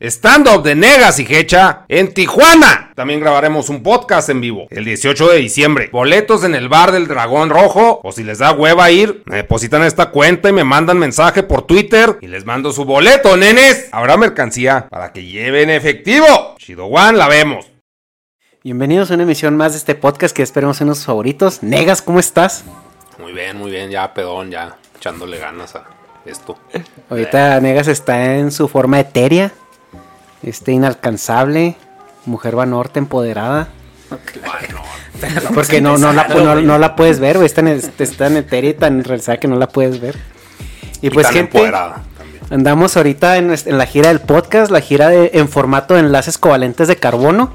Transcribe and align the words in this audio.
Stand-up 0.00 0.64
de 0.64 0.74
Negas 0.74 1.20
y 1.20 1.26
Hecha 1.32 1.84
en 1.86 2.12
Tijuana. 2.12 2.90
También 2.96 3.20
grabaremos 3.20 3.68
un 3.68 3.84
podcast 3.84 4.28
en 4.28 4.40
vivo 4.40 4.66
el 4.70 4.84
18 4.84 5.28
de 5.28 5.36
diciembre. 5.36 5.88
Boletos 5.92 6.42
en 6.42 6.56
el 6.56 6.68
bar 6.68 6.90
del 6.90 7.06
Dragón 7.06 7.48
Rojo. 7.48 8.00
O 8.02 8.10
si 8.10 8.24
les 8.24 8.38
da 8.38 8.50
hueva 8.52 8.90
ir, 8.90 9.22
me 9.26 9.36
depositan 9.36 9.84
esta 9.84 10.10
cuenta 10.10 10.48
y 10.48 10.52
me 10.52 10.64
mandan 10.64 10.98
mensaje 10.98 11.44
por 11.44 11.62
Twitter 11.62 12.18
y 12.20 12.26
les 12.26 12.44
mando 12.44 12.72
su 12.72 12.84
boleto, 12.84 13.36
nenes. 13.36 13.88
Habrá 13.92 14.16
mercancía 14.16 14.88
para 14.90 15.12
que 15.12 15.24
lleven 15.24 15.70
efectivo. 15.70 16.56
Chido 16.58 16.86
One, 16.86 17.16
la 17.16 17.28
vemos. 17.28 17.70
Bienvenidos 18.64 19.12
a 19.12 19.14
una 19.14 19.22
emisión 19.22 19.56
más 19.56 19.72
de 19.72 19.78
este 19.78 19.94
podcast 19.94 20.34
que 20.34 20.42
esperemos 20.42 20.80
en 20.80 20.88
sus 20.88 21.04
favoritos. 21.04 21.62
Negas, 21.62 22.02
¿cómo 22.02 22.18
estás? 22.18 22.64
Muy 23.20 23.32
bien, 23.32 23.56
muy 23.56 23.70
bien. 23.70 23.90
Ya 23.90 24.12
pedón, 24.12 24.50
ya 24.50 24.76
echándole 24.96 25.38
ganas 25.38 25.76
a 25.76 25.84
esto. 26.26 26.58
Ahorita 27.10 27.60
Negas 27.60 27.86
está 27.86 28.36
en 28.36 28.50
su 28.50 28.66
forma 28.66 28.98
etérea, 28.98 29.52
este 30.44 30.72
inalcanzable, 30.72 31.76
mujer 32.26 32.54
vanorte 32.56 32.98
empoderada. 32.98 33.68
Porque 35.54 35.80
no, 35.80 35.96
no, 35.98 36.12
la, 36.12 36.28
no, 36.28 36.60
no 36.60 36.78
la 36.78 36.96
puedes 36.96 37.18
ver, 37.20 37.36
güey. 37.36 37.46
Está 37.46 37.60
en, 37.62 37.68
está 37.98 38.26
en 38.26 38.36
etérea 38.36 38.70
y 38.70 38.74
tan 38.74 39.02
realizada 39.04 39.38
que 39.38 39.48
no 39.48 39.56
la 39.56 39.68
puedes 39.68 40.00
ver. 40.00 40.16
Y 41.00 41.10
pues, 41.10 41.26
tan 41.26 41.34
gente, 41.34 41.58
andamos 42.50 42.96
ahorita 42.96 43.36
en, 43.36 43.48
nuestra- 43.48 43.72
en 43.72 43.78
la 43.78 43.86
gira 43.86 44.08
del 44.08 44.20
podcast, 44.20 44.70
la 44.70 44.80
gira 44.80 45.08
de- 45.08 45.30
en 45.34 45.48
formato 45.48 45.94
de 45.94 46.00
enlaces 46.00 46.38
covalentes 46.38 46.88
de 46.88 46.96
carbono. 46.96 47.52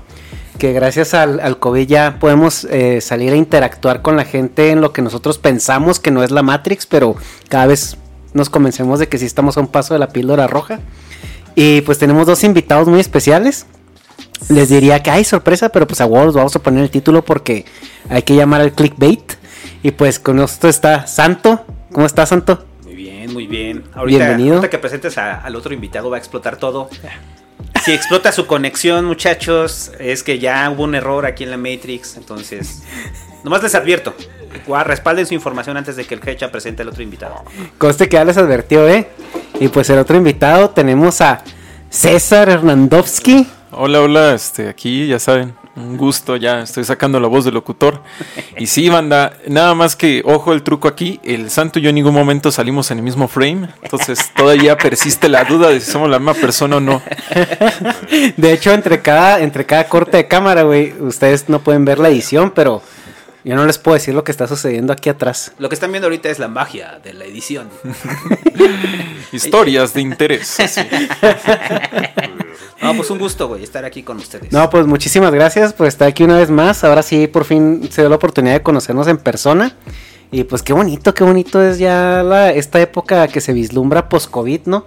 Que 0.57 0.73
gracias 0.73 1.13
al, 1.13 1.39
al 1.39 1.57
COVID 1.57 1.87
ya 1.87 2.17
podemos 2.19 2.65
eh, 2.65 2.99
salir 3.01 3.31
a 3.31 3.37
interactuar 3.37 4.01
con 4.01 4.17
la 4.17 4.25
gente 4.25 4.71
en 4.71 4.81
lo 4.81 4.91
que 4.91 5.01
nosotros 5.01 5.37
pensamos 5.37 5.99
que 6.01 6.11
no 6.11 6.21
es 6.21 6.31
la 6.31 6.43
Matrix, 6.43 6.85
pero 6.85 7.15
cada 7.47 7.65
vez 7.67 7.95
nos 8.33 8.49
convencemos 8.49 8.99
de 8.99 9.07
que 9.07 9.17
sí 9.17 9.25
estamos 9.25 9.55
a 9.57 9.61
un 9.61 9.67
paso 9.67 9.93
de 9.93 9.99
la 10.01 10.09
píldora 10.09 10.47
roja. 10.47 10.79
Y 11.61 11.81
pues 11.81 11.97
tenemos 11.99 12.25
dos 12.25 12.41
invitados 12.45 12.87
muy 12.87 13.01
especiales. 13.01 13.65
Les 14.47 14.69
diría 14.69 15.03
que 15.03 15.11
hay 15.11 15.25
sorpresa, 15.25 15.67
pero 15.67 15.85
pues 15.87 15.99
a 15.99 16.05
huevos 16.05 16.33
vamos 16.33 16.55
a 16.55 16.63
poner 16.63 16.83
el 16.83 16.89
título 16.89 17.25
porque 17.25 17.65
hay 18.09 18.21
que 18.21 18.33
llamar 18.33 18.61
al 18.61 18.71
clickbait. 18.71 19.33
Y 19.83 19.91
pues 19.91 20.19
con 20.19 20.37
nosotros 20.37 20.73
está 20.75 21.05
Santo. 21.05 21.65
¿Cómo 21.91 22.05
está 22.05 22.25
Santo? 22.25 22.65
Muy 22.85 22.95
bien, 22.95 23.33
muy 23.33 23.45
bien. 23.45 23.83
Ahorita, 23.93 24.25
Bienvenido. 24.27 24.55
ahorita 24.55 24.69
que 24.69 24.77
presentes 24.77 25.17
a- 25.17 25.41
al 25.41 25.53
otro 25.57 25.73
invitado 25.73 26.09
va 26.09 26.15
a 26.15 26.19
explotar 26.19 26.55
todo. 26.55 26.89
Si 27.83 27.91
explota 27.91 28.31
su 28.31 28.45
conexión, 28.47 29.03
muchachos, 29.03 29.91
es 29.99 30.23
que 30.23 30.39
ya 30.39 30.69
hubo 30.69 30.83
un 30.83 30.95
error 30.95 31.25
aquí 31.25 31.43
en 31.43 31.51
la 31.51 31.57
Matrix. 31.57 32.15
Entonces, 32.15 32.83
nomás 33.43 33.61
les 33.63 33.75
advierto. 33.75 34.15
Respalden 34.85 35.25
su 35.25 35.33
información 35.33 35.77
antes 35.77 35.95
de 35.95 36.05
que 36.05 36.15
el 36.15 36.27
Hecha 36.27 36.51
presente 36.51 36.81
al 36.83 36.89
otro 36.89 37.03
invitado. 37.03 37.43
Conste 37.77 38.07
que 38.07 38.15
ya 38.15 38.25
les 38.25 38.37
advirtió, 38.37 38.87
¿eh? 38.87 39.07
Y 39.59 39.67
pues 39.67 39.89
el 39.89 39.99
otro 39.99 40.15
invitado 40.17 40.69
tenemos 40.69 41.21
a 41.21 41.43
César 41.89 42.49
Hernandovsky. 42.49 43.47
Hola, 43.71 44.01
hola, 44.01 44.33
este, 44.33 44.67
aquí 44.67 45.07
ya 45.07 45.19
saben, 45.19 45.53
un 45.75 45.97
gusto, 45.97 46.35
ya 46.35 46.61
estoy 46.61 46.83
sacando 46.83 47.19
la 47.19 47.27
voz 47.27 47.45
del 47.45 47.53
locutor. 47.53 48.01
Y 48.57 48.67
sí, 48.67 48.89
banda, 48.89 49.33
nada 49.47 49.73
más 49.75 49.95
que, 49.95 50.21
ojo 50.25 50.53
el 50.53 50.63
truco 50.63 50.87
aquí, 50.87 51.19
el 51.23 51.49
santo 51.49 51.79
y 51.79 51.83
yo 51.83 51.89
en 51.89 51.95
ningún 51.95 52.13
momento 52.13 52.51
salimos 52.51 52.91
en 52.91 52.97
el 52.97 53.03
mismo 53.03 53.27
frame, 53.27 53.69
entonces 53.81 54.31
todavía 54.35 54.77
persiste 54.77 55.29
la 55.29 55.43
duda 55.45 55.69
de 55.69 55.79
si 55.79 55.91
somos 55.91 56.09
la 56.09 56.19
misma 56.19 56.33
persona 56.33 56.77
o 56.77 56.79
no. 56.79 57.01
De 58.37 58.53
hecho, 58.53 58.71
entre 58.71 59.01
cada, 59.01 59.39
entre 59.39 59.65
cada 59.65 59.87
corte 59.87 60.17
de 60.17 60.27
cámara, 60.27 60.63
güey, 60.63 60.93
ustedes 60.99 61.47
no 61.49 61.59
pueden 61.59 61.85
ver 61.85 61.99
la 61.99 62.09
edición, 62.09 62.51
pero 62.51 62.81
yo 63.49 63.55
no 63.55 63.65
les 63.65 63.79
puedo 63.79 63.95
decir 63.95 64.13
lo 64.13 64.23
que 64.23 64.31
está 64.31 64.47
sucediendo 64.47 64.93
aquí 64.93 65.09
atrás. 65.09 65.53
Lo 65.57 65.69
que 65.69 65.73
están 65.75 65.91
viendo 65.91 66.05
ahorita 66.05 66.29
es 66.29 66.37
la 66.37 66.47
magia 66.47 66.99
de 67.03 67.13
la 67.13 67.25
edición. 67.25 67.67
Historias 69.31 69.93
de 69.93 70.01
interés. 70.01 70.57
No, 72.81 72.95
pues 72.95 73.09
un 73.09 73.19
gusto, 73.19 73.49
güey, 73.49 73.61
estar 73.61 73.83
aquí 73.83 74.03
con 74.03 74.17
ustedes. 74.17 74.53
No, 74.53 74.69
pues 74.69 74.87
muchísimas 74.87 75.33
gracias 75.33 75.73
por 75.73 75.85
estar 75.85 76.07
aquí 76.07 76.23
una 76.23 76.37
vez 76.37 76.49
más. 76.49 76.85
Ahora 76.85 77.03
sí, 77.03 77.27
por 77.27 77.43
fin 77.43 77.89
se 77.91 78.01
dio 78.01 78.09
la 78.09 78.15
oportunidad 78.15 78.53
de 78.53 78.63
conocernos 78.63 79.05
en 79.09 79.17
persona. 79.17 79.75
Y 80.31 80.45
pues 80.45 80.63
qué 80.63 80.71
bonito, 80.71 81.13
qué 81.13 81.25
bonito 81.25 81.61
es 81.61 81.77
ya 81.77 82.23
la, 82.23 82.51
esta 82.51 82.79
época 82.79 83.27
que 83.27 83.41
se 83.41 83.51
vislumbra 83.51 84.07
post-COVID, 84.07 84.61
¿no? 84.65 84.85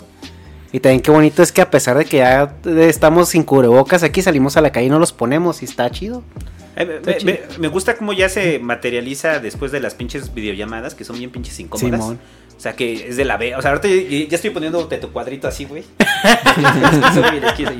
Y 0.72 0.80
también 0.80 1.02
qué 1.02 1.10
bonito 1.10 1.42
es 1.42 1.52
que 1.52 1.60
a 1.60 1.70
pesar 1.70 1.98
de 1.98 2.06
que 2.06 2.16
ya 2.18 2.54
estamos 2.64 3.28
sin 3.28 3.42
cubrebocas, 3.42 4.02
aquí 4.02 4.22
salimos 4.22 4.56
a 4.56 4.62
la 4.62 4.72
calle 4.72 4.86
y 4.86 4.90
no 4.90 4.98
los 4.98 5.12
ponemos 5.12 5.60
y 5.60 5.66
está 5.66 5.90
chido. 5.90 6.22
Eh, 6.76 6.84
me, 6.86 7.00
me- 7.00 7.24
me- 7.24 7.40
me 7.58 7.68
gusta 7.68 7.96
cómo 7.96 8.12
ya 8.12 8.28
se 8.28 8.58
materializa 8.58 9.38
después 9.40 9.72
de 9.72 9.80
las 9.80 9.94
pinches 9.94 10.32
videollamadas 10.34 10.94
que 10.94 11.04
son 11.04 11.18
bien 11.18 11.30
pinches 11.30 11.58
incómodas. 11.60 12.00
Simón. 12.00 12.18
O 12.56 12.60
sea, 12.62 12.74
que 12.76 13.08
es 13.08 13.16
de 13.16 13.24
la 13.24 13.36
B. 13.38 13.56
O 13.56 13.60
sea, 13.62 13.72
ahorita 13.72 13.88
ya, 13.88 14.28
ya 14.28 14.36
estoy 14.36 14.50
poniéndote 14.50 14.96
tu 14.98 15.10
cuadrito 15.10 15.48
así, 15.48 15.64
güey. 15.64 15.82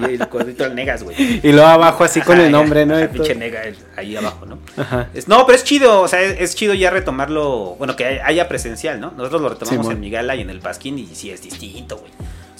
Y 0.03 0.15
el 0.15 0.29
cuadrito 0.29 0.65
del 0.65 0.75
negas, 0.75 1.03
güey. 1.03 1.17
Y 1.43 1.53
luego 1.53 1.67
abajo 1.69 2.05
así 2.05 2.21
con 2.21 2.37
Ajá, 2.37 2.47
el 2.47 2.53
nombre, 2.53 2.85
¿no? 2.87 2.97
todo. 2.99 3.11
pinche 3.13 3.35
nega 3.35 3.63
ahí 3.97 4.17
abajo, 4.17 4.47
¿no? 4.47 4.59
Ajá. 4.77 5.09
Es- 5.15 5.29
no, 5.29 5.45
pero 5.47 5.57
es 5.57 5.65
chido, 5.65 6.01
o 6.01 6.09
sea, 6.09 6.21
es, 6.21 6.41
es 6.41 6.55
chido 6.57 6.75
ya 6.75 6.91
retomarlo, 6.91 7.77
bueno, 7.79 7.97
que 7.97 8.05
hay- 8.07 8.19
haya 8.25 8.49
presencial, 8.49 9.01
¿no? 9.01 9.13
Nosotros 9.17 9.41
lo 9.43 9.49
retomamos 9.51 9.83
Simón. 9.87 9.93
en 9.97 10.01
Migala 10.01 10.37
y 10.37 10.41
en 10.41 10.51
el 10.51 10.61
Pasquín 10.61 10.99
y 10.99 11.07
sí 11.07 11.31
es 11.31 11.43
distinto, 11.43 11.99
güey. 11.99 12.11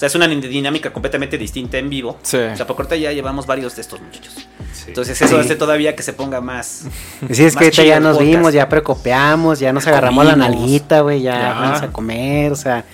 O 0.03 0.05
sea, 0.05 0.09
es 0.09 0.15
una 0.17 0.27
dinámica 0.27 0.93
completamente 0.93 1.39
distinta 1.39 1.79
en 1.79 1.89
vivo. 1.89 2.19
Sí. 2.23 2.37
O 2.37 2.57
sea, 2.57 2.67
por 2.67 2.75
corta 2.75 2.97
ya 2.97 3.13
llevamos 3.13 3.47
varios 3.47 3.77
de 3.77 3.83
estos 3.83 4.01
muchachos. 4.01 4.35
Entonces 4.89 5.21
eso 5.23 5.37
Sí. 5.37 5.41
hace 5.41 5.55
todavía 5.55 5.95
que 5.95 6.03
se 6.03 6.13
ponga 6.13 6.41
más... 6.41 6.87
Sí, 7.31 7.45
es 7.45 7.55
más 7.55 7.61
que 7.61 7.65
ahorita 7.67 7.85
ya 7.85 8.01
nos 8.01 8.17
podcast. 8.17 8.33
vimos, 8.37 8.53
ya 8.53 8.69
precopeamos, 8.69 9.61
ya 9.61 9.73
nos 9.73 9.87
agarramos 9.87 10.27
la 10.27 10.35
nalguita, 10.35 11.03
güey, 11.03 11.23
ya, 11.23 11.35
Ya. 11.41 11.53
vamos 11.55 11.83
a 11.83 11.93
comer, 11.93 12.51
o 12.51 12.57
sea, 12.57 12.85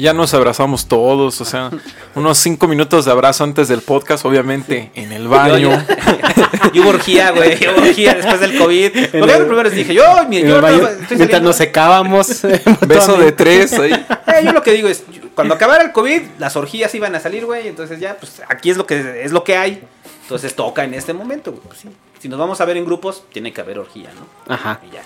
Ya 0.00 0.14
nos 0.14 0.32
abrazamos 0.34 0.86
todos, 0.86 1.40
o 1.40 1.44
sea, 1.44 1.70
unos 2.14 2.38
cinco 2.38 2.66
minutos 2.68 3.04
de 3.04 3.10
abrazo 3.12 3.44
antes 3.44 3.68
del 3.68 3.82
podcast, 3.82 4.24
obviamente 4.24 4.90
en 4.94 5.12
el 5.12 5.28
baño. 5.28 5.70
Yo 6.72 6.82
hubo 6.82 6.90
orgía, 6.90 7.30
güey. 7.32 7.58
Yo 7.58 7.72
hubo 7.72 7.82
orgía 7.82 8.14
después 8.14 8.40
del 8.40 8.56
COVID. 8.58 8.90
Porque 8.92 9.18
el- 9.18 9.26
yo 9.28 9.38
primero 9.38 9.62
les 9.64 9.74
dije, 9.74 9.94
yo, 9.94 10.04
mi, 10.28 10.40
yo 10.42 10.60
baño, 10.60 10.86
estoy 10.86 11.16
mientras 11.16 11.42
nos 11.42 11.56
secábamos. 11.56 12.42
Beso 12.86 13.16
de 13.16 13.32
tres 13.32 13.72
ahí. 13.74 13.92
Eh, 13.92 14.42
yo 14.44 14.52
lo 14.52 14.62
que 14.62 14.72
digo 14.72 14.88
es, 14.88 15.02
cuando 15.34 15.54
acabara 15.54 15.82
el 15.84 15.92
COVID, 15.92 16.22
las 16.38 16.56
orgías 16.56 16.94
iban 16.94 17.14
a 17.14 17.20
salir, 17.20 17.46
güey. 17.46 17.68
Entonces 17.68 17.98
ya, 18.00 18.16
pues 18.16 18.42
aquí 18.48 18.70
es 18.70 18.76
lo 18.76 18.86
que 18.86 19.22
es 19.24 19.32
lo 19.32 19.44
que 19.44 19.56
hay. 19.56 19.82
Entonces 20.30 20.54
toca 20.54 20.84
en 20.84 20.94
este 20.94 21.12
momento, 21.12 21.50
güey. 21.50 21.64
Pues 21.66 21.80
sí. 21.80 21.88
Si 22.20 22.28
nos 22.28 22.38
vamos 22.38 22.60
a 22.60 22.64
ver 22.64 22.76
en 22.76 22.84
grupos, 22.84 23.24
tiene 23.32 23.52
que 23.52 23.62
haber 23.62 23.80
orgía, 23.80 24.10
¿no? 24.14 24.54
Ajá. 24.54 24.78
Y 24.88 24.94
ya. 24.94 25.02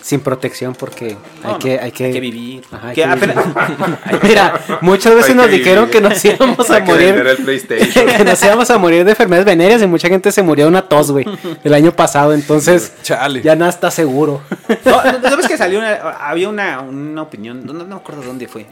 Sin 0.00 0.20
protección 0.20 0.76
porque 0.76 1.16
hay, 1.42 1.52
No, 1.52 1.58
que, 1.58 1.76
no, 1.76 1.82
hay 1.82 1.90
que... 1.90 2.04
hay 2.04 2.12
que 2.12 2.20
vivir. 2.20 2.64
Ajá, 2.70 2.88
hay 2.90 2.94
Que 2.94 3.02
que 3.02 3.08
apenas- 3.08 3.36
vivir. 3.44 3.98
Mira, 4.22 4.60
muchas 4.82 5.16
veces 5.16 5.34
nos 5.34 5.50
dijeron 5.50 5.90
que 5.90 6.00
nos 6.00 6.24
íbamos 6.24 6.70
a 6.70 6.76
Hay 6.76 6.84
que 6.84 6.92
vender 6.92 7.16
morir. 7.16 7.26
el 7.38 7.44
PlayStation. 7.44 8.06
que 8.18 8.24
nos 8.24 8.40
íbamos 8.44 8.70
a 8.70 8.78
morir 8.78 9.04
de 9.04 9.10
enfermedades 9.10 9.46
venéreas 9.46 9.82
y 9.82 9.88
mucha 9.88 10.06
gente 10.06 10.30
se 10.30 10.42
murió 10.44 10.66
de 10.66 10.68
una 10.68 10.82
tos, 10.88 11.10
güey, 11.10 11.26
el 11.64 11.74
año 11.74 11.90
pasado. 11.90 12.32
Entonces, 12.32 12.92
Chale. 13.02 13.42
ya 13.42 13.56
nada 13.56 13.70
está 13.72 13.90
seguro. 13.90 14.42
No, 14.84 15.02
no, 15.02 15.18
¿no 15.18 15.28
¿sabes 15.28 15.48
que 15.48 15.56
salió 15.56 15.80
una, 15.80 15.94
había 15.94 16.48
una, 16.48 16.82
una 16.82 17.22
opinión, 17.22 17.66
no, 17.66 17.72
no 17.72 17.84
me 17.84 17.96
acuerdo 17.96 18.22
dónde 18.22 18.46
fue. 18.46 18.64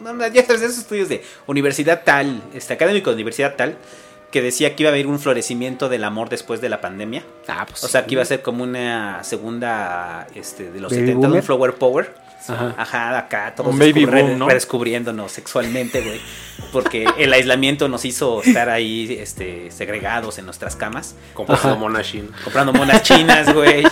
No, 0.00 0.14
no, 0.14 0.26
ya 0.28 0.46
sabes, 0.46 0.62
esos 0.62 0.78
estudios 0.78 1.10
de 1.10 1.22
universidad 1.46 2.00
tal, 2.02 2.40
este 2.54 2.72
académico 2.72 3.10
de 3.10 3.16
universidad 3.16 3.54
tal, 3.54 3.76
que 4.32 4.42
decía 4.42 4.74
que 4.74 4.82
iba 4.82 4.90
a 4.90 4.94
haber 4.94 5.06
un 5.06 5.20
florecimiento 5.20 5.88
del 5.88 6.02
amor 6.02 6.28
después 6.28 6.60
de 6.60 6.68
la 6.68 6.80
pandemia. 6.80 7.22
Ah, 7.46 7.66
pues. 7.68 7.84
O 7.84 7.88
sea, 7.88 8.06
que 8.06 8.14
iba 8.14 8.22
a 8.22 8.26
ser 8.26 8.42
como 8.42 8.64
una 8.64 9.22
segunda 9.22 10.26
este, 10.34 10.72
de 10.72 10.80
los 10.80 10.90
Baby 10.90 11.06
70 11.06 11.20
de 11.20 11.26
boomer. 11.26 11.40
un 11.40 11.46
flower 11.46 11.74
power. 11.74 12.14
Ajá. 12.48 12.74
Ajá, 12.76 13.18
acá 13.18 13.54
todos 13.54 13.78
baby 13.78 14.04
boom, 14.04 14.36
¿no? 14.36 14.48
redescubriéndonos 14.48 15.30
sexualmente, 15.30 16.00
güey. 16.00 16.20
Porque 16.72 17.06
el 17.16 17.32
aislamiento 17.32 17.86
nos 17.86 18.04
hizo 18.04 18.42
estar 18.42 18.68
ahí 18.68 19.16
este, 19.20 19.70
segregados 19.70 20.38
en 20.38 20.46
nuestras 20.46 20.74
camas, 20.74 21.14
Comprando 21.34 21.76
Mona 21.76 22.02
Shin. 22.02 22.28
comprando 22.42 22.72
monas 22.72 23.02
chinas, 23.02 23.54
güey. 23.54 23.84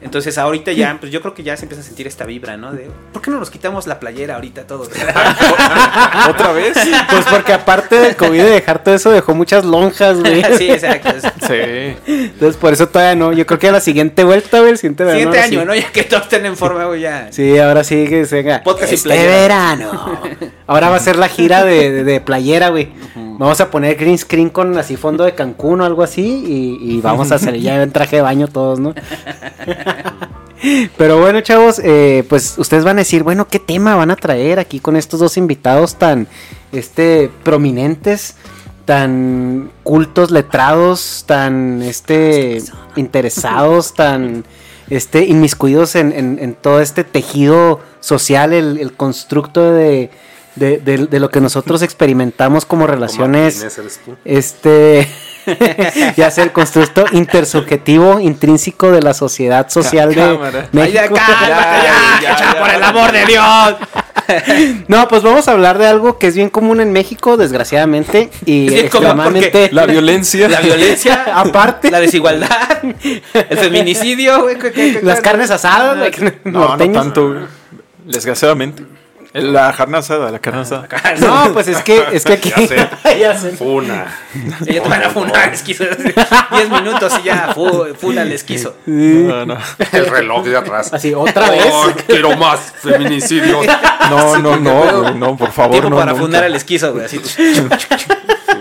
Entonces 0.00 0.38
ahorita 0.38 0.70
ya, 0.72 0.96
pues 1.00 1.10
yo 1.10 1.20
creo 1.20 1.34
que 1.34 1.42
ya 1.42 1.56
se 1.56 1.64
empieza 1.64 1.82
a 1.82 1.84
sentir 1.84 2.06
esta 2.06 2.24
vibra, 2.24 2.56
¿no? 2.56 2.72
De, 2.72 2.88
¿por 3.12 3.20
qué 3.20 3.30
no 3.32 3.38
nos 3.40 3.50
quitamos 3.50 3.86
la 3.88 3.98
playera 3.98 4.36
ahorita 4.36 4.64
todos? 4.66 4.88
¿Otra 6.28 6.52
vez? 6.52 6.76
Pues 7.10 7.24
porque 7.30 7.52
aparte 7.52 7.96
del 7.98 8.16
COVID 8.16 8.38
de 8.42 8.50
dejar 8.50 8.82
todo 8.84 8.94
eso, 8.94 9.10
dejó 9.10 9.34
muchas 9.34 9.64
lonjas, 9.64 10.20
güey. 10.20 10.42
sí, 10.58 10.70
exacto. 10.70 11.10
Sí. 11.46 11.96
Entonces, 12.06 12.56
por 12.56 12.72
eso 12.72 12.88
todavía 12.88 13.16
no. 13.16 13.32
Yo 13.32 13.44
creo 13.46 13.58
que 13.58 13.68
a 13.68 13.72
la 13.72 13.80
siguiente 13.80 14.22
vuelta, 14.24 14.60
güey, 14.60 14.70
el 14.72 14.78
siguiente 14.78 15.04
verano. 15.04 15.32
Siguiente 15.32 15.40
año, 15.56 15.60
sí. 15.62 15.66
¿no? 15.66 15.74
Ya 15.74 15.90
que 15.92 16.04
todos 16.04 16.22
estén 16.24 16.46
en 16.46 16.56
forma, 16.56 16.84
güey, 16.84 17.00
ya. 17.00 17.28
Sí, 17.32 17.58
ahora 17.58 17.82
sí 17.84 18.06
que 18.08 18.24
se 18.26 18.36
venga. 18.36 18.62
Podcast 18.62 18.92
y 18.92 18.94
este 18.94 19.08
playera. 19.08 19.30
verano. 19.36 20.20
Ahora 20.66 20.90
va 20.90 20.96
a 20.96 21.00
ser 21.00 21.16
la 21.16 21.28
gira 21.28 21.64
de, 21.64 21.90
de- 21.90 22.04
de 22.04 22.20
playera, 22.20 22.68
güey. 22.68 22.92
Vamos 23.38 23.60
a 23.60 23.70
poner 23.70 23.94
green 23.96 24.18
screen 24.18 24.50
con 24.50 24.76
así 24.78 24.96
fondo 24.96 25.24
de 25.24 25.34
Cancún 25.34 25.80
o 25.80 25.84
algo 25.84 26.02
así. 26.02 26.22
Y, 26.82 26.96
y 26.96 27.00
vamos 27.00 27.30
a 27.30 27.38
salir 27.38 27.62
ya 27.62 27.80
en 27.82 27.92
traje 27.92 28.16
de 28.16 28.22
baño 28.22 28.48
todos, 28.48 28.80
¿no? 28.80 28.94
Pero 30.96 31.20
bueno, 31.20 31.40
chavos, 31.40 31.80
eh, 31.84 32.24
pues 32.28 32.58
ustedes 32.58 32.82
van 32.84 32.96
a 32.96 33.02
decir, 33.02 33.22
bueno, 33.22 33.46
¿qué 33.46 33.60
tema 33.60 33.94
van 33.94 34.10
a 34.10 34.16
traer 34.16 34.58
aquí 34.58 34.80
con 34.80 34.96
estos 34.96 35.20
dos 35.20 35.36
invitados 35.36 35.94
tan 35.94 36.26
este 36.72 37.30
prominentes, 37.44 38.34
tan 38.84 39.70
cultos, 39.84 40.32
letrados, 40.32 41.22
tan 41.26 41.80
este 41.82 42.60
interesados, 42.96 43.94
tan 43.94 44.44
este 44.90 45.26
inmiscuidos 45.26 45.94
en, 45.94 46.12
en- 46.12 46.38
en 46.40 46.54
todo 46.54 46.80
este 46.80 47.04
tejido 47.04 47.78
social, 48.00 48.52
el, 48.52 48.78
el 48.78 48.92
constructo 48.94 49.70
de, 49.72 50.10
de- 50.58 50.78
de- 50.78 51.06
de 51.06 51.20
lo 51.20 51.30
que 51.30 51.40
nosotros 51.40 51.82
experimentamos 51.82 52.64
como 52.64 52.86
relaciones 52.86 53.66
este 54.24 55.08
ya 56.16 56.30
sea 56.30 56.44
el 56.44 56.52
constructo 56.52 57.06
intersubjetivo 57.12 58.20
intrínseco 58.20 58.92
de 58.92 59.00
la 59.00 59.14
sociedad 59.14 59.70
social 59.70 60.10
de 60.10 60.16
Cámara. 60.16 60.68
Ay, 60.74 60.92
ya, 60.92 61.02
México. 61.02 61.14
cálmate, 61.26 61.48
ya, 61.48 62.20
ya, 62.20 62.36
ya, 62.38 62.52
ya, 62.52 62.60
por 62.60 62.70
el 62.70 62.82
amor 62.82 63.12
de 63.12 63.24
Dios. 63.26 63.74
No, 64.88 65.08
pues 65.08 65.22
vamos 65.22 65.48
a 65.48 65.52
hablar 65.52 65.78
de 65.78 65.86
algo 65.86 66.18
que 66.18 66.26
es 66.26 66.34
bien 66.36 66.50
común 66.50 66.82
en 66.82 66.92
México, 66.92 67.38
desgraciadamente, 67.38 68.28
y 68.44 68.74
extremadamente 68.74 69.70
La 69.72 69.86
violencia. 69.86 70.50
La 70.50 70.60
violencia, 70.60 71.24
Aparte. 71.34 71.90
la 71.90 71.98
desigualdad, 71.98 72.50
el 72.82 73.56
feminicidio, 73.58 74.42
güey. 74.42 74.58
¿qué- 74.58 74.70
qué- 74.70 74.92
qué- 74.94 75.00
las 75.02 75.22
carnes 75.22 75.50
asadas, 75.50 75.96
No, 76.44 76.76
no 76.76 76.92
tanto. 76.92 77.36
Desgraciadamente. 78.04 78.84
La 79.34 79.72
carne 79.74 79.98
asada, 79.98 80.30
la 80.30 80.38
carne 80.38 80.62
asada. 80.62 80.88
No, 81.20 81.52
pues 81.52 81.68
es 81.68 81.82
que 81.82 82.02
es 82.12 82.24
que 82.24 82.32
aquí 82.34 82.50
Ya 82.50 82.66
sé. 82.66 82.88
Ya 83.18 83.38
sé. 83.38 83.50
Funa. 83.52 84.06
Ella 84.66 84.82
te 84.82 84.88
van 84.88 85.02
a 85.02 85.10
funar, 85.10 85.52
esquizo. 85.52 85.84
10 86.52 86.70
minutos 86.70 87.12
y 87.20 87.24
ya, 87.24 87.52
fu, 87.54 87.86
funa 87.98 88.22
el 88.22 88.32
esquizo. 88.32 88.76
No, 88.86 89.44
no. 89.44 89.58
El 89.92 90.06
reloj 90.06 90.44
de 90.44 90.56
atrás. 90.56 90.92
Así 90.92 91.12
otra 91.14 91.50
vez. 91.50 91.66
Oh, 91.70 91.90
quiero 92.06 92.36
más 92.36 92.72
feminicidios. 92.80 93.66
No, 94.10 94.38
no, 94.38 94.56
no, 94.56 95.00
güey, 95.02 95.14
no, 95.14 95.36
por 95.36 95.52
favor. 95.52 95.72
Tiempo 95.72 95.90
no, 95.90 95.96
para 95.96 96.12
nunca. 96.12 96.24
funar 96.24 96.44
al 96.44 96.54
esquizo, 96.54 96.92
güey. 96.92 97.04
Así. 97.06 97.20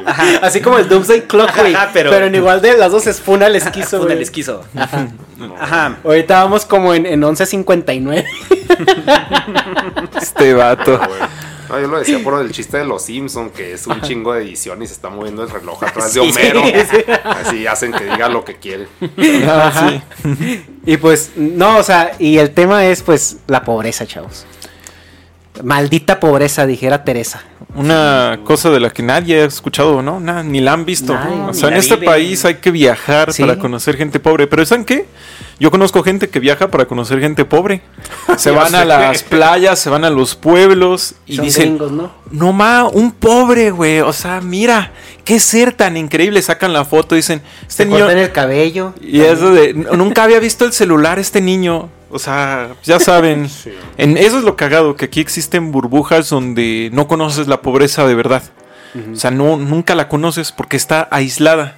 Así 0.41 0.61
como 0.61 0.77
el 0.77 0.87
Doomsday 0.87 1.21
Clock, 1.27 1.55
güey. 1.57 1.73
Ajá, 1.75 1.89
pero, 1.93 2.09
pero- 2.09 2.25
en 2.27 2.35
igual 2.35 2.61
de 2.61 2.77
las 2.77 2.91
dos 2.91 3.07
es 3.07 3.19
funa 3.19 3.47
el 3.47 3.55
esquizo, 3.55 3.99
Funa 4.01 4.13
el 4.13 4.21
esquizo. 4.21 4.63
Ajá. 5.59 5.97
Ahorita 6.03 6.43
vamos 6.43 6.65
como 6.65 6.93
en, 6.93 7.05
en 7.05 7.21
11.59. 7.21 8.25
Este 10.21 10.53
vato. 10.53 10.99
No, 11.69 11.79
yo 11.81 11.87
lo 11.87 11.99
decía 11.99 12.19
por 12.23 12.39
el 12.41 12.49
chiste 12.51 12.77
de 12.77 12.85
los 12.85 13.03
Simpson 13.03 13.49
que 13.49 13.73
es 13.73 13.85
un 13.87 13.99
chingo 14.01 14.33
de 14.33 14.43
edición 14.43 14.81
y 14.81 14.87
se 14.87 14.93
está 14.93 15.09
moviendo 15.09 15.43
el 15.43 15.49
reloj 15.49 15.83
atrás 15.83 16.13
de 16.13 16.21
Homero. 16.21 16.61
sí. 16.89 17.03
Así 17.25 17.67
hacen 17.67 17.91
que 17.91 18.05
diga 18.05 18.29
lo 18.29 18.45
que 18.45 18.55
quiere. 18.55 18.87
Ajá. 19.45 20.01
Y 20.85 20.95
pues, 20.97 21.31
no, 21.35 21.77
o 21.77 21.83
sea, 21.83 22.13
y 22.19 22.37
el 22.37 22.51
tema 22.51 22.85
es 22.85 23.01
pues 23.03 23.37
la 23.47 23.63
pobreza, 23.63 24.05
chavos. 24.07 24.45
Maldita 25.63 26.19
pobreza, 26.19 26.65
dijera 26.65 27.03
Teresa. 27.03 27.41
Una 27.75 28.39
cosa 28.43 28.69
de 28.71 28.79
la 28.79 28.89
que 28.89 29.03
nadie 29.03 29.41
ha 29.41 29.45
escuchado, 29.45 30.01
¿no? 30.01 30.19
Ni 30.43 30.61
la 30.61 30.73
han 30.73 30.85
visto. 30.85 31.15
O 31.47 31.53
sea, 31.53 31.69
en 31.69 31.75
este 31.75 31.95
viven. 31.95 32.09
país 32.09 32.43
hay 32.45 32.55
que 32.55 32.71
viajar 32.71 33.33
Sí. 33.33 33.43
para 33.43 33.59
conocer 33.59 33.97
gente 33.97 34.19
pobre. 34.19 34.47
Pero 34.47 34.65
¿saben 34.65 34.83
qué? 34.85 35.05
Yo 35.59 35.69
conozco 35.69 36.01
gente 36.03 36.29
que 36.29 36.39
viaja 36.39 36.69
para 36.69 36.85
conocer 36.85 37.19
gente 37.19 37.45
pobre. 37.45 37.81
Se 38.37 38.51
van 38.51 38.73
a 38.75 38.85
las 38.85 39.21
playas, 39.23 39.79
se 39.79 39.89
van 39.89 40.05
a 40.05 40.09
los 40.09 40.35
pueblos 40.35 41.15
y 41.25 41.35
Son 41.35 41.45
dicen, 41.45 41.63
gringos, 41.77 41.91
¿no? 41.91 42.11
no 42.31 42.53
ma, 42.53 42.85
un 42.85 43.11
pobre, 43.11 43.71
güey. 43.71 43.99
O 44.01 44.13
sea, 44.13 44.39
mira, 44.41 44.91
qué 45.23 45.39
ser 45.39 45.73
tan 45.73 45.97
increíble. 45.97 46.41
Sacan 46.41 46.73
la 46.73 46.85
foto 46.85 47.15
y 47.15 47.19
dicen, 47.19 47.41
este 47.61 47.83
Se 47.83 47.85
niño... 47.85 48.09
el 48.09 48.31
cabello. 48.31 48.93
Y 49.01 49.21
eso 49.21 49.51
de, 49.51 49.71
"N- 49.71 49.85
nunca 49.97 50.23
había 50.23 50.39
visto 50.39 50.65
el 50.65 50.73
celular 50.73 51.19
este 51.19 51.41
niño. 51.41 51.89
O 52.09 52.19
sea, 52.19 52.69
ya 52.83 52.99
saben. 52.99 53.49
en, 53.97 54.17
eso 54.17 54.37
es 54.37 54.43
lo 54.43 54.55
cagado, 54.55 54.95
que 54.95 55.05
aquí 55.05 55.19
existen 55.19 55.71
burbujas 55.71 56.29
donde 56.29 56.89
no 56.93 57.07
conoces 57.07 57.47
la 57.47 57.61
pobreza 57.61 58.05
de 58.07 58.15
verdad. 58.15 58.43
O 59.11 59.15
sea, 59.15 59.29
no, 59.29 59.57
nunca 59.57 59.93
la 59.93 60.07
conoces 60.09 60.51
porque 60.51 60.75
está 60.75 61.07
aislada. 61.11 61.77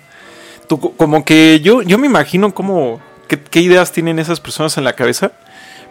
Tú, 0.69 0.79
co- 0.79 0.91
como 0.93 1.25
que 1.25 1.59
yo, 1.61 1.81
yo 1.81 1.97
me 1.97 2.07
imagino 2.07 2.53
cómo, 2.53 3.01
qué, 3.27 3.37
qué 3.41 3.59
ideas 3.59 3.91
tienen 3.91 4.19
esas 4.19 4.39
personas 4.39 4.77
en 4.77 4.85
la 4.85 4.93
cabeza. 4.93 5.33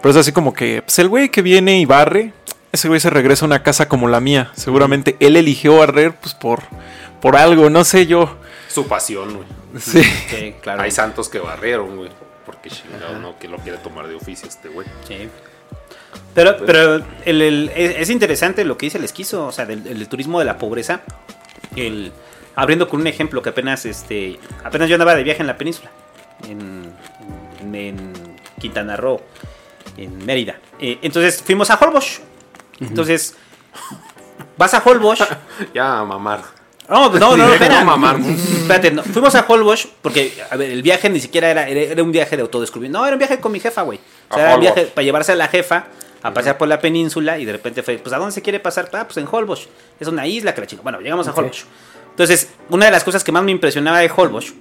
Pero 0.00 0.10
es 0.12 0.16
así 0.16 0.32
como 0.32 0.54
que, 0.54 0.80
pues 0.82 0.98
el 1.00 1.08
güey 1.08 1.28
que 1.28 1.42
viene 1.42 1.80
y 1.80 1.84
barre, 1.84 2.32
ese 2.72 2.88
güey 2.88 2.98
se 3.00 3.10
regresa 3.10 3.44
a 3.44 3.48
una 3.48 3.62
casa 3.62 3.88
como 3.88 4.08
la 4.08 4.20
mía. 4.20 4.52
Seguramente 4.54 5.16
él 5.20 5.36
eligió 5.36 5.76
barrer, 5.78 6.14
pues 6.14 6.34
por, 6.34 6.62
por 7.20 7.36
algo, 7.36 7.68
no 7.68 7.84
sé 7.84 8.06
yo. 8.06 8.36
Su 8.68 8.86
pasión, 8.86 9.34
güey. 9.34 9.46
Sí. 9.80 10.02
Sí, 10.30 10.54
claro. 10.62 10.80
Hay 10.82 10.92
santos 10.92 11.28
que 11.28 11.40
barrieron, 11.40 11.96
güey. 11.96 12.10
Porque 12.68 12.82
chingado, 12.94 13.18
no, 13.18 13.38
que 13.38 13.48
lo 13.48 13.58
quiere 13.58 13.78
tomar 13.78 14.06
de 14.08 14.14
oficio 14.14 14.48
este 14.48 14.68
güey. 14.68 14.86
Sí. 15.06 15.28
Pero, 16.34 16.56
pero 16.64 16.96
el- 17.24 17.42
el- 17.42 17.72
es, 17.74 17.96
es 17.98 18.10
interesante 18.10 18.64
lo 18.64 18.76
que 18.78 18.86
dice 18.86 18.98
el 18.98 19.04
esquizo, 19.04 19.46
o 19.46 19.52
sea, 19.52 19.66
del, 19.66 19.82
del 19.84 20.08
turismo 20.08 20.38
de 20.38 20.44
la 20.44 20.58
pobreza. 20.58 21.00
El, 21.76 22.12
abriendo 22.54 22.88
con 22.88 23.00
un 23.00 23.06
ejemplo 23.06 23.42
que 23.42 23.50
apenas, 23.50 23.84
este, 23.86 24.38
apenas 24.64 24.88
yo 24.88 24.94
andaba 24.94 25.14
de 25.14 25.22
viaje 25.22 25.40
en 25.42 25.46
la 25.46 25.56
península, 25.56 25.90
en, 26.48 26.92
en- 27.60 27.74
en 27.74 28.12
Quintana 28.60 28.96
Roo, 28.96 29.20
en 29.96 30.24
Mérida. 30.24 30.56
Eh, 30.80 30.98
entonces 31.02 31.42
fuimos 31.42 31.70
a 31.70 31.76
Holbox. 31.76 32.20
Entonces, 32.80 33.36
vas 34.56 34.74
a 34.74 34.82
Holbox. 34.84 35.24
Ya, 35.74 36.02
mamar. 36.04 36.40
No, 36.88 37.10
pues 37.10 37.20
no, 37.20 37.36
no, 37.36 37.46
no, 37.46 37.52
espera. 37.52 37.84
Espérate, 38.26 38.90
no, 38.90 39.02
fuimos 39.02 39.34
a 39.34 39.44
Holbox 39.46 39.88
porque, 40.00 40.32
a 40.50 40.56
ver, 40.56 40.70
el 40.70 40.82
viaje 40.82 41.10
ni 41.10 41.20
siquiera 41.20 41.50
era, 41.50 41.68
era, 41.68 41.80
era 41.80 42.02
un 42.02 42.10
viaje 42.12 42.36
de 42.36 42.42
autodescubrimiento. 42.42 42.98
No, 42.98 43.06
era 43.06 43.14
un 43.14 43.18
viaje 43.18 43.38
con 43.38 43.52
mi 43.52 43.60
jefa, 43.60 43.82
güey. 43.82 44.00
O 44.30 44.34
sea, 44.34 44.44
A 44.44 44.46
era 44.46 44.54
un 44.54 44.60
viaje 44.62 44.86
para 44.86 45.04
llevarse 45.04 45.32
a 45.32 45.36
la 45.36 45.48
jefa 45.48 45.86
a 46.22 46.32
pasear 46.32 46.56
por 46.56 46.66
la 46.66 46.80
península 46.80 47.38
y 47.38 47.44
de 47.44 47.52
repente 47.52 47.82
fue, 47.82 47.98
pues, 47.98 48.12
¿a 48.14 48.18
dónde 48.18 48.32
se 48.32 48.42
quiere 48.42 48.58
pasar? 48.58 48.88
Ah, 48.94 49.04
pues 49.04 49.18
en 49.18 49.28
Holbox. 49.30 49.68
Es 50.00 50.08
una 50.08 50.26
isla 50.26 50.54
que 50.54 50.62
la 50.62 50.66
chinga. 50.66 50.82
Bueno, 50.82 51.00
llegamos 51.00 51.28
a 51.28 51.32
Holbox. 51.32 51.66
Entonces, 52.10 52.48
una 52.70 52.86
de 52.86 52.90
las 52.90 53.04
cosas 53.04 53.22
que 53.22 53.32
más 53.32 53.44
me 53.44 53.52
impresionaba 53.52 53.98
de 53.98 54.10
Holbox 54.14 54.54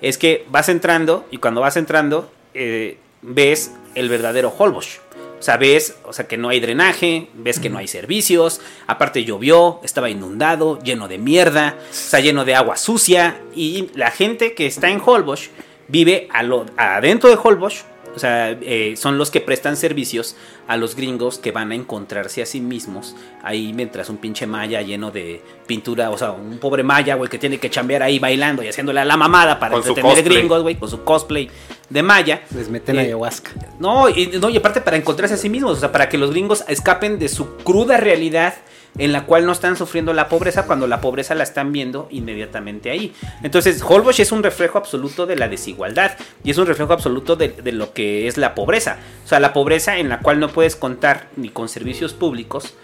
es 0.00 0.18
que 0.18 0.46
vas 0.48 0.68
entrando 0.68 1.26
y 1.30 1.38
cuando 1.38 1.60
vas 1.60 1.76
entrando 1.76 2.30
eh, 2.54 2.98
ves 3.22 3.72
el 3.94 4.08
verdadero 4.08 4.54
Holbox. 4.56 5.00
O 5.42 5.44
sea, 5.44 5.56
ves, 5.56 5.96
o 6.04 6.12
sea, 6.12 6.28
que 6.28 6.36
no 6.36 6.50
hay 6.50 6.60
drenaje, 6.60 7.26
ves 7.34 7.58
que 7.58 7.68
no 7.68 7.78
hay 7.78 7.88
servicios, 7.88 8.60
aparte 8.86 9.24
llovió, 9.24 9.80
estaba 9.82 10.08
inundado, 10.08 10.78
lleno 10.84 11.08
de 11.08 11.18
mierda, 11.18 11.76
está 11.90 12.20
lleno 12.20 12.44
de 12.44 12.54
agua 12.54 12.76
sucia 12.76 13.40
y 13.52 13.88
la 13.94 14.12
gente 14.12 14.54
que 14.54 14.66
está 14.66 14.88
en 14.88 15.02
Holbox 15.04 15.50
vive 15.88 16.28
a 16.30 16.44
lo- 16.44 16.66
adentro 16.76 17.28
de 17.28 17.36
Holbox 17.42 17.84
O 18.14 18.18
sea, 18.18 18.50
eh, 18.50 18.94
son 18.96 19.18
los 19.18 19.30
que 19.30 19.40
prestan 19.40 19.76
servicios 19.76 20.36
a 20.68 20.76
los 20.76 20.96
gringos 20.96 21.38
que 21.38 21.50
van 21.50 21.72
a 21.72 21.74
encontrarse 21.74 22.42
a 22.42 22.46
sí 22.46 22.60
mismos 22.60 23.14
ahí 23.42 23.72
mientras 23.72 24.10
un 24.10 24.18
pinche 24.18 24.46
maya 24.46 24.82
lleno 24.82 25.10
de 25.10 25.42
pintura, 25.66 26.10
o 26.10 26.18
sea, 26.18 26.32
un 26.32 26.58
pobre 26.58 26.82
maya, 26.82 27.14
güey, 27.14 27.30
que 27.30 27.38
tiene 27.38 27.58
que 27.58 27.70
chambear 27.70 28.02
ahí 28.02 28.18
bailando 28.18 28.62
y 28.62 28.68
haciéndole 28.68 29.00
a 29.00 29.04
la 29.04 29.16
mamada 29.16 29.58
para 29.58 29.72
Con 29.72 29.86
entretener 29.86 30.22
gringos, 30.24 30.62
güey, 30.62 30.76
con 30.76 30.90
su 30.90 31.02
cosplay 31.04 31.50
de 31.88 32.02
maya. 32.02 32.42
Les 32.54 32.68
meten 32.68 32.96
Eh, 32.96 33.00
ayahuasca. 33.02 33.50
No 33.78 34.08
y, 34.08 34.26
no, 34.40 34.50
y 34.50 34.56
aparte 34.56 34.80
para 34.80 34.96
encontrarse 34.96 35.34
a 35.34 35.38
sí 35.38 35.48
mismos, 35.48 35.78
o 35.78 35.80
sea, 35.80 35.92
para 35.92 36.08
que 36.08 36.18
los 36.18 36.30
gringos 36.30 36.64
escapen 36.68 37.18
de 37.18 37.28
su 37.28 37.56
cruda 37.56 37.96
realidad 37.96 38.54
en 38.98 39.12
la 39.12 39.24
cual 39.24 39.46
no 39.46 39.52
están 39.52 39.76
sufriendo 39.76 40.12
la 40.12 40.28
pobreza 40.28 40.66
cuando 40.66 40.86
la 40.86 41.00
pobreza 41.00 41.34
la 41.34 41.44
están 41.44 41.72
viendo 41.72 42.08
inmediatamente 42.10 42.90
ahí. 42.90 43.14
Entonces, 43.42 43.82
Holbox 43.82 44.20
es 44.20 44.32
un 44.32 44.42
reflejo 44.42 44.78
absoluto 44.78 45.26
de 45.26 45.36
la 45.36 45.48
desigualdad 45.48 46.16
y 46.44 46.50
es 46.50 46.58
un 46.58 46.66
reflejo 46.66 46.92
absoluto 46.92 47.36
de, 47.36 47.48
de 47.48 47.72
lo 47.72 47.92
que 47.92 48.26
es 48.26 48.36
la 48.36 48.54
pobreza. 48.54 48.98
O 49.24 49.28
sea, 49.28 49.40
la 49.40 49.52
pobreza 49.52 49.98
en 49.98 50.08
la 50.08 50.20
cual 50.20 50.40
no 50.40 50.48
puedes 50.48 50.76
contar 50.76 51.28
ni 51.36 51.48
con 51.48 51.68
servicios 51.68 52.12
públicos, 52.12 52.74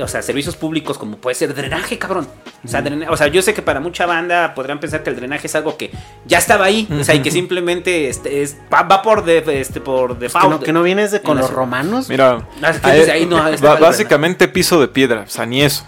o 0.00 0.08
sea, 0.08 0.22
servicios 0.22 0.56
públicos 0.56 0.98
como 0.98 1.16
puede 1.16 1.34
ser 1.34 1.54
drenaje, 1.54 1.98
cabrón. 1.98 2.26
O 2.64 2.68
sea, 2.68 2.82
drena- 2.82 3.10
o 3.10 3.16
sea, 3.16 3.26
yo 3.28 3.42
sé 3.42 3.54
que 3.54 3.62
para 3.62 3.80
mucha 3.80 4.06
banda 4.06 4.54
podrán 4.54 4.78
pensar 4.80 5.02
que 5.02 5.10
el 5.10 5.16
drenaje 5.16 5.46
es 5.46 5.54
algo 5.54 5.76
que 5.76 5.90
ya 6.26 6.38
estaba 6.38 6.64
ahí, 6.66 6.86
o 7.00 7.02
sea, 7.04 7.14
y 7.14 7.20
que 7.22 7.30
simplemente 7.30 8.08
este, 8.08 8.42
es, 8.42 8.56
va, 8.72 8.82
va 8.82 9.02
por, 9.02 9.24
de, 9.24 9.42
este, 9.60 9.80
por 9.80 10.14
Que 10.14 10.20
default. 10.24 10.50
no, 10.50 10.60
que 10.60 10.72
no 10.72 10.82
vienes 10.82 11.10
de 11.12 11.20
con 11.22 11.36
la 11.36 11.42
los 11.42 11.50
romanos. 11.52 12.08
Mira, 12.08 12.46
Ah, 12.62 12.72
que 12.72 13.10
ahí 13.10 13.26
no 13.26 13.36
básicamente 13.80 14.48
piso 14.48 14.80
de 14.80 14.88
piedra, 14.88 15.24
o 15.26 15.30
sea, 15.30 15.46
ni 15.46 15.62
eso. 15.62 15.84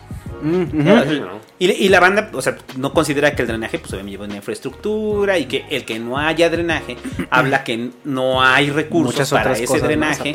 Y, 1.58 1.70
y 1.70 1.88
la 1.88 2.00
banda, 2.00 2.30
o 2.34 2.42
sea, 2.42 2.56
no 2.76 2.92
considera 2.92 3.34
que 3.34 3.42
el 3.42 3.48
drenaje, 3.48 3.78
pues 3.78 3.92
obviamente 3.92 4.12
lleva 4.12 4.24
una 4.24 4.36
infraestructura 4.36 5.38
y 5.38 5.46
que 5.46 5.64
el 5.70 5.84
que 5.84 5.98
no 5.98 6.18
haya 6.18 6.50
drenaje 6.50 6.96
habla 7.30 7.62
que 7.64 7.90
no 8.04 8.42
hay 8.42 8.70
recursos 8.70 9.14
Muchas 9.14 9.30
para 9.30 9.52
ese 9.52 9.80
drenaje. 9.80 10.34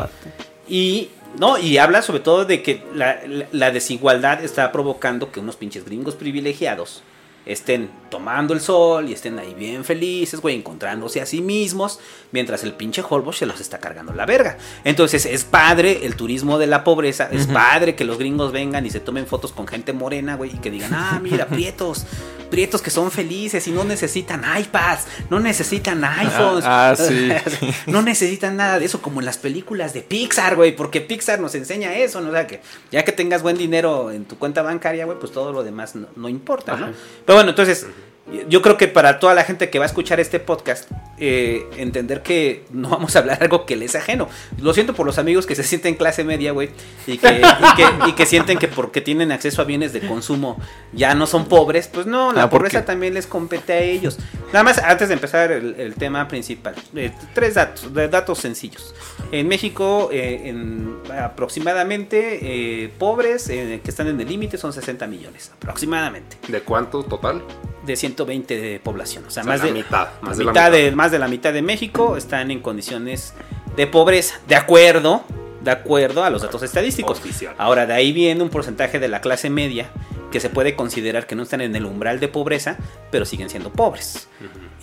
Y 0.68 1.10
no, 1.38 1.58
y 1.58 1.78
habla 1.78 2.02
sobre 2.02 2.22
todo 2.22 2.46
de 2.46 2.64
que 2.64 2.84
la, 2.96 3.20
la- 3.28 3.48
la 3.52 3.72
desigualdad 3.72 4.44
está 4.44 4.72
provocando 4.72 5.32
que 5.32 5.40
unos 5.40 5.56
pinches 5.56 5.86
gringos 5.86 6.16
privilegiados 6.16 7.04
estén 7.50 7.90
tomando 8.10 8.54
el 8.54 8.62
sol 8.62 9.10
y 9.10 9.14
estén 9.14 9.40
ahí 9.40 9.54
bien 9.54 9.84
felices, 9.84 10.40
güey, 10.40 10.56
encontrándose 10.56 11.20
a 11.22 11.26
sí 11.26 11.42
mismos, 11.42 12.00
mientras 12.32 12.64
el 12.64 12.74
pinche 12.74 13.04
Holbox 13.08 13.38
se 13.38 13.46
los 13.46 13.60
está 13.60 13.80
cargando 13.80 14.14
la 14.14 14.26
verga. 14.26 14.58
Entonces 14.84 15.26
es 15.26 15.46
padre 15.46 16.06
el 16.06 16.16
turismo 16.16 16.60
de 16.60 16.68
la 16.68 16.84
pobreza, 16.84 17.28
es 17.32 17.48
padre 17.48 17.96
que 17.96 18.04
los 18.04 18.18
gringos 18.18 18.52
vengan 18.52 18.86
y 18.86 18.92
se 18.92 19.00
tomen 19.00 19.26
fotos 19.26 19.52
con 19.52 19.68
gente 19.68 19.94
morena, 19.94 20.36
güey, 20.36 20.56
y 20.56 20.60
que 20.60 20.70
digan, 20.70 20.94
ah, 20.94 21.20
mira, 21.22 21.48
prietos, 21.50 22.06
prietos 22.52 22.82
que 22.82 22.92
son 22.92 23.12
felices 23.12 23.68
y 23.68 23.72
no 23.72 23.84
necesitan 23.84 24.44
iPads, 24.60 25.06
no 25.30 25.40
necesitan 25.40 26.04
iPhones, 26.04 26.66
ah, 26.68 26.96
sí. 26.98 27.30
no 27.88 28.02
necesitan 28.02 28.58
nada 28.58 28.80
de 28.80 28.86
eso, 28.86 29.02
como 29.02 29.22
en 29.22 29.26
las 29.26 29.38
películas 29.38 29.94
de 29.94 30.02
Pixar, 30.02 30.56
güey, 30.56 30.76
porque 30.76 31.02
Pixar 31.02 31.40
nos 31.40 31.56
enseña 31.56 31.96
eso, 31.96 32.22
¿no? 32.22 32.30
O 32.30 32.32
sea, 32.32 32.46
que 32.46 32.62
ya 32.92 33.04
que 33.04 33.12
tengas 33.12 33.42
buen 33.42 33.58
dinero 33.58 34.12
en 34.12 34.26
tu 34.26 34.38
cuenta 34.38 34.62
bancaria, 34.62 35.06
güey, 35.06 35.18
pues 35.20 35.32
todo 35.32 35.52
lo 35.52 35.64
demás 35.64 35.96
no, 35.96 36.08
no 36.16 36.30
importa, 36.30 36.76
¿no? 36.76 36.90
Pero 37.26 37.39
bueno, 37.40 37.52
entonces, 37.52 37.88
yo 38.48 38.62
creo 38.62 38.78
que 38.78 38.88
para 38.88 39.20
toda 39.20 39.34
la 39.34 39.44
gente 39.44 39.70
que 39.70 39.80
va 39.80 39.86
a 39.86 39.88
escuchar 39.88 40.20
este 40.20 40.40
podcast, 40.40 40.90
eh, 41.18 41.66
entender 41.78 42.22
que 42.22 42.64
no 42.72 42.90
vamos 42.90 43.16
a 43.16 43.20
hablar 43.20 43.40
algo 43.42 43.66
que 43.66 43.76
les 43.76 43.90
es 43.90 43.96
ajeno. 44.02 44.30
Lo 44.62 44.74
siento 44.74 44.94
por 44.94 45.06
los 45.06 45.18
amigos 45.18 45.46
que 45.46 45.56
se 45.56 45.64
sienten 45.64 45.96
clase 45.96 46.24
media, 46.24 46.52
güey, 46.52 46.70
y 47.08 47.18
que, 47.18 47.42
y, 47.42 47.76
que, 47.76 48.10
y 48.10 48.14
que 48.14 48.26
sienten 48.26 48.58
que 48.60 48.68
porque 48.68 49.02
tienen 49.02 49.32
acceso 49.32 49.62
a 49.62 49.66
bienes 49.66 49.94
de 49.94 50.02
consumo 50.02 50.58
ya 50.94 51.16
no 51.16 51.26
son 51.26 51.48
pobres, 51.48 51.88
pues 51.88 52.06
no, 52.06 52.32
la 52.32 52.44
Ah, 52.44 52.50
¿por 52.50 52.60
pobreza 52.60 52.82
qué? 52.82 52.86
también 52.88 53.14
les 53.16 53.26
compete 53.26 53.74
a 53.74 53.80
ellos. 53.80 54.18
Nada 54.54 54.64
más, 54.64 54.78
antes 54.78 55.08
de 55.08 55.16
empezar 55.16 55.52
el, 55.52 55.76
el 55.80 55.96
tema 55.96 56.28
principal, 56.28 56.76
eh, 56.96 57.12
tres 57.34 57.56
datos, 57.56 57.94
de 57.94 58.08
datos 58.08 58.38
sencillos. 58.38 58.94
En 59.32 59.48
México, 59.48 60.10
eh, 60.12 60.42
en 60.46 60.98
aproximadamente 61.20 62.40
eh, 62.84 62.90
pobres 62.98 63.50
eh, 63.50 63.82
que 63.84 63.90
están 63.90 64.08
en 64.08 64.20
el 64.22 64.28
límite 64.28 64.58
son 64.58 64.72
60 64.74 65.08
millones, 65.08 65.52
aproximadamente, 65.56 66.38
¿De 66.48 66.62
cuánto 66.62 67.04
total? 67.04 67.44
de 67.86 67.96
120 68.26 68.62
de 68.62 68.80
población. 68.80 69.26
O 69.28 69.32
sea, 69.32 69.44
O 69.44 69.44
sea, 69.46 69.54
más 69.54 69.60
la 69.60 69.66
de 69.66 69.72
mitad, 69.74 70.08
más 70.22 70.38
de 70.38 70.44
la 70.44 70.52
mitad 70.52 70.72
de 70.72 70.92
más 70.92 71.12
de 71.12 71.20
la 71.20 71.28
mitad 71.28 71.54
de 71.54 71.62
México 71.62 72.18
están 72.18 72.52
en 72.52 72.60
condiciones 72.60 73.34
de 73.76 73.88
pobreza, 73.88 74.40
de 74.48 74.56
acuerdo, 74.56 75.24
de 75.62 75.72
acuerdo 75.72 76.24
a 76.24 76.30
los 76.30 76.42
datos 76.42 76.64
estadísticos. 76.64 77.20
Oficial. 77.20 77.56
Ahora, 77.58 77.86
de 77.86 77.94
ahí 77.94 78.12
viene 78.12 78.44
un 78.44 78.50
porcentaje 78.50 79.00
de 79.00 79.08
la 79.08 79.22
clase 79.22 79.50
media 79.50 79.90
que 80.32 80.40
se 80.40 80.50
puede 80.50 80.76
considerar 80.76 81.26
que 81.26 81.36
no 81.36 81.44
están 81.44 81.62
en 81.62 81.76
el 81.76 81.86
umbral 81.86 82.20
de 82.20 82.28
pobreza, 82.28 82.78
pero 83.10 83.26
siguen 83.26 83.50
siendo 83.50 83.72
pobres. 83.72 84.28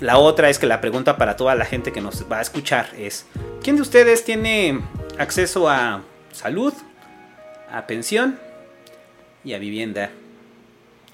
La 0.01 0.19
otra 0.19 0.51
es 0.51 0.59
que 0.59 0.67
la 0.67 0.81
pregunta 0.81 1.17
para 1.17 1.37
toda 1.37 1.55
la 1.55 1.65
gente 1.65 1.93
que 1.93 2.01
nos 2.01 2.25
va 2.31 2.39
a 2.39 2.43
escuchar 2.43 2.91
es, 2.99 3.27
¿quién 3.63 3.77
de 3.77 3.83
ustedes 3.83 4.25
tiene 4.25 4.81
acceso 5.19 5.69
a 5.69 6.03
salud, 6.33 6.73
a 7.71 7.87
pensión 7.87 8.39
y 9.45 9.55
a 9.55 9.59
vivienda? 9.59 10.11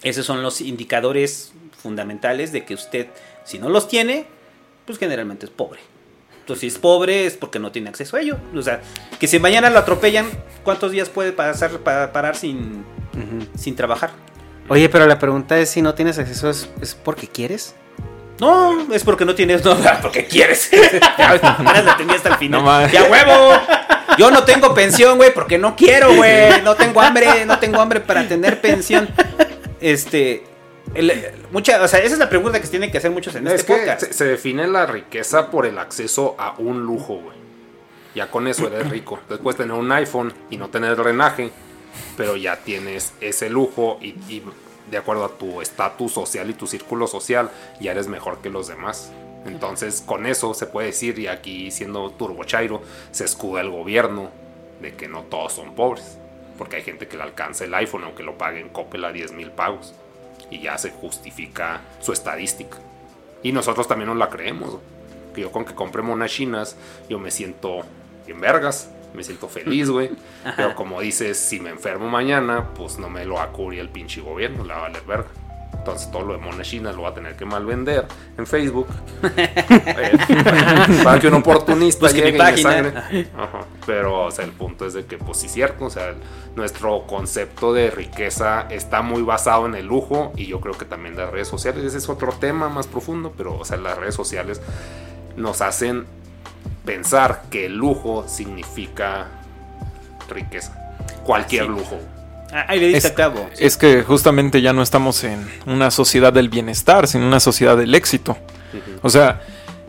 Esos 0.03 0.27
son 0.27 0.43
los 0.43 0.61
indicadores 0.61 1.53
fundamentales 1.83 2.53
de 2.53 2.65
que 2.65 2.75
usted, 2.75 3.09
si 3.45 3.59
no 3.59 3.69
los 3.69 3.89
tiene, 3.89 4.27
pues 4.87 4.99
generalmente 4.99 5.47
es 5.47 5.51
pobre. 5.51 5.81
Entonces, 6.41 6.61
si 6.61 6.67
es 6.69 6.79
pobre 6.79 7.27
es 7.27 7.37
porque 7.37 7.59
no 7.59 7.71
tiene 7.71 7.89
acceso 7.89 8.17
a 8.17 8.21
ello. 8.21 8.37
O 8.57 8.63
sea, 8.63 8.81
que 9.21 9.27
si 9.29 9.39
mañana 9.39 9.71
lo 9.71 9.79
atropellan, 9.79 10.29
¿cuántos 10.65 10.91
días 10.91 11.09
puede 11.09 11.33
pasar 11.33 11.71
para 11.79 12.13
parar 12.13 12.37
sin, 12.37 12.85
sin 13.57 13.77
trabajar? 13.77 14.11
Oye, 14.69 14.89
pero 14.89 15.07
la 15.07 15.19
pregunta 15.19 15.59
es 15.59 15.71
si 15.71 15.83
no 15.83 15.95
tienes 15.95 16.19
acceso, 16.19 16.51
¿es, 16.51 16.69
es 16.81 16.95
porque 16.95 17.29
quieres? 17.29 17.77
No, 18.41 18.93
es 18.93 19.05
porque 19.05 19.25
no 19.25 19.35
tienes, 19.35 19.65
no, 19.65 19.77
porque 20.03 20.27
quieres. 20.27 20.71
La 21.19 21.97
tenía 21.97 22.17
hasta 22.17 22.31
el 22.31 22.37
final. 22.37 22.65
No. 22.65 22.89
¡Ya 22.89 23.05
huevo! 23.05 23.53
Yo 24.19 24.31
no 24.31 24.43
tengo 24.45 24.75
pensión, 24.75 25.17
güey, 25.17 25.33
porque 25.33 25.59
no 25.59 25.77
quiero, 25.77 26.15
güey. 26.15 26.61
No 26.63 26.75
tengo 26.75 27.01
hambre, 27.01 27.47
no 27.47 27.59
tengo 27.59 27.81
hambre 27.81 28.01
para 28.01 28.27
tener 28.27 28.61
pensión. 28.61 29.09
Este. 29.81 30.45
El- 30.95 31.33
mucha, 31.51 31.83
o 31.83 31.89
sea, 31.89 32.01
esa 32.01 32.15
es 32.15 32.19
la 32.19 32.29
pregunta 32.29 32.59
que 32.61 32.65
se 32.67 32.71
tienen 32.73 32.91
que 32.91 32.99
hacer 32.99 33.11
muchos 33.11 33.35
en 33.35 33.47
es 33.47 33.55
este 33.55 33.73
que 33.73 33.79
podcast. 33.81 34.03
se, 34.07 34.13
se 34.13 34.25
define 34.25 34.67
la 34.67 34.87
riqueza 34.87 35.51
por 35.51 35.67
el 35.67 35.79
acceso 35.79 36.35
a 36.39 36.55
un 36.59 36.83
lujo, 36.83 37.15
güey. 37.17 37.37
Ya 38.15 38.31
con 38.31 38.47
eso 38.47 38.67
eres 38.67 38.91
rico. 38.91 39.19
Entonces 39.23 39.43
puedes 39.43 39.57
tener 39.57 39.73
un 39.73 39.91
iPhone 39.91 40.35
y 40.51 40.59
no 40.59 40.69
tener 40.69 40.97
drenaje, 40.97 41.51
pero 42.17 42.37
ya 42.37 42.57
tienes 42.57 43.15
ese 43.23 43.49
lujo 43.49 43.99
y, 44.03 44.09
y 44.29 44.43
de 44.91 44.99
acuerdo 44.99 45.25
a 45.25 45.31
tu 45.39 45.63
estatus 45.63 46.13
social 46.13 46.51
y 46.51 46.55
tu 46.55 46.67
círculo 46.67 47.07
social, 47.07 47.51
ya 47.81 47.93
eres 47.93 48.09
mejor 48.09 48.39
que 48.43 48.51
los 48.51 48.69
demás. 48.69 49.11
Entonces 49.47 50.03
con 50.07 50.27
eso 50.27 50.53
se 50.53 50.67
puede 50.67 50.89
decir, 50.89 51.19
y 51.19 51.27
aquí 51.27 51.71
siendo 51.71 52.11
Turbo 52.11 52.45
Chairo, 52.45 52.83
se 53.13 53.25
escuda 53.25 53.63
el 53.63 53.71
gobierno 53.71 54.31
de 54.83 54.95
que 54.95 55.09
no 55.09 55.23
todos 55.23 55.55
son 55.55 55.75
pobres. 55.75 56.19
Porque 56.59 56.77
hay 56.77 56.83
gente 56.83 57.09
que 57.09 57.17
le 57.17 57.23
alcanza 57.23 57.65
el 57.65 57.73
iPhone 57.75 58.05
aunque 58.05 58.23
lo 58.23 58.37
pague 58.37 58.61
en 58.61 58.69
Coppel 58.69 59.05
a 59.07 59.13
10 59.13 59.33
mil 59.33 59.51
pagos. 59.51 59.95
Y 60.53 60.61
ya 60.61 60.77
se 60.77 60.91
justifica 60.91 61.81
su 62.01 62.13
estadística. 62.13 62.77
Y 63.43 63.53
nosotros 63.53 63.89
también 63.89 64.09
nos 64.09 64.19
la 64.19 64.29
creemos. 64.29 64.79
Que 65.35 65.41
yo 65.41 65.51
con 65.51 65.65
que 65.65 65.75
compre 65.75 66.03
monas 66.03 66.31
chinas, 66.31 66.77
yo 67.09 67.19
me 67.19 67.31
siento 67.31 67.81
en 68.27 68.39
vergas. 68.39 68.91
Me 69.15 69.25
siento 69.25 69.49
feliz, 69.49 69.89
güey. 69.89 70.11
Pero 70.57 70.75
como 70.75 71.01
dices, 71.01 71.39
si 71.39 71.59
me 71.59 71.71
enfermo 71.71 72.09
mañana, 72.09 72.69
pues 72.75 72.99
no 72.99 73.09
me 73.09 73.25
lo 73.25 73.35
va 73.35 73.45
a 73.45 73.49
cubrir 73.49 73.81
el 73.81 73.89
pinche 73.89 74.21
gobierno, 74.21 74.63
le 74.63 74.75
va 74.75 74.81
a 74.81 74.83
valer 74.83 75.03
verga. 75.07 75.29
Entonces 75.83 76.13
todo 76.13 76.23
lo 76.23 76.35
de 76.35 76.39
monas 76.39 76.69
chinas 76.69 76.95
lo 76.95 77.03
va 77.03 77.09
a 77.09 77.15
tener 77.15 77.35
que 77.35 77.45
mal 77.45 77.67
vender 77.67 78.07
en 78.39 78.47
Facebook. 78.47 78.87
Eh, 79.85 80.13
para 81.05 81.21
que 81.21 81.29
un 81.29 81.35
oportunista 81.35 82.01
Pues 82.01 82.15
que 82.15 82.21
mi 82.21 82.33
llegue 82.33 82.39
y 82.39 82.65
me 82.65 82.83
página. 82.93 83.09
Ajá. 83.37 83.67
Pero 83.85 84.27
o 84.27 84.31
sea, 84.31 84.45
el 84.45 84.53
punto 84.53 84.87
es 84.87 84.95
de 84.95 85.05
que, 85.05 85.19
pues 85.19 85.39
sí, 85.39 85.49
cierto. 85.49 85.87
O 85.87 85.91
sea, 85.91 86.15
nuestro 86.55 87.07
concepto 87.07 87.73
de 87.73 87.91
riqueza 87.91 88.67
está 88.71 89.03
muy 89.03 89.23
basado 89.23 89.67
en 89.67 89.75
el 89.75 89.87
lujo. 89.87 90.33
Y 90.37 90.47
yo 90.47 90.61
creo 90.61 90.75
que 90.75 90.85
también 90.85 91.17
las 91.17 91.31
redes 91.31 91.49
sociales. 91.49 91.85
Ese 91.85 91.99
es 91.99 92.09
otro 92.09 92.33
tema 92.33 92.69
más 92.69 92.87
profundo. 92.87 93.33
Pero, 93.37 93.59
o 93.59 93.65
sea, 93.65 93.77
las 93.77 93.99
redes 93.99 94.15
sociales 94.15 94.61
nos 95.37 95.61
hacen 95.61 96.07
pensar 96.85 97.43
que 97.51 97.67
el 97.67 97.77
lujo 97.77 98.27
significa 98.29 99.29
riqueza. 100.29 100.95
Cualquier 101.25 101.67
lujo. 101.67 101.99
Ah, 102.53 102.67
Ahí 102.69 102.81
le 102.81 102.89
diste 102.89 103.15
Es, 103.53 103.61
es 103.61 103.77
que 103.77 104.03
justamente 104.03 104.61
ya 104.61 104.73
no 104.73 104.83
estamos 104.83 105.25
en 105.25 105.49
una 105.67 105.91
sociedad 105.91 106.33
del 106.33 106.51
bienestar, 106.51 107.09
sino 107.09 107.27
una 107.27 107.41
sociedad 107.41 107.77
del 107.77 107.95
éxito. 107.95 108.37
O 109.03 109.09
sea, 109.09 109.41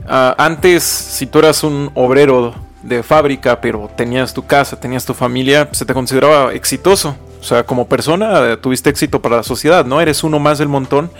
ah, 0.07 0.33
antes, 0.37 0.83
si 0.83 1.25
tú 1.25 1.39
eras 1.39 1.63
un 1.63 1.91
obrero 1.93 2.55
de 2.83 3.03
fábrica, 3.03 3.59
pero 3.59 3.89
tenías 3.95 4.33
tu 4.33 4.45
casa, 4.45 4.79
tenías 4.79 5.05
tu 5.05 5.13
familia, 5.13 5.69
se 5.71 5.85
te 5.85 5.93
consideraba 5.93 6.53
exitoso. 6.53 7.15
O 7.39 7.43
sea, 7.43 7.65
como 7.65 7.87
persona 7.89 8.51
eh, 8.51 8.57
tuviste 8.57 8.89
éxito 8.89 9.21
para 9.21 9.37
la 9.37 9.43
sociedad, 9.43 9.85
¿no? 9.85 9.99
Eres 9.99 10.23
uno 10.23 10.39
más 10.39 10.57
del 10.59 10.69
montón, 10.69 11.11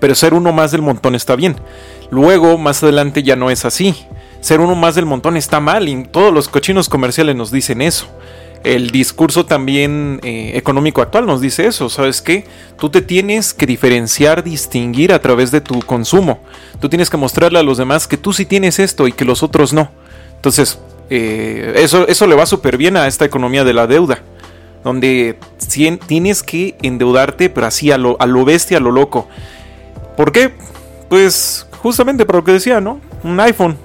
pero 0.00 0.14
ser 0.14 0.32
uno 0.32 0.52
más 0.52 0.70
del 0.70 0.80
montón 0.80 1.14
está 1.14 1.36
bien. 1.36 1.56
Luego, 2.10 2.56
más 2.56 2.82
adelante, 2.82 3.22
ya 3.22 3.36
no 3.36 3.50
es 3.50 3.66
así. 3.66 3.94
Ser 4.40 4.60
uno 4.60 4.74
más 4.74 4.94
del 4.94 5.04
montón 5.04 5.36
está 5.36 5.60
mal 5.60 5.88
y 5.88 6.04
todos 6.04 6.32
los 6.32 6.48
cochinos 6.48 6.88
comerciales 6.88 7.36
nos 7.36 7.50
dicen 7.50 7.82
eso. 7.82 8.06
El 8.64 8.90
discurso 8.90 9.46
también 9.46 10.20
eh, 10.24 10.52
económico 10.54 11.00
actual 11.00 11.26
nos 11.26 11.40
dice 11.40 11.66
eso, 11.66 11.88
¿sabes 11.88 12.20
qué? 12.20 12.44
Tú 12.78 12.90
te 12.90 13.00
tienes 13.00 13.54
que 13.54 13.66
diferenciar, 13.66 14.42
distinguir 14.42 15.12
a 15.12 15.20
través 15.20 15.50
de 15.50 15.60
tu 15.60 15.80
consumo. 15.80 16.40
Tú 16.80 16.88
tienes 16.88 17.08
que 17.08 17.16
mostrarle 17.16 17.58
a 17.58 17.62
los 17.62 17.78
demás 17.78 18.08
que 18.08 18.16
tú 18.16 18.32
sí 18.32 18.44
tienes 18.44 18.78
esto 18.78 19.06
y 19.06 19.12
que 19.12 19.24
los 19.24 19.42
otros 19.42 19.72
no. 19.72 19.90
Entonces, 20.34 20.78
eh, 21.10 21.74
eso, 21.76 22.08
eso 22.08 22.26
le 22.26 22.34
va 22.34 22.46
súper 22.46 22.76
bien 22.76 22.96
a 22.96 23.06
esta 23.06 23.24
economía 23.24 23.62
de 23.62 23.74
la 23.74 23.86
deuda, 23.86 24.20
donde 24.82 25.38
tienes 26.06 26.42
que 26.42 26.76
endeudarte, 26.82 27.48
pero 27.50 27.66
así 27.66 27.92
a 27.92 27.98
lo, 27.98 28.16
a 28.20 28.26
lo 28.26 28.44
bestia, 28.44 28.78
a 28.78 28.80
lo 28.80 28.90
loco. 28.90 29.28
¿Por 30.16 30.32
qué? 30.32 30.52
Pues 31.08 31.66
justamente 31.78 32.24
por 32.26 32.36
lo 32.36 32.44
que 32.44 32.52
decía, 32.52 32.80
¿no? 32.80 33.00
Un 33.22 33.38
iPhone. 33.38 33.76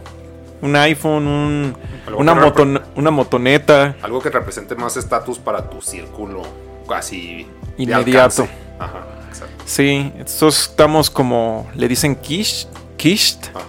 Un 0.62 0.76
iPhone, 0.76 1.28
un, 1.28 1.76
una, 2.16 2.82
una 2.96 3.12
motoneta. 3.12 3.96
Algo 4.02 4.22
que 4.22 4.30
represente 4.30 4.76
más 4.76 4.98
estatus 4.98 5.40
para 5.40 5.70
tu 5.70 5.82
círculo 5.82 6.42
casi 6.88 7.48
Inmediato. 7.78 8.48
Ajá, 8.80 9.06
exacto. 9.30 9.64
Sí, 9.66 10.12
entonces 10.18 10.62
estamos 10.70 11.10
como, 11.10 11.70
le 11.76 11.88
dicen 11.88 12.16
quiche, 12.16 12.68
quiche. 12.98 13.38
Ah, 13.56 13.60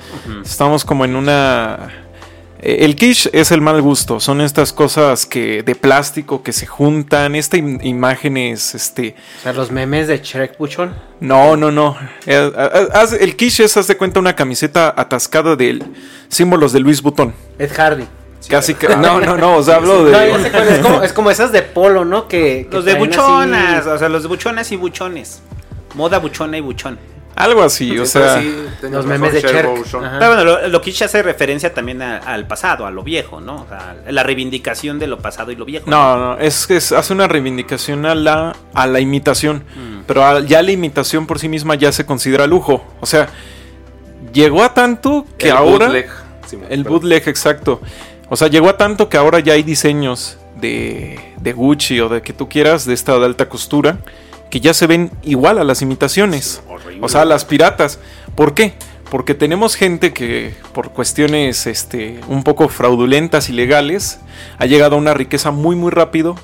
Estamos 0.44 0.84
como 0.84 1.04
en 1.04 1.14
una... 1.14 1.90
eh, 2.60 2.78
El 2.80 2.96
quiche 2.96 3.30
es 3.32 3.52
el 3.52 3.60
mal 3.60 3.80
gusto, 3.80 4.18
son 4.18 4.40
estas 4.40 4.72
cosas 4.72 5.24
que 5.26 5.62
de 5.62 5.74
plástico 5.74 6.42
que 6.42 6.52
se 6.52 6.66
juntan, 6.66 7.34
estas 7.36 7.60
im- 7.60 7.80
imágenes, 7.84 8.74
este... 8.74 9.14
O 9.38 9.42
sea, 9.42 9.52
los 9.52 9.70
memes 9.70 10.08
de 10.08 10.18
Shrek 10.18 10.58
Buchón. 10.58 10.94
No, 11.20 11.56
no, 11.56 11.70
no. 11.70 11.96
Eh, 12.26 12.52
haz- 12.92 13.12
el 13.20 13.36
quiche 13.36 13.64
es, 13.64 13.76
haz 13.76 13.86
de 13.86 13.96
cuenta, 13.96 14.18
una 14.18 14.34
camiseta 14.34 14.92
atascada 14.96 15.54
de 15.56 15.82
símbolos 16.28 16.72
de 16.72 16.80
Luis 16.80 17.00
Butón. 17.02 17.34
Ed 17.58 17.70
Hardy. 17.72 18.06
Casi 18.52 18.74
que... 18.74 18.86
No, 18.96 19.18
no, 19.20 19.36
no, 19.36 19.56
o 19.56 19.62
sea, 19.62 19.76
hablo 19.76 20.02
No, 20.04 20.10
ya 20.10 20.36
sé 20.36 20.42
de... 20.44 20.50
cuál 20.50 20.68
es, 20.68 20.78
como, 20.80 21.02
es 21.02 21.12
como 21.14 21.30
esas 21.30 21.50
de 21.52 21.62
polo, 21.62 22.04
¿no? 22.04 22.28
Que, 22.28 22.68
que 22.70 22.76
Los 22.76 22.84
de 22.84 22.92
así- 22.92 23.00
buchonas, 23.00 23.86
o 23.86 23.98
sea, 23.98 24.08
los 24.10 24.22
de 24.22 24.28
buchonas 24.28 24.70
y 24.72 24.76
buchones. 24.76 25.40
Moda 25.94 26.18
buchona 26.18 26.58
y 26.58 26.60
buchón. 26.60 26.98
Algo 27.34 27.62
así, 27.62 27.98
o 27.98 28.04
sea... 28.04 28.40
sí, 28.42 28.54
los 28.90 29.06
memes 29.06 29.32
de 29.32 29.40
Cherk. 29.40 29.70
Pero 29.90 30.10
bueno, 30.18 30.44
lo, 30.44 30.68
lo 30.68 30.80
kitsch 30.82 31.00
hace 31.00 31.22
referencia 31.22 31.72
también 31.72 32.02
a- 32.02 32.18
al 32.18 32.46
pasado, 32.46 32.84
a 32.84 32.90
lo 32.90 33.02
viejo, 33.02 33.40
¿no? 33.40 33.62
O 33.62 33.66
sea, 33.66 33.96
la 34.10 34.22
reivindicación 34.22 34.98
de 34.98 35.06
lo 35.06 35.18
pasado 35.18 35.50
y 35.50 35.56
lo 35.56 35.64
viejo. 35.64 35.90
No, 35.90 36.18
no, 36.18 36.38
es 36.38 36.66
que 36.66 36.76
es- 36.76 36.92
hace 36.92 37.14
una 37.14 37.28
reivindicación 37.28 38.04
a 38.04 38.14
la, 38.14 38.54
a 38.74 38.86
la 38.86 39.00
imitación. 39.00 39.64
Pero 40.06 40.24
a- 40.26 40.40
ya 40.40 40.60
la 40.60 40.72
imitación 40.72 41.26
por 41.26 41.38
sí 41.38 41.48
misma 41.48 41.74
ya 41.74 41.90
se 41.90 42.04
considera 42.04 42.46
lujo. 42.46 42.84
O 43.00 43.06
sea, 43.06 43.28
llegó 44.34 44.62
a 44.62 44.74
tanto 44.74 45.24
que 45.38 45.48
El 45.48 45.56
ahora. 45.56 45.86
bootleg, 45.86 46.10
el 46.68 46.82
perdón. 46.82 46.84
bootleg, 46.92 47.28
exacto. 47.28 47.80
O 48.32 48.36
sea, 48.36 48.48
llegó 48.48 48.70
a 48.70 48.78
tanto 48.78 49.10
que 49.10 49.18
ahora 49.18 49.40
ya 49.40 49.52
hay 49.52 49.62
diseños 49.62 50.38
de, 50.58 51.20
de 51.42 51.52
Gucci 51.52 52.00
o 52.00 52.08
de 52.08 52.22
que 52.22 52.32
tú 52.32 52.48
quieras, 52.48 52.86
de 52.86 52.94
esta 52.94 53.18
de 53.18 53.26
alta 53.26 53.50
costura, 53.50 53.98
que 54.48 54.58
ya 54.58 54.72
se 54.72 54.86
ven 54.86 55.10
igual 55.22 55.58
a 55.58 55.64
las 55.64 55.82
imitaciones. 55.82 56.62
O 57.02 57.10
sea, 57.10 57.20
a 57.20 57.24
las 57.26 57.44
piratas. 57.44 57.98
¿Por 58.34 58.54
qué? 58.54 58.72
Porque 59.10 59.34
tenemos 59.34 59.74
gente 59.74 60.14
que 60.14 60.54
por 60.72 60.92
cuestiones 60.92 61.66
este, 61.66 62.20
un 62.26 62.42
poco 62.42 62.70
fraudulentas 62.70 63.50
y 63.50 63.52
legales 63.52 64.18
ha 64.56 64.64
llegado 64.64 64.94
a 64.96 64.98
una 64.98 65.12
riqueza 65.12 65.50
muy 65.50 65.76
muy 65.76 65.90
rápido 65.90 66.34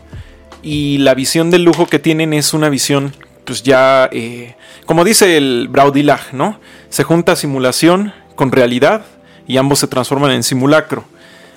y 0.63 0.99
la 0.99 1.15
visión 1.15 1.51
del 1.51 1.63
lujo 1.63 1.87
que 1.87 1.99
tienen 1.99 2.35
es 2.35 2.53
una 2.53 2.69
visión 2.69 3.15
pues 3.47 3.63
ya, 3.63 4.11
eh, 4.13 4.57
como 4.85 5.05
dice 5.05 5.39
el 5.39 5.69
Braudilag, 5.71 6.35
¿no? 6.35 6.61
Se 6.91 7.03
junta 7.03 7.35
simulación 7.35 8.13
con 8.35 8.53
realidad 8.53 9.07
y 9.47 9.57
ambos 9.57 9.79
se 9.79 9.87
transforman 9.87 10.33
en 10.33 10.43
simulacro. 10.43 11.07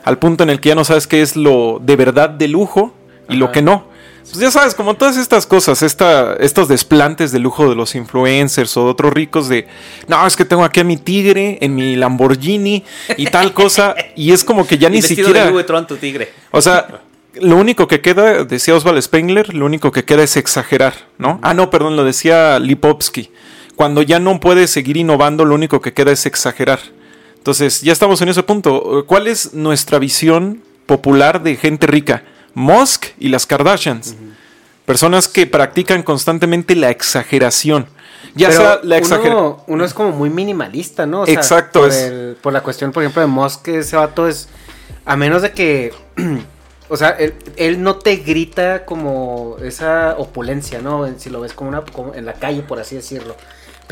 Al 0.03 0.17
punto 0.17 0.43
en 0.43 0.49
el 0.49 0.59
que 0.59 0.69
ya 0.69 0.75
no 0.75 0.83
sabes 0.83 1.07
qué 1.07 1.21
es 1.21 1.35
lo 1.35 1.79
de 1.81 1.95
verdad 1.95 2.29
de 2.29 2.47
lujo 2.47 2.93
y 3.29 3.35
lo 3.35 3.51
que 3.51 3.61
no. 3.61 3.91
Pues 4.21 4.37
ya 4.37 4.51
sabes, 4.51 4.75
como 4.75 4.93
todas 4.93 5.17
estas 5.17 5.47
cosas, 5.47 5.81
esta, 5.81 6.35
estos 6.35 6.67
desplantes 6.67 7.31
de 7.31 7.39
lujo 7.39 7.67
de 7.67 7.75
los 7.75 7.95
influencers 7.95 8.77
o 8.77 8.85
de 8.85 8.91
otros 8.91 9.13
ricos 9.13 9.49
de, 9.49 9.67
no, 10.07 10.25
es 10.25 10.35
que 10.35 10.45
tengo 10.45 10.63
aquí 10.63 10.79
a 10.79 10.83
mi 10.83 10.97
tigre 10.97 11.57
en 11.61 11.73
mi 11.75 11.95
Lamborghini 11.95 12.83
y 13.17 13.25
tal 13.25 13.53
cosa, 13.53 13.95
y 14.15 14.31
es 14.31 14.43
como 14.43 14.67
que 14.67 14.77
ya 14.77 14.87
Y 14.91 14.93
ni 14.93 15.01
siquiera... 15.01 15.51
de 15.51 15.63
tu 15.63 15.97
tigre. 15.97 16.31
O 16.51 16.61
sea, 16.61 17.01
lo 17.33 17.57
único 17.57 17.87
que 17.87 18.01
queda, 18.01 18.43
decía 18.43 18.75
Oswald 18.75 19.01
Spengler, 19.01 19.53
lo 19.55 19.65
único 19.65 19.91
que 19.91 20.05
queda 20.05 20.23
es 20.23 20.37
exagerar, 20.37 20.93
¿no? 21.17 21.39
Ah, 21.41 21.53
no, 21.53 21.69
perdón, 21.69 21.95
lo 21.95 22.03
decía 22.03 22.59
Lipovsky. 22.59 23.31
Cuando 23.75 24.01
ya 24.01 24.19
no 24.19 24.39
puedes 24.39 24.69
seguir 24.69 24.97
innovando, 24.97 25.45
lo 25.45 25.55
único 25.55 25.81
que 25.81 25.93
queda 25.93 26.11
es 26.11 26.25
exagerar. 26.25 26.79
Entonces, 27.41 27.81
ya 27.81 27.91
estamos 27.91 28.21
en 28.21 28.29
ese 28.29 28.43
punto. 28.43 29.03
¿Cuál 29.07 29.25
es 29.25 29.55
nuestra 29.55 29.97
visión 29.97 30.61
popular 30.85 31.41
de 31.41 31.55
gente 31.55 31.87
rica? 31.87 32.21
Musk 32.53 33.05
y 33.17 33.29
las 33.29 33.47
Kardashians. 33.47 34.13
Personas 34.85 35.27
que 35.27 35.47
practican 35.47 36.03
constantemente 36.03 36.75
la 36.75 36.91
exageración. 36.91 37.87
Ya 38.35 38.49
Pero 38.49 38.61
sea 38.61 38.79
la 38.83 38.97
exageración. 38.97 39.35
uno, 39.37 39.63
uno 39.65 39.85
es 39.85 39.93
como 39.95 40.11
muy 40.11 40.29
minimalista, 40.29 41.07
¿no? 41.07 41.21
O 41.21 41.25
sea, 41.25 41.33
Exacto, 41.33 41.79
Por, 41.79 41.89
es- 41.89 41.95
el- 42.03 42.37
por 42.39 42.53
la 42.53 42.61
cuestión, 42.61 42.91
por 42.91 43.01
ejemplo, 43.01 43.21
de 43.23 43.27
Musk, 43.27 43.67
ese 43.69 43.95
vato 43.95 44.27
es. 44.27 44.47
A 45.05 45.15
menos 45.15 45.41
de 45.41 45.51
que. 45.51 45.91
o 46.89 46.95
sea, 46.97 47.09
él, 47.09 47.33
él 47.55 47.81
no 47.81 47.95
te 47.95 48.17
grita 48.17 48.85
como 48.85 49.57
esa 49.63 50.13
opulencia, 50.19 50.79
¿no? 50.79 51.07
Si 51.17 51.31
lo 51.31 51.41
ves 51.41 51.53
como 51.53 51.69
una. 51.69 51.81
como 51.81 52.13
en 52.13 52.25
la 52.25 52.33
calle, 52.33 52.61
por 52.61 52.79
así 52.79 52.95
decirlo. 52.95 53.35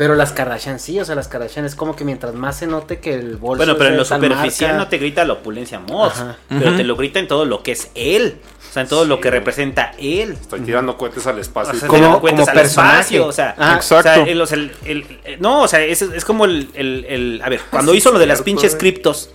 Pero 0.00 0.14
las 0.14 0.32
Kardashian 0.32 0.80
sí, 0.80 0.98
o 0.98 1.04
sea, 1.04 1.14
las 1.14 1.28
Kardashian 1.28 1.66
es 1.66 1.74
como 1.74 1.94
que 1.94 2.06
mientras 2.06 2.32
más 2.32 2.56
se 2.56 2.66
note 2.66 3.00
que 3.00 3.12
el 3.12 3.36
bolso. 3.36 3.58
Bueno, 3.58 3.72
es 3.72 3.78
pero 3.78 3.90
en 3.90 3.96
lo 3.98 4.04
superficial 4.06 4.70
marca- 4.70 4.84
no 4.84 4.88
te 4.88 4.96
grita 4.96 5.26
la 5.26 5.34
opulencia 5.34 5.78
Moss, 5.78 6.14
Ajá. 6.14 6.38
pero 6.48 6.74
te 6.74 6.84
lo 6.84 6.96
grita 6.96 7.18
en 7.18 7.28
todo 7.28 7.44
lo 7.44 7.62
que 7.62 7.72
es 7.72 7.90
él. 7.94 8.38
O 8.66 8.72
sea, 8.72 8.80
en 8.84 8.88
todo 8.88 9.04
lo 9.04 9.20
que 9.20 9.30
representa 9.30 9.92
él. 9.98 10.38
Estoy 10.40 10.60
tirando 10.60 10.96
cohetes 10.96 11.26
al 11.26 11.38
espacio. 11.38 11.74
O 11.74 11.78
sea. 11.78 11.86
Como- 11.86 12.18
como, 12.18 12.28
al 12.28 12.34
personaje. 12.54 12.62
espacio, 12.64 13.26
o 13.26 13.32
sea, 13.32 13.54
Ah, 13.58 13.76
o 13.78 13.82
sea, 13.82 13.98
exacto. 13.98 14.24
el- 14.26 14.40
o 14.40 14.46
sea, 14.46 14.56
el- 14.56 14.72
el- 14.86 15.18
el- 15.24 15.40
no, 15.42 15.60
o 15.64 15.68
sea, 15.68 15.80
es, 15.82 16.00
es 16.00 16.24
como 16.24 16.46
el, 16.46 16.70
el- 16.72 17.04
el- 17.06 17.42
a 17.44 17.50
ver, 17.50 17.60
cuando 17.70 17.92
hizo 17.94 18.10
lo 18.10 18.18
de 18.18 18.26
las 18.26 18.40
pinches 18.40 18.76
güey. 18.76 18.78
criptos, 18.92 19.28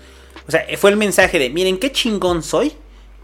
o 0.47 0.51
sea, 0.51 0.65
fue 0.79 0.89
el 0.89 0.97
mensaje 0.97 1.37
de, 1.37 1.51
miren 1.51 1.77
qué 1.77 1.91
chingón 1.91 2.41
soy, 2.41 2.73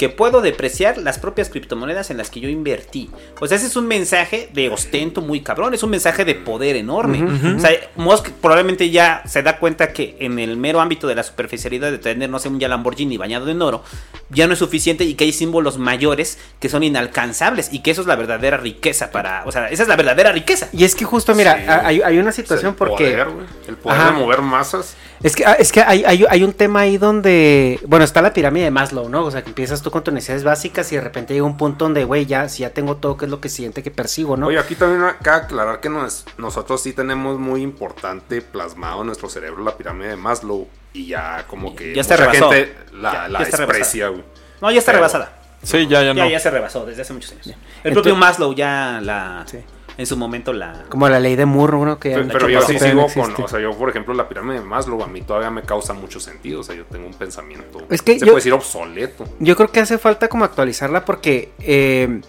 que 0.01 0.09
puedo 0.09 0.41
depreciar 0.41 0.97
las 0.97 1.19
propias 1.19 1.49
criptomonedas 1.49 2.09
en 2.09 2.17
las 2.17 2.31
que 2.31 2.39
yo 2.39 2.49
invertí. 2.49 3.11
O 3.39 3.45
sea, 3.45 3.57
ese 3.57 3.67
es 3.67 3.75
un 3.75 3.87
mensaje 3.87 4.49
de 4.51 4.67
ostento 4.69 5.21
muy 5.21 5.41
cabrón, 5.41 5.75
es 5.75 5.83
un 5.83 5.91
mensaje 5.91 6.25
de 6.25 6.33
poder 6.33 6.75
enorme. 6.75 7.23
O 7.55 7.59
sea, 7.59 7.69
Musk 7.97 8.29
probablemente 8.41 8.89
ya 8.89 9.21
se 9.27 9.43
da 9.43 9.59
cuenta 9.59 9.93
que 9.93 10.15
en 10.19 10.39
el 10.39 10.57
mero 10.57 10.81
ámbito 10.81 11.05
de 11.05 11.13
la 11.13 11.21
superficialidad 11.21 11.91
de 11.91 11.99
tener, 11.99 12.31
no 12.31 12.39
sé, 12.39 12.49
un 12.49 12.59
ya 12.59 12.67
Lamborghini 12.67 13.17
bañado 13.17 13.47
en 13.47 13.61
oro, 13.61 13.83
ya 14.31 14.47
no 14.47 14.53
es 14.53 14.59
suficiente 14.59 15.03
y 15.03 15.13
que 15.13 15.25
hay 15.25 15.33
símbolos 15.33 15.77
mayores 15.77 16.39
que 16.59 16.67
son 16.67 16.81
inalcanzables 16.81 17.71
y 17.71 17.83
que 17.83 17.91
eso 17.91 18.01
es 18.01 18.07
la 18.07 18.15
verdadera 18.15 18.57
riqueza 18.57 19.11
para, 19.11 19.43
o 19.45 19.51
sea, 19.51 19.67
esa 19.69 19.83
es 19.83 19.87
la 19.87 19.97
verdadera 19.97 20.31
riqueza. 20.31 20.67
Y 20.73 20.83
es 20.83 20.95
que 20.95 21.05
justo, 21.05 21.35
mira, 21.35 21.57
Sí. 21.57 21.65
hay, 21.67 22.01
hay 22.01 22.17
una 22.17 22.31
Es 22.31 22.39
el 22.39 22.43
situación 22.45 22.73
porque. 22.73 23.11
poder, 23.11 23.29
güey, 23.29 23.45
el 23.67 23.75
poder 23.77 23.99
Ajá. 24.01 24.11
de 24.13 24.17
mover 24.17 24.41
masas. 24.41 24.95
Es 25.21 25.35
que, 25.35 25.45
ah, 25.45 25.53
es 25.59 25.71
que 25.71 25.81
hay, 25.81 26.03
hay, 26.03 26.25
hay 26.27 26.43
un 26.43 26.51
tema 26.53 26.79
ahí 26.79 26.97
donde, 26.97 27.79
bueno, 27.85 28.03
está 28.03 28.23
la 28.23 28.33
pirámide 28.33 28.63
de 28.63 28.71
Maslow, 28.71 29.07
¿no? 29.07 29.23
O 29.23 29.29
sea, 29.29 29.43
que 29.43 29.49
empiezas 29.49 29.79
tú 29.83 29.90
con 29.91 30.03
tus 30.03 30.13
necesidades 30.13 30.43
básicas 30.43 30.91
y 30.91 30.95
de 30.95 31.01
repente 31.01 31.33
llega 31.33 31.45
un 31.45 31.57
punto 31.57 31.85
donde, 31.85 32.03
güey, 32.05 32.25
ya, 32.25 32.49
si 32.49 32.61
ya 32.63 32.71
tengo 32.71 32.97
todo, 32.97 33.17
¿qué 33.17 33.25
es 33.25 33.31
lo 33.31 33.39
que 33.41 33.49
siguiente 33.49 33.83
que 33.83 33.91
persigo, 33.91 34.35
no? 34.37 34.47
Oye, 34.47 34.57
aquí 34.57 34.75
también 34.75 35.03
cabe 35.21 35.43
aclarar 35.43 35.79
que 35.79 35.89
nos- 35.89 36.25
nosotros 36.37 36.81
sí 36.81 36.93
tenemos 36.93 37.37
muy 37.37 37.61
importante 37.61 38.41
plasmado 38.41 39.01
en 39.01 39.07
nuestro 39.07 39.29
cerebro 39.29 39.63
la 39.63 39.77
pirámide 39.77 40.09
de 40.09 40.15
Maslow 40.15 40.67
y 40.93 41.07
ya 41.07 41.45
como 41.47 41.75
que 41.75 41.93
Ya 41.93 42.01
está 42.01 42.15
mucha 42.15 42.31
rebasó. 42.31 42.51
gente 42.51 42.75
la, 42.93 43.11
Ya- 43.13 43.27
la 43.27 43.39
ya 43.39 43.45
desprecia, 43.57 44.07
güey. 44.07 44.23
No, 44.61 44.71
ya 44.71 44.79
está 44.79 44.91
Pero- 44.91 44.99
rebasada. 44.99 45.37
Sí, 45.63 45.85
ya, 45.87 46.01
ya 46.01 46.13
no. 46.15 46.19
Ya, 46.25 46.27
ya 46.27 46.39
se 46.39 46.49
rebasó 46.49 46.85
desde 46.87 47.03
hace 47.03 47.13
muchos 47.13 47.31
años. 47.33 47.45
El 47.47 47.53
Entonces- 47.53 47.93
propio 47.93 48.15
Maslow 48.15 48.53
ya 48.55 48.99
la, 49.01 49.43
Sí. 49.45 49.59
En 49.97 50.05
su 50.05 50.17
momento 50.17 50.53
la... 50.53 50.85
Como 50.89 51.07
la 51.09 51.19
ley 51.19 51.35
de 51.35 51.45
Moore, 51.45 51.75
uno 51.77 51.99
que... 51.99 52.11
Pero, 52.11 52.27
pero 52.29 52.49
yo 52.49 52.61
sí 52.61 52.77
sigo 52.79 53.07
con, 53.13 53.43
o 53.43 53.47
sea, 53.47 53.59
yo 53.59 53.71
por 53.77 53.89
ejemplo 53.89 54.13
la 54.13 54.27
pirámide 54.29 54.55
de 54.59 54.61
Maslow 54.65 55.03
a 55.03 55.07
mí 55.07 55.21
todavía 55.21 55.51
me 55.51 55.61
causa 55.63 55.93
mucho 55.93 56.19
sentido, 56.19 56.61
o 56.61 56.63
sea, 56.63 56.75
yo 56.75 56.85
tengo 56.85 57.07
un 57.07 57.13
pensamiento, 57.13 57.79
Es 57.89 58.01
que 58.01 58.13
se 58.13 58.19
yo- 58.19 58.25
puede 58.27 58.35
decir 58.37 58.53
obsoleto. 58.53 59.25
Yo 59.39 59.55
creo 59.55 59.71
que 59.71 59.79
hace 59.79 59.97
falta 59.97 60.27
como 60.27 60.45
actualizarla 60.45 61.05
porque, 61.05 61.51
eh, 61.59 62.21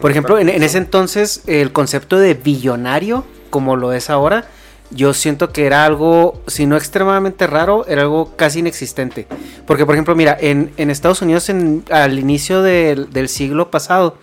por 0.00 0.10
ejemplo, 0.10 0.38
en, 0.38 0.48
en 0.48 0.62
ese 0.62 0.78
entonces 0.78 1.42
el 1.46 1.72
concepto 1.72 2.18
de 2.18 2.34
billonario, 2.34 3.24
como 3.50 3.76
lo 3.76 3.92
es 3.92 4.10
ahora, 4.10 4.48
yo 4.92 5.14
siento 5.14 5.50
que 5.52 5.66
era 5.66 5.84
algo, 5.84 6.40
si 6.48 6.66
no 6.66 6.76
extremadamente 6.76 7.46
raro, 7.46 7.86
era 7.86 8.02
algo 8.02 8.34
casi 8.36 8.58
inexistente. 8.58 9.26
Porque, 9.66 9.86
por 9.86 9.94
ejemplo, 9.94 10.16
mira, 10.16 10.36
en, 10.40 10.72
en 10.78 10.90
Estados 10.90 11.22
Unidos 11.22 11.48
en- 11.48 11.84
al 11.90 12.18
inicio 12.18 12.60
del, 12.62 13.10
del 13.12 13.28
siglo 13.28 13.70
pasado 13.70 14.16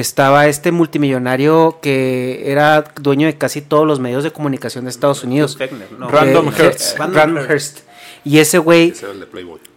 estaba 0.00 0.46
este 0.46 0.72
multimillonario 0.72 1.78
que 1.80 2.50
era 2.50 2.84
dueño 3.00 3.26
de 3.26 3.36
casi 3.38 3.62
todos 3.62 3.86
los 3.86 3.98
medios 3.98 4.24
de 4.24 4.30
comunicación 4.30 4.84
de 4.84 4.90
Estados 4.90 5.24
Unidos. 5.24 5.56
Fechner, 5.56 5.90
no. 5.98 6.08
Random 6.08 6.48
Eh, 6.48 6.52
Hearst. 6.58 6.98
Random 6.98 7.16
Random 7.16 7.44
Hearst. 7.50 7.78
Y 8.24 8.38
ese 8.38 8.58
güey 8.58 8.92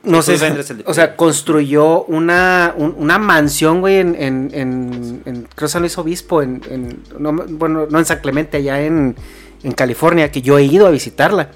no 0.03 0.21
sé, 0.23 0.37
o 0.85 0.93
sea, 0.93 1.15
construyó 1.15 2.03
una, 2.05 2.73
un- 2.75 2.95
una 2.97 3.19
mansión, 3.19 3.79
güey, 3.79 3.97
en, 3.99 4.15
en, 4.15 4.49
en, 4.53 5.21
en- 5.25 5.43
creo 5.55 5.67
que 5.67 5.67
San 5.67 5.83
Luis 5.83 5.97
Obispo, 5.99 6.41
en, 6.41 6.61
en- 6.69 7.03
no, 7.19 7.31
bueno, 7.31 7.85
no 7.89 7.99
en 7.99 8.05
San 8.05 8.19
Clemente, 8.19 8.57
allá 8.57 8.81
en, 8.81 9.15
en 9.63 9.71
California, 9.73 10.31
que 10.31 10.41
yo 10.41 10.57
he 10.57 10.63
ido 10.63 10.87
a 10.87 10.89
visitarla. 10.89 11.51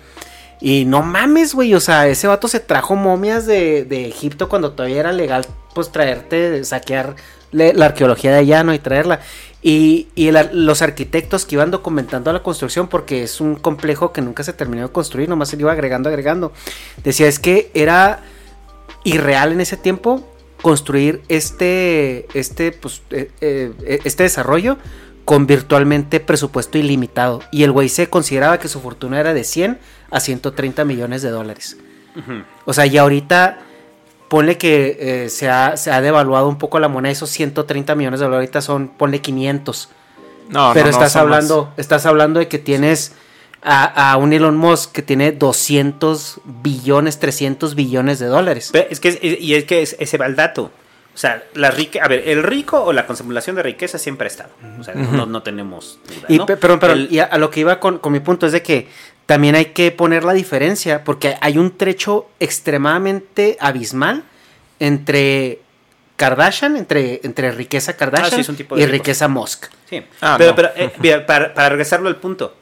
Y 0.62 0.86
no 0.86 1.02
mames, 1.02 1.56
güey, 1.56 1.73
o 1.73 1.80
sea, 1.80 2.08
ese 2.08 2.28
vato 2.28 2.47
se 2.47 2.60
trajo 2.60 2.95
momias 2.95 3.45
de, 3.47 3.86
de 3.86 4.08
Egipto 4.08 4.47
cuando 4.47 4.71
todavía 4.73 4.99
era 4.99 5.12
legal, 5.12 5.45
pues 5.73 5.91
traerte, 5.91 6.63
saquear 6.63 7.15
la 7.54 7.86
arqueología 7.86 8.32
de 8.32 8.39
allá, 8.39 8.63
¿no? 8.63 8.74
Y 8.74 8.80
traerla. 8.80 9.22
Y, 9.62 10.10
y 10.13 10.28
el 10.28 10.50
los 10.52 10.82
arquitectos 10.82 11.46
que 11.46 11.56
iban 11.56 11.72
documentando 11.72 12.34
la 12.34 12.44
construcción, 12.44 12.89
porque 12.89 13.24
es 13.24 13.39
un 13.39 13.56
complejo 13.56 14.12
que 14.12 14.22
nunca 14.22 14.44
se 14.44 14.52
terminó 14.52 14.84
de 14.84 14.92
construir, 14.92 15.30
nomás 15.30 15.50
se 15.50 15.56
le 15.56 15.62
iba 15.62 15.72
agregando, 15.72 16.10
agregando. 16.10 16.52
Decía, 17.04 17.28
es 17.28 17.39
que 17.39 17.72
era 17.74 18.20
irreal 19.06 19.54
en 19.54 19.62
ese 19.62 19.78
tiempo 19.78 20.28
construir 20.62 21.22
este, 21.30 22.26
este, 22.34 22.72
pues, 22.72 23.02
eh, 23.12 23.30
eh, 23.42 24.00
este 24.04 24.24
desarrollo 24.24 24.78
con 25.26 25.48
virtualmente 25.48 26.20
presupuesto 26.20 26.78
ilimitado. 26.78 27.42
Y 27.52 27.63
el 27.63 27.72
güey 27.72 27.89
se 27.89 28.10
consideraba 28.10 28.60
que 28.60 28.68
su 28.68 28.80
fortuna 28.80 29.20
era 29.20 29.34
de 29.34 29.44
100 29.44 29.80
a 30.12 30.20
130 30.20 30.84
millones 30.86 31.22
de 31.22 31.30
dólares. 31.30 31.78
O 32.66 32.74
sea, 32.74 32.86
y 32.86 32.98
ahorita 32.98 33.60
ponle 34.34 34.58
que 34.58 34.98
eh, 35.26 35.30
se, 35.30 35.48
ha, 35.48 35.78
se 35.78 35.91
ha 35.91 36.02
devaluado 36.02 36.48
un 36.50 36.58
poco 36.58 36.80
la 36.80 36.88
moneda, 36.88 37.12
esos 37.12 37.30
130 37.30 37.93
millones 37.93 38.19
de 38.19 38.26
dólares 38.26 38.48
ahorita 38.48 38.62
son, 38.62 38.88
ponle 38.88 39.22
500. 39.22 39.89
No, 40.50 40.72
Pero 40.74 40.86
no, 40.86 40.89
estás 40.91 41.15
hablando, 41.15 41.65
más. 41.65 41.74
estás 41.78 42.08
hablando 42.08 42.39
de 42.39 42.48
que 42.48 42.58
tienes 42.58 43.12
a, 43.62 44.12
a 44.12 44.17
un 44.17 44.34
Elon 44.34 44.58
Musk 44.58 44.91
que 44.91 45.04
tiene 45.04 45.34
200 45.34 46.41
billones, 46.46 47.19
300 47.19 47.76
billones 47.76 48.17
de 48.17 48.26
dólares. 48.26 48.69
Pero 48.74 48.88
es 48.89 49.00
que 49.00 49.10
es- 49.10 49.19
y 49.22 49.54
es 49.54 49.65
que 49.65 49.84
es- 49.84 49.96
ese 50.00 50.17
va 50.17 50.26
el 50.26 50.36
dato. 50.36 50.72
O 51.13 51.17
sea, 51.19 51.43
la 51.54 51.69
rica, 51.69 52.04
a 52.04 52.08
ver, 52.08 52.28
el 52.28 52.41
rico 52.41 52.84
o 52.84 52.91
la 52.91 53.02
acumulación 53.02 53.56
de 53.56 53.62
riqueza 53.62 54.00
siempre 54.00 54.26
ha 54.26 54.32
estado. 54.32 54.50
O 54.80 54.84
sea, 54.84 54.96
no, 54.96 55.28
no 55.28 55.43
tenemos 55.43 56.00
duda, 56.08 56.26
Y, 56.28 56.38
¿no? 56.39 56.48
pe- 56.48 56.58
pero, 56.58 56.80
pero 56.80 56.93
El- 56.93 57.08
y 57.12 57.19
a, 57.19 57.26
a 57.26 57.38
lo 57.38 57.52
que 57.52 57.60
iba 57.60 57.80
con, 57.80 58.00
con 58.00 58.12
mi 58.12 58.19
punto 58.19 58.48
es 58.48 58.52
de 58.52 58.63
que 58.63 58.88
también 59.34 59.56
hay 59.56 59.65
que 59.74 59.89
poner 59.91 60.24
la 60.24 60.34
diferencia 60.34 61.04
porque 61.04 61.36
hay 61.41 61.58
un 61.58 61.76
trecho 61.76 62.28
extremadamente 62.39 63.58
abismal 63.60 64.22
entre 64.80 65.60
Kardashian, 66.17 66.78
entre, 66.78 67.19
entre 67.24 67.52
riqueza 67.52 67.98
Kardashian 67.98 68.28
Ah, 68.32 68.36
sí, 68.36 68.41
es 68.41 68.50
un 68.50 68.56
tipo 68.56 68.76
de 68.76 68.84
y 68.84 68.86
riqueza 68.86 69.28
Musk. 69.28 69.65
Sí, 69.89 70.04
Ah, 70.22 70.36
pero, 70.38 70.52
no. 70.52 70.56
pero 70.56 70.69
eh, 70.76 70.91
mira, 71.00 71.26
para, 71.26 71.52
para 71.56 71.69
regresarlo 71.69 72.10
al 72.10 72.17
punto, 72.17 72.56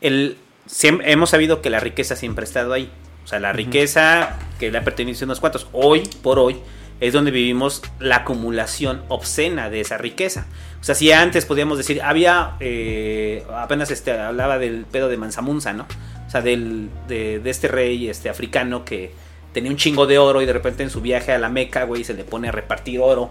el, 0.00 0.36
siem- 0.68 1.02
hemos 1.04 1.30
sabido 1.30 1.60
que 1.60 1.70
la 1.70 1.80
riqueza 1.80 2.14
siempre 2.14 2.44
ha 2.44 2.46
estado 2.46 2.72
ahí. 2.72 2.88
O 3.24 3.26
sea, 3.26 3.40
la 3.40 3.52
riqueza 3.52 4.38
que 4.60 4.70
le 4.70 4.78
ha 4.78 4.84
pertenecido 4.84 5.24
a 5.24 5.26
unos 5.26 5.40
cuantos, 5.40 5.66
hoy 5.72 6.08
por 6.22 6.38
hoy, 6.38 6.56
es 7.00 7.12
donde 7.12 7.30
vivimos 7.30 7.82
la 7.98 8.16
acumulación 8.16 9.02
obscena 9.08 9.70
de 9.70 9.80
esa 9.80 9.98
riqueza. 9.98 10.46
O 10.80 10.84
sea, 10.84 10.94
si 10.94 11.12
antes 11.12 11.46
podíamos 11.46 11.78
decir, 11.78 12.02
había, 12.02 12.56
eh, 12.60 13.44
apenas 13.54 13.90
este, 13.90 14.12
hablaba 14.12 14.58
del 14.58 14.84
pedo 14.84 15.08
de 15.08 15.16
Mansamunza, 15.16 15.72
¿no? 15.72 15.86
O 16.26 16.30
sea, 16.30 16.42
del, 16.42 16.88
de, 17.08 17.40
de 17.40 17.50
este 17.50 17.68
rey 17.68 18.08
este, 18.08 18.28
africano 18.28 18.84
que 18.84 19.12
tenía 19.52 19.70
un 19.70 19.76
chingo 19.76 20.06
de 20.06 20.18
oro 20.18 20.42
y 20.42 20.46
de 20.46 20.52
repente 20.52 20.82
en 20.82 20.90
su 20.90 21.00
viaje 21.00 21.32
a 21.32 21.38
la 21.38 21.48
Meca, 21.48 21.84
güey, 21.84 22.04
se 22.04 22.14
le 22.14 22.24
pone 22.24 22.48
a 22.48 22.52
repartir 22.52 23.00
oro 23.00 23.30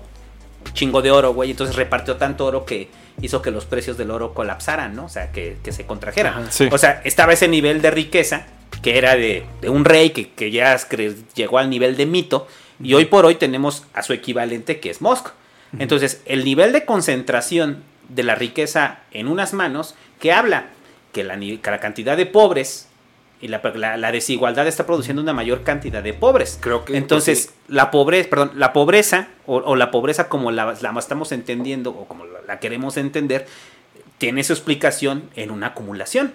chingo 0.73 1.01
de 1.01 1.12
oro, 1.12 1.34
güey. 1.34 1.51
Entonces 1.51 1.75
repartió 1.75 2.17
tanto 2.17 2.45
oro 2.45 2.65
que 2.65 2.89
hizo 3.21 3.41
que 3.41 3.51
los 3.51 3.65
precios 3.65 3.97
del 3.97 4.12
oro 4.12 4.34
colapsaran, 4.34 4.95
¿no? 4.95 5.05
O 5.05 5.10
sea, 5.10 5.32
que, 5.32 5.58
que 5.63 5.71
se 5.71 5.86
contrajeran. 5.86 6.51
sí. 6.51 6.69
O 6.71 6.77
sea, 6.77 7.01
estaba 7.03 7.34
ese 7.34 7.47
nivel 7.47 7.82
de 7.82 7.91
riqueza 7.91 8.47
que 8.82 8.97
era 8.97 9.15
de, 9.15 9.45
de 9.62 9.69
un 9.69 9.86
rey 9.86 10.12
que, 10.12 10.32
que 10.32 10.51
ya 10.51 10.77
llegó 11.36 11.60
al 11.60 11.69
nivel 11.69 11.97
de 11.97 12.05
mito. 12.05 12.47
Y 12.82 12.94
hoy 12.94 13.06
por 13.06 13.26
hoy 13.26 13.36
tenemos 13.36 13.84
a 13.94 14.04
su 14.04 14.13
equivalente 14.13 14.80
que 14.80 14.89
es 14.89 15.02
Musk. 15.02 15.28
Entonces, 15.78 16.22
el 16.26 16.44
nivel 16.46 16.72
de 16.72 16.86
concentración 16.86 17.84
de 18.08 18.24
la 18.24 18.36
riqueza 18.36 19.00
en 19.12 19.28
unas 19.28 19.54
manos 19.54 19.96
que 20.20 20.32
habla 20.32 20.68
que 21.13 21.24
la, 21.24 21.36
ni- 21.36 21.58
que 21.58 21.70
la 21.72 21.80
cantidad 21.80 22.18
de 22.18 22.26
pobres 22.26 22.88
y 23.42 23.48
la, 23.50 23.62
la- 23.76 23.98
la 23.98 24.12
desigualdad 24.12 24.68
está 24.68 24.86
produciendo 24.86 25.22
una 25.22 25.34
mayor 25.34 25.63
cantidad 25.63 26.02
de 26.02 26.13
pobres. 26.13 26.58
Creo 26.60 26.86
que, 26.86 26.98
Entonces, 26.98 27.54
la 27.68 27.92
pobreza, 27.92 28.30
perdón, 28.30 28.52
la 28.56 28.74
pobreza 28.74 29.28
o, 29.46 29.58
o 29.58 29.76
la 29.76 29.92
pobreza 29.92 30.28
como 30.28 30.52
la, 30.52 30.76
la 30.82 30.96
estamos 31.00 31.32
entendiendo 31.32 31.92
o 31.92 32.06
como 32.08 32.26
la 32.26 32.60
queremos 32.60 32.98
entender, 32.98 33.46
tiene 34.18 34.44
su 34.44 34.54
explicación 34.54 35.30
en 35.36 35.52
una 35.52 35.68
acumulación. 35.68 36.34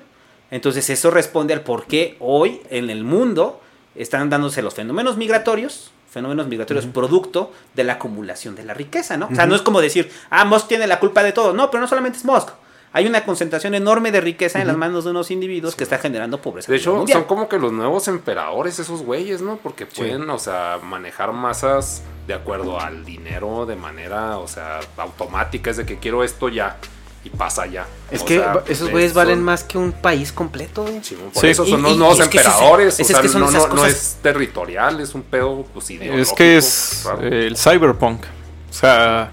Entonces, 0.50 0.88
eso 0.90 1.10
responde 1.10 1.54
al 1.54 1.62
por 1.62 1.86
qué 1.86 2.16
hoy 2.20 2.60
en 2.70 2.88
el 2.90 3.02
mundo 3.02 3.60
están 3.96 4.30
dándose 4.30 4.62
los 4.62 4.74
fenómenos 4.74 5.16
migratorios, 5.16 5.90
fenómenos 6.14 6.46
migratorios 6.46 6.86
producto 6.86 7.52
de 7.74 7.84
la 7.84 7.94
acumulación 7.94 8.54
de 8.54 8.64
la 8.64 8.72
riqueza, 8.72 9.18
¿no? 9.18 9.28
O 9.30 9.34
sea, 9.34 9.46
no 9.46 9.54
es 9.54 9.62
como 9.62 9.80
decir, 9.82 10.10
ah, 10.30 10.46
Musk 10.46 10.68
tiene 10.68 10.86
la 10.86 11.00
culpa 11.00 11.22
de 11.22 11.32
todo. 11.32 11.52
No, 11.52 11.70
pero 11.70 11.80
no 11.82 11.88
solamente 11.88 12.16
es 12.16 12.24
Musk. 12.24 12.50
Hay 12.92 13.06
una 13.06 13.24
concentración 13.24 13.74
enorme 13.74 14.12
de 14.12 14.20
riqueza 14.20 14.60
en 14.60 14.68
las 14.68 14.76
manos 14.76 15.02
de 15.02 15.10
unos 15.10 15.32
individuos 15.32 15.74
que 15.74 15.82
está 15.82 15.98
generando 15.98 16.40
pobreza. 16.40 16.70
De 16.70 16.78
hecho, 16.78 16.94
mundial. 16.94 17.18
son 17.18 17.24
como 17.26 17.48
que 17.48 17.58
los 17.58 17.72
nuevos 17.72 18.06
emperadores 18.06 18.78
esos 18.78 19.02
güeyes, 19.02 19.42
¿no? 19.42 19.56
Porque 19.56 19.84
pueden, 19.84 20.30
o 20.30 20.38
sea, 20.38 20.78
manejar 20.80 21.32
masas 21.32 22.04
de 22.28 22.34
acuerdo 22.34 22.80
al 22.80 23.04
dinero 23.04 23.66
de 23.66 23.74
manera, 23.74 24.38
o 24.38 24.46
sea, 24.46 24.78
automática. 24.96 25.70
Es 25.70 25.76
de 25.76 25.84
que 25.84 25.98
quiero 25.98 26.22
esto 26.22 26.48
ya 26.48 26.78
y 27.24 27.30
pasa 27.30 27.66
ya. 27.66 27.86
Es 28.10 28.22
O 28.22 28.24
que 28.26 28.38
sea, 28.38 28.62
esos 28.68 28.90
güeyes 28.90 29.14
valen 29.14 29.42
más 29.42 29.64
que 29.64 29.78
un 29.78 29.92
país 29.92 30.30
completo, 30.32 30.82
güey. 30.82 31.00
Sí, 31.02 31.16
por 31.32 31.40
Sí. 31.40 31.48
eso 31.48 31.64
son 31.66 31.80
Y- 31.80 31.82
los 31.82 31.92
y- 31.92 31.96
nuevos 31.96 32.18
y 32.18 32.22
es 32.22 32.28
que 32.28 32.38
emperadores. 32.38 33.00
es 33.00 33.10
o 33.10 33.20
sea, 33.48 33.68
no, 33.74 33.86
es 33.86 34.16
territorial, 34.22 35.00
es 35.00 35.14
un 35.14 35.22
pedo 35.22 35.64
pues, 35.72 35.90
ideológico. 35.90 36.22
Es 36.22 36.32
que 36.32 36.56
es 36.56 37.02
raro. 37.06 37.22
el 37.26 37.56
cyberpunk. 37.56 38.24
O 38.70 38.72
sea, 38.72 39.32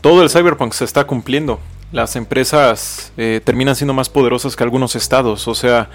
todo 0.00 0.22
el 0.22 0.30
cyberpunk 0.30 0.72
se 0.72 0.84
está 0.84 1.04
cumpliendo. 1.04 1.58
Las 1.92 2.16
empresas 2.16 3.12
eh, 3.16 3.40
terminan 3.44 3.74
siendo 3.76 3.94
más 3.94 4.08
poderosas 4.08 4.54
que 4.56 4.62
algunos 4.64 4.96
estados. 4.96 5.46
O 5.48 5.54
sea, 5.54 5.88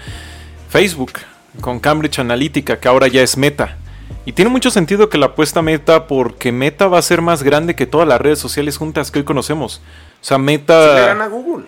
Facebook 0.70 1.12
con 1.60 1.78
Cambridge 1.80 2.18
Analytica, 2.18 2.78
que 2.80 2.88
ahora 2.88 3.08
ya 3.08 3.22
es 3.22 3.36
Meta. 3.36 3.76
Y 4.24 4.32
tiene 4.32 4.50
mucho 4.50 4.70
sentido 4.70 5.08
que 5.08 5.18
la 5.18 5.26
apuesta 5.26 5.62
Meta, 5.62 6.06
porque 6.06 6.52
Meta 6.52 6.86
va 6.86 6.98
a 6.98 7.02
ser 7.02 7.20
más 7.22 7.42
grande 7.42 7.74
que 7.74 7.86
todas 7.86 8.06
las 8.06 8.20
redes 8.20 8.38
sociales 8.38 8.76
juntas 8.76 9.10
que 9.10 9.18
hoy 9.20 9.24
conocemos. 9.24 9.80
O 10.20 10.24
sea, 10.24 10.38
Meta... 10.38 10.94
le 10.94 11.06
gana 11.06 11.24
a 11.24 11.28
Google. 11.28 11.66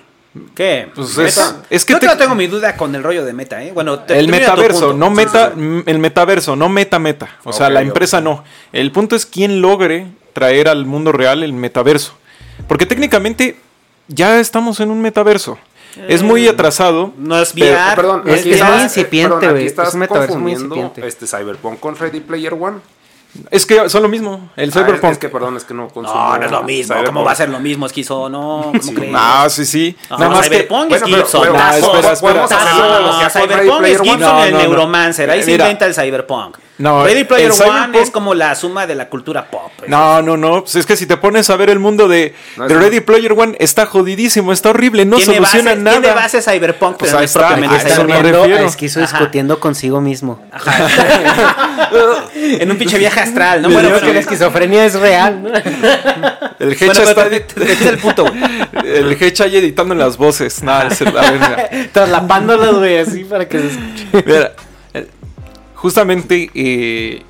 ¿Qué? 0.55 0.89
Pues 0.95 1.17
¿Meta? 1.17 1.29
es- 1.29 1.55
es 1.71 1.85
que 1.85 1.93
Yo 1.93 1.99
te- 2.01 2.07
todavía 2.07 2.25
tengo 2.25 2.35
mi 2.35 2.47
duda 2.49 2.77
con 2.77 2.95
el 2.95 3.03
rollo 3.05 3.25
de 3.25 3.33
meta, 3.33 3.63
¿eh? 3.63 3.71
Bueno, 3.73 4.01
te- 4.01 4.19
el 4.19 4.29
metaverso, 4.29 4.93
no 4.93 5.09
meta, 5.11 5.49
sí, 5.49 5.53
sí. 5.55 5.61
m- 5.61 5.83
el 5.87 5.99
metaverso, 6.01 6.57
no 6.57 6.69
meta 6.69 6.99
meta. 6.99 7.29
O 7.45 7.53
sea, 7.53 7.71
la 7.71 7.83
empresa 7.83 8.21
no. 8.21 8.43
El 8.73 8.91
punto 8.91 9.15
es 9.15 9.27
quién 9.27 9.61
logre 9.61 10.09
traer 10.33 10.69
al 10.69 10.87
mundo 10.87 11.13
real 11.13 11.43
el 11.45 11.53
metaverso. 11.53 12.15
Porque 12.67 12.85
técnicamente 12.87 13.57
ya 14.09 14.41
estamos 14.41 14.81
en 14.81 14.91
un 14.91 15.01
metaverso. 15.01 15.57
Es 16.09 16.21
Eh, 16.21 16.25
muy 16.25 16.47
atrasado. 16.49 17.13
No 17.17 17.39
es 17.41 17.53
Pero- 17.53 17.67
VR. 17.77 17.97
Perdón, 17.97 18.23
Es- 18.27 18.41
aquí 18.41 18.51
es 18.51 18.57
estás- 18.57 18.75
muy 18.75 18.83
incipiente, 18.83 19.49
güey. 19.49 19.67
estás 19.67 19.89
Es 19.89 19.95
un 19.95 20.01
metaverso 20.01 20.39
muy 20.39 20.53
incipiente. 20.53 21.07
Este 21.07 21.27
Cyberpunk 21.27 21.79
con 21.81 21.97
Ready 21.97 22.21
Player 22.21 22.53
One. 22.55 22.79
Es 23.51 23.67
que 23.67 23.89
son 23.89 24.01
lo 24.03 24.09
mismo. 24.09 24.49
El 24.55 24.71
Ah, 24.71 24.73
Cyberpunk. 24.73 25.13
es 25.13 25.19
que, 25.19 25.29
perdón, 25.29 25.57
es 25.57 25.65
que 25.65 25.75
no 25.75 25.89
consumo. 25.89 26.15
No, 26.17 26.39
no 26.39 26.45
es 26.45 26.51
lo 26.53 26.63
mismo. 26.63 26.95
Cyberpunk. 26.95 27.07
¿Cómo 27.15 27.25
va 27.25 27.33
a 27.33 27.35
ser 27.35 27.49
lo 27.49 27.59
mismo, 27.59 27.87
Esquizo? 27.87 28.29
No, 28.29 28.71
¿cómo 28.81 28.95
crees? 28.95 29.13
Ah, 29.17 29.47
sí, 29.51 29.65
sí. 29.67 29.97
No, 30.09 30.19
Nada 30.19 30.31
más 30.31 30.49
que. 30.49 30.55
Cyberpunk 30.55 30.89
Bueno, 30.89 30.95
es 30.95 31.03
pero- 31.03 31.17
Gibson. 31.17 31.41
pero- 31.41 31.53
No, 31.55 31.59
tazo, 31.59 31.77
espera, 31.95 32.13
espera. 32.13 32.47
Tazo. 32.47 32.65
que 32.65 33.29
Ready 33.29 33.31
Cyberpunk 33.69 33.85
es. 33.87 34.01
Gibson 34.03 34.21
No, 34.21 34.45
el 34.45 34.53
no, 34.53 34.59
no. 34.59 34.63
Neuromancer. 34.65 35.31
Ahí 35.31 35.43
se 35.43 35.51
Mira. 35.51 35.65
inventa 35.65 35.87
el 35.87 35.95
Cyberpunk. 35.95 36.59
No, 36.77 37.05
Ready 37.05 37.23
Player 37.23 37.53
One 37.53 37.61
Cyberpunk- 37.61 37.95
es 38.03 38.11
como 38.11 38.35
la 38.35 38.53
suma 38.57 38.87
de 38.89 38.97
la 38.97 39.09
cultura 39.09 39.49
pop. 39.49 39.71
No, 39.87 40.23
no, 40.23 40.37
no. 40.37 40.63
Pues 40.63 40.75
es 40.75 40.87
que 40.87 40.97
si 40.97 41.07
te 41.07 41.17
pones 41.17 41.49
a 41.49 41.57
ver 41.57 41.71
el 41.71 41.79
mundo 41.79 42.09
de, 42.09 42.35
No, 42.57 42.67
de 42.67 42.75
es- 42.75 42.81
Ready 42.81 42.99
Player 43.01 43.33
One, 43.33 43.57
está 43.61 43.87
jodidísimo, 43.87 44.53
está 44.53 44.71
horrible, 44.71 45.05
no 45.05 45.17
tiene 45.19 45.35
soluciona 45.37 45.71
base, 45.71 45.83
nada. 45.83 46.01
Tiene 46.01 46.15
base 46.17 46.43
Cyberpunk, 46.43 46.97
Pues 46.97 47.11
pero 47.11 47.13
no 47.13 47.19
ahí 47.21 47.25
es 47.27 47.31
está, 47.31 47.47
propiamente 47.47 47.77
está, 47.77 47.95
Cyberpunk. 48.05 48.53
a 48.53 48.63
Esquizo 48.63 49.01
Ajá. 49.03 49.19
discutiendo 49.19 49.61
consigo 49.61 50.01
mismo. 50.01 50.43
en 52.35 52.71
un 52.71 52.77
pinche 52.77 52.99
viaje 52.99 53.21
astral, 53.21 53.63
¿no? 53.63 53.71
Bueno, 53.71 53.91
bueno, 53.91 54.05
que 54.07 54.13
la 54.13 54.21
esquizofrenia 54.21 54.85
es 54.85 54.95
real. 54.99 55.43
¿no? 55.43 55.51
El 56.59 56.73
Hecha 56.73 56.87
Bueno, 56.87 57.01
está. 57.03 57.15
pero 57.15 57.31
te- 57.31 57.41
te- 57.41 57.61
te- 57.67 57.77
te- 57.77 57.89
el 57.89 58.01
güey. 58.01 58.33
El 58.85 59.23
Hecha 59.23 59.45
ahí 59.45 59.57
editando 59.57 59.95
las 59.95 60.17
voces. 60.17 60.63
Nada, 60.63 60.89
es 60.89 61.01
el- 61.01 61.17
a 61.17 61.21
ver, 61.31 61.33
mira. 61.35 61.69
Traslapándolos, 61.93 62.79
güey, 62.79 62.99
así 62.99 63.25
para 63.25 63.47
que 63.49 63.59
se 63.61 63.67
escuche. 63.69 64.25
Mira, 64.27 64.53
justamente 65.85 66.51
eh, 66.55 67.23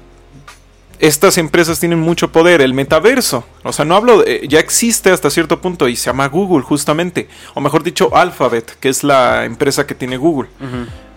estas 1.00 1.38
empresas 1.38 1.80
tienen 1.80 1.98
mucho 1.98 2.30
poder. 2.30 2.60
El 2.60 2.72
metaverso, 2.72 3.44
o 3.64 3.72
sea, 3.72 3.84
no 3.84 3.96
hablo, 3.96 4.22
de- 4.22 4.46
ya 4.48 4.60
existe 4.60 5.10
hasta 5.10 5.28
cierto 5.28 5.60
punto 5.60 5.88
y 5.88 5.96
se 5.96 6.06
llama 6.06 6.28
Google 6.28 6.62
justamente, 6.62 7.26
o 7.54 7.60
mejor 7.60 7.82
dicho, 7.82 8.14
Alphabet, 8.14 8.76
que 8.78 8.88
es 8.90 9.02
la 9.02 9.44
empresa 9.44 9.88
que 9.88 9.96
tiene 9.96 10.16
Google. 10.18 10.48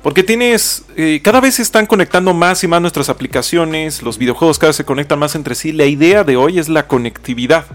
Porque 0.01 0.23
tienes, 0.23 0.83
eh, 0.95 1.19
cada 1.23 1.39
vez 1.39 1.53
se 1.55 1.61
están 1.61 1.85
conectando 1.85 2.33
más 2.33 2.63
y 2.63 2.67
más 2.67 2.81
nuestras 2.81 3.07
aplicaciones, 3.07 4.01
los 4.01 4.17
videojuegos 4.17 4.57
cada 4.57 4.69
vez 4.69 4.77
se 4.77 4.83
conectan 4.83 5.19
más 5.19 5.35
entre 5.35 5.53
sí. 5.53 5.73
La 5.73 5.85
idea 5.85 6.23
de 6.23 6.37
hoy 6.37 6.57
es 6.57 6.69
la 6.69 6.87
conectividad. 6.87 7.65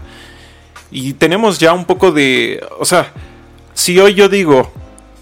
Y 0.90 1.12
tenemos 1.12 1.60
ya 1.60 1.72
un 1.72 1.84
poco 1.84 2.10
de, 2.10 2.60
o 2.80 2.84
sea, 2.84 3.12
si 3.74 3.96
hoy 4.00 4.14
yo 4.14 4.28
digo, 4.28 4.72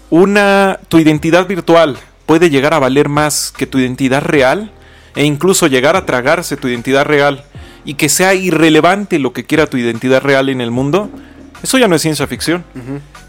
una 0.09 0.79
tu 0.89 0.97
identidad 0.97 1.45
virtual 1.47 1.99
puede 2.25 2.49
llegar 2.49 2.73
a 2.73 2.79
valer 2.79 3.09
más 3.09 3.53
que 3.55 3.67
tu 3.67 3.77
identidad 3.79 4.21
real 4.21 4.71
e 5.15 5.25
incluso 5.25 5.67
llegar 5.67 5.95
a 5.95 6.05
tragarse 6.05 6.57
tu 6.57 6.67
identidad 6.67 7.05
real 7.05 7.43
y 7.83 7.95
que 7.95 8.09
sea 8.09 8.33
irrelevante 8.33 9.19
lo 9.19 9.33
que 9.33 9.45
quiera 9.45 9.67
tu 9.67 9.77
identidad 9.77 10.21
real 10.21 10.49
en 10.49 10.61
el 10.61 10.71
mundo, 10.71 11.09
eso 11.63 11.77
ya 11.77 11.87
no 11.87 11.95
es 11.95 12.01
ciencia 12.01 12.27
ficción. 12.27 12.63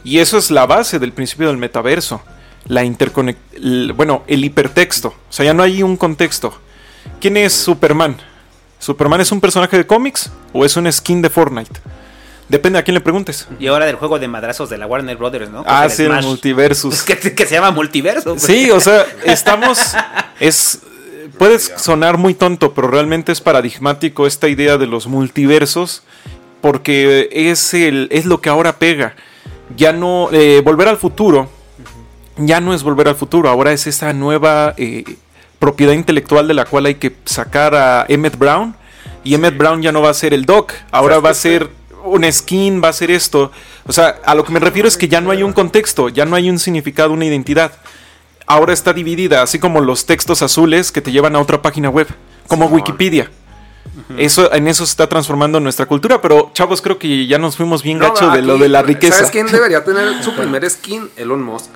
Y 0.05 0.19
eso 0.19 0.39
es 0.39 0.51
la 0.51 0.67
base 0.67 0.99
del 0.99 1.13
principio 1.13 1.49
del 1.49 1.57
metaverso. 1.57 2.23
La 2.67 2.85
interconex 2.85 3.39
el- 3.55 3.93
bueno, 3.97 4.23
el 4.29 4.45
hipertexto. 4.45 5.09
O 5.09 5.33
sea, 5.33 5.45
ya 5.47 5.55
no 5.55 5.63
hay 5.63 5.83
un 5.83 5.97
contexto. 5.97 6.57
¿Quién 7.21 7.37
es 7.37 7.53
Superman? 7.53 8.17
¿Superman 8.79 9.21
es 9.21 9.33
un 9.33 9.41
personaje 9.41 9.77
de 9.77 9.87
cómics 9.87 10.31
o 10.53 10.65
es 10.65 10.77
un 10.77 10.91
skin 10.93 11.23
de 11.23 11.31
Fortnite? 11.31 11.81
Depende 12.53 12.79
a 12.79 12.83
quién 12.83 12.95
le 12.95 13.01
preguntes. 13.01 13.49
Y 13.59 13.69
ahora 13.69 13.87
del 13.87 13.97
juego 13.97 14.19
de 14.19 14.29
madrazos 14.29 14.69
de 14.69 14.77
la 14.77 14.87
Warner 14.87 15.17
Brothers, 15.17 15.49
¿no? 15.49 15.65
Ah, 15.67 15.89
sí, 15.89 16.03
el 16.03 16.23
multiversus. 16.23 17.01
que, 17.07 17.17
que 17.17 17.47
se 17.47 17.55
llama 17.55 17.71
multiverso. 17.71 18.39
Sí, 18.39 18.71
o 18.71 18.79
sea, 18.79 19.07
estamos. 19.25 19.79
Es. 20.39 20.81
puede 21.39 21.59
sonar 21.59 22.19
muy 22.19 22.35
tonto, 22.35 22.75
pero 22.75 22.89
realmente 22.89 23.33
es 23.33 23.41
paradigmático 23.41 24.27
esta 24.27 24.49
idea 24.49 24.77
de 24.77 24.87
los 24.87 25.07
multiversos, 25.07 26.03
porque 26.61 27.31
es, 27.33 27.73
el, 27.73 28.09
es 28.13 28.27
lo 28.27 28.43
que 28.43 28.51
ahora 28.51 28.77
pega. 28.77 29.15
Ya 29.75 29.95
no, 29.95 30.29
eh, 30.31 30.61
volver 30.63 30.89
al 30.89 30.99
futuro, 30.99 31.49
ya 32.37 32.61
no 32.61 32.75
es 32.75 32.83
volver 32.83 33.09
al 33.09 33.15
futuro, 33.15 33.49
ahora 33.49 33.73
es 33.73 33.87
esa 33.87 34.13
nueva 34.13 34.75
eh, 34.77 35.05
propiedad 35.59 35.95
intelectual 35.95 36.49
de 36.49 36.53
la 36.53 36.67
cual 36.67 36.85
hay 36.85 36.97
que 36.97 37.17
sacar 37.25 37.75
a 37.75 38.05
Emmett 38.11 38.37
Brown. 38.37 38.77
Y 39.25 39.35
Emmett 39.35 39.57
Brown 39.57 39.81
ya 39.81 39.91
no 39.91 40.03
va 40.03 40.11
a 40.11 40.15
ser 40.15 40.35
el 40.35 40.45
Doc, 40.45 40.75
ahora 40.91 41.19
va 41.19 41.31
a 41.31 41.35
ser 41.35 41.71
un 42.13 42.31
skin, 42.31 42.83
va 42.83 42.89
a 42.89 42.93
ser 42.93 43.11
esto. 43.11 43.51
O 43.87 43.93
sea, 43.93 44.21
a 44.25 44.35
lo 44.35 44.45
que 44.45 44.53
me 44.53 44.61
refiero 44.61 44.87
es 44.87 44.97
que 44.97 45.09
ya 45.09 45.21
no 45.21 45.31
hay 45.31 45.43
un 45.43 45.53
contexto, 45.53 46.09
ya 46.09 46.25
no 46.25 46.37
hay 46.37 46.51
un 46.51 46.59
significado, 46.59 47.13
una 47.13 47.25
identidad. 47.25 47.73
Ahora 48.47 48.73
está 48.73 48.93
dividida, 48.93 49.43
así 49.43 49.59
como 49.59 49.81
los 49.81 50.07
textos 50.07 50.43
azules 50.43 50.93
que 50.93 51.01
te 51.01 51.13
llevan 51.13 51.37
a 51.37 51.41
otra 51.41 51.63
página 51.63 51.89
web, 51.89 52.09
como 52.49 52.67
Wikipedia. 52.67 53.31
Eso, 54.17 54.53
en 54.53 54.69
eso 54.69 54.87
se 54.87 54.91
está 54.91 55.09
transformando 55.09 55.61
nuestra 55.61 55.87
cultura, 55.87 56.21
pero 56.21 56.51
chavos, 56.55 56.81
creo 56.81 56.99
que 56.99 57.27
ya 57.27 57.39
nos 57.39 57.57
fuimos 57.57 57.83
bien 57.83 57.99
No, 57.99 58.09
gacho 58.09 58.27
de 58.31 58.39
aquí, 58.39 58.47
lo 58.47 58.59
de 58.59 58.69
la 58.69 58.83
riqueza. 58.83 59.17
¿Sabes 59.17 59.31
quién 59.31 59.47
debería 59.47 59.85
tener 59.85 60.23
su 60.23 60.33
primer 60.37 60.69
skin? 60.69 61.11
Elon 61.17 61.43
Musk. 61.43 61.71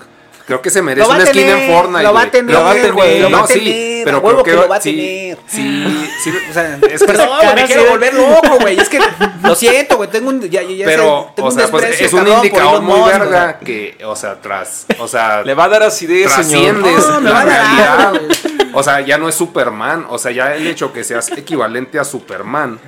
Creo 0.46 0.62
que 0.62 0.70
se 0.70 0.80
merece 0.80 1.02
Lo 1.02 1.08
va 1.08 1.14
una 1.16 1.24
a 1.24 1.26
skin 1.26 1.42
tener, 1.42 1.58
en 1.58 1.74
Fortnite. 1.74 2.02
lo 2.04 2.12
va 2.14 2.20
a 2.20 2.22
güey. 2.22 2.30
tener, 2.30 2.54
Lo 2.54 2.62
va 2.62 2.70
a 2.70 2.74
tener, 2.74 2.92
güey, 2.92 3.20
lo 3.20 3.30
va 3.30 3.38
a 3.38 3.40
No, 3.40 3.46
sí, 3.48 3.54
tener, 3.58 4.04
pero 4.04 4.22
creo 4.22 4.42
que 4.44 4.52
lo 4.52 4.68
va 4.68 4.76
a 4.76 4.80
sí, 4.80 4.92
tener. 4.96 5.38
Sí, 5.48 6.10
sí, 6.22 6.32
O 6.50 6.52
sea, 6.54 6.78
es 6.88 7.00
que 7.00 7.06
Pero 7.06 7.26
no, 7.26 7.42
me 7.54 7.62
así 7.62 7.72
quiero 7.72 7.90
volver 7.90 8.14
loco, 8.14 8.58
güey. 8.60 8.78
Es 8.78 8.88
que 8.88 9.00
lo 9.42 9.54
siento, 9.56 9.96
güey. 9.96 10.08
Tengo 10.08 10.28
un. 10.28 10.40
Ya, 10.42 10.62
ya, 10.62 10.70
ya 10.70 10.86
pero, 10.86 11.32
sé, 11.36 11.42
o 11.42 11.50
sea, 11.50 11.66
pues 11.68 12.00
es 12.00 12.12
un 12.12 12.28
indicador 12.28 12.80
muy 12.80 12.98
Musk, 13.00 13.10
verga 13.12 13.58
que, 13.58 13.98
o 14.04 14.14
sea, 14.14 14.40
tras, 14.40 14.86
o 15.00 15.08
sea, 15.08 15.42
Le 15.44 15.54
va 15.54 15.64
a 15.64 15.68
dar 15.68 15.82
acidez, 15.82 16.30
señor. 16.32 16.80
trasciendes 16.82 17.08
No, 17.08 17.20
me 17.20 17.30
la 17.30 17.34
va 17.34 17.40
a 17.40 17.44
dar 17.44 18.12
realidad. 18.12 18.22
O 18.74 18.82
sea, 18.84 19.00
ya 19.00 19.18
no 19.18 19.28
es 19.28 19.34
Superman. 19.34 20.06
O 20.08 20.18
sea, 20.18 20.30
ya 20.30 20.54
el 20.54 20.66
hecho 20.68 20.92
que 20.92 21.02
seas 21.02 21.28
equivalente 21.32 21.98
a 21.98 22.04
Superman, 22.04 22.78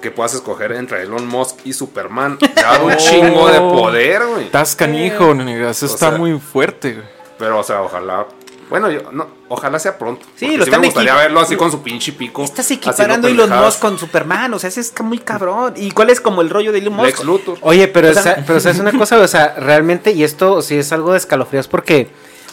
que 0.00 0.10
puedas 0.10 0.34
escoger 0.34 0.72
entre 0.72 1.02
Elon 1.02 1.26
Musk 1.26 1.58
y 1.64 1.72
Superman, 1.72 2.38
te 2.38 2.48
da 2.60 2.82
un 2.82 2.96
chingo 2.96 3.48
de 3.48 3.58
poder, 3.60 4.26
güey. 4.26 4.44
Estás 4.46 4.74
canijo, 4.76 5.34
negas, 5.34 5.76
eso 5.82 5.86
O 5.92 5.94
está 5.94 6.08
sea, 6.10 6.18
muy 6.18 6.38
fuerte. 6.38 6.94
güey. 6.94 7.06
Pero, 7.38 7.58
o 7.58 7.62
sea, 7.62 7.82
ojalá. 7.82 8.26
Bueno, 8.68 8.88
yo, 8.88 9.10
no, 9.10 9.26
ojalá 9.48 9.80
sea 9.80 9.98
pronto. 9.98 10.24
Sí, 10.36 10.56
lo 10.56 10.62
sí 10.64 10.70
están 10.70 10.80
me 10.80 10.86
gustaría 10.86 11.14
verlo 11.16 11.40
así 11.40 11.56
con 11.56 11.72
su 11.72 11.82
pinche 11.82 12.12
pico. 12.12 12.44
Estás 12.44 12.70
equiparando 12.70 13.26
Elon. 13.26 13.50
Musk 13.50 13.80
con 13.80 13.98
Superman. 13.98 14.54
O 14.54 14.58
sea, 14.60 14.68
ese 14.68 14.80
es 14.80 14.92
muy 15.02 15.18
cabrón. 15.18 15.74
¿Y 15.76 15.90
cuál 15.90 16.10
es 16.10 16.20
como 16.20 16.40
el 16.40 16.50
rollo 16.50 16.70
de 16.70 16.78
Elon 16.78 16.94
Musk? 16.94 17.06
Lex 17.06 17.24
Luthor. 17.24 17.58
Oye, 17.62 17.88
pero, 17.88 18.10
O 18.10 18.14
sea- 18.14 18.44
pero 18.46 18.58
o 18.58 18.60
sea, 18.60 18.70
es 18.70 18.78
una 18.78 18.92
cosa, 18.92 19.18
o 19.18 19.26
sea, 19.26 19.54
realmente, 19.58 20.12
y 20.12 20.22
esto 20.22 20.62
sí 20.62 20.76
es 20.78 20.92
algo 20.92 21.10
de 21.12 21.18
escalofríos 21.18 21.66
porque, 21.66 22.08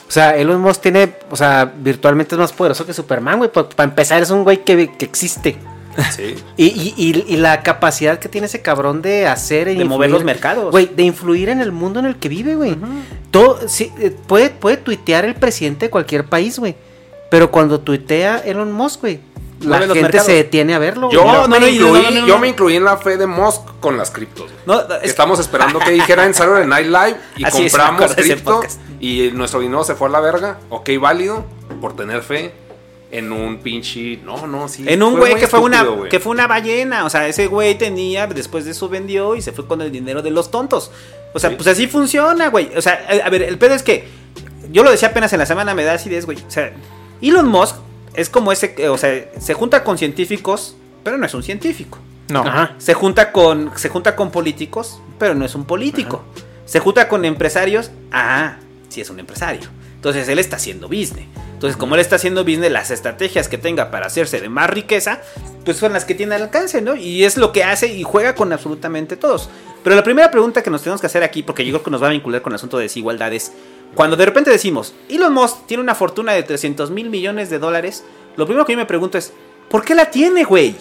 o 0.08 0.12
sea, 0.12 0.36
Elon 0.36 0.60
Musk 0.60 0.82
tiene, 0.82 1.14
o 1.30 1.36
sea, 1.36 1.72
virtualmente 1.78 2.34
es 2.34 2.40
más 2.40 2.52
poderoso 2.52 2.84
que 2.86 2.94
Superman, 2.94 3.38
güey. 3.38 3.52
Para 3.52 3.84
empezar, 3.84 4.20
es 4.24 4.32
un 4.32 4.44
güey 4.44 4.64
que, 4.64 4.92
que 4.98 5.06
existe. 5.06 5.56
Sí. 6.16 6.36
Y, 6.58 6.66
y- 6.66 6.94
y- 6.98 7.26
y 7.34 7.38
la 7.38 7.64
capacidad 7.64 8.20
que 8.20 8.30
tiene 8.30 8.48
ese 8.48 8.62
cabrón 8.62 9.02
de 9.02 9.28
hacer 9.28 9.68
e 9.68 9.76
De 9.76 9.86
mover 9.86 10.10
los 10.12 10.24
mercados. 10.24 10.72
Güey, 10.72 10.88
de 10.96 11.04
influir 11.04 11.50
en 11.50 11.62
el 11.62 11.72
mundo 11.72 12.00
en 12.00 12.06
el 12.06 12.16
que 12.18 12.30
vive, 12.30 12.56
güey. 12.56 12.76
Todo, 13.32 13.60
sí, 13.68 13.92
eh, 14.00 14.16
puede, 14.28 14.50
puede 14.50 14.78
tuitear 14.78 15.26
el 15.26 15.36
presidente 15.36 15.88
de 15.88 15.90
cualquier 15.90 16.26
país, 16.26 16.58
güey. 16.60 16.76
Pero 17.30 17.52
cuando 17.52 17.80
tuitea 17.80 18.40
Elon 18.40 18.72
Musk, 18.72 19.02
güey, 19.02 19.20
la 19.62 19.80
gente 19.80 20.02
mercados. 20.02 20.28
se 20.28 20.34
detiene 20.34 20.76
a 20.76 20.80
verlo. 20.80 21.10
Yo. 21.12 21.26
No, 21.26 21.48
me 21.48 21.60
no, 21.60 21.68
incluí, 21.68 22.02
no, 22.04 22.12
no, 22.12 22.22
no. 22.22 22.28
yo 22.28 22.40
me 22.40 22.48
incluí 22.50 22.76
en 22.76 22.84
la 22.84 22.98
fe 22.98 23.18
de 23.18 23.26
Musk 23.28 23.62
con 23.80 23.98
las 23.98 24.12
criptos. 24.12 24.46
güey. 24.52 24.56
No, 24.66 24.80
es- 24.98 25.10
Estamos 25.10 25.40
esperando 25.40 25.80
que 25.80 25.92
dijera 25.92 26.26
en 26.26 26.34
Saturday 26.34 26.68
Night 26.68 26.88
Live 26.88 27.18
y 27.38 27.44
Así 27.46 27.64
compramos 27.64 28.16
cripto 28.16 28.62
y 29.00 29.32
nuestro 29.34 29.60
dinero 29.60 29.84
se 29.84 29.96
fue 29.96 30.08
a 30.08 30.12
la 30.12 30.20
verga. 30.20 30.60
Ok, 30.70 30.90
válido 31.02 31.44
por 31.82 31.96
tener 31.96 32.22
fe 32.22 32.54
en 33.12 33.32
un 33.32 33.60
pinche. 33.60 34.18
No, 34.24 34.48
no, 34.48 34.68
sí. 34.68 34.84
En 34.88 35.02
un 35.04 35.18
güey 35.18 35.36
que 35.36 35.48
fue 35.48 35.60
una 35.60 35.86
que 36.10 36.20
fue 36.20 36.32
una 36.34 36.48
ballena, 36.48 37.06
o 37.06 37.10
sea, 37.10 37.28
ese 37.28 37.48
güey 37.48 37.78
tenía, 37.78 38.28
después 38.28 38.66
de 38.66 38.72
eso 38.72 38.90
vendió 38.90 39.36
y 39.36 39.42
se 39.42 39.52
fue 39.52 39.66
con 39.68 39.82
el 39.82 39.92
dinero 39.92 40.22
de 40.22 40.32
los 40.32 40.52
tontos. 40.52 40.92
O 41.34 41.40
sea, 41.40 41.50
Sí. 41.52 41.56
pues 41.56 41.68
así 41.68 41.88
funciona, 41.88 42.50
güey. 42.50 42.70
O 42.76 42.82
sea, 42.82 43.06
a 43.10 43.26
a 43.28 43.30
ver, 43.30 43.44
el 43.44 43.58
pedo 43.58 43.74
es 43.76 43.84
que 43.84 44.08
yo 44.72 44.84
lo 44.84 44.92
decía 44.92 45.10
apenas 45.10 45.32
en 45.34 45.40
la 45.40 45.46
semana, 45.46 45.74
me 45.74 45.84
da 45.84 45.94
acidez, 45.94 46.26
güey. 46.26 46.38
O 46.46 46.52
sea, 46.52 46.74
Elon 47.22 47.48
Musk 47.48 47.76
es 48.14 48.30
como 48.30 48.52
ese, 48.52 48.76
eh, 48.78 48.90
o 48.90 48.98
sea, 48.98 49.30
se 49.40 49.54
junta 49.54 49.84
con 49.84 49.98
científicos, 49.98 50.76
pero 51.04 51.18
no 51.18 51.26
es 51.26 51.34
un 51.34 51.44
científico. 51.44 52.00
No. 52.30 52.42
Ajá. 52.42 52.76
Se 52.78 52.94
junta 52.94 53.32
con 53.32 53.72
se 53.78 53.88
junta 53.88 54.16
con 54.18 54.32
políticos, 54.32 55.00
pero 55.18 55.34
no 55.34 55.46
es 55.46 55.56
un 55.56 55.64
político. 55.66 56.24
Se 56.66 56.80
junta 56.82 57.08
con 57.08 57.24
empresarios, 57.24 57.92
ah, 58.12 58.58
sí 58.90 59.00
es 59.00 59.10
un 59.10 59.20
empresario. 59.22 59.70
Entonces 59.96 60.28
él 60.28 60.38
está 60.40 60.58
haciendo 60.58 60.88
business. 60.90 61.26
Entonces, 61.58 61.76
como 61.76 61.96
él 61.96 62.02
está 62.02 62.18
haciendo 62.18 62.44
business, 62.44 62.72
las 62.72 62.92
estrategias 62.92 63.50
que 63.50 63.58
tenga 63.58 63.90
para 63.90 64.06
hacerse 64.06 64.40
de 64.40 64.48
más 64.48 64.70
riqueza, 64.70 65.22
pues 65.66 65.78
son 65.78 65.92
las 65.92 66.06
que 66.06 66.14
tiene 66.14 66.36
al 66.36 66.44
alcance, 66.44 66.84
¿no? 66.84 66.96
Y 66.96 67.24
es 67.24 67.36
lo 67.36 67.52
que 67.52 67.64
hace 67.64 67.88
y 67.88 68.04
juega 68.04 68.36
con 68.36 68.54
absolutamente 68.54 69.18
todos. 69.18 69.50
Pero 69.84 69.96
la 69.96 70.04
primera 70.04 70.30
pregunta 70.30 70.62
que 70.62 70.70
nos 70.70 70.84
tenemos 70.84 71.02
que 71.02 71.08
hacer 71.08 71.24
aquí, 71.24 71.42
porque 71.42 71.66
yo 71.66 71.72
creo 71.72 71.84
que 71.84 71.90
nos 71.90 72.04
va 72.04 72.10
a 72.10 72.12
vincular 72.12 72.44
con 72.44 72.54
el 72.54 72.58
asunto 72.58 72.78
de 72.78 72.84
desigualdades, 72.84 73.54
cuando 73.96 74.16
de 74.16 74.26
repente 74.28 74.52
decimos, 74.52 74.94
Elon 75.10 75.34
Musk 75.34 75.66
tiene 75.66 75.82
una 75.82 75.96
fortuna 75.96 76.34
de 76.34 76.44
300 76.44 76.92
mil 76.92 77.10
millones 77.10 77.50
de 77.50 77.58
dólares, 77.58 78.04
lo 78.36 78.46
primero 78.46 78.64
que 78.64 78.74
yo 78.74 78.78
me 78.78 78.86
pregunto 78.86 79.18
es, 79.18 79.34
¿por 79.68 79.84
qué 79.84 79.96
la 79.96 80.12
tiene, 80.12 80.44
güey? 80.44 80.76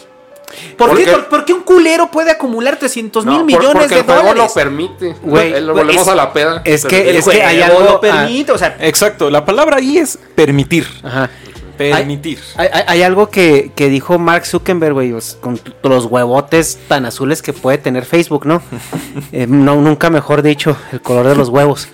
¿Por, 0.76 0.88
Porque- 0.90 1.04
qué, 1.04 1.10
por- 1.10 1.28
por 1.28 1.44
qué 1.44 1.52
un 1.52 1.62
culero 1.62 2.10
puede 2.10 2.30
acumular 2.30 2.76
300 2.78 3.24
No, 3.24 3.32
mil 3.32 3.44
millones 3.44 3.72
porque 3.72 3.94
de 3.94 4.00
el 4.00 4.06
juego 4.06 4.20
dólares? 4.22 4.42
lo 4.48 4.54
permite. 4.54 5.14
Güey, 5.22 5.52
volvemos 5.64 6.02
es- 6.02 6.08
a 6.08 6.14
la 6.14 6.32
peda. 6.32 6.62
es 6.64 6.84
que- 6.84 7.10
el 7.10 7.16
es 7.16 7.28
que 7.28 7.42
hay 7.42 7.60
algo- 7.60 7.80
lo 7.80 8.00
permite, 8.00 8.52
o 8.52 8.58
sea, 8.58 8.76
Exacto, 8.80 9.28
la 9.30 9.44
palabra 9.44 9.76
ahí 9.78 9.98
es 9.98 10.18
permitir. 10.34 10.86
Ajá. 11.02 11.28
Permitir. 11.76 12.38
Hay, 12.56 12.68
hay- 12.72 12.84
hay 12.86 13.02
algo 13.02 13.28
que, 13.28 13.70
que 13.76 13.90
dijo 13.90 14.18
Mark 14.18 14.46
Zuckerberg, 14.46 14.94
güey, 14.94 15.12
con 15.40 15.60
los 15.82 16.06
huevotes 16.06 16.78
tan 16.88 17.04
azules 17.04 17.42
que 17.42 17.52
puede 17.52 17.76
tener 17.76 18.04
Facebook, 18.06 18.46
¿no? 18.46 18.62
Eh, 19.32 19.46
no 19.46 19.76
nunca 19.76 20.08
mejor 20.08 20.40
dicho, 20.42 20.74
el 20.92 21.02
color 21.02 21.26
de 21.26 21.34
los 21.36 21.48
huevos. 21.50 21.88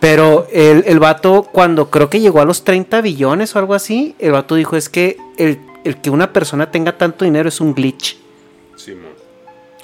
Pero 0.00 0.46
el, 0.52 0.84
el 0.86 0.98
vato, 1.00 1.46
cuando 1.52 1.90
creo 1.90 2.08
que 2.08 2.20
llegó 2.20 2.40
a 2.40 2.44
los 2.44 2.64
30 2.64 3.00
billones 3.00 3.54
o 3.54 3.58
algo 3.58 3.74
así, 3.74 4.14
el 4.18 4.32
vato 4.32 4.54
dijo 4.56 4.76
es 4.76 4.88
que 4.88 5.16
el, 5.36 5.58
el 5.84 6.00
que 6.00 6.10
una 6.10 6.32
persona 6.32 6.70
tenga 6.70 6.96
tanto 6.96 7.24
dinero 7.24 7.48
es 7.48 7.60
un 7.60 7.74
glitch. 7.74 8.16
Sí, 8.76 8.92
mo. 8.94 9.08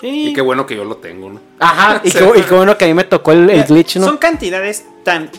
sí. 0.00 0.28
Y 0.28 0.32
qué 0.32 0.40
bueno 0.40 0.66
que 0.66 0.76
yo 0.76 0.84
lo 0.84 0.96
tengo, 0.96 1.30
¿no? 1.30 1.40
Ajá. 1.58 2.00
Y, 2.04 2.10
qué, 2.10 2.18
y 2.36 2.42
qué 2.42 2.54
bueno 2.54 2.76
que 2.78 2.84
a 2.84 2.88
mí 2.88 2.94
me 2.94 3.04
tocó 3.04 3.32
el, 3.32 3.64
glitch, 3.64 3.96
¿no? 3.96 4.06
Son 4.06 4.18
cantidades 4.18 4.84
tan, 5.04 5.30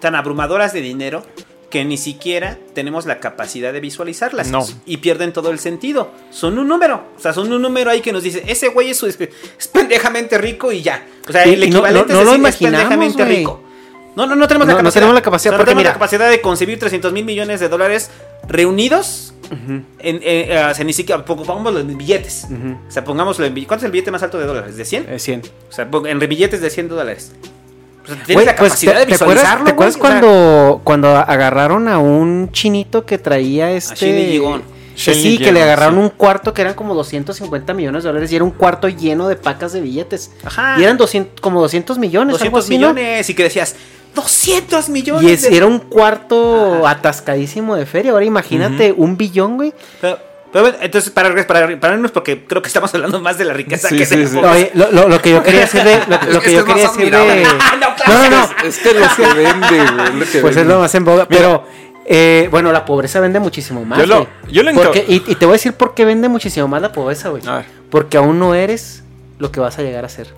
tan 0.00 0.14
abrumadoras 0.14 0.72
de 0.72 0.80
dinero 0.80 1.22
que 1.70 1.84
ni 1.84 1.98
siquiera 1.98 2.56
tenemos 2.74 3.04
la 3.04 3.20
capacidad 3.20 3.74
de 3.74 3.80
visualizarlas. 3.80 4.48
No. 4.48 4.64
Y 4.86 4.96
pierden 4.98 5.34
todo 5.34 5.50
el 5.50 5.58
sentido. 5.58 6.10
Son 6.30 6.58
un 6.58 6.66
número. 6.66 7.02
O 7.16 7.20
sea, 7.20 7.34
son 7.34 7.52
un 7.52 7.60
número 7.60 7.90
ahí 7.90 8.00
que 8.00 8.10
nos 8.12 8.22
dice, 8.22 8.42
ese 8.46 8.68
güey 8.68 8.88
es, 8.90 9.02
es 9.02 9.68
pendejamente 9.70 10.38
rico 10.38 10.72
y 10.72 10.80
ya. 10.80 11.06
O 11.28 11.32
sea, 11.32 11.46
Y- 11.46 11.52
el 11.54 11.60
no- 11.60 11.66
equivalente 11.66 12.12
no- 12.14 12.14
no 12.14 12.20
es 12.20 12.26
lo 12.26 12.32
es 12.32 12.38
imaginamos, 12.38 12.78
pendejamente 12.88 13.24
rico. 13.26 13.60
No, 14.16 14.26
no, 14.26 14.34
no 14.34 14.48
tenemos 14.48 14.66
No, 14.66 14.72
la 14.72 14.78
no 14.78 14.84
capacidad. 14.84 14.92
tenemos 15.00 15.14
la 15.14 15.22
capacidad, 15.22 15.54
O 15.54 15.56
sea, 15.56 15.58
no 15.58 15.64
tenemos 15.64 15.80
mira- 15.80 15.90
la 15.90 15.94
capacidad 15.94 16.28
de 16.30 16.40
concebir 16.40 16.78
300 16.78 17.12
mil 17.12 17.24
millones 17.24 17.60
de 17.60 17.68
dólares 17.68 18.10
reunidos. 18.48 19.34
en, 19.50 19.86
eh, 20.00 20.66
o 20.70 20.74
sea, 20.74 20.84
ni 20.84 20.92
siquiera, 20.92 21.24
pon- 21.24 21.42
pongámoslo 21.42 21.80
en 21.80 21.96
billetes. 21.96 22.46
O 22.86 22.90
sea, 22.90 23.04
pongámoslo 23.04 23.46
en 23.46 23.54
billetes. 23.54 23.68
¿Cuánto 23.68 23.84
es 23.84 23.86
el 23.86 23.92
billete 23.92 24.10
más 24.10 24.22
alto 24.22 24.38
de 24.38 24.46
dólares? 24.46 24.76
¿De 24.76 24.84
100? 24.84 25.06
Eh, 25.08 25.18
100. 25.18 25.42
O 25.70 25.72
sea, 25.72 25.88
en 26.06 26.18
billetes 26.18 26.60
de 26.60 26.68
100 26.70 26.88
dólares. 26.88 27.32
O 28.02 28.06
sea, 28.06 28.16
tienes 28.16 28.34
Güey, 28.34 28.46
la 28.46 28.56
pues, 28.56 28.70
capacidad 28.72 28.92
¿te, 28.94 28.98
de 29.00 29.06
te 29.06 29.14
acuerdas, 29.14 29.34
visualizarlo, 29.36 29.64
¿te 29.66 29.70
acuerdas? 29.70 29.94
O 29.96 29.98
sea, 29.98 30.08
cuando, 30.10 30.80
cuando 30.84 31.08
agarraron 31.16 31.88
a 31.88 31.98
un 31.98 32.50
chinito 32.52 33.06
que 33.06 33.18
traía 33.18 33.70
este... 33.72 34.38
Gon. 34.38 34.62
Que 34.98 35.14
sí, 35.14 35.22
Shinji 35.22 35.44
que 35.44 35.52
le 35.52 35.62
agarraron 35.62 35.94
sí. 35.94 36.00
un 36.00 36.08
cuarto 36.08 36.52
que 36.52 36.60
eran 36.60 36.74
como 36.74 36.92
250 36.92 37.72
millones 37.72 38.02
de 38.02 38.08
dólares 38.08 38.32
y 38.32 38.34
era 38.34 38.44
un 38.44 38.50
cuarto 38.50 38.88
lleno 38.88 39.28
de 39.28 39.36
pacas 39.36 39.72
de 39.72 39.80
billetes. 39.80 40.32
Ajá. 40.42 40.74
Y 40.76 40.82
eran 40.82 40.96
200, 40.96 41.40
como 41.40 41.60
200 41.60 41.98
millones. 41.98 42.34
algo 42.42 42.58
200 42.58 42.64
así, 42.64 42.78
¿no? 42.78 42.92
millones. 42.94 43.30
Y 43.30 43.34
que 43.34 43.44
decías, 43.44 43.76
200 44.20 44.88
millones. 44.88 45.22
Y 45.24 45.32
es- 45.32 45.42
de- 45.42 45.56
era 45.56 45.66
un 45.66 45.78
cuarto 45.78 46.86
atascadísimo 46.86 47.76
de 47.76 47.86
feria. 47.86 48.12
Ahora 48.12 48.24
imagínate 48.24 48.92
un 48.96 49.16
billón, 49.16 49.56
güey. 49.56 49.72
Pero, 50.00 50.18
pero 50.52 50.64
bueno, 50.64 50.78
entonces, 50.80 51.10
para, 51.10 51.28
para, 51.46 51.78
para 51.80 51.94
irnos, 51.94 52.10
porque 52.10 52.44
creo 52.46 52.62
que 52.62 52.68
estamos 52.68 52.92
hablando 52.94 53.20
más 53.20 53.38
de 53.38 53.44
la 53.44 53.52
riqueza 53.52 53.88
Sí, 53.88 53.96
que 53.98 54.06
sí, 54.06 54.16
de 54.16 54.22
la 54.24 54.28
sí. 54.30 54.36
Oye, 54.38 54.70
lo, 54.74 54.90
lo- 54.92 55.08
lo 55.08 55.20
que 55.22 55.30
yo 55.30 55.42
quería 55.42 55.60
decir 55.60 55.82
de. 55.84 56.00
Lo, 56.08 56.18
que 56.40 56.46
que 56.48 56.52
yo 56.54 56.64
quería 56.64 56.88
decir 56.88 57.10
de. 57.10 57.16
admirable. 57.16 57.46
No, 58.08 58.14
no, 58.22 58.30
no. 58.30 58.48
Es 58.66 58.78
que 58.78 58.94
lo 58.94 59.06
que 59.14 59.22
vende, 59.34 59.68
güey. 59.68 60.06
es 60.08 60.14
lo 60.14 60.24
que 60.32 60.38
Pues 60.40 60.56
es 60.56 60.66
lo 60.66 60.78
más 60.78 60.94
en 60.94 61.04
boga. 61.04 61.26
Pero, 61.28 61.64
eh, 62.06 62.48
bueno, 62.50 62.72
la 62.72 62.84
pobreza 62.86 63.20
vende 63.20 63.38
muchísimo 63.40 63.84
más. 63.84 63.98
Yo 63.98 64.06
lo- 64.06 64.26
yo 64.50 64.62
lo 64.62 64.72
Porque- 64.72 65.04
y, 65.06 65.16
y 65.26 65.34
te 65.34 65.44
voy 65.44 65.54
a 65.54 65.56
decir 65.56 65.74
por 65.74 65.94
qué 65.94 66.04
vende 66.06 66.28
muchísimo 66.28 66.66
más 66.68 66.80
la 66.80 66.92
pobreza, 66.92 67.28
güey. 67.28 67.42
Porque 67.90 68.16
aún 68.16 68.38
no 68.38 68.54
eres 68.54 69.02
lo 69.38 69.52
que 69.52 69.60
vas 69.60 69.78
a 69.78 69.82
llegar 69.82 70.04
a 70.04 70.08
ser. 70.08 70.28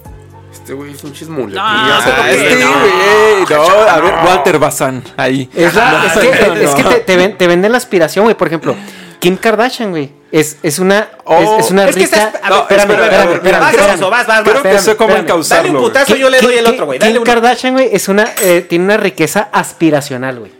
Este 0.52 0.72
güey 0.72 0.92
es 0.92 1.02
un 1.04 1.12
chismule. 1.12 1.54
No, 1.54 1.60
ah, 1.62 2.24
que- 2.28 2.34
Este, 2.34 2.64
no. 2.64 2.70
güey, 2.72 3.44
no, 3.50 3.62
a 3.88 4.00
ver, 4.00 4.14
Walter 4.26 4.58
Bazán, 4.58 5.02
ahí. 5.16 5.48
Es, 5.54 5.74
la- 5.74 5.90
No, 5.92 6.04
es 6.06 6.12
que, 6.12 6.46
no, 6.46 6.54
es 6.56 6.70
que 6.74 6.82
no. 6.82 6.88
te, 6.90 7.00
te 7.00 7.16
ven- 7.16 7.36
te 7.38 7.46
venden 7.46 7.72
la 7.72 7.78
aspiración, 7.78 8.24
güey. 8.24 8.36
Por 8.36 8.48
ejemplo, 8.48 8.74
Kim 9.20 9.36
Kardashian, 9.36 9.90
güey. 9.90 10.10
Es, 10.32 10.58
es 10.62 10.78
una, 10.78 11.08
Oh. 11.24 11.56
es, 11.58 11.66
es 11.66 11.70
una 11.72 11.86
rica. 11.86 12.00
estás- 12.04 12.34
a 12.42 12.48
No, 12.48 12.54
ver, 12.54 12.78
espérame, 12.78 12.90
espera, 12.90 13.04
espérame, 13.06 13.34
espera, 13.34 13.34
espérame, 13.34 13.34
espera, 13.36 13.58
vas, 13.58 13.70
espera. 13.74 14.10
vas, 14.10 14.26
vas, 14.26 14.40
Creo 14.42 14.54
vas, 14.54 14.62
que 14.62 14.68
espérame, 14.68 14.84
sé 14.84 14.96
cómo 14.96 15.08
espérame. 15.10 15.24
encauzarlo, 15.26 15.62
Dale 15.62 15.70
un 15.70 15.76
güey. 15.76 15.88
putazo, 15.92 16.16
yo 16.16 16.30
le 16.30 16.40
doy 16.40 16.54
el 16.54 16.64
Kim- 16.64 16.74
otro, 16.74 16.86
güey. 16.86 16.98
Kim. 16.98 17.22
Kardashian, 17.24 17.72
güey, 17.74 17.88
es 17.92 18.08
una, 18.08 18.28
eh, 18.42 18.66
tiene 18.68 18.84
una 18.84 18.96
riqueza 18.96 19.48
aspiracional, 19.52 20.38
güey. 20.38 20.52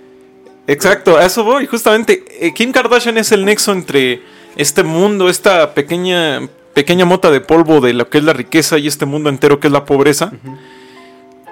Exacto, 0.66 1.16
a 1.18 1.24
eso 1.24 1.42
voy, 1.44 1.66
justamente. 1.66 2.24
Eh, 2.40 2.52
Kim 2.54 2.72
Kardashian 2.72 3.18
es 3.18 3.32
el 3.32 3.44
nexo 3.44 3.72
entre 3.72 4.22
este 4.56 4.82
mundo, 4.82 5.28
esta 5.28 5.72
pequeña, 5.74 6.40
pequeña 6.74 7.04
mota 7.04 7.30
de 7.30 7.40
polvo 7.40 7.80
de 7.80 7.92
lo 7.92 8.08
que 8.08 8.18
es 8.18 8.24
la 8.24 8.32
riqueza 8.32 8.78
y 8.78 8.86
este 8.86 9.06
mundo 9.06 9.28
entero 9.30 9.60
que 9.60 9.66
es 9.68 9.72
la 9.72 9.84
pobreza. 9.84 10.32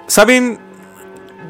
Saben, 0.07 0.59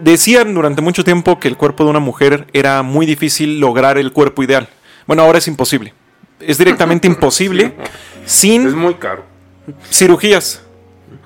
decían 0.03 0.55
durante 0.55 0.83
mucho 0.83 1.05
tiempo 1.05 1.39
que 1.39 1.49
el 1.49 1.57
cuerpo 1.57 1.85
de 1.85 1.91
una 1.91 2.01
mujer 2.01 2.47
era 2.53 2.83
muy 2.83 3.07
difícil 3.07 3.61
lograr 3.61 3.99
el 3.99 4.13
cuerpo 4.13 4.43
ideal. 4.43 4.69
Bueno, 5.07 5.23
ahora 5.23 5.39
es 5.39 5.49
imposible. 5.49 5.95
Es 6.41 6.59
directamente 6.59 7.07
imposible 7.09 7.75
sin 8.25 8.67
Es 8.67 8.75
muy 8.75 8.95
caro. 8.95 9.25
cirugías. 9.91 10.63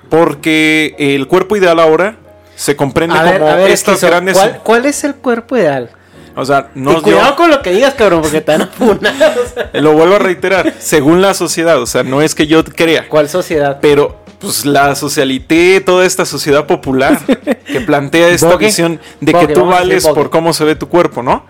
Porque 0.09 0.95
el 0.99 1.27
cuerpo 1.27 1.55
ideal 1.57 1.79
ahora 1.79 2.17
se 2.55 2.75
comprende 2.75 3.17
A 3.17 3.23
ver, 3.23 3.39
como 3.39 3.51
a 3.51 3.55
ver, 3.55 3.71
estas 3.71 4.03
grandes. 4.03 4.37
¿cuál, 4.37 4.61
cuál 4.63 4.85
es 4.85 5.03
el 5.03 5.15
cuerpo 5.15 5.57
ideal? 5.57 5.89
O 6.35 6.45
sea, 6.45 6.69
no 6.75 7.01
cuidado 7.01 7.35
con 7.35 7.49
lo 7.51 7.61
que 7.61 7.71
digas, 7.71 7.93
cabrón, 7.93 8.21
porque 8.21 8.41
te 8.41 8.51
van 8.51 8.63
a 8.63 8.67
funar. 8.67 9.13
Lo 9.73 9.93
vuelvo 9.93 10.15
a 10.15 10.19
reiterar, 10.19 10.73
según 10.79 11.21
la 11.21 11.33
sociedad, 11.33 11.79
o 11.81 11.85
sea, 11.85 12.03
no 12.03 12.21
es 12.21 12.33
que 12.35 12.47
yo 12.47 12.63
crea, 12.63 13.07
¿Cuál 13.07 13.29
sociedad? 13.29 13.77
pero 13.81 14.23
pues 14.39 14.65
la 14.65 14.95
socialité, 14.95 15.79
toda 15.81 16.05
esta 16.05 16.25
sociedad 16.25 16.65
popular 16.65 17.19
que 17.65 17.81
plantea 17.81 18.29
esta 18.29 18.47
Vogue. 18.49 18.65
visión 18.65 18.99
de 19.21 19.33
que 19.33 19.47
tú 19.47 19.65
vales 19.65 20.05
por 20.07 20.29
cómo 20.29 20.53
se 20.53 20.65
ve 20.65 20.75
tu 20.75 20.89
cuerpo, 20.89 21.21
¿no? 21.23 21.45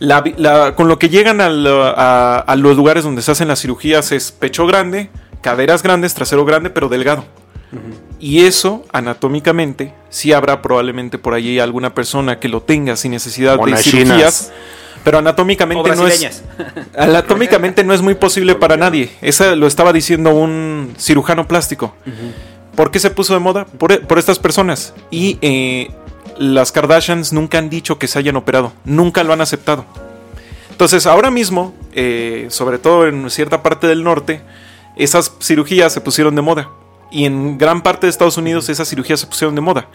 La 0.00 0.20
vi- 0.22 0.34
la- 0.36 0.74
con 0.74 0.88
lo 0.88 0.98
que 0.98 1.08
llegan 1.10 1.40
a, 1.40 2.38
a 2.38 2.56
los 2.56 2.76
lugares 2.76 3.04
donde 3.04 3.22
se 3.22 3.30
hacen 3.30 3.46
las 3.48 3.60
cirugías 3.60 4.10
es 4.10 4.32
pecho 4.32 4.66
grande, 4.66 5.10
caderas 5.42 5.82
grandes, 5.82 6.14
trasero 6.14 6.44
grande, 6.44 6.70
pero 6.70 6.88
delgado. 6.88 7.24
Y 8.20 8.44
eso, 8.44 8.84
anatómicamente, 8.92 9.92
sí 10.08 10.32
habrá 10.32 10.62
probablemente 10.62 11.18
por 11.18 11.34
allí 11.34 11.58
alguna 11.58 11.94
persona 11.94 12.40
que 12.40 12.48
lo 12.48 12.62
tenga 12.62 12.96
sin 12.96 13.12
necesidad 13.12 13.58
de 13.58 13.76
cirugías. 13.76 13.82
chinas. 13.82 14.52
Pero 15.04 15.18
O 15.18 15.20
anatómicamente 15.20 15.96
no 15.96 16.06
es, 16.06 16.42
anatómicamente 16.96 17.84
no 17.84 17.92
es 17.92 18.00
muy 18.00 18.14
posible 18.14 18.54
para 18.54 18.76
nadie. 18.78 19.10
Esa 19.20 19.54
lo 19.54 19.66
estaba 19.66 19.92
diciendo 19.92 20.30
un 20.30 20.94
cirujano 20.98 21.46
plástico. 21.46 21.94
¿Por 22.74 22.90
qué 22.90 22.98
se 22.98 23.10
puso 23.10 23.34
de 23.34 23.40
moda? 23.40 23.66
Por, 23.66 24.00
por 24.06 24.18
estas 24.18 24.38
personas. 24.38 24.94
Y 25.10 25.38
eh, 25.42 25.90
las 26.38 26.72
Kardashians 26.72 27.32
nunca 27.32 27.58
han 27.58 27.68
dicho 27.68 27.98
que 27.98 28.08
se 28.08 28.18
hayan 28.18 28.36
operado. 28.36 28.72
Nunca 28.84 29.22
lo 29.22 29.34
han 29.34 29.42
aceptado. 29.42 29.84
Entonces, 30.70 31.06
ahora 31.06 31.30
mismo, 31.30 31.74
eh, 31.92 32.46
sobre 32.48 32.78
todo 32.78 33.06
en 33.06 33.30
cierta 33.30 33.62
parte 33.62 33.86
del 33.86 34.02
norte, 34.02 34.40
esas 34.96 35.32
cirugías 35.40 35.92
se 35.92 36.00
pusieron 36.00 36.34
de 36.34 36.42
moda. 36.42 36.70
Y 37.14 37.26
en 37.26 37.58
gran 37.58 37.80
parte 37.80 38.06
de 38.06 38.10
Estados 38.10 38.36
Unidos 38.38 38.68
esas 38.68 38.88
cirugías 38.88 39.20
se 39.20 39.28
pusieron 39.28 39.54
de 39.54 39.60
moda. 39.60 39.86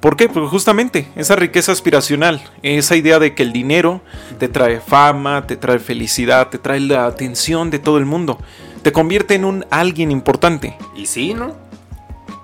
¿Por 0.00 0.16
qué? 0.16 0.28
Porque 0.28 0.48
justamente 0.48 1.06
esa 1.14 1.36
riqueza 1.36 1.70
aspiracional, 1.70 2.42
esa 2.64 2.96
idea 2.96 3.20
de 3.20 3.36
que 3.36 3.44
el 3.44 3.52
dinero 3.52 4.00
te 4.40 4.48
trae 4.48 4.80
fama, 4.80 5.46
te 5.46 5.56
trae 5.56 5.78
felicidad, 5.78 6.48
te 6.48 6.58
trae 6.58 6.80
la 6.80 7.06
atención 7.06 7.70
de 7.70 7.78
todo 7.78 7.98
el 7.98 8.04
mundo, 8.04 8.36
te 8.82 8.90
convierte 8.90 9.36
en 9.36 9.44
un 9.44 9.64
alguien 9.70 10.10
importante. 10.10 10.76
Y 10.96 11.06
sí, 11.06 11.34
¿no? 11.34 11.54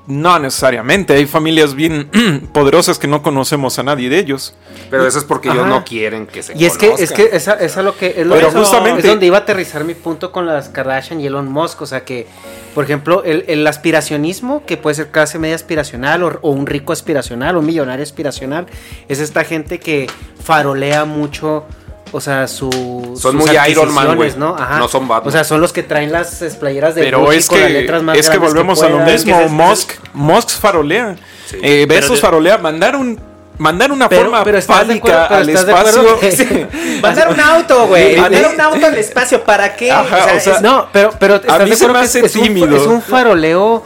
No 0.07 0.39
necesariamente, 0.39 1.15
hay 1.15 1.27
familias 1.27 1.75
bien 1.75 2.09
poderosas 2.53 2.99
que 2.99 3.09
no 3.09 3.23
conocemos 3.23 3.79
a 3.79 3.83
nadie 3.83 4.09
de 4.09 4.19
ellos. 4.19 4.55
Pero 4.89 5.05
eso 5.07 5.19
es 5.19 5.25
porque 5.25 5.49
ellos 5.49 5.67
no 5.67 5.85
quieren 5.85 6.27
que 6.29 6.43
se 6.45 6.57
Y 6.57 6.65
es 6.65 6.79
que, 6.79 6.93
es 6.99 7.11
que 7.11 7.31
esa, 7.33 7.55
esa 7.55 7.83
lo 7.83 7.97
que 7.97 8.15
es 8.19 8.27
lo 8.27 8.35
Pero 8.37 8.49
eso 8.49 8.59
justamente- 8.59 9.01
es 9.01 9.07
donde 9.07 9.27
iba 9.27 9.39
a 9.39 9.41
aterrizar 9.41 9.83
mi 9.85 9.95
punto 9.95 10.31
con 10.31 10.47
las 10.47 10.69
Kardashian 10.69 11.21
y 11.21 11.27
Elon 11.27 11.51
Musk. 11.51 11.83
O 11.83 11.87
sea 11.87 12.05
que, 12.05 12.29
por 12.75 12.85
ejemplo, 12.85 13.25
el, 13.25 13.45
el 13.49 13.67
aspiracionismo, 13.67 14.65
que 14.65 14.77
puede 14.77 14.95
ser 14.95 15.09
clase 15.11 15.41
media 15.41 15.57
aspiracional, 15.57 16.23
o, 16.23 16.39
o 16.41 16.51
un 16.51 16.67
rico 16.67 16.93
aspiracional, 16.93 17.57
o 17.57 17.59
un 17.59 17.67
millonario 17.67 18.05
aspiracional, 18.05 18.67
es 19.09 19.19
esta 19.19 19.43
gente 19.45 19.81
que 19.81 20.07
farolea 20.43 21.05
mucho. 21.05 21.65
O 22.13 22.21
sea, 22.21 22.47
su, 22.47 22.71
sus 23.21 23.35
muy 23.35 23.51
Iron 23.69 23.93
Man, 23.93 24.17
güey. 24.17 24.33
¿no? 24.37 24.55
Ajá. 24.59 24.79
No 24.79 24.89
son 24.89 25.09
Batman. 25.09 25.29
O 25.29 25.33
sea, 25.33 25.45
son 25.45 25.61
los 25.61 25.73
que 25.73 25.83
traen 25.83 26.13
las 26.13 26.43
playeras 26.59 26.95
de 26.95 27.03
Pero 27.03 27.33
es 27.33 27.47
con 27.49 27.59
las 27.61 27.67
que, 27.69 27.73
letras 27.75 28.03
más 28.03 28.17
es 28.17 28.31
que 28.31 28.39
volvemos 28.39 28.83
a 28.83 28.89
lo 28.89 29.01
mismo. 29.01 29.39
Es 29.41 29.51
Musk, 29.51 29.93
Musk 30.15 30.49
farolea. 30.61 31.17
Sí. 31.47 31.59
Eh, 31.63 31.87
Besos 31.89 32.21
farolea. 32.21 32.59
Mandar 32.59 32.97
un. 32.97 33.19
Mandar 33.59 33.91
una 33.91 34.07
Pero- 34.07 34.23
forma 34.25 34.45
pero 34.45 34.59
estás 34.59 34.81
de 34.81 35.01
fálica 35.01 35.25
acuerdo- 35.25 35.29
pero 35.29 35.41
al 35.41 35.49
espacio. 36.29 36.69
Mandar 37.03 37.29
un 37.31 37.41
auto, 37.41 37.87
güey. 37.87 38.17
Mandar 38.17 38.51
un 38.55 38.61
auto 38.61 38.87
al 38.87 38.99
espacio. 38.99 39.43
¿Para 39.45 39.75
qué? 39.75 39.91
Ajá, 39.91 40.27
o 40.37 40.41
sea, 40.41 40.55
es- 40.57 40.61
No, 40.61 40.87
pero, 40.93 41.11
pero 41.19 41.37
¿estás 41.37 41.63
mí 41.63 41.75
se 41.75 41.87
me 41.87 41.93
que 41.95 41.99
hace 42.01 42.27
es, 42.27 42.37
un, 42.37 42.43
tímido. 42.43 42.77
es 42.77 42.83
un 42.87 43.01
faroleo, 43.01 43.83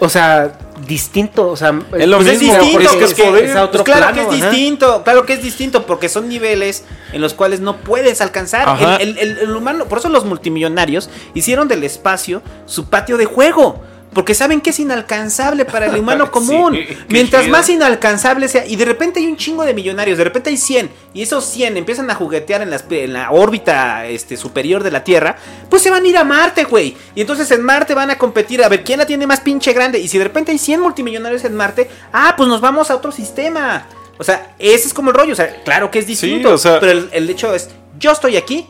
o 0.00 0.08
sea, 0.08 0.50
distinto, 0.86 1.48
o 1.48 1.56
sea, 1.56 1.78
Es 1.96 2.06
lo 2.08 2.18
es 2.20 2.24
mismo, 2.40 2.54
distinto, 2.54 2.72
porque 2.72 3.04
es 3.04 3.14
que 3.14 3.22
es 3.22 3.28
poder. 3.28 3.44
Pues 3.44 3.56
a 3.56 3.64
otro 3.64 3.84
claro 3.84 4.00
plano, 4.12 4.14
que 4.14 4.20
es 4.36 4.42
ajá. 4.42 4.50
distinto, 4.50 5.02
claro 5.04 5.26
que 5.26 5.32
es 5.34 5.42
distinto, 5.42 5.86
porque 5.86 6.08
son 6.08 6.28
niveles 6.28 6.84
en 7.12 7.20
los 7.20 7.34
cuales 7.34 7.60
no 7.60 7.76
puedes 7.78 8.20
alcanzar. 8.20 9.00
El, 9.00 9.18
el- 9.18 9.38
el 9.38 9.56
humano, 9.56 9.86
por 9.86 9.98
eso 9.98 10.08
los 10.08 10.24
multimillonarios 10.24 11.08
hicieron 11.34 11.68
del 11.68 11.84
espacio 11.84 12.42
su 12.66 12.86
patio 12.86 13.16
de 13.16 13.24
juego. 13.26 13.82
Porque 14.14 14.32
saben 14.34 14.60
que 14.60 14.70
es 14.70 14.78
inalcanzable 14.78 15.64
para 15.64 15.86
el 15.86 15.96
humano 15.96 16.30
común. 16.30 16.74
Sí, 16.74 16.96
Mientras 17.08 17.42
chido. 17.44 17.52
más 17.56 17.68
inalcanzable 17.68 18.48
sea, 18.48 18.64
y 18.66 18.76
de 18.76 18.84
repente 18.84 19.20
hay 19.20 19.26
un 19.26 19.36
chingo 19.36 19.64
de 19.64 19.74
millonarios, 19.74 20.16
de 20.18 20.24
repente 20.24 20.50
hay 20.50 20.56
100, 20.56 20.88
y 21.12 21.22
esos 21.22 21.44
100 21.44 21.76
empiezan 21.76 22.10
a 22.10 22.14
juguetear 22.14 22.62
en, 22.62 22.70
las- 22.70 22.84
en 22.90 23.12
la 23.12 23.30
órbita 23.32 24.06
este, 24.06 24.36
superior 24.36 24.82
de 24.82 24.90
la 24.90 25.04
Tierra, 25.04 25.36
pues 25.68 25.82
se 25.82 25.90
van 25.90 26.04
a 26.04 26.08
ir 26.08 26.16
a 26.16 26.24
Marte, 26.24 26.64
güey. 26.64 26.96
Y 27.14 27.20
entonces 27.20 27.50
en 27.50 27.62
Marte 27.62 27.94
van 27.94 28.10
a 28.10 28.16
competir 28.18 28.62
a 28.62 28.68
ver 28.68 28.84
quién 28.84 28.98
la 28.98 29.06
tiene 29.06 29.26
más 29.26 29.40
pinche 29.40 29.72
grande. 29.72 29.98
Y 29.98 30.08
si 30.08 30.16
de 30.18 30.24
repente 30.24 30.52
hay 30.52 30.58
100 30.58 30.80
multimillonarios 30.80 31.44
en 31.44 31.54
Marte, 31.56 31.90
ah, 32.12 32.34
pues 32.36 32.48
nos 32.48 32.60
vamos 32.60 32.90
a 32.90 32.96
otro 32.96 33.10
sistema. 33.12 33.86
O 34.16 34.22
sea, 34.22 34.54
ese 34.60 34.86
es 34.86 34.94
como 34.94 35.10
el 35.10 35.16
rollo. 35.16 35.32
O 35.32 35.36
sea, 35.36 35.62
claro 35.64 35.90
que 35.90 35.98
es 35.98 36.06
distinto. 36.06 36.52
o 36.52 36.58
sea- 36.58 36.78
pero 36.78 36.92
el, 36.92 37.08
el 37.12 37.28
hecho 37.28 37.52
es, 37.54 37.70
yo 37.98 38.12
estoy 38.12 38.36
aquí, 38.36 38.66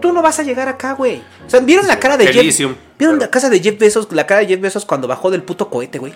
tú 0.00 0.12
no 0.12 0.22
vas 0.22 0.38
a 0.38 0.42
llegar 0.42 0.68
acá, 0.68 0.92
güey. 0.92 1.22
O 1.46 1.50
sea, 1.50 1.60
¿vieron 1.60 1.86
la 1.86 1.98
cara 1.98 2.16
de 2.16 2.26
Jeff? 2.32 2.76
¿Vieron 2.98 3.18
la 3.18 3.30
casa 3.30 3.48
de 3.50 3.60
Jeff 3.60 3.78
Bezos? 3.78 4.12
La 4.12 4.26
cara 4.26 4.40
de 4.40 4.46
Jeff 4.46 4.60
Bezos 4.60 4.84
cuando 4.84 5.08
bajó 5.08 5.30
del 5.30 5.42
puto 5.42 5.68
cohete, 5.70 5.98
güey. 5.98 6.14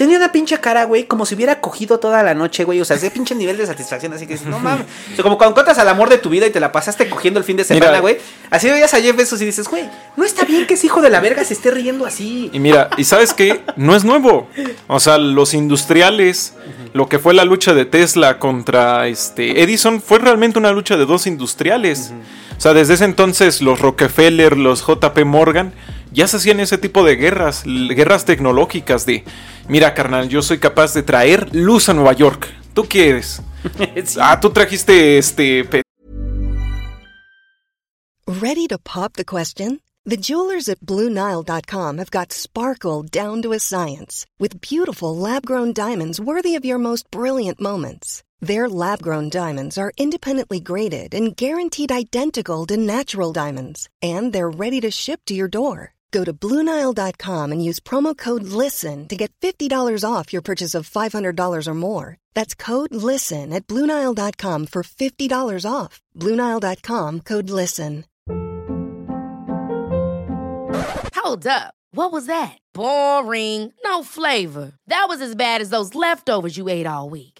Tenía 0.00 0.16
una 0.16 0.32
pinche 0.32 0.58
cara, 0.60 0.84
güey, 0.84 1.04
como 1.04 1.26
si 1.26 1.34
hubiera 1.34 1.60
cogido 1.60 2.00
toda 2.00 2.22
la 2.22 2.32
noche, 2.32 2.64
güey. 2.64 2.80
O 2.80 2.86
sea, 2.86 2.96
ese 2.96 3.10
pinche 3.10 3.34
nivel 3.34 3.58
de 3.58 3.66
satisfacción, 3.66 4.14
así 4.14 4.26
que 4.26 4.32
dices, 4.32 4.48
no 4.48 4.58
mames. 4.58 4.86
O 5.12 5.14
sea, 5.14 5.22
como 5.22 5.36
cuando 5.36 5.50
encuentras 5.50 5.78
al 5.78 5.86
amor 5.90 6.08
de 6.08 6.16
tu 6.16 6.30
vida 6.30 6.46
y 6.46 6.50
te 6.50 6.58
la 6.58 6.72
pasaste 6.72 7.06
cogiendo 7.10 7.38
el 7.38 7.44
fin 7.44 7.58
de 7.58 7.64
semana, 7.64 7.88
Mira. 7.88 8.00
güey. 8.00 8.16
Así 8.48 8.70
veías 8.70 8.94
a 8.94 9.02
Jeff 9.02 9.14
Bezos 9.14 9.42
y 9.42 9.44
dices, 9.44 9.68
güey, 9.68 9.90
no 10.16 10.24
está 10.24 10.46
bien 10.46 10.66
que 10.66 10.72
ese 10.72 10.86
hijo 10.86 11.02
de 11.02 11.10
la 11.10 11.20
verga 11.20 11.44
se 11.44 11.52
esté 11.52 11.70
riendo 11.70 12.06
así. 12.06 12.48
Y 12.50 12.60
mira, 12.60 12.88
y 12.96 13.04
sabes 13.04 13.34
qué, 13.34 13.60
no 13.76 13.94
es 13.94 14.04
nuevo. 14.04 14.48
O 14.86 15.00
sea, 15.00 15.18
los 15.18 15.52
industriales, 15.52 16.54
lo 16.94 17.06
que 17.06 17.18
fue 17.18 17.34
la 17.34 17.44
lucha 17.44 17.74
de 17.74 17.84
Tesla 17.84 18.38
contra 18.38 19.06
este 19.06 19.62
Edison, 19.62 20.00
fue 20.00 20.18
realmente 20.18 20.58
una 20.58 20.72
lucha 20.72 20.96
de 20.96 21.04
dos 21.04 21.26
industriales. 21.26 22.14
O 22.56 22.60
sea, 22.62 22.72
desde 22.72 22.94
ese 22.94 23.04
entonces 23.04 23.60
los 23.60 23.80
Rockefeller, 23.80 24.56
los 24.56 24.82
JP 24.82 25.26
Morgan, 25.26 25.74
ya 26.12 26.26
se 26.26 26.36
hacían 26.36 26.60
ese 26.60 26.78
tipo 26.78 27.04
de 27.04 27.16
guerras, 27.16 27.64
guerras 27.64 28.24
tecnológicas 28.24 29.06
de, 29.06 29.24
mira 29.68 29.94
carnal, 29.94 30.28
yo 30.28 30.42
soy 30.42 30.58
capaz 30.58 30.94
de 30.94 31.02
traer 31.02 31.54
luz 31.54 31.88
a 31.88 31.94
Nueva 31.94 32.12
York. 32.12 32.48
¿Tú 32.74 32.84
quieres? 32.84 33.42
Ah, 34.18 34.40
tú 34.40 34.50
trajiste 34.50 35.18
este 35.18 35.84
Ready 38.26 38.68
to 38.68 38.78
pop 38.78 39.14
the 39.14 39.24
question? 39.24 39.80
The 40.06 40.16
jewelers 40.16 40.68
at 40.68 40.80
BlueNile.com 40.80 41.98
have 41.98 42.10
got 42.10 42.32
sparkle 42.32 43.02
down 43.02 43.42
to 43.42 43.52
a 43.52 43.58
science 43.58 44.24
with 44.38 44.60
beautiful 44.60 45.14
lab 45.16 45.44
grown 45.44 45.72
diamonds 45.72 46.20
worthy 46.20 46.54
of 46.54 46.64
your 46.64 46.78
most 46.78 47.10
brilliant 47.10 47.60
moments. 47.60 48.22
Their 48.40 48.68
lab 48.68 49.02
grown 49.02 49.28
diamonds 49.28 49.76
are 49.76 49.92
independently 49.98 50.60
graded 50.60 51.12
and 51.12 51.36
guaranteed 51.36 51.92
identical 51.92 52.66
to 52.66 52.76
natural 52.76 53.32
diamonds, 53.32 53.88
and 54.00 54.32
they're 54.32 54.48
ready 54.48 54.80
to 54.80 54.90
ship 54.90 55.20
to 55.26 55.34
your 55.34 55.48
door. 55.48 55.92
Go 56.10 56.24
to 56.24 56.32
BlueNile.com 56.32 57.52
and 57.52 57.64
use 57.64 57.80
promo 57.80 58.16
code 58.16 58.42
LISTEN 58.42 59.08
to 59.08 59.16
get 59.16 59.32
$50 59.40 60.04
off 60.04 60.32
your 60.32 60.42
purchase 60.42 60.74
of 60.74 60.90
$500 60.90 61.66
or 61.66 61.74
more. 61.74 62.16
That's 62.34 62.54
code 62.54 62.94
LISTEN 62.94 63.52
at 63.52 63.66
BlueNile.com 63.66 64.66
for 64.66 64.82
$50 64.82 65.70
off. 65.70 66.00
BlueNile.com 66.16 67.20
code 67.20 67.50
LISTEN. 67.50 68.04
Hold 71.14 71.46
up. 71.46 71.74
What 71.92 72.12
was 72.12 72.26
that? 72.26 72.56
Boring. 72.72 73.72
No 73.84 74.02
flavor. 74.02 74.72
That 74.86 75.06
was 75.08 75.20
as 75.20 75.34
bad 75.34 75.60
as 75.60 75.70
those 75.70 75.94
leftovers 75.94 76.56
you 76.56 76.68
ate 76.68 76.86
all 76.86 77.10
week. 77.10 77.39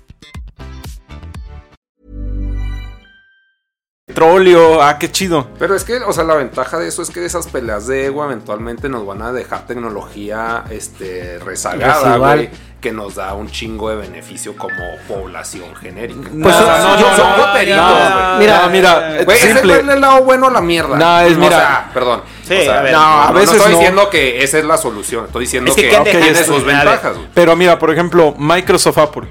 petróleo. 4.11 4.81
Ah, 4.81 4.97
qué 4.99 5.11
chido. 5.11 5.47
Pero 5.59 5.75
es 5.75 5.83
que, 5.83 5.97
o 5.97 6.13
sea, 6.13 6.23
la 6.23 6.35
ventaja 6.35 6.77
de 6.79 6.87
eso 6.87 7.01
es 7.01 7.09
que 7.09 7.25
esas 7.25 7.47
peleas 7.47 7.87
de 7.87 8.05
ego 8.07 8.23
eventualmente 8.23 8.89
nos 8.89 9.05
van 9.05 9.21
a 9.21 9.31
dejar 9.31 9.65
tecnología 9.67 10.63
este, 10.69 11.39
rezagada, 11.39 12.17
güey. 12.17 12.49
que 12.79 12.91
nos 12.91 13.15
da 13.15 13.33
un 13.35 13.49
chingo 13.49 13.89
de 13.89 13.95
beneficio 13.97 14.55
como 14.57 14.73
población 15.07 15.75
genérica. 15.75 16.29
Pues, 16.31 16.55
O 16.55 16.61
no, 16.61 16.97
no, 16.99 17.15
son 17.15 17.29
no, 17.37 17.51
güey. 17.51 17.65
mira, 17.67 18.61
No, 18.63 18.69
mira, 18.69 19.23
Güey, 19.23 19.37
ese 19.37 19.53
simple. 19.53 19.73
es 19.81 19.87
el 19.87 20.01
lado 20.01 20.23
bueno 20.23 20.47
a 20.47 20.51
la 20.51 20.61
mierda. 20.61 20.97
No, 20.97 21.19
es, 21.21 21.35
O 21.37 21.39
mira. 21.39 21.57
sea, 21.57 21.89
perdón. 21.93 22.21
Sí, 22.43 22.55
O 22.55 22.61
sea, 22.63 22.79
a 22.79 22.81
ver. 22.81 22.91
no, 22.93 23.21
a 23.23 23.27
no, 23.27 23.33
veces 23.33 23.55
estoy 23.55 23.71
no. 23.71 23.77
diciendo 23.77 24.09
que 24.09 24.43
esa 24.43 24.57
es 24.57 24.65
la 24.65 24.77
solución. 24.77 25.25
Estoy 25.25 25.41
diciendo 25.45 25.69
Es 25.69 25.75
que 25.75 25.89
que, 25.89 26.03
¿qué 26.03 26.17
tiene 26.17 26.43
sus 26.43 26.65
ventajas. 26.65 27.13
güey. 27.17 27.27
Pero 27.35 27.55
mira, 27.55 27.77
por 27.77 27.91
ejemplo, 27.91 28.33
Microsoft 28.37 28.97
Apple. 28.97 29.27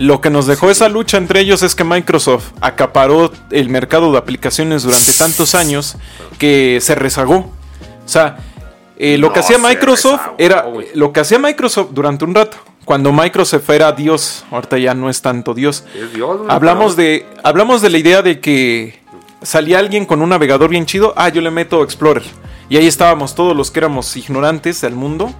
Lo 0.00 0.22
que 0.22 0.30
nos 0.30 0.46
dejó 0.46 0.70
esa 0.70 0.88
lucha 0.88 1.18
entre 1.18 1.40
ellos 1.40 1.62
es 1.62 1.74
que 1.74 1.84
Microsoft 1.84 2.52
acaparó 2.62 3.30
el 3.50 3.68
mercado 3.68 4.10
de 4.10 4.16
aplicaciones 4.16 4.82
durante 4.82 5.12
tantos 5.12 5.54
años 5.54 5.96
que 6.38 6.78
se 6.80 6.94
rezagó. 6.94 7.36
O 7.36 8.08
sea, 8.08 8.38
eh, 8.96 9.18
lo 9.18 9.26
No 9.26 9.34
que 9.34 9.40
hacía 9.40 9.58
Microsoft 9.58 10.20
rezagó, 10.20 10.36
era 10.38 10.62
güey. 10.62 10.86
lo 10.94 11.12
que 11.12 11.20
hacía 11.20 11.38
Microsoft 11.38 11.90
durante 11.90 12.24
un 12.24 12.34
rato. 12.34 12.56
Cuando 12.86 13.12
Microsoft 13.12 13.68
era 13.68 13.92
Dios, 13.92 14.46
ahorita 14.50 14.78
ya 14.78 14.94
no 14.94 15.10
es 15.10 15.20
tanto 15.20 15.52
Dios. 15.52 15.84
Es 15.94 16.14
Dios, 16.14 16.40
Hablamos 16.48 16.96
de 16.96 17.26
hablamos 17.42 17.82
de 17.82 17.90
la 17.90 17.98
idea 17.98 18.22
de 18.22 18.40
que 18.40 18.98
salía 19.42 19.80
alguien 19.80 20.06
con 20.06 20.22
un 20.22 20.30
navegador 20.30 20.70
bien 20.70 20.86
chido, 20.86 21.12
ah, 21.14 21.28
yo 21.28 21.42
le 21.42 21.50
meto 21.50 21.84
Explorer. 21.84 22.24
Y 22.70 22.78
ahí 22.78 22.86
estábamos 22.86 23.34
todos 23.34 23.54
los 23.54 23.70
que 23.70 23.80
éramos 23.80 24.16
ignorantes 24.16 24.80
del 24.80 24.94
mundo 24.94 25.30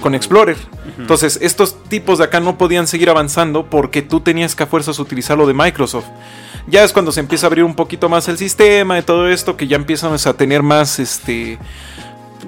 con 0.00 0.14
Explorer. 0.14 0.56
Entonces, 0.98 1.38
estos 1.42 1.82
tipos 1.84 2.18
de 2.18 2.24
acá 2.24 2.40
no 2.40 2.58
podían 2.58 2.86
seguir 2.86 3.10
avanzando 3.10 3.66
porque 3.66 4.02
tú 4.02 4.20
tenías 4.20 4.54
que 4.54 4.62
a 4.62 4.66
fuerzas 4.66 4.98
utilizar 4.98 5.36
lo 5.36 5.46
de 5.46 5.54
Microsoft. 5.54 6.06
Ya 6.68 6.82
es 6.84 6.92
cuando 6.92 7.12
se 7.12 7.20
empieza 7.20 7.46
a 7.46 7.48
abrir 7.48 7.64
un 7.64 7.74
poquito 7.74 8.08
más 8.08 8.28
el 8.28 8.38
sistema 8.38 8.98
y 8.98 9.02
todo 9.02 9.28
esto, 9.28 9.56
que 9.56 9.66
ya 9.66 9.76
empiezan 9.76 10.12
a 10.12 10.32
tener 10.34 10.62
más, 10.62 10.98
este, 10.98 11.58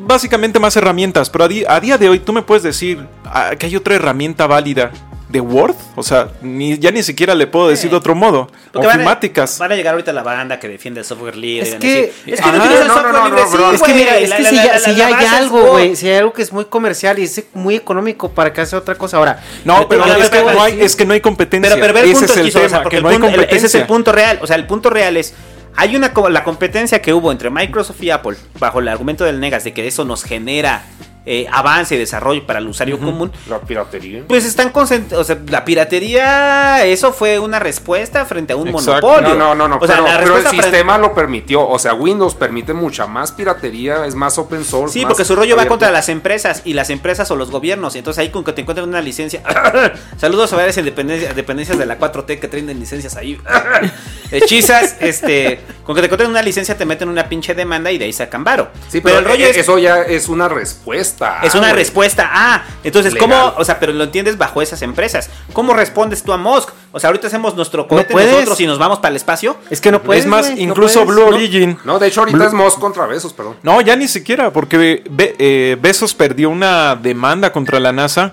básicamente 0.00 0.58
más 0.58 0.76
herramientas. 0.76 1.30
Pero 1.30 1.44
a, 1.44 1.74
a 1.74 1.80
día 1.80 1.98
de 1.98 2.08
hoy, 2.08 2.18
¿tú 2.18 2.32
me 2.32 2.42
puedes 2.42 2.62
decir 2.62 3.06
ah, 3.24 3.52
que 3.58 3.66
hay 3.66 3.76
otra 3.76 3.94
herramienta 3.94 4.46
válida 4.46 4.92
de 5.28 5.40
Word? 5.40 5.74
O 5.94 6.02
sea, 6.02 6.28
ni, 6.40 6.78
ya 6.78 6.90
ni 6.90 7.02
siquiera 7.02 7.34
le 7.34 7.46
puedo 7.46 7.68
decir 7.68 7.90
de 7.90 7.96
otro 7.96 8.14
modo. 8.14 8.50
Porque 8.72 8.86
van 8.86 8.96
a- 9.00 9.02
Ofimáticas. 9.02 9.58
Van 9.58 9.72
a 9.72 9.74
llegar 9.76 9.92
ahorita 9.92 10.12
la 10.12 10.22
banda 10.22 10.58
que 10.58 10.68
defiende 10.68 11.00
el 11.00 11.06
software 11.06 11.36
libre. 11.36 11.68
Es 11.68 11.74
que- 11.76 12.12
es 12.26 12.40
que 12.40 12.48
Ajá, 12.48 12.52
no 12.52 12.64
el 12.64 12.70
no, 12.70 12.84
no, 12.86 12.94
software 12.94 13.12
no, 13.12 13.24
libre, 13.28 13.40
no, 13.42 13.68
sí. 13.70 13.74
Es 13.74 13.82
que 13.82 13.94
mira, 13.94 14.18
es 14.18 14.32
que 14.32 14.42
la- 14.42 14.48
si 14.50 14.56
la- 14.56 14.64
ya, 14.64 14.72
la- 14.72 14.78
si 14.80 14.90
la 14.92 14.96
ya 15.10 15.18
hay 15.18 15.26
algo, 15.26 15.62
güey, 15.72 15.96
si 15.96 16.08
hay 16.08 16.16
algo 16.16 16.32
que 16.32 16.42
es 16.42 16.52
muy 16.52 16.64
comercial 16.64 17.18
y 17.18 17.24
es 17.24 17.42
muy 17.54 17.76
económico 17.76 18.30
para 18.30 18.52
que 18.52 18.60
hace 18.62 18.74
otra 18.76 18.94
cosa. 18.94 19.18
Ahora, 19.18 19.42
No, 19.64 19.86
pero 19.88 20.04
Pero, 20.04 20.14
es, 20.16 20.28
pero, 20.28 20.30
que 20.30 20.46
pero, 20.48 20.58
no 20.58 20.64
hay, 20.64 20.80
es 20.80 20.96
que 20.96 21.04
no 21.04 21.12
hay 21.12 21.20
competencia. 21.20 21.74
Pero, 21.74 21.82
pero 21.82 21.94
ve 21.94 22.00
el 22.00 22.06
ese 22.06 22.14
punto, 22.20 22.32
es 22.32 22.38
el 22.38 22.46
Esquizo, 22.46 22.58
o 22.58 22.60
sea, 22.62 22.68
tema, 22.68 22.82
porque 22.84 22.94
que 22.94 22.96
el 22.98 23.02
no 23.02 23.08
hay 23.10 23.14
punto- 23.16 23.26
el- 23.28 23.32
competencia. 23.34 23.56
ese 23.58 23.66
es 23.66 23.74
el 23.82 23.86
punto 23.86 24.12
real. 24.12 24.38
O 24.42 24.46
sea, 24.46 24.56
el 24.56 24.66
punto 24.66 24.90
real 24.90 25.16
es. 25.16 25.34
Hay 25.76 25.94
una 25.94 26.12
la 26.30 26.42
competencia 26.42 27.00
que 27.00 27.12
hubo 27.12 27.30
entre 27.30 27.50
Microsoft 27.50 28.02
y 28.02 28.10
Apple 28.10 28.36
bajo 28.58 28.80
el 28.80 28.88
argumento 28.88 29.24
del 29.24 29.38
Negas 29.38 29.62
de 29.62 29.72
que 29.72 29.86
eso 29.86 30.04
nos 30.04 30.24
genera 30.24 30.82
eh, 31.30 31.46
avance 31.52 31.94
y 31.94 31.98
desarrollo 31.98 32.46
para 32.46 32.58
el 32.58 32.66
usuario 32.68 32.98
común. 32.98 33.30
La 33.50 33.60
piratería. 33.60 34.22
Pues 34.26 34.46
están 34.46 34.70
concentrados, 34.70 35.24
o 35.24 35.34
sea, 35.34 35.38
la 35.48 35.62
piratería, 35.62 36.86
eso 36.86 37.12
fue 37.12 37.38
una 37.38 37.58
respuesta 37.58 38.24
frente 38.24 38.54
a 38.54 38.56
un 38.56 38.68
Exacto. 38.68 39.06
monopolio. 39.06 39.34
No, 39.34 39.54
no, 39.54 39.54
no, 39.54 39.68
no. 39.68 39.76
O 39.78 39.86
sea, 39.86 39.96
pero, 39.96 40.06
la 40.08 40.18
pero 40.20 40.36
el 40.38 40.42
frente- 40.44 40.62
sistema 40.62 40.96
lo 40.96 41.14
permitió. 41.14 41.68
O 41.68 41.78
sea, 41.78 41.92
Windows 41.92 42.34
permite 42.34 42.72
mucha 42.72 43.06
más 43.06 43.30
piratería, 43.32 44.06
es 44.06 44.14
más 44.14 44.38
open 44.38 44.64
source. 44.64 44.94
Sí, 44.94 45.00
más 45.04 45.10
porque 45.10 45.26
su 45.26 45.36
rollo 45.36 45.54
va 45.54 45.66
contra 45.66 45.90
las 45.90 46.08
empresas 46.08 46.62
y 46.64 46.72
las 46.72 46.88
empresas 46.88 47.30
o 47.30 47.36
los 47.36 47.50
gobiernos. 47.50 47.94
Y 47.94 47.98
entonces 47.98 48.22
ahí 48.22 48.30
con 48.30 48.42
que 48.42 48.54
te 48.54 48.62
encuentren 48.62 48.88
una 48.88 49.02
licencia. 49.02 49.42
Saludos 50.16 50.50
a 50.54 50.56
varias 50.56 50.76
dependencias, 50.76 51.36
dependencias 51.36 51.76
de 51.78 51.84
la 51.84 51.98
4T 51.98 52.40
que 52.40 52.48
traen 52.48 52.66
licencias 52.80 53.16
ahí. 53.16 53.38
Hechizas, 54.30 54.96
este. 55.00 55.60
Con 55.84 55.94
que 55.94 56.02
te 56.02 56.06
encuentren 56.06 56.30
una 56.30 56.42
licencia 56.42 56.76
te 56.76 56.84
meten 56.84 57.08
una 57.08 57.28
pinche 57.28 57.54
demanda 57.54 57.90
y 57.90 57.98
de 57.98 58.04
ahí 58.06 58.12
sacan 58.12 58.44
varo. 58.44 58.68
Sí, 58.88 59.00
pero, 59.00 59.18
el 59.18 59.24
rollo 59.24 59.46
eh, 59.46 59.50
es. 59.50 59.56
eso 59.58 59.78
ya 59.78 60.02
es 60.02 60.28
una 60.28 60.48
respuesta. 60.48 61.17
Es 61.42 61.54
una 61.54 61.68
güey. 61.68 61.74
respuesta. 61.74 62.28
Ah, 62.32 62.62
entonces, 62.84 63.12
Legal. 63.12 63.28
¿cómo? 63.30 63.54
O 63.58 63.64
sea, 63.64 63.78
pero 63.80 63.92
lo 63.92 64.04
entiendes 64.04 64.38
bajo 64.38 64.62
esas 64.62 64.82
empresas. 64.82 65.30
¿Cómo 65.52 65.74
respondes 65.74 66.22
tú 66.22 66.32
a 66.32 66.36
Musk? 66.36 66.70
O 66.92 67.00
sea, 67.00 67.08
ahorita 67.08 67.26
hacemos 67.26 67.54
nuestro 67.54 67.86
cohete 67.88 68.12
puedes. 68.12 68.32
nosotros 68.32 68.60
y 68.60 68.66
nos 68.66 68.78
vamos 68.78 68.98
para 68.98 69.10
el 69.10 69.16
espacio. 69.16 69.56
es 69.70 69.80
que 69.80 69.90
no 69.92 70.02
puedes. 70.02 70.24
es 70.24 70.30
más, 70.30 70.50
no 70.50 70.56
incluso 70.56 71.04
puedes. 71.04 71.16
Blue 71.22 71.30
No. 71.30 71.36
Origin. 71.36 71.78
No, 71.84 71.98
de 71.98 72.06
hecho, 72.08 72.20
ahorita 72.20 72.38
Blue- 72.38 72.46
es 72.46 72.52
Moss 72.52 72.74
contra 72.74 73.06
Besos, 73.06 73.32
perdón. 73.32 73.56
No, 73.62 73.80
ya 73.80 73.96
ni 73.96 74.08
siquiera, 74.08 74.52
porque 74.52 75.02
Be- 75.10 75.34
eh, 75.38 75.76
perdió 76.14 76.50
una 76.50 76.94
demanda 76.96 77.52
contra 77.52 77.80
la 77.80 77.92
NASA 77.92 78.32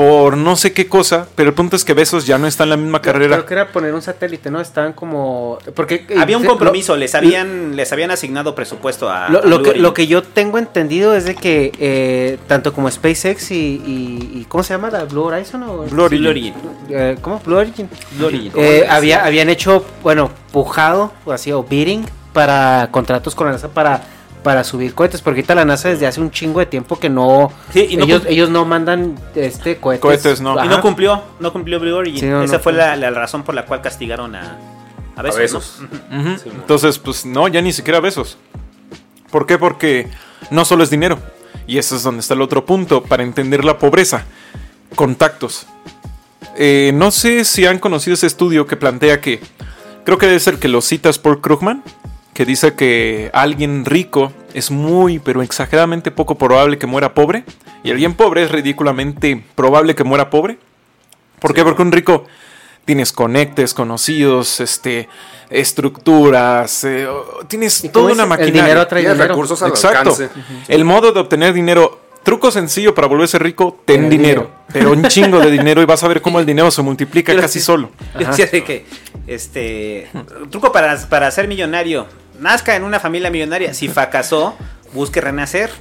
por 0.00 0.38
no 0.38 0.56
sé 0.56 0.72
qué 0.72 0.88
cosa, 0.88 1.26
pero 1.34 1.50
el 1.50 1.54
punto 1.54 1.76
es 1.76 1.84
que 1.84 1.92
Bezos 1.92 2.26
ya 2.26 2.38
no 2.38 2.46
está 2.46 2.64
en 2.64 2.70
la 2.70 2.78
misma 2.78 3.02
carrera. 3.02 3.36
Creo 3.36 3.44
que 3.46 3.52
era 3.52 3.68
poner 3.70 3.92
un 3.92 4.00
satélite, 4.00 4.50
¿no? 4.50 4.58
Estaban 4.58 4.94
como. 4.94 5.58
Porque. 5.74 6.06
eh, 6.08 6.14
Había 6.18 6.38
un 6.38 6.44
lo- 6.44 6.48
compromiso, 6.48 6.96
les 6.96 7.14
habían, 7.14 7.76
les 7.76 7.92
habían 7.92 8.10
asignado 8.10 8.54
presupuesto 8.54 9.10
a. 9.10 9.28
Lo, 9.28 9.40
a 9.40 9.44
lo 9.44 9.58
Blue 9.58 9.72
que, 9.72 9.78
lo 9.78 9.92
que 9.92 10.06
yo 10.06 10.22
tengo 10.22 10.56
entendido 10.56 11.14
es 11.14 11.26
de 11.26 11.34
que 11.34 11.72
eh, 11.78 12.38
tanto 12.46 12.72
como 12.72 12.90
SpaceX 12.90 13.50
y, 13.50 13.54
y- 13.56 14.38
y- 14.40 14.46
¿cómo 14.48 14.64
se 14.64 14.72
llama? 14.72 14.88
¿La 14.88 15.04
Blue 15.04 15.24
Horizon 15.24 15.62
o 15.64 15.82
Blue 15.82 16.04
Origin. 16.04 16.20
Blue 16.22 16.30
Origin. 16.30 16.54
Eh, 16.88 17.16
¿Cómo? 17.20 17.38
Blue 17.44 17.56
Origin. 17.58 17.86
Blue 18.16 18.26
Origin. 18.28 18.52
Eh, 18.56 18.86
había, 18.88 19.26
habían 19.26 19.50
hecho, 19.50 19.84
bueno, 20.02 20.30
pujado 20.50 21.12
o 21.26 21.32
así, 21.32 21.52
o 21.52 21.62
bidding 21.62 22.06
para 22.32 22.88
contratos 22.90 23.34
con 23.34 23.48
la 23.48 23.52
NASA 23.52 23.68
para, 23.68 24.02
para 24.42 24.64
subir 24.64 24.94
cohetes, 24.94 25.20
porque 25.22 25.40
ahorita 25.40 25.54
la 25.54 25.64
NASA 25.64 25.88
desde 25.88 26.06
hace 26.06 26.20
un 26.20 26.30
chingo 26.30 26.60
de 26.60 26.66
tiempo 26.66 26.98
que 26.98 27.08
no, 27.08 27.52
Sí, 27.72 27.86
y 27.90 27.96
no 27.96 28.04
ellos, 28.04 28.22
ellos 28.26 28.50
no 28.50 28.64
mandan 28.64 29.18
este 29.34 29.76
cohetes. 29.76 30.00
Cohetes, 30.00 30.40
no. 30.40 30.64
Y 30.64 30.68
no 30.68 30.80
cumplió, 30.80 31.22
no 31.38 31.52
cumplió 31.52 31.78
Blue 31.80 31.94
Origin. 31.94 32.20
Sí, 32.20 32.26
no, 32.26 32.42
Esa 32.42 32.54
no 32.54 32.62
fue 32.62 32.72
la, 32.72 32.96
la 32.96 33.10
razón 33.10 33.42
por 33.42 33.54
la 33.54 33.66
cual 33.66 33.82
castigaron 33.82 34.34
a, 34.34 34.58
a 35.16 35.22
Besos. 35.22 35.80
Entonces, 36.44 36.98
pues 36.98 37.26
no, 37.26 37.48
ya 37.48 37.60
ni 37.60 37.72
siquiera 37.72 38.00
Bezos. 38.00 38.38
¿Por 39.30 39.46
qué? 39.46 39.58
Porque 39.58 40.08
no 40.50 40.64
solo 40.64 40.82
es 40.82 40.90
dinero. 40.90 41.18
Y 41.66 41.78
ese 41.78 41.96
es 41.96 42.02
donde 42.02 42.20
está 42.20 42.34
el 42.34 42.42
otro 42.42 42.64
punto, 42.64 43.02
para 43.02 43.22
entender 43.22 43.64
la 43.64 43.78
pobreza. 43.78 44.24
Contactos. 44.96 45.66
Eh, 46.56 46.90
no 46.94 47.10
sé 47.10 47.44
si 47.44 47.64
han 47.66 47.78
conocido 47.78 48.14
ese 48.14 48.26
estudio 48.26 48.66
que 48.66 48.76
plantea 48.76 49.20
que, 49.20 49.40
creo 50.04 50.18
que 50.18 50.26
debe 50.26 50.40
ser 50.40 50.58
que 50.58 50.68
lo 50.68 50.80
citas 50.80 51.18
por 51.18 51.40
Krugman, 51.40 51.82
que 52.34 52.44
dice 52.44 52.74
que 52.74 53.30
alguien 53.32 53.84
rico 53.84 54.32
es 54.54 54.70
muy, 54.70 55.18
pero 55.18 55.42
exageradamente 55.42 56.10
poco 56.10 56.36
probable 56.36 56.78
que 56.78 56.86
muera 56.86 57.14
pobre, 57.14 57.44
y 57.82 57.90
alguien 57.90 58.14
pobre 58.14 58.44
es 58.44 58.50
ridículamente 58.50 59.44
probable 59.54 59.94
que 59.94 60.04
muera 60.04 60.30
pobre. 60.30 60.58
¿Por 61.40 61.54
qué? 61.54 61.64
Porque 61.64 61.82
un 61.82 61.92
rico 61.92 62.24
tienes 62.84 63.12
conectes, 63.12 63.72
conocidos, 63.74 64.60
este, 64.60 65.08
estructuras, 65.48 66.84
eh, 66.84 67.06
tienes 67.48 67.84
¿Y 67.84 67.88
cómo 67.88 68.08
toda 68.08 68.14
una 68.14 68.22
El 68.24 68.28
maquinaria. 68.28 68.62
dinero 68.62 68.86
trae 68.86 69.02
dinero. 69.02 69.26
recursos 69.28 69.62
al 69.62 69.70
Exacto. 69.70 69.98
alcance. 70.10 70.28
El 70.68 70.84
modo 70.84 71.12
de 71.12 71.20
obtener 71.20 71.52
dinero, 71.52 72.00
truco 72.22 72.50
sencillo 72.50 72.94
para 72.94 73.06
volverse 73.06 73.38
rico, 73.38 73.80
ten 73.84 74.08
dinero. 74.10 74.42
dinero. 74.42 74.50
Pero 74.72 74.92
un 74.92 75.02
chingo 75.08 75.40
de 75.40 75.50
dinero 75.50 75.82
y 75.82 75.84
vas 75.84 76.02
a 76.04 76.08
ver 76.08 76.20
cómo 76.22 76.38
el 76.40 76.46
dinero 76.46 76.70
se 76.70 76.82
multiplica 76.82 77.34
casi 77.36 77.58
sí- 77.60 77.64
solo. 77.64 77.90
Yo 78.18 78.26
decía 78.28 78.46
de 78.46 78.64
que, 78.64 78.86
este, 79.26 80.08
truco 80.50 80.72
para, 80.72 80.96
para 81.08 81.30
ser 81.30 81.48
millonario. 81.48 82.06
Nazca 82.38 82.74
en 82.74 82.84
una 82.84 82.98
familia 83.00 83.30
millonaria. 83.30 83.74
Si 83.74 83.88
fracasó, 83.88 84.56
busque 84.92 85.20
renacer. 85.20 85.70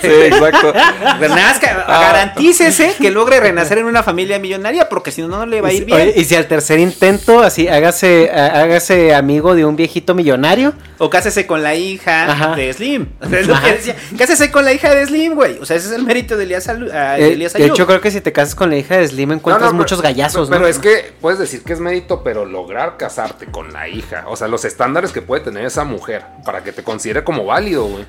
Sí, 0.00 0.08
exacto. 0.26 0.72
Renazca, 1.18 1.84
Ah. 1.86 2.00
garantícese 2.12 2.94
que 3.00 3.10
logre 3.10 3.40
renacer 3.40 3.78
en 3.78 3.84
una 3.86 4.02
familia 4.02 4.38
millonaria, 4.38 4.88
porque 4.88 5.10
si 5.10 5.22
no, 5.22 5.28
no 5.28 5.46
le 5.46 5.60
va 5.60 5.68
a 5.68 5.72
ir 5.72 5.84
bien. 5.84 6.00
Oye, 6.00 6.12
y 6.16 6.24
si 6.24 6.34
al 6.36 6.46
tercer 6.46 6.78
intento, 6.78 7.40
así, 7.40 7.68
hágase, 7.68 8.30
há- 8.30 8.62
hágase 8.62 9.14
amigo 9.14 9.54
de 9.54 9.64
un 9.64 9.76
viejito 9.76 10.14
millonario. 10.14 10.72
O 10.98 11.10
cásese 11.10 11.46
con 11.46 11.62
la 11.62 11.74
hija 11.74 12.30
Ajá. 12.30 12.54
de 12.56 12.72
Slim. 12.72 13.08
O 13.20 13.28
sea, 13.28 13.40
es 13.40 13.46
lo 13.48 13.60
que 13.60 13.72
decía. 13.72 13.96
Cásese 14.16 14.50
con 14.50 14.64
la 14.64 14.72
hija 14.72 14.94
de 14.94 15.06
Slim, 15.06 15.34
güey. 15.34 15.58
O 15.58 15.66
sea, 15.66 15.76
ese 15.76 15.88
es 15.88 15.92
el 15.94 16.04
mérito 16.04 16.36
de 16.36 16.44
Elías, 16.44 16.68
Alu- 16.68 16.90
ah, 16.92 17.18
Eh, 17.18 17.32
Elías 17.32 17.52
de 17.54 17.64
Ayub. 17.64 17.74
hecho, 17.74 17.86
creo 17.86 18.00
que 18.00 18.10
si 18.10 18.20
te 18.20 18.32
casas 18.32 18.54
con 18.54 18.70
la 18.70 18.76
hija 18.76 18.96
de 18.96 19.08
Slim 19.08 19.32
encuentras 19.32 19.66
No, 19.72 19.72
no, 19.72 19.78
muchos 19.82 19.98
pero- 20.00 20.10
gallazos, 20.14 20.48
Pero 20.48 20.60
¿no? 20.62 20.66
es 20.68 20.78
que 20.78 21.12
puedes 21.20 21.38
decir 21.40 21.62
que 21.64 21.72
es 21.72 21.80
mérito, 21.80 22.22
pero 22.22 22.44
lograr 22.44 22.96
casarte 22.96 23.46
con 23.46 23.72
la 23.72 23.88
hija. 23.88 24.24
O 24.28 24.36
sea, 24.36 24.46
los 24.48 24.64
estándares 24.64 25.10
que 25.12 25.22
puede 25.22 25.42
tener 25.42 25.64
esa 25.66 25.84
mujer 25.84 26.22
para 26.44 26.62
que 26.62 26.72
te 26.72 26.82
considere 26.84 27.24
como 27.24 27.44
válido, 27.44 27.84
güey. 27.86 28.04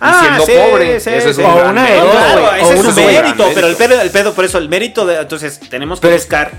Ah, 0.00 0.20
siendo 0.20 0.46
sí, 0.46 0.52
pobre, 0.70 1.00
sí, 1.00 1.10
eso 1.10 1.28
es 1.30 1.36
sí. 1.36 1.42
un 1.42 1.50
O 1.50 1.70
una 1.70 1.82
mérito. 1.82 2.10
Claro, 2.10 2.54
ese 2.54 2.74
es 2.74 2.84
un 2.84 2.94
mérito, 2.94 3.50
pero 3.54 3.66
el 3.66 3.76
pedo, 3.76 4.00
el 4.00 4.10
pedo, 4.10 4.32
por 4.34 4.44
eso, 4.44 4.58
el 4.58 4.68
mérito 4.68 5.04
de. 5.06 5.16
Entonces, 5.20 5.58
tenemos 5.68 5.98
que 6.00 6.06
Pero 6.06 6.16
buscar 6.18 6.52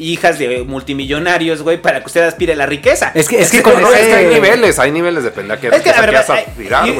hijas 0.00 0.38
de 0.38 0.62
multimillonarios, 0.62 1.62
güey, 1.62 1.82
para 1.82 1.98
que 2.00 2.06
usted 2.06 2.22
aspire 2.22 2.52
a 2.52 2.56
la 2.56 2.66
riqueza. 2.66 3.10
Es 3.14 3.28
que, 3.28 3.40
es 3.40 3.50
que 3.50 3.56
Sí, 3.58 3.62
con 3.64 3.80
no, 3.82 3.92
es 3.92 4.06
que 4.06 4.14
hay 4.14 4.26
niveles, 4.26 4.78
hay 4.78 4.92
niveles 4.92 5.24
de 5.24 5.30
pendeja 5.32 5.60
que, 5.60 5.68
Es 5.68 5.82
que, 5.82 5.90
a 5.90 6.00
ver, 6.00 6.12
vas 6.12 6.30
a 6.30 6.44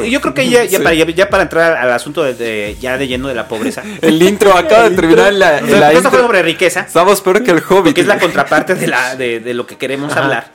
yo, 0.05 0.19
creo 0.21 0.33
que 0.33 0.49
ya, 0.49 0.65
ya 0.65 0.79
para, 0.79 0.93
ya, 0.93 1.05
ya 1.05 1.29
para 1.29 1.43
entrar 1.43 1.77
al 1.77 1.91
asunto 1.93 2.23
de, 2.23 2.33
de- 2.33 2.75
ya 2.79 2.97
de 2.97 3.07
lleno 3.07 3.29
de 3.29 3.35
la 3.35 3.47
pobreza. 3.47 3.83
El 4.01 4.21
intro 4.21 4.55
acaba 4.55 4.89
de 4.89 4.95
terminar 4.97 5.31
la, 5.33 5.61
O 5.63 5.67
sea, 5.67 5.79
la 5.93 6.01
fue 6.01 6.19
sobre 6.19 6.43
riqueza. 6.43 6.81
Estamos 6.81 7.21
peor 7.21 7.41
que 7.43 7.51
el 7.51 7.59
Hobbit. 7.67 7.83
porque 7.85 8.01
es 8.01 8.07
la 8.07 8.19
contraparte 8.19 8.75
de, 8.75 8.87
la, 8.87 9.15
de, 9.15 9.39
de 9.39 9.53
lo 9.53 9.65
que 9.65 9.77
queremos 9.77 10.15
hablar. 10.17 10.51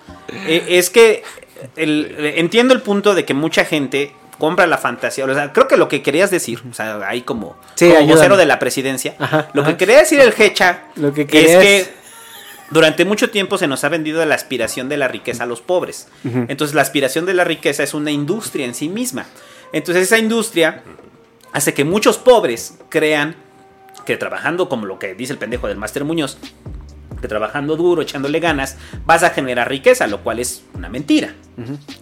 Eh, 0.46 0.64
es 0.68 0.90
que 0.90 1.22
el- 1.76 2.14
entiendo 2.36 2.74
el 2.74 2.82
punto 2.82 3.14
de 3.14 3.24
que 3.24 3.32
mucha 3.32 3.64
gente 3.64 4.12
compra 4.38 4.66
la 4.66 4.78
fantasía. 4.78 5.24
O 5.24 5.34
sea, 5.34 5.52
creo 5.52 5.68
que 5.68 5.76
lo 5.76 5.88
que 5.88 6.02
querías 6.02 6.30
decir, 6.30 6.62
o 6.70 6.74
sea, 6.74 7.00
ahí 7.08 7.22
como, 7.22 7.56
Sí, 7.74 7.90
como 7.90 8.06
vocero 8.06 8.36
de 8.36 8.46
la 8.46 8.58
presidencia, 8.58 9.14
Ajá, 9.18 9.48
lo 9.52 9.62
ajá. 9.62 9.70
que 9.72 9.76
quería 9.76 9.98
decir 9.98 10.20
el 10.20 10.34
Hecha 10.36 10.84
Lo 10.96 11.12
que 11.12 11.22
es 11.22 11.28
que 11.28 11.94
durante 12.70 13.04
mucho 13.04 13.30
tiempo 13.30 13.58
se 13.58 13.66
nos 13.66 13.84
ha 13.84 13.88
vendido 13.88 14.24
la 14.24 14.34
aspiración 14.34 14.88
de 14.88 14.96
la 14.96 15.08
riqueza 15.08 15.44
a 15.44 15.46
los 15.46 15.60
pobres. 15.60 16.08
Entonces 16.24 16.74
la 16.74 16.82
aspiración 16.82 17.26
de 17.26 17.34
la 17.34 17.44
riqueza 17.44 17.82
es 17.82 17.94
una 17.94 18.10
industria 18.10 18.64
en 18.64 18.74
sí 18.74 18.88
misma. 18.88 19.26
Entonces 19.72 20.04
esa 20.04 20.18
industria 20.18 20.82
hace 21.52 21.74
que 21.74 21.84
muchos 21.84 22.18
pobres 22.18 22.78
crean 22.88 23.36
que 24.06 24.16
trabajando 24.16 24.68
como 24.68 24.86
lo 24.86 24.98
que 24.98 25.14
dice 25.14 25.32
el 25.32 25.38
pendejo 25.38 25.68
del 25.68 25.76
Máster 25.76 26.04
Muñoz, 26.04 26.36
que 27.24 27.28
trabajando 27.28 27.74
duro, 27.76 28.02
echándole 28.02 28.38
ganas, 28.38 28.76
vas 29.06 29.22
a 29.22 29.30
generar 29.30 29.66
riqueza, 29.70 30.06
lo 30.06 30.20
cual 30.22 30.40
es 30.40 30.62
una 30.74 30.90
mentira. 30.90 31.34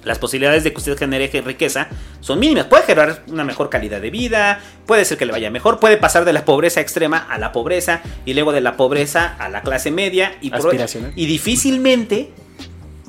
Las 0.02 0.18
posibilidades 0.18 0.64
de 0.64 0.72
que 0.72 0.78
usted 0.78 0.98
genere 0.98 1.30
riqueza 1.42 1.86
son 2.20 2.40
mínimas. 2.40 2.64
Puede 2.66 2.82
generar 2.82 3.22
una 3.28 3.44
mejor 3.44 3.70
calidad 3.70 4.00
de 4.00 4.10
vida, 4.10 4.60
puede 4.84 5.04
ser 5.04 5.18
que 5.18 5.26
le 5.26 5.30
vaya 5.32 5.48
mejor, 5.50 5.78
puede 5.78 5.96
pasar 5.96 6.24
de 6.24 6.32
la 6.32 6.44
pobreza 6.44 6.80
extrema 6.80 7.18
a 7.18 7.38
la 7.38 7.52
pobreza 7.52 8.00
y 8.24 8.34
luego 8.34 8.50
de 8.52 8.62
la 8.62 8.76
pobreza 8.76 9.36
a 9.38 9.48
la 9.48 9.62
clase 9.62 9.92
media 9.92 10.34
y, 10.40 10.50
por- 10.50 10.72
y 11.14 11.26
difícilmente 11.26 12.30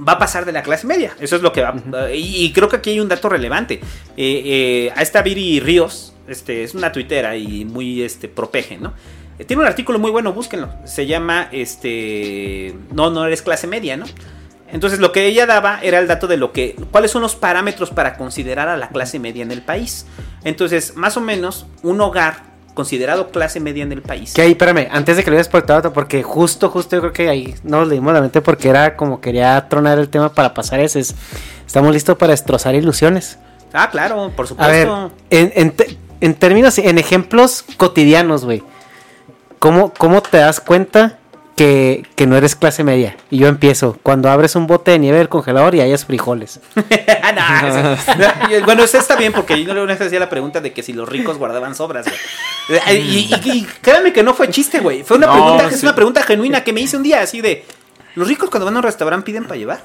va 0.07 0.13
a 0.13 0.19
pasar 0.19 0.45
de 0.45 0.51
la 0.51 0.61
clase 0.61 0.85
media. 0.85 1.15
Eso 1.19 1.35
es 1.35 1.41
lo 1.41 1.51
que 1.51 1.61
va. 1.61 1.73
y, 2.13 2.45
y 2.45 2.53
creo 2.53 2.69
que 2.69 2.75
aquí 2.75 2.91
hay 2.91 2.99
un 2.99 3.07
dato 3.09 3.27
relevante. 3.29 3.75
Eh, 3.75 4.41
eh, 4.45 4.93
a 4.95 5.01
esta 5.01 5.21
Viri 5.23 5.59
Ríos, 5.59 6.13
este, 6.27 6.63
es 6.63 6.75
una 6.75 6.91
tuitera 6.91 7.35
y 7.37 7.65
muy 7.65 8.01
este, 8.03 8.27
propeje, 8.27 8.77
¿no? 8.77 8.93
Eh, 9.39 9.45
Tiene 9.45 9.61
un 9.61 9.67
artículo 9.67 9.99
muy 9.99 10.11
bueno, 10.11 10.33
búsquenlo. 10.33 10.69
Se 10.85 11.05
llama 11.05 11.47
este. 11.51 12.75
No, 12.91 13.09
no 13.09 13.25
eres 13.25 13.41
clase 13.41 13.67
media, 13.67 13.97
¿no? 13.97 14.05
Entonces 14.71 14.99
lo 14.99 15.11
que 15.11 15.27
ella 15.27 15.45
daba 15.45 15.79
era 15.81 15.99
el 15.99 16.07
dato 16.07 16.27
de 16.27 16.37
lo 16.37 16.51
que. 16.51 16.75
cuáles 16.91 17.11
son 17.11 17.21
los 17.21 17.35
parámetros 17.35 17.91
para 17.91 18.15
considerar 18.17 18.67
a 18.67 18.77
la 18.77 18.89
clase 18.89 19.19
media 19.19 19.43
en 19.43 19.51
el 19.51 19.61
país. 19.61 20.05
Entonces, 20.43 20.95
más 20.95 21.15
o 21.17 21.21
menos, 21.21 21.65
un 21.83 22.01
hogar 22.01 22.53
considerado 22.73 23.29
clase 23.29 23.59
media 23.59 23.83
en 23.83 23.91
el 23.91 24.01
país. 24.01 24.33
Que 24.33 24.41
ahí, 24.41 24.51
espérame, 24.51 24.87
antes 24.91 25.15
de 25.15 25.23
que 25.23 25.29
lo 25.29 25.35
hayas 25.37 25.47
portado, 25.47 25.93
porque 25.93 26.23
justo, 26.23 26.69
justo 26.69 26.95
yo 26.95 27.01
creo 27.01 27.13
que 27.13 27.29
ahí 27.29 27.53
no 27.63 27.79
nos 27.81 27.87
leímos 27.87 28.13
la 28.13 28.21
mente 28.21 28.41
porque 28.41 28.67
era 28.69 28.95
como 28.97 29.21
quería 29.21 29.69
tronar 29.69 29.99
el 29.99 30.09
tema 30.09 30.33
para 30.33 30.53
pasar 30.55 30.79
ese. 30.79 30.99
es, 31.01 31.15
Estamos 31.67 31.93
listos 31.93 32.17
para 32.17 32.31
destrozar 32.31 32.75
ilusiones. 32.75 33.37
Ah, 33.73 33.89
claro, 33.89 34.31
por 34.35 34.47
A 34.57 34.67
ver, 34.67 34.87
supuesto. 34.87 35.11
en, 35.29 35.51
en 35.55 35.73
en 36.21 36.35
términos, 36.35 36.77
en 36.77 36.97
ejemplos 36.99 37.65
cotidianos, 37.75 38.45
güey. 38.45 38.63
¿Cómo, 39.63 39.93
¿Cómo 39.93 40.21
te 40.21 40.39
das 40.39 40.59
cuenta 40.59 41.17
que, 41.55 42.05
que 42.17 42.27
no 42.27 42.35
eres 42.35 42.55
clase 42.57 42.83
media? 42.83 43.15
Y 43.29 43.37
yo 43.37 43.47
empiezo, 43.47 43.97
cuando 44.03 44.29
abres 44.29 44.57
un 44.57 44.67
bote 44.67 44.91
de 44.91 44.99
nieve 44.99 45.19
del 45.19 45.29
congelador 45.29 45.73
y 45.73 45.79
hayas 45.79 46.05
frijoles. 46.05 46.59
No, 47.33 47.97
eso- 47.97 48.65
bueno, 48.65 48.83
eso 48.83 48.97
está 48.99 49.15
bien 49.15 49.31
porque 49.33 49.63
yo 49.63 49.71
una 49.71 49.85
vez 49.85 50.01
hacía 50.01 50.19
la 50.19 50.29
pregunta 50.29 50.59
de 50.61 50.71
que 50.73 50.83
si 50.83 50.91
los 50.93 51.07
ricos 51.09 51.37
guardaban 51.37 51.73
sobras, 51.75 52.05
güey. 52.67 52.79
Y, 52.99 53.33
y- 53.33 53.51
y 53.51 53.67
créanme 53.81 54.11
que 54.13 54.21
no 54.21 54.33
fue 54.33 54.49
chiste, 54.49 54.79
güey. 54.79 55.03
Fue 55.03 55.17
una 55.17 55.27
No, 55.27 55.33
pregunta 55.33 55.69
que 55.69 55.75
es 55.75 55.81
una 55.83 55.95
pregunta 55.95 56.21
genuina 56.23 56.63
que 56.63 56.73
me 56.73 56.81
hice 56.81 56.97
un 56.97 57.03
día 57.03 57.21
así 57.21 57.41
de 57.41 57.65
¿Los 58.15 58.27
ricos 58.27 58.49
cuando 58.51 58.65
van 58.65 58.75
a 58.75 58.79
un 58.79 58.83
restaurante 58.83 59.25
piden 59.25 59.43
para 59.45 59.55
llevar? 59.55 59.81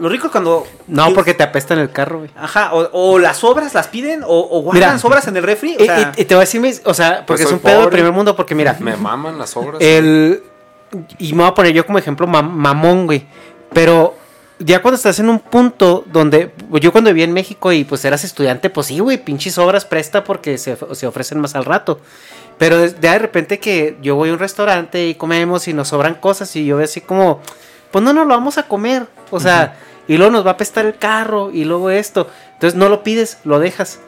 Los 0.00 0.10
ricos 0.10 0.30
cuando 0.30 0.66
No, 0.88 1.12
porque 1.14 1.34
te 1.34 1.42
apesta 1.42 1.74
en 1.74 1.80
el 1.80 1.90
carro, 1.90 2.18
güey. 2.20 2.30
Ajá, 2.36 2.72
o, 2.72 2.88
o 2.92 3.18
las 3.18 3.36
sobras 3.38 3.74
las 3.74 3.88
piden 3.88 4.22
o, 4.24 4.28
o 4.28 4.62
guardan 4.62 4.88
Mira. 4.90 4.98
sobras 4.98 5.26
en 5.28 5.36
el 5.36 5.42
refri, 5.42 5.76
o 5.78 5.82
Y, 5.82 5.86
sea, 5.86 6.12
y- 6.16 6.22
y 6.22 6.24
te 6.24 6.34
voy 6.34 6.42
a 6.42 6.46
decir, 6.46 6.80
o 6.84 6.94
sea, 6.94 7.24
porque 7.26 7.26
Pues 7.26 7.40
es 7.42 7.52
un 7.52 7.58
pedo 7.60 7.80
del 7.82 7.90
primer 7.90 8.12
mundo, 8.12 8.34
porque 8.34 8.54
mira, 8.54 8.76
Me 8.80 8.96
maman 8.96 9.38
las 9.38 9.56
obras. 9.56 9.80
el... 9.80 10.42
Y 11.18 11.32
me 11.34 11.42
voy 11.42 11.50
a 11.52 11.54
poner 11.54 11.72
yo 11.72 11.86
como 11.86 11.98
ejemplo 11.98 12.26
mam- 12.26 12.50
mamón, 12.50 13.06
güey. 13.06 13.24
Pero 13.72 14.16
ya 14.58 14.82
cuando 14.82 14.96
estás 14.96 15.18
en 15.20 15.28
un 15.30 15.38
punto 15.38 16.02
donde... 16.06 16.52
Yo 16.80 16.90
cuando 16.90 17.10
vivía 17.10 17.24
en 17.24 17.32
México 17.32 17.70
y 17.72 17.84
pues 17.84 18.04
eras 18.04 18.24
estudiante, 18.24 18.70
pues 18.70 18.88
sí, 18.88 18.98
güey, 18.98 19.16
pinches 19.22 19.56
obras 19.58 19.84
presta 19.84 20.24
porque 20.24 20.58
se, 20.58 20.76
se 20.92 21.06
ofrecen 21.06 21.40
más 21.40 21.54
al 21.54 21.64
rato. 21.64 22.00
Pero 22.58 22.76
de, 22.78 22.90
de 22.90 23.18
repente 23.18 23.58
que 23.60 23.96
yo 24.02 24.16
voy 24.16 24.30
a 24.30 24.32
un 24.32 24.38
restaurante 24.40 25.06
y 25.06 25.14
comemos 25.14 25.68
y 25.68 25.72
nos 25.72 25.88
sobran 25.88 26.14
cosas 26.14 26.54
y 26.56 26.64
yo 26.66 26.76
veo 26.76 26.84
así 26.86 27.00
como... 27.00 27.40
Pues 27.92 28.04
no, 28.04 28.12
no 28.12 28.24
lo 28.24 28.30
vamos 28.34 28.58
a 28.58 28.64
comer. 28.64 29.06
O 29.30 29.38
sea, 29.40 29.76
y 30.10 30.16
luego 30.16 30.32
nos 30.32 30.44
va 30.44 30.50
a 30.50 30.54
apestar 30.54 30.86
el 30.86 30.96
carro 30.98 31.50
y 31.52 31.64
luego 31.64 31.88
esto. 31.90 32.26
Entonces 32.54 32.76
no 32.76 32.88
lo 32.88 33.04
pides, 33.04 33.38
lo 33.44 33.60
dejas. 33.60 34.00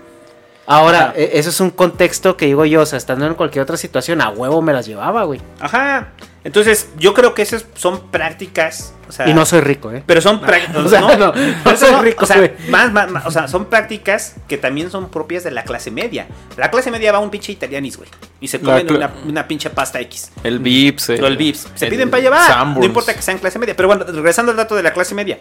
Ahora, 0.67 1.11
Ajá. 1.11 1.13
e- 1.17 1.31
eso 1.39 1.51
es 1.51 1.61
un 1.61 1.71
contexto 1.71 2.37
que 2.37 2.47
digo 2.47 2.65
yo, 2.65 2.81
o 2.83 2.87
sea, 2.87 2.97
estando 2.97 3.25
en 3.27 3.35
cualquier 3.35 3.63
otra 3.63 3.77
situación, 3.77 4.21
a 4.21 4.31
huevo 4.31 4.61
me 4.63 4.73
las 4.73 4.87
llevaba, 4.87 5.23
güey. 5.23 5.41
ajá. 5.61 6.09
Entonces, 6.45 6.89
yo 6.99 7.15
creo 7.15 7.35
que 7.35 7.43
esas 7.43 7.67
son 7.75 8.11
prácticas, 8.11 8.95
o 9.09 9.13
sea, 9.13 9.29
Y 9.29 9.35
no 9.35 9.47
soy 9.47 9.61
rico, 9.61 9.93
¿eh? 9.93 10.03
Pero 10.05 10.21
son 10.21 10.41
prácticas. 10.41 10.77
O 10.85 10.89
sea, 10.89 11.01
no, 11.01 11.17
no 11.17 11.77
soy 11.77 11.95
rico, 12.03 12.25
o 12.25 12.27
sea, 12.27 12.53
más, 12.69 12.93
más, 12.93 13.11
más, 13.11 13.27
o 13.27 13.31
sea, 13.31 13.47
son 13.47 13.67
prácticas 13.67 14.35
que 14.49 14.59
también 14.59 14.91
son 14.91 15.09
propias 15.09 15.45
de 15.45 15.53
la 15.53 15.63
clase 15.63 15.91
media. 15.91 16.27
La 16.57 16.71
clase 16.71 16.91
media 16.91 17.13
va 17.13 17.19
a 17.19 17.21
un 17.21 17.31
pinche 17.31 17.53
italianis, 17.53 17.97
güey. 17.97 18.09
Y 18.41 18.49
se 18.49 18.61
comen 18.61 18.91
una, 18.93 19.13
una 19.25 19.47
pinche 19.47 19.71
pasta 19.71 20.01
X. 20.01 20.33
El 20.43 20.59
Vips. 20.59 21.11
O 21.11 21.27
el 21.27 21.37
Vips. 21.37 21.69
Se 21.77 21.85
el 21.85 21.91
piden 21.93 22.11
para 22.11 22.23
llevar. 22.23 22.67
No 22.67 22.85
importa 22.85 23.15
que 23.15 23.23
sean 23.23 23.39
clase 23.39 23.59
media. 23.59 23.77
Pero 23.77 23.89
bueno, 23.89 24.05
regresando 24.05 24.51
al 24.51 24.57
dato 24.57 24.75
de 24.75 24.83
la 24.83 24.93
clase 24.93 25.15
media. 25.15 25.39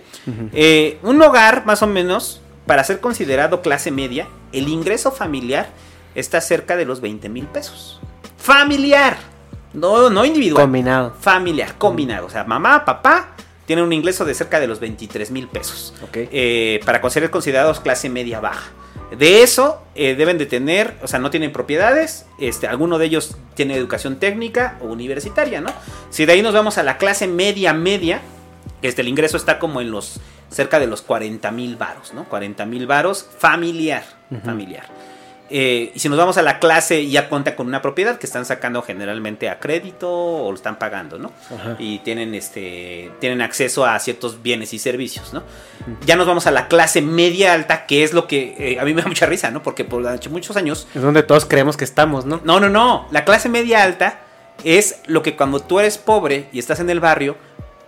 Eh, 0.53 0.99
un 1.01 1.21
hogar, 1.21 1.65
más 1.65 1.81
o 1.81 1.87
menos, 1.87 2.41
para 2.67 2.83
ser 2.83 2.99
considerado 2.99 3.61
clase 3.61 3.89
media, 3.89 4.27
el 4.53 4.67
ingreso 4.67 5.11
familiar 5.11 5.69
está 6.13 6.41
cerca 6.41 6.75
de 6.75 6.85
los 6.85 7.01
20 7.01 7.29
mil 7.29 7.47
pesos. 7.47 7.99
Familiar. 8.37 9.30
No, 9.73 10.09
no 10.09 10.25
individual. 10.25 10.63
Combinado. 10.63 11.13
Familiar, 11.19 11.77
combinado. 11.77 12.25
O 12.25 12.29
sea, 12.29 12.43
mamá, 12.43 12.83
papá 12.85 13.35
tienen 13.65 13.85
un 13.85 13.93
ingreso 13.93 14.25
de 14.25 14.33
cerca 14.33 14.59
de 14.59 14.67
los 14.67 14.79
23 14.79 15.31
mil 15.31 15.47
pesos. 15.47 15.93
Ok. 16.03 16.17
Eh, 16.31 16.79
para 16.85 17.07
ser 17.09 17.29
considerados 17.29 17.79
clase 17.79 18.09
media 18.09 18.39
baja. 18.39 18.71
De 19.17 19.43
eso 19.43 19.81
eh, 19.93 20.15
deben 20.15 20.37
de 20.37 20.45
tener, 20.45 20.95
o 21.01 21.07
sea, 21.07 21.19
no 21.19 21.29
tienen 21.29 21.51
propiedades, 21.51 22.25
este, 22.39 22.67
alguno 22.67 22.97
de 22.97 23.07
ellos 23.07 23.35
tiene 23.55 23.75
educación 23.75 24.17
técnica 24.17 24.77
o 24.81 24.85
universitaria, 24.85 25.59
¿no? 25.59 25.71
Si 26.09 26.25
de 26.25 26.31
ahí 26.31 26.41
nos 26.41 26.53
vamos 26.53 26.77
a 26.77 26.83
la 26.83 26.97
clase 26.97 27.27
media 27.27 27.73
media, 27.73 28.21
este, 28.81 29.01
el 29.01 29.09
ingreso 29.09 29.35
está 29.35 29.59
como 29.59 29.81
en 29.81 29.91
los 29.91 30.21
cerca 30.49 30.79
de 30.79 30.87
los 30.87 31.01
40 31.01 31.51
mil 31.51 31.75
varos, 31.75 32.13
¿no? 32.13 32.25
40 32.25 32.65
mil 32.65 32.87
varos 32.87 33.27
familiar, 33.37 34.03
familiar. 34.43 34.85
Eh, 35.51 35.91
y 35.93 35.99
si 35.99 36.07
nos 36.07 36.17
vamos 36.17 36.37
a 36.37 36.41
la 36.41 36.59
clase 36.59 37.07
ya 37.09 37.27
cuenta 37.27 37.55
con 37.55 37.67
una 37.67 37.81
propiedad 37.81 38.17
que 38.17 38.25
están 38.25 38.45
sacando 38.45 38.81
generalmente 38.81 39.49
a 39.49 39.59
crédito 39.59 40.09
o 40.09 40.49
lo 40.49 40.55
están 40.55 40.79
pagando, 40.79 41.19
¿no? 41.19 41.31
Y 41.77 41.99
tienen 41.99 42.33
este 42.33 43.11
tienen 43.19 43.41
acceso 43.41 43.85
a 43.85 43.99
ciertos 43.99 44.41
bienes 44.41 44.73
y 44.73 44.79
servicios, 44.79 45.33
¿no? 45.33 45.43
Ya 46.05 46.15
nos 46.15 46.25
vamos 46.25 46.47
a 46.47 46.51
la 46.51 46.67
clase 46.67 47.01
media 47.01 47.53
alta, 47.53 47.85
que 47.85 48.03
es 48.03 48.13
lo 48.13 48.27
que 48.27 48.55
eh, 48.57 48.79
a 48.79 48.85
mí 48.85 48.93
me 48.93 49.01
da 49.01 49.07
mucha 49.07 49.25
risa, 49.25 49.51
¿no? 49.51 49.61
Porque 49.61 49.83
por 49.83 50.01
muchos 50.29 50.55
años 50.55 50.87
Es 50.95 51.01
donde 51.01 51.23
todos 51.23 51.45
creemos 51.45 51.77
que 51.77 51.83
estamos, 51.83 52.25
¿no? 52.25 52.41
no, 52.43 52.59
no, 52.59 52.69
no. 52.69 53.07
La 53.11 53.25
clase 53.25 53.49
media 53.49 53.83
alta 53.83 54.19
es 54.63 55.01
lo 55.05 55.23
que 55.23 55.35
cuando 55.35 55.59
tú 55.59 55.79
eres 55.79 55.97
pobre 55.97 56.47
y 56.51 56.59
estás 56.59 56.79
en 56.79 56.89
el 56.89 56.99
barrio, 56.99 57.35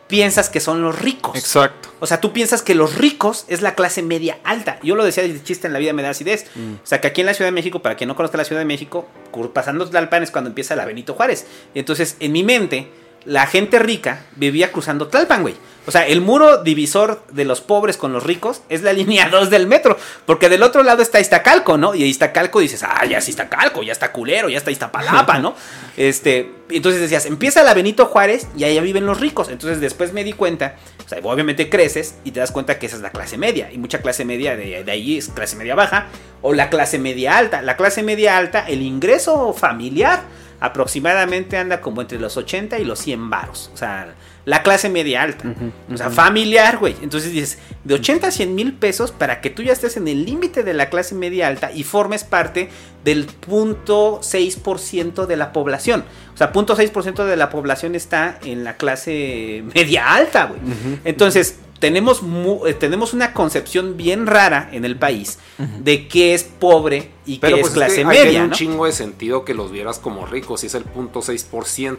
piensas 0.08 0.50
que 0.50 0.60
son 0.60 0.82
los 0.82 1.00
ricos. 1.00 1.36
Exacto. 1.36 1.90
O 2.00 2.06
sea, 2.06 2.20
tú 2.20 2.34
piensas 2.34 2.62
que 2.62 2.76
los 2.76 2.96
ricos 2.96 3.46
es 3.48 3.62
la 3.62 3.76
clase 3.76 4.04
media 4.04 4.38
alta. 4.44 4.80
Yo 4.84 4.96
lo 4.96 5.06
decía 5.06 5.24
de 5.24 5.42
chiste 5.44 5.68
en 5.68 5.74
la 5.74 5.80
vida 5.80 5.94
me 5.94 6.02
da 6.02 6.10
acidez. 6.10 6.48
O 6.56 6.86
sea, 6.86 7.02
que 7.02 7.08
aquí 7.08 7.22
en 7.22 7.28
la 7.28 7.34
Ciudad 7.34 7.48
de 7.48 7.54
México, 7.54 7.82
para 7.82 7.96
quien 7.96 8.08
no 8.08 8.16
conozca 8.16 8.38
la 8.38 8.46
Ciudad 8.46 8.62
de 8.62 8.66
México, 8.66 9.08
pasando 9.54 9.90
Tlalpan 9.90 10.24
es 10.24 10.32
cuando 10.32 10.50
empieza 10.50 10.76
la 10.76 10.86
Benito 10.86 11.14
Juárez. 11.14 11.48
Y 11.74 11.80
entonces, 11.80 12.18
en 12.20 12.32
mi 12.32 12.44
mente, 12.44 12.90
la 13.26 13.48
gente 13.48 13.80
rica 13.80 14.26
vivía 14.36 14.72
cruzando 14.72 15.08
Tlalpan, 15.08 15.42
güey. 15.42 15.56
O 15.86 15.92
sea, 15.92 16.08
el 16.08 16.22
muro 16.22 16.64
divisor 16.64 17.24
de 17.32 17.44
los 17.44 17.60
pobres 17.60 17.98
con 17.98 18.14
los 18.14 18.24
ricos 18.24 18.62
es 18.70 18.84
la 18.84 18.94
línea 18.94 19.30
2 19.30 19.50
del 19.50 19.68
metro. 19.68 19.98
Porque 20.26 20.50
del 20.50 20.64
otro 20.64 20.84
lado 20.84 21.02
está 21.02 21.20
Iztacalco, 21.20 21.78
¿no? 21.78 21.94
Y 21.94 22.04
Iztacalco 22.04 22.60
dices, 22.60 22.84
ah, 22.84 23.06
ya 23.06 23.18
es 23.18 23.28
Iztacalco, 23.28 23.84
ya 23.84 23.92
está 23.92 24.12
culero, 24.12 24.50
ya 24.50 24.58
está 24.58 24.72
Iztapalapa, 24.72 25.40
¿no? 25.40 25.56
Este, 25.96 26.52
entonces 26.72 27.02
decías, 27.02 27.28
empieza 27.28 27.62
la 27.62 27.76
Benito 27.76 28.08
Juárez 28.08 28.48
y 28.58 28.64
allá 28.64 28.82
viven 28.82 29.06
los 29.06 29.20
ricos. 29.20 29.50
Entonces 29.50 29.80
después 29.80 30.12
me 30.12 30.24
di 30.24 30.34
cuenta, 30.34 30.76
o 31.06 31.08
sea, 31.08 31.20
obviamente 31.22 31.70
creces 31.70 32.16
y 32.24 32.32
te 32.32 32.40
das 32.40 32.52
cuenta 32.52 32.80
que 32.80 32.88
esa 32.88 32.96
es 32.96 33.04
la 33.04 33.12
clase 33.12 33.38
media. 33.38 33.70
Y 33.72 33.78
mucha 33.78 34.02
clase 34.02 34.26
media 34.26 34.56
de, 34.56 34.84
de 34.84 34.92
ahí 34.92 35.20
es 35.20 35.28
clase 35.28 35.56
media 35.56 35.76
baja 35.76 36.08
o 36.42 36.54
la 36.54 36.72
clase 36.72 36.98
media 36.98 37.38
alta. 37.38 37.62
La 37.62 37.78
clase 37.78 38.02
media 38.02 38.38
alta, 38.38 38.66
el 38.68 38.82
ingreso 38.82 39.54
familiar 39.54 40.24
aproximadamente 40.64 41.58
anda 41.58 41.82
como 41.82 42.02
entre 42.02 42.18
los 42.18 42.38
80 42.38 42.80
y 42.80 42.86
los 42.86 42.98
100 43.00 43.30
varos. 43.30 43.70
O 43.74 43.78
sea, 43.78 44.16
la 44.46 44.64
clase 44.64 44.88
media 44.88 45.22
alta. 45.22 45.54
O 45.94 45.98
sea, 45.98 46.10
familiar, 46.10 46.78
güey. 46.78 46.96
Entonces 47.02 47.34
dices, 47.34 47.60
de 47.84 47.96
80 47.96 48.28
a 48.28 48.32
100 48.32 48.56
mil 48.56 48.74
pesos 48.74 49.12
para 49.12 49.42
que 49.42 49.50
tú 49.50 49.62
ya 49.62 49.74
estés 49.74 49.98
en 49.98 50.08
el 50.08 50.24
límite 50.24 50.64
de 50.64 50.74
la 50.74 50.90
clase 50.90 51.16
media 51.16 51.50
alta 51.50 51.74
y 51.74 51.84
formes 51.84 52.24
parte 52.24 52.70
del 53.04 53.26
punto 53.26 54.22
6% 54.22 55.26
de 55.26 55.36
la 55.36 55.52
población. 55.52 56.06
O 56.34 56.38
sea, 56.38 56.54
punto 56.54 56.78
6% 56.78 57.26
de 57.26 57.36
la 57.36 57.50
población 57.50 57.94
está 57.94 58.40
en 58.46 58.64
la 58.64 58.78
clase 58.78 59.66
media 59.76 60.16
alta, 60.16 60.46
güey. 60.46 60.62
Entonces, 61.04 61.60
tenemos, 61.84 62.22
eh, 62.66 62.74
tenemos 62.74 63.14
una 63.14 63.34
concepción 63.34 63.98
bien 63.98 64.26
rara 64.26 64.70
en 64.72 64.86
el 64.86 64.96
país 64.98 65.38
de 65.58 66.08
qué 66.08 66.34
es 66.34 66.44
pobre 66.46 67.12
y 67.26 67.40
qué 67.40 67.50
pues 67.52 67.68
es 67.68 67.70
clase 67.72 67.96
que 67.96 68.02
ahí 68.02 68.06
media, 68.08 68.24
tiene 68.30 68.44
un 68.46 68.50
¿no? 68.52 68.56
chingo 68.56 68.86
de 68.86 68.94
sentido 68.94 69.44
que 69.44 69.54
los 69.54 69.70
vieras 69.70 70.00
como 70.00 70.26
ricos. 70.26 70.62
Si 70.62 70.68
es 70.68 70.76
el 70.76 70.86
punto 70.86 71.22
6%, 71.22 71.98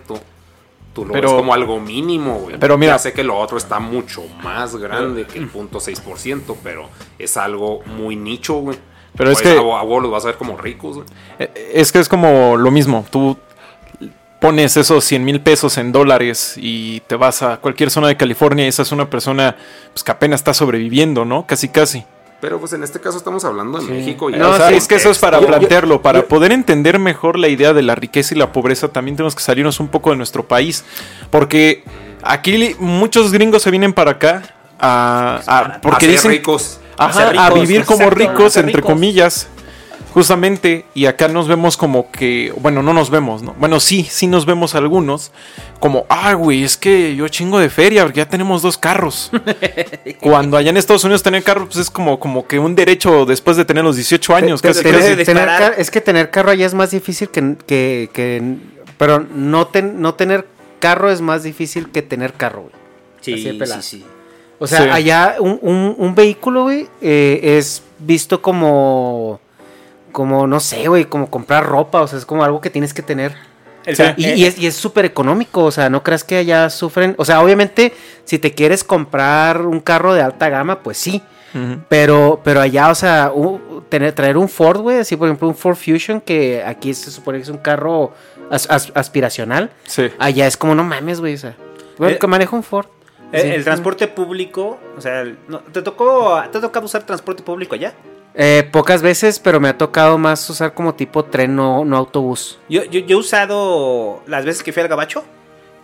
tú 0.94 1.04
lo 1.04 1.12
Pero- 1.12 1.28
ves 1.28 1.36
como 1.38 1.52
algo 1.52 1.78
mínimo, 1.80 2.38
güey. 2.38 2.56
pero 2.58 2.78
mira- 2.78 2.92
Ya 2.94 2.98
sé 2.98 3.12
que 3.12 3.22
lo 3.24 3.36
otro 3.38 3.58
está 3.58 3.78
mucho 3.78 4.22
más 4.42 4.74
grande 4.76 5.26
que 5.26 5.38
el 5.38 5.48
punto 5.48 5.80
6%, 5.80 6.56
pero 6.62 6.88
es 7.18 7.36
algo 7.36 7.82
muy 7.84 8.16
nicho, 8.16 8.54
güey. 8.54 8.78
Pero 9.16 9.30
es 9.30 9.40
Pues, 9.42 9.52
que- 9.54 9.58
A, 9.58 9.62
vos- 9.62 9.80
a 9.80 9.84
vos 9.84 10.02
los 10.02 10.10
vas 10.10 10.24
a 10.24 10.28
ver 10.28 10.36
como 10.36 10.56
ricos, 10.56 10.96
güey. 10.96 11.06
Eh, 11.38 11.72
Es 11.74 11.92
que 11.92 11.98
es 12.00 12.08
como 12.08 12.56
lo 12.56 12.70
mismo. 12.70 13.04
Tú 13.10 13.36
pones 14.44 14.76
esos 14.76 15.02
100 15.04 15.24
mil 15.24 15.40
pesos 15.40 15.78
en 15.78 15.90
dólares 15.90 16.52
y 16.58 17.00
te 17.06 17.16
vas 17.16 17.42
a 17.42 17.56
cualquier 17.56 17.90
zona 17.90 18.08
de 18.08 18.16
California 18.18 18.66
y 18.66 18.68
esa 18.68 18.82
es 18.82 18.92
una 18.92 19.08
persona 19.08 19.56
pues, 19.94 20.04
que 20.04 20.10
apenas 20.12 20.40
está 20.40 20.52
sobreviviendo, 20.52 21.24
¿no? 21.24 21.46
Casi, 21.46 21.70
casi. 21.70 22.04
Pero 22.42 22.60
pues 22.60 22.74
en 22.74 22.82
este 22.82 23.00
caso 23.00 23.16
estamos 23.16 23.42
hablando 23.46 23.78
de 23.78 23.86
México. 23.90 24.28
Y 24.28 24.34
No, 24.34 24.50
o 24.50 24.56
sea, 24.58 24.68
es 24.70 24.86
que 24.86 24.96
eso 24.96 25.10
es 25.10 25.18
para 25.18 25.40
plantearlo, 25.40 26.02
para 26.02 26.24
poder 26.24 26.52
entender 26.52 26.98
mejor 26.98 27.38
la 27.38 27.48
idea 27.48 27.72
de 27.72 27.80
la 27.80 27.94
riqueza 27.94 28.34
y 28.34 28.38
la 28.38 28.52
pobreza, 28.52 28.88
también 28.88 29.16
tenemos 29.16 29.34
que 29.34 29.42
salirnos 29.42 29.80
un 29.80 29.88
poco 29.88 30.10
de 30.10 30.16
nuestro 30.16 30.46
país, 30.46 30.84
porque 31.30 31.82
aquí 32.22 32.76
muchos 32.78 33.32
gringos 33.32 33.62
se 33.62 33.70
vienen 33.70 33.94
para 33.94 34.10
acá 34.10 34.42
a, 34.78 35.40
a- 35.46 35.80
porque 35.80 35.96
A 35.96 36.00
ser 36.00 36.10
dicen 36.10 36.30
ricos. 36.32 36.80
Ajá, 36.98 37.08
A 37.08 37.12
ser 37.30 37.38
a 37.38 37.48
ricos, 37.48 37.60
vivir 37.68 37.84
como 37.86 38.10
ricos 38.10 38.56
entre 38.58 38.76
ricos. 38.76 38.90
comillas. 38.92 39.48
Justamente, 40.14 40.84
y 40.94 41.06
acá 41.06 41.26
nos 41.26 41.48
vemos 41.48 41.76
como 41.76 42.12
que, 42.12 42.52
bueno, 42.60 42.82
no 42.84 42.92
nos 42.94 43.10
vemos, 43.10 43.42
¿no? 43.42 43.52
Bueno, 43.58 43.80
sí, 43.80 44.06
sí 44.08 44.28
nos 44.28 44.46
vemos 44.46 44.76
algunos, 44.76 45.32
como, 45.80 46.06
ah, 46.08 46.34
güey, 46.34 46.62
es 46.62 46.76
que 46.76 47.16
yo 47.16 47.26
chingo 47.28 47.58
de 47.58 47.68
feria, 47.68 48.04
porque 48.04 48.18
ya 48.18 48.28
tenemos 48.28 48.62
dos 48.62 48.78
carros. 48.78 49.32
Cuando 50.20 50.56
allá 50.56 50.70
en 50.70 50.76
Estados 50.76 51.02
Unidos 51.02 51.24
tener 51.24 51.42
carro, 51.42 51.64
pues 51.66 51.78
es 51.78 51.90
como, 51.90 52.20
como 52.20 52.46
que 52.46 52.60
un 52.60 52.76
derecho 52.76 53.26
después 53.26 53.56
de 53.56 53.64
tener 53.64 53.82
los 53.82 53.96
18 53.96 54.36
años, 54.36 54.62
Te- 54.62 54.68
casi, 54.68 54.82
tener 54.84 55.74
es 55.78 55.90
que 55.90 56.00
tener 56.00 56.30
carro 56.30 56.52
allá 56.52 56.66
es 56.66 56.74
más 56.74 56.92
difícil 56.92 57.28
que, 57.30 57.56
que, 57.66 58.08
que- 58.12 58.56
pero 58.96 59.18
no, 59.34 59.66
ten- 59.66 60.00
no 60.00 60.14
tener 60.14 60.46
carro 60.78 61.10
es 61.10 61.20
más 61.20 61.42
difícil 61.42 61.90
que 61.90 62.02
tener 62.02 62.34
carro, 62.34 62.62
güey. 62.62 62.74
Así 63.20 63.32
de 63.32 63.66
Sí, 63.66 63.72
sí, 63.72 63.82
sí. 63.82 64.04
O 64.60 64.66
sea, 64.68 64.82
Sí. 64.82 64.88
allá 64.92 65.36
un, 65.40 65.58
un- 65.60 65.94
un 65.98 66.14
vehículo, 66.14 66.62
güey, 66.62 66.86
eh, 67.02 67.40
es 67.58 67.82
visto 67.98 68.40
como, 68.40 69.40
como, 70.14 70.46
no 70.46 70.60
sé, 70.60 70.88
güey, 70.88 71.04
como 71.04 71.28
comprar 71.28 71.66
ropa, 71.66 72.00
o 72.00 72.06
sea, 72.06 72.18
es 72.18 72.24
como 72.24 72.42
algo 72.42 72.62
que 72.62 72.70
tienes 72.70 72.94
que 72.94 73.02
tener. 73.02 73.34
Y, 73.86 74.24
eh, 74.24 74.34
y 74.38 74.44
es 74.46 74.58
y 74.58 74.66
es 74.66 74.74
súper 74.76 75.04
económico, 75.04 75.62
o 75.64 75.70
sea, 75.70 75.90
no 75.90 76.02
creas 76.02 76.24
que 76.24 76.38
allá 76.38 76.70
sufren, 76.70 77.14
o 77.18 77.24
sea, 77.26 77.42
obviamente, 77.42 77.92
si 78.24 78.38
te 78.38 78.54
quieres 78.54 78.82
comprar 78.82 79.60
un 79.60 79.80
carro 79.80 80.14
de 80.14 80.22
alta 80.22 80.48
gama, 80.48 80.82
pues 80.82 80.96
sí, 80.96 81.20
pero, 81.88 82.40
pero 82.42 82.60
allá, 82.62 82.90
o 82.90 82.94
sea, 82.94 83.30
tener, 83.90 84.12
traer 84.12 84.36
un 84.38 84.48
Ford, 84.48 84.80
güey, 84.80 84.98
así 85.00 85.16
por 85.16 85.28
ejemplo 85.28 85.48
un 85.48 85.54
Ford 85.54 85.76
Fusion, 85.76 86.20
que 86.20 86.62
aquí 86.64 86.94
se 86.94 87.10
supone 87.10 87.38
que 87.38 87.42
es 87.42 87.48
un 87.50 87.58
carro 87.58 88.12
as- 88.50 88.68
as- 88.70 88.90
aspiracional, 88.94 89.70
Sí. 89.86 90.10
allá 90.18 90.46
es 90.46 90.56
como, 90.56 90.74
no 90.74 90.82
mames, 90.84 91.20
güey, 91.20 91.34
o 91.34 91.38
sea, 91.38 91.54
bueno, 91.98 92.14
Eh, 92.14 92.18
que 92.18 92.26
maneja 92.26 92.56
un 92.56 92.62
Ford. 92.62 92.86
El, 93.32 93.40
Sí. 93.42 93.48
el 93.48 93.64
transporte 93.64 94.06
público, 94.08 94.78
o 94.96 95.00
sea, 95.00 95.20
el- 95.22 95.36
no, 95.48 95.58
¿te 95.60 95.82
tocó 95.82 96.40
te 96.52 96.60
tocó 96.60 96.80
usar 96.80 97.02
transporte 97.04 97.42
público 97.42 97.74
allá? 97.74 97.92
Eh, 98.36 98.68
pocas 98.72 99.00
veces, 99.00 99.38
pero 99.38 99.60
me 99.60 99.68
ha 99.68 99.78
tocado 99.78 100.18
más 100.18 100.48
usar 100.50 100.74
como 100.74 100.94
tipo 100.94 101.24
tren, 101.24 101.54
no, 101.54 101.84
no 101.84 101.96
autobús. 101.96 102.58
Yo, 102.68 102.82
yo, 102.84 103.00
yo 103.00 103.16
he 103.16 103.20
usado 103.20 104.22
las 104.26 104.44
veces 104.44 104.62
que 104.64 104.72
fui 104.72 104.82
al 104.82 104.88
Gabacho, 104.88 105.22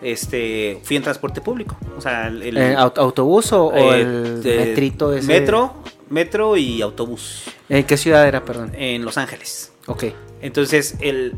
este, 0.02 0.80
fui 0.82 0.96
en 0.96 1.02
transporte 1.02 1.40
público. 1.40 1.76
O 1.96 2.00
sea, 2.00 2.26
el, 2.28 2.42
el- 2.42 2.56
Eh, 2.56 2.76
¿aut- 2.76 2.98
¿Autobús 2.98 3.52
o, 3.52 3.66
o 3.66 3.94
eh, 3.94 4.00
el 4.00 4.42
metrito 4.44 5.12
ese? 5.14 5.26
Metro, 5.28 5.74
metro 6.08 6.56
y 6.56 6.82
autobús 6.82 7.44
¿En 7.68 7.84
qué 7.84 7.96
ciudad 7.96 8.26
era, 8.26 8.44
perdón? 8.44 8.72
en 8.74 9.04
Los 9.04 9.16
Ángeles. 9.18 9.72
Ok. 9.86 10.04
Entonces, 10.42 10.96
el, 11.00 11.34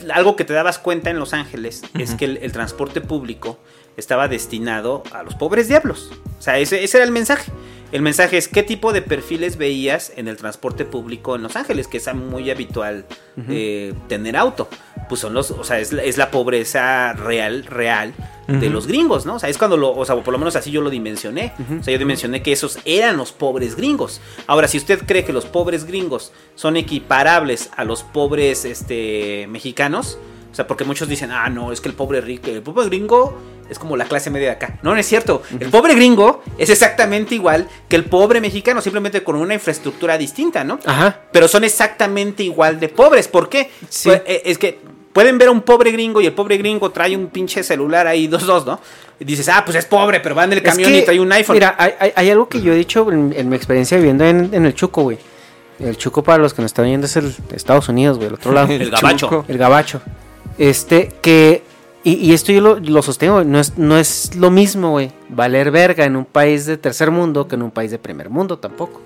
el- 0.00 0.10
algo 0.10 0.34
que 0.34 0.44
te 0.44 0.52
dabas 0.54 0.78
cuenta 0.80 1.10
en 1.10 1.18
Los 1.20 1.32
Ángeles 1.34 1.82
es 1.98 2.14
que 2.16 2.24
el, 2.24 2.38
el 2.38 2.50
transporte 2.50 3.00
público 3.00 3.58
estaba 3.96 4.26
destinado 4.26 5.04
a 5.12 5.22
los 5.22 5.34
pobres 5.36 5.68
diablos. 5.68 6.10
O 6.38 6.42
sea, 6.42 6.58
ese, 6.58 6.82
ese 6.82 6.96
era 6.98 7.04
el 7.04 7.12
mensaje. 7.12 7.52
El 7.92 8.00
mensaje 8.02 8.38
es 8.38 8.48
qué 8.48 8.62
tipo 8.62 8.92
de 8.92 9.02
perfiles 9.02 9.56
veías 9.58 10.12
en 10.16 10.26
el 10.26 10.36
transporte 10.38 10.84
público 10.86 11.36
en 11.36 11.42
Los 11.42 11.56
Ángeles, 11.56 11.86
que 11.88 11.98
es 11.98 12.14
muy 12.14 12.50
habitual 12.50 13.04
eh, 13.50 13.92
tener 14.08 14.36
auto. 14.36 14.68
Pues 15.10 15.20
son 15.20 15.34
los, 15.34 15.50
o 15.50 15.62
sea, 15.62 15.78
es, 15.78 15.92
la- 15.92 16.02
es 16.02 16.16
la 16.16 16.30
pobreza 16.30 17.12
real, 17.12 17.64
real 17.66 18.14
de 18.48 18.68
los 18.70 18.86
gringos, 18.86 19.24
¿no? 19.24 19.34
O 19.36 19.38
sea, 19.38 19.48
es 19.50 19.56
cuando 19.58 19.76
lo, 19.76 19.92
o 19.92 20.04
sea, 20.04 20.16
por 20.16 20.32
lo 20.32 20.38
menos 20.38 20.56
así 20.56 20.70
yo 20.70 20.80
lo 20.80 20.90
dimensioné. 20.90 21.52
O 21.80 21.82
sea, 21.82 21.92
yo 21.92 21.98
dimensioné 21.98 22.42
que 22.42 22.52
esos 22.52 22.78
eran 22.84 23.16
los 23.16 23.30
pobres 23.32 23.76
gringos. 23.76 24.20
Ahora, 24.46 24.68
si 24.68 24.78
usted 24.78 25.00
cree 25.06 25.24
que 25.24 25.32
los 25.32 25.44
pobres 25.44 25.84
gringos 25.84 26.32
son 26.54 26.76
equiparables 26.76 27.70
a 27.76 27.84
los 27.84 28.02
pobres 28.02 28.64
este, 28.64 29.46
mexicanos, 29.48 30.18
o 30.52 30.54
sea, 30.54 30.66
porque 30.66 30.84
muchos 30.84 31.08
dicen, 31.08 31.30
ah, 31.32 31.48
no, 31.48 31.72
es 31.72 31.80
que 31.80 31.88
el 31.88 31.94
pobre 31.94 32.20
rico, 32.20 32.50
el 32.50 32.62
pobre 32.62 32.86
gringo 32.86 33.38
es 33.70 33.78
como 33.78 33.96
la 33.96 34.04
clase 34.04 34.28
media 34.30 34.48
de 34.48 34.52
acá. 34.54 34.78
No, 34.82 34.92
no 34.92 35.00
es 35.00 35.06
cierto. 35.06 35.42
El 35.58 35.70
pobre 35.70 35.94
gringo 35.94 36.42
es 36.58 36.68
exactamente 36.68 37.34
igual 37.34 37.66
que 37.88 37.96
el 37.96 38.04
pobre 38.04 38.40
mexicano, 38.40 38.82
simplemente 38.82 39.22
con 39.24 39.36
una 39.36 39.54
infraestructura 39.54 40.18
distinta, 40.18 40.62
¿no? 40.62 40.78
Ajá. 40.84 41.20
Pero 41.32 41.48
son 41.48 41.64
exactamente 41.64 42.42
igual 42.42 42.78
de 42.78 42.88
pobres. 42.90 43.28
¿Por 43.28 43.48
qué? 43.48 43.70
Sí. 43.88 44.10
Pues, 44.10 44.22
eh, 44.26 44.42
es 44.44 44.58
que 44.58 44.78
pueden 45.14 45.38
ver 45.38 45.48
a 45.48 45.50
un 45.52 45.62
pobre 45.62 45.90
gringo 45.90 46.20
y 46.20 46.26
el 46.26 46.32
pobre 46.34 46.58
gringo 46.58 46.90
trae 46.90 47.16
un 47.16 47.28
pinche 47.28 47.62
celular 47.62 48.06
ahí, 48.06 48.26
dos, 48.28 48.44
dos, 48.44 48.66
¿no? 48.66 48.78
Y 49.18 49.24
dices, 49.24 49.48
ah, 49.48 49.62
pues 49.64 49.76
es 49.78 49.86
pobre, 49.86 50.20
pero 50.20 50.34
va 50.34 50.44
en 50.44 50.52
el 50.52 50.58
Es 50.58 50.64
camión 50.64 50.90
que, 50.90 50.98
y 50.98 51.02
trae 51.04 51.18
un 51.20 51.32
iPhone. 51.32 51.54
Mira, 51.54 51.74
hay, 51.78 51.92
hay- 51.98 52.12
hay 52.14 52.30
algo 52.30 52.48
que 52.48 52.60
yo 52.60 52.72
he 52.74 52.76
dicho 52.76 53.10
en, 53.10 53.32
en 53.36 53.48
mi 53.48 53.56
experiencia 53.56 53.96
viviendo 53.96 54.24
en, 54.26 54.50
en 54.52 54.66
el 54.66 54.74
Chuco, 54.74 55.02
güey. 55.02 55.18
El 55.78 55.96
Chuco, 55.96 56.22
para 56.22 56.38
los 56.42 56.52
que 56.54 56.60
nos 56.62 56.70
están 56.70 56.84
viendo, 56.84 57.06
es 57.06 57.16
el 57.16 57.34
Estados 57.54 57.88
Unidos, 57.88 58.16
güey, 58.18 58.28
el 58.28 58.34
otro 58.34 58.52
lado. 58.52 58.68
El 58.72 58.90
gabacho. 58.90 59.26
Chuco. 59.28 59.44
El 59.48 59.58
gabacho. 59.58 60.02
Este, 60.58 61.10
que. 61.22 61.62
Y, 62.04 62.14
y 62.14 62.32
esto 62.32 62.50
yo 62.50 62.60
lo, 62.60 62.80
lo 62.80 63.00
sostengo, 63.00 63.44
no 63.44 63.60
es, 63.60 63.78
no 63.78 63.96
es 63.96 64.34
lo 64.34 64.50
mismo, 64.50 64.90
güey, 64.90 65.12
valer 65.28 65.70
verga 65.70 66.04
en 66.04 66.16
un 66.16 66.24
país 66.24 66.66
de 66.66 66.76
tercer 66.76 67.12
mundo 67.12 67.46
que 67.46 67.54
en 67.54 67.62
un 67.62 67.70
país 67.70 67.92
de 67.92 67.98
primer 68.00 68.28
mundo 68.28 68.58
tampoco. 68.58 69.00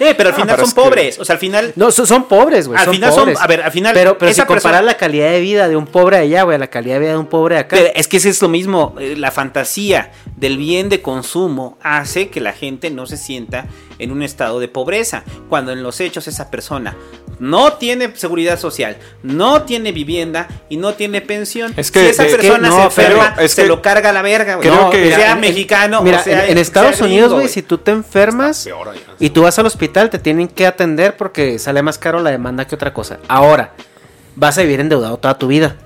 Eh, 0.00 0.14
pero 0.16 0.30
al 0.30 0.34
Ah, 0.34 0.38
final 0.38 0.56
pero 0.56 0.66
son 0.66 0.74
que- 0.74 0.80
pobres. 0.80 1.18
O 1.20 1.24
sea, 1.26 1.34
al 1.34 1.38
final. 1.38 1.72
No, 1.76 1.90
son, 1.92 2.06
son 2.06 2.24
pobres, 2.26 2.66
güey. 2.66 2.78
Al 2.78 2.86
son 2.86 2.94
final 2.94 3.12
son- 3.12 3.34
a 3.38 3.46
ver, 3.46 3.60
al 3.62 3.70
final, 3.70 3.92
Pero, 3.94 4.16
pero 4.18 4.30
si 4.30 4.32
esa 4.32 4.46
comparas 4.46 4.62
persona- 4.62 4.82
la 4.82 4.96
calidad 4.96 5.30
de 5.30 5.40
vida 5.40 5.68
de 5.68 5.76
un 5.76 5.86
pobre 5.86 6.16
allá, 6.16 6.42
güey, 6.42 6.56
a 6.56 6.58
la 6.58 6.68
calidad 6.68 6.94
de 6.94 7.00
vida 7.00 7.10
de 7.12 7.18
un 7.18 7.26
pobre 7.26 7.56
de 7.56 7.60
acá. 7.60 7.76
Pero 7.76 7.90
es 7.94 8.08
que 8.08 8.16
ese 8.16 8.30
es 8.30 8.40
lo 8.42 8.48
mismo. 8.48 8.94
eh, 8.98 9.14
La 9.16 9.30
fantasía 9.30 10.10
del 10.36 10.56
bien 10.56 10.88
de 10.88 11.02
consumo 11.02 11.76
hace 11.82 12.30
que 12.30 12.40
la 12.40 12.52
gente 12.54 12.90
no 12.90 13.06
se 13.06 13.16
sienta 13.18 13.66
en 13.98 14.10
un 14.10 14.22
estado 14.22 14.58
de 14.58 14.68
pobreza. 14.68 15.22
Cuando 15.50 15.70
en 15.72 15.82
los 15.84 16.00
hechos 16.00 16.26
esa 16.28 16.50
persona 16.50 16.96
no 17.40 17.72
tiene 17.72 18.12
seguridad 18.14 18.58
social, 18.60 18.96
no 19.24 19.62
tiene 19.62 19.90
vivienda 19.90 20.46
y 20.68 20.76
no 20.76 20.94
tiene 20.94 21.20
pensión. 21.20 21.72
Es 21.76 21.90
que- 21.90 22.04
si 22.04 22.06
esa 22.10 22.26
es 22.26 22.36
que 22.36 22.42
persona 22.42 22.68
no, 22.68 22.76
se 22.76 22.82
enferma, 22.84 23.32
pero 23.34 23.46
es 23.46 23.52
se 23.52 23.62
que- 23.62 23.68
lo 23.68 23.82
carga 23.82 24.10
a 24.10 24.12
la 24.12 24.22
verga. 24.22 24.56
güey. 24.56 24.68
creo 24.68 24.82
No, 24.82 24.90
que- 24.90 25.12
sea 25.12 25.32
en- 25.32 25.40
mexicano 25.40 26.02
Mira, 26.02 26.20
o 26.20 26.22
sea, 26.22 26.46
en, 26.46 26.58
Estados 26.58 27.00
Unidos, 27.00 27.32
güey, 27.32 27.48
si 27.48 27.62
tú 27.62 27.78
te 27.78 27.90
enfermas 27.90 28.64
Peor 28.64 28.90
y 29.18 29.30
tú 29.30 29.42
vas 29.42 29.58
al 29.58 29.66
hospital, 29.66 30.10
te 30.10 30.18
tienen 30.18 30.46
que 30.46 30.66
atender 30.66 31.16
porque 31.16 31.58
sale 31.58 31.82
más 31.82 31.98
caro 31.98 32.20
la 32.22 32.30
demanda 32.30 32.66
que 32.66 32.74
otra 32.74 32.92
cosa. 32.92 33.18
Ahora, 33.26 33.72
vas 34.36 34.56
a 34.58 34.62
vivir 34.62 34.80
endeudado 34.80 35.16
toda 35.16 35.36
tu 35.38 35.48
vida. 35.48 35.76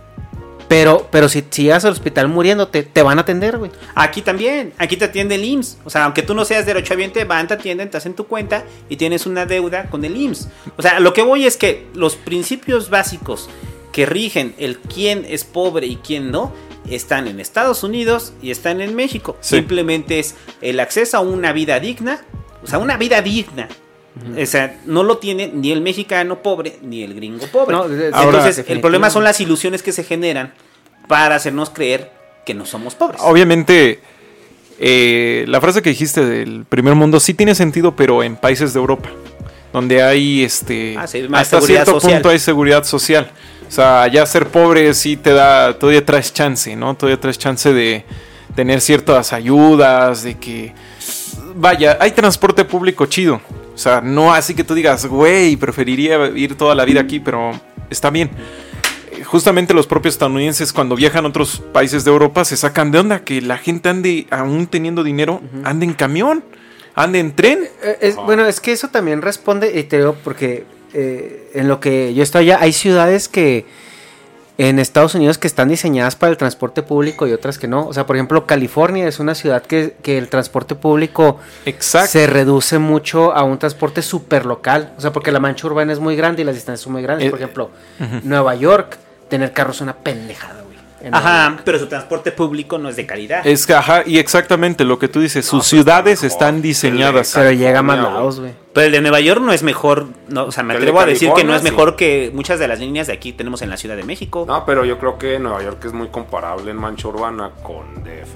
Pero, 0.74 1.06
pero 1.12 1.28
si, 1.28 1.44
si 1.50 1.62
llegas 1.62 1.84
al 1.84 1.92
hospital 1.92 2.26
muriendo, 2.26 2.66
te, 2.66 2.82
te 2.82 3.00
van 3.04 3.18
a 3.18 3.20
atender, 3.20 3.58
güey. 3.58 3.70
Aquí 3.94 4.22
también, 4.22 4.72
aquí 4.76 4.96
te 4.96 5.04
atiende 5.04 5.36
el 5.36 5.44
IMSS. 5.44 5.78
O 5.84 5.90
sea, 5.90 6.02
aunque 6.02 6.22
tú 6.22 6.34
no 6.34 6.44
seas 6.44 6.66
derechohabiente, 6.66 7.22
van, 7.22 7.46
te 7.46 7.54
atienden, 7.54 7.90
te 7.90 7.96
hacen 7.96 8.14
tu 8.14 8.26
cuenta 8.26 8.64
y 8.88 8.96
tienes 8.96 9.24
una 9.24 9.46
deuda 9.46 9.88
con 9.88 10.04
el 10.04 10.16
IMSS. 10.16 10.48
O 10.76 10.82
sea, 10.82 10.98
lo 10.98 11.12
que 11.12 11.22
voy 11.22 11.46
es 11.46 11.56
que 11.56 11.86
los 11.94 12.16
principios 12.16 12.90
básicos 12.90 13.48
que 13.92 14.04
rigen 14.04 14.52
el 14.58 14.78
quién 14.78 15.24
es 15.28 15.44
pobre 15.44 15.86
y 15.86 15.94
quién 15.94 16.32
no, 16.32 16.52
están 16.90 17.28
en 17.28 17.38
Estados 17.38 17.84
Unidos 17.84 18.32
y 18.42 18.50
están 18.50 18.80
en 18.80 18.96
México. 18.96 19.36
Sí. 19.42 19.58
Simplemente 19.58 20.18
es 20.18 20.34
el 20.60 20.80
acceso 20.80 21.18
a 21.18 21.20
una 21.20 21.52
vida 21.52 21.78
digna, 21.78 22.24
o 22.64 22.66
sea, 22.66 22.80
una 22.80 22.96
vida 22.96 23.22
digna. 23.22 23.68
O 24.40 24.46
sea, 24.46 24.78
no 24.86 25.02
lo 25.02 25.18
tiene 25.18 25.50
ni 25.52 25.72
el 25.72 25.80
mexicano 25.80 26.40
pobre 26.42 26.78
ni 26.82 27.02
el 27.02 27.14
gringo 27.14 27.46
pobre. 27.48 27.74
No, 27.74 27.88
de- 27.88 27.96
de- 27.96 28.06
Ahora- 28.14 28.38
Entonces, 28.38 28.64
el 28.68 28.80
problema 28.80 29.10
son 29.10 29.24
las 29.24 29.40
ilusiones 29.40 29.82
que 29.82 29.90
se 29.92 30.04
generan 30.04 30.54
para 31.08 31.34
hacernos 31.34 31.70
creer 31.70 32.12
que 32.46 32.54
no 32.54 32.64
somos 32.64 32.94
pobres. 32.94 33.20
Obviamente, 33.24 34.00
eh, 34.78 35.44
la 35.48 35.60
frase 35.60 35.82
que 35.82 35.90
dijiste 35.90 36.24
del 36.24 36.64
primer 36.68 36.94
mundo 36.94 37.18
sí 37.20 37.34
tiene 37.34 37.54
sentido, 37.54 37.96
pero 37.96 38.22
en 38.22 38.36
países 38.36 38.72
de 38.72 38.78
Europa, 38.80 39.08
donde 39.72 40.02
hay 40.02 40.44
este 40.44 40.94
Ah, 40.98 41.06
sí, 41.06 41.22
más 41.28 41.42
hasta 41.42 41.60
cierto 41.60 41.92
social. 41.92 42.12
punto 42.14 42.28
hay 42.28 42.38
seguridad 42.38 42.84
social. 42.84 43.30
O 43.66 43.70
sea, 43.70 44.06
ya 44.08 44.24
ser 44.26 44.46
pobre 44.48 44.94
sí 44.94 45.16
te 45.16 45.32
da, 45.32 45.76
todavía 45.78 46.04
traes 46.04 46.32
chance, 46.32 46.76
¿no? 46.76 46.94
Todavía 46.94 47.18
traes 47.20 47.38
chance 47.38 47.72
de 47.72 48.04
tener 48.54 48.80
ciertas 48.80 49.32
ayudas, 49.32 50.22
de 50.22 50.38
que 50.38 50.72
vaya, 51.56 51.96
hay 52.00 52.12
transporte 52.12 52.64
público 52.64 53.06
chido. 53.06 53.40
O 53.74 53.78
sea, 53.78 54.00
no 54.00 54.32
así 54.32 54.54
que 54.54 54.62
tú 54.64 54.74
digas, 54.74 55.04
güey, 55.06 55.56
preferiría 55.56 56.28
ir 56.34 56.56
toda 56.56 56.74
la 56.74 56.84
vida 56.84 57.00
aquí, 57.00 57.18
pero 57.20 57.52
está 57.90 58.10
bien. 58.10 58.30
Eh, 59.12 59.24
Justamente 59.24 59.74
los 59.74 59.86
propios 59.86 60.14
estadounidenses 60.14 60.72
cuando 60.72 60.94
viajan 60.94 61.24
a 61.24 61.28
otros 61.28 61.60
países 61.72 62.04
de 62.04 62.10
Europa 62.10 62.44
se 62.44 62.56
sacan 62.56 62.90
de 62.92 62.98
onda 63.00 63.24
que 63.24 63.40
la 63.42 63.58
gente 63.58 63.88
ande, 63.88 64.26
aún 64.30 64.66
teniendo 64.68 65.02
dinero, 65.02 65.40
ande 65.64 65.86
en 65.86 65.94
camión, 65.94 66.44
ande 66.94 67.18
en 67.18 67.34
tren. 67.34 67.60
Eh, 67.82 67.98
es- 68.00 68.16
Bueno, 68.16 68.46
es 68.46 68.60
que 68.60 68.70
eso 68.72 68.88
también 68.88 69.22
responde, 69.22 69.76
y 69.78 69.82
te 69.84 69.98
digo, 69.98 70.14
porque 70.22 70.64
eh, 70.92 71.50
en 71.54 71.66
lo 71.66 71.80
que 71.80 72.14
yo 72.14 72.22
estoy 72.22 72.50
allá, 72.52 72.58
hay 72.62 72.72
ciudades 72.72 73.28
que 73.28 73.66
en 74.56 74.78
Estados 74.78 75.14
Unidos 75.14 75.38
que 75.38 75.48
están 75.48 75.68
diseñadas 75.68 76.14
para 76.16 76.30
el 76.30 76.36
transporte 76.36 76.82
público 76.82 77.26
y 77.26 77.32
otras 77.32 77.58
que 77.58 77.66
no. 77.66 77.86
O 77.86 77.92
sea, 77.92 78.06
por 78.06 78.16
ejemplo, 78.16 78.46
California 78.46 79.08
es 79.08 79.18
una 79.18 79.34
ciudad 79.34 79.62
que, 79.62 79.96
que 80.02 80.16
el 80.16 80.28
transporte 80.28 80.74
público 80.74 81.38
Exacto. 81.66 82.12
se 82.12 82.26
reduce 82.26 82.78
mucho 82.78 83.32
a 83.32 83.42
un 83.42 83.58
transporte 83.58 84.02
súper 84.02 84.46
local. 84.46 84.92
O 84.96 85.00
sea, 85.00 85.12
porque 85.12 85.32
la 85.32 85.40
mancha 85.40 85.66
urbana 85.66 85.92
es 85.92 85.98
muy 85.98 86.14
grande 86.16 86.42
y 86.42 86.44
las 86.44 86.54
distancias 86.54 86.82
son 86.82 86.92
muy 86.92 87.02
grandes. 87.02 87.26
Eh, 87.26 87.30
por 87.30 87.40
ejemplo, 87.40 87.70
Nueva 88.22 88.54
York, 88.54 88.96
tener 89.28 89.52
carros 89.52 89.76
es 89.76 89.82
una 89.82 89.96
pendejada, 89.96 90.63
Ajá, 91.12 91.58
pero 91.64 91.78
su 91.78 91.86
transporte 91.86 92.32
público 92.32 92.78
no 92.78 92.88
es 92.88 92.96
de 92.96 93.06
calidad. 93.06 93.46
Es 93.46 93.66
que, 93.66 93.74
ajá, 93.74 94.02
y 94.06 94.18
exactamente 94.18 94.84
lo 94.84 94.98
que 94.98 95.08
tú 95.08 95.20
dices, 95.20 95.44
sus 95.44 95.66
ciudades 95.66 96.22
están 96.22 96.62
diseñadas. 96.62 97.32
Pero 97.34 97.50
llega 97.52 97.74
California, 97.74 98.10
lados, 98.10 98.40
güey. 98.40 98.52
Pero 98.72 98.86
el 98.86 98.92
de 98.92 99.00
Nueva 99.00 99.20
York 99.20 99.40
no 99.40 99.52
es 99.52 99.62
mejor, 99.62 100.06
no, 100.28 100.44
o 100.46 100.52
sea, 100.52 100.62
me 100.62 100.74
atrevo 100.74 101.00
a 101.00 101.06
decir 101.06 101.30
que 101.34 101.44
no 101.44 101.54
es 101.54 101.62
sí. 101.62 101.70
mejor 101.70 101.96
que 101.96 102.30
muchas 102.34 102.58
de 102.58 102.68
las 102.68 102.80
líneas 102.80 103.06
de 103.06 103.12
aquí 103.12 103.32
tenemos 103.32 103.62
en 103.62 103.70
la 103.70 103.76
Ciudad 103.76 103.96
de 103.96 104.04
México. 104.04 104.44
No, 104.46 104.64
pero 104.64 104.84
yo 104.84 104.98
creo 104.98 105.18
que 105.18 105.38
Nueva 105.38 105.62
York 105.62 105.84
es 105.84 105.92
muy 105.92 106.08
comparable 106.08 106.70
en 106.70 106.76
mancha 106.76 107.08
urbana 107.08 107.50
con 107.62 108.02
DF. 108.02 108.28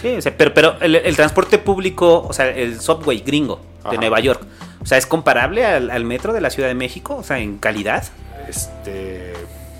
Sí, 0.00 0.08
o 0.16 0.22
sea, 0.22 0.36
pero, 0.36 0.52
pero 0.52 0.76
el, 0.80 0.96
el 0.96 1.16
transporte 1.16 1.58
público, 1.58 2.26
o 2.28 2.32
sea, 2.32 2.48
el 2.48 2.80
subway 2.80 3.20
gringo 3.20 3.60
de 3.82 3.90
Ajá. 3.90 4.00
Nueva 4.00 4.20
York, 4.20 4.40
o 4.82 4.86
sea, 4.86 4.98
¿es 4.98 5.06
comparable 5.06 5.64
al, 5.64 5.90
al 5.90 6.04
metro 6.04 6.32
de 6.32 6.40
la 6.40 6.50
Ciudad 6.50 6.68
de 6.68 6.74
México? 6.74 7.16
O 7.16 7.22
sea, 7.22 7.38
en 7.38 7.58
calidad. 7.58 8.04
Este, 8.48 9.32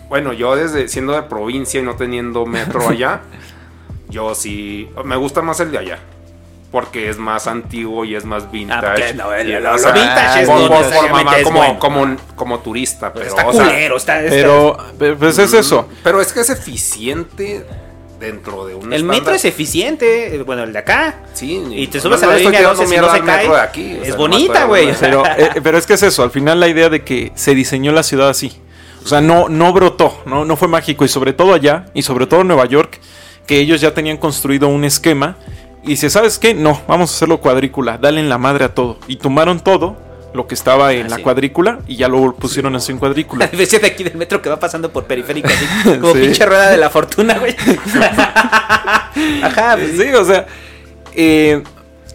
bueno, 0.09 0.32
yo 0.32 0.57
desde 0.57 0.88
siendo 0.88 1.12
de 1.12 1.22
provincia 1.22 1.80
y 1.80 1.82
no 1.82 1.96
teniendo 1.96 2.46
metro 2.46 2.88
allá, 2.88 3.20
yo 4.09 4.34
sí 4.34 4.88
me 5.04 5.16
gusta 5.16 5.42
más 5.42 5.61
el 5.61 5.70
de 5.72 5.78
allá. 5.78 5.98
Porque 6.72 7.09
es 7.09 7.16
más 7.16 7.46
antiguo 7.46 8.04
y 8.04 8.16
es 8.16 8.24
más 8.24 8.50
vintage. 8.50 9.14
Ah, 9.18 10.42
como, 11.42 11.59
bueno. 11.59 11.78
como, 11.78 12.16
como 12.34 12.59
turista, 12.59 13.12
pero, 13.12 13.26
está 13.26 13.46
o 13.46 13.52
sea, 13.52 13.64
culero, 13.64 13.96
está, 13.96 14.20
está- 14.20 14.30
Pero, 14.30 14.76
pero, 14.98 15.16
pues 15.16 15.38
es 15.38 15.54
eso. 15.54 15.88
pero 16.02 16.20
es 16.20 16.32
que 16.32 16.40
es 16.40 16.50
eficiente 16.50 17.64
dentro 18.18 18.66
de 18.66 18.74
un 18.74 18.92
El 18.92 19.04
metro 19.04 19.32
es 19.34 19.44
eficiente, 19.44 20.34
eh, 20.34 20.42
bueno, 20.42 20.64
el 20.64 20.72
de 20.72 20.78
acá. 20.80 21.14
Sí, 21.34 21.62
Y 21.70 21.86
te 21.86 22.00
subes 22.00 22.20
no 22.20 22.28
a 22.28 22.30
la 22.32 22.36
línea 22.38 22.61
tirando 22.61 22.80
12 22.80 22.94
si 22.94 23.00
no 23.00 23.12
se 23.12 23.20
cae. 23.20 23.48
aquí, 23.59 23.92
o 23.94 24.00
sea, 24.00 24.09
es 24.11 24.16
bonita, 24.16 24.64
güey. 24.64 24.92
Pero, 24.98 25.22
eh, 25.24 25.50
pero 25.62 25.78
es 25.78 25.86
que 25.86 25.94
es 25.94 26.02
eso, 26.02 26.22
al 26.22 26.30
final 26.30 26.59
la 26.61 26.68
idea 26.68 26.88
de 26.88 27.04
que 27.04 27.32
se 27.36 27.54
diseñó 27.54 27.92
la 27.92 28.02
ciudad 28.02 28.28
así. 28.28 28.61
O 29.07 29.09
sea, 29.09 29.20
no, 29.20 29.48
no 29.48 29.72
brotó, 29.72 30.20
no, 30.26 30.44
no 30.44 30.57
fue 30.57 30.66
mágico. 30.66 31.04
Y 31.04 31.09
sobre 31.09 31.32
todo 31.32 31.54
allá, 31.54 31.84
y 31.94 32.02
sobre 32.02 32.26
todo 32.26 32.40
en 32.40 32.48
Nueva 32.48 32.66
York, 32.66 32.98
que 33.46 33.61
ellos 33.61 33.80
ya 33.80 33.94
tenían 33.94 34.16
construido 34.16 34.66
un 34.66 34.82
esquema. 34.82 35.36
Y 35.84 35.90
dice, 35.90 36.11
¿sabes 36.11 36.40
qué? 36.40 36.54
No, 36.54 36.80
vamos 36.88 37.12
a 37.12 37.14
hacerlo 37.14 37.38
cuadrícula, 37.40 37.98
dale 37.98 38.18
en 38.18 38.28
la 38.28 38.36
madre 38.38 38.64
a 38.64 38.74
todo. 38.74 38.98
Y 39.07 39.18
tomaron 39.18 39.61
todo 39.61 39.96
lo 40.34 40.48
que 40.48 40.57
estaba 40.57 40.92
en 40.92 41.07
Ah, 41.07 41.11
la 41.11 41.16
sí. 41.16 41.22
cuadrícula 41.22 41.78
y 41.86 41.94
ya 41.94 42.09
lo 42.09 42.34
pusieron 42.34 42.74
así 42.74 42.90
en 42.90 42.96
La 42.96 43.00
cuadrícula. 43.00 43.46
diferencia 43.52 43.78
de 43.78 43.86
aquí 43.86 44.02
del 44.02 44.16
metro 44.16 44.42
que 44.42 44.48
va 44.48 44.59
pasando 44.59 44.90
por 44.92 45.04
periférico, 45.04 45.46
así, 45.48 45.98
como 46.00 46.12
Sí. 46.12 46.22
pinche 46.22 46.44
rueda 46.44 46.70
de 46.70 46.76
la 46.76 46.90
fortuna, 46.90 47.38
güey. 47.38 47.54
Ajá, 49.42 49.76
pues 49.76 49.90
sí. 49.92 50.02
Sí, 50.02 50.12
o 50.14 50.24
sea, 50.24 50.46
eh, 51.14 51.62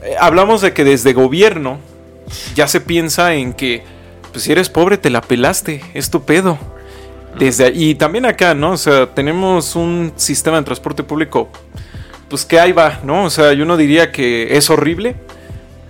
eh, 0.04 0.16
hablamos 0.20 0.62
de 0.62 0.74
que 0.74 0.84
desde 0.84 1.14
gobierno 1.14 1.80
ya 2.56 2.68
se 2.68 2.82
piensa 2.82 3.34
en 3.34 3.54
que, 3.54 3.84
pues 4.32 4.44
si 4.44 4.52
eres 4.52 4.70
pobre 4.70 4.98
te 4.98 5.10
la 5.10 5.22
pelaste, 5.22 5.82
es 5.94 6.10
tu 6.10 6.24
pedo. 6.24 6.58
Desde 7.38 7.66
ahí, 7.66 7.90
y 7.92 7.96
también 7.96 8.26
acá, 8.26 8.54
¿no? 8.54 8.72
O 8.72 8.78
sea, 8.78 9.08
tenemos 9.08 9.76
un 9.76 10.14
sistema 10.16 10.58
de 10.58 10.64
transporte 10.64 11.04
público, 11.04 11.50
pues 12.30 12.46
que 12.46 12.60
ahí 12.60 12.72
va, 12.72 13.00
¿no? 13.04 13.26
O 13.26 13.30
sea, 13.30 13.54
yo 13.54 13.66
no 13.66 13.78
diría 13.78 14.12
que 14.12 14.56
es 14.58 14.70
horrible, 14.70 15.16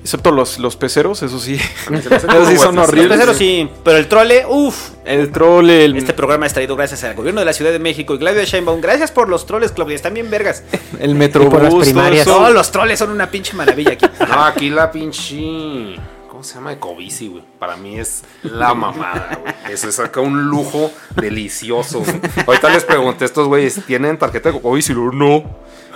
excepto 0.01 0.31
los, 0.31 0.59
los 0.59 0.75
peceros, 0.75 1.21
eso 1.23 1.39
sí. 1.39 1.55
Esos 1.91 2.47
sí 2.47 2.57
son 2.57 2.75
Los 2.75 2.87
horribles. 2.89 3.11
peceros 3.17 3.37
sí, 3.37 3.69
pero 3.83 3.97
el 3.97 4.07
trole, 4.07 4.45
uff. 4.47 4.91
El 5.05 5.31
trole, 5.31 5.85
el, 5.85 5.97
Este 5.97 6.13
programa 6.13 6.45
es 6.45 6.53
traído 6.53 6.75
gracias 6.75 7.03
al 7.03 7.15
gobierno 7.15 7.41
de 7.41 7.45
la 7.45 7.53
Ciudad 7.53 7.71
de 7.71 7.79
México 7.79 8.13
y 8.13 8.19
Claudia 8.19 8.43
Sheinbaum. 8.43 8.81
Gracias 8.81 9.11
por 9.11 9.27
los 9.29 9.45
troles, 9.45 9.71
Claudia, 9.71 9.95
están 9.95 10.13
bien 10.13 10.29
vergas. 10.29 10.63
el 10.99 11.15
metrobús, 11.15 11.51
por 11.51 11.63
las 11.63 11.73
primarias. 11.73 12.27
eso. 12.27 12.35
Todos 12.37 12.53
los 12.53 12.71
troles 12.71 12.99
son 12.99 13.09
una 13.11 13.29
pinche 13.29 13.53
maravilla 13.55 13.93
aquí. 13.93 14.05
No, 14.27 14.43
aquí 14.45 14.69
la 14.69 14.91
pinche. 14.91 15.95
¿Cómo 16.41 16.49
se 16.49 16.55
llama? 16.55 16.73
Ecobici, 16.73 17.27
güey. 17.27 17.43
Para 17.59 17.77
mí 17.77 17.99
es 17.99 18.23
la 18.41 18.73
mamada, 18.73 19.37
güey. 19.43 19.53
Eso 19.71 19.87
es 19.87 19.99
acá 19.99 20.21
un 20.21 20.45
lujo 20.45 20.91
delicioso, 21.15 21.99
güey. 21.99 22.19
Ahorita 22.47 22.69
les 22.71 22.83
pregunté 22.83 23.25
a 23.25 23.27
estos 23.27 23.47
güeyes, 23.47 23.79
¿tienen 23.85 24.17
tarjeta 24.17 24.51
de 24.51 24.57
Ecobici? 24.57 24.91
No. 24.95 25.43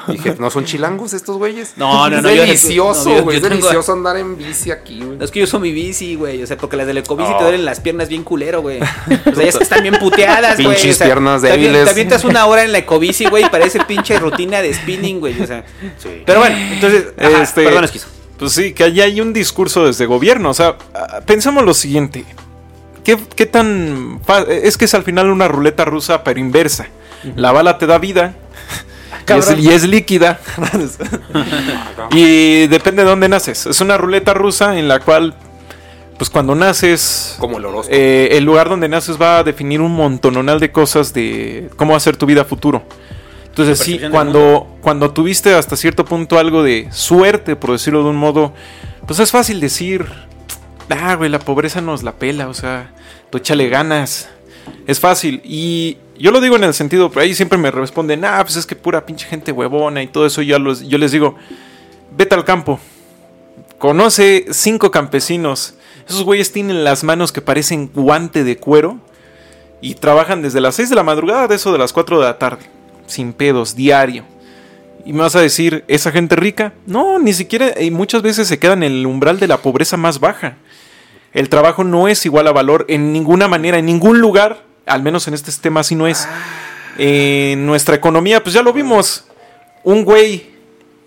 Dije, 0.08 0.36
¿no 0.38 0.52
son 0.52 0.66
chilangos 0.66 1.14
estos 1.14 1.38
güeyes? 1.38 1.74
No, 1.78 2.08
no, 2.12 2.18
es 2.18 2.22
no, 2.22 2.30
yo- 2.30 2.42
delicioso, 2.44 3.24
güey. 3.24 3.38
es 3.38 3.42
tengo- 3.42 3.56
delicioso 3.56 3.92
andar 3.94 4.18
en 4.18 4.38
bici 4.38 4.70
aquí, 4.70 5.02
güey. 5.04 5.18
Es 5.20 5.32
que 5.32 5.40
yo 5.40 5.46
uso 5.46 5.60
mi 5.60 5.72
bici, 5.72 6.14
güey. 6.14 6.44
O 6.44 6.46
sea, 6.46 6.58
porque 6.58 6.78
las 6.78 6.86
del 6.86 7.00
Ecobici 7.00 7.32
Oh. 7.34 7.38
te 7.40 7.44
duelen 7.46 7.66
las 7.66 7.80
piernas 7.80 8.08
bien 8.08 8.24
culero, 8.24 8.62
güey. 8.62 8.80
O 8.84 9.34
sea, 9.36 9.48
es 9.48 9.58
que 9.58 9.64
están 9.64 9.82
bien 9.82 9.98
puteadas, 9.98 10.58
güey. 10.62 10.76
Pinches 10.76 10.94
O 10.94 10.98
sea, 11.00 11.08
piernas 11.08 11.42
te 11.42 11.48
débiles. 11.48 11.86
Te 11.86 11.90
avientas 11.90 12.24
una 12.24 12.46
hora 12.46 12.64
en 12.64 12.72
la 12.72 12.78
Ecobici, 12.78 13.26
güey, 13.26 13.46
y 13.46 13.50
parece 13.50 13.80
pinche 13.86 14.20
rutina 14.20 14.62
de 14.62 14.72
spinning, 14.76 15.20
güey. 15.20 15.42
O 15.42 15.48
sea, 15.48 15.66
Sí. 15.98 16.22
pero 16.24 16.38
bueno, 16.42 16.56
entonces, 16.56 17.06
ajá, 17.18 17.42
Este, 17.42 17.64
perdón, 17.64 17.86
esquizo. 17.86 18.10
Pues 18.38 18.52
sí, 18.52 18.74
que 18.74 18.84
allá 18.84 19.06
hay 19.06 19.22
un 19.22 19.34
discurso 19.34 19.86
desde 19.86 20.06
gobierno. 20.06 20.50
O 20.50 20.54
sea, 20.54 20.78
ah, 20.94 21.22
pensemos 21.26 21.64
lo 21.64 21.74
siguiente. 21.74 22.26
¿Qué, 23.04 23.18
qué 23.36 23.46
tan... 23.46 24.20
Es 24.50 24.78
que 24.78 24.86
es 24.86 24.94
al 24.94 25.04
final 25.04 25.30
una 25.30 25.48
ruleta 25.48 25.86
rusa, 25.86 26.24
pero 26.24 26.40
inversa. 26.40 26.88
La 27.36 27.52
bala 27.52 27.78
te 27.78 27.88
da 27.88 27.98
vida. 27.98 28.34
Y 29.28 29.32
es, 29.32 29.46
Cabrón. 29.46 29.60
y 29.60 29.70
es 29.70 29.84
líquida. 29.88 30.40
y 32.12 32.68
depende 32.68 33.04
de 33.04 33.10
dónde 33.10 33.30
naces. 33.30 33.66
Es 33.66 33.82
una 33.82 33.98
ruleta 33.98 34.34
rusa 34.34 34.78
en 34.78 34.88
la 34.88 35.00
cual, 35.00 35.34
pues 36.18 36.30
cuando 36.30 36.54
naces... 36.56 37.36
Como 37.40 37.58
el 37.58 37.66
horóscopo. 37.66 37.96
eh, 37.96 38.30
el 38.34 38.44
lugar 38.44 38.70
donde 38.70 38.90
naces 38.90 39.20
va 39.20 39.40
a 39.40 39.44
definir 39.44 39.82
un 39.82 39.94
montononal 39.94 40.60
de 40.60 40.72
cosas 40.72 41.14
de 41.14 41.70
cómo 41.78 41.92
va 41.92 41.98
a 41.98 42.02
ser 42.02 42.18
tu 42.18 42.26
vida 42.26 42.46
futuro. 42.46 42.84
Entonces 43.64 43.80
sí, 43.80 43.94
cuando, 44.12 44.68
cuando 44.82 45.12
tuviste 45.12 45.54
hasta 45.54 45.76
cierto 45.78 46.04
punto 46.04 46.38
algo 46.40 46.62
de 46.62 46.90
suerte, 46.92 47.56
por 47.56 47.72
decirlo 47.72 48.04
de 48.04 48.10
un 48.10 48.18
modo, 48.18 48.54
pues 49.08 49.20
es 49.20 49.32
fácil 49.32 49.62
decir, 49.62 50.06
ah, 50.90 51.16
güey, 51.16 51.30
la 51.30 51.40
pobreza 51.40 51.80
nos 51.80 52.04
la 52.04 52.12
pela, 52.14 52.50
o 52.50 52.54
sea, 52.54 52.92
tú 53.30 53.38
échale 53.38 53.70
ganas. 53.70 54.28
Es 54.88 55.00
fácil. 55.00 55.42
Y 55.46 55.98
yo 56.20 56.32
lo 56.32 56.42
digo 56.42 56.58
en 56.58 56.66
el 56.66 56.74
sentido, 56.74 57.10
pero 57.10 57.22
ahí 57.22 57.34
siempre 57.34 57.58
me 57.58 57.72
responden, 57.72 58.26
ah, 58.26 58.40
pues 58.44 58.58
es 58.58 58.66
que 58.66 58.76
pura 58.76 59.06
pinche 59.06 59.26
gente 59.26 59.52
huevona 59.54 60.04
y 60.04 60.08
todo 60.08 60.26
eso. 60.26 60.42
Yo, 60.42 60.60
los- 60.60 60.82
yo 60.88 60.98
les 60.98 61.12
digo, 61.14 61.36
vete 62.18 62.36
al 62.36 62.44
campo. 62.44 62.80
Conoce 63.78 64.48
cinco 64.52 64.92
campesinos. 64.92 65.76
Esos 66.08 66.24
güeyes 66.24 66.52
tienen 66.52 66.84
las 66.84 67.04
manos 67.04 67.32
que 67.32 67.42
parecen 67.42 67.90
guante 67.94 68.44
de 68.44 68.58
cuero. 68.58 68.98
Y 69.82 69.96
trabajan 69.96 70.42
desde 70.42 70.62
las 70.62 70.76
6 70.76 70.90
de 70.90 70.96
la 70.96 71.04
madrugada, 71.04 71.48
de 71.48 71.56
eso 71.56 71.72
de 71.72 71.78
las 71.78 71.94
4 71.94 72.20
de 72.20 72.26
la 72.26 72.40
tarde. 72.40 72.66
Sin 73.08 73.34
pedos, 73.34 73.76
diario. 73.76 74.24
Y 75.06 75.14
me 75.14 75.20
vas 75.20 75.36
a 75.36 75.42
decir, 75.42 75.84
¿esa 75.88 76.12
gente 76.12 76.36
rica? 76.36 76.74
No, 76.88 77.20
ni 77.20 77.34
siquiera. 77.34 77.80
Y 77.80 77.92
muchas 77.92 78.22
veces 78.22 78.48
se 78.48 78.58
quedan 78.58 78.84
en 78.84 78.92
el 78.92 79.06
umbral 79.06 79.40
de 79.40 79.48
la 79.48 79.58
pobreza 79.58 79.98
más 79.98 80.20
baja. 80.20 80.58
El 81.34 81.50
trabajo 81.50 81.84
no 81.84 82.08
es 82.08 82.26
igual 82.26 82.48
a 82.48 82.52
valor 82.52 82.86
en 82.88 83.14
ninguna 83.14 83.48
manera, 83.48 83.78
en 83.78 83.86
ningún 83.86 84.20
lugar. 84.20 84.64
Al 84.86 85.04
menos 85.04 85.28
en 85.28 85.34
este 85.34 85.52
tema 85.62 85.82
así 85.82 85.94
no 85.96 86.08
es. 86.08 86.28
En 86.98 87.66
nuestra 87.66 87.96
economía, 87.96 88.42
pues 88.42 88.54
ya 88.56 88.64
lo 88.64 88.74
vimos. 88.74 89.26
Un 89.84 90.04
güey 90.04 90.56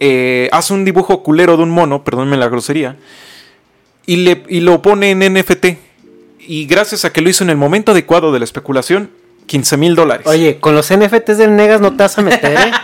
eh, 0.00 0.48
hace 0.52 0.74
un 0.74 0.84
dibujo 0.84 1.22
culero 1.22 1.56
de 1.56 1.64
un 1.64 1.70
mono, 1.70 2.04
perdónme 2.04 2.36
la 2.36 2.48
grosería, 2.48 2.96
y, 4.06 4.16
le, 4.16 4.44
y 4.48 4.60
lo 4.60 4.80
pone 4.80 5.10
en 5.10 5.34
NFT. 5.34 5.66
Y 6.40 6.66
gracias 6.66 7.04
a 7.04 7.12
que 7.12 7.20
lo 7.20 7.28
hizo 7.28 7.44
en 7.44 7.50
el 7.50 7.56
momento 7.56 7.92
adecuado 7.92 8.32
de 8.32 8.38
la 8.38 8.44
especulación, 8.44 9.10
15 9.48 9.76
mil 9.76 9.96
dólares. 9.96 10.24
Oye, 10.28 10.60
con 10.60 10.76
los 10.76 10.92
NFTs 10.94 11.38
del 11.38 11.56
Negas 11.56 11.80
no 11.80 11.90
te 11.96 12.04
vas 12.04 12.16
a 12.18 12.22
meter, 12.22 12.52
¿eh? 12.52 12.70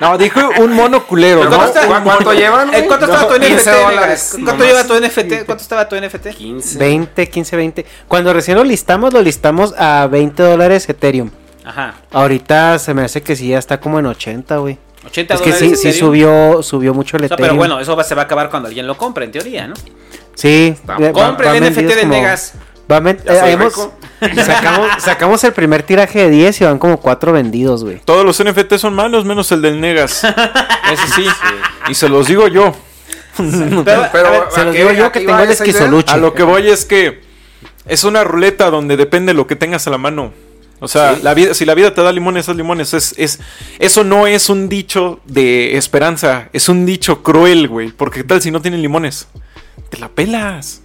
No, 0.00 0.18
dijo 0.18 0.40
un 0.58 0.72
mono 0.72 1.06
culero, 1.06 1.44
¿no? 1.44 1.56
¿cuánto, 1.56 1.78
está- 1.80 2.02
¿Cuánto 2.02 2.32
llevan? 2.34 2.74
Eh? 2.74 2.84
¿Cuánto 2.88 3.06
estaba 3.06 3.28
tu 3.28 3.34
15 3.40 3.54
NFT? 3.70 3.84
dólares. 3.84 4.28
¿Cuánto 4.32 4.52
nomás. 4.52 4.66
lleva 4.66 4.84
tu 4.84 4.94
NFT? 5.06 5.46
¿Cuánto 5.46 5.62
estaba 5.62 5.88
tu 5.88 5.96
NFT? 5.96 6.26
15. 6.36 6.78
20, 6.78 7.28
15, 7.30 7.56
20. 7.56 7.86
Cuando 8.08 8.32
recién 8.32 8.56
lo 8.58 8.64
listamos, 8.64 9.12
lo 9.12 9.22
listamos 9.22 9.72
a 9.78 10.08
20 10.10 10.42
dólares 10.42 10.88
Ethereum. 10.88 11.30
Ajá. 11.64 11.94
Ahorita 12.12 12.78
se 12.80 12.92
me 12.92 13.02
hace 13.02 13.22
que 13.22 13.36
sí, 13.36 13.48
ya 13.48 13.58
está 13.58 13.78
como 13.80 13.98
en 14.00 14.06
80, 14.06 14.56
güey. 14.58 14.78
80 15.06 15.34
Es 15.34 15.40
que 15.40 15.50
dólares 15.52 15.80
sí, 15.80 15.92
sí 15.92 15.98
subió, 15.98 16.62
subió 16.62 16.92
mucho 16.92 17.16
el 17.16 17.24
O 17.24 17.28
sea, 17.28 17.34
Ethereum. 17.36 17.56
pero 17.56 17.58
bueno, 17.58 17.80
eso 17.80 17.94
va- 17.96 18.04
se 18.04 18.14
va 18.16 18.22
a 18.22 18.24
acabar 18.24 18.50
cuando 18.50 18.66
alguien 18.68 18.86
lo 18.88 18.96
compre, 18.98 19.24
en 19.26 19.32
teoría, 19.32 19.68
¿no? 19.68 19.74
Sí. 20.34 20.74
Compre 21.12 21.56
el 21.56 21.62
NFT 21.72 21.80
de 21.94 22.00
como- 22.00 22.14
Negas. 22.14 22.54
Soy 22.88 23.16
eh, 24.20 24.34
sacamos, 24.44 25.02
sacamos 25.02 25.44
el 25.44 25.52
primer 25.52 25.82
tiraje 25.82 26.20
de 26.20 26.30
10 26.30 26.60
y 26.60 26.64
van 26.64 26.78
como 26.78 26.98
4 26.98 27.32
vendidos, 27.32 27.84
güey. 27.84 28.00
Todos 28.04 28.24
los 28.24 28.42
NFT 28.42 28.74
son 28.76 28.94
malos, 28.94 29.24
menos 29.24 29.50
el 29.52 29.62
del 29.62 29.80
Negas. 29.80 30.24
Ese 30.92 31.06
sí. 31.14 31.26
Y 31.88 31.94
se 31.94 32.08
los 32.08 32.28
digo 32.28 32.48
yo. 32.48 32.74
Pero, 33.36 33.84
Pero, 33.84 34.28
a 34.28 34.30
ver, 34.30 34.42
¿a 34.42 34.50
Se 34.50 34.64
los 34.64 34.74
digo 34.74 34.92
yo 34.92 35.10
que 35.10 35.20
tengo 35.20 35.38
el 35.38 35.50
esquizoluche. 35.50 36.12
A 36.12 36.16
lo 36.16 36.34
que 36.34 36.42
voy 36.42 36.68
es 36.68 36.84
que 36.84 37.22
es 37.86 38.04
una 38.04 38.24
ruleta 38.24 38.70
donde 38.70 38.96
depende 38.96 39.34
lo 39.34 39.46
que 39.46 39.56
tengas 39.56 39.86
a 39.86 39.90
la 39.90 39.98
mano. 39.98 40.32
O 40.80 40.88
sea, 40.88 41.18
la 41.22 41.34
vida, 41.34 41.54
si 41.54 41.64
la 41.64 41.74
vida 41.74 41.94
te 41.94 42.02
da 42.02 42.12
limones, 42.12 42.48
haz 42.48 42.56
limones. 42.56 42.94
Es, 42.94 43.14
es, 43.16 43.40
eso 43.78 44.04
no 44.04 44.26
es 44.26 44.48
un 44.50 44.68
dicho 44.68 45.20
de 45.24 45.76
esperanza, 45.76 46.48
es 46.52 46.68
un 46.68 46.84
dicho 46.84 47.22
cruel, 47.22 47.68
güey. 47.68 47.90
Porque 47.90 48.20
qué 48.20 48.24
tal 48.24 48.42
si 48.42 48.50
no 48.50 48.60
tienen 48.60 48.82
limones. 48.82 49.28
Te 49.88 49.98
la 49.98 50.08
pelas. 50.08 50.82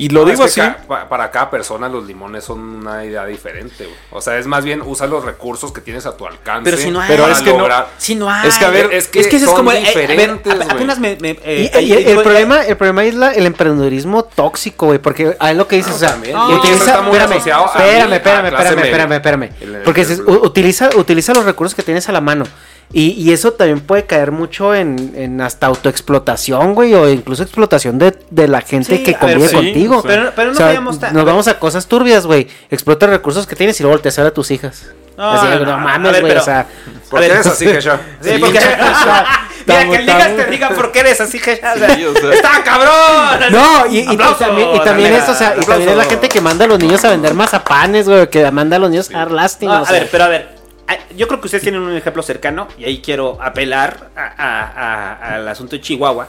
Y 0.00 0.08
lo 0.08 0.24
No, 0.24 0.30
digo 0.30 0.44
es 0.44 0.52
así. 0.58 0.60
ca- 0.60 1.08
para 1.08 1.30
cada 1.30 1.50
persona 1.50 1.88
los 1.88 2.06
limones 2.06 2.44
son 2.44 2.60
una 2.60 3.04
idea 3.04 3.26
diferente, 3.26 3.84
güey. 3.84 3.96
O 4.10 4.20
sea, 4.20 4.38
es 4.38 4.46
más 4.46 4.64
bien 4.64 4.82
usa 4.84 5.06
los 5.06 5.24
recursos 5.24 5.72
que 5.72 5.80
tienes 5.80 6.06
a 6.06 6.16
tu 6.16 6.26
alcance. 6.26 6.62
Pero 6.70 6.76
si 6.76 6.90
no 6.90 7.00
hay. 7.00 7.08
Pero 7.08 7.28
es 7.28 7.40
que 7.40 7.50
no- 7.52 7.58
lograr- 7.58 7.88
Si 7.98 8.14
no 8.14 8.30
hay. 8.30 8.48
Es 8.48 8.58
que, 8.58 8.64
a 8.64 8.70
ver, 8.70 8.88
es 8.92 9.08
que 9.08 9.20
eso 9.20 9.36
es 9.36 9.44
como. 9.50 9.72
eh, 9.72 9.78
a 9.78 9.80
ver, 9.80 9.86
diferentes, 9.86 10.60
apenas 10.68 10.98
me. 10.98 11.16
me, 11.20 11.30
eh, 11.42 11.70
Y, 11.72 11.76
ahí 11.76 11.84
y 11.86 11.92
el, 11.92 12.04
digo, 12.06 12.22
problema, 12.22 12.62
el 12.64 12.76
problema 12.76 13.04
es 13.04 13.14
la- 13.14 13.32
el 13.32 13.46
emprendedurismo 13.46 14.24
tóxico, 14.24 14.86
güey, 14.86 14.98
porque 14.98 15.36
a 15.38 15.52
lo 15.52 15.68
que 15.68 15.76
dices, 15.76 15.94
o 15.94 15.98
sea, 15.98 16.10
también. 16.12 16.34
No, 16.34 16.48
utiliza- 16.48 16.74
eso 16.74 16.84
está 16.86 17.02
muy 17.02 17.16
espérame, 17.18 17.36
espérame, 17.36 18.14
espérame, 18.16 18.46
espérame, 18.46 18.84
espérame, 18.84 19.12
espérame, 19.12 19.50
El- 19.60 19.82
porque 19.82 20.02
el- 20.02 20.20
utiliza, 20.22 20.90
utiliza 20.96 21.34
los 21.34 21.44
recursos 21.44 21.74
que 21.74 21.82
tienes 21.82 22.08
a 22.08 22.12
la 22.12 22.20
mano. 22.20 22.44
Y, 22.92 23.10
y 23.12 23.32
eso 23.32 23.52
también 23.52 23.80
puede 23.80 24.04
caer 24.04 24.32
mucho 24.32 24.74
en, 24.74 25.12
en 25.14 25.40
hasta 25.40 25.66
autoexplotación, 25.68 26.74
güey, 26.74 26.92
o 26.94 27.08
incluso 27.08 27.42
explotación 27.44 27.98
de, 27.98 28.18
de 28.30 28.48
la 28.48 28.62
gente 28.62 28.96
Sí, 28.96 29.02
que 29.04 29.12
ver, 29.12 29.20
convive 29.20 29.48
sí, 29.48 29.54
contigo. 29.54 29.98
o 29.98 30.02
sea, 30.02 30.10
pero- 30.10 30.32
pero 30.34 30.46
no 30.48 30.54
O 30.54 30.56
sea, 30.56 30.66
vayamos 30.66 30.98
tan- 30.98 31.14
Nos 31.14 31.24
vamos 31.24 31.46
a 31.48 31.58
cosas 31.60 31.86
turbias, 31.86 32.26
güey. 32.26 32.48
Explota 32.70 33.06
recursos 33.06 33.46
que 33.46 33.54
tienes 33.54 33.78
y 33.78 33.84
luego 33.84 33.94
volteas 33.96 34.18
a 34.18 34.22
ver 34.22 34.30
a 34.32 34.34
tus 34.34 34.50
hijas. 34.50 34.86
No, 35.16 35.30
Así, 35.32 35.46
no, 35.64 35.78
mames, 35.78 36.20
güey, 36.20 36.32
o 36.36 36.40
sea... 36.42 36.66
¿Por 37.10 37.20
qué 37.20 37.26
eres 37.26 37.46
así, 37.46 37.64
que? 37.66 37.80
Sí, 38.22 38.30
porque. 38.40 38.58
Mira, 39.66 39.84
que 39.90 39.96
el 39.96 40.06
digas 40.06 40.36
te 40.36 40.46
diga 40.46 40.68
por 40.70 40.90
qué 40.92 41.00
eres 41.00 41.20
así, 41.20 41.38
que 41.38 41.52
o 41.52 41.56
sea, 41.78 41.94
Sí, 41.94 42.04
o 42.06 42.14
sea. 42.14 42.32
¡Está 42.32 42.64
cabrón! 42.64 43.52
No, 43.52 43.86
y, 43.86 43.98
y- 43.98 44.00
y 44.00 44.14
Aplausos, 44.14 44.38
también, 44.38 44.68
y 44.74 44.80
también 44.80 45.12
es, 45.12 45.28
o 45.28 45.34
sea, 45.34 45.54
y 45.60 45.64
también 45.64 45.90
es 45.90 45.96
la 45.96 46.04
gente 46.04 46.28
que 46.28 46.40
manda 46.40 46.64
a 46.64 46.68
los 46.68 46.78
niños 46.78 47.04
a 47.04 47.10
vender 47.10 47.34
mazapanes, 47.34 48.08
güey, 48.08 48.28
que 48.30 48.50
manda 48.50 48.76
a 48.76 48.78
los 48.80 48.90
niños 48.90 49.10
a 49.14 49.18
dar 49.18 49.30
lástima. 49.30 49.78
A 49.86 49.92
ver, 49.92 50.08
pero 50.10 50.24
a 50.24 50.28
ver. 50.28 50.59
A- 50.94 51.08
Yo 51.16 51.26
creo 51.28 51.40
que 51.40 51.46
ustedes 51.46 51.62
tienen 51.62 51.80
un 51.82 51.96
ejemplo 51.96 52.22
cercano 52.22 52.68
y 52.78 52.84
ahí 52.84 53.00
quiero 53.00 53.38
apelar 53.40 54.10
al 54.16 55.46
asunto 55.48 55.76
de 55.76 55.80
Chihuahua. 55.82 56.28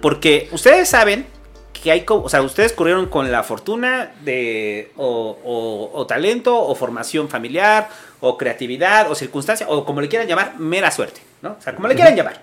Porque 0.00 0.48
ustedes 0.52 0.88
saben 0.88 1.26
que 1.72 1.90
hay, 1.92 2.02
co- 2.02 2.22
o 2.22 2.28
sea, 2.28 2.42
ustedes 2.42 2.72
corrieron 2.72 3.06
con 3.06 3.30
la 3.32 3.42
fortuna 3.42 4.12
de 4.22 4.92
o, 4.96 6.04
talento 6.08 6.58
o 6.60 6.74
formación 6.74 7.28
familiar 7.28 7.88
o 8.20 8.36
creatividad 8.36 9.10
o 9.10 9.14
circunstancia 9.14 9.66
o 9.68 9.84
como 9.84 10.00
le 10.00 10.08
quieran 10.08 10.28
llamar, 10.28 10.58
mera 10.58 10.90
suerte, 10.90 11.20
¿no? 11.42 11.56
O 11.58 11.62
sea, 11.62 11.74
como 11.74 11.88
le 11.88 11.94
quieran 11.94 12.16
llamar. 12.16 12.40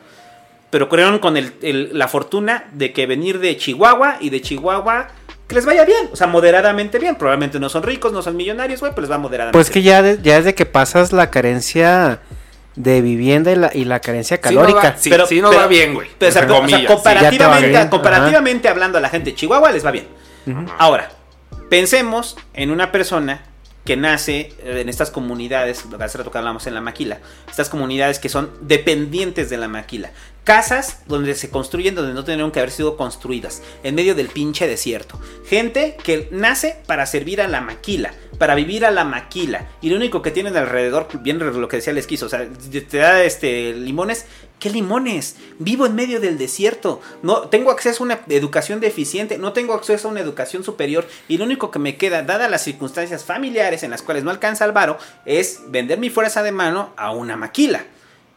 Pero 0.69 0.89
corrieron 0.89 1.19
con 1.19 1.37
la 1.61 2.07
fortuna 2.07 2.65
de 2.73 2.91
que 2.93 3.05
venir 3.05 3.39
de 3.39 3.55
Chihuahua 3.57 4.17
y 4.19 4.29
de 4.31 4.41
Chihuahua 4.41 5.07
que 5.47 5.55
les 5.55 5.65
vaya 5.65 5.85
bien, 5.85 6.09
o 6.11 6.15
sea, 6.15 6.27
moderadamente 6.27 6.99
bien. 6.99 7.15
Probablemente 7.15 7.59
no 7.59 7.69
son 7.69 7.83
ricos, 7.83 8.11
no 8.13 8.21
son 8.21 8.35
millonarios, 8.35 8.79
güey, 8.81 8.91
pero 8.93 9.03
les 9.03 9.11
va 9.11 9.17
moderadamente 9.17 9.57
Pues 9.57 9.69
que 9.69 9.81
ya, 9.81 10.01
de- 10.01 10.19
ya 10.21 10.37
desde 10.37 10.53
que 10.55 10.65
pasas 10.65 11.13
la 11.13 11.29
carencia 11.31 12.19
de 12.75 13.01
vivienda 13.01 13.51
y 13.51 13.55
la, 13.55 13.71
y 13.73 13.85
la 13.85 13.99
carencia 14.01 14.37
Sí 14.43 14.53
nos 14.53 14.65
calórica. 14.65 14.89
va- 14.91 14.97
Sí, 14.97 15.11
sí 15.27 15.41
nos 15.41 15.55
va 15.55 15.65
bien, 15.67 15.93
güey, 15.95 16.09
Pero, 16.19 16.29
o 16.29 16.33
sea, 16.33 16.43
o 16.43 16.67
sí. 16.67 16.85
comparativamente, 16.85 17.89
comparativamente 17.89 18.67
hablando 18.69 18.97
a 18.97 19.01
la 19.01 19.09
gente 19.09 19.31
de 19.31 19.35
Chihuahua 19.35 19.71
les 19.71 19.85
va 19.85 19.91
bien. 19.91 20.07
Ahora, 20.77 21.09
pensemos 21.69 22.37
en 22.53 22.71
una 22.71 22.91
persona 22.91 23.43
que 23.83 23.95
nace 23.97 24.53
eh, 24.63 24.79
en 24.81 24.89
estas 24.89 25.11
comunidades, 25.11 25.85
lo 25.89 25.97
que 25.97 26.03
hace 26.03 26.17
rato 26.17 26.29
que 26.29 26.37
hablamos 26.37 26.67
en 26.67 26.73
la 26.73 26.81
maquila, 26.81 27.19
estas 27.49 27.69
comunidades 27.69 28.19
que 28.19 28.27
son 28.29 28.51
dependientes 28.61 29.49
de 29.49 29.57
la 29.57 29.67
maquila. 29.69 30.11
Casas 30.47 30.99
donde 31.07 31.35
se 31.35 31.49
construyen 31.49 31.93
donde 31.93 32.13
no 32.13 32.23
tendrían 32.23 32.51
que 32.51 32.59
haber 32.59 32.71
sido 32.71 32.95
construidas, 32.95 33.61
en 33.83 33.95
medio 33.95 34.15
del 34.15 34.29
pinche 34.29 34.65
desierto. 34.65 35.19
Gente 35.45 35.97
que 36.01 36.29
nace 36.31 36.77
para 36.85 37.05
servir 37.05 37.41
a 37.41 37.49
la 37.49 37.59
maquila, 37.59 38.13
para 38.37 38.55
vivir 38.55 38.85
a 38.85 38.91
la 38.91 39.03
maquila. 39.03 39.67
Y 39.81 39.89
lo 39.89 39.97
único 39.97 40.21
que 40.21 40.31
tienen 40.31 40.55
alrededor, 40.55 41.09
bien 41.21 41.37
lo 41.37 41.67
que 41.67 41.75
decía 41.75 41.91
el 41.91 41.97
esquizo, 41.97 42.27
o 42.27 42.29
sea, 42.29 42.47
te 42.47 42.97
da 42.97 43.25
este 43.25 43.73
limones. 43.73 44.25
¿Qué 44.57 44.69
limones? 44.69 45.35
Vivo 45.59 45.85
en 45.85 45.95
medio 45.95 46.21
del 46.21 46.37
desierto. 46.37 47.01
No 47.23 47.49
tengo 47.49 47.69
acceso 47.69 48.03
a 48.03 48.05
una 48.05 48.21
educación 48.29 48.79
deficiente, 48.79 49.37
no 49.37 49.51
tengo 49.51 49.73
acceso 49.73 50.07
a 50.07 50.11
una 50.11 50.21
educación 50.21 50.63
superior. 50.63 51.05
Y 51.27 51.39
lo 51.39 51.43
único 51.43 51.71
que 51.71 51.79
me 51.79 51.97
queda, 51.97 52.21
dadas 52.21 52.49
las 52.49 52.63
circunstancias 52.63 53.25
familiares 53.25 53.83
en 53.83 53.91
las 53.91 54.01
cuales 54.01 54.23
no 54.23 54.31
alcanza 54.31 54.63
el 54.63 54.71
varo, 54.71 54.97
es 55.25 55.59
vender 55.67 55.99
mi 55.99 56.09
fuerza 56.09 56.41
de 56.41 56.53
mano 56.53 56.93
a 56.95 57.11
una 57.11 57.35
maquila. 57.35 57.83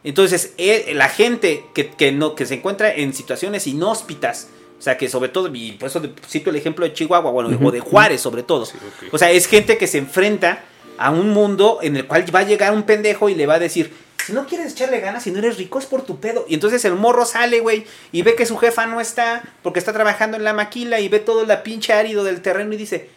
Entonces, 0.03 0.53
eh, 0.57 0.93
la 0.95 1.09
gente 1.09 1.65
que, 1.73 1.89
que 1.89 2.11
no, 2.11 2.35
que 2.35 2.45
se 2.45 2.55
encuentra 2.55 2.93
en 2.93 3.13
situaciones 3.13 3.67
inhóspitas, 3.67 4.47
o 4.79 4.81
sea, 4.81 4.97
que 4.97 5.07
sobre 5.09 5.29
todo, 5.29 5.47
y 5.53 5.73
por 5.73 5.89
eso 5.89 6.01
cito 6.27 6.49
el 6.49 6.55
ejemplo 6.55 6.85
de 6.85 6.93
Chihuahua, 6.93 7.29
bueno, 7.29 7.55
o 7.63 7.71
de 7.71 7.81
Juárez 7.81 8.19
sobre 8.19 8.41
todo. 8.41 8.67
O 9.11 9.17
sea, 9.19 9.29
es 9.29 9.45
gente 9.45 9.77
que 9.77 9.85
se 9.85 9.99
enfrenta 9.99 10.63
a 10.97 11.11
un 11.11 11.29
mundo 11.29 11.79
en 11.83 11.97
el 11.97 12.07
cual 12.07 12.25
va 12.33 12.39
a 12.39 12.43
llegar 12.43 12.73
un 12.73 12.83
pendejo 12.83 13.29
y 13.29 13.35
le 13.35 13.45
va 13.45 13.55
a 13.55 13.59
decir, 13.59 13.93
si 14.25 14.33
no 14.33 14.47
quieres 14.47 14.73
echarle 14.73 14.99
ganas, 14.99 15.23
si 15.23 15.31
no 15.31 15.37
eres 15.37 15.57
rico, 15.57 15.77
es 15.77 15.85
por 15.85 16.03
tu 16.03 16.19
pedo. 16.19 16.45
Y 16.47 16.55
entonces 16.55 16.83
el 16.85 16.95
morro 16.95 17.25
sale, 17.25 17.59
güey, 17.59 17.85
y 18.11 18.23
ve 18.23 18.33
que 18.35 18.47
su 18.47 18.57
jefa 18.57 18.87
no 18.87 19.01
está 19.01 19.43
porque 19.61 19.77
está 19.77 19.93
trabajando 19.93 20.37
en 20.37 20.43
la 20.43 20.53
maquila 20.53 20.99
y 20.99 21.09
ve 21.09 21.19
todo 21.19 21.45
la 21.45 21.61
pinche 21.61 21.93
árido 21.93 22.23
del 22.23 22.41
terreno 22.41 22.73
y 22.73 22.77
dice, 22.77 23.09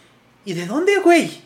¿y 0.44 0.52
de 0.52 0.66
dónde, 0.66 0.98
güey? 0.98 1.42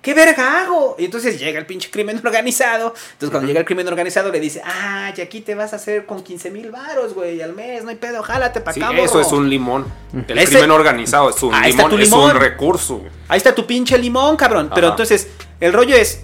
¿Qué 0.00 0.14
verga 0.14 0.62
hago? 0.62 0.94
Y 0.98 1.04
entonces 1.06 1.38
llega 1.40 1.58
el 1.58 1.66
pinche 1.66 1.90
crimen 1.90 2.16
organizado. 2.24 2.94
Entonces 3.12 3.30
cuando 3.30 3.46
llega 3.48 3.60
el 3.60 3.66
crimen 3.66 3.86
organizado 3.88 4.30
le 4.30 4.38
dice, 4.40 4.62
ah, 4.64 5.12
y 5.16 5.20
aquí 5.20 5.40
te 5.40 5.54
vas 5.54 5.72
a 5.72 5.76
hacer 5.76 6.06
con 6.06 6.22
15 6.22 6.50
mil 6.50 6.70
varos, 6.70 7.14
güey, 7.14 7.42
al 7.42 7.52
mes, 7.52 7.82
no 7.82 7.90
hay 7.90 7.96
pedo, 7.96 8.22
jálate 8.22 8.60
para 8.60 8.74
Sí, 8.74 8.80
acá, 8.80 8.92
eso 8.98 9.14
morro". 9.14 9.26
es 9.26 9.32
un 9.32 9.50
limón. 9.50 9.86
El 10.28 10.38
Ese- 10.38 10.52
crimen 10.52 10.70
organizado 10.70 11.30
es 11.30 11.42
un 11.42 11.52
Ahí 11.52 11.70
está 11.70 11.82
limón, 11.82 11.90
tu 11.90 11.98
es 12.02 12.10
limón. 12.10 12.30
un 12.36 12.40
recurso. 12.40 13.02
Ahí 13.28 13.36
está 13.38 13.54
tu 13.54 13.66
pinche 13.66 13.98
limón, 13.98 14.36
cabrón. 14.36 14.70
Pero 14.74 14.88
entonces, 14.88 15.28
el 15.60 15.72
rollo 15.72 15.96
es, 15.96 16.20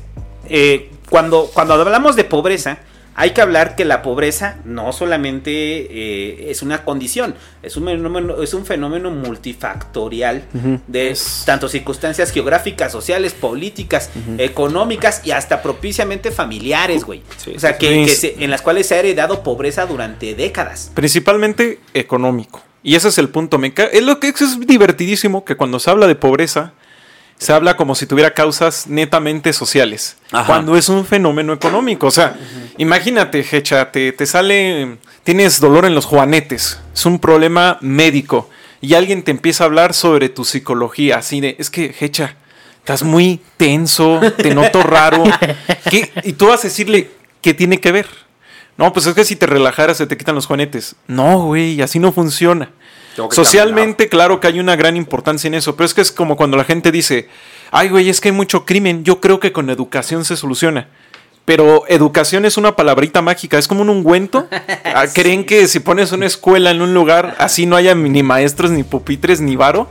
eh, 0.48 0.90
cuando, 1.10 1.50
cuando 1.52 1.74
hablamos 1.74 2.14
de 2.16 2.24
pobreza, 2.24 2.78
hay 3.16 3.30
que 3.30 3.40
hablar 3.40 3.76
que 3.76 3.84
la 3.84 4.02
pobreza 4.02 4.56
no 4.64 4.92
solamente 4.92 5.50
eh, 5.52 6.50
es 6.50 6.62
una 6.62 6.84
condición, 6.84 7.34
es 7.62 7.76
un 7.76 7.84
fenómeno, 7.86 8.42
es 8.42 8.54
un 8.54 8.66
fenómeno 8.66 9.10
multifactorial 9.10 10.44
de 10.86 11.16
tanto 11.44 11.68
circunstancias 11.68 12.30
geográficas, 12.32 12.92
sociales, 12.92 13.32
políticas, 13.34 14.10
económicas 14.38 15.22
y 15.24 15.30
hasta 15.30 15.62
propiciamente 15.62 16.30
familiares, 16.30 17.04
güey. 17.04 17.22
Sí, 17.36 17.52
o 17.56 17.60
sea, 17.60 17.78
que, 17.78 18.08
se- 18.08 18.36
en 18.42 18.50
las 18.50 18.62
cuales 18.62 18.86
se 18.88 18.94
ha 18.94 18.98
heredado 18.98 19.42
pobreza 19.42 19.86
durante 19.86 20.34
décadas. 20.34 20.90
Principalmente 20.94 21.80
económico. 21.94 22.62
Y 22.82 22.96
ese 22.96 23.08
es 23.08 23.18
el 23.18 23.28
punto. 23.30 23.58
Me 23.58 23.72
es 23.92 24.02
lo 24.02 24.20
que 24.20 24.28
es 24.28 24.66
divertidísimo 24.66 25.44
que 25.44 25.56
cuando 25.56 25.78
se 25.78 25.90
habla 25.90 26.06
de 26.06 26.14
pobreza, 26.16 26.72
se 27.38 27.52
habla 27.52 27.76
como 27.76 27.94
si 27.94 28.06
tuviera 28.06 28.32
causas 28.32 28.86
netamente 28.86 29.52
sociales. 29.52 30.16
Ajá. 30.32 30.46
Cuando 30.46 30.76
es 30.76 30.88
un 30.88 31.04
fenómeno 31.04 31.52
económico. 31.52 32.06
O 32.06 32.10
sea, 32.10 32.36
imagínate, 32.78 33.44
Hecha, 33.50 33.90
te, 33.90 34.12
te 34.12 34.26
sale. 34.26 34.98
Tienes 35.24 35.60
dolor 35.60 35.84
en 35.84 35.94
los 35.94 36.06
juanetes. 36.06 36.80
Es 36.94 37.06
un 37.06 37.18
problema 37.18 37.78
médico. 37.80 38.50
Y 38.80 38.94
alguien 38.94 39.22
te 39.22 39.30
empieza 39.30 39.64
a 39.64 39.66
hablar 39.66 39.94
sobre 39.94 40.28
tu 40.28 40.44
psicología. 40.44 41.18
Así 41.18 41.40
de, 41.40 41.56
es 41.58 41.70
que, 41.70 41.94
Hecha, 42.00 42.36
estás 42.78 43.02
muy 43.02 43.40
tenso, 43.56 44.20
te 44.36 44.54
noto 44.54 44.82
raro. 44.82 45.24
¿Qué? 45.90 46.12
Y 46.22 46.34
tú 46.34 46.48
vas 46.48 46.60
a 46.60 46.68
decirle, 46.68 47.10
¿qué 47.40 47.54
tiene 47.54 47.80
que 47.80 47.92
ver? 47.92 48.06
No, 48.76 48.92
pues 48.92 49.06
es 49.06 49.14
que 49.14 49.24
si 49.24 49.36
te 49.36 49.46
relajaras 49.46 49.96
se 49.96 50.06
te 50.06 50.16
quitan 50.16 50.34
los 50.34 50.46
juanetes. 50.46 50.96
No, 51.06 51.44
güey, 51.44 51.80
así 51.80 51.98
no 51.98 52.12
funciona. 52.12 52.70
Socialmente, 53.36 54.08
claro 54.08 54.40
que 54.40 54.46
hay 54.48 54.60
una 54.60 54.76
gran 54.76 54.96
importancia 54.96 55.48
en 55.48 55.54
eso, 55.54 55.76
pero 55.76 55.86
es 55.86 55.94
que 55.94 56.00
es 56.00 56.10
como 56.12 56.36
cuando 56.36 56.56
la 56.56 56.64
gente 56.64 56.90
dice, 56.92 57.28
ay, 57.70 57.88
güey, 57.88 58.08
es 58.08 58.20
que 58.20 58.28
hay 58.28 58.34
mucho 58.34 58.64
crimen, 58.64 59.04
yo 59.04 59.20
creo 59.20 59.40
que 59.40 59.52
con 59.52 59.70
educación 59.70 60.24
se 60.24 60.36
soluciona. 60.36 60.88
Pero 61.44 61.84
educación 61.88 62.46
es 62.46 62.56
una 62.56 62.74
palabrita 62.74 63.20
mágica, 63.20 63.58
es 63.58 63.68
como 63.68 63.82
un 63.82 63.90
ungüento. 63.90 64.46
Ah, 64.96 65.06
¿Creen 65.12 65.44
que 65.44 65.66
si 65.66 65.80
pones 65.80 66.12
una 66.12 66.24
escuela 66.26 66.70
en 66.70 66.80
un 66.80 66.94
lugar 66.94 67.34
así 67.38 67.66
no 67.66 67.74
haya 67.76 67.94
ni 67.94 68.22
maestros, 68.22 68.70
ni 68.70 68.82
pupitres, 68.84 69.40
ni 69.40 69.56
varo? 69.56 69.88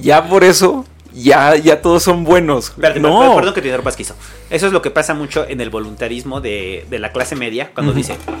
Ya 0.00 0.26
por 0.26 0.42
eso, 0.42 0.86
ya, 1.12 1.54
ya 1.56 1.82
todos 1.82 2.02
son 2.02 2.24
buenos. 2.24 2.72
No, 3.00 3.20
per- 3.20 3.36
perdón 3.36 3.54
que 3.54 3.60
te 3.60 3.68
interrumpa, 3.68 3.90
Esquizo. 3.90 4.14
Eso 4.50 4.66
es 4.66 4.72
lo 4.72 4.80
que 4.82 4.90
pasa 4.90 5.12
mucho 5.14 5.46
en 5.46 5.60
el 5.60 5.68
voluntarismo 5.70 6.40
de, 6.40 6.86
de 6.88 6.98
la 6.98 7.12
clase 7.12 7.36
media, 7.36 7.70
cuando 7.74 7.92
dice, 7.92 8.14
"Es 8.14 8.18
que 8.18 8.32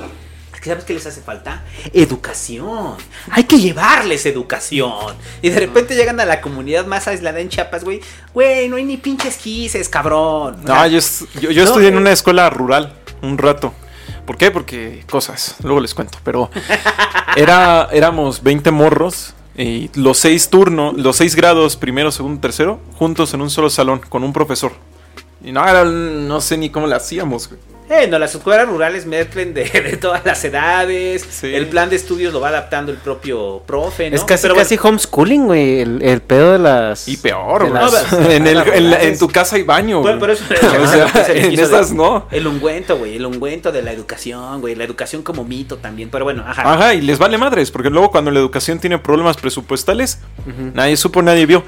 ¿sabes 0.68 0.84
qué 0.84 0.94
les 0.94 1.06
hace 1.06 1.20
falta? 1.20 1.64
Educación. 1.92 2.94
Hay 3.30 3.44
que 3.44 3.58
llevarles 3.58 4.24
educación. 4.26 5.16
Y 5.42 5.50
de 5.50 5.58
repente 5.58 5.94
llegan 5.96 6.20
a 6.20 6.24
la 6.24 6.40
comunidad 6.40 6.86
más 6.86 7.08
aislada 7.08 7.40
en 7.40 7.48
Chiapas, 7.48 7.84
güey. 7.84 8.00
Güey, 8.32 8.68
no 8.68 8.76
hay 8.76 8.84
ni 8.84 8.96
pinches 8.96 9.36
quises, 9.36 9.88
cabrón. 9.88 10.54
O 10.54 10.68
No, 10.68 10.74
sea, 10.74 10.86
yo, 10.86 11.00
yo, 11.40 11.50
yo 11.50 11.62
no, 11.64 11.68
estudié 11.68 11.88
en 11.88 11.96
una 11.96 12.12
escuela 12.12 12.48
rural 12.50 12.94
un 13.22 13.36
rato. 13.38 13.74
¿Por 14.26 14.36
qué? 14.36 14.50
Porque 14.50 15.04
cosas, 15.10 15.56
luego 15.62 15.80
les 15.80 15.94
cuento. 15.94 16.18
Pero 16.22 16.50
era, 17.36 17.88
éramos 17.92 18.42
20 18.42 18.70
morros 18.70 19.34
y 19.56 19.90
los 19.94 20.18
seis 20.18 20.50
turnos, 20.50 20.96
los 20.96 21.16
seis 21.16 21.34
grados, 21.34 21.76
primero, 21.76 22.12
segundo, 22.12 22.40
tercero, 22.40 22.80
juntos 22.96 23.34
en 23.34 23.40
un 23.40 23.50
solo 23.50 23.70
salón 23.70 24.00
con 24.08 24.22
un 24.22 24.32
profesor. 24.32 24.72
Y 25.42 25.52
no, 25.52 25.84
no 25.84 26.40
sé 26.40 26.56
ni 26.58 26.70
cómo 26.70 26.86
le 26.86 26.94
hacíamos. 26.94 27.48
güey. 27.48 27.60
Eh, 27.90 28.06
no, 28.08 28.18
las 28.18 28.34
escuelas 28.34 28.68
rurales 28.68 29.06
mezclen 29.06 29.54
de, 29.54 29.64
de 29.64 29.96
todas 29.96 30.24
las 30.24 30.44
edades. 30.44 31.42
El 31.42 31.66
plan 31.68 31.88
de 31.88 31.96
estudios 31.96 32.32
lo 32.32 32.40
va 32.40 32.48
adaptando 32.48 32.92
el 32.92 32.98
propio 32.98 33.62
profe, 33.66 34.10
¿no? 34.10 34.16
Es 34.16 34.24
casi, 34.24 34.42
Pero 34.42 34.54
casi 34.56 34.78
homeschooling, 34.82 35.46
güey. 35.46 35.80
El, 35.80 36.02
el 36.02 36.20
pedo 36.20 36.52
de 36.52 36.58
las. 36.58 37.08
Y 37.08 37.16
peor, 37.16 37.64
de 37.64 37.70
güey. 37.70 37.82
las- 37.82 38.12
en, 38.12 38.46
el- 38.46 38.58
en 38.74 38.90
la- 38.90 39.02
en 39.02 39.18
tu 39.18 39.28
casa 39.28 39.56
hay 39.56 39.62
baño, 39.62 40.02
Bueno, 40.02 40.18
güey. 40.18 40.20
pero 40.20 40.32
eso 40.32 40.44
O 40.82 40.86
sea, 40.86 41.24
se 41.24 41.34
le 41.34 41.46
en 41.46 41.60
esas 41.60 41.90
de- 41.90 41.96
no. 41.96 42.26
El 42.30 42.46
ungüento, 42.46 42.98
güey. 42.98 43.16
El 43.16 43.24
ungüento 43.26 43.72
de 43.72 43.82
la 43.82 43.92
educación, 43.92 44.60
güey. 44.60 44.74
La 44.74 44.84
educación 44.84 45.22
como 45.22 45.44
mito 45.44 45.78
también. 45.78 46.10
Pero 46.10 46.24
bueno, 46.24 46.44
ajá. 46.46 46.70
Ajá, 46.74 46.94
y 46.94 47.00
les 47.00 47.18
vale 47.18 47.38
madres, 47.38 47.70
porque 47.70 47.90
luego 47.90 48.10
cuando 48.10 48.30
la 48.30 48.38
educación 48.38 48.78
tiene 48.80 48.98
problemas 48.98 49.36
presupuestales, 49.38 50.18
nadie 50.74 50.96
supo, 50.96 51.22
nadie 51.22 51.46
vio. 51.46 51.64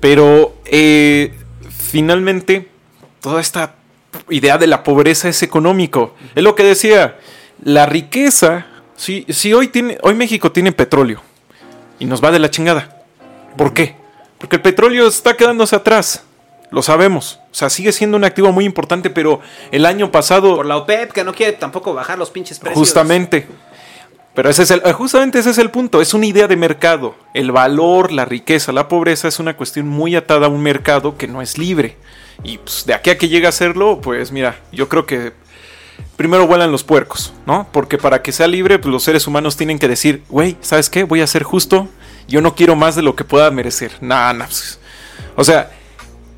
Pero 0.00 0.54
eh, 0.64 1.34
finalmente, 1.68 2.68
toda 3.20 3.40
esta 3.40 3.74
idea 4.28 4.58
de 4.58 4.66
la 4.66 4.82
pobreza 4.82 5.28
es 5.28 5.42
económico. 5.42 6.14
Es 6.34 6.42
lo 6.42 6.54
que 6.54 6.64
decía, 6.64 7.18
la 7.62 7.86
riqueza, 7.86 8.66
si, 8.96 9.24
si 9.28 9.52
hoy, 9.52 9.68
tiene, 9.68 9.98
hoy 10.02 10.14
México 10.14 10.52
tiene 10.52 10.72
petróleo 10.72 11.22
y 11.98 12.04
nos 12.04 12.22
va 12.22 12.30
de 12.30 12.38
la 12.38 12.50
chingada, 12.50 13.02
¿por 13.56 13.74
qué? 13.74 13.96
Porque 14.38 14.56
el 14.56 14.62
petróleo 14.62 15.06
está 15.06 15.36
quedándose 15.36 15.76
atrás. 15.76 16.24
Lo 16.70 16.82
sabemos. 16.82 17.40
O 17.50 17.54
sea, 17.54 17.68
sigue 17.68 17.92
siendo 17.92 18.16
un 18.16 18.24
activo 18.24 18.52
muy 18.52 18.64
importante, 18.64 19.10
pero 19.10 19.40
el 19.72 19.84
año 19.84 20.12
pasado... 20.12 20.56
Por 20.56 20.66
la 20.66 20.76
OPEP, 20.76 21.12
que 21.12 21.24
no 21.24 21.34
quiere 21.34 21.52
tampoco 21.52 21.92
bajar 21.92 22.16
los 22.16 22.30
pinches 22.30 22.58
precios. 22.60 22.78
Justamente. 22.78 23.46
Pero 24.34 24.48
ese 24.48 24.62
es 24.62 24.70
el, 24.70 24.80
justamente 24.92 25.40
ese 25.40 25.50
es 25.50 25.58
el 25.58 25.70
punto. 25.70 26.00
Es 26.00 26.14
una 26.14 26.26
idea 26.26 26.46
de 26.46 26.56
mercado. 26.56 27.16
El 27.34 27.50
valor, 27.50 28.12
la 28.12 28.24
riqueza, 28.24 28.70
la 28.72 28.86
pobreza 28.86 29.26
es 29.26 29.40
una 29.40 29.56
cuestión 29.56 29.88
muy 29.88 30.14
atada 30.14 30.46
a 30.46 30.48
un 30.48 30.62
mercado 30.62 31.16
que 31.18 31.26
no 31.26 31.42
es 31.42 31.58
libre. 31.58 31.96
Y 32.42 32.58
pues, 32.58 32.84
de 32.86 32.94
aquí 32.94 33.10
a 33.10 33.18
que 33.18 33.28
llegue 33.28 33.46
a 33.46 33.52
serlo, 33.52 34.00
pues 34.00 34.32
mira, 34.32 34.58
yo 34.72 34.88
creo 34.88 35.06
que 35.06 35.32
primero 36.16 36.46
vuelan 36.46 36.72
los 36.72 36.84
puercos, 36.84 37.32
¿no? 37.46 37.68
Porque 37.72 37.98
para 37.98 38.22
que 38.22 38.32
sea 38.32 38.46
libre, 38.46 38.78
pues 38.78 38.92
los 38.92 39.02
seres 39.02 39.26
humanos 39.26 39.56
tienen 39.56 39.78
que 39.78 39.88
decir, 39.88 40.22
güey, 40.28 40.56
¿sabes 40.60 40.88
qué? 40.90 41.04
Voy 41.04 41.20
a 41.20 41.26
ser 41.26 41.42
justo. 41.42 41.88
Yo 42.28 42.40
no 42.40 42.54
quiero 42.54 42.76
más 42.76 42.94
de 42.96 43.02
lo 43.02 43.14
que 43.16 43.24
pueda 43.24 43.50
merecer. 43.50 43.92
Nada, 44.00 44.32
nada. 44.32 44.46
pues. 44.46 44.78
O 45.36 45.44
sea, 45.44 45.70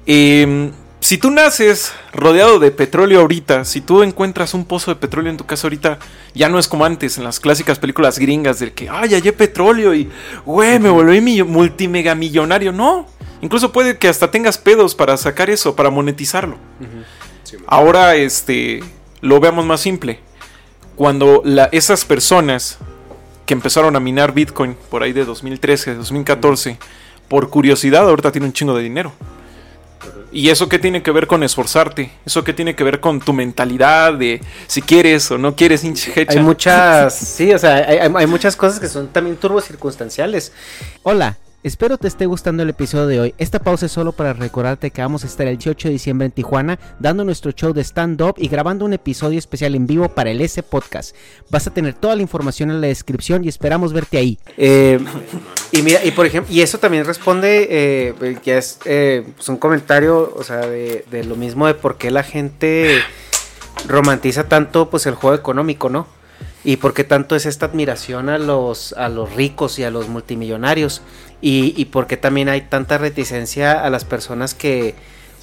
Em, 0.05 0.73
si 0.99 1.17
tú 1.17 1.31
naces 1.31 1.93
rodeado 2.13 2.59
de 2.59 2.73
petróleo 2.73 3.21
ahorita, 3.21 3.65
si 3.65 3.81
tú 3.81 4.03
encuentras 4.03 4.53
un 4.53 4.65
pozo 4.65 4.91
de 4.93 4.97
petróleo 5.01 5.31
en 5.31 5.37
tu 5.37 5.47
casa 5.47 5.67
ahorita, 5.69 5.99
ya 6.35 6.49
no 6.49 6.59
es 6.59 6.67
como 6.67 6.85
antes 6.85 7.19
en 7.19 7.25
las 7.25 7.39
clásicas 7.39 7.79
películas 7.79 8.19
gringas 8.19 8.59
del 8.59 8.73
que, 8.73 8.89
ay, 8.89 9.11
hallé 9.15 9.33
petróleo 9.33 9.95
y, 9.95 10.11
güey, 10.45 10.81
me 10.81 10.91
volví 10.91 11.21
millo- 11.21 11.47
multimegamillonario. 11.47 12.73
No, 12.73 13.07
incluso 13.43 13.71
puede 13.73 13.99
que 13.99 14.09
hasta 14.09 14.31
tengas 14.31 14.57
pedos 14.57 14.95
para 14.95 15.17
sacar 15.19 15.51
eso, 15.51 15.77
para 15.77 15.91
monetizarlo. 15.91 16.57
Ahora, 17.67 18.15
este, 18.15 18.83
lo 19.21 19.39
veamos 19.41 19.67
más 19.67 19.81
simple. 19.81 20.21
Cuando 20.97 21.43
la- 21.45 21.69
esas 21.73 22.05
personas 22.07 22.79
que 23.45 23.55
empezaron 23.55 23.95
a 23.97 24.01
minar 24.01 24.33
Bitcoin 24.33 24.77
por 24.91 25.03
ahí 25.03 25.13
de 25.13 25.25
2013, 25.27 25.95
2014, 25.97 26.79
por 27.29 27.51
curiosidad, 27.51 28.09
ahorita 28.09 28.33
tienen 28.33 28.49
un 28.49 28.53
chingo 28.53 28.75
de 28.77 28.83
dinero. 28.83 29.13
¿Y 30.35 30.49
eso 30.49 30.67
qué 30.69 30.79
tiene 30.79 31.03
que 31.03 31.11
ver 31.11 31.27
con 31.27 31.43
esforzarte? 31.43 32.11
¿Eso 32.25 32.43
qué 32.43 32.55
tiene 32.55 32.75
que 32.75 32.85
ver 32.85 33.01
con 33.01 33.21
tu 33.21 33.35
mentalidad 33.35 34.15
de 34.15 34.41
si 34.67 34.81
quieres 34.81 35.31
o 35.31 35.37
no 35.37 35.55
quieres, 35.55 35.85
hinche 35.85 36.11
hecha? 36.19 36.33
Hay 36.39 36.41
muchas, 36.41 37.15
sí, 37.19 37.53
o 37.53 37.59
sea, 37.59 37.75
hay, 37.87 37.99
hay- 37.99 38.13
hay 38.15 38.27
muchas 38.27 38.57
cosas 38.57 38.81
que 38.81 38.89
son 38.89 39.09
también 39.09 39.37
turbos 39.37 39.65
circunstanciales. 39.67 40.53
Hola, 41.03 41.37
espero 41.63 41.97
te 41.97 42.09
esté 42.09 42.27
gustando 42.27 42.63
el 42.63 42.71
episodio 42.71 43.07
de 43.07 43.21
hoy. 43.21 43.35
Esta 43.39 43.61
pausa 43.61 43.87
es 43.87 43.93
solo 43.93 44.13
para 44.13 44.33
recordarte 44.33 44.91
que 44.91 45.03
vamos 45.03 45.25
a 45.25 45.27
estar 45.27 45.47
el 45.47 45.57
18 45.57 45.89
de 45.89 45.93
diciembre 45.93 46.27
en 46.27 46.33
Tijuana 46.33 46.79
dando 46.99 47.25
nuestro 47.25 47.53
show 47.53 47.73
de 47.73 47.83
stand-up 47.83 48.35
y 48.37 48.49
grabando 48.49 48.85
un 48.85 48.93
episodio 48.93 49.39
especial 49.39 49.75
en 49.75 49.87
vivo 49.87 50.09
para 50.09 50.31
el 50.31 50.41
S 50.41 50.63
Podcast. 50.63 51.15
Vas 51.51 51.67
a 51.67 51.73
tener 51.73 51.95
toda 51.95 52.17
la 52.17 52.23
información 52.23 52.71
en 52.71 52.81
la 52.81 52.89
descripción 52.89 53.45
y 53.45 53.49
esperamos 53.49 53.93
verte 53.93 54.19
ahí. 54.19 54.39
Eh, 54.57 54.99
y 55.71 55.83
mira, 55.83 56.05
y 56.05 56.11
por 56.11 56.27
ejemplo, 56.27 56.53
y 56.53 56.61
eso 56.61 56.79
también 56.79 57.05
responde, 57.05 57.69
eh, 57.71 58.37
que 58.43 58.59
es 58.59 58.79
eh, 58.85 59.25
pues 59.37 59.49
un 59.49 59.57
comentario, 59.57 60.35
o 60.35 60.43
sea, 60.43 60.67
de, 60.67 61.05
de 61.11 61.25
lo 61.25 61.37
mismo 61.37 61.67
de 61.67 61.75
por 61.75 61.97
qué 61.97 62.11
la 62.11 62.23
gente 62.23 63.01
romantiza 63.87 64.49
tanto 64.49 64.91
pues 64.91 65.07
el 65.07 65.15
juego 65.15 65.37
económico, 65.37 65.89
¿no? 65.89 66.22
Y 66.65 66.77
por 66.77 66.95
qué 66.95 67.05
tanto 67.05 67.35
es 67.35 67.47
esta 67.47 67.67
admiración 67.67 68.29
a 68.29 68.39
los, 68.39 68.93
a 68.93 69.09
los 69.09 69.35
ricos 69.35 69.79
y 69.79 69.85
a 69.85 69.91
los 69.91 70.09
multimillonarios. 70.09 71.03
Y, 71.41 71.75
y 71.77 71.87
por 71.87 72.07
qué 72.07 72.17
también 72.17 72.49
hay 72.49 72.63
tanta 72.63 72.99
reticencia 72.99 73.85
a 73.85 73.91
las 73.91 74.05
personas 74.05 74.55
que, 74.55 74.95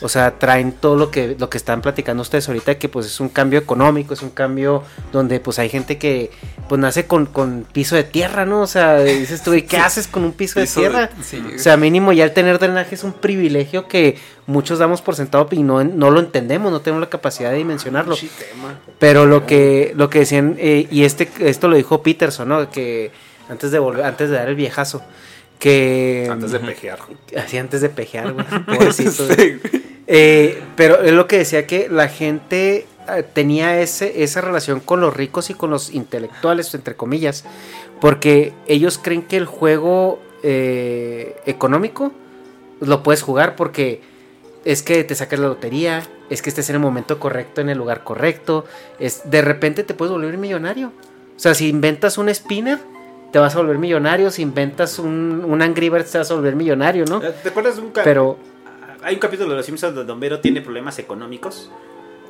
o 0.02 0.10
sea, 0.10 0.40
traen 0.40 0.72
todo 0.72 0.96
lo 0.96 1.12
que, 1.12 1.36
lo 1.38 1.50
que 1.50 1.58
están 1.58 1.82
platicando 1.82 2.22
ustedes 2.22 2.48
ahorita, 2.48 2.78
que 2.78 2.88
pues 2.90 3.06
es 3.06 3.20
un 3.20 3.30
cambio 3.30 3.60
económico, 3.60 4.14
es 4.14 4.22
un 4.22 4.30
cambio 4.30 4.84
donde 5.12 5.40
pues 5.40 5.60
hay 5.60 5.70
gente 5.70 5.98
que 5.98 6.32
pues 6.70 6.80
nace 6.80 7.06
con, 7.06 7.26
con 7.26 7.66
piso 7.72 7.96
de 7.96 8.04
tierra, 8.04 8.46
¿no? 8.46 8.62
O 8.62 8.68
sea, 8.68 9.00
dices 9.00 9.42
tú, 9.44 9.54
¿y 9.54 9.64
qué 9.64 9.78
haces 9.78 10.08
con 10.08 10.24
un 10.24 10.32
piso, 10.34 10.60
Piso 10.60 10.82
de 10.82 10.88
de- 10.88 10.94
tierra? 10.94 11.10
sí. 11.22 11.44
O 11.56 11.60
sea, 11.60 11.76
mínimo 11.78 12.14
ya 12.14 12.24
el 12.24 12.32
tener 12.32 12.60
drenaje 12.60 12.96
es 12.96 13.04
un 13.04 13.14
privilegio 13.14 13.88
que 13.88 14.18
muchos 14.48 14.80
damos 14.80 15.02
por 15.02 15.16
sentado 15.16 15.48
y 15.52 15.64
no, 15.64 15.84
no 15.84 16.10
lo 16.12 16.20
entendemos, 16.20 16.72
no 16.72 16.82
tenemos 16.82 17.02
la 17.02 17.10
capacidad 17.10 17.52
de 17.52 17.58
dimensionarlo. 17.58 18.16
Pero 19.00 19.26
lo 19.26 19.46
que, 19.46 19.94
lo 19.96 20.10
que 20.10 20.20
decían, 20.20 20.56
eh, 20.60 20.88
y 20.90 21.04
este, 21.04 21.30
esto 21.42 21.68
lo 21.68 21.76
dijo 21.76 22.02
Peterson, 22.04 22.48
¿no? 22.50 22.70
Que 22.70 23.12
antes 23.50 23.72
de 23.72 23.80
volver, 23.80 24.06
antes 24.06 24.30
de 24.30 24.36
dar 24.38 24.50
el 24.50 24.56
viejazo, 24.56 25.02
que 25.60 26.28
Antes 26.32 26.52
de 26.52 26.60
pejear. 26.60 27.00
Así 27.38 27.58
antes 27.58 27.82
de 27.82 27.90
pejear, 27.90 28.34
güey. 28.34 28.46
Pobrecito. 28.66 29.26
Eh, 30.08 30.64
pero 30.76 31.02
es 31.04 31.12
lo 31.12 31.28
que 31.28 31.38
decía 31.38 31.68
que 31.68 31.88
la 31.88 32.08
gente 32.08 32.88
eh, 33.08 33.24
tenía 33.34 33.80
ese, 33.80 34.24
esa 34.24 34.42
relación 34.42 34.80
con 34.80 35.02
los 35.02 35.16
ricos 35.16 35.50
y 35.52 35.54
con 35.54 35.70
los 35.70 35.92
intelectuales, 35.92 36.74
entre 36.74 36.96
comillas, 36.96 37.44
porque 38.02 38.54
ellos 38.66 38.98
creen 38.98 39.22
que 39.22 39.38
el 39.38 39.46
juego 39.46 40.20
eh, 40.42 41.36
económico 41.46 42.12
lo 42.80 43.04
puedes 43.04 43.22
jugar 43.22 43.56
porque 43.56 44.02
es 44.66 44.82
que 44.82 45.04
te 45.04 45.14
sacas 45.14 45.40
la 45.40 45.48
lotería, 45.48 46.04
es 46.30 46.42
que 46.42 46.50
estés 46.50 46.70
en 46.70 46.78
el 46.78 46.82
momento 46.82 47.20
correcto, 47.20 47.62
en 47.62 47.70
el 47.70 47.78
lugar 47.78 48.04
correcto, 48.04 48.66
es 49.00 49.30
de 49.30 49.42
repente 49.42 49.84
te 49.84 49.94
puedes 49.94 50.12
volver 50.12 50.38
millonario. 50.38 50.92
O 51.36 51.40
sea, 51.40 51.54
si 51.54 51.70
inventas 51.70 52.18
un 52.18 52.34
spinner, 52.34 52.80
te 53.32 53.40
vas 53.40 53.56
a 53.56 53.60
volver 53.60 53.78
millonario, 53.78 54.32
si 54.32 54.42
inventas 54.42 55.00
un, 55.00 55.44
un 55.46 55.62
Angry 55.62 55.90
Birds, 55.90 56.12
te 56.12 56.18
vas 56.18 56.32
a 56.32 56.36
volver 56.36 56.56
millonario, 56.56 57.06
¿no? 57.06 57.20
¿Te 57.20 57.50
acuerdas 57.50 57.76
de 57.76 57.82
un 57.82 57.92
Pero 57.92 58.38
Hay 59.04 59.16
un 59.16 59.20
capítulo 59.20 59.50
de 59.52 59.58
Los 59.58 59.66
Simpsons 59.66 59.96
donde 59.96 60.12
Homero 60.12 60.40
tiene 60.40 60.62
problemas 60.62 61.00
económicos, 61.00 61.72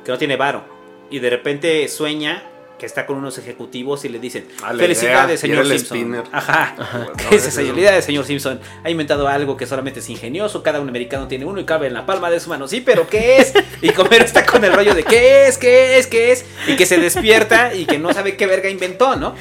que 0.04 0.12
no 0.12 0.18
tiene 0.18 0.36
varo, 0.36 0.64
y 1.10 1.18
de 1.18 1.30
repente 1.30 1.88
sueña 1.88 2.42
que 2.80 2.86
está 2.86 3.04
con 3.06 3.16
unos 3.18 3.36
ejecutivos 3.38 4.04
y 4.04 4.08
le 4.08 4.18
dicen, 4.18 4.48
Ah, 4.62 4.72
la 4.72 4.80
felicidades, 4.82 5.38
señor 5.38 5.66
Simpson. 5.66 5.98
spinner. 5.98 6.22
Ajá. 6.32 6.74
Bueno, 6.76 7.12
¿Qué 7.16 7.36
es 7.36 7.46
esa 7.46 7.60
Felicidades, 7.60 8.04
señor 8.06 8.24
Simpson. 8.24 8.58
Ha 8.82 8.88
inventado 8.90 9.28
algo 9.28 9.56
que 9.56 9.66
solamente 9.66 10.00
es 10.00 10.08
ingenioso, 10.08 10.62
cada 10.62 10.80
un 10.80 10.88
americano 10.88 11.28
tiene 11.28 11.44
uno 11.44 11.60
y 11.60 11.64
cabe 11.64 11.88
en 11.88 11.94
la 11.94 12.06
palma 12.06 12.30
de 12.30 12.40
su 12.40 12.48
mano. 12.48 12.66
Sí, 12.66 12.80
pero 12.80 13.06
¿qué 13.08 13.36
es? 13.36 13.52
Y 13.82 13.90
Homero 14.00 14.24
está 14.24 14.46
con 14.46 14.64
el 14.64 14.72
rollo 14.72 14.94
de 14.94 15.04
¿qué 15.04 15.46
es? 15.46 15.58
¿Qué 15.58 15.98
es? 15.98 16.06
¿Qué 16.06 16.32
es? 16.32 16.46
Y 16.66 16.76
que 16.76 16.86
se 16.86 16.96
despierta 16.98 17.74
y 17.74 17.84
que 17.84 17.98
no 17.98 18.12
sabe 18.14 18.36
qué 18.36 18.46
verga 18.46 18.70
inventó, 18.70 19.14
¿no? 19.16 19.34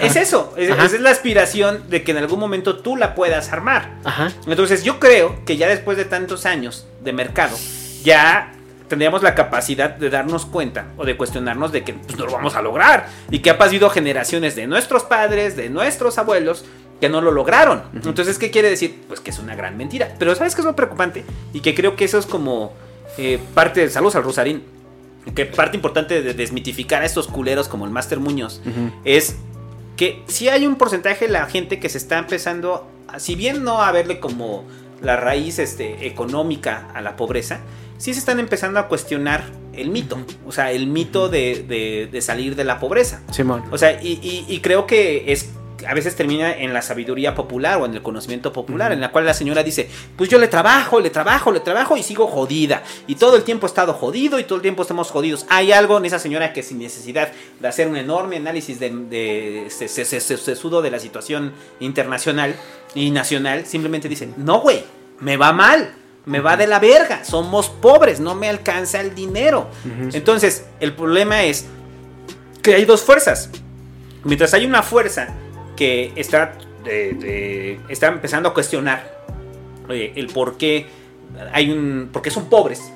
Es 0.00 0.14
eso, 0.16 0.54
es- 0.56 0.70
Ajá. 0.70 0.84
esa 0.86 0.94
es 0.96 1.02
la 1.02 1.10
aspiración 1.10 1.90
de 1.90 2.04
que 2.04 2.12
en 2.12 2.18
algún 2.18 2.38
momento 2.38 2.76
tú 2.78 2.96
la 2.96 3.16
puedas 3.16 3.52
armar. 3.52 3.96
Ajá. 4.04 4.32
Entonces 4.46 4.84
yo 4.84 5.00
creo 5.00 5.44
que 5.44 5.56
ya 5.56 5.66
después 5.68 5.96
de 5.96 6.04
tantos 6.04 6.46
años 6.46 6.86
de 7.02 7.12
mercado, 7.12 7.56
ya 8.04 8.53
tendríamos 8.88 9.22
la 9.22 9.34
capacidad 9.34 9.90
de 9.90 10.10
darnos 10.10 10.46
cuenta 10.46 10.86
o 10.96 11.04
de 11.04 11.16
cuestionarnos 11.16 11.72
de 11.72 11.82
que 11.84 11.94
pues, 11.94 12.18
no 12.18 12.26
lo 12.26 12.32
vamos 12.32 12.54
a 12.56 12.62
lograr 12.62 13.08
y 13.30 13.38
que 13.40 13.50
ha 13.50 13.58
pasado 13.58 13.88
generaciones 13.90 14.56
de 14.56 14.66
nuestros 14.66 15.04
padres, 15.04 15.56
de 15.56 15.70
nuestros 15.70 16.18
abuelos 16.18 16.64
que 17.00 17.08
no 17.08 17.20
lo 17.20 17.32
lograron. 17.32 17.82
Entonces, 17.94 18.38
¿qué 18.38 18.50
quiere 18.50 18.70
decir? 18.70 19.02
Pues 19.08 19.20
que 19.20 19.30
es 19.30 19.38
una 19.38 19.54
gran 19.56 19.76
mentira. 19.76 20.14
Pero 20.18 20.34
¿sabes 20.34 20.54
qué 20.54 20.60
es 20.60 20.64
lo 20.64 20.76
preocupante? 20.76 21.24
Y 21.52 21.60
que 21.60 21.74
creo 21.74 21.96
que 21.96 22.04
eso 22.04 22.18
es 22.18 22.26
como 22.26 22.72
eh, 23.18 23.38
parte 23.54 23.80
de 23.80 23.90
saludos 23.90 24.14
al 24.16 24.22
Rosarín. 24.24 24.62
Que 25.34 25.46
parte 25.46 25.76
importante 25.76 26.20
de 26.22 26.34
desmitificar 26.34 27.02
a 27.02 27.06
estos 27.06 27.26
culeros 27.28 27.68
como 27.68 27.86
el 27.86 27.90
Master 27.90 28.20
Muñoz 28.20 28.60
es 29.04 29.36
que 29.96 30.22
si 30.28 30.48
hay 30.50 30.66
un 30.66 30.76
porcentaje 30.76 31.26
de 31.26 31.32
la 31.32 31.46
gente 31.46 31.80
que 31.80 31.88
se 31.88 31.96
está 31.98 32.18
empezando, 32.18 32.86
a- 33.08 33.18
si 33.18 33.34
bien 33.34 33.64
no 33.64 33.80
a 33.82 33.90
verle 33.90 34.20
como 34.20 34.64
la 35.02 35.16
raíz 35.16 35.58
este, 35.58 36.06
económica 36.06 36.88
a 36.94 37.00
la 37.00 37.16
pobreza, 37.16 37.60
sí 37.98 38.12
se 38.12 38.18
están 38.20 38.40
empezando 38.40 38.78
a 38.80 38.88
cuestionar 38.88 39.44
el 39.74 39.90
mito, 39.90 40.18
o 40.46 40.52
sea, 40.52 40.70
el 40.72 40.86
mito 40.86 41.28
de, 41.28 41.64
de- 41.66 42.08
de 42.10 42.20
salir 42.22 42.54
de 42.56 42.64
la 42.64 42.78
pobreza. 42.78 43.22
Simón. 43.32 43.64
O 43.72 43.78
sea, 43.78 44.00
y, 44.02 44.18
y- 44.22 44.44
y 44.48 44.60
creo 44.60 44.86
que 44.86 45.32
es 45.32 45.50
a 45.86 45.94
veces 45.94 46.16
termina 46.16 46.52
en 46.52 46.72
la 46.72 46.82
sabiduría 46.82 47.34
popular 47.34 47.78
o 47.80 47.86
en 47.86 47.94
el 47.94 48.02
conocimiento 48.02 48.52
popular, 48.52 48.92
en 48.92 49.00
la 49.00 49.10
cual 49.10 49.24
la 49.26 49.34
señora 49.34 49.62
dice, 49.62 49.88
pues 50.16 50.28
yo 50.30 50.38
le 50.38 50.48
trabajo, 50.48 51.00
le 51.00 51.10
trabajo, 51.10 51.52
le 51.52 51.60
trabajo 51.60 51.96
y 51.96 52.02
sigo 52.02 52.26
jodida. 52.26 52.82
Y 53.06 53.14
todo 53.16 53.36
el 53.36 53.42
tiempo 53.42 53.66
he 53.66 53.68
estado 53.68 53.92
jodido 53.94 54.38
y 54.38 54.44
todo 54.44 54.56
el 54.56 54.62
tiempo 54.62 54.82
estamos 54.82 55.10
jodidos. 55.10 55.46
Hay 55.48 55.72
algo 55.72 55.98
en 55.98 56.04
esa 56.06 56.18
señora 56.18 56.52
que 56.52 56.62
sin 56.62 56.78
necesidad 56.78 57.32
de 57.60 57.68
hacer 57.68 57.88
un 57.88 57.96
enorme 57.96 58.36
análisis 58.36 58.78
de, 58.80 58.90
de 58.90 59.66
se- 59.70 59.88
se- 59.88 60.04
se- 60.04 60.20
se- 60.20 60.36
sesudo 60.36 60.82
de 60.82 60.90
la 60.90 60.98
situación 60.98 61.52
internacional 61.80 62.54
y 62.94 63.10
nacional, 63.10 63.66
simplemente 63.66 64.08
dice, 64.08 64.28
no, 64.36 64.60
güey, 64.60 64.84
me 65.20 65.36
va 65.36 65.52
mal. 65.52 65.94
me 66.26 66.40
va 66.40 66.56
de 66.56 66.66
la 66.66 66.78
verga, 66.80 67.22
somos 67.22 67.68
pobres, 67.68 68.18
no 68.18 68.34
me 68.34 68.48
alcanza 68.48 68.98
el 69.02 69.14
dinero. 69.14 69.68
Entonces, 70.14 70.64
el 70.80 70.94
problema 70.94 71.42
es 71.42 71.66
que 72.62 72.74
hay 72.74 72.86
dos 72.86 73.02
fuerzas. 73.02 73.50
Mientras 74.24 74.54
hay 74.54 74.64
una 74.64 74.82
fuerza 74.82 75.34
que 75.76 76.12
está, 76.16 76.58
está 77.88 78.08
empezando 78.08 78.48
a 78.48 78.54
cuestionar 78.54 79.24
el 79.88 80.26
por 80.28 80.56
qué 80.56 80.86
hay 81.52 81.70
un. 81.70 82.10
por 82.12 82.22
qué 82.22 82.30
son 82.30 82.48
pobres. 82.48 82.92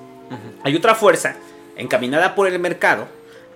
Hay 0.63 0.77
otra 0.77 0.95
fuerza 0.95 1.37
encaminada 1.77 2.35
por 2.35 2.49
el 2.49 2.59
mercado 2.59 3.09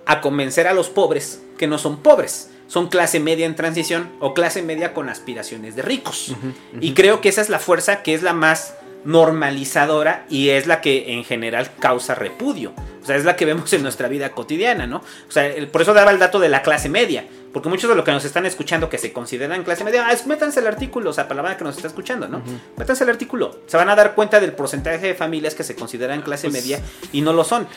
a 0.05 0.21
convencer 0.21 0.67
a 0.67 0.73
los 0.73 0.89
pobres 0.89 1.41
que 1.57 1.67
no 1.67 1.77
son 1.77 1.97
pobres. 1.97 2.49
Son 2.67 2.87
clase 2.87 3.19
media 3.19 3.45
en 3.45 3.55
transición 3.55 4.11
o 4.19 4.33
clase 4.33 4.63
media 4.63 4.93
con 4.93 5.09
aspiraciones 5.09 5.75
de 5.75 5.81
ricos. 5.81 6.35
Y 6.79 6.93
creo 6.93 7.21
que 7.21 7.29
esa 7.29 7.41
es 7.41 7.49
la 7.49 7.59
fuerza 7.59 8.01
que 8.01 8.13
es 8.13 8.23
la 8.23 8.33
más 8.33 8.75
normalizadora 9.05 10.25
y 10.29 10.49
es 10.49 10.67
la 10.67 10.81
que 10.81 11.13
en 11.13 11.23
general 11.23 11.69
causa 11.79 12.15
repudio. 12.15 12.73
O 13.01 13.05
sea, 13.05 13.17
es 13.17 13.25
la 13.25 13.35
que 13.35 13.45
vemos 13.45 13.71
en 13.73 13.83
nuestra 13.83 14.07
vida 14.07 14.31
cotidiana, 14.31 14.87
¿no? 14.87 14.97
O 14.97 15.31
sea, 15.31 15.51
por 15.71 15.81
eso 15.81 15.93
daba 15.93 16.11
el 16.11 16.19
dato 16.19 16.39
de 16.39 16.49
la 16.49 16.61
clase 16.61 16.89
media. 16.89 17.25
Porque 17.51 17.69
muchos 17.69 17.87
de 17.89 17.95
los 17.95 18.03
que 18.03 18.11
nos 18.11 18.25
están 18.25 18.45
escuchando 18.47 18.89
que 18.89 18.97
se 18.97 19.13
consideran 19.13 19.63
clase 19.63 19.83
media, 19.83 20.07
ah, 20.09 20.15
métanse 20.25 20.59
el 20.59 20.67
artículo, 20.67 21.11
o 21.11 21.13
sea, 21.13 21.27
para 21.27 21.35
la 21.35 21.41
banda 21.43 21.57
que 21.57 21.63
nos 21.63 21.75
está 21.75 21.87
escuchando, 21.87 22.27
¿no? 22.27 22.41
Métanse 22.77 23.03
el 23.03 23.11
artículo. 23.11 23.59
Se 23.67 23.77
van 23.77 23.89
a 23.89 23.95
dar 23.95 24.15
cuenta 24.15 24.39
del 24.39 24.53
porcentaje 24.53 25.05
de 25.07 25.13
familias 25.13 25.53
que 25.53 25.63
se 25.63 25.75
consideran 25.75 26.23
clase 26.23 26.49
media 26.49 26.79
y 27.11 27.21
no 27.21 27.31
lo 27.31 27.43
son. 27.43 27.67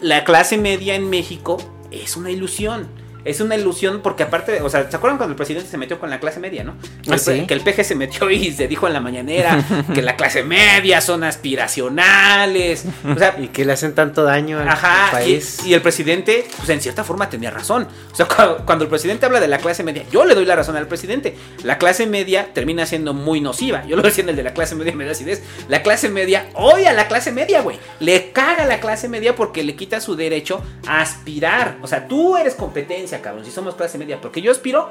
La 0.00 0.22
clase 0.22 0.56
media 0.56 0.94
en 0.94 1.10
México 1.10 1.56
es 1.90 2.16
una 2.16 2.30
ilusión. 2.30 2.88
Es 3.24 3.40
una 3.40 3.56
ilusión 3.56 4.00
porque 4.02 4.22
aparte, 4.22 4.60
o 4.62 4.68
sea, 4.68 4.88
¿se 4.90 4.96
acuerdan 4.96 5.16
cuando 5.18 5.32
el 5.32 5.36
presidente 5.36 5.68
se 5.70 5.76
metió 5.78 5.98
con 5.98 6.10
la 6.10 6.20
clase 6.20 6.40
media, 6.40 6.62
no? 6.64 6.74
Que, 7.02 7.12
Ah, 7.14 7.18
sí. 7.18 7.46
que 7.46 7.54
el 7.54 7.60
PG 7.62 7.84
se 7.84 7.94
metió 7.94 8.30
y 8.30 8.52
se 8.52 8.68
dijo 8.68 8.86
en 8.86 8.92
la 8.92 9.00
mañanera 9.00 9.64
que 9.94 10.02
la 10.02 10.16
clase 10.16 10.42
media 10.42 11.00
son 11.00 11.24
aspiracionales. 11.24 12.84
O 13.14 13.18
sea, 13.18 13.36
Y 13.38 13.48
que 13.48 13.64
le 13.64 13.72
hacen 13.72 13.94
tanto 13.94 14.24
daño 14.24 14.58
al, 14.60 14.68
Ajá, 14.68 15.08
país. 15.12 15.60
y 15.64 15.74
el 15.74 15.82
presidente, 15.82 16.46
pues 16.56 16.68
en 16.68 16.80
cierta 16.80 17.04
forma 17.04 17.28
tenía 17.28 17.50
razón. 17.50 17.88
O 18.12 18.14
sea, 18.14 18.26
cu- 18.26 18.64
cuando 18.64 18.84
el 18.84 18.90
presidente 18.90 19.26
habla 19.26 19.40
de 19.40 19.48
la 19.48 19.58
clase 19.58 19.82
media, 19.82 20.04
yo 20.10 20.24
le 20.24 20.34
doy 20.34 20.44
la 20.44 20.56
razón 20.56 20.76
al 20.76 20.86
presidente. 20.86 21.36
La 21.62 21.78
clase 21.78 22.06
media 22.06 22.52
termina 22.52 22.86
siendo 22.86 23.14
muy 23.14 23.40
nociva. 23.40 23.84
Yo 23.86 23.96
lo 23.96 24.02
decía 24.02 24.22
en 24.24 24.30
el 24.30 24.36
de 24.36 24.42
la 24.42 24.52
clase 24.54 24.74
media, 24.74 24.92
me 24.94 25.04
da 25.04 25.12
acidez. 25.12 25.42
La 25.68 25.82
clase 25.82 26.08
media 26.08 26.46
odia 26.54 26.90
a 26.90 26.92
la 26.92 27.08
clase 27.08 27.32
media, 27.32 27.60
güey. 27.62 27.78
Le 28.00 28.30
caga 28.32 28.64
a 28.64 28.66
la 28.66 28.80
clase 28.80 29.08
media 29.08 29.34
porque 29.34 29.62
le 29.64 29.74
quita 29.76 30.00
su 30.00 30.16
derecho 30.16 30.62
a 30.86 31.00
aspirar. 31.00 31.76
O 31.82 31.86
sea, 31.86 32.06
tú 32.08 32.36
eres 32.36 32.54
competencia, 32.54 33.13
cabrón, 33.20 33.44
si 33.44 33.50
somos 33.50 33.74
clase 33.74 33.98
media. 33.98 34.20
Porque 34.20 34.40
yo 34.42 34.50
aspiro 34.50 34.90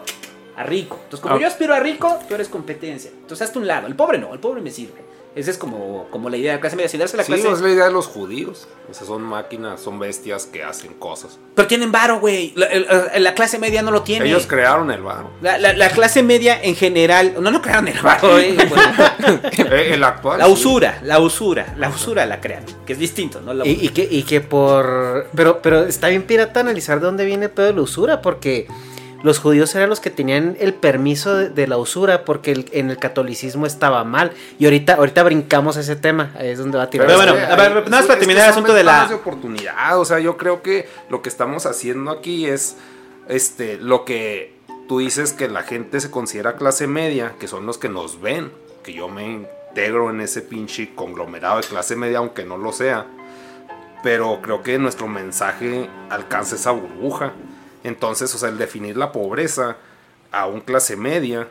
a 0.56 0.64
rico. 0.64 1.00
Entonces, 1.04 1.20
como 1.22 1.36
Ah. 1.36 1.40
yo 1.40 1.48
aspiro 1.48 1.74
a 1.74 1.80
rico, 1.80 2.20
tú 2.28 2.36
eres 2.36 2.48
competencia. 2.50 3.12
Entonces, 3.12 3.48
hazte 3.48 3.60
un 3.60 3.68
lado. 3.68 3.88
El 3.88 3.96
pobre 3.96 4.18
no, 4.20 4.34
el 4.34 4.40
pobre 4.40 4.62
me 4.62 4.70
sirve. 4.72 5.02
Esa 5.36 5.50
es 5.50 5.58
como, 5.58 6.08
como 6.12 6.30
la 6.30 6.38
idea 6.38 6.52
de 6.52 6.58
la 6.58 6.62
clase 6.62 6.76
media. 6.76 6.90
Si 6.90 6.98
darse 6.98 7.18
la 7.18 7.24
Sí, 7.24 7.32
clase 7.34 7.52
es 7.52 7.60
la 7.62 7.70
idea 7.72 7.86
de 7.86 7.92
los 7.92 8.06
judíos. 8.06 8.68
O 8.90 8.94
sea, 8.94 9.08
son 9.08 9.24
máquinas, 9.24 9.82
son 9.82 9.98
bestias 9.98 10.46
que 10.46 10.64
hacen 10.64 10.94
cosas. 10.94 11.40
Pero 11.56 11.68
tienen 11.68 11.92
varo, 11.92 12.20
güey. 12.20 12.54
La, 12.56 13.34
clase 13.34 13.58
media 13.58 13.82
no 13.82 13.90
lo 13.90 14.04
tiene. 14.04 14.26
Ellos 14.28 14.46
crearon 14.46 14.92
el 14.92 15.02
varo. 15.02 15.32
la, 15.42 15.58
la- 15.58 15.74
la 15.74 15.90
clase 15.90 16.22
media 16.22 16.62
en 16.62 16.76
general. 16.76 17.34
No, 17.40 17.50
no 17.50 17.62
crearon 17.64 17.88
el 17.88 18.00
varo, 18.00 18.30
güey. 18.32 18.56
Bueno, 18.56 18.94
Eh, 19.58 19.90
el 19.94 20.04
actual. 20.04 20.38
la 20.38 20.46
sí. 20.46 20.52
usura, 20.52 21.00
la 21.04 21.20
usura. 21.20 21.74
La 21.78 21.90
usura 21.90 22.26
la 22.28 22.40
crean. 22.40 22.64
Que 22.86 22.94
es 22.94 23.00
distinto, 23.00 23.42
¿no? 23.42 23.54
La 23.56 23.66
Y, 23.66 23.72
y 23.82 23.90
que, 23.90 24.08
y 24.10 24.24
que 24.24 24.40
por... 24.42 25.28
Pero, 25.36 25.62
pero 25.64 25.84
está 25.86 26.10
bien 26.10 26.24
pirata 26.24 26.60
analizar 26.60 27.00
de 27.00 27.06
dónde 27.08 27.26
viene 27.26 27.48
de 27.48 27.74
la 27.74 27.82
usura, 27.82 28.22
porque 28.22 28.68
los 29.24 29.40
judíos 29.40 29.74
eran 29.74 29.90
los 29.90 30.00
que 30.00 30.10
tenían 30.10 30.56
el 30.60 30.74
permiso 30.74 31.36
de, 31.36 31.50
de 31.50 31.66
la 31.68 31.78
usura, 31.78 32.26
porque 32.26 32.52
el- 32.52 32.70
en 32.74 32.90
el 32.92 32.98
catolicismo 32.98 33.66
estaba 33.66 34.04
mal. 34.04 34.34
Y 34.60 34.66
ahorita, 34.66 34.96
ahorita 34.96 35.24
brincamos 35.24 35.78
a 35.78 35.80
ese 35.80 35.96
tema, 35.96 36.32
ahí 36.38 36.50
es 36.50 36.60
donde 36.60 36.78
va 36.78 36.84
a 36.84 36.90
tirar. 36.90 37.08
Pero 37.08 37.18
bueno, 37.18 37.32
a 37.34 37.56
ver, 37.56 37.74
nada 37.76 37.90
más 37.90 38.02
es- 38.02 38.06
para 38.08 38.20
terminar 38.20 38.44
el 38.46 38.50
asunto 38.52 38.74
de 38.74 38.84
la- 38.84 39.08
de 39.08 39.16
oportunidad. 39.16 39.98
O 40.00 40.06
sea, 40.06 40.20
yo 40.20 40.38
creo 40.38 40.62
que 40.62 40.88
lo 41.10 41.22
que 41.22 41.30
estamos 41.30 41.66
haciendo 41.66 42.12
aquí 42.12 42.46
es 42.46 42.76
este 43.30 43.78
lo 43.78 44.04
que 44.06 44.54
tú 44.88 45.00
dices 45.00 45.32
que 45.34 45.48
la 45.48 45.64
gente 45.64 46.02
se 46.02 46.12
considera 46.12 46.58
clase 46.58 46.88
media, 46.88 47.34
que 47.40 47.48
son 47.48 47.66
los 47.66 47.78
que 47.78 47.88
nos 47.90 48.20
ven, 48.22 48.52
que 48.84 48.92
yo 48.94 49.08
me 49.08 49.26
integro 49.26 50.10
en 50.10 50.20
ese 50.20 50.42
pinche 50.42 50.94
conglomerado 50.94 51.62
de 51.62 51.64
clase 51.64 51.96
media, 51.96 52.18
aunque 52.18 52.44
no 52.44 52.58
lo 52.58 52.74
sea. 52.74 53.06
Pero 54.04 54.40
creo 54.42 54.62
que 54.62 54.78
nuestro 54.78 55.08
mensaje 55.08 55.90
alcanza 56.10 56.56
esa 56.56 56.72
burbuja. 56.72 57.32
Entonces, 57.84 58.34
o 58.34 58.38
sea, 58.38 58.50
el 58.50 58.58
definir 58.58 58.98
la 58.98 59.12
pobreza 59.12 59.78
a 60.32 60.48
un 60.48 60.62
clase 60.62 60.96
media 60.96 61.48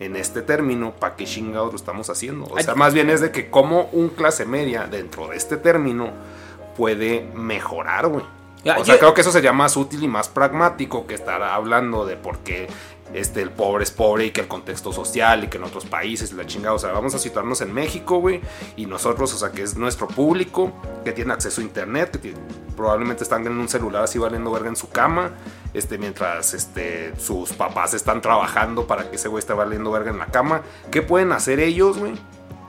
en 0.00 0.16
este 0.16 0.42
término, 0.42 0.92
¿para 0.92 1.16
qué 1.16 1.24
chingados 1.24 1.72
lo 1.72 1.76
estamos 1.76 2.08
haciendo? 2.10 2.46
O 2.46 2.58
sea, 2.60 2.74
más 2.74 2.94
bien 2.94 3.10
es 3.10 3.20
de 3.20 3.32
que 3.32 3.50
como 3.50 3.88
un 3.92 4.08
clase 4.10 4.44
media 4.44 4.86
dentro 4.86 5.28
de 5.28 5.36
este 5.36 5.56
término 5.56 6.10
puede 6.76 7.28
mejorar, 7.34 8.06
güey. 8.06 8.24
O 8.76 8.84
sea, 8.84 8.98
creo 8.98 9.14
que 9.14 9.22
eso 9.22 9.32
sería 9.32 9.52
más 9.52 9.76
útil 9.76 10.02
y 10.02 10.08
más 10.08 10.28
pragmático 10.28 11.06
que 11.06 11.14
estar 11.14 11.42
hablando 11.42 12.06
de 12.06 12.16
por 12.16 12.38
qué 12.38 12.68
este, 13.14 13.42
el 13.42 13.50
pobre 13.50 13.84
es 13.84 13.90
pobre 13.90 14.26
y 14.26 14.30
que 14.30 14.40
el 14.40 14.48
contexto 14.48 14.92
social 14.92 15.44
y 15.44 15.48
que 15.48 15.58
en 15.58 15.64
otros 15.64 15.86
países 15.86 16.32
la 16.32 16.46
chingada. 16.46 16.74
O 16.74 16.78
sea, 16.78 16.92
vamos 16.92 17.14
a 17.14 17.18
situarnos 17.18 17.60
en 17.60 17.72
México, 17.72 18.18
güey, 18.18 18.40
y 18.76 18.86
nosotros, 18.86 19.32
o 19.34 19.38
sea, 19.38 19.50
que 19.50 19.62
es 19.62 19.76
nuestro 19.76 20.08
público, 20.08 20.72
que 21.04 21.12
tiene 21.12 21.32
acceso 21.32 21.60
a 21.60 21.64
internet, 21.64 22.20
que 22.20 22.34
probablemente 22.76 23.24
están 23.24 23.46
en 23.46 23.58
un 23.58 23.68
celular 23.68 24.04
así 24.04 24.18
valiendo 24.18 24.50
verga 24.50 24.68
en 24.68 24.76
su 24.76 24.88
cama, 24.88 25.32
este, 25.74 25.98
mientras 25.98 26.54
este, 26.54 27.14
sus 27.18 27.52
papás 27.52 27.94
están 27.94 28.20
trabajando 28.20 28.86
para 28.86 29.10
que 29.10 29.16
ese 29.16 29.28
güey 29.28 29.40
esté 29.40 29.52
valiendo 29.52 29.90
verga 29.90 30.10
en 30.10 30.18
la 30.18 30.26
cama. 30.26 30.62
¿Qué 30.90 31.02
pueden 31.02 31.32
hacer 31.32 31.60
ellos, 31.60 31.98
güey? 31.98 32.14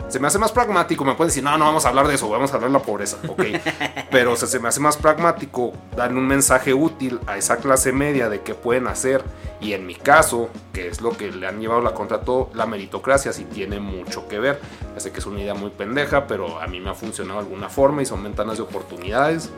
Se 0.10 0.20
me 0.20 0.28
hace 0.28 0.40
más 0.40 0.52
pragmático, 0.52 1.06
me 1.06 1.14
pueden 1.14 1.30
decir, 1.30 1.44
no, 1.44 1.58
no 1.58 1.66
vamos 1.66 1.86
a 1.86 1.90
hablar 1.90 2.08
de 2.08 2.16
eso, 2.16 2.28
vamos 2.30 2.52
a 2.52 2.56
hablar 2.56 2.72
de 2.72 2.78
la 2.80 2.84
pobreza, 2.84 3.18
ok. 3.28 3.44
Pero 4.12 4.34
o 4.34 4.36
sea, 4.36 4.48
se 4.48 4.60
me 4.60 4.68
hace 4.68 4.80
más 4.80 4.98
pragmático 4.98 5.72
darle 5.96 6.18
un 6.18 6.28
mensaje 6.28 6.74
útil 6.74 7.20
a 7.28 7.38
esa 7.38 7.58
clase 7.58 7.92
media 7.92 8.28
de 8.28 8.42
qué 8.42 8.56
pueden 8.56 8.88
hacer. 8.88 9.24
Y 9.62 9.74
en 9.74 9.86
mi 9.86 9.96
caso, 9.96 10.50
que 10.74 10.88
es 10.88 11.02
lo 11.02 11.16
que 11.16 11.32
le 11.32 11.46
han 11.46 11.60
llevado 11.60 11.82
la 11.82 11.94
contra 11.94 12.22
todo, 12.22 12.50
la 12.54 12.66
meritocracia 12.66 13.34
sí 13.34 13.46
tiene 13.46 13.80
mucho 13.80 14.28
que 14.28 14.40
ver. 14.40 14.60
Ya 14.94 15.00
sé 15.00 15.12
que 15.12 15.20
es 15.20 15.26
una 15.26 15.42
idea 15.42 15.54
muy 15.54 15.70
pendeja, 15.70 16.28
pero 16.28 16.60
a 16.60 16.68
mí 16.68 16.80
me 16.80 16.90
ha 16.90 16.96
funcionado 16.96 17.40
de 17.42 17.46
alguna 17.46 17.70
forma 17.70 18.02
y 18.02 18.06
son 18.06 18.24
ventanas 18.24 18.58
de 18.58 18.64
oportunidades. 18.64 19.50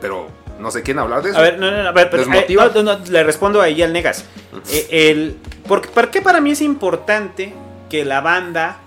Pero 0.00 0.28
no 0.60 0.70
sé 0.70 0.82
quién 0.82 0.98
hablar 0.98 1.22
de 1.22 1.30
eso. 1.30 1.38
A 1.38 1.42
ver, 1.42 1.58
no, 1.58 1.70
no, 1.70 1.82
no, 1.82 1.88
a 1.88 1.92
ver, 1.92 2.08
pero, 2.10 2.22
eh, 2.22 2.46
no, 2.74 2.82
no, 2.82 2.98
le 2.98 3.24
respondo 3.24 3.60
ahí 3.60 3.82
al 3.82 3.92
Negas. 3.92 4.24
Eh, 4.70 5.10
el, 5.10 5.38
¿por, 5.66 5.88
por 5.88 6.10
qué 6.10 6.22
para 6.22 6.40
mí 6.40 6.52
es 6.52 6.60
importante 6.60 7.54
que 7.88 8.04
la 8.04 8.20
banda 8.20 8.78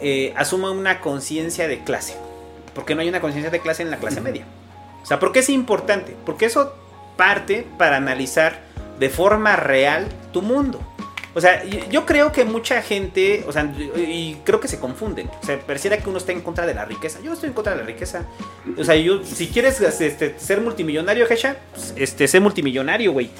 eh, 0.00 0.32
asuma 0.36 0.70
una 0.70 1.00
conciencia 1.00 1.68
de 1.68 1.82
clase? 1.84 2.16
Porque 2.74 2.94
no 2.94 3.00
hay 3.02 3.08
una 3.08 3.20
conciencia 3.20 3.50
de 3.50 3.60
clase 3.60 3.82
en 3.82 3.90
la 3.90 3.98
clase 3.98 4.20
media. 4.20 4.44
O 5.02 5.06
sea, 5.06 5.18
¿por 5.20 5.32
qué 5.32 5.40
es 5.40 5.48
importante? 5.48 6.16
Porque 6.24 6.46
eso 6.46 6.74
parte 7.16 7.66
para 7.78 7.96
analizar 7.96 8.60
de 8.98 9.08
forma 9.10 9.56
real 9.56 10.08
tu 10.32 10.42
mundo. 10.42 10.80
O 11.36 11.40
sea, 11.40 11.64
yo- 11.64 12.06
creo 12.06 12.30
que 12.30 12.44
mucha 12.44 12.80
gente, 12.80 13.44
o 13.48 13.52
sea, 13.52 13.64
y 13.96 14.36
creo 14.44 14.60
que 14.60 14.68
se 14.68 14.78
confunden. 14.78 15.28
O 15.42 15.46
sea, 15.46 15.58
pareciera 15.58 15.98
que 15.98 16.08
uno 16.08 16.18
está 16.18 16.30
en 16.30 16.40
contra 16.42 16.64
de 16.64 16.74
la 16.74 16.84
riqueza. 16.84 17.18
Yo 17.24 17.32
estoy 17.32 17.48
en 17.48 17.54
contra 17.54 17.72
de 17.74 17.80
la 17.80 17.86
riqueza. 17.86 18.22
O 18.78 18.84
sea, 18.84 18.94
yo, 18.94 19.22
si 19.24 19.48
quieres 19.48 19.80
este, 19.80 20.38
ser 20.38 20.60
multimillonario, 20.60 21.28
Hecha, 21.28 21.56
pues, 21.74 21.92
este, 21.96 22.28
sé 22.28 22.38
multimillonario, 22.38 23.12
güey. 23.12 23.30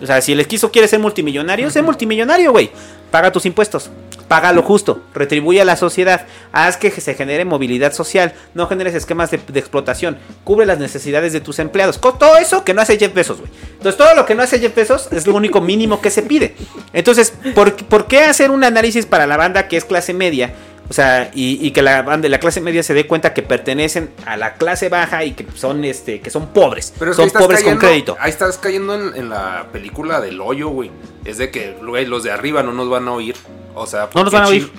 O 0.00 0.06
sea, 0.06 0.20
si 0.20 0.32
el 0.32 0.40
esquizo 0.40 0.70
quiere 0.70 0.86
ser 0.86 1.00
multimillonario, 1.00 1.68
sé 1.70 1.82
multimillonario, 1.82 2.52
güey. 2.52 2.70
Paga 3.10 3.32
tus 3.32 3.44
impuestos. 3.46 3.90
Paga 4.30 4.52
lo 4.52 4.62
justo. 4.62 5.02
Retribuye 5.12 5.60
a 5.60 5.64
la 5.64 5.74
sociedad. 5.74 6.24
Haz 6.52 6.76
que 6.76 6.92
se 6.92 7.14
genere 7.14 7.44
movilidad 7.44 7.92
social. 7.92 8.32
No 8.54 8.68
generes 8.68 8.94
esquemas 8.94 9.32
de, 9.32 9.38
explotación. 9.58 10.18
Cubre 10.44 10.66
las 10.66 10.78
necesidades 10.78 11.32
de 11.32 11.40
tus 11.40 11.58
empleados. 11.58 11.98
Con 11.98 12.16
todo 12.16 12.36
eso 12.36 12.62
que 12.62 12.72
no 12.72 12.80
hace 12.80 12.96
Jeff 12.96 13.12
Bezos, 13.12 13.40
güey. 13.40 13.50
Entonces, 13.72 13.96
todo 13.96 14.14
lo 14.14 14.26
que 14.26 14.36
no 14.36 14.44
hace 14.44 14.60
Jeff 14.60 14.72
Bezos 14.72 15.08
es 15.10 15.26
lo 15.26 15.34
único 15.34 15.60
mínimo 15.60 16.00
que 16.00 16.10
se 16.10 16.22
pide. 16.22 16.54
Entonces, 16.92 17.34
¿por, 17.56 17.74
por 17.86 18.06
qué 18.06 18.20
hacer 18.20 18.52
un 18.52 18.62
análisis 18.62 19.04
para 19.04 19.26
la 19.26 19.36
banda 19.36 19.66
que 19.66 19.76
es 19.76 19.84
clase 19.84 20.14
media? 20.14 20.54
O 20.90 20.92
sea, 20.92 21.30
y, 21.32 21.64
y 21.64 21.70
que 21.70 21.82
la 21.82 22.02
la 22.02 22.40
clase 22.40 22.60
media 22.60 22.82
se 22.82 22.94
dé 22.94 23.06
cuenta 23.06 23.32
que 23.32 23.42
pertenecen 23.42 24.10
a 24.26 24.36
la 24.36 24.54
clase 24.54 24.88
baja 24.88 25.24
y 25.24 25.34
que 25.34 25.46
son 25.54 25.84
este 25.84 26.20
que 26.20 26.30
son 26.30 26.48
pobres. 26.48 26.92
Pero 26.98 27.12
es 27.12 27.16
son 27.16 27.30
pobres 27.30 27.62
con 27.62 27.78
crédito. 27.78 28.16
Ahí 28.18 28.30
estás 28.30 28.58
cayendo 28.58 28.94
en, 28.96 29.14
en 29.16 29.28
la 29.30 29.68
película 29.72 30.20
del 30.20 30.40
hoyo, 30.40 30.68
güey. 30.70 30.90
Es 31.24 31.38
de 31.38 31.50
que, 31.52 31.76
güey, 31.80 32.06
los 32.06 32.24
de 32.24 32.32
arriba 32.32 32.64
no 32.64 32.72
nos 32.72 32.90
van 32.90 33.06
a 33.06 33.12
oír. 33.12 33.36
O 33.74 33.86
sea, 33.86 34.08
No 34.14 34.24
nos 34.24 34.32
van 34.32 34.42
a 34.42 34.48
oír. 34.48 34.64
chi- 34.66 34.72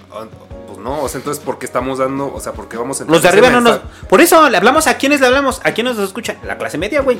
Pues 0.68 0.80
no, 0.80 1.02
o 1.02 1.08
sea, 1.08 1.20
entonces, 1.20 1.42
¿por 1.42 1.58
qué 1.58 1.66
estamos 1.66 2.00
dando? 2.00 2.34
O 2.34 2.42
sea, 2.42 2.52
¿por 2.52 2.68
qué 2.68 2.76
vamos 2.76 3.00
a 3.00 3.06
Los 3.06 3.22
de 3.22 3.30
arriba 3.30 3.50
no 3.50 3.62
nos. 3.62 3.80
Por 4.10 4.20
eso 4.20 4.50
le 4.50 4.58
hablamos 4.58 4.88
a 4.88 4.98
quiénes 4.98 5.22
le 5.22 5.28
hablamos. 5.28 5.62
¿A 5.64 5.72
quiénes 5.72 5.96
nos 5.96 6.08
escucha? 6.08 6.36
La 6.44 6.58
clase 6.58 6.78
media, 6.78 7.00
güey. 7.02 7.20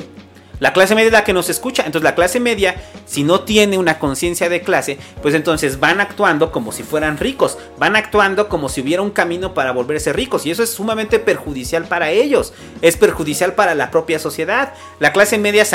La 0.62 0.72
clase 0.72 0.94
media 0.94 1.08
es 1.08 1.12
la 1.12 1.24
que 1.24 1.32
nos 1.32 1.50
escucha. 1.50 1.82
Entonces, 1.84 2.04
la 2.04 2.14
clase 2.14 2.38
media, 2.38 2.76
si 3.04 3.24
no 3.24 3.40
tiene 3.40 3.78
una 3.78 3.98
conciencia 3.98 4.48
de 4.48 4.60
clase, 4.60 4.96
pues 5.20 5.34
entonces 5.34 5.80
van 5.80 6.00
actuando 6.00 6.52
como 6.52 6.70
si 6.70 6.84
fueran 6.84 7.18
ricos. 7.18 7.58
Van 7.80 7.96
actuando 7.96 8.48
como 8.48 8.68
si 8.68 8.80
hubiera 8.80 9.02
un 9.02 9.10
camino 9.10 9.54
para 9.54 9.72
volverse 9.72 10.12
ricos. 10.12 10.46
Y 10.46 10.52
eso 10.52 10.62
es 10.62 10.70
sumamente 10.70 11.18
perjudicial 11.18 11.86
para 11.86 12.12
ellos. 12.12 12.52
Es 12.80 12.96
perjudicial 12.96 13.56
para 13.56 13.74
la 13.74 13.90
propia 13.90 14.20
sociedad. 14.20 14.72
La 15.00 15.12
clase 15.12 15.36
media 15.36 15.64
se 15.64 15.74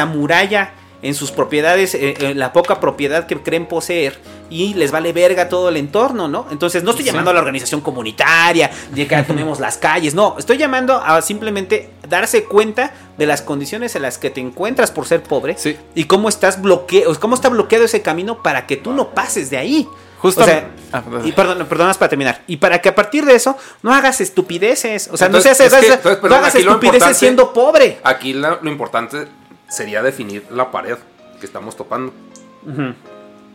en 1.01 1.13
sus 1.13 1.31
propiedades, 1.31 1.93
eh, 1.95 2.15
eh, 2.19 2.33
la 2.35 2.53
poca 2.53 2.79
propiedad 2.79 3.27
que 3.27 3.37
creen 3.41 3.67
poseer 3.67 4.17
y 4.49 4.73
les 4.73 4.91
vale 4.91 5.13
verga 5.13 5.49
todo 5.49 5.69
el 5.69 5.77
entorno, 5.77 6.27
¿no? 6.27 6.47
Entonces 6.51 6.83
no 6.83 6.91
estoy 6.91 7.05
llamando 7.05 7.31
a 7.31 7.33
la 7.33 7.39
organización 7.41 7.81
comunitaria, 7.81 8.71
de 8.91 9.07
que 9.07 9.15
tomemos 9.27 9.59
las 9.59 9.77
calles, 9.77 10.13
no, 10.15 10.35
estoy 10.39 10.57
llamando 10.57 10.95
a 10.95 11.21
simplemente 11.21 11.89
darse 12.07 12.45
cuenta 12.45 12.93
de 13.17 13.25
las 13.27 13.41
condiciones 13.41 13.95
en 13.95 14.01
las 14.03 14.17
que 14.17 14.29
te 14.29 14.39
encuentras 14.41 14.91
por 14.91 15.05
ser 15.05 15.21
pobre 15.23 15.55
Sí. 15.57 15.77
y 15.95 16.05
cómo 16.05 16.29
estás 16.29 16.61
bloqueado, 16.61 17.19
cómo 17.19 17.35
está 17.35 17.49
bloqueado 17.49 17.85
ese 17.85 18.01
camino 18.01 18.41
para 18.41 18.65
que 18.65 18.77
tú 18.77 18.93
no 18.93 19.09
pases 19.09 19.49
de 19.49 19.57
ahí. 19.57 19.87
Justo- 20.19 20.41
O 20.41 20.45
sea, 20.45 20.71
Ah, 20.91 21.03
perdón. 21.03 21.27
y 21.27 21.31
perdón, 21.31 21.65
perdonas 21.67 21.95
para 21.97 22.09
terminar. 22.09 22.41
Y 22.47 22.57
para 22.57 22.81
que 22.81 22.89
a 22.89 22.95
partir 22.95 23.23
de 23.23 23.35
eso 23.35 23.55
no 23.83 23.93
hagas 23.93 24.19
estupideces. 24.19 25.09
O 25.11 25.17
sea, 25.17 25.27
Entonces, 25.27 25.51
no 25.51 25.55
seas 25.57 25.73
es 25.73 25.79
que- 25.79 25.87
no 25.89 25.93
entonces, 25.93 26.21
perdón, 26.21 26.39
hagas 26.39 26.55
estupideces 26.55 27.17
siendo 27.17 27.53
pobre. 27.53 27.99
Aquí 28.03 28.33
lo 28.33 28.59
importante 28.67 29.27
sería 29.69 30.01
definir 30.01 30.45
la 30.51 30.71
pared 30.71 30.97
que 31.39 31.45
estamos 31.45 31.75
topando. 31.77 32.13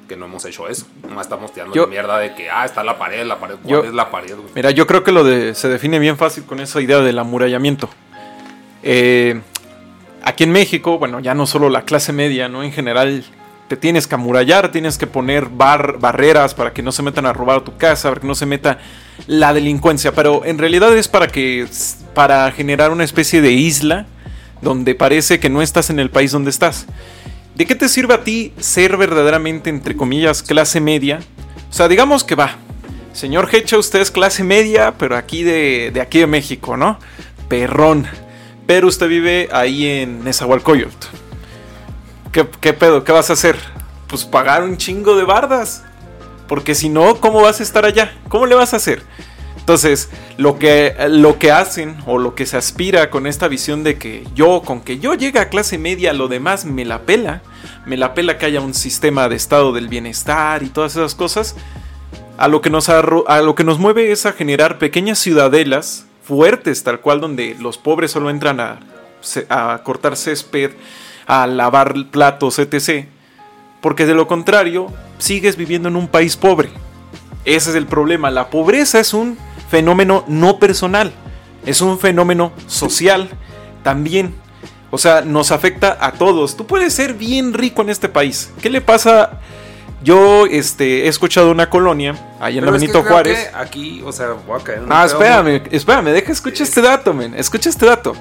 Que 0.08 0.16
no 0.16 0.26
hemos 0.26 0.44
hecho 0.44 0.68
eso. 0.68 0.86
Nomás 1.08 1.26
estamos 1.26 1.52
tirando 1.52 1.74
Yo- 1.74 1.82
la 1.82 1.88
mierda 1.88 2.18
de 2.18 2.34
que, 2.34 2.50
ah, 2.50 2.64
está 2.64 2.82
la 2.84 2.98
pared, 2.98 3.24
la 3.24 3.38
pared. 3.38 3.54
¿Cuál 3.62 3.70
Yo- 3.70 3.84
es 3.84 3.94
la 3.94 4.10
pared, 4.10 4.34
güey? 4.36 4.48
Mira, 4.54 4.70
yo 4.70 4.86
creo 4.86 5.04
que 5.04 5.12
lo 5.12 5.24
de 5.24 5.54
se 5.54 5.68
define 5.68 5.98
bien 5.98 6.16
fácil 6.16 6.44
con 6.44 6.60
esa 6.60 6.80
idea 6.80 6.98
del 6.98 7.18
amurallamiento. 7.18 7.88
Eh, 8.82 9.40
aquí 10.22 10.44
en 10.44 10.52
México, 10.52 10.98
bueno, 10.98 11.20
ya 11.20 11.34
no 11.34 11.46
solo 11.46 11.68
la 11.70 11.82
clase 11.82 12.12
media, 12.12 12.48
¿no? 12.48 12.62
En 12.62 12.72
general, 12.72 13.24
te 13.68 13.76
tienes 13.76 14.06
que 14.06 14.14
amurallar, 14.16 14.70
tienes 14.70 14.98
que 14.98 15.06
poner 15.06 15.46
bar- 15.46 15.98
barreras 15.98 16.52
para 16.54 16.72
que 16.72 16.82
no 16.82 16.92
se 16.92 17.02
metan 17.02 17.24
a 17.26 17.32
robar 17.32 17.58
a 17.58 17.64
tu 17.64 17.76
casa, 17.76 18.08
para 18.10 18.20
que 18.20 18.26
no 18.26 18.34
se 18.34 18.44
meta 18.44 18.78
la 19.26 19.54
delincuencia. 19.54 20.12
Pero 20.12 20.44
en 20.44 20.58
realidad 20.58 20.94
es 20.96 21.08
para 21.08 21.28
que. 21.28 21.66
para 22.14 22.50
generar 22.52 22.90
una 22.90 23.04
especie 23.04 23.40
de 23.40 23.52
isla 23.52 24.06
donde 24.62 24.94
parece 24.94 25.40
que 25.40 25.50
no 25.50 25.60
estás 25.60 25.90
en 25.90 25.98
el 25.98 26.10
país 26.10 26.30
donde 26.32 26.50
estás. 26.50 26.86
¿De 27.54 27.66
qué 27.66 27.74
te 27.74 27.88
sirve 27.88 28.14
a 28.14 28.24
ti 28.24 28.54
ser 28.58 28.96
verdaderamente, 28.96 29.68
entre 29.68 29.94
comillas, 29.96 30.42
clase 30.42 30.80
media? 30.80 31.20
O 31.68 31.72
sea, 31.72 31.88
digamos 31.88 32.24
que 32.24 32.34
va. 32.34 32.56
Señor 33.12 33.54
Hecha, 33.54 33.76
usted 33.76 34.00
es 34.00 34.10
clase 34.10 34.42
media, 34.42 34.94
pero 34.96 35.16
aquí 35.16 35.42
de, 35.42 35.92
aquí 36.00 36.20
de 36.20 36.26
México, 36.26 36.78
¿no? 36.78 36.98
Perrón. 37.48 38.06
Pero 38.66 38.88
usted 38.88 39.08
vive 39.08 39.48
ahí 39.52 39.86
en 39.86 40.24
Nezahualcóyotl. 40.24 41.08
¿Qué, 42.30 42.46
¿Qué 42.60 42.72
pedo? 42.72 43.04
¿Qué 43.04 43.12
vas 43.12 43.28
a 43.28 43.34
hacer? 43.34 43.58
Pues 44.06 44.24
pagar 44.24 44.62
un 44.62 44.78
chingo 44.78 45.16
de 45.16 45.24
bardas. 45.24 45.84
Porque 46.48 46.74
si 46.74 46.88
no, 46.88 47.16
¿cómo 47.16 47.42
vas 47.42 47.60
a 47.60 47.62
estar 47.62 47.84
allá? 47.84 48.14
¿Cómo 48.28 48.46
le 48.46 48.54
vas 48.54 48.72
a 48.72 48.76
hacer? 48.76 49.02
Entonces, 49.62 50.10
lo 50.38 50.58
que, 50.58 50.92
lo 51.08 51.38
que 51.38 51.52
hacen 51.52 51.96
o 52.06 52.18
lo 52.18 52.34
que 52.34 52.46
se 52.46 52.56
aspira 52.56 53.10
con 53.10 53.28
esta 53.28 53.46
visión 53.46 53.84
de 53.84 53.96
que 53.96 54.26
yo, 54.34 54.62
con 54.62 54.80
que 54.80 54.98
yo 54.98 55.14
llegue 55.14 55.38
a 55.38 55.50
clase 55.50 55.78
media, 55.78 56.12
lo 56.12 56.26
demás 56.26 56.64
me 56.64 56.84
la 56.84 57.02
pela, 57.02 57.42
me 57.86 57.96
la 57.96 58.12
pela 58.12 58.38
que 58.38 58.46
haya 58.46 58.60
un 58.60 58.74
sistema 58.74 59.28
de 59.28 59.36
estado 59.36 59.72
del 59.72 59.86
bienestar 59.86 60.64
y 60.64 60.68
todas 60.68 60.96
esas 60.96 61.14
cosas, 61.14 61.54
a 62.38 62.48
lo 62.48 62.60
que 62.60 62.70
nos, 62.70 62.88
a 62.88 63.40
lo 63.40 63.54
que 63.54 63.62
nos 63.62 63.78
mueve 63.78 64.10
es 64.10 64.26
a 64.26 64.32
generar 64.32 64.78
pequeñas 64.78 65.20
ciudadelas 65.20 66.06
fuertes, 66.24 66.82
tal 66.82 67.00
cual, 67.00 67.20
donde 67.20 67.56
los 67.60 67.78
pobres 67.78 68.10
solo 68.10 68.30
entran 68.30 68.58
a 68.58 69.80
cortar 69.84 70.16
césped, 70.16 70.72
a 71.28 71.46
lavar 71.46 71.94
platos, 72.10 72.58
etc. 72.58 73.06
Porque 73.80 74.06
de 74.06 74.14
lo 74.14 74.26
contrario, 74.26 74.88
sigues 75.18 75.56
viviendo 75.56 75.88
en 75.88 75.94
un 75.94 76.08
país 76.08 76.36
pobre. 76.36 76.70
Ese 77.44 77.70
es 77.70 77.76
el 77.76 77.86
problema. 77.86 78.32
La 78.32 78.50
pobreza 78.50 78.98
es 78.98 79.14
un 79.14 79.38
fenómeno 79.72 80.22
no 80.28 80.58
personal. 80.58 81.12
Es 81.64 81.80
un 81.80 81.98
fenómeno 81.98 82.52
social 82.66 83.30
también. 83.82 84.34
O 84.90 84.98
sea, 84.98 85.22
nos 85.22 85.50
afecta 85.50 85.96
a 85.98 86.12
todos. 86.12 86.58
Tú 86.58 86.66
puedes 86.66 86.92
ser 86.92 87.14
bien 87.14 87.54
rico 87.54 87.80
en 87.80 87.88
este 87.88 88.10
país. 88.10 88.52
¿Qué 88.60 88.68
le 88.68 88.82
pasa? 88.82 89.40
Yo 90.04 90.44
este, 90.44 91.06
he 91.06 91.08
escuchado 91.08 91.50
una 91.50 91.70
colonia, 91.70 92.14
ahí 92.38 92.58
en 92.58 92.66
la 92.66 92.70
Pero 92.70 92.76
es 92.76 92.82
que 92.82 92.88
Benito 92.88 93.08
Juárez. 93.08 93.48
que 93.48 93.56
Aquí, 93.56 94.02
o 94.04 94.12
sea, 94.12 94.32
voy 94.46 94.60
a 94.60 94.62
caer 94.62 94.78
en 94.78 94.84
un 94.84 94.92
Ah, 94.92 95.06
espérame, 95.06 95.62
espérame, 95.70 96.10
deja, 96.10 96.32
escucha 96.32 96.64
este 96.64 96.82
dato, 96.82 97.14
men. 97.14 97.34
Escucha 97.34 97.70
este 97.70 97.86
dato. 97.86 98.14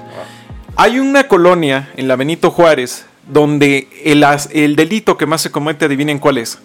Hay 0.76 1.00
una 1.00 1.28
colonia 1.28 1.90
en 1.96 2.08
la 2.08 2.16
Benito 2.16 2.50
Juárez 2.50 3.04
donde 3.30 3.88
el, 4.04 4.24
el 4.52 4.74
delito 4.74 5.18
que 5.18 5.26
más 5.26 5.42
se 5.42 5.50
comete, 5.50 5.84
adivinen 5.84 6.18
cuál 6.18 6.38
es. 6.38 6.58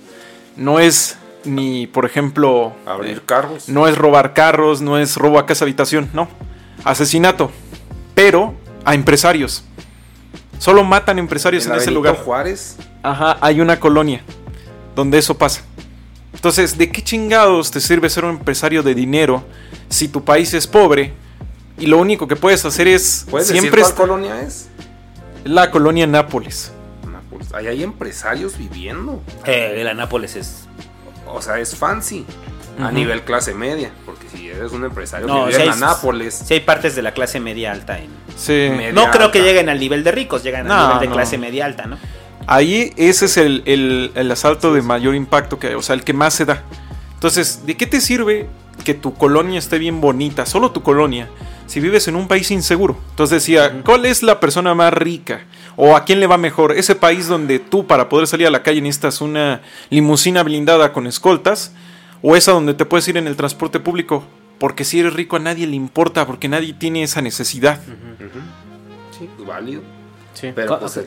No 0.55 0.79
es 0.79 1.17
ni, 1.47 1.87
por 1.87 2.05
ejemplo, 2.05 2.73
Abrir 2.85 3.17
eh, 3.17 3.21
carros. 3.25 3.69
no 3.69 3.87
es 3.87 3.97
robar 3.97 4.33
carros, 4.33 4.81
no 4.81 4.97
es 4.97 5.15
robo 5.15 5.39
a 5.39 5.45
casa 5.45 5.65
habitación, 5.65 6.09
no. 6.13 6.27
Asesinato. 6.83 7.51
Pero 8.15 8.53
a 8.85 8.93
empresarios. 8.95 9.63
Solo 10.59 10.83
matan 10.83 11.19
empresarios 11.19 11.65
En 11.67 11.75
ese 11.75 11.91
lugar. 11.91 12.15
Juárez. 12.17 12.77
Ajá, 13.03 13.37
hay 13.41 13.61
una 13.61 13.79
colonia 13.79 14.21
donde 14.95 15.17
eso 15.17 15.37
pasa. 15.37 15.61
Entonces, 16.33 16.77
¿de 16.77 16.91
qué 16.91 17.03
chingados 17.03 17.71
te 17.71 17.79
sirve 17.79 18.09
ser 18.09 18.25
un 18.25 18.31
empresario 18.31 18.83
de 18.83 18.93
dinero 18.95 19.43
si 19.89 20.07
tu 20.07 20.23
país 20.23 20.53
es 20.53 20.67
pobre 20.67 21.13
y 21.79 21.85
lo 21.87 21.97
único 21.99 22.27
que 22.27 22.35
puedes 22.35 22.63
hacer 22.65 22.87
es 22.87 23.25
¿Puedes 23.29 23.47
siempre 23.47 23.81
decir 23.81 23.95
cuál 23.95 24.09
colonia 24.09 24.41
es? 24.41 24.67
la 25.43 25.71
colonia 25.71 26.05
Nápoles? 26.07 26.71
Nápoles. 27.11 27.53
Ahí 27.53 27.67
hay 27.67 27.83
empresarios 27.83 28.57
viviendo. 28.57 29.21
Eh, 29.45 29.81
la 29.83 29.93
Nápoles 29.93 30.35
es. 30.35 30.67
O 31.29 31.41
sea, 31.41 31.59
es 31.59 31.75
fancy. 31.75 32.25
A 32.79 32.91
nivel 32.91 33.23
clase 33.23 33.55
media. 33.55 33.91
Porque 34.05 34.27
si 34.29 34.49
eres 34.49 34.71
un 34.71 34.83
empresario 34.83 35.25
No, 35.25 35.45
que 35.47 35.57
vive 35.57 35.65
en 35.65 35.79
Nápoles. 35.79 36.43
Sí, 36.45 36.53
hay 36.53 36.59
partes 36.59 36.95
de 36.95 37.01
la 37.01 37.11
clase 37.11 37.39
media 37.39 37.71
alta 37.71 37.97
en. 37.97 38.09
Sí. 38.35 38.69
Media 38.69 38.91
No 38.93 39.09
creo 39.09 39.31
que 39.31 39.41
lleguen 39.41 39.67
al 39.69 39.79
nivel 39.79 40.03
de 40.03 40.11
ricos, 40.11 40.43
llegan 40.43 40.69
al 40.71 40.85
nivel 40.87 40.99
de 41.01 41.07
no. 41.07 41.13
clase 41.13 41.37
media 41.39 41.65
alta, 41.65 41.87
¿no? 41.87 41.97
Ahí 42.45 42.93
ese 42.97 43.25
es 43.25 43.37
el, 43.37 43.63
el- 43.65 44.11
el 44.15 44.31
asalto 44.31 44.73
de 44.73 44.81
mayor 44.83 45.15
impacto 45.15 45.57
que 45.59 45.67
hay, 45.67 45.73
o 45.73 45.81
sea, 45.81 45.95
el 45.95 46.03
que 46.03 46.13
más 46.13 46.33
se 46.35 46.45
da. 46.45 46.63
Entonces, 47.15 47.65
¿de 47.65 47.75
qué 47.75 47.87
te 47.87 47.99
sirve 47.99 48.47
que 48.85 48.93
tu 48.93 49.15
colonia 49.15 49.57
esté 49.57 49.79
bien 49.79 49.99
bonita, 49.99 50.45
solo 50.45 50.71
tu 50.71 50.83
colonia, 50.83 51.27
si 51.65 51.79
vives 51.79 52.07
en 52.07 52.15
un 52.15 52.27
país 52.27 52.51
inseguro? 52.51 52.95
Entonces 53.09 53.41
decía, 53.41 53.81
¿cuál 53.83 54.05
es 54.05 54.21
la 54.23 54.39
persona 54.39 54.75
más 54.75 54.93
rica? 54.93 55.41
¿O 55.79 55.95
a 55.95 56.05
quién 56.05 56.19
le 56.19 56.25
va 56.25 56.37
mejor? 56.39 56.71
Ese 56.73 56.95
país 56.95 57.27
donde 57.27 57.59
tú 57.59 57.85
para 57.85 58.09
poder 58.09 58.25
salir 58.25 58.47
a 58.47 58.49
la 58.49 58.63
calle 58.63 58.81
necesitas 58.81 59.21
una 59.21 59.61
limusina 59.91 60.41
blindada 60.41 60.91
con 60.91 61.05
escoltas, 61.05 61.71
o 62.23 62.35
esa 62.35 62.51
donde 62.51 62.73
te 62.73 62.83
puedes 62.83 63.07
ir 63.07 63.15
en 63.15 63.27
el 63.27 63.35
transporte 63.35 63.79
público. 63.79 64.23
Porque 64.57 64.83
si 64.83 64.99
eres 64.99 65.13
rico 65.13 65.35
a 65.35 65.39
nadie 65.39 65.67
le 65.67 65.75
importa, 65.75 66.25
porque 66.25 66.49
nadie 66.49 66.73
tiene 66.73 67.03
esa 67.03 67.21
necesidad. 67.21 67.79
Sí, 69.17 69.29
válido. 69.45 69.83
Sí. 70.33 70.51
Pero 70.55 70.79
pues, 70.79 70.97
eh, 70.97 71.05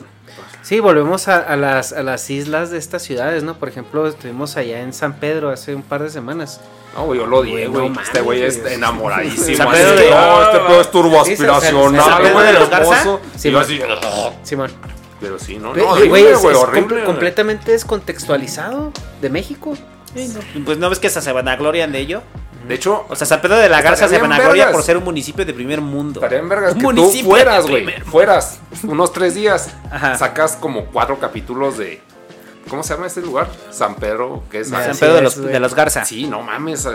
Sí, 0.61 0.79
volvemos 0.79 1.27
a, 1.27 1.37
a 1.37 1.55
las, 1.55 1.91
a 1.91 2.03
las 2.03 2.29
islas 2.29 2.69
de 2.69 2.77
estas 2.77 3.01
ciudades, 3.01 3.43
¿no? 3.43 3.55
Por 3.57 3.67
ejemplo, 3.69 4.07
estuvimos 4.07 4.57
allá 4.57 4.81
en 4.81 4.93
San 4.93 5.13
Pedro 5.19 5.49
hace 5.49 5.73
un 5.73 5.81
par 5.81 6.03
de 6.03 6.09
semanas. 6.09 6.61
No, 6.95 7.15
yo 7.15 7.25
lo 7.25 7.37
odié, 7.39 7.67
Güey, 7.67 7.89
no 7.89 8.01
este 8.01 8.21
güey 8.21 8.43
es 8.43 8.57
enamoradísimo. 8.65 9.57
San 9.57 9.71
Pedro 9.71 9.95
de- 9.95 10.09
"No, 10.11 10.43
este 10.43 10.59
pedo 10.59 10.81
es 10.81 10.85
Sí, 10.85 10.91
turboaspiracional, 10.91 12.33
güey, 12.33 12.53
los 12.53 12.69
Garza. 12.69 12.99
hermoso". 13.01 13.21
Sí, 13.37 13.47
Y 13.47 13.51
yo 13.51 13.57
man. 13.57 13.65
así, 13.65 13.81
Simón. 14.43 14.71
pero 15.19 15.39
sí, 15.39 15.57
no, 15.57 15.73
no, 15.73 15.95
güey, 16.07 16.25
es, 16.25 16.39
güey, 16.41 16.53
es 16.53 16.57
horrible. 16.59 16.97
comple- 17.01 17.05
completamente 17.05 17.71
descontextualizado 17.71 18.91
de 19.21 19.29
México. 19.29 19.73
Pues 20.65 20.77
no 20.77 20.89
ves 20.89 20.99
que 20.99 21.09
se 21.09 21.31
vanaglorian 21.31 21.91
de 21.91 21.99
ello. 21.99 22.21
De 22.67 22.75
hecho, 22.75 23.05
O 23.09 23.15
sea, 23.15 23.25
San 23.27 23.41
Pedro 23.41 23.57
de 23.57 23.67
la 23.69 23.81
Garza 23.81 24.07
se 24.07 24.17
vanagloria 24.17 24.71
por 24.71 24.83
ser 24.83 24.97
un 24.97 25.03
municipio 25.03 25.43
de 25.45 25.53
primer 25.53 25.81
mundo. 25.81 26.19
estaría 26.19 26.39
en 26.39 26.47
vergas 26.49 26.73
Un 26.73 26.77
que 26.79 26.85
tú 26.87 26.93
municipio 26.93 27.29
fueras, 27.31 27.63
de 27.65 27.69
güey. 27.71 27.83
primer- 27.85 28.05
Fueras 28.05 28.59
unos 28.83 29.11
tres 29.13 29.35
días. 29.35 29.69
Ajá. 29.91 30.17
Sacas 30.17 30.55
como 30.57 30.85
cuatro 30.85 31.19
capítulos 31.19 31.77
de. 31.77 32.01
¿Cómo 32.69 32.83
se 32.83 32.93
llama 32.93 33.07
este 33.07 33.21
lugar? 33.21 33.49
San 33.71 33.95
Pedro, 33.95 34.43
¿qué 34.51 34.59
es? 34.61 34.69
San 34.69 34.81
San 34.81 34.91
Así 34.91 34.99
Pedro 34.99 35.13
de 35.13 35.19
es, 35.19 35.23
los, 35.37 35.45
de 35.45 35.59
los 35.59 35.73
Garza. 35.75 36.05
Sí, 36.05 36.27
no 36.27 36.41
mames. 36.43 36.85
eh, 36.85 36.91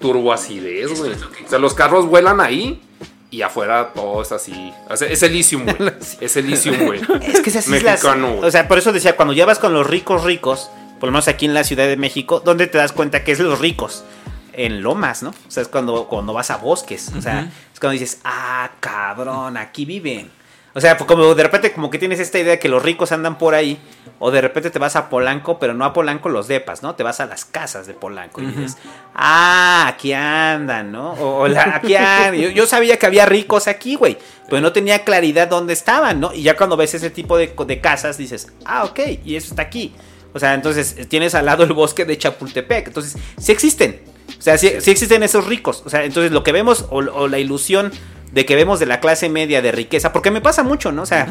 Turboacidez, 0.00 0.98
güey. 0.98 1.12
O 1.12 1.48
sea, 1.48 1.58
los 1.58 1.74
carros 1.74 2.06
vuelan 2.06 2.40
ahí 2.40 2.82
y 3.30 3.42
afuera 3.42 3.90
todo 3.94 4.22
es 4.22 4.32
así. 4.32 4.72
O 4.88 4.96
sea, 4.96 5.08
es 5.08 5.22
Elysium, 5.22 5.64
güey. 5.64 5.92
Es 6.20 6.36
Elysium, 6.36 6.86
güey. 6.86 7.00
Es 7.22 7.40
que 7.40 7.50
esas 7.50 7.66
islas. 7.68 7.82
Mexicano, 8.02 8.32
güey. 8.36 8.48
O 8.48 8.50
sea, 8.50 8.66
por 8.66 8.78
eso 8.78 8.92
decía, 8.92 9.16
cuando 9.16 9.34
ya 9.34 9.46
vas 9.46 9.58
con 9.58 9.72
los 9.72 9.86
ricos 9.86 10.24
ricos, 10.24 10.70
por 10.98 11.08
lo 11.08 11.12
menos 11.12 11.28
aquí 11.28 11.46
en 11.46 11.54
la 11.54 11.64
Ciudad 11.64 11.86
de 11.86 11.96
México, 11.96 12.40
¿dónde 12.44 12.66
te 12.66 12.78
das 12.78 12.92
cuenta 12.92 13.22
que 13.24 13.32
es 13.32 13.38
los 13.40 13.58
ricos? 13.58 14.04
En 14.52 14.82
lomas, 14.82 15.22
¿no? 15.22 15.30
O 15.30 15.50
sea, 15.50 15.62
es 15.62 15.68
cuando, 15.68 16.06
cuando 16.08 16.32
vas 16.32 16.50
a 16.50 16.56
bosques. 16.56 17.10
O 17.16 17.20
sea, 17.22 17.50
es 17.72 17.80
cuando 17.80 17.92
dices, 17.92 18.20
ah, 18.24 18.70
cabrón, 18.80 19.56
aquí 19.56 19.84
viven. 19.84 20.30
O 20.72 20.80
sea, 20.80 20.96
pues 20.96 21.08
como 21.08 21.34
de 21.34 21.42
repente 21.42 21.72
como 21.72 21.90
que 21.90 21.98
tienes 21.98 22.20
esta 22.20 22.38
idea 22.38 22.52
de 22.52 22.58
que 22.60 22.68
los 22.68 22.80
ricos 22.80 23.10
andan 23.10 23.38
por 23.38 23.54
ahí, 23.56 23.80
o 24.20 24.30
de 24.30 24.40
repente 24.40 24.70
te 24.70 24.78
vas 24.78 24.94
a 24.94 25.08
Polanco, 25.10 25.58
pero 25.58 25.74
no 25.74 25.84
a 25.84 25.92
Polanco 25.92 26.28
los 26.28 26.46
depas, 26.46 26.84
¿no? 26.84 26.94
Te 26.94 27.02
vas 27.02 27.18
a 27.18 27.26
las 27.26 27.44
casas 27.44 27.88
de 27.88 27.92
Polanco 27.94 28.40
y 28.40 28.46
dices, 28.46 28.76
ah, 29.14 29.86
aquí 29.88 30.12
andan, 30.12 30.92
¿no? 30.92 31.14
O, 31.14 31.40
o 31.40 31.48
la- 31.48 31.74
aquí 31.76 31.96
andan. 31.96 32.36
Yo, 32.40 32.50
yo 32.50 32.66
sabía 32.66 32.98
que 33.00 33.06
había 33.06 33.26
ricos 33.26 33.66
aquí, 33.66 33.96
güey, 33.96 34.16
pero 34.48 34.60
no 34.62 34.72
tenía 34.72 35.02
claridad 35.04 35.48
dónde 35.48 35.72
estaban, 35.72 36.20
¿no? 36.20 36.32
Y 36.32 36.42
ya 36.42 36.56
cuando 36.56 36.76
ves 36.76 36.94
ese 36.94 37.10
tipo 37.10 37.36
de, 37.36 37.48
de 37.66 37.80
casas 37.80 38.16
dices, 38.16 38.52
ah, 38.64 38.84
ok, 38.84 39.00
y 39.24 39.34
eso 39.34 39.48
está 39.50 39.62
aquí. 39.62 39.92
O 40.32 40.38
sea, 40.38 40.54
entonces 40.54 41.08
tienes 41.08 41.34
al 41.34 41.46
lado 41.46 41.64
el 41.64 41.72
bosque 41.72 42.04
de 42.04 42.16
Chapultepec. 42.16 42.86
Entonces, 42.86 43.16
sí 43.38 43.50
existen. 43.50 44.00
O 44.38 44.42
sea, 44.42 44.58
sí, 44.58 44.70
sí 44.80 44.90
existen 44.90 45.22
esos 45.22 45.46
ricos. 45.46 45.82
O 45.84 45.90
sea, 45.90 46.04
entonces 46.04 46.32
lo 46.32 46.42
que 46.42 46.52
vemos 46.52 46.86
o, 46.90 46.98
o 46.98 47.28
la 47.28 47.38
ilusión 47.38 47.92
de 48.32 48.46
que 48.46 48.54
vemos 48.54 48.78
de 48.78 48.86
la 48.86 49.00
clase 49.00 49.28
media 49.28 49.60
de 49.62 49.72
riqueza, 49.72 50.12
porque 50.12 50.30
me 50.30 50.40
pasa 50.40 50.62
mucho, 50.62 50.92
¿no? 50.92 51.02
O 51.02 51.06
sea, 51.06 51.26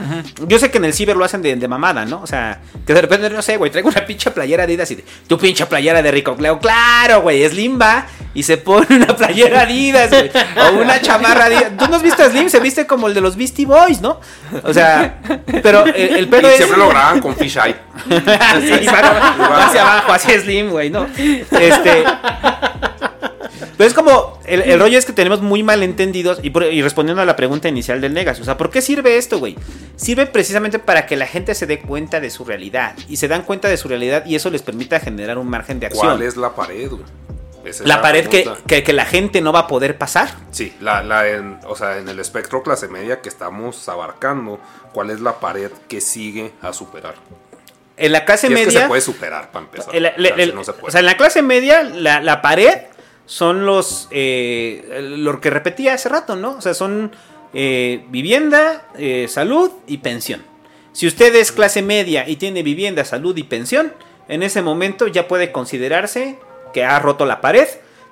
yo 0.48 0.60
sé 0.60 0.70
que 0.70 0.78
en 0.78 0.86
el 0.86 0.94
ciber 0.94 1.16
lo 1.16 1.26
hacen 1.26 1.42
de, 1.42 1.56
de 1.56 1.68
mamada, 1.68 2.06
¿no? 2.06 2.22
O 2.22 2.28
sea, 2.28 2.60
que 2.86 2.94
de 2.94 3.02
repente, 3.02 3.30
no 3.30 3.42
sé, 3.42 3.58
güey, 3.58 3.72
traigo 3.72 3.90
una 3.90 4.06
pinche 4.06 4.32
playera 4.32 4.64
Adidas 4.64 4.92
y 4.92 4.96
de, 4.96 5.06
tu 5.28 5.38
pinche 5.38 5.66
playera 5.66 6.02
de 6.02 6.12
rico, 6.12 6.36
Cleo, 6.36 6.60
claro, 6.60 7.22
güey, 7.22 7.48
Slim 7.48 7.80
va 7.80 8.06
y 8.34 8.44
se 8.44 8.58
pone 8.58 8.88
una 8.90 9.16
playera 9.16 9.62
Adidas, 9.62 10.10
güey, 10.10 10.32
o 10.58 10.82
una 10.82 11.02
chamarra 11.02 11.46
Adidas. 11.46 11.72
Tú 11.78 11.88
no 11.88 11.96
has 11.96 12.04
visto 12.04 12.24
a 12.24 12.30
Slim, 12.30 12.50
se 12.50 12.60
viste 12.60 12.86
como 12.86 13.08
el 13.08 13.14
de 13.14 13.22
los 13.22 13.36
Beastie 13.36 13.66
Boys, 13.66 14.02
¿no? 14.02 14.20
O 14.64 14.74
sea, 14.74 15.20
pero 15.64 15.86
el, 15.86 16.16
el 16.18 16.28
pedo 16.28 16.50
Y 16.50 16.52
es... 16.52 16.58
siempre 16.58 16.78
lo 16.78 16.90
graban 16.90 17.22
con 17.22 17.36
Fish 17.36 17.58
Eye. 17.58 17.76
Sí, 18.60 18.88
hacia 18.88 19.82
abajo, 19.82 20.12
hacia 20.14 20.40
Slim, 20.40 20.70
güey, 20.70 20.90
¿no? 20.90 21.08
Este. 21.16 22.04
Pero 23.78 23.88
es 23.88 23.94
como. 23.94 24.40
El, 24.46 24.62
el 24.62 24.80
rollo 24.80 24.98
es 24.98 25.06
que 25.06 25.14
tenemos 25.14 25.42
muy 25.42 25.64
mal 25.64 25.84
entendidos. 25.84 26.40
Y, 26.44 26.50
por- 26.50 26.64
y 26.66 26.82
respondiendo 26.82 27.22
a 27.22 27.26
la 27.26 27.36
pregunta 27.36 27.68
inicial 27.68 28.02
del 28.02 28.14
Negas. 28.14 28.40
O 28.40 28.44
sea, 28.44 28.58
¿por 28.58 28.70
qué 28.70 28.82
sirve 28.82 29.18
esto, 29.18 29.40
güey? 29.40 29.56
Sirve 29.96 30.26
precisamente 30.28 30.80
para 30.80 31.06
que 31.06 31.16
la 31.16 31.26
gente 31.28 31.54
se 31.56 31.66
dé 31.66 31.80
cuenta 31.80 32.20
de 32.20 32.30
su 32.30 32.46
realidad. 32.46 32.96
Y 33.08 33.18
se 33.18 33.28
dan 33.28 33.44
cuenta 33.44 33.68
de 33.70 33.78
su 33.78 33.88
realidad. 33.88 34.26
Y 34.26 34.36
eso 34.36 34.50
les 34.50 34.62
permita 34.62 35.00
generar 35.00 35.38
un 35.38 35.50
margen 35.50 35.80
de 35.80 35.88
acción. 35.88 36.06
¿Cuál 36.08 36.22
es 36.22 36.38
la 36.38 36.56
pared, 36.56 36.90
güey? 36.90 37.04
Esa 37.66 37.84
la 37.86 38.02
pared 38.02 38.28
que, 38.28 38.50
que, 38.68 38.84
que 38.84 38.94
la 38.94 39.04
gente 39.04 39.42
no 39.42 39.52
va 39.52 39.60
a 39.60 39.68
poder 39.68 39.98
pasar. 39.98 40.30
Sí, 40.52 40.74
la, 40.80 41.04
la 41.04 41.28
en, 41.28 41.60
o 41.68 41.76
sea, 41.76 41.98
en 41.98 42.08
el 42.08 42.18
espectro 42.20 42.64
clase 42.64 42.88
media 42.88 43.20
que 43.20 43.28
estamos 43.28 43.88
abarcando, 43.90 44.62
¿cuál 44.94 45.10
es 45.10 45.20
la 45.20 45.40
pared 45.42 45.70
que 45.90 46.00
sigue 46.00 46.54
a 46.62 46.72
superar? 46.72 47.16
En 47.98 48.14
la 48.14 48.24
clase 48.24 48.48
Si 48.48 48.54
es 48.54 48.60
que 48.60 48.66
media. 48.68 48.82
se 48.84 48.88
puede 48.88 49.02
superar 49.02 49.52
para 49.52 49.66
empezar. 49.66 49.94
El- 49.94 50.06
el- 50.06 50.14
O 50.16 50.24
sea, 50.24 50.36
si 50.36 50.42
el- 50.42 50.56
no 50.56 50.64
se 50.64 50.72
puede. 50.72 50.88
o 50.88 50.92
sea, 50.92 51.00
en 51.02 51.06
la 51.06 51.18
clase 51.18 51.42
media, 51.42 51.84
la, 51.84 52.22
la 52.22 52.42
pared 52.42 52.78
son 53.30 53.68
los. 53.68 54.08
eh, 54.10 55.02
lo 55.04 55.40
que 55.40 55.52
repetía 55.52 55.94
hace 55.94 56.10
rato, 56.10 56.36
¿no? 56.36 56.54
O 56.58 56.62
sea, 56.62 56.74
son 56.74 57.12
eh, 57.54 58.04
vivienda, 58.10 58.88
eh, 58.98 59.28
salud 59.30 59.70
y 59.86 60.00
pensión. 60.00 60.42
Si 60.94 61.06
usted 61.06 61.36
es 61.36 61.52
clase 61.52 61.84
media 61.84 62.28
y 62.28 62.38
tiene 62.38 62.64
vivienda, 62.64 63.06
salud 63.06 63.38
y 63.38 63.44
pensión, 63.44 63.94
en 64.30 64.42
ese 64.42 64.64
momento 64.64 65.06
ya 65.06 65.28
puede 65.28 65.52
considerarse 65.52 66.40
que 66.74 66.84
ha 66.84 66.98
roto 66.98 67.28
la 67.28 67.40
pared. 67.40 67.68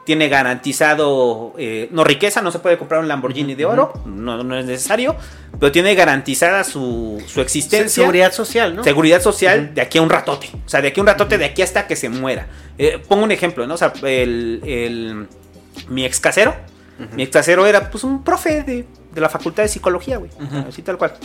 Tiene 0.07 0.29
garantizado, 0.29 1.53
eh, 1.57 1.89
no 1.91 2.05
riqueza, 2.05 2.41
no 2.41 2.49
se 2.49 2.59
puede 2.59 2.77
comprar 2.77 3.01
un 3.01 3.09
Lamborghini 3.09 3.55
de 3.55 3.65
oro, 3.65 3.91
no, 4.05 4.41
no 4.41 4.57
es 4.57 4.65
necesario, 4.65 5.17
pero 5.59 5.69
tiene 5.73 5.95
garantizada 5.95 6.63
su, 6.63 7.21
su 7.27 7.41
existencia. 7.41 8.03
Seguridad 8.03 8.31
social, 8.31 8.73
¿no? 8.73 8.85
Seguridad 8.85 9.21
social 9.21 9.73
de 9.75 9.81
aquí 9.81 9.97
a 9.97 10.01
un 10.01 10.09
ratote. 10.09 10.49
O 10.65 10.69
sea, 10.69 10.81
de 10.81 10.87
aquí 10.87 11.01
a 11.01 11.03
un 11.03 11.07
ratote, 11.07 11.37
de 11.37 11.43
aquí 11.43 11.61
hasta 11.61 11.87
que 11.87 11.97
se 11.97 12.07
muera. 12.07 12.47
Eh, 12.77 13.03
pongo 13.05 13.25
un 13.25 13.31
ejemplo, 13.33 13.67
¿no? 13.67 13.73
O 13.73 13.77
sea, 13.77 13.91
el, 14.03 14.61
el- 14.63 15.27
mi 15.89 16.05
ex 16.05 16.21
casero. 16.21 16.55
Mi 17.13 17.23
ex 17.23 17.33
casero 17.33 17.65
era 17.67 17.91
pues 17.91 18.05
un 18.05 18.23
profe 18.23 18.63
de, 18.63 18.85
de 19.13 19.21
la 19.21 19.27
facultad 19.27 19.63
de 19.63 19.69
psicología, 19.69 20.15
güey. 20.19 20.31
Así 20.69 20.83
tal 20.83 20.97
cual. 20.97 21.15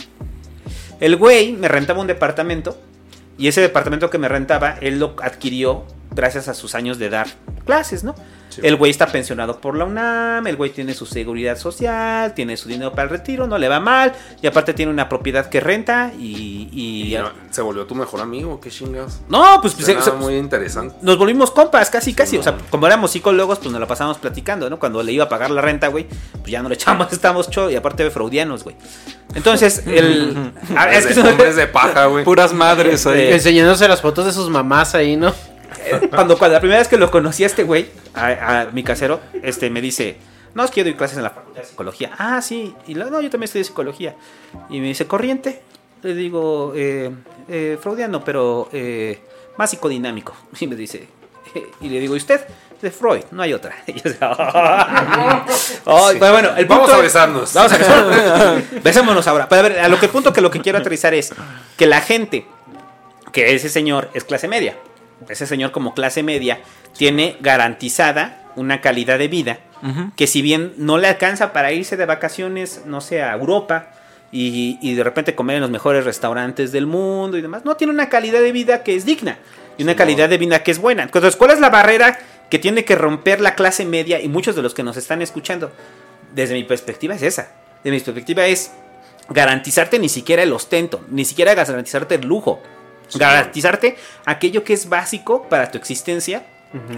El 0.99 1.15
güey 1.15 1.53
me 1.53 1.69
rentaba 1.69 2.01
un 2.01 2.07
departamento. 2.07 2.77
Y 3.37 3.47
ese 3.47 3.61
departamento 3.61 4.09
que 4.09 4.17
me 4.17 4.27
rentaba, 4.27 4.75
él 4.81 4.99
lo 4.99 5.15
adquirió 5.23 5.85
gracias 6.11 6.49
a 6.49 6.53
sus 6.53 6.75
años 6.75 6.99
de 6.99 7.09
dar 7.09 7.27
clases, 7.65 8.03
¿no? 8.03 8.13
El 8.61 8.75
güey 8.75 8.91
está 8.91 9.07
pensionado 9.07 9.59
por 9.59 9.75
la 9.77 9.85
UNAM, 9.85 10.45
el 10.47 10.55
güey 10.55 10.71
tiene 10.71 10.93
su 10.93 11.05
seguridad 11.05 11.57
social, 11.57 12.33
tiene 12.33 12.57
su 12.57 12.67
dinero 12.69 12.91
para 12.91 13.03
el 13.03 13.09
retiro, 13.09 13.47
no 13.47 13.57
le 13.57 13.67
va 13.69 13.79
mal, 13.79 14.13
y 14.41 14.47
aparte 14.47 14.73
tiene 14.73 14.91
una 14.91 15.07
propiedad 15.09 15.47
que 15.47 15.59
renta 15.59 16.11
y... 16.19 16.69
y- 16.71 17.13
Y 17.15 17.17
no, 17.17 17.31
se 17.49 17.61
volvió 17.61 17.85
tu 17.85 17.95
mejor 17.95 18.21
amigo, 18.21 18.59
qué 18.59 18.69
chingas. 18.69 19.21
No, 19.29 19.59
pues, 19.61 19.73
pues, 19.73 19.85
se- 20.03 20.11
muy 20.13 20.35
interesante. 20.35 20.95
nos 21.01 21.17
volvimos 21.17 21.51
compas, 21.51 21.89
casi, 21.89 22.13
casi. 22.13 22.37
O 22.37 22.43
sea, 22.43 22.57
como 22.69 22.85
éramos 22.87 23.11
psicólogos, 23.11 23.59
pues 23.59 23.71
nos 23.71 23.79
la 23.79 23.87
pasamos 23.87 24.17
platicando, 24.17 24.69
¿no? 24.69 24.79
Cuando 24.79 25.01
le 25.03 25.11
iba 25.11 25.25
a 25.25 25.29
pagar 25.29 25.51
la 25.51 25.61
renta, 25.61 25.87
güey, 25.87 26.05
pues 26.39 26.47
ya 26.51 26.61
no 26.61 26.69
le 26.69 26.75
echamos, 26.75 27.07
estamos 27.13 27.49
cho, 27.49 27.69
y 27.69 27.75
aparte 27.75 28.03
de 28.03 28.11
freudianos, 28.11 28.63
güey. 28.63 28.75
Entonces, 29.35 29.83
el. 29.87 30.51
Ah, 30.75 30.91
es 30.91 31.05
que 31.05 31.13
Hombres 31.13 31.23
de- 31.23 31.29
hombres 31.31 31.55
de 31.55 31.67
paja, 31.67 32.05
güey. 32.07 32.23
Puras 32.23 32.53
madres 32.53 33.05
ahí. 33.05 33.19
Eh, 33.21 33.33
Enseñándose 33.35 33.87
las 33.87 34.01
fotos 34.01 34.25
de 34.25 34.31
sus 34.31 34.49
mamás 34.49 34.95
ahí, 34.95 35.15
¿no? 35.15 35.33
Cuando, 36.09 36.37
cuando 36.37 36.53
la 36.53 36.59
primera 36.59 36.79
vez 36.79 36.87
que 36.87 36.97
lo 36.97 37.09
conocí 37.11 37.43
a 37.43 37.47
este 37.47 37.63
güey, 37.63 37.87
a, 38.13 38.61
a 38.61 38.65
mi 38.67 38.83
casero, 38.83 39.19
este 39.41 39.69
me 39.69 39.81
dice, 39.81 40.17
no, 40.53 40.63
es 40.63 40.71
que 40.71 40.81
yo 40.81 40.85
doy 40.85 40.93
clases 40.95 41.17
en 41.17 41.23
la 41.23 41.29
facultad 41.31 41.61
de 41.61 41.67
psicología. 41.67 42.11
Ah, 42.17 42.41
sí. 42.41 42.73
Y 42.87 42.93
luego, 42.95 43.11
no, 43.11 43.21
yo 43.21 43.29
también 43.29 43.45
estudié 43.45 43.63
psicología. 43.63 44.15
Y 44.69 44.79
me 44.79 44.87
dice, 44.87 45.07
corriente. 45.07 45.61
Le 46.03 46.13
digo, 46.13 46.73
eh, 46.75 47.09
eh, 47.47 47.77
freudiano, 47.81 48.23
pero 48.23 48.67
eh, 48.73 49.21
más 49.57 49.69
psicodinámico. 49.69 50.33
Y 50.59 50.67
me 50.67 50.75
dice, 50.75 51.07
y 51.81 51.89
le 51.89 51.99
digo, 51.99 52.13
¿y 52.15 52.17
usted? 52.17 52.41
De 52.81 52.91
Freud, 52.91 53.23
no 53.31 53.41
hay 53.41 53.53
otra. 53.53 53.73
Y 53.87 53.93
yo, 53.93 54.11
pero 56.19 56.31
bueno, 56.33 56.49
el 56.57 56.65
Vamos 56.65 56.85
punto- 56.87 56.99
a 56.99 57.01
besarnos. 57.01 57.53
Vamos 57.53 57.71
a 57.73 57.77
besarnos. 57.77 58.63
Besémonos 58.83 59.27
ahora. 59.27 59.47
Pero 59.47 59.59
a 59.59 59.69
ver, 59.69 59.79
a 59.79 59.87
lo 59.87 59.99
que 59.99 60.05
el 60.07 60.11
punto 60.11 60.33
que 60.33 60.41
lo 60.41 60.51
que 60.51 60.61
quiero 60.61 60.77
aterrizar 60.79 61.13
es 61.13 61.33
que 61.77 61.85
la 61.85 62.01
gente, 62.01 62.45
que 63.31 63.55
ese 63.55 63.69
señor 63.69 64.09
es 64.13 64.23
clase 64.23 64.47
media, 64.47 64.75
ese 65.29 65.47
señor 65.47 65.71
como 65.71 65.93
clase 65.93 66.23
media 66.23 66.59
tiene 66.97 67.37
garantizada 67.41 68.51
una 68.55 68.81
calidad 68.81 69.17
de 69.19 69.27
vida 69.27 69.59
que 70.15 70.27
si 70.27 70.41
bien 70.41 70.73
no 70.77 70.97
le 70.97 71.09
alcanza 71.09 71.51
para 71.51 71.73
irse 71.73 71.97
de 71.97 72.05
vacaciones, 72.05 72.83
no 72.85 73.01
sé, 73.01 73.21
a 73.21 73.33
Europa 73.33 73.89
y, 74.31 74.79
y 74.81 74.95
de 74.95 75.03
repente 75.03 75.35
comer 75.35 75.57
en 75.57 75.61
los 75.61 75.71
mejores 75.71 76.05
restaurantes 76.05 76.71
del 76.71 76.87
mundo 76.87 77.37
y 77.37 77.41
demás, 77.41 77.65
no 77.65 77.75
tiene 77.75 77.91
una 77.91 78.07
calidad 78.07 78.39
de 78.39 78.53
vida 78.53 78.81
que 78.83 78.95
es 78.95 79.05
digna 79.05 79.39
y 79.77 79.83
una 79.83 79.95
calidad 79.95 80.29
de 80.29 80.37
vida 80.37 80.63
que 80.63 80.71
es 80.71 80.79
buena. 80.79 81.03
Entonces, 81.03 81.35
¿cuál 81.35 81.51
es 81.51 81.59
la 81.59 81.69
barrera 81.69 82.17
que 82.49 82.59
tiene 82.59 82.85
que 82.85 82.95
romper 82.95 83.41
la 83.41 83.55
clase 83.55 83.83
media 83.83 84.21
y 84.21 84.29
muchos 84.29 84.55
de 84.55 84.61
los 84.61 84.73
que 84.73 84.83
nos 84.83 84.95
están 84.95 85.21
escuchando? 85.21 85.71
Desde 86.33 86.53
mi 86.53 86.63
perspectiva 86.63 87.15
es 87.15 87.21
esa. 87.21 87.51
Desde 87.83 87.97
mi 87.97 88.01
perspectiva 88.01 88.45
es 88.45 88.71
garantizarte 89.29 89.99
ni 89.99 90.09
siquiera 90.09 90.43
el 90.43 90.53
ostento, 90.53 91.03
ni 91.09 91.25
siquiera 91.25 91.55
garantizarte 91.55 92.15
el 92.15 92.25
lujo. 92.25 92.61
Garantizarte 93.19 93.95
aquello 94.25 94.63
que 94.63 94.73
es 94.73 94.89
básico 94.89 95.47
para 95.49 95.69
tu 95.71 95.77
existencia, 95.77 96.45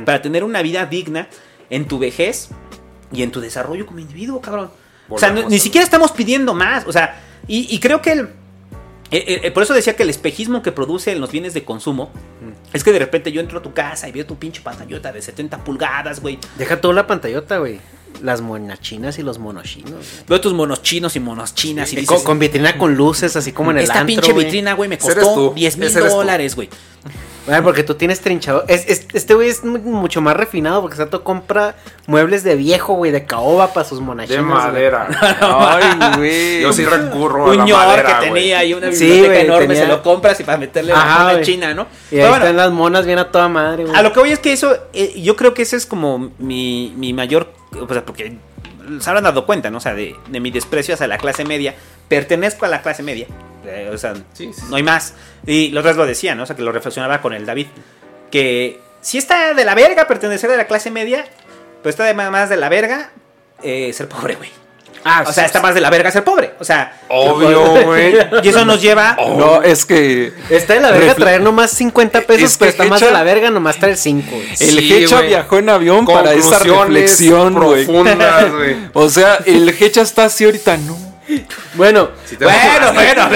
para 0.06 0.22
tener 0.22 0.44
una 0.44 0.62
vida 0.62 0.86
digna 0.86 1.28
en 1.70 1.86
tu 1.88 2.00
vejez 2.00 2.50
y 3.12 3.24
en 3.24 3.32
tu 3.32 3.42
desarrollo 3.42 3.86
como 3.86 4.00
individuo, 4.00 4.40
cabrón. 4.42 4.72
o 5.10 5.20
sea, 5.20 5.30
no- 5.32 5.50
ni 5.50 5.60
siquiera 5.60 5.84
estamos 5.84 6.12
pidiendo 6.12 6.54
más. 6.54 6.86
O 6.88 6.92
sea, 6.92 7.22
y, 7.48 7.68
y 7.74 7.80
creo 7.80 8.02
que 8.02 8.12
el. 8.14 8.22
eh, 9.12 9.42
eh, 9.44 9.52
por 9.52 9.64
eso 9.64 9.74
decía 9.74 9.96
que 9.96 10.04
el 10.04 10.10
espejismo 10.10 10.62
que 10.64 10.72
produce 10.72 11.12
en 11.12 11.22
los 11.22 11.32
bienes 11.32 11.54
de 11.54 11.64
consumo 11.64 12.12
es 12.74 12.84
que 12.84 12.92
de 12.92 13.00
repente 13.00 13.32
yo 13.32 13.40
entro 13.42 13.60
a 13.60 13.62
tu 13.62 13.74
casa 13.74 14.08
y 14.08 14.12
veo 14.12 14.26
tu 14.26 14.38
pinche 14.38 14.62
pantallota 14.62 15.12
de 15.12 15.22
70 15.22 15.64
pulgadas, 15.64 16.22
güey. 16.22 16.40
Deja 16.58 16.80
toda 16.82 16.94
la 16.94 17.06
pantallota, 17.06 17.58
güey. 17.58 17.80
Las 18.22 18.42
monachinas 18.42 19.20
y 19.20 19.24
los 19.24 19.40
monochinos. 19.40 19.92
güey. 19.92 20.04
Veo 20.28 20.42
tus 20.42 20.54
monos 20.54 20.82
chinos 20.82 21.16
y 21.16 21.20
monos 21.20 21.54
chinas 21.54 21.92
y 21.92 21.98
Y 21.98 22.00
dices, 22.02 22.16
con, 22.18 22.24
con 22.24 22.40
vitrina 22.40 22.78
con 22.78 22.96
luces, 22.96 23.36
así 23.36 23.52
como 23.52 23.72
en 23.72 23.78
el 23.78 23.84
esta 23.84 24.00
antro, 24.00 24.08
pinche 24.08 24.32
güey. 24.32 24.46
vitrina, 24.46 24.74
güey, 24.74 24.90
me 24.90 24.98
costó 24.98 25.34
tú, 25.34 25.54
10 25.56 25.78
mil 25.78 25.94
dólares, 25.94 26.56
güey. 26.56 26.70
Bueno, 27.46 27.62
porque 27.62 27.84
tú 27.84 27.94
tienes 27.94 28.22
trinchado. 28.22 28.66
Es, 28.68 28.88
es- 28.88 29.06
este 29.14 29.36
güey 29.36 29.50
es 29.50 29.64
mu- 29.64 29.78
mucho 29.78 30.20
más 30.20 30.36
refinado 30.36 30.82
porque 30.82 30.98
Sato 30.98 31.24
compra 31.24 31.76
muebles 32.08 32.44
de 32.44 32.56
viejo, 32.56 32.94
güey, 32.96 33.12
de 33.12 33.26
caoba 33.26 33.72
para 33.72 33.88
sus 33.88 34.00
De 34.00 34.06
monachinas. 34.06 34.44
güey. 34.44 34.56
madera. 34.58 35.08
Ay, 35.42 36.18
güey. 36.18 36.62
Yo 36.64 36.74
sí 36.74 36.84
recurro 36.86 37.46
a 37.46 37.50
Un 37.52 37.58
la 37.58 37.66
ñor 37.66 37.78
madera, 37.86 38.20
que 38.20 38.26
tenía 38.26 38.58
ahí 38.58 38.74
una 38.74 38.92
Sí, 38.92 39.06
biblioteca 39.06 39.40
enorme, 39.42 39.68
tenía- 39.68 39.82
se 39.84 39.88
lo 39.88 40.02
compras 40.02 40.40
y 40.40 40.44
para 40.44 40.58
meterle 40.58 40.94
Ajá, 40.94 41.34
la 41.34 41.42
china, 41.42 41.76
¿no? 41.76 41.84
Y 41.84 42.16
ahí 42.16 42.22
Pero 42.22 42.30
bueno, 42.30 42.46
están 42.46 42.58
las 42.58 42.72
monas 42.72 43.06
bien 43.06 43.20
a 43.20 43.30
toda 43.30 43.48
madre, 43.48 43.84
güey. 43.86 43.96
a 43.96 44.02
lo 44.02 44.12
que 44.12 44.20
voy 44.22 44.32
es 44.32 44.40
que 44.40 44.52
eso, 44.52 44.76
eh, 44.94 45.14
yo 45.22 45.36
creo 45.36 45.54
que 45.54 45.62
ese 45.62 45.76
es 45.76 45.86
como 45.86 46.32
mi, 46.40 46.94
mi 46.98 47.14
mayor, 47.14 47.54
o 47.80 47.88
sea, 47.88 48.06
porque 48.06 48.38
se 49.00 49.10
habrán 49.10 49.24
dado 49.24 49.46
cuenta, 49.46 49.70
¿no? 49.72 49.78
O 49.78 49.82
sea, 49.82 49.94
de, 49.94 50.16
de 50.30 50.40
mi 50.40 50.52
desprecio 50.52 50.94
hacia 50.94 51.08
la 51.08 51.18
clase 51.18 51.44
media. 51.46 51.76
Pertenezco 52.08 52.66
a 52.66 52.68
la 52.70 52.82
clase 52.82 53.04
media. 53.04 53.28
eh, 53.66 53.90
o 53.94 53.98
sea, 53.98 54.14
Sí, 54.34 54.52
sí, 54.54 54.62
no 54.70 54.76
hay 54.76 54.84
más. 54.84 55.14
Y 55.46 55.70
los 55.70 55.82
otros 55.82 55.98
lo 55.98 56.06
decían, 56.06 56.38
¿no? 56.38 56.44
O 56.44 56.46
sea, 56.46 56.56
que 56.56 56.62
lo 56.62 56.72
reflexionaba 56.72 57.22
con 57.22 57.34
el 57.34 57.46
David. 57.46 57.68
Que 58.32 58.80
si 59.02 59.18
está 59.18 59.54
de 59.54 59.66
la 59.66 59.76
verga 59.76 60.08
pertenecer 60.08 60.50
a 60.52 60.58
la 60.58 60.68
clase 60.68 60.92
media, 60.92 61.26
pero 61.82 61.90
está 61.90 62.04
de 62.06 62.14
más 62.14 62.50
de 62.50 62.58
la 62.58 62.70
verga 62.70 63.12
eh, 63.64 63.92
ser 63.94 64.08
pobre, 64.10 64.36
güey. 64.36 64.50
Ah, 65.08 65.24
O 65.28 65.32
sea, 65.32 65.46
está 65.46 65.62
más 65.62 65.76
de 65.76 65.82
la 65.82 65.92
verga 65.92 66.10
ser 66.10 66.24
pobre. 66.24 66.56
O 66.60 66.64
sea, 66.64 67.00
Obvio, 67.10 67.84
güey. 67.86 68.16
y 68.44 68.50
eso 68.50 68.66
nos 68.66 68.82
lleva. 68.82 69.16
No, 69.38 69.62
es 69.62 69.86
que 69.86 70.34
Está 70.50 70.74
de 70.74 70.80
la 70.80 70.90
verga 70.92 71.14
Refle- 71.14 71.20
traer 71.20 71.42
nomás 71.42 71.70
50 71.72 72.22
pesos, 72.22 72.44
Es 72.44 72.54
que 72.54 72.60
pero 72.60 72.72
está 72.72 72.84
más 72.86 73.00
de 73.02 73.12
la 73.12 73.22
verga 73.24 73.52
nomás 73.52 73.78
traer 73.78 73.98
5, 73.98 74.32
güey. 74.32 74.48
el 74.50 74.56
Sí, 74.58 74.94
Hecha 74.96 75.22
viajó 75.22 75.60
en 75.60 75.70
avión 75.70 76.06
para 76.08 76.34
esa 76.34 76.58
reflexión, 76.60 77.54
güey. 77.64 77.88
O 78.94 79.08
sea, 79.10 79.38
el 79.46 79.70
Hecha 79.70 80.02
está 80.02 80.26
así 80.26 80.44
ahorita, 80.46 80.76
no. 80.78 80.98
Bueno, 81.76 82.10
Si 82.26 82.36
Bueno, 82.36 82.94
bueno, 82.94 83.30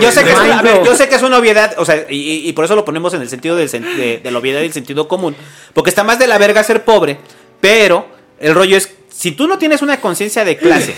yo, 0.00 0.10
sé 0.12 0.24
que 0.24 0.30
es 0.32 0.38
una, 0.38 0.58
a 0.58 0.62
ver, 0.62 0.74
Mind 0.74 0.86
yo 0.86 0.96
sé 0.96 1.08
que 1.08 1.14
es 1.14 1.22
una 1.22 1.38
obviedad, 1.38 1.74
o 1.78 1.84
sea, 1.84 2.04
y, 2.08 2.48
y- 2.48 2.52
por 2.52 2.64
eso 2.64 2.74
lo 2.76 2.84
ponemos 2.84 3.14
en 3.14 3.22
el 3.22 3.28
sentido 3.28 3.54
del 3.56 3.68
sen- 3.70 3.94
de, 3.96 4.18
de 4.22 4.30
la 4.30 4.38
obviedad 4.38 4.60
y 4.60 4.66
el 4.66 4.72
sentido 4.72 5.06
común, 5.08 5.36
porque 5.72 5.90
está 5.90 6.02
más 6.04 6.18
de 6.18 6.26
la 6.26 6.36
verga 6.38 6.62
ser 6.64 6.84
pobre, 6.84 7.18
pero 7.60 8.08
el 8.40 8.54
rollo 8.54 8.76
es, 8.76 8.90
si 9.16 9.32
tú 9.32 9.46
no 9.46 9.58
tienes 9.58 9.80
una 9.82 10.00
conciencia 10.00 10.44
de 10.44 10.56
clase, 10.56 10.94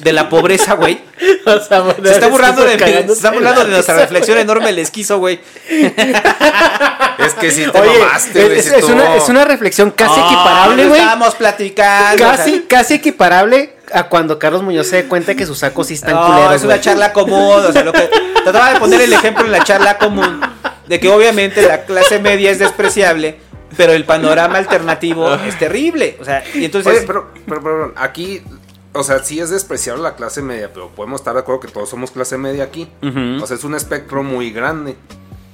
de 0.00 0.12
la 0.12 0.28
pobreza, 0.28 0.74
güey, 0.74 1.00
o 1.46 1.60
sea, 1.60 1.80
bueno, 1.80 2.00
se 2.04 2.10
está 2.12 2.26
burlando 2.28 2.64
de, 2.64 2.76
cagándose 2.76 3.06
se 3.20 3.26
está 3.26 3.30
burlando 3.30 3.64
de 3.64 3.70
nuestra 3.70 3.94
reflexión 4.00 4.38
enorme 4.38 4.70
el 4.70 4.78
esquizo, 4.78 5.18
güey. 5.18 5.40
Es 7.18 7.34
que 7.34 7.50
si 7.50 7.66
te 7.66 7.80
Oye, 7.80 7.98
mamaste, 7.98 8.38
es, 8.40 8.46
güey. 8.46 8.58
es- 8.58 8.64
si 8.66 8.70
es 8.72 8.76
estuvo- 8.78 8.92
una, 8.94 9.16
es 9.16 9.28
una 9.28 9.44
reflexión 9.44 9.90
casi 9.90 10.14
Ah, 10.16 10.26
equiparable, 10.26 10.86
güey. 10.86 11.00
Estábamos 11.00 11.34
platicando. 11.34 12.22
Casi, 12.22 12.50
o 12.50 12.54
sea, 12.54 12.62
casi 12.68 12.94
equiparable 12.94 13.74
a 13.92 14.04
cuando 14.04 14.38
Carlos 14.38 14.62
Muñoz 14.62 14.88
se 14.88 15.06
cuenta 15.06 15.34
que 15.34 15.46
sus 15.46 15.58
sacos 15.58 15.86
sí 15.88 15.94
están 15.94 16.14
No, 16.14 16.26
culeros. 16.26 16.54
es 16.56 16.62
una 16.64 16.80
charla 16.80 17.12
común. 17.12 17.64
O 17.64 17.72
sea, 17.72 17.82
lo 17.84 17.92
que 17.92 18.08
trataba 18.44 18.74
de 18.74 18.80
poner 18.80 19.00
el 19.00 19.12
ejemplo 19.12 19.44
en 19.44 19.52
la 19.52 19.64
charla 19.64 19.96
común 19.98 20.40
de 20.86 21.00
que 21.00 21.08
obviamente 21.08 21.62
la 21.62 21.84
clase 21.84 22.18
media 22.20 22.50
es 22.50 22.58
despreciable, 22.58 23.38
pero 23.76 23.92
el 23.92 24.04
panorama 24.04 24.58
alternativo 24.58 25.32
es 25.46 25.58
terrible. 25.58 26.16
O 26.20 26.24
sea, 26.24 26.44
y 26.54 26.64
entonces. 26.64 26.98
Oye, 26.98 27.06
pero, 27.06 27.28
pero, 27.46 27.62
pero, 27.62 27.92
aquí, 27.96 28.42
o 28.92 29.02
sea, 29.02 29.18
sí 29.22 29.40
es 29.40 29.50
despreciable 29.50 30.02
la 30.02 30.14
clase 30.16 30.42
media, 30.42 30.72
pero 30.72 30.88
podemos 30.90 31.20
estar 31.20 31.34
de 31.34 31.40
acuerdo 31.40 31.60
que 31.60 31.68
todos 31.68 31.88
somos 31.88 32.10
clase 32.10 32.38
media 32.38 32.64
aquí. 32.64 32.88
O 33.42 33.46
sea, 33.46 33.56
es 33.56 33.64
un 33.64 33.74
espectro 33.74 34.22
muy 34.22 34.50
grande, 34.52 34.96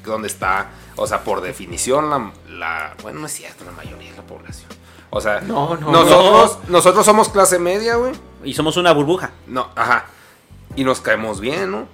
donde 0.04 0.28
está, 0.28 0.70
o 0.96 1.06
sea, 1.06 1.22
por 1.24 1.40
definición, 1.40 2.10
la, 2.10 2.32
la- 2.48 2.94
bueno, 3.02 3.20
no 3.20 3.26
es 3.26 3.32
cierto, 3.32 3.64
la 3.64 3.72
mayoría 3.72 4.10
de 4.10 4.16
la 4.16 4.22
población. 4.24 4.68
O 5.10 5.20
sea, 5.20 5.40
No, 5.42 5.76
no, 5.76 5.90
nosotros, 5.92 6.58
nosotros 6.68 7.04
somos 7.04 7.28
clase 7.28 7.58
media, 7.58 7.96
güey. 7.96 8.12
Y 8.44 8.54
somos 8.54 8.76
una 8.78 8.92
burbuja. 8.92 9.30
No, 9.46 9.68
ajá. 9.76 10.06
Y 10.74 10.84
nos 10.84 11.00
caemos 11.00 11.38
bien, 11.38 11.70
¿no? 11.70 11.86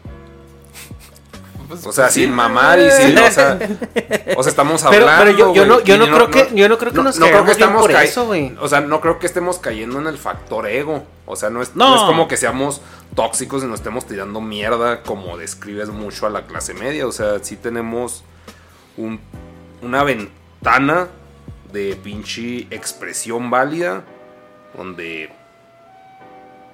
Pues, 1.68 1.86
O 1.86 1.92
sea, 1.92 2.08
sin 2.08 2.32
mamar 2.32 2.78
y 2.78 2.90
sin, 2.90 3.18
o 3.18 3.30
sea, 3.30 3.58
o 4.36 4.42
sea, 4.42 4.50
estamos 4.50 4.82
Pero- 4.90 5.08
hablando. 5.08 5.24
pero 5.24 5.36
yo- 5.38 5.54
yo 5.54 5.66
no- 5.66 5.80
yo 5.82 5.98
no 5.98 6.06
creo 6.06 6.30
que- 6.30 6.48
yo 6.54 6.68
no 6.68 6.78
creo 6.78 6.92
que 6.92 7.02
nos 7.02 7.18
caigamos 7.18 7.56
bien 7.56 7.72
por 7.74 7.90
cai- 7.92 8.04
eso, 8.04 8.26
güey. 8.26 8.54
O 8.60 8.68
sea, 8.68 8.80
no 8.80 9.00
creo 9.00 9.18
que 9.18 9.26
estemos 9.26 9.58
cayendo 9.58 9.98
en 10.00 10.06
el 10.06 10.16
factor 10.18 10.66
ego. 10.66 11.04
O 11.26 11.36
sea, 11.36 11.50
no 11.50 11.60
es, 11.60 11.76
No. 11.76 11.90
no 11.90 11.96
es 11.96 12.02
como 12.02 12.26
que 12.26 12.36
seamos 12.38 12.80
tóxicos 13.14 13.62
y 13.62 13.66
nos 13.66 13.80
estemos 13.80 14.06
tirando 14.06 14.40
mierda 14.40 15.02
como 15.02 15.36
describes 15.36 15.90
mucho 15.90 16.26
a 16.26 16.30
la 16.30 16.46
clase 16.46 16.72
media. 16.74 17.06
O 17.06 17.12
sea, 17.12 17.38
sí 17.42 17.56
tenemos 17.56 18.24
un, 18.96 19.20
una 19.82 20.02
ventana 20.04 21.08
de 21.72 21.96
pinche 22.02 22.66
expresión 22.70 23.50
válida 23.50 24.04
donde... 24.76 25.30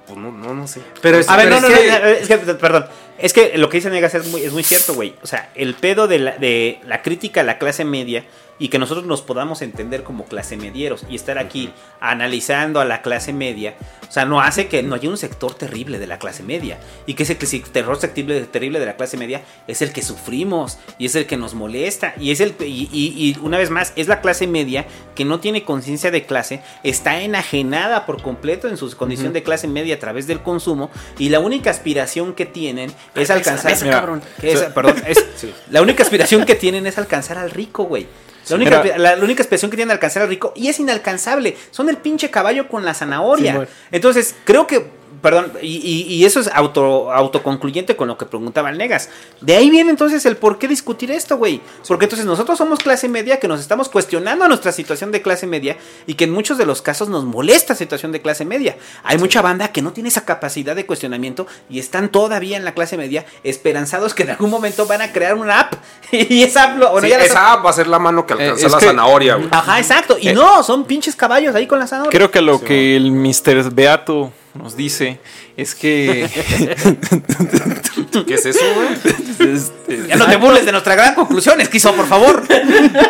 Pues 0.06 0.18
no, 0.18 0.30
no, 0.32 0.54
no 0.54 0.66
sé. 0.68 0.80
Pero 1.00 1.18
es, 1.18 1.28
A 1.28 1.36
ver, 1.36 1.48
no, 1.48 1.56
es 1.56 1.62
no, 1.62 1.68
que- 1.68 1.74
no, 1.74 2.06
es 2.08 2.28
que, 2.28 2.36
perdón. 2.36 2.86
Es 3.18 3.32
que 3.32 3.56
lo 3.56 3.68
que 3.68 3.78
dice 3.78 3.90
Negas 3.90 4.14
es 4.14 4.26
muy, 4.26 4.42
es 4.42 4.52
muy 4.52 4.62
cierto, 4.62 4.94
güey. 4.94 5.14
O 5.22 5.26
sea, 5.26 5.50
el 5.54 5.74
pedo 5.74 6.08
de 6.08 6.18
la, 6.18 6.36
de 6.36 6.80
la 6.84 7.00
crítica 7.02 7.40
a 7.40 7.44
la 7.44 7.58
clase 7.58 7.84
media 7.84 8.24
y 8.58 8.68
que 8.68 8.78
nosotros 8.78 9.04
nos 9.06 9.22
podamos 9.22 9.62
entender 9.62 10.02
como 10.04 10.24
clase 10.26 10.56
medieros 10.56 11.04
y 11.08 11.16
estar 11.16 11.38
aquí 11.38 11.70
analizando 12.00 12.80
a 12.80 12.84
la 12.84 13.02
clase 13.02 13.32
media, 13.32 13.74
o 14.08 14.12
sea, 14.12 14.24
no 14.24 14.40
hace 14.40 14.68
que 14.68 14.82
no 14.82 14.94
haya 14.94 15.08
un 15.08 15.16
sector 15.16 15.54
terrible 15.54 15.98
de 15.98 16.06
la 16.06 16.18
clase 16.18 16.42
media 16.42 16.78
y 17.06 17.14
que 17.14 17.24
ese 17.24 17.34
terror 17.34 17.98
terrible, 17.98 18.40
terrible 18.42 18.78
de 18.78 18.86
la 18.86 18.96
clase 18.96 19.16
media 19.16 19.42
es 19.66 19.82
el 19.82 19.92
que 19.92 20.02
sufrimos 20.02 20.78
y 20.98 21.06
es 21.06 21.14
el 21.14 21.26
que 21.26 21.36
nos 21.36 21.54
molesta 21.54 22.14
y 22.18 22.30
es 22.30 22.40
el 22.40 22.54
y, 22.60 22.88
y- 22.92 23.14
y 23.16 23.36
una 23.42 23.58
vez 23.58 23.70
más 23.70 23.92
es 23.96 24.06
la 24.06 24.20
clase 24.20 24.46
media 24.46 24.86
que 25.14 25.24
no 25.24 25.40
tiene 25.40 25.64
conciencia 25.64 26.10
de 26.10 26.24
clase, 26.26 26.60
está 26.82 27.20
enajenada 27.22 28.06
por 28.06 28.22
completo 28.22 28.68
en 28.68 28.76
su 28.76 28.94
condición 28.96 29.32
de 29.32 29.42
clase 29.42 29.66
media 29.66 29.96
a 29.96 29.98
través 29.98 30.26
del 30.26 30.40
consumo 30.42 30.90
y 31.18 31.28
la 31.30 31.40
única 31.40 31.70
aspiración 31.70 32.34
que 32.34 32.46
tienen 32.46 32.92
es 33.14 33.30
alcanzar 33.30 33.72
mesa, 33.72 33.84
Mira, 33.84 33.96
cabrón. 34.00 34.22
es- 34.42 34.60
perdón, 34.74 35.02
es- 35.06 35.24
la 35.70 35.82
única 35.82 36.02
aspiración 36.04 36.44
que 36.44 36.54
tienen 36.54 36.86
es 36.86 36.98
alcanzar 36.98 37.38
al 37.38 37.50
rico, 37.50 37.84
güey. 37.84 38.06
La 38.48 38.56
única, 38.56 38.84
la, 38.98 39.16
la 39.16 39.24
única 39.24 39.42
aspiración 39.42 39.70
que 39.70 39.76
tienen 39.76 39.90
es 39.90 39.94
alcanzar 39.94 40.22
al 40.22 40.28
rico 40.28 40.52
y 40.54 40.68
es 40.68 40.78
inalcanzable. 40.78 41.56
Son 41.70 41.88
el 41.88 41.96
pinche 41.96 42.30
caballo 42.30 42.68
con 42.68 42.84
la 42.84 42.94
zanahoria. 42.94 43.60
Sí. 43.60 43.72
Entonces, 43.92 44.34
creo 44.44 44.66
que, 44.66 44.86
perdón, 45.24 45.52
y, 45.62 45.78
y- 45.78 46.02
y 46.14 46.24
eso 46.24 46.38
es 46.38 46.48
auto, 46.54 47.10
autoconcluyente 47.10 47.96
con 47.96 48.06
lo 48.08 48.16
que 48.18 48.26
preguntaba 48.26 48.68
el 48.70 48.78
Negas. 48.78 49.08
De 49.40 49.56
ahí 49.56 49.70
viene 49.70 49.90
entonces 49.90 50.24
el 50.26 50.36
por 50.36 50.58
qué 50.58 50.68
discutir 50.68 51.10
esto, 51.10 51.36
güey. 51.38 51.60
Porque 51.88 52.04
entonces 52.04 52.26
nosotros 52.26 52.58
somos 52.58 52.78
clase 52.78 53.08
media 53.08 53.40
que 53.40 53.48
nos 53.48 53.58
estamos 53.60 53.88
cuestionando 53.88 54.46
nuestra 54.46 54.70
situación 54.70 55.10
de 55.12 55.22
clase 55.22 55.46
media 55.46 55.76
y 56.06 56.14
que 56.14 56.24
en 56.24 56.30
muchos 56.32 56.58
de 56.58 56.66
los 56.66 56.82
casos 56.82 57.08
nos 57.08 57.24
molesta 57.24 57.72
la 57.72 57.78
situación 57.78 58.12
de 58.12 58.20
clase 58.20 58.44
media. 58.44 58.76
Hay 59.02 59.18
mucha 59.18 59.40
banda 59.42 59.68
que 59.72 59.80
no 59.82 59.92
tiene 59.92 60.10
esa 60.10 60.24
capacidad 60.26 60.76
de 60.76 60.86
cuestionamiento 60.86 61.46
y 61.70 61.78
están 61.78 62.10
todavía 62.10 62.56
en 62.58 62.64
la 62.66 62.74
clase 62.74 62.96
media 62.98 63.24
esperanzados 63.42 64.12
que 64.14 64.24
en 64.24 64.30
algún 64.30 64.50
momento 64.50 64.86
van 64.86 65.00
a 65.00 65.10
crear 65.12 65.34
una 65.36 65.60
app 65.60 65.74
y 66.12 66.42
esa 66.42 66.64
app, 66.64 66.78
lo- 66.78 66.90
bueno, 66.92 67.06
Sí, 67.06 67.10
ya 67.10 67.18
la- 67.18 67.24
esa 67.24 67.52
app 67.54 67.64
va 67.64 67.70
a 67.70 67.72
ser 67.72 67.86
la 67.86 67.98
mano 67.98 68.26
que 68.26 68.34
alcanza 68.34 68.66
es 68.66 68.70
la 68.72 68.78
que- 68.78 68.86
zanahoria, 68.86 69.36
güey. 69.36 69.48
Ajá, 69.50 69.78
exacto. 69.78 70.18
Y 70.20 70.28
Eh, 70.28 70.34
no, 70.34 70.62
son 70.62 70.84
pinches 70.84 71.16
caballos 71.16 71.54
ahí 71.54 71.66
con 71.66 71.78
la 71.78 71.86
zanahoria. 71.86 72.10
Creo 72.16 72.30
que 72.30 72.42
lo 72.42 72.60
que 72.60 72.94
el 72.96 73.10
Mr. 73.10 73.72
Beato 73.72 74.30
nos 74.54 74.76
dice 74.76 75.18
es 75.56 75.74
que. 75.74 76.28
¿Qué 78.26 78.34
es 78.34 78.46
eso, 78.46 78.64
güey? 78.74 79.54
Este, 79.54 80.06
Ya 80.08 80.16
no 80.16 80.26
te 80.26 80.36
burles 80.36 80.64
de 80.64 80.72
nuestra 80.72 80.94
gran 80.94 81.14
conclusión, 81.14 81.60
Esquizo, 81.60 81.92
por 81.94 82.06
favor. 82.06 82.42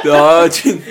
No, 0.04 0.48
chin. 0.48 0.82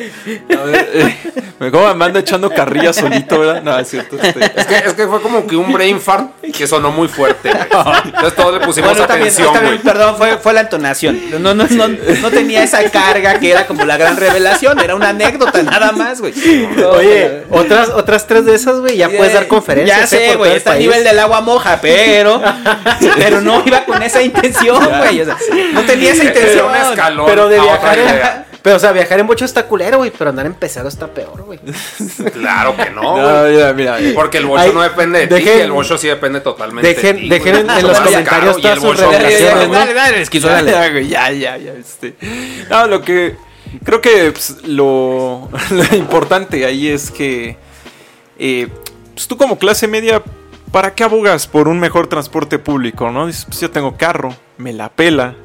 A 0.58 0.64
ver, 0.64 0.90
eh, 0.94 1.18
me 1.60 1.72
como 1.72 1.94
me 1.96 2.20
echando 2.20 2.50
carrilla 2.50 2.94
solito, 2.94 3.40
¿verdad? 3.40 3.64
No, 3.64 3.78
es 3.80 3.90
cierto. 3.90 4.18
este, 4.22 4.52
Es 4.60 4.66
que, 4.68 4.76
es 4.76 4.94
que 4.94 5.08
fue 5.08 5.22
como 5.22 5.48
que 5.48 5.56
un 5.56 5.72
brain 5.72 6.00
fart 6.00 6.32
que 6.56 6.68
sonó 6.68 6.92
muy 6.92 7.08
fuerte, 7.08 7.50
güey. 7.50 7.64
Entonces 8.06 8.36
todos 8.36 8.60
le 8.60 8.66
pusimos 8.66 8.92
Bueno, 8.92 9.04
atención, 9.06 9.54
también, 9.54 9.76
güey. 9.76 9.84
perdón, 9.84 10.18
fue, 10.18 10.38
fue 10.38 10.54
la 10.54 10.62
entonación. 10.62 11.20
No, 11.32 11.54
no, 11.54 11.66
no, 11.66 11.88
no 11.88 12.30
tenía 12.32 12.64
esa 12.64 12.84
carga 12.92 13.40
que 13.40 13.52
era 13.52 13.66
como 13.66 13.86
la 13.86 13.98
gran 13.98 14.18
revelación, 14.18 14.80
era 14.80 14.96
una 14.96 15.10
anécdota 15.10 15.64
nada 15.64 15.92
más, 15.92 16.22
güey. 16.22 16.34
Oye, 16.96 17.44
otras, 17.50 17.90
otras 17.90 18.28
tres 18.28 18.46
de 18.46 18.56
esas, 18.56 18.80
güey, 18.80 18.98
ya 18.98 19.10
puedes 19.10 19.34
dar 19.34 19.48
conferencias. 19.48 20.12
Ya 20.12 20.18
eh, 20.18 20.22
sé, 20.22 20.28
por 20.30 20.38
güey, 20.40 20.56
está 20.58 20.74
a 20.74 20.76
nivel 20.76 21.04
del 21.04 21.18
agua 21.20 21.42
moja, 21.42 21.80
pero 21.82 22.42
pero 23.18 23.42
no 23.42 23.64
iba 23.66 23.86
con 23.86 24.03
esa 24.06 24.22
intención, 24.22 24.84
güey. 25.00 25.22
O 25.22 25.26
sea, 25.26 25.38
no 25.74 25.82
tenía 25.84 26.12
esa 26.14 26.24
Era 26.24 26.32
intención. 26.34 26.70
un 26.70 26.76
escalón 26.76 27.26
Pero 27.28 27.50
de 27.50 27.58
a 27.60 27.64
otra 27.64 27.94
viajar 27.96 28.00
en. 28.00 28.54
Pero, 28.64 28.78
o 28.78 28.80
sea, 28.80 28.94
viajar 28.94 29.20
en 29.20 29.28
bocho 29.28 29.44
está 29.44 29.64
culero, 29.66 29.98
güey, 29.98 30.10
pero 30.18 30.30
andar 30.30 30.46
en 30.46 30.54
pesado 30.54 30.88
está 30.88 31.08
peor, 31.08 31.42
güey. 31.44 31.60
Claro 32.32 32.78
que 32.78 32.90
no, 32.92 33.02
No, 33.18 33.42
güey. 33.42 33.56
mira, 33.56 33.74
mira. 33.74 33.98
Porque 34.16 34.38
el 34.38 34.46
bocho 34.46 34.62
Ay, 34.64 34.72
no 34.74 34.82
depende 34.82 35.28
de 35.28 35.42
ti, 35.42 35.50
el 35.50 35.72
bocho 35.72 35.98
sí 35.98 36.08
depende 36.08 36.40
totalmente 36.40 36.96
dejen- 36.96 37.16
de 37.16 37.22
ti. 37.22 37.30
dejen 37.30 37.56
en- 37.58 37.68
los 37.88 38.00
comentarios 38.00 38.62
todas 38.62 38.78
el 38.78 38.82
sus 38.84 38.98
revelaciones. 39.00 39.70
Dale, 39.70 39.94
dale, 39.94 40.72
dale. 40.72 41.08
ya, 41.08 41.30
ya, 41.32 41.32
ya, 41.32 41.58
ya, 41.58 41.74
este. 41.74 42.16
No, 42.70 42.88
lo 42.88 43.02
que 43.02 43.36
creo 43.84 44.00
que 44.00 44.32
pues, 44.32 44.56
lo, 44.66 45.50
lo 45.72 45.96
importante 45.98 46.66
ahí 46.66 46.88
es 46.88 47.12
que 47.12 47.58
eh, 48.40 48.68
pues, 49.14 49.28
tú 49.28 49.36
como 49.36 49.58
clase 49.60 49.88
media, 49.90 50.22
¿para 50.74 50.96
qué 50.96 51.04
abogas 51.04 51.46
por 51.46 51.68
un 51.68 51.80
mejor 51.80 52.08
transporte 52.08 52.58
público? 52.58 53.12
¿No? 53.12 53.28
Dices, 53.28 53.46
pues 53.46 53.62
yo 53.62 53.70
tengo 53.70 53.96
carro, 53.96 54.36
me 54.58 54.74
la 54.74 54.90
pela, 54.90 55.36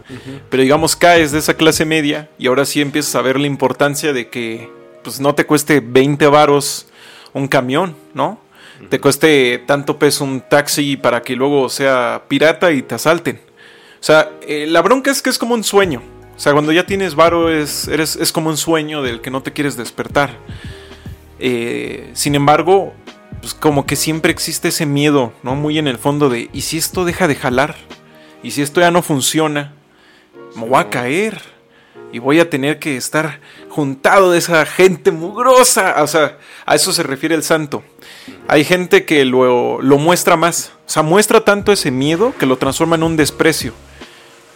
pero 0.49 0.63
digamos 0.63 0.97
caes 0.97 1.33
de 1.33 1.39
esa 1.39 1.55
clase 1.55 1.85
media 1.85 2.31
y 2.39 2.47
ahora 2.47 2.65
sí 2.65 2.81
empiezas 2.81 3.15
a 3.15 3.21
ver 3.21 3.39
la 3.39 3.47
importancia 3.47 4.15
de 4.15 4.31
que 4.31 4.73
pues 5.05 5.21
no 5.21 5.35
te 5.35 5.45
cueste 5.45 5.81
20 5.81 6.27
varos 6.29 6.89
un 7.35 7.47
camión, 7.47 7.95
¿no? 8.15 8.41
Te 8.89 9.01
cueste 9.01 9.63
tanto 9.67 9.99
peso 9.99 10.25
un 10.25 10.41
taxi 10.41 10.97
para 10.97 11.21
que 11.21 11.37
luego 11.37 11.69
sea 11.69 12.23
pirata 12.27 12.73
y 12.73 12.81
te 12.81 12.95
asalten. 12.95 13.41
O 14.01 14.05
sea, 14.05 14.31
eh, 14.47 14.67
la 14.67 14.81
bronca 14.81 15.11
es 15.11 15.21
que 15.21 15.31
es 15.31 15.39
como 15.39 15.55
un 15.55 15.65
sueño. 15.65 16.01
O 16.37 16.41
sea, 16.41 16.53
cuando 16.53 16.73
ya 16.73 16.87
tienes 16.87 17.17
varo 17.17 17.51
es, 17.51 17.89
eres, 17.89 18.17
es 18.17 18.33
como 18.33 18.49
un 18.49 18.57
sueño 18.57 19.03
del 19.03 19.21
que 19.21 19.31
no 19.31 19.43
te 19.43 19.53
quieres 19.53 19.77
despertar. 19.77 20.31
Eh, 21.41 22.11
sin 22.15 22.37
embargo, 22.37 22.95
pues 23.41 23.55
como 23.55 23.87
que 23.87 23.97
siempre 23.97 24.33
existe 24.33 24.69
ese 24.69 24.87
miedo, 24.87 25.33
¿no? 25.43 25.55
Muy 25.55 25.79
en 25.79 25.89
el 25.89 25.99
fondo 25.99 26.29
de, 26.29 26.51
¿y 26.53 26.63
si 26.63 26.79
esto 26.79 27.05
deja 27.05 27.29
de 27.29 27.35
jalar? 27.35 27.77
¿Y 28.43 28.53
si 28.53 28.63
esto 28.63 28.81
ya 28.81 28.91
no 28.91 29.03
funciona? 29.03 29.73
Me 30.55 30.67
voy 30.67 30.79
a 30.79 30.91
caer. 30.91 31.41
Y 32.11 32.21
voy 32.21 32.41
a 32.41 32.49
tener 32.49 32.79
que 32.79 32.97
estar 32.97 33.41
juntado 33.69 34.31
de 34.31 34.39
esa 34.39 34.65
gente 34.65 35.11
mugrosa. 35.11 35.97
O 36.03 36.07
sea, 36.07 36.39
a 36.65 36.75
eso 36.75 36.93
se 36.93 37.03
refiere 37.03 37.35
el 37.35 37.43
santo. 37.43 37.83
Hay 38.49 38.65
gente 38.65 39.05
que 39.05 39.25
lo, 39.27 39.83
lo 39.83 39.99
muestra 39.99 40.37
más. 40.37 40.73
O 40.87 40.91
sea, 40.91 41.03
muestra 41.03 41.45
tanto 41.45 41.71
ese 41.71 41.91
miedo 41.91 42.33
que 42.39 42.47
lo 42.47 42.57
transforma 42.57 42.97
en 42.97 43.03
un 43.03 43.17
desprecio. 43.17 43.75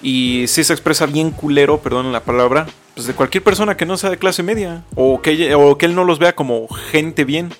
Y 0.02 0.46
sí 0.48 0.64
se 0.64 0.72
expresa 0.72 1.06
bien 1.06 1.30
culero, 1.30 1.78
perdón 1.78 2.10
la 2.10 2.24
palabra, 2.24 2.66
pues 2.94 3.06
de 3.06 3.14
cualquier 3.14 3.44
persona 3.44 3.76
que 3.76 3.86
no 3.86 3.96
sea 3.96 4.10
de 4.10 4.18
clase 4.18 4.42
media. 4.42 4.84
O 4.94 5.20
que, 5.20 5.54
o 5.54 5.76
que 5.76 5.86
él 5.86 5.94
no 5.94 6.04
los 6.04 6.18
vea 6.18 6.34
como 6.34 6.66
gente 6.68 7.24
bien. 7.24 7.50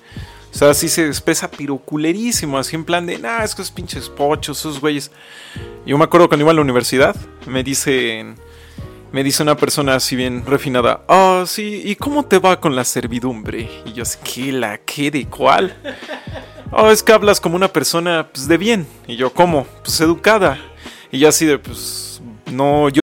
O 0.53 0.55
sea, 0.55 0.73
sí 0.75 0.87
se 0.87 1.07
expresa 1.07 1.49
piroculerísimo, 1.49 2.59
así 2.59 2.75
en 2.75 2.85
plan 2.85 3.07
de, 3.07 3.17
nah, 3.17 3.43
esos 3.43 3.71
pinches 3.71 4.07
pochos, 4.07 4.59
esos 4.59 4.79
güeyes. 4.79 5.09
Yo 5.83 5.97
me 5.97 6.03
acuerdo 6.03 6.27
cuando 6.27 6.43
iba 6.43 6.51
a 6.51 6.53
la 6.53 6.61
universidad, 6.61 7.15
me 7.47 7.63
dicen, 7.63 8.35
me 9.11 9.23
dice 9.23 9.41
una 9.41 9.57
persona 9.57 9.95
así 9.95 10.15
bien 10.15 10.45
refinada, 10.45 11.01
ah, 11.07 11.43
sí, 11.47 11.81
¿y 11.83 11.95
cómo 11.95 12.25
te 12.25 12.37
va 12.37 12.59
con 12.59 12.75
la 12.75 12.83
servidumbre? 12.83 13.67
Y 13.85 13.93
yo 13.93 14.03
así, 14.03 14.19
¿qué 14.23 14.51
la 14.51 14.77
qué 14.77 15.09
de 15.09 15.25
cuál? 15.25 15.75
Oh, 16.71 16.91
es 16.91 17.01
que 17.01 17.13
hablas 17.13 17.41
como 17.41 17.55
una 17.55 17.67
persona 17.67 18.29
pues, 18.31 18.47
de 18.47 18.57
bien. 18.57 18.87
Y 19.07 19.15
yo, 19.15 19.33
¿cómo? 19.33 19.65
Pues 19.83 19.99
educada. 20.01 20.59
Y 21.11 21.19
yo 21.19 21.29
así 21.29 21.45
de, 21.45 21.57
pues, 21.57 22.21
no, 22.51 22.89
yo 22.89 23.02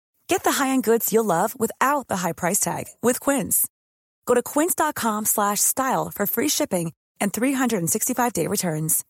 Get 0.31 0.45
the 0.45 0.63
high-end 0.63 0.83
goods 0.83 1.11
you'll 1.11 1.25
love 1.25 1.59
without 1.59 2.07
the 2.07 2.15
high 2.15 2.31
price 2.31 2.61
tag 2.61 2.85
with 3.03 3.19
Quince. 3.19 3.67
Go 4.25 4.33
to 4.33 4.41
quince.com 4.41 5.25
slash 5.25 5.59
style 5.59 6.09
for 6.09 6.25
free 6.25 6.47
shipping 6.47 6.93
and 7.19 7.33
365-day 7.33 8.47
returns. 8.47 9.03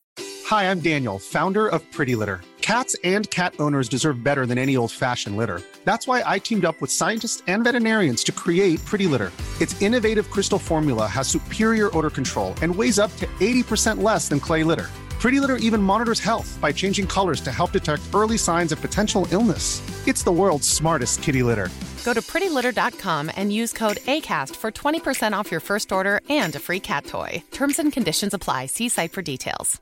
Hi, 0.45 0.63
I'm 0.63 0.79
Daniel, 0.79 1.19
founder 1.19 1.67
of 1.67 1.83
Pretty 1.91 2.15
Litter. 2.15 2.41
Cats 2.61 2.95
and 3.03 3.29
cat 3.29 3.53
owners 3.59 3.87
deserve 3.87 4.23
better 4.23 4.47
than 4.47 4.57
any 4.57 4.75
old-fashioned 4.75 5.37
litter. 5.37 5.61
That's 5.85 6.07
why 6.07 6.23
I 6.25 6.39
teamed 6.39 6.65
up 6.65 6.81
with 6.81 6.89
scientists 6.89 7.43
and 7.45 7.65
veterinarians 7.65 8.23
to 8.23 8.31
create 8.31 8.83
Pretty 8.83 9.05
Litter. 9.05 9.31
Its 9.61 9.79
innovative 9.79 10.31
crystal 10.31 10.57
formula 10.57 11.05
has 11.05 11.27
superior 11.27 11.95
odor 11.95 12.09
control 12.09 12.55
and 12.63 12.75
weighs 12.75 12.97
up 12.97 13.15
to 13.17 13.27
80% 13.39 14.01
less 14.01 14.27
than 14.27 14.39
clay 14.39 14.63
litter. 14.63 14.89
Pretty 15.21 15.39
Litter 15.39 15.57
even 15.57 15.81
monitors 15.83 16.19
health 16.19 16.57
by 16.59 16.71
changing 16.73 17.05
colors 17.05 17.41
to 17.41 17.51
help 17.51 17.71
detect 17.71 18.01
early 18.13 18.37
signs 18.39 18.71
of 18.71 18.81
potential 18.81 19.27
illness. 19.31 19.79
It's 20.07 20.23
the 20.23 20.31
world's 20.31 20.67
smartest 20.67 21.21
kitty 21.21 21.43
litter. 21.43 21.69
Go 22.03 22.13
to 22.15 22.21
prettylitter.com 22.21 23.29
and 23.37 23.53
use 23.53 23.71
code 23.71 23.97
ACAST 24.07 24.55
for 24.55 24.71
20% 24.71 25.33
off 25.33 25.51
your 25.51 25.59
first 25.59 25.91
order 25.91 26.21
and 26.29 26.55
a 26.55 26.59
free 26.59 26.79
cat 26.79 27.05
toy. 27.05 27.43
Terms 27.51 27.77
and 27.77 27.93
conditions 27.93 28.33
apply. 28.33 28.65
See 28.65 28.89
site 28.89 29.11
for 29.13 29.21
details. 29.21 29.79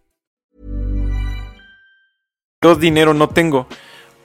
Yo 2.62 2.76
dinero 2.76 3.14
no 3.14 3.28
tengo. 3.28 3.66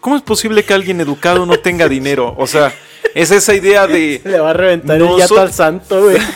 ¿Cómo 0.01 0.17
es 0.17 0.23
posible 0.23 0.65
que 0.65 0.75
alguien 0.75 1.01
educado 1.01 1.47
no 1.47 1.57
tenga 1.61 1.89
dinero? 1.89 2.35
O 2.37 2.49
sea, 2.49 2.73
es 3.15 3.31
esa 3.31 3.55
idea 3.55 3.87
de. 3.87 4.21
Le 4.25 4.41
va 4.41 4.51
a 4.51 4.55
reventar 4.55 4.99
No 4.99 5.15
el 5.15 5.21
yato 5.21 5.37
so- 5.37 5.41
al 5.41 5.53
santo, 5.53 6.03
güey. 6.03 6.19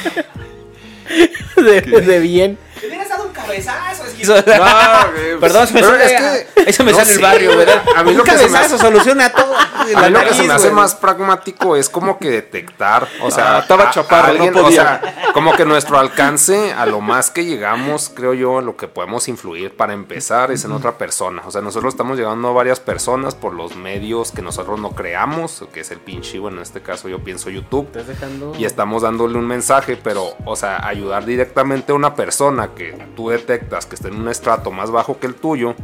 de, 1.57 1.81
de 1.81 2.21
bien. 2.21 2.57
Te 2.81 2.87
hubieras 2.87 3.09
dado 3.09 3.25
un 3.27 3.33
cabezazo, 3.33 4.05
No, 4.27 5.13
güey, 5.13 5.41
Perdón, 5.41 5.67
se 5.67 5.75
me 5.75 5.81
pero 5.81 5.93
sale, 5.93 6.05
es 6.05 6.45
que- 6.55 6.71
eso 6.71 6.85
me 6.85 6.93
no 6.93 6.99
sale 6.99 7.11
el 7.11 7.17
sé, 7.17 7.23
barrio. 7.23 7.57
¿verdad? 7.57 7.83
A 7.97 8.03
mí 8.03 8.11
un 8.11 8.19
lo 8.19 8.25
que 8.25 8.31
se 8.33 8.37
me 8.37 8.43
cabezazo 8.53 8.75
hace- 8.77 8.85
soluciona 8.85 9.33
todo. 9.33 9.55
A 9.57 9.85
mí 9.85 10.11
lo 10.11 10.21
que 10.21 10.35
se 10.35 10.43
me 10.45 10.53
hace 10.55 10.69
güey. 10.69 10.75
más 10.75 10.95
pragmático 10.95 11.77
es 11.77 11.89
como 11.89 12.19
que 12.19 12.31
detectar, 12.31 13.09
o 13.23 13.31
sea, 13.31 13.57
Ah, 13.57 13.59
estaba 13.61 13.85
a- 13.85 13.89
a 13.89 13.91
chaparro, 13.91 14.35
no 14.35 14.53
podía. 14.53 14.63
O 14.63 14.71
sea, 14.71 15.31
como 15.33 15.53
que 15.55 15.65
nuestro 15.65 15.99
alcance, 15.99 16.73
a 16.73 16.87
lo 16.87 17.01
más 17.01 17.31
que 17.31 17.45
llegamos, 17.45 18.11
creo 18.15 18.35
yo, 18.35 18.61
lo 18.61 18.77
que 18.77 18.89
podemos 18.89 19.29
influir 19.29 19.77
para 19.77 19.93
empezar 19.93 20.51
es 20.51 20.65
en 20.65 20.73
otra 20.73 20.99
persona. 20.99 21.43
O 21.47 21.51
sea, 21.51 21.61
nosotros 21.63 21.95
estamos 21.95 22.19
llegando 22.19 22.49
a 22.49 22.53
varias 22.53 22.81
personas 22.81 23.35
por 23.35 23.55
los 23.55 23.77
medios 23.77 24.33
que 24.33 24.43
nosotros 24.43 24.79
no 24.81 24.91
creamos, 24.91 25.65
que 25.73 25.81
es 25.81 25.91
el 25.91 25.99
pinche, 25.99 26.39
bueno, 26.39 26.59
en 26.59 26.63
este 26.65 26.81
caso 26.81 27.09
yo 27.09 27.19
pienso 27.21 27.51
YouTube. 27.51 27.87
Estás 27.87 28.07
dejando. 28.09 28.55
Y 28.59 28.65
estamos 28.65 29.03
dándole 29.03 29.39
un 29.39 29.47
mensaje, 29.47 29.97
pero, 30.03 30.35
o 30.45 30.57
sea, 30.57 30.87
ayudar 30.87 31.25
directamente 31.25 31.93
a 31.93 31.95
una 31.95 32.15
persona 32.15 32.68
que 32.75 32.93
tú 33.17 33.31
detectas 33.31 33.87
que 33.87 33.95
está 33.95 34.09
en 34.09 34.17
un 34.17 34.29
estrato 34.29 34.71
más 34.71 34.91
bajo 34.91 35.19
que 35.19 35.27
el 35.27 35.35
tuyo 35.35 35.75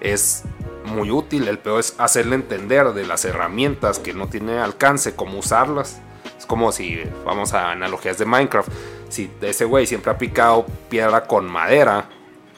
es 0.00 0.44
muy 0.84 1.10
útil. 1.10 1.48
El 1.48 1.58
peor 1.58 1.80
es 1.80 1.94
hacerle 1.98 2.34
entender 2.34 2.92
de 2.92 3.06
las 3.06 3.24
herramientas 3.24 3.98
que 3.98 4.12
no 4.12 4.28
tiene 4.28 4.58
alcance, 4.58 5.14
cómo 5.14 5.38
usarlas. 5.38 6.00
Es 6.38 6.46
como 6.46 6.72
si, 6.72 7.00
vamos 7.24 7.52
a 7.52 7.70
analogías 7.70 8.18
de 8.18 8.24
Minecraft, 8.24 8.70
si 9.08 9.30
ese 9.42 9.64
güey 9.64 9.86
siempre 9.86 10.10
ha 10.10 10.18
picado 10.18 10.66
piedra 10.88 11.26
con 11.26 11.46
madera, 11.46 12.08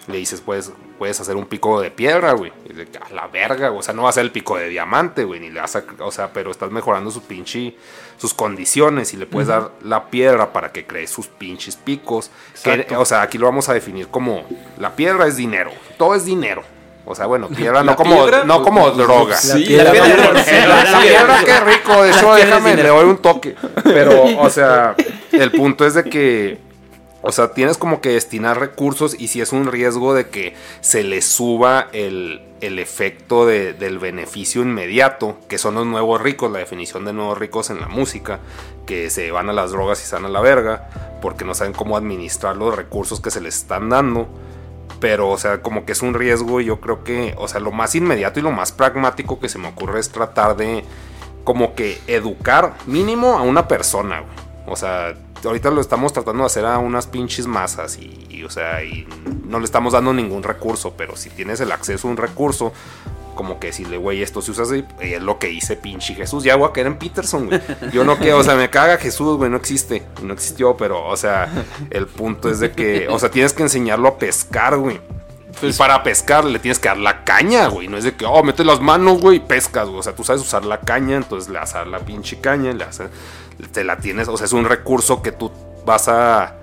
le 0.06 0.18
dices, 0.18 0.40
pues, 0.40 0.72
puedes 1.02 1.18
hacer 1.18 1.34
un 1.34 1.46
pico 1.46 1.80
de 1.80 1.90
piedra, 1.90 2.30
güey. 2.30 2.52
A 3.00 3.12
la 3.12 3.26
verga, 3.26 3.70
güey. 3.70 3.80
o 3.80 3.82
sea, 3.82 3.92
no 3.92 4.04
va 4.04 4.10
a 4.10 4.12
ser 4.12 4.22
el 4.22 4.30
pico 4.30 4.56
de 4.56 4.68
diamante, 4.68 5.24
güey, 5.24 5.40
ni 5.40 5.50
le 5.50 5.58
vas 5.58 5.74
a, 5.74 5.82
o 5.98 6.12
sea, 6.12 6.32
pero 6.32 6.52
estás 6.52 6.70
mejorando 6.70 7.10
su 7.10 7.24
pinche, 7.24 7.74
sus 8.18 8.32
condiciones 8.32 9.12
y 9.12 9.16
le 9.16 9.26
puedes 9.26 9.48
dar 9.48 9.72
la 9.82 10.10
piedra 10.10 10.52
para 10.52 10.70
que 10.70 10.86
cree 10.86 11.08
sus 11.08 11.26
pinches 11.26 11.74
picos. 11.74 12.30
Que, 12.62 12.86
o 12.96 13.04
sea, 13.04 13.22
aquí 13.22 13.36
lo 13.36 13.46
vamos 13.46 13.68
a 13.68 13.74
definir 13.74 14.06
como, 14.06 14.44
la 14.78 14.94
piedra 14.94 15.26
es 15.26 15.36
dinero, 15.36 15.72
todo 15.98 16.14
es 16.14 16.24
dinero. 16.24 16.62
O 17.04 17.16
sea, 17.16 17.26
bueno, 17.26 17.48
piedra 17.48 17.82
¿La 17.82 17.82
no 17.82 17.96
como, 17.96 18.22
piedra? 18.22 18.44
no 18.44 18.62
como 18.62 18.88
droga. 18.92 19.36
Sí, 19.36 19.64
piedra 19.64 19.92
la 19.92 20.04
piedra. 20.04 20.32
La 20.34 21.00
piedra, 21.00 21.40
qué 21.44 21.60
rico. 21.62 22.00
De 22.00 22.10
hecho, 22.12 22.32
déjame, 22.32 22.76
le 22.76 22.88
doy 22.90 23.06
un 23.06 23.16
toque. 23.16 23.56
Pero, 23.82 24.22
o 24.38 24.48
sea, 24.50 24.94
el 25.32 25.50
punto 25.50 25.84
es 25.84 25.94
de 25.94 26.04
que, 26.04 26.58
o 27.22 27.32
sea, 27.32 27.52
tienes 27.54 27.78
como 27.78 28.00
que 28.00 28.10
destinar 28.10 28.58
recursos 28.60 29.14
y 29.18 29.28
si 29.28 29.40
es 29.40 29.52
un 29.52 29.66
riesgo 29.66 30.12
de 30.14 30.28
que 30.28 30.54
se 30.80 31.04
le 31.04 31.22
suba 31.22 31.88
el, 31.92 32.42
el 32.60 32.78
efecto 32.78 33.46
de- 33.46 33.72
del 33.72 33.98
beneficio 33.98 34.62
inmediato, 34.62 35.38
que 35.48 35.58
son 35.58 35.74
los 35.76 35.86
nuevos 35.86 36.20
ricos, 36.20 36.50
la 36.50 36.58
definición 36.58 37.04
de 37.04 37.12
nuevos 37.12 37.38
ricos 37.38 37.70
en 37.70 37.80
la 37.80 37.88
música, 37.88 38.40
que 38.86 39.08
se 39.10 39.30
van 39.30 39.48
a 39.48 39.52
las 39.52 39.70
drogas 39.70 40.06
y 40.06 40.12
van 40.12 40.24
a 40.24 40.28
la 40.28 40.40
verga, 40.40 40.88
porque 41.22 41.44
no 41.44 41.54
saben 41.54 41.72
cómo 41.72 41.96
administrar 41.96 42.56
los 42.56 42.74
recursos 42.74 43.20
que 43.20 43.30
se 43.30 43.40
les 43.40 43.56
están 43.56 43.88
dando. 43.88 44.28
Pero, 45.00 45.30
o 45.30 45.38
sea, 45.38 45.62
como 45.62 45.84
que 45.84 45.92
es 45.92 46.02
un 46.02 46.14
riesgo 46.14 46.60
y 46.60 46.66
yo 46.66 46.80
creo 46.80 47.02
que, 47.02 47.34
o 47.38 47.48
sea, 47.48 47.58
lo 47.60 47.72
más 47.72 47.94
inmediato 47.94 48.38
y 48.38 48.42
lo 48.42 48.52
más 48.52 48.70
pragmático 48.72 49.40
que 49.40 49.48
se 49.48 49.58
me 49.58 49.68
ocurre 49.68 49.98
es 49.98 50.10
tratar 50.10 50.56
de, 50.56 50.84
como 51.44 51.74
que 51.74 51.98
educar 52.06 52.74
mínimo 52.86 53.36
a 53.38 53.42
una 53.42 53.66
persona, 53.66 54.20
güey. 54.20 54.32
O 54.66 54.76
sea, 54.76 55.14
ahorita 55.44 55.70
lo 55.70 55.80
estamos 55.80 56.12
tratando 56.12 56.42
de 56.42 56.46
hacer 56.46 56.64
a 56.66 56.78
unas 56.78 57.06
pinches 57.06 57.46
masas 57.46 57.98
y, 57.98 58.26
y, 58.30 58.44
o 58.44 58.50
sea, 58.50 58.82
y 58.84 59.06
no 59.46 59.58
le 59.58 59.64
estamos 59.64 59.92
dando 59.92 60.12
ningún 60.12 60.42
recurso, 60.42 60.94
pero 60.96 61.16
si 61.16 61.30
tienes 61.30 61.60
el 61.60 61.72
acceso 61.72 62.08
a 62.08 62.10
un 62.10 62.16
recurso, 62.16 62.72
como 63.34 63.58
que 63.58 63.68
decirle, 63.68 63.96
güey, 63.96 64.22
esto 64.22 64.42
se 64.42 64.50
usa 64.50 64.64
así, 64.64 64.84
y 65.00 65.14
es 65.14 65.22
lo 65.22 65.38
que 65.38 65.46
dice 65.46 65.74
pinche 65.76 66.14
Jesús. 66.14 66.44
Ya 66.44 66.54
voy 66.56 66.68
a 66.68 66.72
caer 66.72 66.86
en 66.88 66.98
Peterson, 66.98 67.46
güey. 67.46 67.60
Yo 67.92 68.04
no 68.04 68.18
quiero, 68.18 68.38
o 68.38 68.44
sea, 68.44 68.56
me 68.56 68.68
caga 68.68 68.98
Jesús, 68.98 69.38
güey, 69.38 69.50
no 69.50 69.56
existe, 69.56 70.02
no 70.22 70.34
existió, 70.34 70.76
pero, 70.76 71.06
o 71.06 71.16
sea, 71.16 71.48
el 71.90 72.06
punto 72.06 72.50
es 72.50 72.60
de 72.60 72.72
que, 72.72 73.08
o 73.08 73.18
sea, 73.18 73.30
tienes 73.30 73.52
que 73.54 73.62
enseñarlo 73.62 74.06
a 74.08 74.18
pescar, 74.18 74.76
güey. 74.76 75.00
y 75.62 75.72
para 75.72 76.02
pescar 76.02 76.44
le 76.44 76.58
tienes 76.58 76.78
que 76.78 76.88
dar 76.88 76.98
la 76.98 77.24
caña, 77.24 77.68
güey. 77.68 77.88
No 77.88 77.96
es 77.96 78.04
de 78.04 78.14
que, 78.14 78.26
oh, 78.26 78.42
mete 78.42 78.64
las 78.64 78.80
manos, 78.80 79.20
güey, 79.20 79.38
y 79.38 79.40
pescas, 79.40 79.86
güey. 79.88 80.00
O 80.00 80.02
sea, 80.02 80.14
tú 80.14 80.24
sabes 80.24 80.42
usar 80.42 80.64
la 80.66 80.80
caña, 80.80 81.16
entonces 81.16 81.48
le 81.50 81.58
vas 81.58 81.74
a 81.74 81.78
dar 81.78 81.86
la 81.86 82.00
pinche 82.00 82.38
caña, 82.38 82.72
le 82.72 82.84
vas 82.84 83.00
a- 83.00 83.08
te 83.72 83.84
la 83.84 83.98
tienes, 83.98 84.28
o 84.28 84.36
sea, 84.36 84.46
es 84.46 84.52
un 84.52 84.64
recurso 84.64 85.22
que 85.22 85.32
tú 85.32 85.50
vas 85.84 86.08
a, 86.08 86.56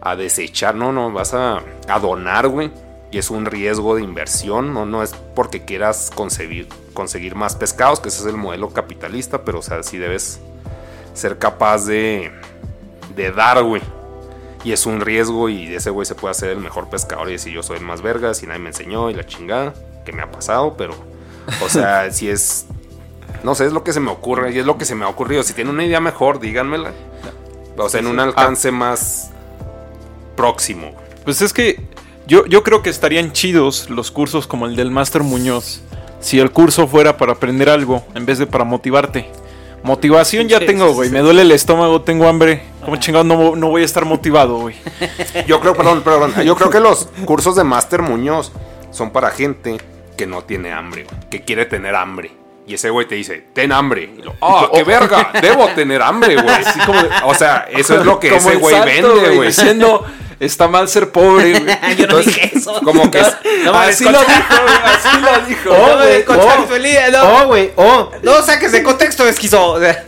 a 0.00 0.16
desechar, 0.16 0.74
no, 0.74 0.92
no, 0.92 1.12
vas 1.12 1.34
a, 1.34 1.60
a 1.88 1.98
donar, 1.98 2.48
güey. 2.48 2.70
Y 3.10 3.16
es 3.18 3.30
un 3.30 3.46
riesgo 3.46 3.96
de 3.96 4.02
inversión, 4.02 4.74
no, 4.74 4.84
no 4.84 5.02
es 5.02 5.14
porque 5.34 5.64
quieras 5.64 6.10
conseguir 6.14 7.34
más 7.34 7.56
pescados, 7.56 8.00
que 8.00 8.10
ese 8.10 8.20
es 8.20 8.26
el 8.26 8.36
modelo 8.36 8.70
capitalista, 8.70 9.44
pero 9.44 9.60
o 9.60 9.62
sea, 9.62 9.82
sí 9.82 9.96
debes 9.96 10.40
ser 11.14 11.38
capaz 11.38 11.86
de, 11.86 12.30
de 13.16 13.32
dar, 13.32 13.62
güey. 13.62 13.82
Y 14.64 14.72
es 14.72 14.86
un 14.86 15.00
riesgo 15.00 15.48
y 15.48 15.74
ese 15.74 15.90
güey 15.90 16.04
se 16.04 16.14
puede 16.14 16.32
hacer 16.32 16.50
el 16.50 16.58
mejor 16.58 16.90
pescador 16.90 17.28
y 17.28 17.32
decir 17.32 17.52
yo 17.52 17.62
soy 17.62 17.78
el 17.78 17.84
más 17.84 18.02
vergas 18.02 18.42
y 18.42 18.46
nadie 18.46 18.60
me 18.60 18.68
enseñó 18.68 19.08
y 19.08 19.14
la 19.14 19.24
chingada, 19.24 19.72
que 20.04 20.12
me 20.12 20.22
ha 20.22 20.30
pasado, 20.30 20.76
pero, 20.76 20.94
o 21.64 21.68
sea, 21.68 22.10
si 22.12 22.28
es, 22.28 22.66
no 23.42 23.54
sé, 23.54 23.66
es 23.66 23.72
lo 23.72 23.84
que 23.84 23.92
se 23.92 24.00
me 24.00 24.10
ocurre 24.10 24.52
y 24.52 24.58
es 24.58 24.66
lo 24.66 24.78
que 24.78 24.84
se 24.84 24.94
me 24.94 25.04
ha 25.04 25.08
ocurrido. 25.08 25.42
Si 25.42 25.52
tienen 25.52 25.74
una 25.74 25.84
idea 25.84 26.00
mejor, 26.00 26.40
díganmela. 26.40 26.92
O 27.76 27.88
sea, 27.88 28.00
en 28.00 28.06
un 28.08 28.18
alcance 28.18 28.72
más 28.72 29.30
próximo. 30.36 30.92
Pues 31.24 31.42
es 31.42 31.52
que 31.52 31.80
yo, 32.26 32.46
yo 32.46 32.62
creo 32.62 32.82
que 32.82 32.90
estarían 32.90 33.32
chidos 33.32 33.88
los 33.90 34.10
cursos 34.10 34.46
como 34.46 34.66
el 34.66 34.76
del 34.76 34.90
Master 34.90 35.22
Muñoz. 35.22 35.82
Si 36.20 36.40
el 36.40 36.50
curso 36.50 36.88
fuera 36.88 37.16
para 37.16 37.32
aprender 37.32 37.68
algo 37.68 38.04
en 38.14 38.26
vez 38.26 38.38
de 38.38 38.46
para 38.46 38.64
motivarte. 38.64 39.30
Motivación 39.82 40.48
ya 40.48 40.58
tengo, 40.58 40.92
güey. 40.92 41.10
Me 41.10 41.20
duele 41.20 41.42
el 41.42 41.52
estómago, 41.52 42.02
tengo 42.02 42.28
hambre. 42.28 42.62
¿Cómo 42.84 42.96
chingado 42.96 43.24
no, 43.24 43.54
no 43.54 43.68
voy 43.68 43.82
a 43.82 43.84
estar 43.84 44.04
motivado, 44.04 44.58
güey? 44.58 44.74
Yo 45.46 45.60
creo, 45.60 45.74
perdón, 45.74 46.02
perdón, 46.02 46.34
yo 46.44 46.56
creo 46.56 46.70
que 46.70 46.80
los 46.80 47.08
cursos 47.24 47.54
de 47.54 47.64
Master 47.64 48.02
Muñoz 48.02 48.52
son 48.90 49.10
para 49.10 49.30
gente 49.30 49.78
que 50.16 50.26
no 50.26 50.42
tiene 50.42 50.72
hambre, 50.72 51.04
güey, 51.04 51.30
que 51.30 51.42
quiere 51.42 51.64
tener 51.64 51.94
hambre. 51.94 52.32
Y 52.68 52.74
ese 52.74 52.90
güey 52.90 53.08
te 53.08 53.14
dice, 53.14 53.46
ten 53.54 53.72
hambre. 53.72 54.10
Y 54.18 54.22
lo, 54.22 54.34
ah, 54.42 54.68
qué 54.72 54.84
verga, 54.84 55.32
debo 55.40 55.68
tener 55.68 56.02
hambre, 56.02 56.36
güey. 56.36 56.56
Como 56.86 57.00
O 57.24 57.34
sea, 57.34 57.66
eso 57.70 57.98
es 57.98 58.04
lo 58.04 58.20
que 58.20 58.28
Como 58.28 58.50
ese 58.50 58.56
güey 58.58 58.76
santo, 58.76 59.14
vende, 59.14 59.36
güey. 59.36 59.48
Diciendo, 59.48 60.04
está 60.38 60.68
mal 60.68 60.86
ser 60.86 61.10
pobre, 61.10 61.58
güey. 61.60 61.64
Yo 61.96 62.06
no 62.06 62.18
Entonces, 62.18 62.34
dije 62.34 62.50
eso. 62.54 62.78
Como 62.84 63.10
que 63.10 63.22
No 63.64 63.72
así 63.72 64.04
lo 64.04 64.20
dijo, 64.20 64.54
güey, 64.62 64.76
así 64.84 65.18
lo 65.18 65.46
dijo. 65.46 65.70
Oh, 65.70 65.96
güey, 65.96 66.24
contextualidad, 66.26 67.08
oh, 67.08 67.26
no. 67.26 67.36
oh, 67.42 67.46
güey, 67.46 67.72
oh, 67.76 68.10
No 68.22 68.42
saques 68.42 68.70
de 68.72 68.82
contexto, 68.82 69.26
esquizo. 69.26 69.70
O 69.72 69.80
sea, 69.80 70.04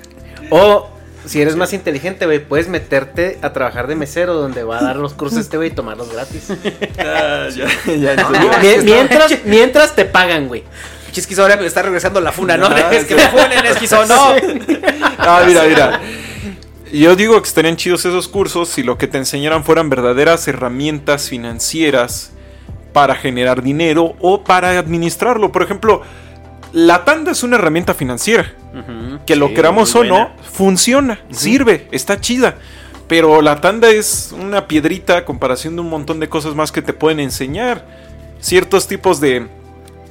si 1.25 1.41
eres 1.41 1.57
más 1.57 1.73
inteligente, 1.73 2.27
güey, 2.27 2.41
puedes 2.41 2.69
meterte 2.69 3.39
a 3.41 3.53
trabajar 3.53 3.87
de 3.87 3.95
mesero 3.95 4.35
donde 4.35 4.65
va 4.65 4.81
a 4.81 4.83
dar 4.83 4.97
los 4.97 5.15
cursos 5.15 5.39
este 5.39 5.57
güey 5.57 5.71
y 5.71 5.73
tomarlos 5.73 6.13
gratis. 6.13 6.49
Ah, 6.99 7.49
ya, 7.49 7.67
ya, 7.87 8.17
No, 8.17 8.31
mientras, 8.83 9.45
mientras 9.45 9.95
te 9.95 10.05
pagan, 10.05 10.49
güey. 10.49 10.65
Esquizo 11.15 11.43
ahora 11.43 11.57
me 11.57 11.67
está 11.67 11.83
regresando 11.83 12.21
la 12.21 12.33
funa, 12.33 12.57
¿no? 12.57 12.69
es 12.91 13.05
que 13.05 13.15
me 13.15 13.29
funen, 13.29 13.67
esquizo, 13.67 14.07
no. 14.07 14.35
Ah, 15.19 15.43
mira, 15.47 15.63
mira. 15.69 16.01
Yo 16.93 17.15
digo 17.15 17.41
que 17.41 17.49
estarían 17.49 17.77
chidos 17.77 18.05
esos 18.05 18.27
cursos 18.27 18.69
si 18.69 18.83
lo 18.83 18.99
que 18.99 19.07
te 19.07 19.19
enseñaran 19.19 19.65
fueran 19.65 19.91
verdaderas 19.91 20.49
herramientas 20.49 21.29
financieras 21.29 22.33
para 22.93 23.15
generar 23.15 23.63
dinero 23.63 24.17
o 24.19 24.43
para 24.43 24.77
administrarlo. 24.79 25.53
Por 25.53 25.63
ejemplo, 25.63 26.03
la 26.73 27.05
tanda 27.05 27.31
es 27.31 27.43
una 27.43 27.57
herramienta 27.57 27.95
financiera. 27.95 28.53
Que 29.27 29.37
lo 29.37 29.49
Sí, 29.49 29.55
queramos 29.55 29.95
o 29.95 30.05
no, 30.05 30.31
funciona, 30.53 31.21
sirve, 31.31 31.89
está 31.93 32.21
chida. 32.21 32.57
Pero 33.09 33.43
la 33.43 33.61
tanda 33.61 33.91
es 33.91 34.33
una 34.33 34.69
piedrita 34.69 35.17
a 35.17 35.25
comparación 35.25 35.75
de 35.75 35.83
un 35.83 35.91
montón 35.91 36.21
de 36.21 36.29
cosas 36.29 36.55
más 36.55 36.71
que 36.73 36.83
te 36.83 36.93
pueden 36.93 37.21
enseñar. 37.21 37.85
Ciertos 38.41 38.87
tipos 38.87 39.21
de 39.21 39.49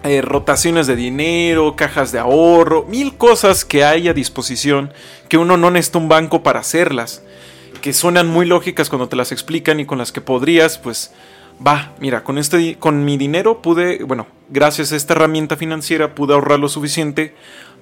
eh, 0.04 0.22
rotaciones 0.22 0.88
de 0.88 0.96
dinero, 0.96 1.76
cajas 1.76 2.12
de 2.12 2.20
ahorro, 2.20 2.86
mil 2.86 3.18
cosas 3.18 3.66
que 3.66 3.84
hay 3.84 4.08
a 4.08 4.14
disposición 4.14 4.94
que 5.28 5.38
uno 5.38 5.58
no 5.58 5.72
necesita 5.72 6.00
un 6.00 6.08
banco 6.10 6.42
para 6.42 6.62
hacerlas. 6.62 7.22
Que 7.82 7.94
suenan 7.94 8.28
muy 8.28 8.46
lógicas 8.46 8.90
cuando 8.90 9.10
te 9.10 9.16
las 9.16 9.32
explican 9.32 9.80
y 9.80 9.86
con 9.86 9.98
las 9.98 10.12
que 10.12 10.22
podrías, 10.22 10.78
pues, 10.78 11.12
va, 11.66 11.94
mira, 12.00 12.24
con, 12.24 12.38
este, 12.38 12.78
con 12.78 13.04
mi 13.06 13.18
dinero 13.18 13.62
pude, 13.62 14.04
bueno, 14.04 14.28
gracias 14.50 14.92
a 14.92 14.96
esta 14.96 15.14
herramienta 15.14 15.58
financiera 15.58 16.16
pude 16.16 16.34
ahorrar 16.34 16.60
lo 16.60 16.70
suficiente 16.70 17.36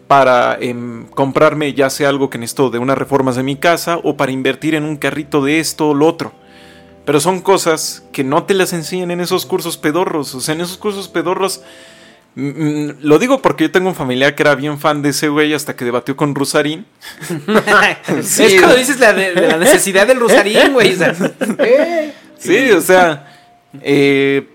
para 0.07 0.57
em, 0.59 1.05
comprarme 1.07 1.73
ya 1.73 1.89
sea 1.89 2.09
algo 2.09 2.29
que 2.29 2.37
necesito 2.37 2.69
de 2.69 2.79
unas 2.79 2.97
reformas 2.97 3.35
de 3.35 3.43
mi 3.43 3.57
casa 3.57 3.99
o 4.03 4.17
para 4.17 4.31
invertir 4.31 4.73
en 4.73 4.85
un 4.85 4.97
carrito 4.97 5.43
de 5.43 5.59
esto 5.59 5.89
o 5.89 5.93
lo 5.93 6.07
otro. 6.07 6.31
Pero 7.05 7.19
son 7.19 7.41
cosas 7.41 8.03
que 8.11 8.23
no 8.23 8.43
te 8.43 8.53
las 8.53 8.73
enseñan 8.73 9.11
en 9.11 9.21
esos 9.21 9.45
cursos 9.45 9.77
pedorros. 9.77 10.35
O 10.35 10.41
sea, 10.41 10.55
en 10.55 10.61
esos 10.61 10.77
cursos 10.77 11.07
pedorros. 11.07 11.61
Mm, 12.41 12.87
mm, 12.89 12.95
lo 13.01 13.19
digo 13.19 13.41
porque 13.41 13.65
yo 13.65 13.71
tengo 13.71 13.89
un 13.89 13.95
familiar 13.95 14.35
que 14.35 14.43
era 14.43 14.55
bien 14.55 14.79
fan 14.79 15.01
de 15.01 15.09
ese 15.09 15.27
güey 15.29 15.53
hasta 15.53 15.75
que 15.75 15.85
debatió 15.85 16.15
con 16.15 16.35
Rusarín. 16.35 16.85
Es 18.07 18.55
cuando 18.59 18.75
dices 18.75 18.99
la, 18.99 19.13
de, 19.13 19.33
de 19.33 19.47
la 19.47 19.57
necesidad 19.57 20.07
del 20.07 20.19
rosarín, 20.19 20.73
güey. 20.73 20.93
o 20.93 20.97
sea, 20.97 21.13
Sí, 22.39 22.71
o 22.71 22.81
sea. 22.81 23.33
eh, 23.81 24.47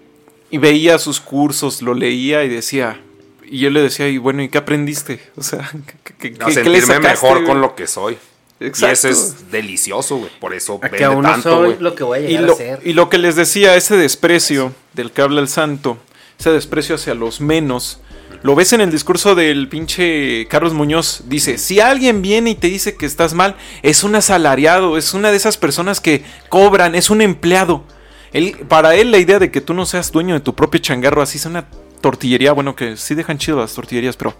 y 0.50 0.58
veía 0.58 0.98
sus 0.98 1.20
cursos, 1.20 1.82
lo 1.82 1.94
leía 1.94 2.44
y 2.44 2.48
decía. 2.48 3.00
Y 3.44 3.58
yo 3.58 3.70
le 3.70 3.80
decía, 3.82 4.08
y 4.08 4.18
bueno, 4.18 4.42
¿y 4.42 4.48
qué 4.48 4.58
aprendiste? 4.58 5.20
O 5.36 5.42
sea, 5.42 5.70
¿qué, 6.04 6.14
qué- 6.30 6.34
A 6.42 6.46
qué- 6.46 6.52
sentirme 6.52 6.78
le 6.78 6.86
sacaste, 6.86 7.08
mejor 7.08 7.36
güey? 7.38 7.46
con 7.46 7.60
lo 7.60 7.74
que 7.74 7.86
soy. 7.86 8.16
Exacto. 8.60 8.86
Y 8.86 8.92
eso 8.92 9.08
es 9.08 9.50
delicioso, 9.50 10.16
güey. 10.18 10.30
Por 10.40 10.54
eso 10.54 10.78
A 10.82 10.88
que 10.88 11.04
aún 11.04 11.22
no 11.22 11.30
tanto, 11.30 11.50
soy 11.50 11.66
güey. 11.66 11.78
lo 11.80 11.94
que 11.94 12.04
voy 12.04 12.18
a 12.18 12.22
y 12.22 12.28
llegar 12.28 12.44
lo, 12.44 12.52
a 12.52 12.56
ser. 12.56 12.80
y 12.84 12.92
lo 12.92 13.08
que 13.10 13.18
les 13.18 13.34
decía, 13.34 13.74
ese 13.76 13.96
desprecio 13.96 14.72
del 14.94 15.10
que 15.10 15.20
habla 15.22 15.40
el 15.40 15.48
santo, 15.48 15.98
ese 16.42 16.50
desprecio 16.50 16.96
hacia 16.96 17.14
los 17.14 17.40
menos, 17.40 18.00
lo 18.42 18.56
ves 18.56 18.72
en 18.72 18.80
el 18.80 18.90
discurso 18.90 19.36
del 19.36 19.68
pinche 19.68 20.48
Carlos 20.48 20.74
Muñoz. 20.74 21.22
Dice, 21.26 21.56
si 21.56 21.78
alguien 21.78 22.20
viene 22.20 22.50
y 22.50 22.54
te 22.56 22.66
dice 22.66 22.96
que 22.96 23.06
estás 23.06 23.32
mal, 23.32 23.54
es 23.82 24.02
un 24.02 24.16
asalariado, 24.16 24.98
es 24.98 25.14
una 25.14 25.30
de 25.30 25.36
esas 25.36 25.56
personas 25.56 26.00
que 26.00 26.24
cobran, 26.48 26.96
es 26.96 27.10
un 27.10 27.20
empleado. 27.20 27.84
Él, 28.32 28.56
para 28.68 28.96
él 28.96 29.12
la 29.12 29.18
idea 29.18 29.38
de 29.38 29.52
que 29.52 29.60
tú 29.60 29.72
no 29.72 29.86
seas 29.86 30.10
dueño 30.10 30.34
de 30.34 30.40
tu 30.40 30.56
propio 30.56 30.80
changarro, 30.80 31.22
así 31.22 31.38
es 31.38 31.46
una 31.46 31.68
tortillería, 32.00 32.52
bueno, 32.52 32.74
que 32.74 32.96
sí 32.96 33.14
dejan 33.14 33.38
chido 33.38 33.58
las 33.58 33.74
tortillerías, 33.74 34.16
pero... 34.16 34.34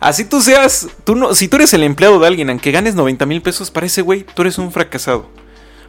Así 0.00 0.24
tú 0.24 0.42
seas, 0.42 0.88
tú 1.04 1.14
no, 1.14 1.32
si 1.32 1.46
tú 1.46 1.56
eres 1.56 1.72
el 1.72 1.84
empleado 1.84 2.18
de 2.18 2.26
alguien, 2.26 2.50
aunque 2.50 2.72
ganes 2.72 2.96
90 2.96 3.24
mil 3.24 3.40
pesos 3.40 3.70
para 3.70 3.86
ese 3.86 4.02
güey, 4.02 4.26
tú 4.34 4.42
eres 4.42 4.58
un 4.58 4.72
fracasado. 4.72 5.30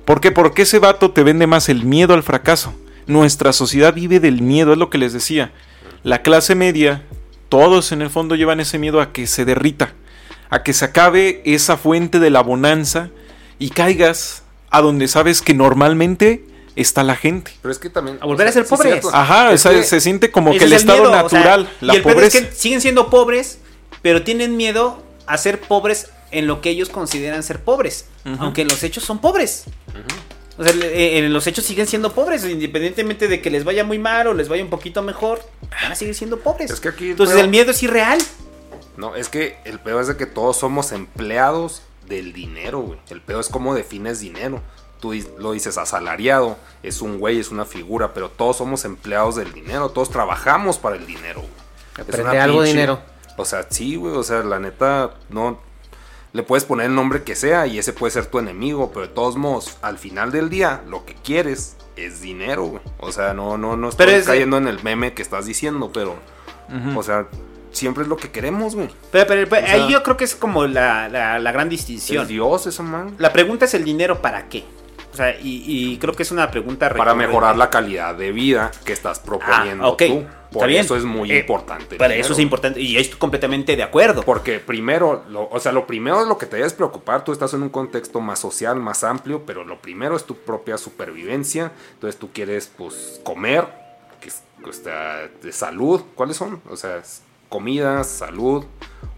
¿Por 0.05 0.21
qué? 0.21 0.31
Porque 0.31 0.61
ese 0.61 0.79
vato 0.79 1.11
te 1.11 1.23
vende 1.23 1.47
más 1.47 1.67
el 1.67 1.83
miedo 1.83 2.13
al 2.13 2.21
fracaso. 2.21 2.75
Nuestra 3.07 3.53
sociedad 3.53 3.93
vive 3.93 4.19
del 4.19 4.41
miedo, 4.41 4.71
es 4.73 4.77
lo 4.77 4.89
que 4.89 4.97
les 4.97 5.13
decía. 5.13 5.51
La 6.03 6.21
clase 6.21 6.55
media, 6.55 7.03
todos 7.49 7.91
en 7.91 8.01
el 8.01 8.09
fondo 8.09 8.35
llevan 8.35 8.59
ese 8.59 8.77
miedo 8.79 9.01
a 9.01 9.11
que 9.13 9.27
se 9.27 9.45
derrita, 9.45 9.93
a 10.49 10.63
que 10.63 10.73
se 10.73 10.85
acabe 10.85 11.41
esa 11.45 11.77
fuente 11.77 12.19
de 12.19 12.29
la 12.29 12.41
bonanza 12.41 13.09
y 13.59 13.69
caigas 13.69 14.43
a 14.69 14.81
donde 14.81 15.07
sabes 15.07 15.41
que 15.41 15.53
normalmente 15.53 16.45
está 16.75 17.03
la 17.03 17.15
gente. 17.15 17.51
Pero 17.61 17.71
es 17.71 17.77
que 17.79 17.89
también. 17.89 18.17
A 18.21 18.25
volver 18.25 18.47
a 18.47 18.51
ser 18.51 18.65
pobres. 18.65 19.05
Ajá, 19.13 19.51
Es 19.53 19.65
o 19.65 19.69
sea, 19.69 19.79
que- 19.79 19.83
se 19.85 20.01
siente 20.01 20.31
como 20.31 20.51
que 20.51 20.63
el 20.63 20.73
es 20.73 20.81
estado 20.81 20.99
miedo, 21.03 21.11
o 21.25 21.29
sea, 21.29 21.39
natural, 21.39 21.69
la 21.81 21.93
y 21.93 21.97
el 21.97 22.03
peor 22.03 22.15
pobreza. 22.15 22.37
es 22.39 22.45
que 22.47 22.55
siguen 22.55 22.81
siendo 22.81 23.09
pobres, 23.09 23.59
pero 24.01 24.23
tienen 24.23 24.57
miedo 24.57 25.03
a 25.27 25.37
ser 25.37 25.61
pobres 25.61 26.09
en 26.31 26.47
lo 26.47 26.61
que 26.61 26.71
ellos 26.71 26.89
consideran 26.89 27.43
ser 27.43 27.59
pobres. 27.59 28.05
Aunque 28.39 28.61
en 28.63 28.69
los 28.69 28.81
hechos 28.83 29.03
son 29.03 29.19
pobres. 29.19 29.65
O 30.57 30.63
sea, 30.63 30.73
le- 30.73 31.17
en 31.17 31.33
los 31.33 31.47
hechos 31.47 31.65
siguen 31.65 31.87
siendo 31.87 32.13
pobres, 32.13 32.43
independientemente 32.45 33.27
de 33.27 33.41
que 33.41 33.49
les 33.49 33.63
vaya 33.63 33.83
muy 33.83 33.97
mal 33.99 34.27
o 34.27 34.33
les 34.33 34.49
vaya 34.49 34.63
un 34.63 34.69
poquito 34.69 35.01
mejor, 35.01 35.41
van 35.81 35.91
a 35.91 35.95
seguir 35.95 36.13
siendo 36.15 36.39
pobres. 36.39 36.69
Es 36.71 36.79
que 36.79 36.89
aquí 36.89 37.05
el 37.05 37.11
Entonces 37.11 37.37
el 37.37 37.47
miedo 37.49 37.71
es 37.71 37.81
irreal. 37.83 38.19
No, 38.97 39.15
es 39.15 39.29
que 39.29 39.57
el 39.65 39.79
peor 39.79 40.01
es 40.01 40.07
de 40.07 40.17
que 40.17 40.27
todos 40.27 40.57
somos 40.57 40.91
empleados 40.91 41.81
del 42.07 42.33
dinero, 42.33 42.81
güey. 42.81 42.99
El 43.09 43.21
peor 43.21 43.39
es 43.41 43.49
cómo 43.49 43.73
defines 43.73 44.19
dinero. 44.19 44.61
Tú 44.99 45.13
lo 45.39 45.51
dices 45.51 45.77
asalariado, 45.77 46.57
es 46.83 47.01
un 47.01 47.17
güey, 47.19 47.39
es 47.39 47.49
una 47.49 47.65
figura, 47.65 48.13
pero 48.13 48.29
todos 48.29 48.57
somos 48.57 48.85
empleados 48.85 49.35
del 49.35 49.51
dinero, 49.51 49.89
todos 49.89 50.09
trabajamos 50.11 50.77
para 50.77 50.95
el 50.95 51.05
dinero, 51.07 51.41
güey. 51.41 51.51
Aprende 52.07 52.39
algo, 52.39 52.59
pinche- 52.61 52.67
dinero. 52.67 52.99
O 53.37 53.45
sea, 53.45 53.65
sí, 53.69 53.95
güey, 53.95 54.13
o 54.15 54.23
sea, 54.23 54.43
la 54.43 54.59
neta, 54.59 55.15
no. 55.29 55.59
Le 56.33 56.41
puedes 56.43 56.65
poner 56.65 56.87
el 56.87 56.95
nombre 56.95 57.23
que 57.23 57.35
sea 57.35 57.67
y 57.67 57.77
ese 57.77 57.93
puede 57.93 58.11
ser 58.11 58.25
tu 58.25 58.39
enemigo, 58.39 58.89
pero 58.91 59.07
de 59.07 59.13
todos 59.13 59.35
modos, 59.37 59.77
al 59.83 59.97
final 59.99 60.31
del 60.31 60.49
día, 60.49 60.81
lo 60.87 61.05
que 61.05 61.13
quieres 61.13 61.75
es 61.95 62.21
dinero, 62.21 62.63
güey. 62.65 62.81
O 62.99 63.11
sea, 63.11 63.33
no, 63.35 63.55
no, 63.57 63.77
no 63.77 63.89
estoy 63.89 64.07
Pero 64.07 64.17
es- 64.17 64.25
cayendo 64.25 64.57
en 64.57 64.67
el 64.67 64.81
meme 64.83 65.13
que 65.13 65.21
estás 65.21 65.45
diciendo, 65.45 65.91
pero. 65.93 66.15
O 66.95 67.03
sea, 67.03 67.27
siempre 67.71 68.01
es 68.01 68.09
lo 68.09 68.17
que 68.17 68.31
queremos, 68.31 68.73
güey. 68.75 68.89
Pero, 69.11 69.27
pero- 69.27 69.47
pero 69.47 69.63
O 69.63 69.67
sea, 69.69 69.75
ahí 69.85 69.91
yo 69.91 70.01
creo 70.01 70.17
que 70.17 70.23
es 70.23 70.35
como 70.35 70.65
la, 70.65 71.07
la- 71.07 71.37
la 71.37 71.51
gran 71.51 71.69
distinción. 71.69 72.23
Es 72.23 72.27
Dios, 72.29 72.65
esa 72.65 72.81
man. 72.81 73.13
La 73.19 73.31
pregunta 73.31 73.65
es 73.65 73.75
el 73.75 73.83
dinero 73.83 74.19
para 74.21 74.49
qué. 74.49 74.63
O 75.13 75.15
sea, 75.15 75.39
y, 75.39 75.63
y 75.67 75.97
creo 75.99 76.13
que 76.15 76.23
es 76.23 76.31
una 76.31 76.49
pregunta 76.49 76.89
Para 76.93 77.13
mejorar 77.13 77.55
la 77.55 77.69
calidad 77.69 78.15
de 78.15 78.31
vida 78.31 78.71
que 78.83 78.93
estás 78.93 79.19
proponiendo 79.19 79.83
Ah, 79.85 79.89
ok, 79.89 80.03
tú. 80.07 80.17
está 80.19 80.49
Por 80.51 80.67
bien. 80.67 80.81
eso 80.81 80.95
es 80.97 81.03
muy 81.03 81.31
Eh, 81.31 81.39
importante. 81.41 81.97
Para 81.97 82.13
dinero. 82.13 82.25
eso 82.25 82.33
es 82.33 82.39
importante 82.39 82.81
y 82.81 82.97
estoy 82.97 83.19
completamente 83.19 83.75
de 83.75 83.83
acuerdo. 83.83 84.23
Porque 84.23 84.59
primero, 84.59 85.23
lo- 85.29 85.47
o 85.49 85.59
sea, 85.59 85.71
lo 85.71 85.85
primero 85.85 86.19
es 86.21 86.27
lo 86.27 86.37
que 86.39 86.47
te 86.47 86.55
debes 86.57 86.73
preocupar. 86.73 87.23
Tú 87.23 87.31
estás 87.31 87.53
en 87.53 87.61
un 87.61 87.69
contexto 87.69 88.21
más 88.21 88.39
social, 88.39 88.75
más 88.79 89.03
amplio, 89.03 89.43
pero 89.45 89.63
lo 89.63 89.79
primero 89.79 90.15
es 90.15 90.23
tu 90.25 90.35
propia 90.35 90.77
supervivencia. 90.79 91.71
Entonces 91.93 92.19
tú 92.19 92.29
quieres, 92.33 92.71
pues, 92.75 93.21
comer, 93.23 93.67
que 94.19 94.29
es- 94.29 94.41
o 94.67 94.73
sea, 94.73 95.29
de 95.43 95.51
salud. 95.51 96.01
¿Cuáles 96.15 96.37
son? 96.37 96.59
O 96.71 96.75
sea, 96.75 97.03
comida, 97.49 98.03
salud, 98.03 98.65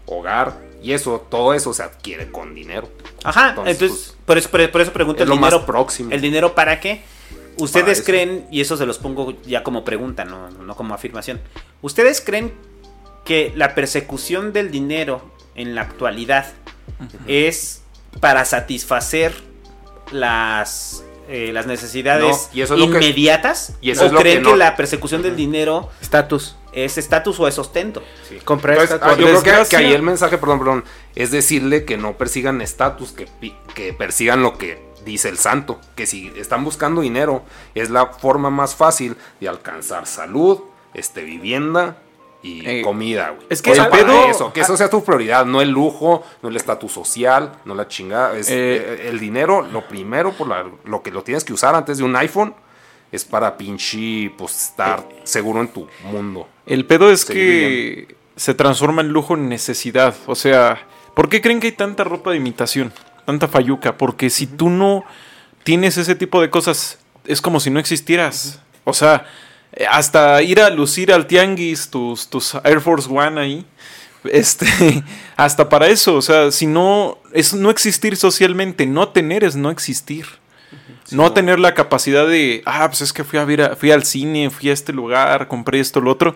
hogar. 0.06 0.56
Y 0.82 0.92
eso, 0.92 1.26
todo 1.28 1.54
eso 1.54 1.72
se 1.72 1.82
adquiere 1.82 2.30
con 2.30 2.54
dinero. 2.54 2.88
Ajá, 3.24 3.50
Entonces, 3.50 3.80
entonces, 3.80 4.16
por, 4.24 4.38
eso, 4.38 4.50
por, 4.50 4.70
por 4.70 4.80
eso 4.80 4.92
pregunto 4.92 5.22
es 5.22 5.22
el 5.22 5.28
lo 5.30 5.36
más 5.36 5.50
dinero 5.50 5.66
próximo. 5.66 6.10
¿El 6.12 6.20
dinero 6.20 6.54
para 6.54 6.80
qué? 6.80 7.02
Para 7.30 7.64
¿Ustedes 7.64 7.98
eso. 7.98 8.06
creen, 8.06 8.46
y 8.50 8.60
eso 8.60 8.76
se 8.76 8.86
los 8.86 8.98
pongo 8.98 9.34
ya 9.42 9.62
como 9.62 9.84
pregunta, 9.84 10.24
no, 10.24 10.50
no 10.50 10.76
como 10.76 10.94
afirmación, 10.94 11.40
¿ustedes 11.82 12.20
creen 12.20 12.52
que 13.24 13.52
la 13.56 13.74
persecución 13.74 14.52
del 14.52 14.70
dinero 14.70 15.22
en 15.54 15.74
la 15.74 15.82
actualidad 15.82 16.46
es 17.26 17.82
para 18.20 18.44
satisfacer 18.44 19.34
las, 20.12 21.02
eh, 21.28 21.50
las 21.52 21.66
necesidades 21.66 22.24
No, 22.24 22.56
y 22.58 22.60
eso 22.62 22.74
es 22.74 22.80
lo 22.80 22.86
que- 22.90 22.96
inmediatas? 22.96 23.74
y 23.80 23.90
eso 23.90 24.02
¿O 24.02 24.06
es 24.06 24.12
lo 24.12 24.20
creen 24.20 24.42
que 24.42 24.56
la 24.56 24.76
persecución 24.76 25.22
del 25.22 25.36
dinero 25.36 25.90
Estatus. 26.00 26.56
es 26.72 26.98
estatus 26.98 27.38
o 27.40 27.48
es 27.48 27.54
sostento? 27.54 28.02
Comprar 28.44 28.74
Entonces, 28.74 28.94
estatus. 28.96 29.16
ah, 29.16 29.20
yo 29.20 29.42
creo 29.42 29.62
que, 29.64 29.68
que 29.70 29.76
ahí 29.76 29.92
el 29.92 30.02
mensaje, 30.02 30.38
perdón, 30.38 30.58
perdón, 30.58 30.84
es 31.14 31.30
decirle 31.30 31.84
que 31.84 31.96
no 31.96 32.16
persigan 32.16 32.60
estatus, 32.60 33.12
que, 33.12 33.26
que 33.74 33.92
persigan 33.92 34.42
lo 34.42 34.56
que 34.58 34.84
dice 35.04 35.28
el 35.28 35.38
santo, 35.38 35.80
que 35.94 36.06
si 36.06 36.32
están 36.36 36.64
buscando 36.64 37.00
dinero 37.00 37.44
es 37.74 37.90
la 37.90 38.06
forma 38.06 38.50
más 38.50 38.74
fácil 38.74 39.16
de 39.40 39.48
alcanzar 39.48 40.06
salud, 40.06 40.60
este 40.94 41.22
vivienda 41.22 41.98
y 42.46 42.62
Eh, 42.66 42.82
comida, 42.82 43.30
güey. 43.30 43.46
es 43.50 43.60
que 43.62 43.72
el 43.72 43.88
pedo- 43.88 44.30
eso, 44.30 44.52
que 44.52 44.60
eso 44.60 44.76
sea 44.76 44.88
tu 44.90 45.02
prioridad, 45.04 45.44
no 45.46 45.60
el 45.60 45.70
lujo, 45.70 46.22
no 46.42 46.48
el 46.48 46.56
estatus 46.56 46.92
social, 46.92 47.52
no 47.64 47.74
la 47.74 47.88
chingada, 47.88 48.36
es 48.36 48.48
Eh, 48.48 48.54
eh, 48.54 49.08
el 49.10 49.18
dinero, 49.18 49.62
lo 49.62 49.86
primero 49.88 50.32
por 50.32 50.48
la- 50.48 50.64
lo 50.84 51.02
que 51.02 51.10
lo 51.10 51.22
tienes 51.22 51.44
que 51.44 51.52
usar 51.52 51.74
antes 51.74 51.98
de 51.98 52.04
un 52.04 52.14
iPhone 52.16 52.54
es 53.12 53.24
para 53.24 53.56
pinche 53.56 54.30
pues 54.36 54.68
estar 54.70 55.06
seguro 55.24 55.60
en 55.60 55.68
tu 55.68 55.86
mundo. 56.04 56.48
El 56.66 56.84
pedo 56.86 57.10
es 57.10 57.24
que 57.24 58.16
se 58.36 58.54
transforma 58.54 59.00
el 59.02 59.08
lujo 59.08 59.34
en 59.34 59.48
necesidad. 59.48 60.14
O 60.26 60.34
sea, 60.34 60.86
¿por 61.14 61.28
qué 61.28 61.40
creen 61.40 61.60
que 61.60 61.68
hay 61.68 61.72
tanta 61.72 62.04
ropa 62.04 62.30
de 62.32 62.36
imitación? 62.36 62.92
Tanta 63.24 63.48
falluca. 63.48 63.96
Porque 63.96 64.28
si 64.30 64.46
tú 64.46 64.68
no 64.70 65.04
tienes 65.64 65.96
ese 65.96 66.14
tipo 66.14 66.40
de 66.40 66.50
cosas, 66.50 66.98
es 67.24 67.40
como 67.40 67.60
si 67.60 67.70
no 67.70 67.78
existieras. 67.80 68.60
O 68.84 68.92
sea, 68.92 69.26
hasta 69.90 70.42
ir 70.42 70.60
a 70.60 70.70
lucir 70.70 71.12
al 71.12 71.26
tianguis 71.26 71.90
tus, 71.90 72.28
tus 72.28 72.54
Air 72.64 72.80
Force 72.80 73.08
One 73.10 73.40
ahí. 73.40 73.66
Este, 74.24 74.66
hasta 75.36 75.68
para 75.68 75.88
eso, 75.88 76.16
o 76.16 76.22
sea, 76.22 76.50
si 76.50 76.66
no, 76.66 77.18
es 77.32 77.54
no 77.54 77.70
existir 77.70 78.16
socialmente, 78.16 78.86
no 78.86 79.08
tener 79.10 79.44
es 79.44 79.54
no 79.56 79.70
existir. 79.70 80.26
no 81.12 81.32
tener 81.32 81.58
la 81.60 81.74
capacidad 81.74 82.26
de, 82.26 82.62
ah, 82.66 82.88
pues 82.88 83.00
es 83.02 83.12
que 83.12 83.22
fui 83.22 83.38
a 83.38 83.44
ver, 83.44 83.62
a- 83.62 83.76
fui 83.76 83.92
al 83.92 84.02
cine, 84.04 84.50
fui 84.50 84.70
a 84.70 84.72
este 84.72 84.92
lugar, 84.92 85.46
compré 85.48 85.78
esto, 85.80 86.00
lo 86.00 86.10
otro. 86.10 86.34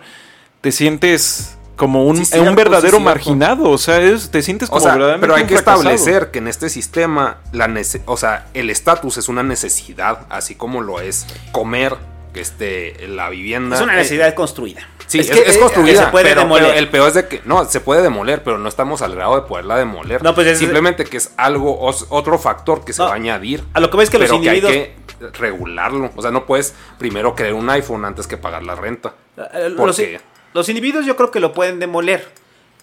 Te 0.61 0.71
sientes 0.71 1.57
como 1.75 2.05
un, 2.05 2.15
Sí, 2.17 2.21
un 2.21 2.27
cierto, 2.43 2.55
verdadero 2.55 2.99
marginado. 3.01 3.69
O 3.71 3.77
sea, 3.77 3.99
es, 3.99 4.29
te 4.31 4.41
sientes 4.41 4.69
O 4.69 4.73
como 4.73 4.81
sea, 4.83 4.93
verdaderamente 4.93 5.27
pero 5.27 5.35
hay 5.35 5.43
que 5.45 5.55
fracasado. 5.57 5.89
establecer 5.89 6.31
que 6.31 6.39
en 6.39 6.47
este 6.47 6.69
sistema, 6.69 7.39
la 7.51 7.67
o 8.05 8.15
sea, 8.17 8.47
el 8.53 8.69
estatus 8.69 9.17
es 9.17 9.27
una 9.27 9.43
necesidad, 9.43 10.19
así 10.29 10.55
como 10.55 10.81
lo 10.81 11.01
es 11.01 11.25
comer, 11.51 11.97
que 12.33 12.39
este, 12.41 13.07
la 13.07 13.29
vivienda. 13.29 13.75
Es 13.75 13.81
una 13.81 13.93
Eh, 13.93 13.97
necesidad 13.97 14.33
construida. 14.33 14.87
Sí, 15.07 15.19
es, 15.19 15.29
que, 15.29 15.39
es 15.39 15.57
eh, 15.57 15.59
construida, 15.59 15.99
que 15.99 16.05
se 16.05 16.11
puede 16.11 16.25
pero, 16.25 16.41
demoler. 16.41 16.67
pero 16.67 16.79
el 16.79 16.87
peor 16.87 17.07
es 17.09 17.13
de 17.15 17.27
que 17.27 17.41
no, 17.43 17.65
se 17.65 17.81
puede 17.81 18.01
demoler, 18.01 18.43
pero 18.43 18.57
no 18.57 18.69
estamos 18.69 19.01
al 19.01 19.13
grado 19.13 19.35
de 19.35 19.41
poderla 19.41 19.75
demoler. 19.77 20.23
No, 20.23 20.33
pues 20.33 20.47
es- 20.47 20.59
Simplemente 20.59 21.03
que 21.03 21.17
es 21.17 21.33
algo, 21.35 21.79
os- 21.81 22.05
otro 22.09 22.39
factor 22.39 22.85
que 22.85 22.93
se 22.93 23.01
No, 23.01 23.07
va 23.09 23.13
a 23.13 23.15
añadir. 23.17 23.61
a 23.73 23.81
lo 23.81 23.89
que 23.89 23.97
ves 23.97 24.09
que 24.09 24.17
los 24.19 24.31
individuos- 24.31 24.71
hay 24.71 24.93
que 25.19 25.27
regularlo. 25.37 26.11
O 26.15 26.21
sea, 26.21 26.31
no 26.31 26.45
puedes 26.45 26.73
primero 26.97 27.35
crear 27.35 27.53
un 27.53 27.69
iPhone 27.69 28.05
antes 28.05 28.25
que 28.27 28.37
pagar 28.37 28.63
la 28.63 28.75
renta. 28.75 29.13
Eh, 29.53 29.69
Los, 29.69 30.01
los 30.53 30.69
individuos 30.69 31.05
yo 31.05 31.15
creo 31.17 31.29
que 31.31 31.39
lo 31.41 31.51
pueden 31.53 31.79
demoler. 31.79 32.25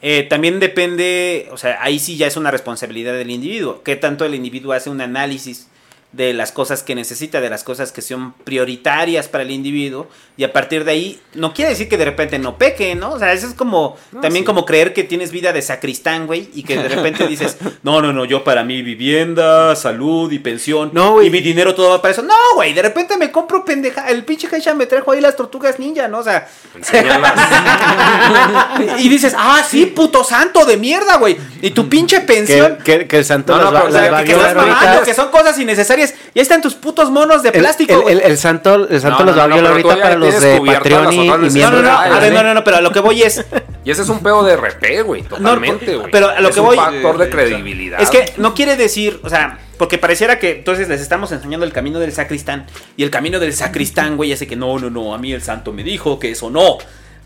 Eh, 0.03 0.25
también 0.29 0.61
depende, 0.61 1.49
o 1.51 1.57
sea, 1.57 1.79
ahí 1.83 1.99
sí 1.99 2.17
ya 2.17 2.27
es 2.27 2.37
una 2.37 2.51
responsabilidad 2.51 3.15
del 3.15 3.31
individuo. 3.31 3.83
¿Qué 3.83 3.97
tanto 3.97 4.25
el 4.25 4.35
individuo 4.35 4.73
hace 4.75 4.91
un 4.91 5.01
análisis 5.01 5.69
de 6.13 6.33
las 6.33 6.53
cosas 6.53 6.83
que 6.83 6.95
necesita, 6.95 7.41
de 7.41 7.51
las 7.51 7.65
cosas 7.65 7.93
que 7.93 8.01
son 8.01 8.33
prioritarias 8.45 9.29
para 9.29 9.45
el 9.45 9.51
individuo? 9.51 10.09
Y 10.37 10.45
a 10.45 10.53
partir 10.53 10.85
de 10.85 10.93
ahí, 10.93 11.21
no 11.35 11.53
quiere 11.53 11.71
decir 11.71 11.89
que 11.89 11.99
de 11.99 12.05
repente 12.05 12.39
no 12.39 12.57
peque, 12.57 12.95
¿no? 12.95 13.13
O 13.13 13.19
sea, 13.19 13.33
eso 13.33 13.47
es 13.47 13.55
como, 13.55 13.97
también 14.23 14.45
como 14.45 14.65
creer 14.65 14.95
que 14.95 15.05
tienes 15.05 15.33
vida 15.33 15.53
de 15.53 15.61
sacristán, 15.63 16.27
güey, 16.27 16.49
y 16.55 16.63
que 16.63 16.77
de 16.77 16.89
repente 16.89 17.27
dices, 17.29 17.57
no, 17.83 18.01
no, 18.01 18.13
no, 18.13 18.25
yo 18.25 18.45
para 18.45 18.65
mí 18.65 18.83
vivienda, 18.83 19.75
salud 19.77 20.31
y 20.33 20.39
pensión, 20.39 20.93
y 21.25 21.31
mi 21.31 21.41
dinero 21.41 21.75
todo 21.75 21.91
va 21.91 22.01
para 22.01 22.13
eso. 22.13 22.23
No, 22.23 22.35
güey, 22.55 22.73
de 22.73 22.83
repente 22.83 23.17
me 23.17 23.31
compro 23.33 23.65
pendeja, 23.65 24.09
el 24.09 24.25
pinche 24.25 24.49
Heisha 24.51 24.75
me 24.75 24.87
trajo 24.87 25.13
ahí 25.13 25.21
las 25.21 25.37
tortugas 25.37 25.79
ninja, 25.79 26.09
¿no? 26.09 26.19
O 26.19 26.23
sea, 26.23 26.49
y 28.99 29.09
dices, 29.09 29.35
ah, 29.37 29.63
sí, 29.69 29.87
puto 29.87 30.23
santo 30.25 30.65
de 30.65 30.77
mierda, 30.77 31.17
güey. 31.17 31.37
Y 31.63 31.71
tu 31.71 31.89
pinche 31.89 32.21
pensión. 32.21 32.79
Que, 32.85 32.99
que- 33.01 33.09
que 33.09 33.17
el 33.19 33.25
santo 33.25 33.57
No, 33.57 33.65
no, 33.65 33.73
va, 33.73 33.81
pero, 33.81 33.89
o 33.89 33.93
sea, 33.93 34.03
las 34.03 34.13
va 34.13 34.19
a 34.19 34.21
que, 34.21 34.27
que 34.27 34.33
estás 34.33 34.55
violar 34.55 34.67
mamando, 34.69 34.89
ahorita. 34.89 35.05
que 35.05 35.15
son 35.15 35.31
cosas 35.31 35.59
innecesarias. 35.59 35.98
Y 36.05 36.39
ahí 36.39 36.43
están 36.43 36.61
tus 36.63 36.75
putos 36.75 37.11
monos 37.11 37.43
de 37.43 37.53
plástico. 37.53 37.93
el, 37.95 38.01
güey. 38.03 38.15
el- 38.17 38.21
el 38.23 38.39
santo, 38.39 38.89
el 38.89 39.01
santo 39.01 39.21
No, 39.21 39.25
los 39.27 39.35
no, 39.37 39.39
va 39.41 39.45
a 39.45 39.49
no, 39.49 39.57
tú 39.61 39.67
ahorita 39.69 39.97
ya 39.97 40.03
para 40.03 40.17
los 40.17 40.41
de 40.41 40.61
Patreon 40.65 41.05
las 41.05 41.15
y, 41.15 41.19
otras 41.19 41.55
y 41.55 41.59
no, 41.61 41.71
no, 41.71 41.73
miembros. 41.73 41.83
no, 41.83 41.89
de- 42.03 42.17
a 42.17 42.19
ver, 42.21 42.33
no, 42.33 42.43
no, 42.43 42.55
no, 42.55 42.65
pero 42.65 42.77
a 42.77 42.81
lo 42.81 42.93
que 42.93 43.01
voy 43.01 43.23
es. 43.23 43.45
Y 43.85 43.91
ese 43.91 44.03
es 44.03 44.09
un 44.11 44.19
pedo 44.21 44.43
de 44.45 44.55
RP, 44.55 45.03
güey, 45.03 45.23
totalmente, 45.23 45.97
güey. 45.97 46.11
pero 46.13 46.29
a 46.29 46.41
lo 46.43 46.49
Es 46.51 46.55
que 46.55 46.61
un 46.61 46.67
voy- 46.67 46.77
factor 46.77 47.17
de 47.17 47.31
credibilidad. 47.31 47.99
Es 48.03 48.11
que 48.11 48.35
no 48.37 48.53
quiere 48.55 48.77
decir, 48.77 49.19
o 49.23 49.31
sea, 49.31 49.59
porque 49.79 49.97
pareciera 49.97 50.39
que 50.39 50.51
entonces 50.59 50.89
les 50.91 51.01
estamos 51.01 51.33
enseñando 51.33 51.65
el 51.65 51.73
camino 51.73 51.99
del 51.99 52.13
sacristán. 52.13 52.67
Y 52.99 53.03
el 53.03 53.11
camino 53.11 53.39
del 53.41 53.55
sacristán, 53.55 54.17
güey, 54.19 54.31
hace 54.33 54.47
que 54.47 54.57
no, 54.57 54.79
no, 54.79 54.91
no, 54.91 55.15
a 55.15 55.19
mí 55.19 55.33
el 55.33 55.41
santo 55.41 55.73
me 55.73 55.83
dijo 55.85 56.19
que 56.19 56.33
eso 56.33 56.51
no. 56.51 56.77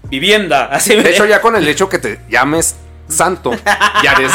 Vivienda, 0.09 0.67
así 0.71 0.95
De 0.95 1.11
hecho, 1.11 1.25
ya 1.27 1.41
con 1.41 1.57
el 1.57 1.67
hecho 1.67 1.89
que 1.89 1.99
te 1.99 2.21
llames 2.29 2.77
santo, 3.13 3.53
ya 4.03 4.13
eres 4.19 4.33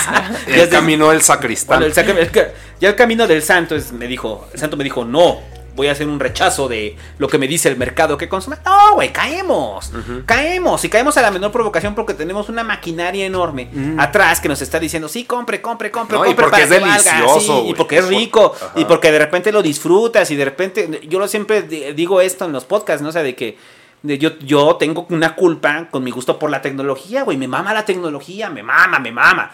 Ya 0.48 0.64
el 0.64 0.70
camino 0.70 1.10
del 1.10 1.22
sacristán. 1.22 1.80
Bueno, 1.80 1.94
el 1.94 2.32
ya 2.80 2.90
el 2.90 2.96
camino 2.96 3.28
del 3.28 3.42
santo 3.42 3.76
es, 3.76 3.92
me 3.92 4.08
dijo, 4.08 4.48
el 4.54 4.60
santo 4.60 4.78
me 4.78 4.84
dijo, 4.84 5.04
no, 5.04 5.40
voy 5.76 5.88
a 5.88 5.92
hacer 5.92 6.08
un 6.08 6.20
rechazo 6.20 6.68
de 6.68 6.96
lo 7.20 7.28
que 7.28 7.38
me 7.38 7.48
dice 7.48 7.70
el 7.70 7.78
mercado 7.78 8.18
que 8.18 8.28
consume. 8.28 8.58
No, 8.66 8.94
güey, 8.96 9.12
caemos, 9.14 9.92
caemos 10.26 10.84
y 10.84 10.90
caemos 10.90 11.16
a 11.18 11.22
la 11.22 11.30
menor 11.32 11.52
provocación 11.52 11.94
porque 11.94 12.14
tenemos 12.16 12.50
una 12.50 12.64
maquinaria 12.64 13.26
enorme 13.26 13.70
atrás 14.00 14.40
que 14.42 14.48
nos 14.48 14.62
está 14.62 14.80
diciendo, 14.80 15.08
sí, 15.08 15.24
compre, 15.26 15.62
compre, 15.62 15.92
compre, 15.92 16.18
No, 16.18 16.24
y 16.26 16.30
compre 16.30 16.46
porque 16.46 16.64
es 16.64 16.70
que 16.70 16.80
valga", 16.80 16.96
delicioso, 16.96 17.62
sí, 17.64 17.70
y 17.70 17.74
porque 17.76 17.98
es 18.00 18.08
rico 18.08 18.54
Ajá. 18.56 18.72
y 18.76 18.86
porque 18.86 19.12
de 19.12 19.20
repente 19.20 19.52
lo 19.52 19.62
disfrutas 19.62 20.30
y 20.32 20.36
de 20.36 20.46
repente, 20.46 21.02
yo 21.08 21.20
lo 21.20 21.28
siempre 21.28 21.62
di- 21.64 21.94
digo 21.94 22.22
esto 22.22 22.46
en 22.46 22.54
los 22.54 22.66
podcasts, 22.66 23.02
¿no? 23.04 23.10
O 23.10 23.12
sea, 23.12 23.22
de 23.24 23.36
que 23.36 23.58
de 24.04 24.18
yo, 24.18 24.38
yo 24.40 24.76
tengo 24.76 25.06
una 25.10 25.36
culpa 25.36 25.88
con 25.90 26.04
mi 26.04 26.12
gusto 26.12 26.38
por 26.38 26.50
la 26.50 26.62
tecnología, 26.62 27.24
güey, 27.24 27.38
me 27.38 27.48
mama 27.48 27.74
la 27.74 27.86
tecnología, 27.86 28.50
me 28.50 28.64
mama, 28.64 29.00
me 29.00 29.12
mama. 29.12 29.52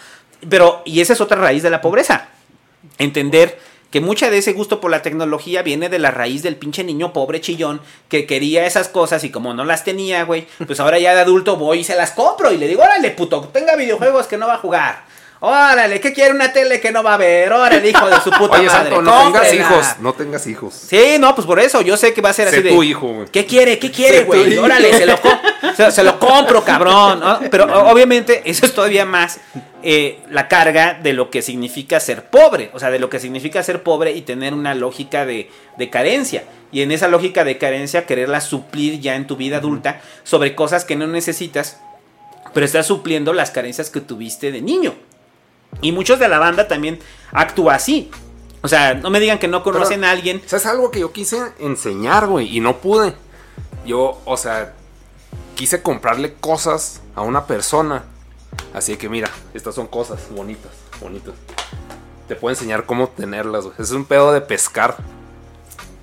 Pero, 0.49 0.81
y 0.85 1.01
esa 1.01 1.13
es 1.13 1.21
otra 1.21 1.37
raíz 1.37 1.63
de 1.63 1.69
la 1.69 1.81
pobreza 1.81 2.29
entender 2.97 3.59
que 3.91 4.01
mucha 4.01 4.31
de 4.31 4.39
ese 4.39 4.53
gusto 4.53 4.81
por 4.81 4.89
la 4.89 5.03
tecnología 5.03 5.61
viene 5.61 5.87
de 5.87 5.99
la 5.99 6.09
raíz 6.09 6.41
del 6.41 6.55
pinche 6.55 6.83
niño 6.83 7.13
pobre 7.13 7.41
chillón 7.41 7.79
que 8.09 8.25
quería 8.25 8.65
esas 8.65 8.89
cosas 8.89 9.23
y 9.23 9.29
como 9.29 9.53
no 9.53 9.65
las 9.65 9.83
tenía, 9.83 10.23
güey, 10.23 10.47
pues 10.65 10.79
ahora 10.79 10.97
ya 10.97 11.13
de 11.13 11.21
adulto 11.21 11.57
voy 11.57 11.79
y 11.79 11.83
se 11.83 11.95
las 11.95 12.11
compro 12.11 12.51
y 12.51 12.57
le 12.57 12.67
digo, 12.67 12.81
órale, 12.81 13.11
puto, 13.11 13.49
tenga 13.53 13.75
videojuegos 13.75 14.25
que 14.25 14.37
no 14.37 14.47
va 14.47 14.55
a 14.55 14.59
jugar. 14.59 15.05
Órale, 15.45 15.99
¿qué 15.99 16.13
quiere 16.13 16.31
una 16.31 16.53
tele 16.53 16.79
que 16.79 16.89
no 16.93 17.03
va 17.03 17.15
a 17.15 17.17
ver? 17.17 17.51
Órale, 17.51 17.89
hijo 17.89 18.07
de 18.09 18.15
su 18.21 18.31
puta 18.31 18.59
Oye, 18.59 18.67
madre. 18.67 18.69
santo, 18.91 19.01
no 19.01 19.11
tengas 19.11 19.41
cómprela". 19.41 19.55
hijos, 19.55 19.87
no 19.99 20.13
tengas 20.13 20.47
hijos. 20.47 20.73
Sí, 20.73 21.17
no, 21.19 21.35
pues 21.35 21.45
por 21.45 21.59
eso, 21.59 21.81
yo 21.81 21.97
sé 21.97 22.13
que 22.13 22.21
va 22.21 22.29
a 22.29 22.33
ser 22.33 22.47
Sé 22.49 22.55
así 22.55 22.63
de... 22.63 22.69
tu 22.69 22.81
hijo, 22.81 23.07
güey. 23.09 23.27
¿Qué 23.27 23.45
quiere? 23.45 23.77
¿Qué 23.77 23.91
quiere, 23.91 24.19
Sé 24.19 24.23
tu 24.23 24.27
güey? 24.27 24.53
hijo. 24.53 24.63
Órale, 24.63 24.93
se 24.93 25.05
lo, 25.05 25.19
co- 25.19 25.37
se, 25.75 25.91
se 25.91 26.01
lo 26.05 26.17
compro, 26.17 26.63
cabrón. 26.63 27.19
¿no? 27.19 27.39
Pero 27.51 27.65
o- 27.65 27.91
obviamente 27.91 28.41
eso 28.45 28.65
es 28.65 28.73
todavía 28.73 29.05
más 29.05 29.41
eh, 29.83 30.21
la 30.29 30.47
carga 30.47 30.93
de 31.03 31.11
lo 31.11 31.29
que 31.29 31.41
significa 31.41 31.99
ser 31.99 32.23
pobre. 32.29 32.71
O 32.73 32.79
sea, 32.79 32.89
de 32.89 32.99
lo 32.99 33.09
que 33.09 33.19
significa 33.19 33.61
ser 33.63 33.83
pobre 33.83 34.13
y 34.13 34.21
tener 34.21 34.53
una 34.53 34.73
lógica 34.75 35.25
de, 35.25 35.51
de 35.77 35.89
carencia. 35.89 36.45
Y 36.71 36.83
en 36.83 36.93
esa 36.93 37.09
lógica 37.09 37.43
de 37.43 37.57
carencia 37.57 38.05
quererla 38.05 38.39
suplir 38.39 39.01
ya 39.01 39.15
en 39.15 39.27
tu 39.27 39.35
vida 39.35 39.57
adulta 39.57 39.99
sobre 40.23 40.55
cosas 40.55 40.85
que 40.85 40.95
no 40.95 41.05
necesitas, 41.05 41.81
pero 42.53 42.65
estás 42.65 42.85
supliendo 42.87 43.33
las 43.33 43.51
carencias 43.51 43.89
que 43.89 43.99
tuviste 43.99 44.49
de 44.53 44.61
niño. 44.61 44.93
Y 45.81 45.91
muchos 45.91 46.19
de 46.19 46.29
la 46.29 46.39
banda 46.39 46.67
también 46.67 46.99
actúa 47.31 47.75
así. 47.75 48.11
O 48.61 48.67
sea, 48.67 48.93
no 48.93 49.09
me 49.09 49.19
digan 49.19 49.39
que 49.39 49.49
no 49.49 49.61
conocen 49.61 49.99
Pero, 49.99 50.07
a 50.07 50.11
alguien. 50.11 50.41
O 50.45 50.49
sea, 50.49 50.57
es 50.57 50.65
algo 50.65 50.89
que 50.89 51.01
yo 51.01 51.11
quise 51.11 51.37
enseñar, 51.59 52.27
güey, 52.27 52.55
y 52.55 52.61
no 52.61 52.77
pude. 52.77 53.13
Yo, 53.85 54.21
o 54.23 54.37
sea, 54.37 54.73
quise 55.55 55.81
comprarle 55.81 56.33
cosas 56.35 57.01
a 57.15 57.21
una 57.21 57.45
persona. 57.45 58.05
Así 58.73 58.95
que 58.95 59.09
mira, 59.09 59.29
estas 59.53 59.75
son 59.75 59.87
cosas 59.87 60.29
bonitas, 60.29 60.71
bonitas. 61.01 61.33
Te 62.27 62.35
puedo 62.35 62.53
enseñar 62.53 62.85
cómo 62.85 63.09
tenerlas, 63.09 63.65
güey. 63.65 63.75
Es 63.79 63.91
un 63.91 64.05
pedo 64.05 64.31
de 64.31 64.39
pescar. 64.39 64.95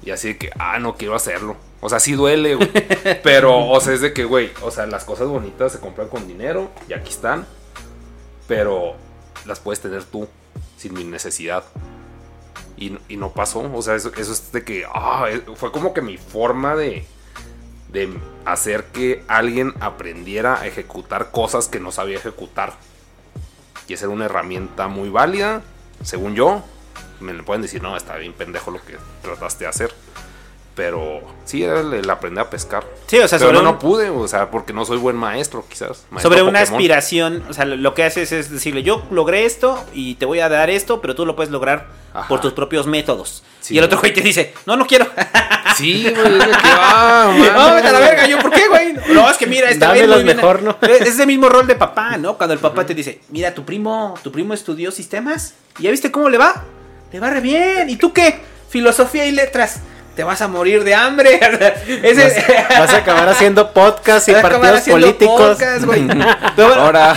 Y 0.02 0.10
así 0.10 0.34
que, 0.34 0.50
ah, 0.58 0.78
no 0.78 0.96
quiero 0.96 1.14
hacerlo. 1.14 1.56
O 1.80 1.88
sea, 1.88 1.98
sí 1.98 2.12
duele, 2.12 2.56
güey. 2.56 2.70
Pero, 3.22 3.68
o 3.68 3.80
sea, 3.80 3.94
es 3.94 4.02
de 4.02 4.12
que, 4.12 4.24
güey, 4.24 4.50
o 4.62 4.70
sea, 4.70 4.86
las 4.86 5.04
cosas 5.04 5.28
bonitas 5.28 5.72
se 5.72 5.80
compran 5.80 6.08
con 6.08 6.28
dinero 6.28 6.70
y 6.88 6.92
aquí 6.92 7.10
están. 7.10 7.46
Pero 8.46 8.96
las 9.46 9.60
puedes 9.60 9.80
tener 9.80 10.04
tú 10.04 10.28
sin 10.76 10.94
mi 10.94 11.04
necesidad. 11.04 11.64
Y, 12.76 12.96
y 13.08 13.16
no 13.16 13.32
pasó. 13.32 13.70
O 13.72 13.82
sea, 13.82 13.94
eso, 13.94 14.12
eso 14.16 14.32
es 14.32 14.52
de 14.52 14.64
que. 14.64 14.84
ah, 14.92 15.26
eh, 15.28 15.42
fue 15.56 15.70
como 15.72 15.92
que 15.92 16.02
mi 16.02 16.16
forma 16.16 16.74
de. 16.76 17.04
De 17.88 18.08
hacer 18.44 18.84
que 18.86 19.24
alguien 19.26 19.74
aprendiera 19.80 20.60
a 20.60 20.66
ejecutar 20.66 21.32
cosas 21.32 21.66
que 21.66 21.80
no 21.80 21.90
sabía 21.90 22.16
ejecutar. 22.16 22.74
Y 23.88 23.94
esa 23.94 24.04
era 24.04 24.14
una 24.14 24.26
herramienta 24.26 24.86
muy 24.86 25.10
válida, 25.10 25.62
según 26.04 26.36
yo. 26.36 26.62
Me 27.18 27.34
pueden 27.42 27.62
decir, 27.62 27.82
no, 27.82 27.96
está 27.96 28.16
bien 28.16 28.32
pendejo 28.32 28.70
lo 28.70 28.80
que 28.80 28.96
trataste 29.22 29.64
de 29.64 29.70
hacer. 29.70 29.94
Pero 30.74 31.20
sí, 31.44 31.62
era 31.64 31.80
el, 31.80 31.92
el 31.92 32.08
aprender 32.08 32.44
a 32.44 32.48
pescar. 32.50 32.84
Sí, 33.06 33.18
o 33.18 33.26
sea, 33.28 33.38
Pero 33.38 33.50
sobre 33.50 33.62
no, 33.62 33.70
un- 33.70 33.74
no 33.74 33.78
pude, 33.78 34.08
o 34.08 34.26
sea, 34.28 34.50
porque 34.50 34.72
no 34.72 34.84
soy 34.84 34.98
buen 34.98 35.16
maestro, 35.16 35.64
quizás. 35.68 36.04
Maestro 36.10 36.30
sobre 36.30 36.42
una 36.42 36.60
Pokémon. 36.60 36.74
aspiración, 36.78 37.44
o 37.50 37.52
sea, 37.52 37.64
lo 37.64 37.94
que 37.94 38.04
haces 38.04 38.32
es 38.32 38.50
decirle, 38.50 38.82
yo 38.82 39.02
logré 39.10 39.44
esto 39.44 39.84
y 39.92 40.14
te 40.14 40.26
voy 40.26 40.40
a 40.40 40.48
dar 40.48 40.70
esto, 40.70 41.00
pero 41.00 41.14
tú 41.14 41.26
lo 41.26 41.36
puedes 41.36 41.50
lograr 41.50 41.86
por 42.28 42.40
tus 42.40 42.52
propios 42.52 42.86
métodos. 42.86 43.42
Sí. 43.60 43.74
y 43.74 43.78
el 43.78 43.84
otro 43.84 43.98
güey 44.00 44.12
te 44.14 44.20
dice, 44.22 44.54
no, 44.66 44.76
no 44.76 44.86
quiero. 44.86 45.06
Sí, 45.76 46.02
güey, 46.14 46.38
es 46.38 46.46
que, 46.46 46.52
ah, 46.64 47.32
no, 47.54 47.74
vete 47.76 47.88
a 47.88 47.92
la 47.92 48.00
verga, 48.00 48.26
yo, 48.26 48.38
¿por 48.40 48.50
qué, 48.50 48.66
güey? 48.68 48.92
No, 49.14 49.30
es 49.30 49.36
que 49.38 49.46
mira, 49.46 49.70
este 49.70 49.86
mejor, 50.24 50.62
¿no? 50.62 50.76
Es 50.82 51.02
ese 51.02 51.26
mismo 51.26 51.48
rol 51.48 51.66
de 51.66 51.76
papá, 51.76 52.16
¿no? 52.18 52.34
Cuando 52.36 52.52
el 52.54 52.60
papá 52.60 52.84
te 52.84 52.92
dice, 52.92 53.20
mira, 53.30 53.54
tu 53.54 53.64
primo, 53.64 54.14
tu 54.22 54.32
primo 54.32 54.52
estudió 54.52 54.90
sistemas, 54.90 55.54
¿y 55.78 55.84
ya 55.84 55.90
viste 55.92 56.10
cómo 56.10 56.28
le 56.28 56.38
va? 56.38 56.64
Le 57.12 57.20
va 57.20 57.30
re 57.30 57.40
bien. 57.40 57.88
¿Y 57.88 57.96
tú 57.96 58.12
qué? 58.12 58.40
Filosofía 58.68 59.24
y 59.26 59.30
letras. 59.30 59.80
Te 60.20 60.24
vas 60.24 60.42
a 60.42 60.48
morir 60.48 60.84
de 60.84 60.94
hambre. 60.94 61.40
Ese- 62.02 62.44
Vas, 62.68 62.78
vas 62.80 62.92
a 62.92 62.98
acabar 62.98 63.26
haciendo 63.30 63.72
podcast 63.72 64.28
y 64.28 64.32
Vas 64.32 64.42
partidos 64.42 64.80
políticos. 64.82 65.56
podcast. 65.58 65.86
Pero 66.56 66.68
bueno, 66.68 66.82
Ahora. 66.82 67.16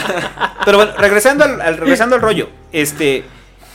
pero 0.65 0.77
bueno, 0.77 0.93
regresando 0.97 1.43
al, 1.43 1.59
al- 1.59 1.75
regresando 1.79 2.15
al 2.15 2.21
rollo, 2.21 2.47
este, 2.71 3.25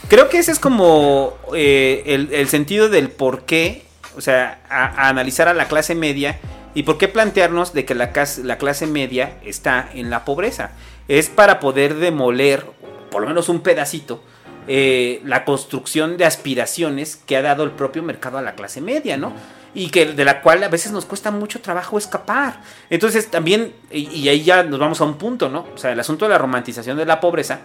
creo 0.08 0.30
que 0.30 0.38
ese 0.38 0.50
es 0.52 0.58
como 0.58 1.36
eh, 1.54 2.04
el, 2.06 2.30
el 2.32 2.48
sentido 2.48 2.88
del 2.88 3.10
por 3.10 3.42
qué, 3.44 3.84
o 4.16 4.22
sea, 4.22 4.60
a, 4.70 4.86
a 5.04 5.08
analizar 5.10 5.46
a 5.46 5.52
la 5.52 5.68
clase 5.68 5.94
media 5.94 6.38
y 6.72 6.84
por 6.84 6.96
qué 6.96 7.08
plantearnos 7.08 7.74
de 7.74 7.84
que 7.84 7.94
la, 7.94 8.10
la 8.44 8.56
clase 8.56 8.86
media 8.86 9.32
está 9.44 9.90
en 9.92 10.08
la 10.08 10.24
pobreza. 10.24 10.70
Es 11.06 11.28
para 11.28 11.60
poder 11.60 11.96
demoler, 11.96 12.64
por 13.10 13.20
lo 13.20 13.28
menos 13.28 13.50
un 13.50 13.60
pedacito, 13.60 14.24
eh, 14.68 15.20
la 15.24 15.44
construcción 15.44 16.16
de 16.16 16.24
aspiraciones 16.24 17.16
que 17.16 17.36
ha 17.36 17.42
dado 17.42 17.64
el 17.64 17.70
propio 17.70 18.02
mercado 18.02 18.38
a 18.38 18.42
la 18.42 18.54
clase 18.54 18.80
media, 18.80 19.16
¿no? 19.16 19.32
Y 19.74 19.90
que 19.90 20.06
de 20.06 20.24
la 20.24 20.40
cual 20.40 20.62
a 20.62 20.68
veces 20.68 20.92
nos 20.92 21.04
cuesta 21.04 21.30
mucho 21.30 21.60
trabajo 21.60 21.98
escapar. 21.98 22.60
Entonces 22.90 23.30
también, 23.30 23.74
y, 23.90 24.08
y 24.10 24.28
ahí 24.28 24.42
ya 24.42 24.62
nos 24.62 24.78
vamos 24.78 25.00
a 25.00 25.04
un 25.04 25.18
punto, 25.18 25.48
¿no? 25.48 25.66
O 25.74 25.78
sea, 25.78 25.92
el 25.92 26.00
asunto 26.00 26.24
de 26.26 26.30
la 26.30 26.38
romantización 26.38 26.96
de 26.96 27.06
la 27.06 27.18
pobreza 27.20 27.60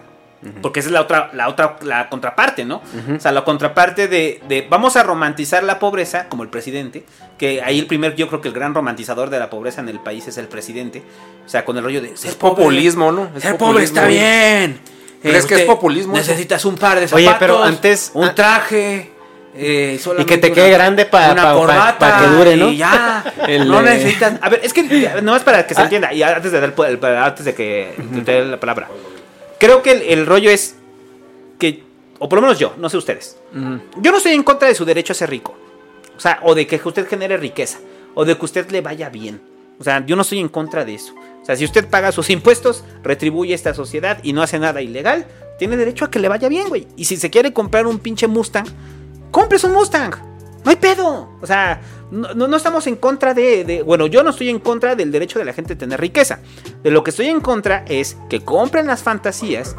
Porque 0.60 0.80
esa 0.80 0.90
es 0.90 0.92
la 0.92 1.00
otra, 1.00 1.30
la 1.32 1.48
otra, 1.48 1.76
la 1.82 2.10
contraparte, 2.10 2.64
¿no? 2.64 2.82
O 3.16 3.20
sea, 3.20 3.32
la 3.32 3.44
contraparte 3.44 4.08
de, 4.08 4.42
de 4.46 4.66
vamos 4.68 4.96
a 4.96 5.02
romantizar 5.02 5.64
la 5.64 5.78
pobreza, 5.78 6.28
como 6.28 6.42
el 6.42 6.50
presidente, 6.50 7.04
que 7.38 7.62
ahí 7.62 7.78
el 7.78 7.86
primer, 7.86 8.14
yo 8.14 8.28
creo 8.28 8.40
que 8.42 8.48
el 8.48 8.54
gran 8.54 8.74
romantizador 8.74 9.30
de 9.30 9.38
la 9.38 9.48
pobreza 9.48 9.80
en 9.80 9.88
el 9.88 10.00
país 10.00 10.28
es 10.28 10.36
el 10.36 10.48
presidente. 10.48 11.02
O 11.46 11.48
sea, 11.48 11.64
con 11.64 11.78
el 11.78 11.84
rollo 11.84 12.02
de 12.02 12.16
ser 12.16 12.30
Es 12.30 12.36
populismo, 12.36 13.10
¿no? 13.10 13.30
Es 13.34 13.42
ser 13.42 13.56
populismo. 13.56 13.58
pobre 13.58 13.84
está 13.84 14.06
bien. 14.06 14.80
¿Crees 15.30 15.46
que 15.46 15.54
es 15.54 15.62
populismo 15.62 16.16
eso? 16.16 16.30
Necesitas 16.30 16.64
un 16.64 16.76
par 16.76 17.00
de 17.00 17.08
zapatos. 17.08 17.26
Oye, 17.28 17.36
pero 17.38 17.62
antes- 17.62 18.10
Un 18.14 18.34
traje. 18.34 19.10
eh, 19.56 20.00
Y 20.18 20.24
que 20.24 20.38
te 20.38 20.48
una- 20.48 20.54
quede 20.54 20.70
grande 20.70 21.04
para 21.06 21.32
una 21.32 21.42
pa, 21.42 21.48
pa- 21.52 21.54
corbata 21.58 21.98
pa 21.98 22.20
que 22.20 22.26
dure, 22.28 22.56
¿no? 22.56 22.68
Y 22.70 22.76
ya. 22.78 23.24
El, 23.48 23.68
no 23.68 23.80
eh, 23.80 23.84
necesitas. 23.84 24.34
A 24.42 24.48
ver, 24.48 24.60
es 24.62 24.72
que 24.72 24.82
no 25.22 25.34
es 25.36 25.42
para 25.42 25.66
que 25.66 25.74
se 25.74 25.80
Ah. 25.80 25.84
entienda. 25.84 26.12
Y 26.12 26.22
antes 26.22 26.50
de, 26.52 26.60
dar 26.60 26.74
antes 27.24 27.44
de 27.44 27.54
que 27.54 27.94
de 27.96 28.20
te 28.22 28.32
dé 28.32 28.44
la 28.44 28.58
palabra. 28.60 28.88
Creo 29.58 29.82
que 29.82 29.92
el, 29.92 30.02
el 30.02 30.26
rollo 30.26 30.50
es 30.50 30.76
que. 31.58 31.82
O 32.18 32.28
por 32.28 32.38
lo 32.38 32.42
menos 32.42 32.58
yo, 32.58 32.74
no 32.78 32.88
sé 32.88 32.96
ustedes. 32.96 33.36
Yo 33.96 34.10
no 34.10 34.16
estoy 34.18 34.32
en 34.32 34.42
contra 34.42 34.68
de 34.68 34.74
su 34.74 34.84
derecho 34.84 35.12
a 35.12 35.16
ser 35.16 35.30
rico. 35.30 35.56
O 36.16 36.20
sea, 36.20 36.38
o 36.42 36.54
de 36.54 36.66
que 36.66 36.80
usted 36.84 37.08
genere 37.08 37.36
riqueza. 37.36 37.78
O 38.14 38.24
de 38.24 38.36
que 38.36 38.44
usted 38.44 38.70
le 38.70 38.80
vaya 38.80 39.08
bien. 39.08 39.40
O 39.80 39.84
sea, 39.84 40.04
yo 40.06 40.14
no 40.16 40.22
estoy 40.22 40.38
en 40.40 40.48
contra 40.48 40.84
de 40.84 40.94
eso. 40.94 41.12
O 41.44 41.46
sea, 41.46 41.56
si 41.56 41.64
usted 41.66 41.86
paga 41.86 42.10
sus 42.10 42.30
impuestos, 42.30 42.84
retribuye 43.02 43.52
a 43.52 43.54
esta 43.54 43.74
sociedad 43.74 44.18
y 44.22 44.32
no 44.32 44.40
hace 44.42 44.58
nada 44.58 44.80
ilegal, 44.80 45.26
tiene 45.58 45.76
derecho 45.76 46.06
a 46.06 46.10
que 46.10 46.18
le 46.18 46.28
vaya 46.28 46.48
bien, 46.48 46.68
güey. 46.70 46.88
Y 46.96 47.04
si 47.04 47.18
se 47.18 47.28
quiere 47.28 47.52
comprar 47.52 47.86
un 47.86 47.98
pinche 47.98 48.26
Mustang, 48.26 48.64
compres 49.30 49.62
un 49.64 49.72
Mustang. 49.72 50.14
No 50.64 50.70
hay 50.70 50.76
pedo. 50.76 51.28
O 51.42 51.46
sea, 51.46 51.82
no, 52.10 52.32
no- 52.32 52.56
estamos 52.56 52.86
en 52.86 52.96
contra 52.96 53.34
de, 53.34 53.82
Bueno, 53.84 54.06
yo 54.06 54.22
no 54.22 54.30
estoy 54.30 54.48
en 54.48 54.58
contra 54.58 54.94
del 54.96 55.12
derecho 55.12 55.38
de 55.38 55.44
la 55.44 55.52
gente 55.52 55.74
a 55.74 55.78
tener 55.78 56.00
riqueza. 56.00 56.38
De 56.82 56.90
lo 56.90 57.04
que 57.04 57.10
estoy 57.10 57.26
en 57.26 57.40
contra 57.42 57.84
es 57.86 58.16
que 58.30 58.40
compren 58.40 58.86
las 58.86 59.02
fantasías. 59.02 59.76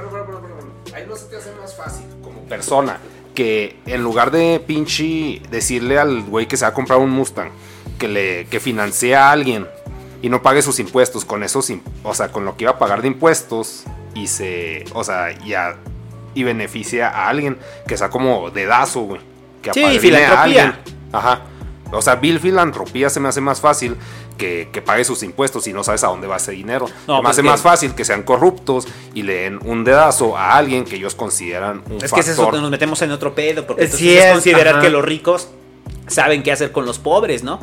Ahí 0.94 1.06
no 1.10 1.16
se 1.16 1.26
te 1.26 1.38
hace 1.38 1.50
más 1.60 1.76
fácil 1.76 2.06
como 2.22 2.42
persona 2.44 3.00
que 3.34 3.80
en 3.88 4.04
lugar 4.04 4.30
de 4.30 4.62
pinche 4.66 5.42
decirle 5.50 5.98
al 5.98 6.22
güey 6.22 6.48
que 6.48 6.56
se 6.58 6.64
va 6.66 6.70
a 6.70 6.74
comprar 6.76 7.00
un 7.00 7.10
Mustang 7.10 7.50
que 7.98 8.08
le 8.08 8.46
que 8.46 8.60
financie 8.62 9.16
a 9.16 9.32
alguien 9.32 9.68
y 10.26 10.30
no 10.30 10.42
pague 10.42 10.64
sus 10.64 10.80
impuestos 10.80 11.24
con 11.24 11.44
esos, 11.44 11.72
o 12.04 12.14
sea, 12.16 12.32
con 12.32 12.46
lo 12.46 12.58
que 12.58 12.64
iba 12.64 12.72
a 12.72 12.80
pagar 12.80 13.04
de 13.04 13.08
impuestos 13.10 13.84
y 14.16 14.26
se, 14.26 14.84
o 14.96 15.04
sea, 15.04 15.38
ya 15.46 15.76
y 16.34 16.42
beneficia 16.42 17.10
a 17.10 17.30
alguien 17.30 17.60
que 17.88 17.96
sea 17.96 18.10
como 18.10 18.50
dedazo, 18.50 19.02
güey, 19.02 19.22
que 19.62 19.72
Sí, 19.72 19.82
apadrine 19.84 19.98
a 19.98 20.02
filantropía. 20.02 20.64
alguien. 20.64 20.74
Ajá. 21.14 21.42
O 21.92 22.02
sea, 22.02 22.16
Bill 22.16 22.40
filantropía 22.40 23.12
se 23.12 23.20
me 23.20 23.30
hace 23.30 23.40
más 23.40 23.62
fácil 23.62 23.96
que, 24.36 24.68
que 24.74 24.82
pague 24.82 25.04
sus 25.04 25.22
impuestos 25.22 25.68
y 25.68 25.74
no 25.74 25.84
sabes 25.84 26.04
a 26.04 26.08
dónde 26.08 26.26
va 26.26 26.38
ese 26.38 26.54
dinero. 26.54 26.88
No, 27.08 27.18
se 27.18 27.18
me 27.18 27.22
pues 27.22 27.30
hace 27.30 27.42
que- 27.44 27.48
más 27.50 27.62
fácil 27.62 27.94
que 27.94 28.04
sean 28.04 28.24
corruptos 28.24 28.88
y 29.14 29.22
le 29.22 29.36
den 29.44 29.60
un 29.64 29.84
dedazo 29.84 30.36
a 30.36 30.58
alguien 30.58 30.86
que 30.86 30.96
ellos 30.96 31.14
consideran 31.14 31.84
un 31.88 32.04
Es 32.04 32.12
que 32.12 32.22
es 32.22 32.30
eso, 32.30 32.42
factor. 32.42 32.62
nos 32.62 32.72
metemos 32.72 33.00
en 33.04 33.12
otro 33.12 33.36
pedo, 33.36 33.68
porque 33.68 33.84
entonces 33.84 34.00
sí 34.08 34.18
es 34.18 34.26
es, 34.26 34.32
considerar 34.32 34.74
ajá. 34.74 34.82
que 34.82 34.90
los 34.90 35.06
ricos 35.06 35.50
saben 36.08 36.42
qué 36.42 36.52
hacer 36.52 36.72
con 36.72 36.86
los 36.88 36.98
pobres, 36.98 37.44
¿no? 37.44 37.60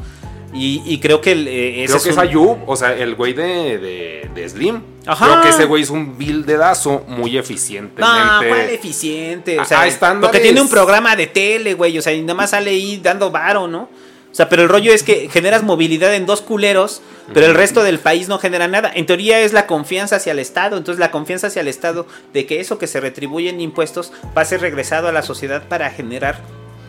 Y, 0.54 0.82
y 0.84 1.00
creo 1.00 1.20
que 1.20 1.32
el, 1.32 1.48
eh, 1.48 1.84
ese 1.84 1.94
Creo 1.94 2.02
que 2.02 2.10
es 2.10 2.18
Ayub, 2.18 2.58
o 2.66 2.76
sea, 2.76 2.94
el 2.94 3.14
güey 3.14 3.32
de, 3.32 3.78
de, 3.78 4.30
de 4.34 4.48
Slim. 4.48 4.82
Ajá. 5.06 5.26
Creo 5.26 5.42
que 5.42 5.48
ese 5.48 5.64
güey 5.64 5.82
es 5.82 5.90
un 5.90 6.18
Bill 6.18 6.44
dedazo 6.44 7.04
muy 7.08 7.38
eficientemente. 7.38 8.00
No, 8.02 8.48
¿cuál 8.48 8.70
eficiente? 8.70 9.58
O 9.58 9.64
sea, 9.64 9.86
estándares. 9.86 10.28
porque 10.28 10.40
tiene 10.40 10.60
un 10.60 10.68
programa 10.68 11.16
de 11.16 11.26
tele, 11.26 11.74
güey. 11.74 11.96
O 11.98 12.02
sea, 12.02 12.12
y 12.12 12.20
nada 12.20 12.34
más 12.34 12.50
sale 12.50 12.70
ahí 12.70 13.00
dando 13.02 13.30
varo, 13.30 13.66
¿no? 13.66 13.88
O 14.32 14.34
sea, 14.34 14.48
pero 14.48 14.62
el 14.62 14.68
rollo 14.70 14.94
es 14.94 15.02
que 15.02 15.28
generas 15.28 15.62
movilidad 15.62 16.14
en 16.14 16.24
dos 16.24 16.40
culeros, 16.40 17.02
pero 17.34 17.44
el 17.44 17.54
resto 17.54 17.82
del 17.82 17.98
país 17.98 18.28
no 18.28 18.38
genera 18.38 18.66
nada. 18.66 18.90
En 18.94 19.04
teoría 19.04 19.40
es 19.40 19.52
la 19.52 19.66
confianza 19.66 20.16
hacia 20.16 20.32
el 20.32 20.38
Estado. 20.38 20.78
Entonces, 20.78 20.98
la 20.98 21.10
confianza 21.10 21.48
hacia 21.48 21.60
el 21.60 21.68
Estado 21.68 22.06
de 22.32 22.46
que 22.46 22.60
eso 22.60 22.78
que 22.78 22.86
se 22.86 22.98
retribuye 23.00 23.50
en 23.50 23.60
impuestos 23.60 24.10
va 24.36 24.42
a 24.42 24.46
ser 24.46 24.62
regresado 24.62 25.06
a 25.08 25.12
la 25.12 25.22
sociedad 25.22 25.68
para 25.68 25.90
generar 25.90 26.40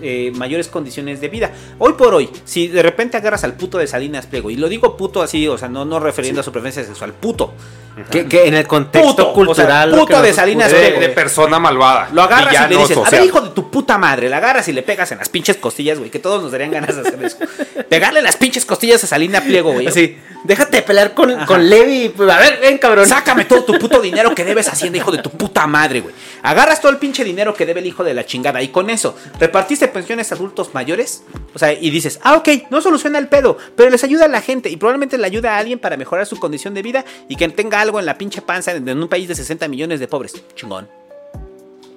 eh, 0.04 0.32
mayores 0.36 0.68
condiciones 0.68 1.22
de 1.22 1.30
vida. 1.30 1.52
Hoy 1.80 1.94
por 1.94 2.14
hoy, 2.14 2.30
si 2.46 2.68
de 2.68 2.84
repente 2.84 3.18
agarras 3.18 3.44
al 3.44 3.54
puto 3.54 3.78
de 3.78 3.88
Salinas 3.88 4.28
Pliego, 4.28 4.50
y 4.50 4.56
lo 4.58 4.70
digo 4.70 4.96
puto 4.98 5.22
así, 5.22 5.48
o 5.48 5.58
sea, 5.58 5.70
no, 5.70 5.86
no 5.86 6.00
refiriendo 6.00 6.42
a 6.42 6.44
su 6.44 6.52
preferencia 6.52 6.84
sexual, 6.84 7.14
puto. 7.14 7.54
Que, 8.10 8.26
que 8.26 8.48
en 8.48 8.56
el 8.56 8.66
contexto 8.66 9.32
Puto, 9.34 9.52
o 9.52 9.54
sea, 9.54 9.66
cultural. 9.68 9.92
puto 9.92 10.20
de 10.24 10.34
Salinas 10.34 10.72
de, 10.72 10.80
Pliego. 10.80 11.00
de 11.00 11.10
persona 11.10 11.60
malvada. 11.60 12.10
Lo 12.12 12.24
agarras 12.24 12.56
y 12.68 12.74
le 12.74 12.80
dices, 12.80 12.98
a 12.98 13.08
ver, 13.08 13.24
hijo 13.24 13.40
de 13.40 13.50
tu 13.52 13.70
puta 13.70 14.00
madre, 14.00 14.30
la 14.30 14.38
agarras 14.38 14.68
y 14.68 14.74
le 14.74 14.82
pegas 14.82 15.12
en 15.12 15.20
las 15.20 15.30
pinches 15.30 15.58
costillas, 15.58 16.00
güey, 16.00 16.10
que 16.10 16.18
todos 16.18 16.42
nos 16.42 16.52
darían 16.52 16.72
ganas 16.72 16.96
de 16.96 17.02
hacer 17.08 17.24
eso. 17.24 17.38
Pegarle 17.90 18.24
las 18.24 18.36
pinches 18.36 18.66
costillas 18.66 19.04
a 19.04 19.08
Salina 19.08 19.42
Pliego, 19.42 19.74
güey. 19.74 19.86
Así, 19.86 20.18
déjate 20.44 20.78
de 20.78 20.82
pelear 20.82 21.14
con, 21.14 21.46
con 21.46 21.70
Levi. 21.70 22.10
pues, 22.10 22.28
A 22.32 22.40
ver, 22.40 22.60
ven, 22.60 22.80
cabrón. 22.80 23.08
Sácame 23.08 23.46
todo 23.46 23.64
tu 23.64 23.78
puto 23.78 24.02
dinero 24.02 24.34
que 24.34 24.44
debes 24.44 24.68
Hacienda, 24.74 24.98
hijo 24.98 25.12
de 25.12 25.20
tu 25.20 25.30
puta 25.30 25.68
madre, 25.68 26.02
güey. 26.02 26.16
Agarras 26.42 26.82
todo 26.82 26.92
el 26.92 26.98
pinche 26.98 27.24
dinero 27.24 27.54
que 27.54 27.68
debe 27.68 27.82
el 27.82 27.86
hijo 27.86 28.04
de 28.04 28.16
la 28.16 28.26
chingada 28.26 28.60
y 28.64 28.70
con 28.70 28.90
eso 28.90 29.16
repartiste 29.40 29.88
pensiones 29.94 30.32
adultos 30.32 30.74
mayores. 30.74 31.24
O 31.54 31.60
sea, 31.60 31.72
y 31.74 31.90
dices, 31.90 32.20
ah, 32.24 32.36
ok, 32.36 32.50
no 32.70 32.82
soluciona 32.82 33.20
el 33.20 33.30
pedo, 33.30 33.58
pero 33.76 33.90
les 33.90 34.04
ayuda 34.04 34.26
a 34.26 34.28
la 34.28 34.42
gente 34.42 34.70
y 34.70 34.78
probablemente 34.78 35.18
le 35.18 35.26
ayuda 35.26 35.56
a 35.56 35.60
alguien 35.60 35.80
para 35.80 35.98
mejorar 35.98 36.26
su 36.26 36.40
condición 36.40 36.74
de 36.74 36.82
vida 36.82 37.06
y 37.30 37.36
que 37.36 37.48
tenga 37.50 37.80
algo 37.80 38.00
en 38.00 38.06
la 38.06 38.18
pinche 38.18 38.42
panza 38.42 38.74
en, 38.74 38.88
en 38.88 39.02
un 39.02 39.08
país 39.08 39.28
de 39.28 39.36
60 39.36 39.68
millones 39.68 40.00
de 40.00 40.08
pobres. 40.08 40.34
Chingón. 40.56 40.90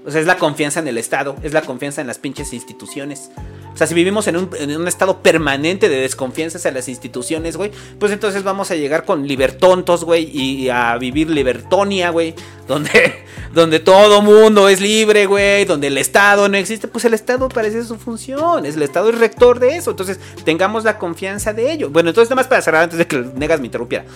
O 0.06 0.10
sea, 0.10 0.20
es 0.20 0.26
la 0.26 0.38
confianza 0.38 0.78
en 0.78 0.86
el 0.86 0.98
Estado, 0.98 1.36
es 1.42 1.52
la 1.52 1.62
confianza 1.62 2.00
en 2.00 2.06
las 2.06 2.18
pinches 2.18 2.52
instituciones. 2.52 3.30
O 3.76 3.78
sea, 3.78 3.86
si 3.86 3.92
vivimos 3.92 4.26
en 4.26 4.38
un, 4.38 4.48
en 4.58 4.74
un 4.74 4.88
estado 4.88 5.20
permanente 5.20 5.90
de 5.90 5.96
desconfianza 5.96 6.56
hacia 6.56 6.70
las 6.70 6.88
instituciones, 6.88 7.58
güey, 7.58 7.70
pues 7.98 8.10
entonces 8.10 8.42
vamos 8.42 8.70
a 8.70 8.74
llegar 8.74 9.04
con 9.04 9.28
libertontos, 9.28 10.02
güey, 10.02 10.30
y 10.32 10.70
a 10.70 10.96
vivir 10.96 11.28
libertonia, 11.28 12.08
güey, 12.08 12.34
donde, 12.66 13.26
donde 13.52 13.78
todo 13.78 14.22
mundo 14.22 14.70
es 14.70 14.80
libre, 14.80 15.26
güey, 15.26 15.66
donde 15.66 15.88
el 15.88 15.98
Estado 15.98 16.48
no 16.48 16.56
existe. 16.56 16.88
Pues 16.88 17.04
el 17.04 17.12
Estado 17.12 17.50
parece 17.50 17.84
su 17.84 17.96
función, 17.96 18.64
es 18.64 18.76
el 18.76 18.82
Estado 18.82 19.10
es 19.10 19.18
rector 19.18 19.60
de 19.60 19.76
eso. 19.76 19.90
Entonces, 19.90 20.18
tengamos 20.46 20.82
la 20.84 20.96
confianza 20.96 21.52
de 21.52 21.70
ello. 21.70 21.90
Bueno, 21.90 22.08
entonces, 22.08 22.30
nada 22.30 22.40
más 22.40 22.48
para 22.48 22.62
cerrar 22.62 22.84
antes 22.84 22.98
de 22.98 23.06
que 23.06 23.18
Negas 23.34 23.60
me 23.60 23.66
interrumpiera. 23.66 24.06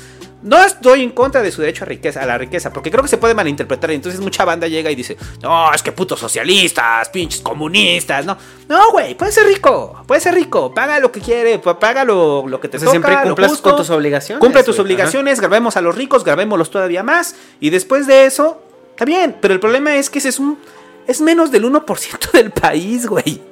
No 0.43 0.65
estoy 0.65 1.03
en 1.03 1.11
contra 1.11 1.43
de 1.43 1.53
su 1.53 1.61
derecho 1.61 1.85
a 1.85 1.87
riqueza, 1.87 2.23
a 2.23 2.27
la 2.27 2.39
riqueza, 2.39 2.73
porque 2.73 2.91
creo 2.91 3.03
que 3.03 3.09
se 3.09 3.19
puede 3.19 3.35
malinterpretar. 3.35 3.91
Y 3.91 3.95
entonces 3.97 4.21
mucha 4.21 4.45
banda 4.47 4.67
llega 4.69 4.91
y 4.91 4.95
dice, 4.95 5.17
no, 5.43 5.73
es 5.75 5.83
que 5.83 5.93
putos 5.93 6.19
socialistas, 6.19 7.11
pinches 7.11 7.41
comunistas, 7.43 8.25
no. 8.25 8.37
No, 8.69 8.91
güey, 8.93 9.15
puede 9.15 9.33
ser 9.33 9.47
rico, 9.47 10.03
puede 10.07 10.21
ser 10.21 10.35
rico, 10.35 10.73
paga 10.73 10.99
lo 10.99 11.13
que 11.13 11.21
quiere, 11.21 11.59
pa- 11.59 11.79
paga 11.79 12.05
lo, 12.05 12.47
lo 12.49 12.59
que 12.61 12.69
te 12.69 12.79
O 12.79 12.81
sea, 12.81 12.87
toca, 12.87 12.93
siempre 12.93 13.15
lo 13.17 13.23
cumplas 13.35 13.51
justo. 13.51 13.69
con 13.71 13.77
tus 13.79 13.91
obligaciones, 13.91 14.41
Cumple 14.41 14.63
tus 14.65 14.79
obligaciones, 14.79 15.41
grabemos 15.41 15.77
a 15.77 15.83
los 15.83 15.95
ricos, 15.95 16.25
grabémoslos 16.25 16.71
todavía 16.71 17.03
más. 17.03 17.35
Y 17.61 17.69
después 17.71 18.07
de 18.07 18.25
eso, 18.25 18.63
está 18.91 19.05
bien. 19.05 19.37
Pero 19.41 19.53
el 19.55 19.61
problema 19.61 19.97
es 19.97 20.09
que 20.09 20.21
ese 20.21 20.31
es 20.31 20.39
un. 20.39 20.59
Es 21.07 21.21
menos 21.21 21.51
del 21.51 21.65
1% 21.65 22.31
del 22.33 22.51
país, 22.51 23.07
güey. 23.07 23.43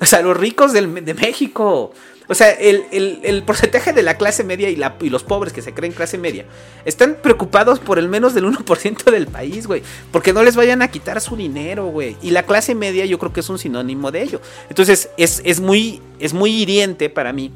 O 0.00 0.06
sea, 0.06 0.22
los 0.22 0.36
ricos 0.36 0.72
del- 0.72 1.04
de 1.04 1.14
México. 1.14 1.92
O 2.28 2.34
sea, 2.34 2.50
el, 2.50 2.84
el- 3.22 3.42
porcentaje 3.44 3.92
de 3.92 4.02
la 4.02 4.16
clase 4.16 4.42
media 4.44 4.68
y, 4.68 4.76
la- 4.76 4.96
y 5.00 5.10
los 5.10 5.22
pobres 5.22 5.52
que 5.52 5.62
se 5.62 5.72
creen 5.74 5.92
clase 5.92 6.18
media 6.18 6.44
están 6.84 7.16
preocupados 7.22 7.78
por 7.78 7.98
el 7.98 8.08
menos 8.08 8.34
del 8.34 8.44
1% 8.46 9.04
del 9.10 9.26
país, 9.28 9.66
güey. 9.66 9.82
Porque 10.10 10.32
no 10.32 10.42
les 10.42 10.56
vayan 10.56 10.82
a 10.82 10.88
quitar 10.88 11.20
su 11.20 11.36
dinero, 11.36 11.86
güey. 11.86 12.16
Y 12.22 12.30
la 12.30 12.42
clase 12.44 12.74
media 12.74 13.04
yo 13.06 13.18
creo 13.18 13.32
que 13.32 13.40
es 13.40 13.48
un 13.48 13.58
sinónimo 13.58 14.10
de 14.10 14.22
ello. 14.22 14.40
Entonces, 14.68 15.10
es, 15.16 15.40
es, 15.44 15.60
muy, 15.60 16.00
es 16.18 16.32
muy 16.32 16.50
hiriente 16.50 17.10
para 17.10 17.32
mí 17.32 17.52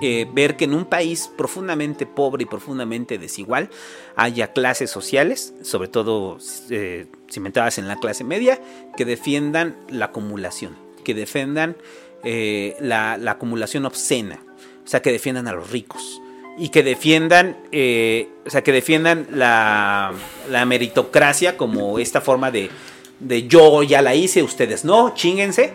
eh, 0.00 0.26
ver 0.32 0.56
que 0.56 0.64
en 0.64 0.72
un 0.74 0.86
país 0.86 1.30
profundamente 1.36 2.06
pobre 2.06 2.44
y 2.44 2.46
profundamente 2.46 3.18
desigual 3.18 3.68
haya 4.16 4.52
clases 4.54 4.90
sociales, 4.90 5.52
sobre 5.62 5.88
todo 5.88 6.38
eh, 6.70 7.06
cimentadas 7.30 7.76
en 7.78 7.88
la 7.88 8.00
clase 8.00 8.24
media, 8.24 8.58
que 8.96 9.04
defiendan 9.04 9.76
la 9.90 10.06
acumulación, 10.06 10.74
que 11.04 11.12
defiendan 11.14 11.76
eh, 12.24 12.76
la, 12.80 13.16
la 13.18 13.32
acumulación 13.32 13.84
obscena, 13.86 14.38
o 14.84 14.88
sea, 14.88 15.00
que 15.02 15.12
defiendan 15.12 15.48
a 15.48 15.52
los 15.52 15.70
ricos 15.70 16.20
y 16.58 16.68
que 16.68 16.82
defiendan, 16.82 17.56
eh, 17.72 18.28
o 18.46 18.50
sea, 18.50 18.62
que 18.62 18.72
defiendan 18.72 19.26
la, 19.32 20.12
la 20.50 20.64
meritocracia 20.66 21.56
como 21.56 21.98
esta 21.98 22.20
forma 22.20 22.50
de, 22.50 22.70
de 23.20 23.46
yo 23.48 23.82
ya 23.82 24.02
la 24.02 24.14
hice, 24.14 24.42
ustedes 24.42 24.84
no, 24.84 25.14
chinguense. 25.14 25.72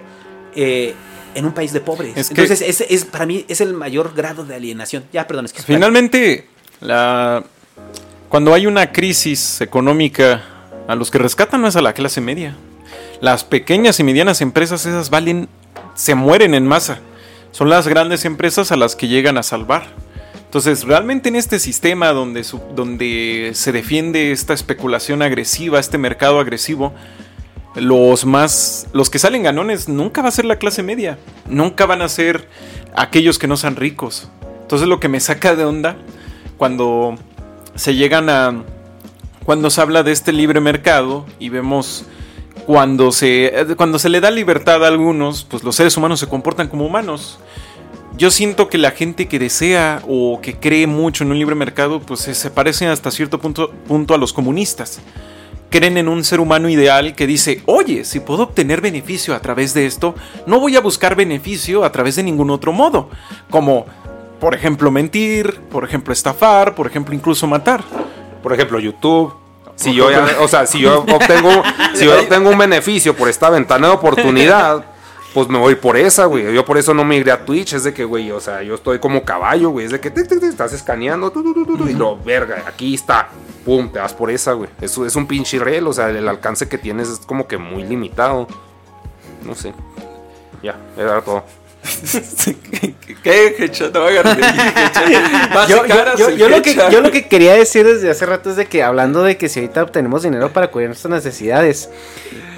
eh, 0.55 0.93
en 1.35 1.45
un 1.45 1.51
país 1.53 1.71
de 1.71 1.81
pobres. 1.81 2.17
Es 2.17 2.31
Entonces, 2.31 2.61
es, 2.61 2.81
es- 2.81 3.05
para 3.05 3.27
mí 3.27 3.45
es 3.47 3.61
el 3.61 3.73
mayor 3.75 4.13
grado 4.15 4.43
de 4.43 4.55
alienación. 4.55 5.03
Ya, 5.13 5.27
perdón, 5.27 5.45
es 5.45 5.53
que 5.53 5.61
Finalmente, 5.61 6.47
la, 6.81 7.43
cuando 8.27 8.55
hay 8.55 8.65
una 8.65 8.91
crisis 8.91 9.61
económica, 9.61 10.41
a 10.87 10.95
los 10.95 11.11
que 11.11 11.19
rescatan 11.19 11.61
no 11.61 11.67
es 11.67 11.75
a 11.75 11.81
la 11.81 11.93
clase 11.93 12.21
media. 12.21 12.55
Las 13.21 13.43
pequeñas 13.43 13.99
y 13.99 14.03
medianas 14.03 14.41
empresas, 14.41 14.83
esas 14.87 15.11
valen, 15.11 15.47
se 15.97 16.13
mueren 16.15 16.53
en 16.53 16.65
masa. 16.65 16.99
Son 17.51 17.69
las 17.69 17.87
grandes 17.87 18.23
empresas 18.23 18.71
a 18.71 18.77
las 18.77 18.95
que 18.95 19.07
llegan 19.07 19.37
a 19.37 19.43
salvar. 19.43 19.87
Entonces, 20.45 20.83
realmente 20.83 21.27
en 21.27 21.35
este 21.35 21.59
sistema 21.59 22.13
donde, 22.13 22.45
donde 22.75 23.51
se 23.53 23.71
defiende 23.71 24.31
esta 24.31 24.53
especulación 24.53 25.21
agresiva, 25.21 25.79
este 25.79 25.97
mercado 25.97 26.39
agresivo, 26.39 26.93
los 27.75 28.25
más, 28.25 28.87
los 28.93 29.09
que 29.09 29.19
salen 29.19 29.43
ganones 29.43 29.89
nunca 29.89 30.21
va 30.21 30.29
a 30.29 30.31
ser 30.31 30.45
la 30.45 30.57
clase 30.57 30.83
media, 30.83 31.17
nunca 31.47 31.85
van 31.85 32.01
a 32.01 32.09
ser 32.09 32.47
aquellos 32.95 33.39
que 33.39 33.47
no 33.47 33.57
sean 33.57 33.75
ricos. 33.75 34.29
Entonces 34.61 34.87
lo 34.87 34.99
que 34.99 35.09
me 35.09 35.19
saca 35.19 35.55
de 35.55 35.65
onda 35.65 35.97
cuando 36.57 37.15
se 37.75 37.95
llegan 37.95 38.29
a 38.29 38.63
cuando 39.45 39.69
se 39.69 39.79
habla 39.79 40.03
de 40.03 40.11
este 40.11 40.33
libre 40.33 40.59
mercado 40.59 41.25
y 41.39 41.49
vemos 41.49 42.05
cuando 42.68 43.14
se, 43.14 43.65
cuando 43.77 43.98
se 43.98 44.10
le 44.10 44.19
da 44.19 44.30
libertad 44.30 44.84
a 44.84 44.89
algunos, 44.89 45.45
pues 45.45 45.64
los 45.64 45.73
seres 45.73 45.95
humanos 45.95 46.19
se 46.19 46.27
comportan 46.27 46.68
como 46.68 46.85
humanos. 46.85 47.39
Yo 48.18 48.30
siento 48.30 48.68
que 48.68 48.77
la 48.77 48.91
gente 48.91 49.30
que 49.30 49.39
desea 49.39 50.03
o 50.06 50.41
que 50.41 50.57
cree 50.60 50.85
mucho 50.85 51.23
en 51.23 51.31
un 51.31 51.39
libre 51.39 51.56
mercado, 51.56 52.02
pues 52.02 52.19
se 52.19 52.52
parecen 52.52 52.89
hasta 52.89 53.10
cierto 53.10 53.39
punto, 53.39 53.72
punto 53.88 54.14
a 54.14 54.18
los 54.18 54.34
comunistas. 54.34 54.99
Creen 55.69 55.98
en 55.98 56.10
un 56.10 56.26
ser 56.26 56.41
humano 56.41 56.68
ideal 56.68 57.15
que 57.15 57.26
dice, 57.26 57.64
oye, 57.68 58.03
si 58.03 58.19
puedo 58.19 58.44
obtener 58.44 58.81
beneficio 58.81 59.34
a 59.34 59.39
través 59.39 59.73
de 59.73 59.85
esto, 59.85 60.14
no 60.45 60.60
voy 60.60 60.76
a 60.76 60.81
buscar 60.81 61.15
beneficio 61.15 61.85
a 61.85 61.91
través 61.94 62.18
de 62.18 62.23
ningún 62.23 62.49
otro 62.49 62.73
modo. 62.73 63.10
Como, 63.49 63.85
por 64.41 64.56
ejemplo, 64.56 64.91
mentir, 64.91 65.61
por 65.72 65.85
ejemplo, 65.85 66.11
estafar, 66.11 66.76
por 66.76 66.85
ejemplo, 66.85 67.15
incluso 67.15 67.48
matar. 67.48 67.81
Por 68.44 68.52
ejemplo, 68.52 68.77
YouTube. 68.77 69.46
Si 69.77 69.93
yo, 69.93 70.11
ya- 70.11 70.37
o 70.41 70.47
sea, 70.49 70.65
si 70.65 70.79
yo 70.79 71.01
obtengo, 71.03 71.63
si 71.93 72.03
yo 72.05 72.19
obtengo 72.21 72.49
un 72.49 72.57
beneficio 72.57 73.15
por 73.15 73.29
esta 73.29 73.49
ventana 73.49 73.87
de 73.87 73.93
oportunidad, 73.93 74.83
pues 75.33 75.47
me 75.47 75.57
voy 75.59 75.75
por 75.75 75.95
esa, 75.97 76.25
güey. 76.25 76.51
Yo 76.53 76.65
por 76.65 76.77
eso 76.77 76.93
no 76.93 77.03
me 77.05 77.15
iré 77.15 77.31
a 77.31 77.45
Twitch, 77.45 77.73
es 77.73 77.83
de 77.83 77.93
que, 77.93 78.03
güey, 78.03 78.31
o 78.31 78.39
sea, 78.39 78.63
yo 78.63 78.75
estoy 78.75 78.97
como 78.99 79.23
caballo, 79.23 79.69
güey. 79.69 79.85
Es 79.85 79.91
de 79.91 79.99
que 79.99 80.09
tic, 80.09 80.31
estás 80.43 80.73
escaneando, 80.73 81.31
tu, 81.31 81.41
tu, 81.43 81.87
y 81.87 81.93
lo, 81.93 82.17
verga, 82.17 82.63
aquí 82.67 82.95
está. 82.95 83.29
Pum, 83.63 83.89
te 83.91 83.99
vas 83.99 84.13
por 84.13 84.31
esa, 84.31 84.53
güey. 84.53 84.69
Es, 84.81 84.97
es 84.97 85.15
un 85.15 85.27
pinche 85.27 85.59
reel, 85.59 85.85
o 85.87 85.93
sea, 85.93 86.09
el 86.09 86.27
alcance 86.27 86.67
que 86.67 86.77
tienes 86.77 87.07
es 87.09 87.19
como 87.19 87.47
que 87.47 87.57
muy 87.57 87.83
limitado. 87.83 88.47
No 89.43 89.53
sé. 89.53 89.73
Ya, 90.63 90.75
era 90.97 91.21
todo. 91.21 91.43
¿Qué, 93.23 93.55
Hecha? 93.59 93.89
No. 93.93 94.05
Más 95.53 95.68
Yo, 95.68 95.85
yo- 96.35 96.49
lo 96.49 96.61
que, 96.61 96.76
yo 96.91 97.01
lo 97.01 97.11
que 97.11 97.27
quería 97.27 97.53
decir 97.53 97.85
desde 97.85 98.09
hace 98.09 98.26
rato 98.26 98.49
es 98.49 98.55
de 98.55 98.65
que 98.65 98.84
hablando 98.84 99.23
de 99.23 99.38
que 99.38 99.49
si 99.49 99.59
ahorita 99.59 99.84
obtenemos 99.84 100.23
dinero 100.23 100.51
para 100.53 100.69
cubrir 100.69 100.88
nuestras 100.89 101.11
necesidades, 101.11 101.89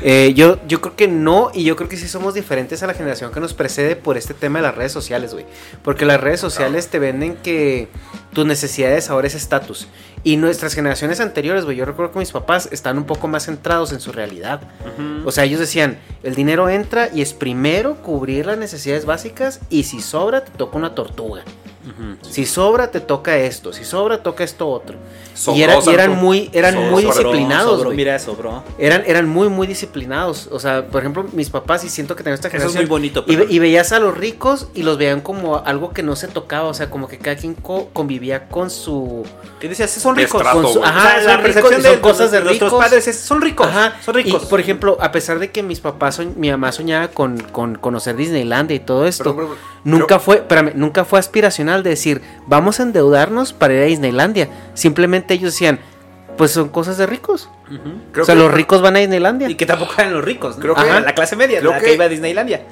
eh, 0.02 0.34
yo, 0.36 0.58
yo 0.68 0.82
creo 0.82 0.96
que 0.96 1.08
no, 1.08 1.52
y 1.54 1.64
yo 1.64 1.76
creo 1.76 1.90
que 1.90 1.98
sí 1.98 2.08
somos 2.08 2.34
diferentes 2.34 2.82
a 2.84 2.88
la 2.88 2.94
generación 2.94 3.32
que 3.32 3.40
nos 3.40 3.54
precede 3.54 3.96
por 3.96 4.18
este 4.18 4.34
tema 4.34 4.60
de 4.60 4.64
las 4.64 4.76
redes 4.76 4.92
sociales, 4.92 5.34
güey. 5.34 5.46
Porque 5.84 6.06
las 6.06 6.20
redes 6.22 6.40
sociales 6.40 6.88
te 6.88 7.00
venden 7.00 7.36
que 7.38 7.88
tus 8.34 8.46
necesidades 8.46 9.10
ahora 9.10 9.28
es 9.28 9.36
estatus. 9.36 9.88
Y 10.24 10.38
nuestras 10.38 10.74
generaciones 10.74 11.20
anteriores, 11.20 11.66
güey, 11.66 11.78
yo 11.78 11.86
recuerdo 11.86 12.12
que 12.12 12.20
mis 12.20 12.32
papás 12.32 12.68
están 12.72 12.98
un 12.98 13.06
poco 13.06 13.28
más 13.28 13.46
centrados 13.46 13.94
en 13.94 14.02
su 14.02 14.12
realidad. 14.12 14.62
O 15.26 15.32
sea, 15.32 15.46
ellos 15.46 15.60
decían, 15.60 15.98
el 16.24 16.36
dinero 16.36 16.70
entra 16.70 17.10
y 17.14 17.22
es 17.22 17.34
primero 17.34 17.96
cubrir 18.02 18.46
las 18.46 18.58
necesidades 18.58 19.06
básicas 19.06 19.62
y 19.70 19.84
si 19.84 20.02
sobra 20.02 20.44
te 20.44 20.52
toca 20.52 20.78
una 20.78 20.94
tortuga. 20.94 21.44
Si 22.22 22.46
sobra 22.46 22.92
te 22.92 23.00
toca 23.00 23.38
esto, 23.38 23.74
si 23.74 23.84
sobra 23.84 24.22
toca 24.24 24.44
esto 24.44 24.68
otro. 24.70 24.98
Sobró, 25.34 25.58
y, 25.58 25.64
era- 25.64 25.80
y 25.86 25.90
eran 25.90 26.12
muy, 26.18 26.50
eran 26.54 26.74
Sobró, 26.74 26.92
muy 26.92 27.04
disciplinados. 27.06 27.78
sobró, 27.80 27.92
mira, 27.92 28.20
sobró. 28.20 28.64
Eran, 28.78 29.04
eran 29.08 29.30
muy, 29.30 29.48
muy 29.48 29.68
disciplinados. 29.68 30.50
O 30.52 30.60
sea, 30.60 30.88
por 30.88 31.00
ejemplo, 31.02 31.26
mis 31.32 31.50
papás, 31.50 31.84
y 31.86 31.90
siento 31.90 32.16
que 32.16 32.24
tengo 32.24 32.36
esta 32.36 32.50
Eso 32.50 32.58
es 32.58 32.64
generación. 32.64 32.84
muy 32.84 32.90
bonito, 32.90 33.24
Y, 33.28 33.60
veías 33.60 33.92
a 33.94 34.00
los 34.00 34.18
ricos 34.18 34.68
y 34.74 34.84
los 34.84 34.98
veían 34.98 35.22
como 35.22 35.58
algo 35.58 35.92
que 35.92 36.04
no 36.04 36.16
se 36.18 36.28
tocaba. 36.28 36.68
O 36.68 36.74
sea, 36.74 36.90
como 36.90 37.08
que 37.08 37.18
cada 37.20 37.38
quien 37.38 37.54
co- 37.54 37.90
convivía 37.94 38.50
con 38.50 38.70
su. 38.70 39.24
¿Qué 39.62 39.70
decías? 39.70 39.90
Son 39.92 40.16
ricos. 40.16 40.44
Con 40.44 40.68
su- 40.68 40.80
güey. 40.80 40.90
ajá, 40.90 41.16
O 41.20 41.24
sea, 41.24 41.38
la 41.38 41.44
percepción 41.44 41.82
de 41.82 42.00
cosas 42.02 42.32
de 42.32 42.42
nuestros 42.42 42.72
ricos. 42.72 42.84
padres 42.86 43.08
es, 43.08 43.20
son 43.20 43.42
ricos. 43.42 43.68
Ajá, 43.68 43.94
Son 44.04 44.14
ricos. 44.16 44.44
Y, 44.44 44.46
por 44.48 44.60
ejemplo, 44.60 44.98
a 45.00 45.12
pesar 45.14 45.40
de 45.40 45.52
que 45.52 45.64
mis 45.64 45.80
papás, 45.80 46.20
mi 46.36 46.52
mamá 46.52 46.72
soñaba 46.74 47.08
con, 47.10 47.40
con 47.40 47.76
conocer 47.76 48.16
Disneylandia 48.18 48.76
y 48.76 48.80
todo 48.80 49.06
esto, 49.06 49.36
Pero, 49.36 49.48
pero, 49.50 49.56
nunca 49.86 50.20
fue, 50.20 50.36
espérame, 50.38 50.74
nunca 50.76 51.06
fue 51.06 51.18
aspiracional 51.20 51.79
de 51.84 51.92
decir, 51.92 52.22
vamos 52.48 52.80
a 52.80 52.84
endeudarnos 52.84 53.54
para 53.54 53.74
ir 53.74 53.82
a 53.82 53.86
Disneylandia. 53.86 54.50
Simplemente 54.74 55.34
ellos 55.34 55.54
decían, 55.54 55.80
pues 56.38 56.52
son 56.52 56.70
cosas 56.70 56.98
de 56.98 57.06
ricos. 57.06 57.50
Creo 58.12 58.24
o 58.24 58.26
sea, 58.26 58.36
que- 58.36 58.42
los 58.42 58.52
ricos 58.52 58.82
van 58.82 58.96
a 58.96 59.00
Disneylandia. 59.00 59.50
Y 59.50 59.56
que 59.56 59.66
tampoco 59.66 59.94
eran 59.98 60.14
los 60.14 60.24
ricos, 60.24 60.56
¿no? 60.58 60.62
Creo 60.62 60.76
que- 60.76 60.82
Ajá, 60.82 61.00
la 61.02 61.14
clase 61.14 61.36
media, 61.36 61.60
creo 61.60 61.72
la 61.72 61.80
que, 61.80 61.86
que- 61.86 61.94
iba 61.96 62.06
a 62.06 62.10
Disneylandia. 62.10 62.66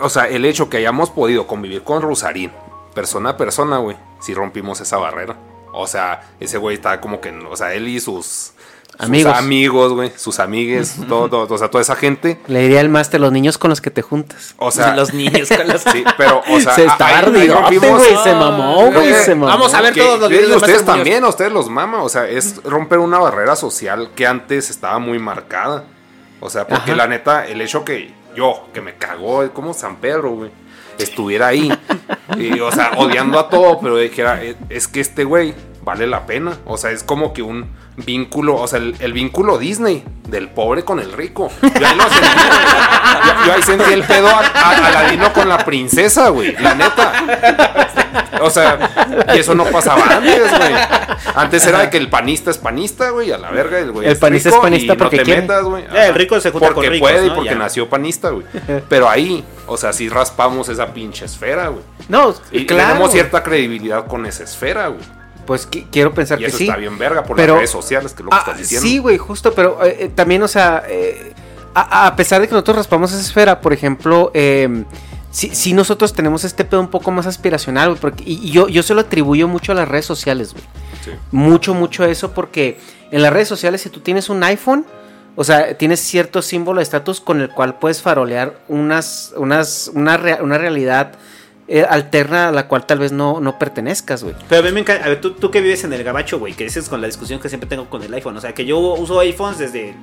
O 0.00 0.08
sea, 0.08 0.28
el 0.28 0.44
hecho 0.44 0.70
que 0.70 0.76
hayamos 0.76 1.10
podido 1.10 1.46
convivir 1.46 1.82
con 1.82 2.00
Rosarín, 2.02 2.52
persona 2.94 3.30
a 3.30 3.36
persona, 3.36 3.78
güey, 3.78 3.96
si 4.20 4.34
rompimos 4.34 4.80
esa 4.80 4.96
barrera. 4.96 5.36
O 5.72 5.86
sea, 5.86 6.22
ese 6.40 6.56
güey 6.58 6.76
está 6.76 7.00
como 7.00 7.20
que, 7.20 7.30
o 7.30 7.56
sea, 7.56 7.74
él 7.74 7.88
y 7.88 8.00
sus 8.00 8.52
sus 8.98 9.06
Amigos. 9.06 9.36
amigos, 9.36 9.92
güey, 9.92 10.12
sus 10.16 10.40
amigues, 10.40 10.96
todo, 11.08 11.28
todo, 11.28 11.54
o 11.54 11.58
sea, 11.58 11.70
toda 11.70 11.82
esa 11.82 11.94
gente. 11.94 12.40
Le 12.48 12.62
diría 12.62 12.80
el 12.80 12.88
máster, 12.88 13.20
los 13.20 13.30
niños 13.30 13.56
con 13.56 13.70
los 13.70 13.80
que 13.80 13.90
te 13.92 14.02
juntas. 14.02 14.54
O 14.58 14.70
sea, 14.72 14.94
Los 14.96 15.14
niños 15.14 15.48
con 15.48 15.68
los 15.68 15.82
Sí, 15.92 16.02
pero, 16.16 16.42
o 16.50 16.60
sea, 16.60 16.74
Se 16.74 16.84
está 16.84 17.22
güey, 17.30 17.46
se 17.48 18.34
mamó, 18.34 18.90
güey, 18.90 19.08
que- 19.12 19.14
se 19.22 19.34
mamó. 19.36 19.46
Vamos 19.52 19.72
a 19.74 19.80
ver 19.82 19.92
que- 19.94 20.00
todos 20.00 20.18
los 20.18 20.28
videos 20.28 20.48
de 20.50 20.56
ustedes 20.56 20.84
también, 20.84 21.22
a 21.24 21.28
ustedes 21.28 21.52
los 21.52 21.68
mama, 21.70 22.02
o 22.02 22.08
sea, 22.08 22.28
es 22.28 22.62
romper 22.64 22.98
una 22.98 23.18
barrera 23.18 23.54
social 23.54 24.10
que 24.16 24.26
antes 24.26 24.68
estaba 24.70 24.98
muy 24.98 25.18
marcada. 25.20 25.84
O 26.40 26.50
sea, 26.50 26.66
porque 26.66 26.90
Ajá. 26.92 26.96
la 26.96 27.06
neta, 27.06 27.46
el 27.46 27.60
hecho 27.60 27.84
que 27.84 28.12
yo, 28.36 28.68
que 28.74 28.80
me 28.80 28.94
cagó, 28.94 29.48
como 29.52 29.74
San 29.74 29.96
Pedro, 29.96 30.30
güey, 30.32 30.50
estuviera 30.98 31.48
ahí, 31.48 31.72
y, 32.36 32.58
o 32.60 32.70
sea, 32.72 32.92
odiando 32.96 33.38
a 33.38 33.48
todo, 33.48 33.78
pero 33.80 33.96
dijera, 33.96 34.42
"Eh, 34.42 34.56
es 34.68 34.88
que 34.88 35.00
este 35.00 35.24
güey 35.24 35.54
vale 35.82 36.06
la 36.06 36.26
pena. 36.26 36.56
O 36.66 36.76
sea, 36.76 36.90
es 36.90 37.02
como 37.02 37.32
que 37.32 37.40
un 37.42 37.70
vínculo, 37.96 38.56
o 38.56 38.66
sea, 38.66 38.78
el, 38.78 39.12
vínculo 39.14 39.56
Disney 39.58 40.04
del 40.28 40.48
pobre 40.50 40.84
con 40.84 41.00
el 41.00 41.12
rico. 41.12 41.50
Yo 41.62 41.86
ahí 41.86 41.96
lo 41.96 42.02
sentí, 42.02 42.26
yo, 43.46 43.52
ahí 43.54 43.62
sentí 43.62 43.92
el 43.94 44.02
pedo 44.04 44.28
a, 44.28 44.40
a- 44.40 44.86
Aladino 44.88 45.32
con 45.32 45.48
la 45.48 45.64
princesa, 45.64 46.28
güey, 46.28 46.54
la 46.60 46.74
neta. 46.74 48.07
O 48.40 48.50
sea, 48.50 49.26
y 49.34 49.38
eso 49.38 49.54
no 49.54 49.64
pasaba 49.64 50.04
antes, 50.16 50.48
güey. 50.56 50.72
Antes 51.34 51.66
era 51.66 51.80
de 51.80 51.90
que 51.90 51.96
el 51.96 52.08
panista 52.08 52.50
es 52.52 52.58
panista, 52.58 53.10
güey, 53.10 53.32
a 53.32 53.38
la 53.38 53.50
verga. 53.50 53.78
El, 53.80 53.90
güey 53.90 54.08
El 54.08 54.16
panista 54.16 54.50
rico 54.50 54.58
es 54.58 54.62
panista 54.62 54.92
y 54.92 54.96
porque 54.96 55.16
no 55.16 55.22
te 55.22 55.24
quiere. 55.24 55.40
metas, 55.42 55.64
güey. 55.64 55.84
Ya, 55.92 56.06
el 56.06 56.14
rico 56.14 56.40
se 56.40 56.50
junta 56.52 56.68
porque 56.68 56.86
con 56.86 56.92
ricos, 56.92 57.10
puede 57.10 57.26
y 57.26 57.28
¿no? 57.30 57.34
porque 57.34 57.50
Ya. 57.50 57.56
nació 57.56 57.88
panista, 57.88 58.30
güey. 58.30 58.44
Pero 58.88 59.08
ahí, 59.08 59.44
o 59.66 59.76
sea, 59.76 59.92
sí 59.92 60.08
raspamos 60.08 60.68
esa 60.68 60.86
pinche 60.94 61.24
esfera, 61.24 61.68
güey. 61.68 61.82
No, 62.08 62.32
Y 62.52 62.64
claro. 62.64 62.88
tenemos 62.90 63.10
cierta 63.12 63.42
credibilidad 63.42 64.06
con 64.06 64.24
esa 64.24 64.44
esfera, 64.44 64.86
güey. 64.88 65.00
Pues 65.44 65.68
qui- 65.68 65.86
quiero 65.90 66.14
pensar 66.14 66.38
Y 66.38 66.42
que 66.42 66.48
eso 66.48 66.58
sí. 66.58 66.64
está 66.64 66.76
bien 66.76 66.96
verga 66.98 67.24
por 67.24 67.34
Pero- 67.36 67.54
las 67.54 67.60
redes 67.62 67.70
sociales, 67.70 68.12
que 68.12 68.22
es 68.22 68.24
lo 68.24 68.30
que 68.30 68.36
Ah, 68.36 68.40
estás 68.40 68.58
diciendo. 68.58 68.86
Sí, 68.86 68.98
güey, 68.98 69.18
justo, 69.18 69.52
pero 69.52 69.84
eh, 69.84 69.96
eh, 70.00 70.08
también, 70.14 70.42
o 70.42 70.48
sea, 70.48 70.84
eh, 70.86 71.32
a, 71.74 72.06
a 72.06 72.14
pesar 72.16 72.40
de 72.40 72.46
que 72.46 72.52
nosotros 72.52 72.76
raspamos 72.76 73.10
esa 73.12 73.20
esfera, 73.20 73.60
por 73.60 73.72
ejemplo, 73.72 74.30
eh, 74.34 74.84
sí, 75.30 75.50
sí 75.54 75.72
nosotros 75.72 76.12
tenemos 76.12 76.44
este 76.44 76.64
pedo 76.64 76.80
un 76.80 76.88
poco 76.88 77.10
más 77.10 77.26
aspiracional, 77.26 77.88
güey, 77.90 78.00
porque, 78.00 78.24
y, 78.26 78.34
y 78.48 78.50
yo, 78.50 78.68
yo 78.68 78.82
se 78.82 78.94
lo 78.94 79.00
atribuyo 79.02 79.48
mucho 79.48 79.72
a 79.72 79.74
las 79.74 79.88
redes 79.88 80.06
sociales, 80.06 80.52
güey. 80.52 80.64
Sí. 81.04 81.10
Mucho, 81.32 81.74
mucho 81.74 82.04
eso, 82.04 82.32
porque 82.32 82.78
en 83.10 83.22
las 83.22 83.32
redes 83.32 83.48
sociales, 83.48 83.80
si 83.82 83.90
tú 83.90 84.00
tienes 84.00 84.28
un 84.28 84.42
iPhone, 84.42 84.84
o 85.36 85.44
sea, 85.44 85.78
tienes 85.78 86.00
cierto 86.00 86.42
símbolo 86.42 86.78
de 86.80 86.82
estatus 86.82 87.20
con 87.20 87.40
el 87.40 87.48
cual 87.50 87.78
puedes 87.78 88.02
farolear 88.02 88.58
unas, 88.68 89.32
unas, 89.36 89.90
una, 89.94 90.16
rea- 90.16 90.42
una 90.42 90.58
realidad 90.58 91.12
eh, 91.68 91.86
alterna 91.88 92.48
a 92.48 92.52
la 92.52 92.66
cual 92.66 92.86
tal 92.86 92.98
vez 92.98 93.12
no, 93.12 93.40
no 93.40 93.56
pertenezcas, 93.58 94.24
güey. 94.24 94.34
Pero 94.48 94.62
a 94.62 94.64
mí 94.64 94.72
me 94.72 94.80
encanta. 94.80 95.04
A 95.04 95.08
ver, 95.10 95.20
tú, 95.20 95.32
tú 95.32 95.50
que 95.52 95.60
vives 95.60 95.84
en 95.84 95.92
el 95.92 96.02
gabacho, 96.02 96.38
güey, 96.40 96.54
que 96.54 96.64
dices 96.64 96.88
con 96.88 97.00
la 97.00 97.06
discusión 97.06 97.38
que 97.40 97.48
siempre 97.48 97.68
tengo 97.68 97.88
con 97.88 98.02
el 98.02 98.12
iPhone. 98.14 98.36
O 98.36 98.40
sea, 98.40 98.52
que 98.54 98.64
yo 98.64 98.78
uso 98.78 99.20
iPhones 99.20 99.58
desde. 99.58 99.94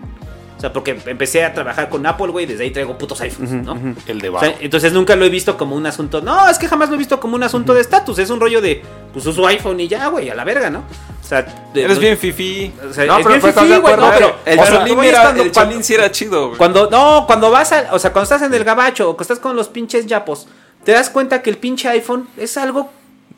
O 0.58 0.60
sea, 0.62 0.72
porque 0.72 0.98
empecé 1.06 1.44
a 1.44 1.54
trabajar 1.54 1.90
con 1.90 2.06
Apple, 2.06 2.28
güey, 2.28 2.46
desde 2.46 2.64
ahí 2.64 2.72
traigo 2.72 2.98
putos 2.98 3.20
iPhones, 3.22 3.52
¿no? 3.52 3.78
El 4.08 4.20
de 4.22 4.30
O 4.30 4.40
sea, 4.40 4.56
entonces 4.62 4.94
nunca 4.94 5.16
lo 5.18 5.26
he 5.26 5.30
visto 5.30 5.58
como 5.58 5.76
un 5.76 5.86
asunto. 5.86 6.22
No, 6.22 6.50
es 6.50 6.58
que 6.58 6.68
jamás 6.70 6.88
lo 6.90 6.96
he 6.96 6.98
visto 6.98 7.20
como 7.20 7.36
un 7.36 7.44
asunto 7.44 7.74
de 7.74 7.82
estatus. 7.82 8.18
Es 8.20 8.30
un 8.30 8.40
rollo 8.40 8.62
de. 8.62 8.82
Pues 9.12 9.26
uso 9.26 9.46
iPhone 9.48 9.80
y 9.82 9.88
ya, 9.90 10.08
güey, 10.08 10.30
a 10.30 10.36
la 10.36 10.44
verga, 10.46 10.70
¿no? 10.70 10.80
O 10.80 11.28
sea, 11.28 11.42
de- 11.74 11.84
Eres 11.84 11.98
no- 11.98 12.02
bien 12.02 12.18
fifi. 12.18 12.72
O 12.90 12.94
sea, 12.94 13.06
No, 13.06 13.18
es 13.18 13.24
pero 13.24 13.30
bien 13.30 13.42
pues, 13.42 13.50
¿estás 13.52 13.64
fifí, 13.64 13.74
de 13.74 13.80
güey, 13.80 13.94
acuerdo? 13.94 14.12
no, 14.12 14.14
pero 14.18 14.36
El 14.46 14.60
o 14.60 14.66
sea, 14.66 14.86
era, 15.04 15.22
cuando- 15.24 15.44
el 15.44 15.52
Chalín 15.52 15.84
sí 15.84 15.94
era 15.94 16.10
chido, 16.12 16.46
güey. 16.48 16.58
Cuando, 16.58 16.90
no, 16.90 17.26
cuando 17.28 17.52
vas 17.52 17.72
a, 17.74 17.90
o 17.94 18.00
sea, 18.00 18.14
cuando 18.14 18.24
estás 18.24 18.42
en 18.44 18.54
el 18.54 18.64
gabacho 18.64 19.10
o 19.10 19.18
que 19.18 19.24
estás 19.24 19.40
con 19.40 19.56
los 19.58 19.68
pinches 19.68 20.06
yapos, 20.06 20.48
te 20.86 20.94
das 20.94 21.10
cuenta 21.10 21.42
que 21.42 21.50
el 21.50 21.58
pinche 21.58 21.90
iPhone 21.90 22.28
es 22.38 22.56
algo 22.58 22.90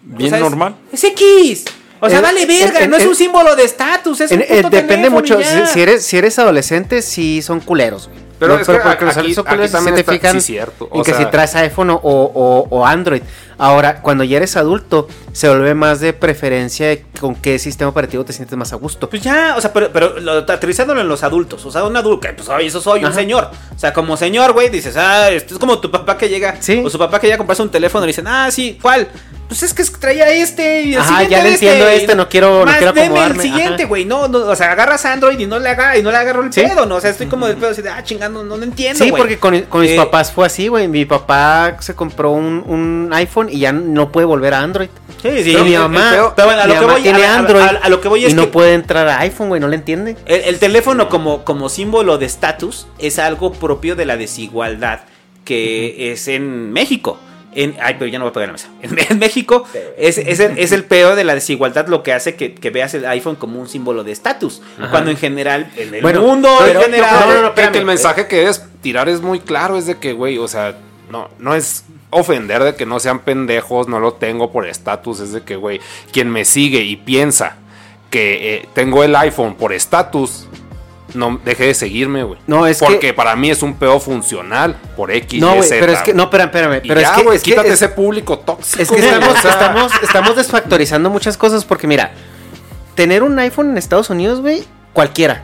Bien 0.03 0.27
o 0.27 0.29
sea, 0.29 0.37
es- 0.37 0.43
normal. 0.43 0.75
Es, 0.91 1.03
X. 1.03 1.65
O 1.99 2.09
sea, 2.09 2.19
En- 2.19 2.23
vale 2.23 2.45
verga, 2.45 2.79
en- 2.81 2.89
no 2.91 2.97
es 2.97 3.03
en- 3.03 3.09
un 3.09 3.15
símbolo 3.15 3.55
de 3.55 3.63
estatus, 3.63 4.21
es 4.21 4.31
un 4.31 4.41
En- 4.41 4.47
eh, 4.49 4.61
puto 4.63 4.75
depende 4.75 5.09
mucho. 5.09 5.37
Si, 5.37 5.43
ya. 5.43 5.65
si 5.65 5.81
eres, 5.81 6.05
si 6.05 6.17
eres 6.17 6.37
adolescente, 6.39 7.01
sí 7.01 7.41
son 7.41 7.59
culeros. 7.59 8.07
güey. 8.07 8.27
Pero 8.39 8.53
No, 8.53 8.59
es 8.61 8.67
que 8.67 8.73
porque 8.73 8.83
los 9.05 9.17
aquí- 9.17 9.31
adolescentes 9.31 9.35
son 9.35 9.47
aquí 9.47 9.71
también 9.71 9.95
se 9.97 10.03
te 10.03 10.11
fijan 10.11 10.33
sí, 10.39 10.41
cierto, 10.53 10.87
o 10.91 10.97
en 10.99 11.03
que 11.03 11.13
si 11.15 11.25
traes 11.25 11.55
iPhone 11.55 11.89
o, 11.89 11.95
o- 12.03 12.67
o 12.69 12.85
Android. 12.85 13.23
Ahora, 13.57 14.03
cuando 14.03 14.23
ya 14.23 14.37
eres 14.37 14.55
adulto, 14.57 15.07
se 15.31 15.49
vuelve 15.49 15.73
más 15.73 15.99
de 16.01 16.13
preferencia 16.13 16.87
de 16.87 17.03
con 17.19 17.33
qué 17.33 17.57
sistema 17.57 17.89
operativo 17.89 18.23
te 18.23 18.33
sientes 18.33 18.55
más 18.55 18.71
a 18.73 18.75
gusto. 18.75 19.09
Pues 19.09 19.23
ya, 19.23 19.55
o 19.57 19.61
sea, 19.61 19.73
pero, 19.73 19.89
pero 19.91 20.19
lo, 20.19 20.33
aterrizándolo 20.33 21.01
en 21.01 21.07
los 21.07 21.23
adultos. 21.23 21.65
O 21.65 21.71
sea, 21.71 21.83
un 21.83 21.97
adulto, 21.97 22.27
que 22.27 22.33
pues, 22.33 22.47
oye, 22.49 22.67
eso 22.67 22.79
soy 22.79 23.03
un 23.03 23.11
señor. 23.15 23.49
O 23.75 23.79
sea, 23.79 23.91
como 23.91 24.15
señor, 24.15 24.53
güey, 24.53 24.69
dices, 24.69 24.95
ah, 24.97 25.31
esto 25.31 25.55
es 25.55 25.59
como 25.59 25.79
tu 25.79 25.89
papá 25.89 26.15
que 26.15 26.29
llega. 26.29 26.57
Sí. 26.59 26.83
O 26.85 26.91
su 26.91 26.99
papá 26.99 27.19
que 27.19 27.25
llega 27.25 27.35
a 27.35 27.37
comprarse 27.39 27.63
un 27.63 27.71
teléfono 27.71 28.03
y 28.03 28.05
le 28.05 28.11
dicen, 28.11 28.27
ah, 28.27 28.51
sí, 28.51 28.77
¿cuál? 28.79 29.07
Pues 29.47 29.63
es 29.63 29.73
que 29.73 29.81
traía 29.97 30.29
este 30.29 30.81
y 30.83 30.95
el 30.95 30.99
Ajá, 30.99 31.19
siguiente 31.21 31.31
ya 31.31 31.37
le 31.43 31.47
de 31.49 31.53
entiendo 31.55 31.87
este, 31.87 32.15
no 32.15 32.27
quiero- 32.27 32.59
no 32.59 32.65
más 32.65 32.77
quiero 32.79 32.91
deme 32.91 33.05
acomodarme, 33.07 33.43
el 33.43 33.49
siguiente, 33.49 33.85
güey. 33.85 34.03
No, 34.03 34.27
no, 34.27 34.39
o 34.39 34.55
sea, 34.57 34.73
agarras 34.73 35.05
Android 35.05 35.39
y 35.39 35.45
no 35.47 35.57
le 35.57 35.69
haga 35.69 35.97
y 35.97 36.03
no 36.03 36.11
le 36.11 36.17
agarro 36.17 36.43
el 36.43 36.51
Sí. 36.51 36.61
pedo, 36.63 36.85
¿no? 36.85 36.95
O 36.95 37.01
sea, 37.01 37.11
estoy 37.11 37.27
como 37.27 37.47
del 37.47 37.55
pedo 37.55 37.69
así 37.69 37.81
de, 37.81 37.89
ah, 37.89 38.03
chingando, 38.03 38.43
no 38.43 38.57
lo 38.57 38.63
entiendo, 38.65 39.01
Sí, 39.05 39.09
porque 39.15 39.39
con, 39.39 39.57
con 39.63 39.81
mis 39.81 39.91
Eh, 39.91 39.95
papás 39.95 40.33
fue 40.33 40.45
así, 40.47 40.67
güey. 40.67 40.89
Mi 40.89 41.05
papá 41.05 41.77
se 41.79 41.95
compró 41.95 42.31
un, 42.31 42.61
un 42.67 43.09
iPhone 43.13 43.47
y 43.49 43.59
ya 43.59 43.71
no 43.71 44.11
puede 44.11 44.25
volver 44.25 44.53
a 44.53 44.59
Android. 44.59 44.89
Sí, 45.21 45.43
sí, 45.45 45.55
mi 45.63 45.77
mamá, 45.77 46.33
pero 46.35 46.45
bueno, 46.47 46.61
a 46.63 46.65
mi 46.67 46.73
que 46.73 46.79
mamá 46.81 46.93
voy- 46.93 47.01
tiene 47.03 47.25
a- 47.25 47.33
a- 47.35 47.39
Android 47.39 47.63
a- 47.63 47.79
a 47.83 47.89
lo 47.89 48.01
que 48.01 48.07
voy 48.09 48.25
es 48.25 48.33
y 48.33 48.35
no 48.35 48.43
que- 48.43 48.47
puede 48.49 48.73
entrar 48.73 49.07
a 49.07 49.19
iPhone, 49.21 49.47
güey, 49.47 49.61
no 49.61 49.69
le 49.69 49.77
entiende. 49.77 50.17
El, 50.25 50.41
el 50.41 50.59
teléfono 50.59 51.07
como, 51.07 51.45
como 51.45 51.69
símbolo 51.69 52.17
de 52.17 52.25
estatus 52.25 52.85
es 52.99 53.17
algo 53.17 53.53
propio 53.53 53.95
de 53.95 54.05
la 54.05 54.17
desigualdad 54.17 54.99
que 55.45 56.11
es 56.11 56.27
en 56.27 56.73
México. 56.73 57.17
En, 57.59 57.75
ay, 57.81 57.95
pero 57.97 58.05
ya 58.09 58.19
no 58.19 58.25
voy 58.25 58.29
a 58.29 58.33
pegar 58.33 58.49
la 58.49 58.53
mesa. 58.53 58.69
En, 58.83 58.95
en 59.09 59.17
México 59.19 59.65
es, 59.97 60.17
es 60.19 60.39
el, 60.39 60.57
es 60.59 60.71
el 60.71 60.83
peor 60.83 61.15
de 61.15 61.23
la 61.23 61.33
desigualdad 61.33 61.87
lo 61.87 62.03
que 62.03 62.13
hace 62.13 62.35
que, 62.35 62.53
que 62.53 62.69
veas 62.69 62.93
el 62.93 63.05
iPhone 63.05 63.35
como 63.35 63.59
un 63.59 63.67
símbolo 63.67 64.03
de 64.03 64.11
estatus. 64.11 64.61
Cuando 64.91 65.09
en 65.11 65.17
general, 65.17 65.71
en 65.75 65.93
el 65.95 66.01
Bueno, 66.03 66.21
mundo 66.21 66.49
pero- 66.59 66.79
en 66.79 66.85
general. 66.85 67.19
no, 67.27 67.33
no, 67.33 67.41
no, 67.41 67.47
espérame. 67.47 67.71
que 67.73 67.79
el 67.79 67.85
mensaje 67.85 68.27
que 68.27 68.35
debes 68.37 68.63
tirar 68.81 69.09
es 69.09 69.21
muy 69.21 69.39
claro, 69.39 69.75
es 69.77 69.87
de 69.87 69.97
que, 69.97 70.13
güey, 70.13 70.37
o 70.37 70.47
sea, 70.47 70.77
no, 71.09 71.29
no 71.39 71.55
es 71.55 71.83
ofender 72.11 72.63
de 72.63 72.75
que 72.75 72.85
no 72.85 72.99
sean 72.99 73.19
pendejos, 73.19 73.87
no 73.87 73.99
lo 73.99 74.13
tengo 74.13 74.51
por 74.51 74.67
estatus, 74.67 75.19
es 75.19 75.31
de 75.33 75.41
que, 75.41 75.55
güey, 75.55 75.81
quien 76.13 76.29
me 76.29 76.45
sigue 76.45 76.81
y 76.83 76.95
piensa 76.95 77.57
que 78.11 78.55
eh, 78.55 78.69
tengo 78.73 79.03
el 79.03 79.15
iPhone 79.15 79.55
por 79.55 79.73
estatus, 79.73 80.47
no 81.13 81.39
deje 81.43 81.67
de 81.67 81.73
seguirme, 81.73 82.23
güey. 82.23 82.39
No, 82.47 82.67
es 82.67 82.79
Porque 82.79 82.99
que- 82.99 83.13
para 83.13 83.35
mí 83.35 83.49
es 83.49 83.61
un 83.63 83.75
pedo 83.75 83.99
funcional 83.99 84.75
por 84.95 85.11
X, 85.11 85.39
No, 85.41 85.55
Y, 85.57 85.63
Z, 85.63 85.75
pero 85.79 85.91
es 85.93 86.01
que, 86.01 86.13
no, 86.13 86.23
espérame, 86.23 86.47
espérame. 86.47 86.81
Pero 86.87 86.99
ya, 87.01 87.07
es 87.11 87.13
que, 87.17 87.23
güey, 87.23 87.37
es 87.37 87.43
que 87.43 87.51
quítate 87.51 87.67
es- 87.69 87.73
ese 87.75 87.89
público 87.89 88.39
tóxico. 88.39 88.81
Es 88.81 88.89
que 88.89 88.99
estamos, 88.99 89.35
estamos, 89.45 89.91
estamos 90.03 90.35
desfactorizando 90.35 91.09
muchas 91.09 91.37
cosas 91.37 91.63
porque 91.65 91.87
mira, 91.87 92.11
tener 92.95 93.23
un 93.23 93.37
iPhone 93.39 93.69
en 93.71 93.77
Estados 93.77 94.09
Unidos, 94.09 94.41
güey, 94.41 94.63
cualquiera. 94.93 95.43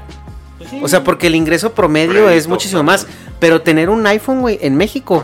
O 0.81 0.88
sea, 0.88 1.03
porque 1.03 1.27
el 1.27 1.35
ingreso 1.35 1.73
promedio 1.73 2.30
es 2.30 2.48
muchísimo 2.48 2.84
más. 2.84 3.06
Pero 3.40 3.61
tener 3.61 3.90
un 3.90 4.06
iPhone, 4.07 4.40
güey, 4.40 4.57
en 4.61 4.76
México 4.77 5.23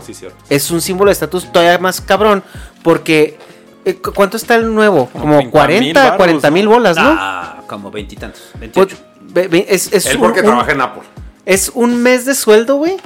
es 0.50 0.70
un 0.70 0.80
símbolo 0.82 1.08
de 1.08 1.14
estatus 1.14 1.50
todavía 1.50 1.78
más 1.78 2.00
cabrón. 2.02 2.42
Porque, 2.82 3.38
eh, 3.86 3.94
cu- 3.94 4.12
¿cuánto 4.12 4.36
está 4.36 4.56
el 4.56 4.74
nuevo? 4.74 5.06
Como 5.06 5.38
30,000 5.38 5.50
40, 5.50 6.02
varos, 6.02 6.16
40 6.18 6.50
mil 6.50 6.68
bolas, 6.68 6.96
¿no? 6.98 7.02
Ah, 7.18 7.62
como 7.66 7.90
veintitantos. 7.90 8.42
Pues, 8.52 8.60
28. 8.60 8.96
ve- 8.96 9.02
ve- 9.02 9.09
es, 9.34 9.92
es 9.92 10.06
Él 10.06 10.18
porque 10.18 10.40
un- 10.40 10.46
trabaja 10.46 10.72
en 10.72 10.80
Apple. 10.80 11.02
Es 11.46 11.70
un 11.74 12.02
mes 12.02 12.24
de 12.24 12.34
sueldo, 12.34 12.76
güey. 12.76 12.96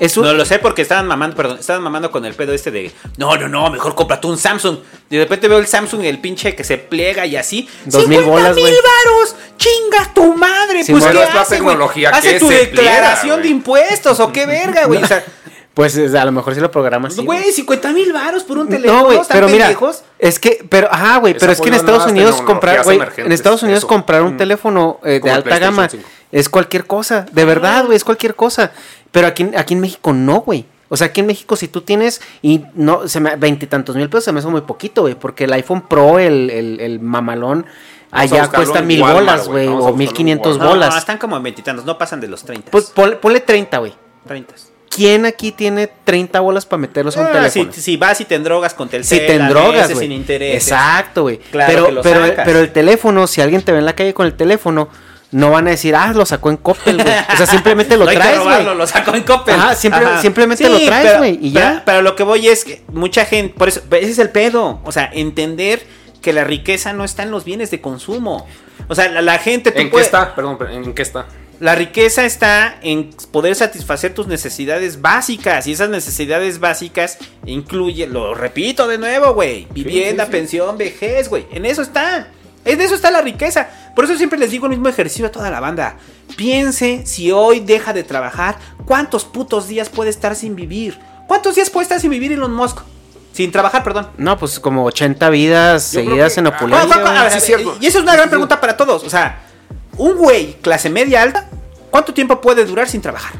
Es 0.00 0.16
un, 0.16 0.24
No 0.24 0.32
lo 0.32 0.44
sé 0.46 0.58
porque 0.58 0.80
estaban 0.80 1.06
mamando, 1.06 1.36
perdón, 1.36 1.58
estaban 1.60 1.82
mamando 1.82 2.10
con 2.10 2.24
el 2.24 2.32
pedo 2.34 2.54
este 2.54 2.70
de 2.70 2.90
no, 3.18 3.36
no, 3.36 3.48
no, 3.48 3.70
mejor 3.70 3.94
cómprate 3.94 4.26
un 4.26 4.38
Samsung. 4.38 4.78
Y 5.10 5.16
de 5.16 5.24
repente 5.24 5.46
veo 5.46 5.58
el 5.58 5.66
Samsung, 5.66 6.04
el 6.04 6.20
pinche 6.20 6.56
que 6.56 6.64
se 6.64 6.78
pliega 6.78 7.26
y 7.26 7.36
así. 7.36 7.68
Dos 7.84 8.08
mil 8.08 8.22
bolas, 8.22 8.56
mil 8.56 8.64
varos! 8.64 9.36
¡Chinga 9.58 10.12
tu 10.14 10.34
madre! 10.34 10.82
Sí, 10.84 10.92
pues 10.92 11.04
bueno, 11.04 11.20
¿qué 11.20 11.26
es 11.26 11.34
la 11.34 11.40
hace, 11.42 11.56
güey? 11.60 11.68
tecnología 11.74 12.10
Hace 12.10 12.32
que 12.32 12.40
tu 12.40 12.48
pliega, 12.48 12.64
declaración 12.64 13.42
de 13.42 13.48
impuestos 13.48 14.18
o 14.20 14.32
qué 14.32 14.46
verga, 14.46 14.86
güey. 14.86 15.02
O 15.02 15.06
sea, 15.06 15.22
Pues 15.74 15.96
es- 15.96 16.14
a 16.14 16.24
lo 16.24 16.30
mejor 16.32 16.54
sí 16.54 16.60
lo 16.60 16.70
programas. 16.70 17.16
güey, 17.16 17.50
50 17.50 17.92
mil 17.92 18.12
varos 18.12 18.44
por 18.44 18.58
un 18.58 18.68
teléfono. 18.68 19.00
No, 19.00 19.04
güey, 19.06 19.18
¿están 19.18 19.36
pero 19.36 19.48
mira, 19.48 19.66
pendejos? 19.66 20.04
es 20.20 20.38
que, 20.38 20.64
pero, 20.68 20.88
ajá, 20.92 21.18
güey, 21.18 21.34
pero 21.38 21.50
es 21.52 21.60
que 21.60 21.68
en 21.68 21.74
Estados 21.74 22.06
Unidos 22.06 22.40
comprar, 22.42 22.84
güey, 22.84 23.00
en 23.16 23.32
Estados 23.32 23.62
Unidos 23.64 23.78
eso. 23.78 23.88
comprar 23.88 24.22
un 24.22 24.34
Mm. 24.34 24.38
teléfono 24.38 25.00
eh, 25.04 25.20
de 25.22 25.30
alta 25.30 25.58
gama 25.58 25.88
5. 25.88 26.04
es 26.30 26.48
cualquier 26.48 26.86
cosa, 26.86 27.26
de 27.32 27.44
verdad, 27.44 27.86
güey, 27.86 27.96
es 27.96 28.04
cualquier 28.04 28.34
cosa. 28.36 28.70
Pero 29.10 29.26
aquí, 29.26 29.42
en- 29.44 29.58
aquí 29.58 29.74
en 29.74 29.80
México 29.80 30.12
no, 30.12 30.40
güey. 30.42 30.64
O 30.88 30.96
sea, 30.96 31.08
aquí 31.08 31.20
en 31.20 31.26
México 31.26 31.56
si 31.56 31.66
tú 31.66 31.80
tienes 31.80 32.20
y 32.42 32.62
no, 32.74 33.08
se 33.08 33.18
me 33.18 33.34
veintitantos 33.36 33.96
mil 33.96 34.08
pesos 34.08 34.24
se 34.24 34.32
me 34.32 34.38
hace 34.38 34.48
muy 34.48 34.60
poquito, 34.60 35.02
güey, 35.02 35.14
porque 35.16 35.44
el 35.44 35.52
iPhone 35.54 35.82
Pro, 35.88 36.18
el, 36.20 36.50
el, 36.50 36.78
el 36.80 37.00
mamalón, 37.00 37.66
Vamos 38.12 38.32
allá 38.32 38.48
cuesta 38.48 38.80
mil 38.80 39.02
Walmart, 39.02 39.24
bolas, 39.44 39.48
güey, 39.48 39.66
o 39.66 39.92
mil 39.92 40.08
en 40.08 40.14
quinientos 40.14 40.56
No, 40.58 40.68
bolas. 40.68 40.90
no, 40.90 40.98
están 40.98 41.18
como 41.18 41.36
en 41.36 41.42
veintitantos, 41.42 41.84
no 41.84 41.98
pasan 41.98 42.20
de 42.20 42.28
los 42.28 42.44
30. 42.44 42.70
Pues 42.70 42.84
ponle, 42.90 43.16
ponle 43.16 43.40
30, 43.40 43.78
güey. 43.78 43.92
30. 44.24 44.54
¿Quién 44.94 45.26
aquí 45.26 45.50
tiene 45.50 45.88
30 46.04 46.38
bolas 46.40 46.66
para 46.66 46.80
meterlos 46.80 47.16
a 47.16 47.20
un 47.22 47.26
Ah, 47.26 47.32
teléfono? 47.32 47.72
si, 47.72 47.80
si 47.80 47.96
vas 47.96 48.20
y 48.20 48.24
te 48.26 48.38
drogas 48.38 48.74
con 48.74 48.88
Telcel, 48.88 49.18
Si 49.20 49.26
te 49.26 49.38
güey. 49.94 50.06
sin 50.06 50.12
interés. 50.12 50.54
Exacto, 50.62 51.22
güey. 51.22 51.38
Claro 51.38 51.72
pero, 51.72 51.86
que 51.86 51.92
lo 51.92 52.02
pero, 52.02 52.26
sacas. 52.26 52.44
pero 52.46 52.60
el 52.60 52.72
teléfono, 52.72 53.26
si 53.26 53.40
alguien 53.40 53.62
te 53.62 53.72
ve 53.72 53.78
en 53.78 53.86
la 53.86 53.94
calle 53.94 54.14
con 54.14 54.26
el 54.26 54.34
teléfono, 54.34 54.88
no 55.32 55.50
van 55.50 55.66
a 55.66 55.70
decir, 55.70 55.96
ah, 55.96 56.12
lo 56.14 56.24
sacó 56.24 56.50
en 56.50 56.58
Coppel, 56.58 57.02
güey. 57.02 57.08
O 57.32 57.36
sea, 57.36 57.46
simplemente 57.46 57.96
lo 57.96 58.04
No 58.04 58.10
hay 58.10 58.16
que 58.16 58.22
traes, 58.22 58.38
robarlo, 58.38 58.64
güey. 58.66 58.76
lo 58.78 58.86
sacó 58.86 59.14
en 59.16 59.22
Coppel. 59.24 59.54
Ajá, 59.56 59.74
siempre- 59.74 60.04
Ajá. 60.04 60.22
simplemente 60.22 60.68
lo 60.68 60.78
traes, 60.78 61.18
güey, 61.18 61.38
y 61.42 61.50
pero- 61.52 61.64
ya. 61.74 61.82
Pero, 61.84 62.02
lo 62.02 62.14
que 62.14 62.22
voy 62.22 62.46
es 62.48 62.64
que 62.64 62.84
mucha 62.92 63.24
gente, 63.24 63.52
por 63.58 63.66
eso, 63.68 63.80
ese 63.90 64.10
es 64.12 64.18
el 64.20 64.30
pedo. 64.30 64.80
O 64.84 64.92
sea, 64.92 65.10
entender 65.12 65.82
que 66.22 66.32
la 66.32 66.44
riqueza 66.44 66.92
no 66.92 67.02
está 67.04 67.24
en 67.24 67.32
los 67.32 67.44
bienes 67.44 67.70
de 67.72 67.80
consumo. 67.80 68.46
O 68.88 68.94
sea, 68.94 69.08
la, 69.08 69.22
la 69.22 69.38
gente. 69.38 69.72
¿En 69.74 69.90
qué 69.90 70.00
está? 70.00 70.34
Perdón, 70.36 70.56
¿en 70.70 70.94
qué 70.94 71.02
está? 71.02 71.26
La 71.64 71.74
riqueza 71.74 72.26
está 72.26 72.76
en 72.82 73.08
poder 73.30 73.54
satisfacer 73.54 74.12
tus 74.12 74.26
necesidades 74.26 75.00
básicas. 75.00 75.66
Y 75.66 75.72
esas 75.72 75.88
necesidades 75.88 76.60
básicas 76.60 77.16
incluyen, 77.46 78.12
lo 78.12 78.34
repito 78.34 78.86
de 78.86 78.98
nuevo, 78.98 79.32
güey. 79.32 79.66
Vivienda, 79.72 80.24
sí, 80.24 80.30
sí. 80.30 80.32
pensión, 80.32 80.76
vejez, 80.76 81.30
güey. 81.30 81.46
En 81.52 81.64
eso 81.64 81.80
está. 81.80 82.28
En 82.66 82.82
eso 82.82 82.94
está 82.94 83.10
la 83.10 83.22
riqueza. 83.22 83.68
Por 83.96 84.04
eso 84.04 84.14
siempre 84.18 84.38
les 84.38 84.50
digo 84.50 84.66
el 84.66 84.72
mismo 84.72 84.90
ejercicio 84.90 85.24
a 85.26 85.32
toda 85.32 85.50
la 85.50 85.58
banda. 85.60 85.96
Piense 86.36 87.06
si 87.06 87.32
hoy 87.32 87.60
deja 87.60 87.94
de 87.94 88.02
trabajar, 88.02 88.58
¿cuántos 88.84 89.24
putos 89.24 89.66
días 89.66 89.88
puede 89.88 90.10
estar 90.10 90.36
sin 90.36 90.54
vivir? 90.56 90.98
¿Cuántos 91.26 91.54
días 91.54 91.70
puede 91.70 91.84
estar 91.84 91.98
sin 91.98 92.10
vivir 92.10 92.30
Elon 92.32 92.52
Musk? 92.52 92.80
Sin 93.32 93.50
trabajar, 93.50 93.82
perdón. 93.82 94.10
No, 94.18 94.38
pues 94.38 94.60
como 94.60 94.84
80 94.84 95.30
vidas 95.30 95.92
Yo 95.92 96.00
seguidas 96.00 96.34
que- 96.34 96.40
en 96.40 96.46
Ah, 96.46 96.50
opulencia. 96.50 96.86
¿cuál- 96.88 97.00
cuál- 97.00 97.16
a 97.16 97.20
güey. 97.20 97.22
ver, 97.22 97.32
Sí, 97.32 97.38
es 97.38 97.44
cierto. 97.46 97.78
Y 97.80 97.86
esa 97.86 97.98
es 97.98 98.02
una 98.04 98.14
gran 98.16 98.28
pregunta 98.28 98.60
para 98.60 98.76
todos. 98.76 99.02
O 99.02 99.08
sea, 99.08 99.40
un 99.96 100.16
güey 100.16 100.54
clase 100.60 100.90
media 100.90 101.22
alta, 101.22 101.48
¿cuánto 101.90 102.12
tiempo 102.14 102.40
puede 102.40 102.64
durar 102.64 102.88
sin 102.88 103.00
trabajar? 103.00 103.32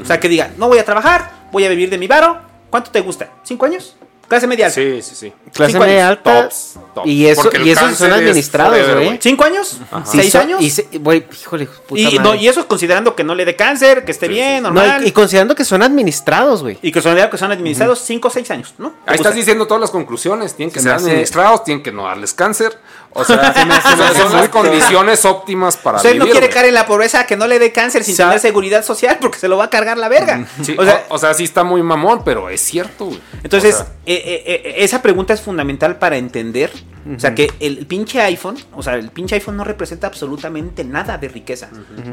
O 0.00 0.04
sea, 0.04 0.18
que 0.18 0.28
diga, 0.28 0.50
no 0.56 0.68
voy 0.68 0.78
a 0.78 0.84
trabajar, 0.84 1.48
voy 1.52 1.64
a 1.64 1.68
vivir 1.68 1.88
de 1.90 1.98
mi 1.98 2.06
varo. 2.08 2.40
¿Cuánto 2.70 2.90
te 2.90 3.00
gusta? 3.00 3.30
¿Cinco 3.44 3.66
años? 3.66 3.94
Clase 4.26 4.46
media 4.46 4.66
alta. 4.66 4.80
Sí, 4.80 5.02
sí, 5.02 5.14
sí. 5.14 5.32
Clase 5.52 5.78
media 5.78 6.08
años. 6.08 6.18
alta. 6.18 6.42
Tops, 6.44 6.78
tops. 6.94 7.06
Y 7.06 7.26
eso, 7.26 7.50
y 7.62 7.70
esos 7.70 7.96
son 7.96 8.10
administrados, 8.12 8.90
güey. 8.94 9.04
güey. 9.04 9.18
¿Cinco 9.22 9.44
años? 9.44 9.78
Sí, 10.06 10.16
¿Seis 10.18 10.34
años? 10.34 10.60
Y, 10.62 10.70
se- 10.70 10.88
güey, 10.98 11.24
híjole, 11.30 11.66
puta 11.66 12.00
Y, 12.00 12.04
madre. 12.04 12.18
no, 12.20 12.34
y 12.34 12.48
eso 12.48 12.66
considerando 12.66 13.14
que 13.14 13.22
no 13.22 13.34
le 13.34 13.44
dé 13.44 13.54
cáncer, 13.54 14.04
que 14.04 14.10
esté 14.12 14.26
bien, 14.26 14.62
No, 14.62 14.70
normal. 14.70 15.04
y, 15.04 15.08
y 15.08 15.12
considerando 15.12 15.54
que 15.54 15.64
son 15.64 15.82
administrados, 15.82 16.62
güey. 16.62 16.78
Y 16.80 16.90
que 16.90 17.02
son, 17.02 17.16
que 17.30 17.36
son 17.38 17.52
administrados 17.52 18.00
cinco 18.00 18.28
o 18.28 18.30
seis 18.30 18.50
años, 18.50 18.74
¿no? 18.78 18.88
¿Te 18.88 18.94
Ahí 18.94 19.00
gusta? 19.04 19.14
estás 19.14 19.34
diciendo 19.34 19.66
todas 19.66 19.82
las 19.82 19.90
conclusiones. 19.90 20.54
Tienen 20.56 20.72
que 20.72 20.80
Se 20.80 20.84
ser 20.84 20.94
administrados, 20.94 21.62
tienen 21.62 21.82
que 21.84 21.92
no 21.92 22.04
darles 22.04 22.32
cáncer. 22.32 22.78
O 23.16 23.24
sea, 23.24 23.54
Se 23.54 23.64
me 23.64 23.74
hace- 23.74 23.88
o 23.94 23.96
sea, 23.96 24.08
se 24.08 24.14
me 24.14 24.20
son 24.20 24.32
las 24.32 24.40
muy- 24.42 24.48
condiciones 24.48 25.24
óptimas 25.24 25.76
para 25.76 25.96
Usted 25.98 26.12
vivir. 26.12 26.26
no 26.26 26.30
quiere 26.32 26.48
caer 26.50 26.66
en 26.66 26.74
la 26.74 26.84
pobreza, 26.84 27.24
que 27.26 27.36
no 27.36 27.46
le 27.46 27.58
dé 27.58 27.72
cáncer 27.72 28.04
sin 28.04 28.16
tener 28.16 28.40
seguridad 28.40 28.84
social 28.84 29.18
porque 29.20 29.38
se 29.38 29.48
lo 29.48 29.56
va 29.56 29.64
a 29.64 29.70
cargar 29.70 29.96
la 29.98 30.08
verga. 30.08 30.46
Sí, 30.62 30.74
o 30.78 30.84
sea, 30.84 31.04
o, 31.08 31.14
o 31.14 31.18
sea, 31.18 31.32
sí 31.34 31.44
está 31.44 31.64
muy 31.64 31.82
mamón, 31.82 32.22
pero 32.24 32.48
es 32.50 32.60
cierto, 32.60 33.06
güey. 33.06 33.20
Entonces, 33.42 33.74
O 33.74 33.78
sea, 33.78 33.86
eh, 34.06 34.22
eh, 34.46 34.62
eh, 34.64 34.74
esa 34.78 35.00
pregunta 35.00 35.32
es 35.32 35.40
fundamental 35.40 35.96
para 35.98 36.16
entender. 36.16 36.70
O 37.16 37.18
sea, 37.20 37.34
que 37.34 37.52
el 37.60 37.86
pinche 37.86 38.20
iPhone, 38.20 38.56
o 38.74 38.82
sea, 38.82 38.94
el 38.94 39.10
pinche 39.10 39.34
iPhone 39.34 39.56
no 39.56 39.64
representa 39.64 40.06
absolutamente 40.06 40.84
nada 40.84 41.18
de 41.18 41.28
riqueza. 41.28 41.68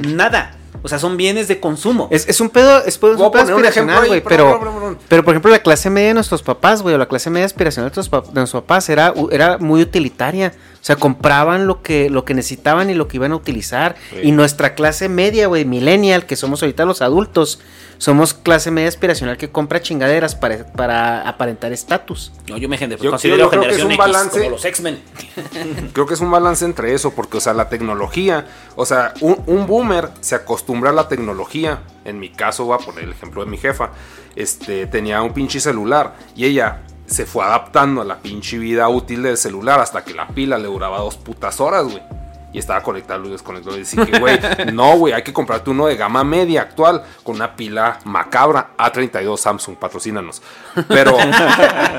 Nada. 0.07 0.57
O 0.83 0.87
sea, 0.87 0.97
son 0.99 1.15
bienes 1.15 1.47
de 1.47 1.59
consumo. 1.59 2.07
Es, 2.11 2.27
es 2.27 2.41
un 2.41 2.49
pedo, 2.49 2.83
es, 2.83 2.95
un 3.01 3.11
pedo 3.31 3.41
aspiracional, 3.41 4.07
güey, 4.07 4.21
pero, 4.23 4.97
pero 5.07 5.23
por 5.23 5.33
ejemplo 5.33 5.51
la 5.51 5.59
clase 5.59 5.89
media 5.89 6.09
de 6.09 6.13
nuestros 6.15 6.41
papás, 6.41 6.81
güey, 6.81 6.95
o 6.95 6.97
la 6.97 7.07
clase 7.07 7.29
media 7.29 7.45
aspiracional 7.45 7.91
de 7.91 7.95
nuestros, 7.95 8.33
de 8.33 8.39
nuestros 8.39 8.63
papás 8.63 8.89
era, 8.89 9.13
era 9.31 9.57
muy 9.59 9.81
utilitaria. 9.81 10.53
O 10.81 10.83
sea, 10.83 10.95
compraban 10.95 11.67
lo 11.67 11.83
que, 11.83 12.09
lo 12.09 12.25
que 12.25 12.33
necesitaban 12.33 12.89
y 12.89 12.95
lo 12.95 13.07
que 13.07 13.17
iban 13.17 13.31
a 13.33 13.35
utilizar. 13.35 13.95
Sí. 14.09 14.21
Y 14.23 14.31
nuestra 14.31 14.73
clase 14.73 15.09
media, 15.09 15.45
güey, 15.45 15.63
millennial, 15.63 16.25
que 16.25 16.35
somos 16.35 16.63
ahorita 16.63 16.85
los 16.85 17.03
adultos, 17.03 17.59
somos 17.99 18.33
clase 18.33 18.71
media 18.71 18.89
aspiracional 18.89 19.37
que 19.37 19.51
compra 19.51 19.79
chingaderas 19.79 20.33
para, 20.33 20.65
para 20.73 21.29
aparentar 21.29 21.71
estatus. 21.71 22.31
No, 22.47 22.57
yo 22.57 22.67
me 22.67 22.79
Yo- 22.79 23.11
considero 23.11 23.37
yo 23.37 23.49
creo 23.51 23.61
que 23.61 23.67
es 23.69 23.75
generación 23.77 23.85
un 23.85 23.91
X 23.91 23.97
balance. 23.99 24.39
como 24.39 24.49
los 24.49 24.65
Creo 25.93 26.05
que 26.05 26.13
es 26.13 26.21
un 26.21 26.31
balance 26.31 26.65
entre 26.65 26.93
eso, 26.93 27.11
porque, 27.11 27.37
o 27.37 27.41
sea, 27.41 27.53
la 27.53 27.69
tecnología, 27.69 28.47
o 28.75 28.85
sea, 28.85 29.13
un, 29.21 29.41
un 29.47 29.67
boomer 29.67 30.09
se 30.19 30.35
acostumbra 30.35 30.89
a 30.89 30.93
la 30.93 31.07
tecnología. 31.07 31.83
En 32.05 32.19
mi 32.19 32.29
caso, 32.29 32.65
voy 32.65 32.77
a 32.81 32.85
poner 32.85 33.03
el 33.03 33.11
ejemplo 33.11 33.43
de 33.43 33.49
mi 33.49 33.57
jefa. 33.57 33.91
Este, 34.35 34.87
tenía 34.87 35.21
un 35.21 35.33
pinche 35.33 35.59
celular 35.59 36.15
y 36.35 36.45
ella 36.45 36.81
se 37.05 37.25
fue 37.25 37.43
adaptando 37.43 38.01
a 38.01 38.05
la 38.05 38.19
pinche 38.19 38.57
vida 38.57 38.87
útil 38.87 39.23
del 39.23 39.37
celular 39.37 39.79
hasta 39.79 40.03
que 40.03 40.13
la 40.13 40.27
pila 40.27 40.57
le 40.57 40.67
duraba 40.67 40.99
dos 40.99 41.17
putas 41.17 41.59
horas, 41.59 41.83
güey. 41.83 42.20
Y 42.53 42.59
estaba 42.59 42.83
conectado 42.83 43.25
y 43.25 43.29
desconectado. 43.29 43.75
Y 43.75 43.79
decía 43.79 44.05
que, 44.05 44.19
güey, 44.19 44.39
no, 44.73 44.97
güey, 44.97 45.13
hay 45.13 45.23
que 45.23 45.31
comprarte 45.31 45.69
uno 45.69 45.87
de 45.87 45.95
gama 45.95 46.23
media 46.23 46.61
actual 46.61 47.03
con 47.23 47.35
una 47.35 47.55
pila 47.55 47.99
macabra. 48.03 48.71
A32 48.77 49.37
Samsung, 49.37 49.77
patrocínanos. 49.77 50.41
Pero 50.87 51.17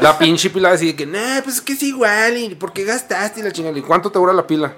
la 0.01 0.17
pinche 0.19 0.51
pila 0.51 0.73
decía 0.73 0.95
que, 0.95 1.07
nah, 1.07 1.41
pues 1.43 1.57
es 1.57 1.63
que 1.63 1.73
es 1.73 1.83
igual. 1.83 2.37
¿Y 2.37 2.55
por 2.55 2.73
qué 2.73 2.85
gastaste 2.85 3.41
y 3.41 3.43
la 3.43 3.53
chingada? 3.53 3.79
¿Y 3.79 3.83
cuánto 3.83 4.11
te 4.11 4.19
dura 4.19 4.33
la 4.33 4.47
pila? 4.47 4.75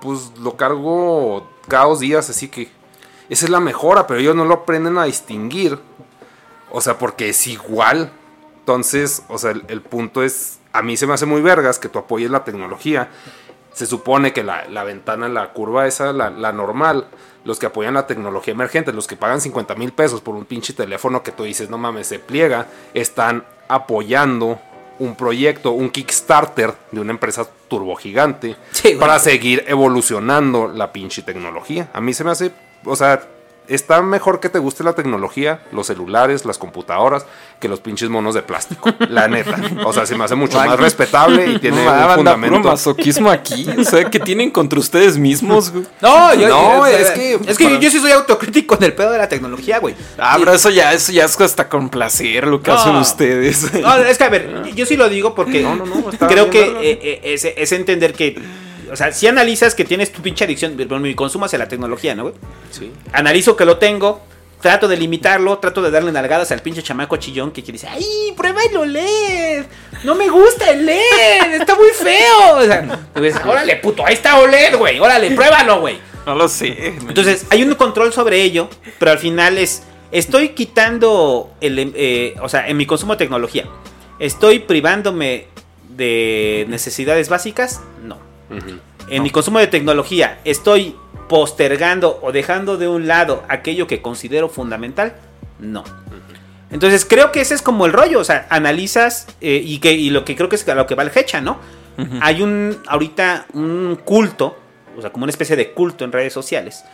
Pues 0.00 0.32
lo 0.40 0.56
cargo 0.56 1.48
cada 1.68 1.84
dos 1.84 2.00
días, 2.00 2.28
así 2.30 2.48
que 2.48 2.70
esa 3.28 3.44
es 3.44 3.50
la 3.50 3.60
mejora, 3.60 4.06
pero 4.06 4.20
ellos 4.20 4.34
no 4.34 4.44
lo 4.44 4.54
aprenden 4.54 4.98
a 4.98 5.04
distinguir. 5.04 5.78
O 6.70 6.80
sea, 6.80 6.98
porque 6.98 7.30
es 7.30 7.46
igual. 7.46 8.12
Entonces, 8.60 9.22
o 9.28 9.38
sea, 9.38 9.50
el, 9.50 9.64
el 9.68 9.80
punto 9.80 10.22
es 10.22 10.58
a 10.72 10.82
mí 10.82 10.96
se 10.96 11.06
me 11.06 11.14
hace 11.14 11.26
muy 11.26 11.42
vergas 11.42 11.78
que 11.78 11.88
tú 11.88 11.98
apoyes 11.98 12.30
la 12.30 12.44
tecnología. 12.44 13.10
Se 13.72 13.86
supone 13.86 14.32
que 14.32 14.42
la, 14.42 14.66
la 14.68 14.84
ventana, 14.84 15.28
la 15.28 15.52
curva 15.52 15.86
esa, 15.86 16.12
la, 16.12 16.30
la 16.30 16.52
normal, 16.52 17.06
los 17.44 17.58
que 17.58 17.66
apoyan 17.66 17.94
la 17.94 18.06
tecnología 18.06 18.52
emergente, 18.52 18.92
los 18.92 19.06
que 19.06 19.16
pagan 19.16 19.40
50 19.40 19.74
mil 19.74 19.92
pesos 19.92 20.20
por 20.20 20.34
un 20.34 20.44
pinche 20.44 20.72
teléfono 20.72 21.22
que 21.22 21.32
tú 21.32 21.44
dices, 21.44 21.70
no 21.70 21.78
mames, 21.78 22.06
se 22.06 22.18
pliega, 22.18 22.66
están 22.94 23.44
apoyando 23.68 24.60
un 24.98 25.16
proyecto, 25.16 25.72
un 25.72 25.90
Kickstarter 25.90 26.74
de 26.90 27.00
una 27.00 27.12
empresa 27.12 27.46
turbogigante 27.68 28.56
para 29.00 29.18
seguir 29.18 29.64
evolucionando 29.66 30.68
la 30.68 30.92
pinche 30.92 31.22
tecnología. 31.22 31.88
A 31.92 32.00
mí 32.00 32.14
se 32.14 32.22
me 32.22 32.30
hace, 32.30 32.52
o 32.84 32.94
sea, 32.94 33.22
está 33.68 34.02
mejor 34.02 34.40
que 34.40 34.48
te 34.48 34.58
guste 34.58 34.84
la 34.84 34.94
tecnología, 34.94 35.60
los 35.72 35.86
celulares, 35.86 36.44
las 36.44 36.58
computadoras, 36.58 37.24
que 37.60 37.68
los 37.68 37.80
pinches 37.80 38.08
monos 38.10 38.34
de 38.34 38.42
plástico. 38.42 38.90
La 39.08 39.28
neta. 39.28 39.56
O 39.84 39.92
sea, 39.92 40.04
se 40.06 40.16
me 40.16 40.24
hace 40.24 40.34
mucho 40.34 40.58
más 40.58 40.78
respetable 40.78 41.46
y 41.52 41.58
tiene 41.58 41.76
No, 41.76 41.82
un 41.90 41.96
banda, 41.98 42.14
fundamento. 42.16 42.56
puro 42.58 42.70
masoquismo 42.70 43.30
aquí. 43.30 43.66
O 43.78 43.84
sea, 43.84 44.04
que 44.10 44.18
tienen 44.18 44.50
contra 44.50 44.78
ustedes 44.78 45.16
mismos, 45.16 45.70
güey. 45.70 45.84
No, 46.00 46.34
yo, 46.34 46.48
No, 46.48 46.86
es 46.86 47.10
que- 47.10 47.38
Es 47.46 47.56
que 47.58 47.78
yo 47.78 47.90
sí 47.90 47.98
soy 48.00 48.10
autocrítico 48.12 48.74
en 48.76 48.84
el 48.84 48.92
pedo 48.94 49.12
de 49.12 49.18
la 49.18 49.28
tecnología, 49.28 49.78
güey. 49.78 49.94
Ah, 50.18 50.36
pero 50.38 50.52
eso 50.52 50.70
ya, 50.70 50.92
eso 50.92 51.12
ya 51.12 51.24
es 51.24 51.40
hasta 51.40 51.68
con 51.68 51.88
placer 51.88 52.46
lo 52.46 52.60
que 52.62 52.70
No. 52.70 52.76
hacen 52.78 52.96
ustedes. 52.96 53.72
No, 53.74 53.96
es 53.96 54.18
que 54.18 54.24
a 54.24 54.28
ver, 54.28 54.64
yo 54.74 54.86
sí 54.86 54.96
lo 54.96 55.08
digo 55.08 55.34
porque 55.34 55.62
No, 55.62 55.74
no, 55.76 55.86
no, 55.86 56.10
está 56.10 56.26
creo 56.28 56.50
que 56.50 56.62
eh, 56.62 56.98
eh, 57.02 57.20
es, 57.24 57.44
es 57.44 57.72
entender 57.72 58.12
que, 58.12 58.36
o 58.92 58.96
sea, 58.96 59.10
si 59.10 59.26
analizas 59.26 59.74
que 59.74 59.86
tienes 59.86 60.12
tu 60.12 60.20
pinche 60.20 60.44
adicción, 60.44 60.76
bueno, 60.76 61.00
mi 61.00 61.14
consumo 61.14 61.46
hacia 61.46 61.58
la 61.58 61.66
tecnología, 61.66 62.14
¿no, 62.14 62.24
güey? 62.24 62.34
Sí. 62.70 62.92
Analizo 63.12 63.56
que 63.56 63.64
lo 63.64 63.78
tengo, 63.78 64.20
trato 64.60 64.86
de 64.86 64.98
limitarlo, 64.98 65.58
trato 65.58 65.80
de 65.80 65.90
darle 65.90 66.12
nalgadas 66.12 66.52
al 66.52 66.60
pinche 66.60 66.82
chamaco 66.82 67.16
chillón 67.16 67.52
que 67.52 67.62
quiere 67.62 67.78
decir, 67.78 67.88
¡ay, 67.90 68.34
prueba 68.36 68.60
el 68.62 68.76
OLED! 68.76 69.64
No 70.04 70.14
me 70.14 70.28
gusta 70.28 70.70
el 70.70 70.84
LED, 70.84 71.54
está 71.60 71.74
muy 71.74 71.88
feo. 71.88 72.56
O 72.56 72.64
sea, 72.64 73.00
tú 73.14 73.20
ves, 73.22 73.34
órale, 73.46 73.76
puto, 73.76 74.04
ahí 74.04 74.12
está 74.12 74.38
OLED, 74.38 74.76
güey, 74.76 75.00
órale, 75.00 75.30
pruébalo, 75.30 75.80
güey. 75.80 75.98
No 76.26 76.34
lo 76.34 76.46
sé. 76.48 76.88
Entonces, 77.08 77.46
hay 77.48 77.62
un 77.62 77.74
control 77.74 78.12
sobre 78.12 78.42
ello, 78.42 78.68
pero 78.98 79.10
al 79.10 79.18
final 79.18 79.56
es. 79.56 79.84
Estoy 80.12 80.50
quitando 80.50 81.50
el. 81.62 81.92
eh, 81.96 82.34
o 82.42 82.48
sea, 82.48 82.68
en 82.68 82.76
mi 82.76 82.84
consumo 82.84 83.14
de 83.14 83.18
tecnología. 83.18 83.64
¿Estoy 84.18 84.58
privándome 84.60 85.46
de 85.88 86.66
necesidades 86.68 87.30
básicas? 87.30 87.80
No. 88.04 88.31
En 89.08 89.22
mi 89.22 89.30
consumo 89.30 89.58
de 89.58 89.66
tecnología, 89.66 90.40
¿estoy 90.44 90.96
postergando 91.28 92.18
o 92.22 92.30
dejando 92.32 92.76
de 92.76 92.88
un 92.88 93.06
lado 93.08 93.42
aquello 93.48 93.86
que 93.86 94.00
considero 94.02 94.48
fundamental? 94.48 95.14
No. 95.58 95.82
Entonces 96.70 97.04
creo 97.04 97.32
que 97.32 97.40
ese 97.42 97.54
es 97.54 97.62
como 97.62 97.84
el 97.86 97.92
rollo, 97.92 98.20
o 98.20 98.24
sea, 98.24 98.46
analizas 98.48 99.26
eh, 99.40 99.60
y, 99.62 99.78
que, 99.78 99.92
y 99.92 100.10
lo 100.10 100.24
que 100.24 100.36
creo 100.36 100.48
que 100.48 100.56
es 100.56 100.66
a 100.68 100.74
lo 100.74 100.86
que 100.86 100.94
va 100.94 101.02
el 101.02 101.10
hecha, 101.14 101.40
¿no? 101.40 101.58
Hay 102.22 102.40
un, 102.42 102.78
ahorita, 102.86 103.46
un 103.52 103.98
culto, 104.02 104.56
o 104.96 105.00
sea, 105.02 105.10
como 105.10 105.24
una 105.24 105.30
especie 105.30 105.56
de 105.56 105.72
culto 105.72 106.04
en 106.04 106.12
redes 106.12 106.32
sociales, 106.32 106.84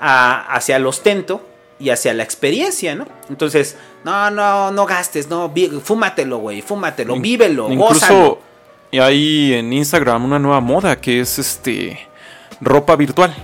a- 0.00 0.52
hacia 0.52 0.76
el 0.76 0.86
ostento 0.86 1.46
y 1.78 1.90
hacia 1.90 2.12
la 2.12 2.24
experiencia, 2.24 2.96
¿no? 2.96 3.06
Entonces, 3.30 3.76
no, 4.04 4.30
no, 4.32 4.72
no 4.72 4.84
gastes, 4.84 5.28
no, 5.30 5.52
fúmatelo, 5.84 6.38
güey, 6.38 6.60
fúmatelo, 6.60 7.14
vívelo, 7.22 7.68
gózalo. 7.76 8.40
Y 8.90 8.98
hay 8.98 9.54
en 9.54 9.72
Instagram 9.72 10.24
una 10.24 10.38
nueva 10.38 10.60
moda 10.60 11.00
que 11.00 11.20
es 11.20 11.38
este 11.38 11.98
ropa 12.60 12.96
virtual. 12.96 13.34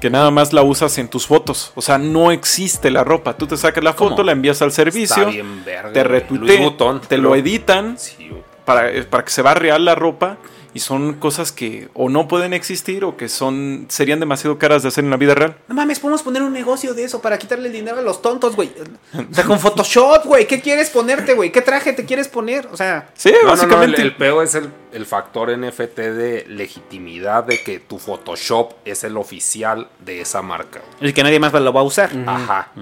Que 0.00 0.10
nada 0.10 0.32
más 0.32 0.52
la 0.52 0.62
usas 0.62 0.98
en 0.98 1.08
tus 1.08 1.26
fotos. 1.26 1.70
O 1.76 1.82
sea, 1.82 1.96
no 1.96 2.32
existe 2.32 2.90
la 2.90 3.04
ropa. 3.04 3.34
Tú 3.36 3.46
te 3.46 3.56
sacas 3.56 3.84
la 3.84 3.92
foto, 3.92 4.16
¿Cómo? 4.16 4.22
la 4.24 4.32
envías 4.32 4.60
al 4.60 4.72
servicio. 4.72 5.22
Está 5.22 5.30
bien 5.30 5.64
verga, 5.64 5.92
te 5.92 6.02
retuitean, 6.02 7.00
te 7.06 7.18
lo 7.18 7.36
editan 7.36 7.96
Sí, 7.96 8.30
para, 8.64 8.90
eh, 8.90 9.04
para 9.04 9.24
que 9.24 9.30
se 9.30 9.42
vea 9.42 9.54
real 9.54 9.84
la 9.84 9.94
ropa. 9.94 10.38
Y 10.74 10.80
son 10.80 11.14
cosas 11.14 11.52
que 11.52 11.88
o 11.94 12.08
no 12.08 12.28
pueden 12.28 12.52
existir 12.52 13.04
o 13.04 13.16
que 13.16 13.28
son 13.28 13.86
serían 13.88 14.20
demasiado 14.20 14.58
caras 14.58 14.82
de 14.82 14.88
hacer 14.88 15.04
en 15.04 15.10
la 15.10 15.16
vida 15.16 15.34
real. 15.34 15.56
No 15.68 15.74
mames, 15.74 16.00
podemos 16.00 16.22
poner 16.22 16.42
un 16.42 16.52
negocio 16.52 16.94
de 16.94 17.04
eso 17.04 17.20
para 17.20 17.38
quitarle 17.38 17.66
el 17.68 17.72
dinero 17.74 17.98
a 17.98 18.02
los 18.02 18.22
tontos, 18.22 18.56
güey. 18.56 18.72
O 19.14 19.34
sea, 19.34 19.44
con 19.44 19.58
Photoshop, 19.60 20.24
güey. 20.26 20.46
¿Qué 20.46 20.60
quieres 20.60 20.90
ponerte, 20.90 21.34
güey? 21.34 21.52
¿Qué 21.52 21.60
traje 21.60 21.92
te 21.92 22.04
quieres 22.04 22.28
poner? 22.28 22.66
O 22.72 22.76
sea, 22.76 23.10
Sí, 23.14 23.30
No, 23.30 23.36
no, 23.36 23.42
no, 23.46 23.52
el, 23.52 23.56
básicamente. 23.58 24.02
el 24.02 24.16
peor 24.16 24.44
es 24.44 24.54
el, 24.54 24.70
el 24.92 25.06
factor 25.06 25.56
NFT 25.56 25.96
de 25.98 26.44
legitimidad 26.48 27.44
de 27.44 27.62
que 27.62 27.78
tu 27.80 27.98
Photoshop 27.98 28.72
es 28.84 29.04
el 29.04 29.16
oficial 29.16 29.88
de 30.00 30.20
esa 30.20 30.42
marca. 30.42 30.80
el 31.00 31.12
que 31.12 31.22
nadie 31.22 31.38
más 31.38 31.52
lo 31.52 31.72
va 31.72 31.80
a 31.80 31.84
usar. 31.84 32.10
Ajá. 32.26 32.72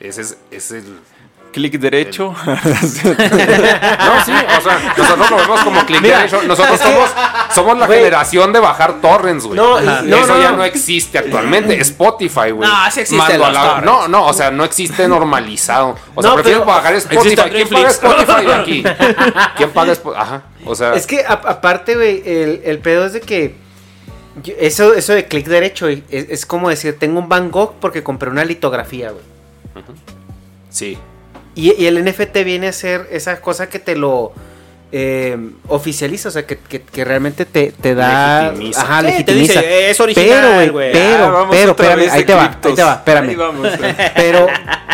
Ese 0.00 0.22
es, 0.22 0.38
es 0.50 0.70
el... 0.72 0.84
Clic 1.52 1.78
derecho. 1.80 2.34
No, 2.44 4.24
sí, 4.24 4.32
o 4.32 4.60
sea, 4.60 4.94
nosotros 4.96 5.30
lo 5.30 5.36
vemos 5.36 5.60
como 5.62 5.84
click 5.86 6.00
Mira, 6.00 6.18
derecho. 6.18 6.42
Nosotros 6.42 6.74
es 6.76 6.80
que- 6.86 6.92
somos, 6.92 7.10
somos 7.54 7.78
la 7.78 7.86
Güey. 7.86 7.98
generación 7.98 8.52
de 8.52 8.60
bajar 8.60 9.00
torrents, 9.00 9.44
güey. 9.44 9.56
No, 9.56 9.80
no, 9.80 10.16
Eso 10.16 10.26
no, 10.34 10.40
ya 10.42 10.50
no. 10.52 10.58
no 10.58 10.64
existe 10.64 11.18
actualmente. 11.18 11.78
Spotify, 11.80 12.50
güey. 12.50 12.68
No, 12.68 12.90
sí 12.90 13.00
a 13.18 13.36
los 13.38 13.52
la-. 13.52 13.80
No, 13.80 14.06
no, 14.08 14.26
o 14.26 14.32
sea, 14.32 14.50
no 14.50 14.64
existe 14.64 15.08
normalizado. 15.08 15.96
O 16.14 16.22
sea, 16.22 16.30
No, 16.30 16.34
prefiero 16.36 16.60
pero- 16.60 16.72
bajar 16.76 16.94
Spotify. 16.94 17.32
Existe 17.40 17.50
¿Quién 17.50 17.68
paga. 17.68 17.88
Spotify 17.90 18.46
de 18.46 18.54
aquí? 18.60 18.84
¿Quién 19.56 19.70
paga 19.70 19.92
Spotify? 19.92 20.22
Ajá. 20.22 20.42
O 20.66 20.74
sea, 20.74 20.94
Es 20.94 21.06
que 21.06 21.20
a- 21.24 21.32
aparte, 21.32 21.94
güey, 21.96 22.22
el, 22.24 22.62
el 22.64 22.78
pedo 22.78 23.06
es 23.06 23.12
de 23.14 23.20
que 23.20 23.54
yo- 24.42 24.54
eso, 24.58 24.94
eso 24.94 25.12
de 25.14 25.26
clic 25.26 25.46
derecho 25.46 25.88
es, 25.88 26.00
es 26.10 26.46
como 26.46 26.68
decir, 26.68 26.98
tengo 26.98 27.18
un 27.18 27.28
Van 27.28 27.50
Gogh 27.50 27.74
porque 27.80 28.02
compré 28.02 28.30
una 28.30 28.44
litografía, 28.44 29.10
güey. 29.10 29.24
sí. 30.68 30.98
Y, 31.54 31.74
y 31.82 31.86
el 31.86 32.04
NFT 32.04 32.44
viene 32.44 32.68
a 32.68 32.72
ser 32.72 33.08
esa 33.10 33.40
cosa 33.40 33.68
que 33.68 33.78
te 33.78 33.96
lo 33.96 34.32
eh, 34.92 35.36
oficializa, 35.68 36.28
o 36.28 36.32
sea, 36.32 36.44
que, 36.46 36.58
que- 36.58 36.82
que 36.82 37.04
realmente 37.04 37.44
te, 37.44 37.72
te 37.72 37.94
da... 37.94 38.48
Legitimiza. 38.50 38.80
Ajá, 38.82 39.00
Sí, 39.00 39.06
te 39.06 39.12
legitimiza. 39.34 39.60
dice, 39.60 39.90
es 39.90 40.00
original, 40.00 40.28
Pero, 40.40 40.54
güey, 40.54 40.68
güey. 40.70 40.92
pero, 40.92 41.24
Ah, 41.26 41.30
vamos 41.30 41.56
pero, 41.56 41.70
espérame, 41.72 42.10
ahí 42.10 42.24
te 42.24 42.34
va, 42.34 42.44
ahí 42.62 42.74
te 42.74 42.82
va, 42.82 42.92
espérame. 42.94 43.28
Ahí 43.28 43.36
vamos. 43.36 43.68
Pero 44.16 44.46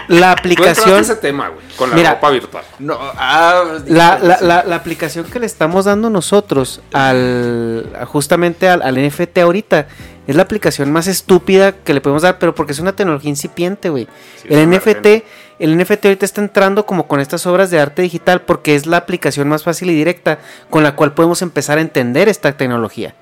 la 0.09 0.33
aplicación... 0.33 1.01
ese 1.01 1.17
tema, 1.17 1.49
güey, 1.49 1.65
con 1.77 1.89
la 1.91 1.97
Mira, 1.97 2.11
ropa 2.15 2.31
virtual. 2.31 2.65
No, 2.79 2.99
ah, 3.01 3.65
La, 3.87 4.19
la, 4.19 4.39
la, 4.43 4.65
la 4.65 4.77
aplicación 4.77 5.25
que 5.27 5.39
le 5.41 5.47
estamos 5.47 5.87
dando 5.87 6.11
nosotros 6.11 6.83
al 6.93 7.89
justamente 8.07 8.69
al, 8.69 8.83
al 8.83 8.97
NFT 9.07 9.39
ahorita 9.39 9.87
es 10.27 10.35
la 10.37 10.43
aplicación 10.43 10.91
más 10.93 11.07
estúpida 11.07 11.73
que 11.73 11.95
le 11.95 12.01
podemos 12.01 12.23
dar, 12.23 12.39
pero 12.39 12.55
porque 12.55 12.73
es 12.73 12.81
una 12.81 12.95
tecnología 12.95 13.31
incipiente, 13.31 13.89
güey. 13.89 14.09
Sí, 14.43 14.49
el 14.51 14.69
NFT. 14.69 15.25
El 15.59 15.77
NFT 15.77 16.05
ahorita 16.07 16.25
está 16.25 16.41
entrando 16.41 16.87
como 16.87 17.07
con 17.07 17.21
estas 17.21 17.47
obras 17.47 17.71
de 17.71 17.81
arte 17.81 18.03
digital 18.03 18.43
porque 18.43 18.75
es 18.75 18.87
la 18.87 18.99
aplicación 18.99 19.49
más 19.49 19.65
fácil 19.65 19.91
y 19.91 19.95
directa 19.95 20.39
con 20.71 20.83
la 20.83 20.95
cual 20.95 21.15
podemos 21.15 21.43
empezar 21.43 21.79
a 21.79 21.83
entender 21.83 22.29
esta 22.29 22.53
tecnología. 22.57 23.15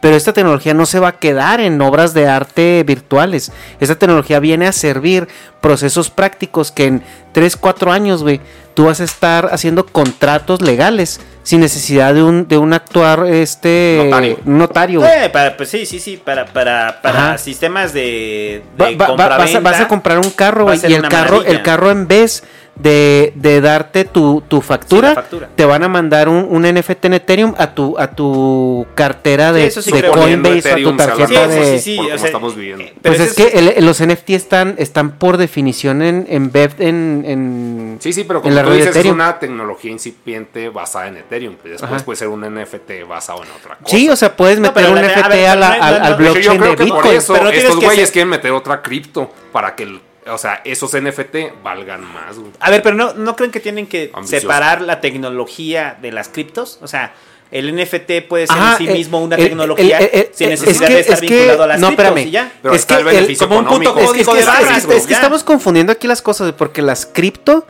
Pero 0.00 0.16
esta 0.16 0.32
tecnología 0.32 0.72
no 0.74 0.86
se 0.86 0.98
va 0.98 1.08
a 1.08 1.18
quedar 1.18 1.60
en 1.60 1.80
obras 1.82 2.14
de 2.14 2.26
arte 2.26 2.82
virtuales. 2.86 3.52
Esta 3.80 3.96
tecnología 3.96 4.40
viene 4.40 4.66
a 4.66 4.72
servir 4.72 5.28
procesos 5.60 6.08
prácticos 6.10 6.72
que 6.72 6.86
en 6.86 7.02
3, 7.32 7.56
4 7.56 7.92
años, 7.92 8.22
güey, 8.22 8.40
tú 8.74 8.86
vas 8.86 9.00
a 9.00 9.04
estar 9.04 9.50
haciendo 9.52 9.84
contratos 9.84 10.62
legales 10.62 11.20
sin 11.42 11.60
necesidad 11.60 12.14
de 12.14 12.22
un, 12.22 12.48
de 12.48 12.56
un 12.58 12.72
actuar 12.72 13.26
este 13.26 14.10
Notario. 14.44 15.04
Eh, 15.04 15.28
para, 15.30 15.56
pues 15.56 15.68
sí, 15.68 15.84
sí, 15.84 15.98
sí, 16.00 16.16
para, 16.16 16.46
para, 16.46 17.00
para 17.02 17.36
sistemas 17.38 17.92
de, 17.92 18.62
de 18.76 18.96
Va- 18.96 19.06
va- 19.06 19.16
va- 19.16 19.28
vas, 19.38 19.54
a, 19.54 19.58
compraventa, 19.58 19.60
vas 19.70 19.80
a 19.80 19.88
comprar 19.88 20.18
un 20.18 20.30
carro, 20.30 20.64
güey, 20.64 20.80
y 20.82 20.94
el 20.94 21.02
carro, 21.08 21.36
maravilla. 21.38 21.50
el 21.50 21.62
carro 21.62 21.90
en 21.90 22.06
vez 22.08 22.42
de, 22.82 23.32
de 23.36 23.60
darte 23.60 24.04
tu, 24.04 24.42
tu 24.48 24.60
factura, 24.60 25.10
Sí, 25.10 25.14
la 25.14 25.20
factura. 25.22 25.48
te 25.54 25.64
van 25.64 25.82
a 25.82 25.88
mandar 25.88 26.28
un, 26.28 26.46
un 26.48 26.62
NFT 26.62 27.04
en 27.06 27.14
Ethereum 27.14 27.54
a 27.58 27.74
tu, 27.74 27.98
a 27.98 28.08
tu 28.12 28.86
cartera 28.94 29.48
Sí, 29.50 29.54
de, 29.60 29.66
eso 29.66 29.82
sí 29.82 29.92
de 29.92 30.08
Coinbase 30.08 30.72
o 30.72 30.74
a 30.74 30.90
tu 30.90 30.96
tarjeta 30.96 31.48
Sí, 31.50 31.54
de... 31.58 31.78
sí, 31.78 31.78
sí, 31.80 31.96
por 31.96 32.04
o 32.06 32.08
cómo 32.08 32.18
sea, 32.18 32.26
estamos 32.26 32.56
viviendo. 32.56 32.84
eh, 32.84 32.94
Pues 33.02 33.20
es 33.20 33.34
que 33.34 33.48
el- 33.76 33.84
los 33.84 34.00
NFT 34.04 34.30
están, 34.30 34.74
están 34.78 35.12
por 35.12 35.36
definición 35.36 36.02
en, 36.02 36.26
en, 36.28 36.52
Bev- 36.52 36.80
en, 36.80 37.24
en- 37.26 37.96
Sí, 38.00 38.12
sí, 38.12 38.24
pero 38.24 38.38
en 38.38 38.42
como 38.44 38.54
la 38.54 38.62
tú 38.62 38.68
red 38.68 38.74
de 38.74 38.78
dices, 38.80 38.90
es 38.90 38.96
Ethereum. 38.96 39.14
una 39.16 39.38
tecnología 39.38 39.90
incipiente 39.90 40.68
basada 40.70 41.08
en 41.08 41.18
Ethereum. 41.18 41.56
Después 41.62 41.82
Ajá. 41.92 42.04
puede 42.04 42.16
ser 42.16 42.28
un 42.28 42.40
NFT 42.40 43.06
basado 43.08 43.42
en 43.44 43.50
otra 43.50 43.76
cosa. 43.76 43.96
Sí, 43.96 44.08
o 44.08 44.16
sea, 44.16 44.36
puedes 44.36 44.58
meter 44.60 44.86
un 44.88 44.94
la- 44.94 45.00
a 45.00 45.04
NFT 45.04 45.46
a 45.46 45.56
la- 45.56 45.72
al, 45.72 46.14
blockchain 46.16 46.44
yo 46.44 46.56
creo 46.58 46.70
de 46.70 46.76
que 46.76 46.86
por 46.86 46.96
Bitcoin. 46.96 47.16
eso 47.16 47.32
pero 47.34 47.50
estos 47.50 47.76
güeyes 47.76 48.10
quieren 48.10 48.28
meter 48.30 48.52
otra 48.52 48.80
cripto 48.82 49.30
para 49.52 49.74
que, 49.74 49.82
el- 49.82 50.00
o 50.26 50.38
sea, 50.38 50.60
esos 50.64 50.92
NFT 50.94 51.62
valgan 51.62 52.02
más. 52.04 52.38
güey. 52.38 52.50
A 52.60 52.70
ver, 52.70 52.82
pero 52.82 52.94
no, 52.96 53.14
¿no 53.14 53.36
creen 53.36 53.50
que 53.50 53.60
tienen 53.60 53.86
que 53.86 54.10
Ambicioso. 54.12 54.42
separar 54.42 54.82
la 54.82 55.00
tecnología 55.00 55.96
de 56.00 56.12
las 56.12 56.28
criptos? 56.28 56.78
O 56.82 56.86
sea, 56.88 57.14
el 57.50 57.74
NFT 57.74 58.22
puede 58.28 58.46
ser 58.46 58.56
Ajá, 58.56 58.72
en 58.72 58.78
sí 58.78 58.88
eh, 58.88 58.92
mismo 58.92 59.20
una 59.22 59.36
el- 59.36 59.42
tecnología 59.44 59.98
el- 59.98 60.10
el- 60.12 60.28
sin 60.32 60.44
el- 60.46 60.50
necesidad 60.52 60.82
es 60.82 60.88
que- 60.88 60.94
de 60.94 61.00
estar 61.00 61.14
es 61.14 61.20
que- 61.20 61.26
vinculado 61.34 61.62
a 61.62 61.66
las 61.66 61.80
no, 61.80 61.86
criptos 61.88 62.06
espérame. 62.06 62.28
y 62.28 62.30
ya. 62.30 62.52
Pero 62.62 62.74
Es 62.74 62.80
está 62.80 62.96
que 63.02 63.18
el 63.18 63.38
como 63.38 63.58
un 63.58 63.64
punto. 63.66 63.90
Es 63.90 63.96
que, 63.96 64.06
código 64.06 64.32
es 64.32 64.38
de 64.38 64.42
que- 64.44 64.46
barras, 64.46 64.76
es 64.76 64.80
que- 64.82 64.86
güey, 64.86 64.98
es 64.98 65.04
que 65.06 65.10
ya. 65.10 65.16
estamos 65.16 65.42
confundiendo 65.44 65.92
aquí 65.92 66.06
las 66.06 66.22
cosas, 66.22 66.52
porque 66.52 66.80
las 66.82 67.06
cripto 67.06 67.66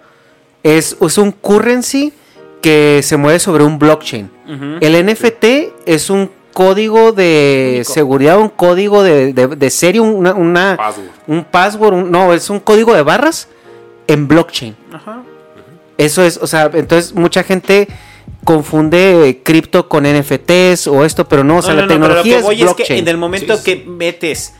es, 0.62 0.96
es 1.00 1.18
un 1.18 1.32
currency 1.32 2.12
que 2.60 3.00
se 3.02 3.16
mueve 3.16 3.38
sobre 3.38 3.64
un 3.64 3.78
blockchain. 3.78 4.30
El 4.80 4.94
NFT 4.96 5.72
es 5.86 6.10
un 6.10 6.30
código 6.52 7.12
de 7.12 7.76
Único. 7.76 7.92
seguridad, 7.92 8.38
un 8.38 8.48
código 8.48 9.02
de, 9.02 9.32
de, 9.32 9.46
de 9.48 9.70
serie, 9.70 10.00
una, 10.00 10.34
una- 10.34 10.76
Password. 10.76 11.06
un 11.26 11.44
password, 11.44 11.94
un- 11.94 12.10
no, 12.10 12.32
es 12.34 12.50
un 12.50 12.60
código 12.60 12.94
de 12.94 13.02
barras 13.02 13.48
en 14.06 14.28
blockchain. 14.28 14.76
Ajá. 14.92 15.22
Eso 15.98 16.22
es, 16.24 16.36
o 16.38 16.46
sea, 16.46 16.70
entonces 16.74 17.14
mucha 17.14 17.42
gente 17.42 17.86
confunde 18.44 19.40
cripto 19.44 19.88
con 19.88 20.04
NFTs 20.04 20.86
o 20.86 21.04
esto, 21.04 21.28
pero 21.28 21.44
no, 21.44 21.58
o 21.58 21.62
sea, 21.62 21.74
No, 21.74 21.80
la 21.82 21.86
no, 21.86 21.94
no, 21.94 22.00
pero 22.06 22.14
lo 22.16 22.22
tecnología 22.22 22.36
que 22.38 22.42
voy 22.42 22.54
es 22.54 22.60
es 22.60 22.64
blockchain. 22.66 22.86
que 22.88 22.98
en 22.98 23.08
el 23.08 23.16
momento 23.16 23.56
Sí, 23.56 23.62
que 23.64 23.84
metes 23.86 24.54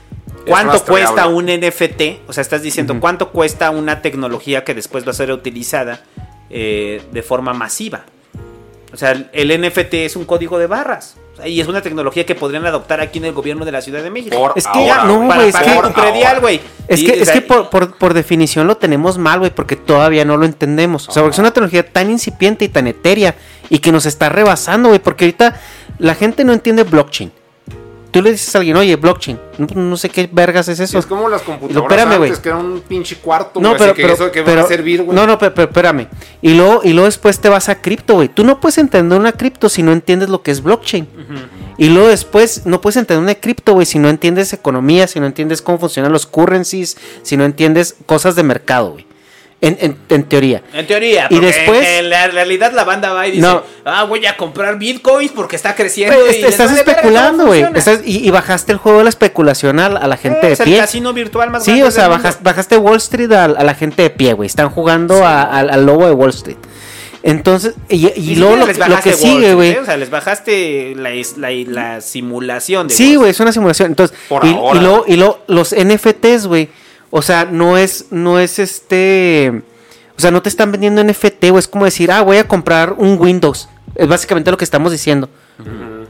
cuánto 0.47 0.85
cuesta 0.85 1.27
un 1.27 1.47
NFT, 1.47 2.29
o 2.29 2.33
sea, 2.33 2.43
estás 2.43 2.63
diciendo 2.63 2.95
cuánto 3.01 3.31
cuesta 3.31 3.71
una 3.71 4.03
tecnología 4.03 4.65
que 4.65 4.75
después 4.75 5.07
va 5.07 5.11
a 5.11 5.15
ser 5.15 5.33
utilizada 5.33 6.03
eh, 6.51 7.01
de 7.13 7.23
forma 7.23 7.53
masiva. 7.55 8.05
O 8.93 8.97
sea, 8.97 9.13
el- 9.33 9.51
NFT 9.61 10.05
es 10.07 10.17
un 10.17 10.25
código 10.25 10.59
de 10.59 10.67
barras. 10.67 11.17
O 11.35 11.37
sea, 11.37 11.47
y 11.49 11.61
es 11.61 11.69
una 11.69 11.81
tecnología 11.81 12.27
que 12.27 12.35
podrían 12.35 12.67
adoptar 12.67 13.01
aquí 13.01 13.19
en 13.19 13.27
el 13.27 13.33
gobierno 13.33 13.65
de 13.65 13.73
la 13.73 13.81
Ciudad 13.81 14.03
de 14.03 14.11
México. 14.11 14.37
Por 14.37 14.53
Es 14.57 14.67
que 14.67 14.91
ahora, 14.91 15.05
no, 15.05 15.25
güey. 15.27 15.49
es 15.49 15.57
que- 15.57 15.81
tu 15.83 15.93
predial, 15.93 16.41
güey. 16.41 16.61
Es 16.89 17.01
Y, 17.01 17.07
que, 17.07 17.13
o 17.13 17.15
es 17.15 17.25
sea, 17.27 17.35
que 17.35 17.41
por, 17.43 17.71
por- 17.71 17.97
por 17.97 18.15
definición 18.15 18.67
lo 18.67 18.77
tenemos 18.77 19.17
mal, 19.17 19.39
güey, 19.39 19.51
porque 19.53 19.77
todavía 19.77 20.25
no 20.25 20.37
lo 20.37 20.45
entendemos. 20.45 21.09
O 21.09 21.13
sea, 21.13 21.23
porque 21.23 21.35
es 21.35 21.39
una 21.39 21.53
tecnología 21.53 21.87
tan 21.87 22.11
incipiente 22.11 22.65
y 22.65 22.69
tan 22.69 22.87
etérea 22.89 23.37
y 23.69 23.79
que 23.79 23.93
nos 23.93 24.07
está 24.07 24.29
rebasando, 24.29 24.89
güey, 24.89 25.01
porque 25.01 25.25
ahorita 25.27 25.61
la 25.99 26.15
gente 26.15 26.45
no 26.45 26.53
entiende 26.53 26.83
blockchain. 26.83 27.33
Tú 28.11 28.21
le 28.23 28.33
dices 28.33 28.55
a 28.55 28.59
alguien, 28.59 28.77
oye, 28.77 28.97
blockchain, 28.97 29.39
no, 29.59 29.67
no 29.83 29.97
sé 29.97 30.09
qué 30.09 30.29
vergas 30.33 30.69
es 30.69 30.81
eso. 30.81 30.99
Es 30.99 31.07
como 31.07 31.29
las 31.29 31.43
computadoras 31.43 31.91
espérame, 31.91 32.17
güey. 32.19 32.31
antes, 32.31 32.43
que 32.43 32.49
era 32.49 32.59
un 32.59 32.81
pinche 32.81 33.17
cuarto, 33.17 33.61
No, 33.61 33.73
pero, 33.73 33.85
así 33.85 33.95
que 33.95 34.03
pero, 34.03 34.15
eso 34.15 34.33
que 34.33 34.43
pero- 34.43 34.61
va 34.63 34.67
a 34.67 34.69
servir, 34.69 35.03
güey. 35.05 35.15
no, 35.17 35.27
no, 35.27 35.39
pero, 35.39 35.55
pero 35.55 35.69
espérame. 35.69 36.09
Y 36.43 36.55
luego, 36.55 36.81
y 36.83 36.91
luego 36.93 37.05
después 37.07 37.39
te 37.39 37.49
vas 37.49 37.69
a 37.69 37.81
cripto, 37.81 38.15
güey. 38.15 38.29
Tú 38.29 38.43
no 38.45 38.59
puedes 38.59 38.79
entender 38.79 39.19
una 39.19 39.33
cripto 39.33 39.69
si 39.69 39.83
no 39.83 39.93
entiendes 39.93 40.29
lo 40.29 40.43
que 40.43 40.51
es 40.51 40.63
blockchain. 40.63 41.07
Y 41.79 41.89
luego 41.89 42.09
después 42.09 42.67
no 42.67 42.81
puedes 42.81 42.97
entender 42.97 43.23
una 43.23 43.35
cripto, 43.35 43.73
güey, 43.75 43.87
si 43.87 43.99
no 43.99 44.09
entiendes 44.09 44.53
economía, 44.53 45.07
si 45.07 45.19
no 45.21 45.27
entiendes 45.27 45.63
cómo 45.63 45.79
funcionan 45.79 46.13
los 46.13 46.27
currencies, 46.27 46.97
si 47.23 47.37
no 47.37 47.45
entiendes 47.45 47.95
cosas 48.07 48.35
de 48.35 48.43
mercado, 48.43 48.93
güey. 48.93 49.07
En, 49.63 49.77
en- 49.81 49.99
en 50.09 50.23
teoría. 50.25 50.63
En 50.73 50.87
teoría, 50.87 51.27
Y 51.29 51.39
después- 51.39 51.87
en 51.87 52.09
la 52.09 52.29
realidad 52.29 52.73
la 52.73 52.85
banda 52.85 53.13
va 53.13 53.29
y 53.29 53.33
dice, 53.33 53.43
No. 53.43 53.63
ah, 53.85 54.05
voy 54.05 54.25
a 54.25 54.37
comprar 54.39 54.79
bitcoins 54.79 55.33
porque 55.33 55.55
está 55.57 55.75
creciendo. 55.75 56.17
Y 56.31 56.33
les 56.41 56.45
estás 56.45 56.73
especulando, 56.73 57.45
güey. 57.47 57.67
Y, 58.07 58.27
y 58.27 58.31
bajaste 58.31 58.73
el 58.73 58.79
juego 58.79 58.99
de 58.99 59.05
la 59.05 59.11
especulación 59.11 59.79
a, 59.79 59.91
la- 59.91 60.01
a 60.01 60.07
la 60.09 60.17
gente 60.17 60.39
Eh, 60.45 60.47
de 60.47 60.53
es 60.55 60.61
el 60.61 60.65
pie. 60.65 60.79
casino 60.79 61.13
virtual 61.13 61.51
más 61.51 61.63
Sí, 61.65 61.83
o 61.83 61.91
sea, 61.91 62.09
bajaste 62.09 62.79
Wall 62.79 62.97
Street 62.97 63.31
a, 63.33 63.45
a 63.45 63.65
la 63.65 63.75
gente 63.75 64.03
de 64.03 64.09
pie, 64.11 64.33
güey. 64.33 64.47
Están 64.47 64.71
jugando 64.71 65.27
a- 65.27 65.43
al, 65.43 65.69
al 65.69 65.85
lobo 65.85 66.07
de 66.07 66.13
Wall 66.13 66.31
Street. 66.31 66.57
Entonces, 67.23 67.75
y, 67.91 68.37
luego 68.37 68.57
lo, 68.57 68.67
que 69.03 69.13
sigue, 69.13 69.53
güey. 69.53 69.73
¿eh? 69.73 69.79
O 69.81 69.85
sea, 69.85 69.99
les 69.99 70.09
bajaste 70.09 70.95
la, 70.97 71.11
la, 71.37 71.51
la 71.67 72.01
simulación 72.01 72.89
de 72.89 72.95
Sí, 72.95 73.17
güey, 73.17 73.31
es 73.31 73.41
una 73.41 73.53
simulación. 73.53 73.91
Entonces, 73.91 74.17
Por 74.27 74.43
y, 74.47 74.55
ahora. 74.55 74.79
y 74.79 74.83
luego, 74.83 75.05
y 75.07 75.17
luego 75.17 75.41
los 75.47 75.75
NFTs, 75.75 76.47
güey. 76.47 76.71
O 77.11 77.23
sea, 77.23 77.45
no 77.45 77.77
es, 77.77 78.07
no 78.11 78.39
es 78.39 78.59
este. 78.59 79.63
O 80.17 80.21
sea, 80.21 80.31
no 80.31 80.43
te 80.43 80.49
están 80.49 80.71
vendiendo 80.71 81.03
NFT, 81.03 81.49
güey. 81.51 81.59
Es 81.59 81.69
como 81.69 81.85
decir, 81.85 82.13
ah, 82.13 82.21
voy 82.23 82.37
a 82.37 82.47
comprar 82.47 82.95
un 82.97 83.17
Windows. 83.19 83.69
Es 83.95 84.07
básicamente 84.07 84.51
lo 84.51 84.57
que 84.57 84.65
estamos 84.65 84.93
diciendo. 84.93 85.29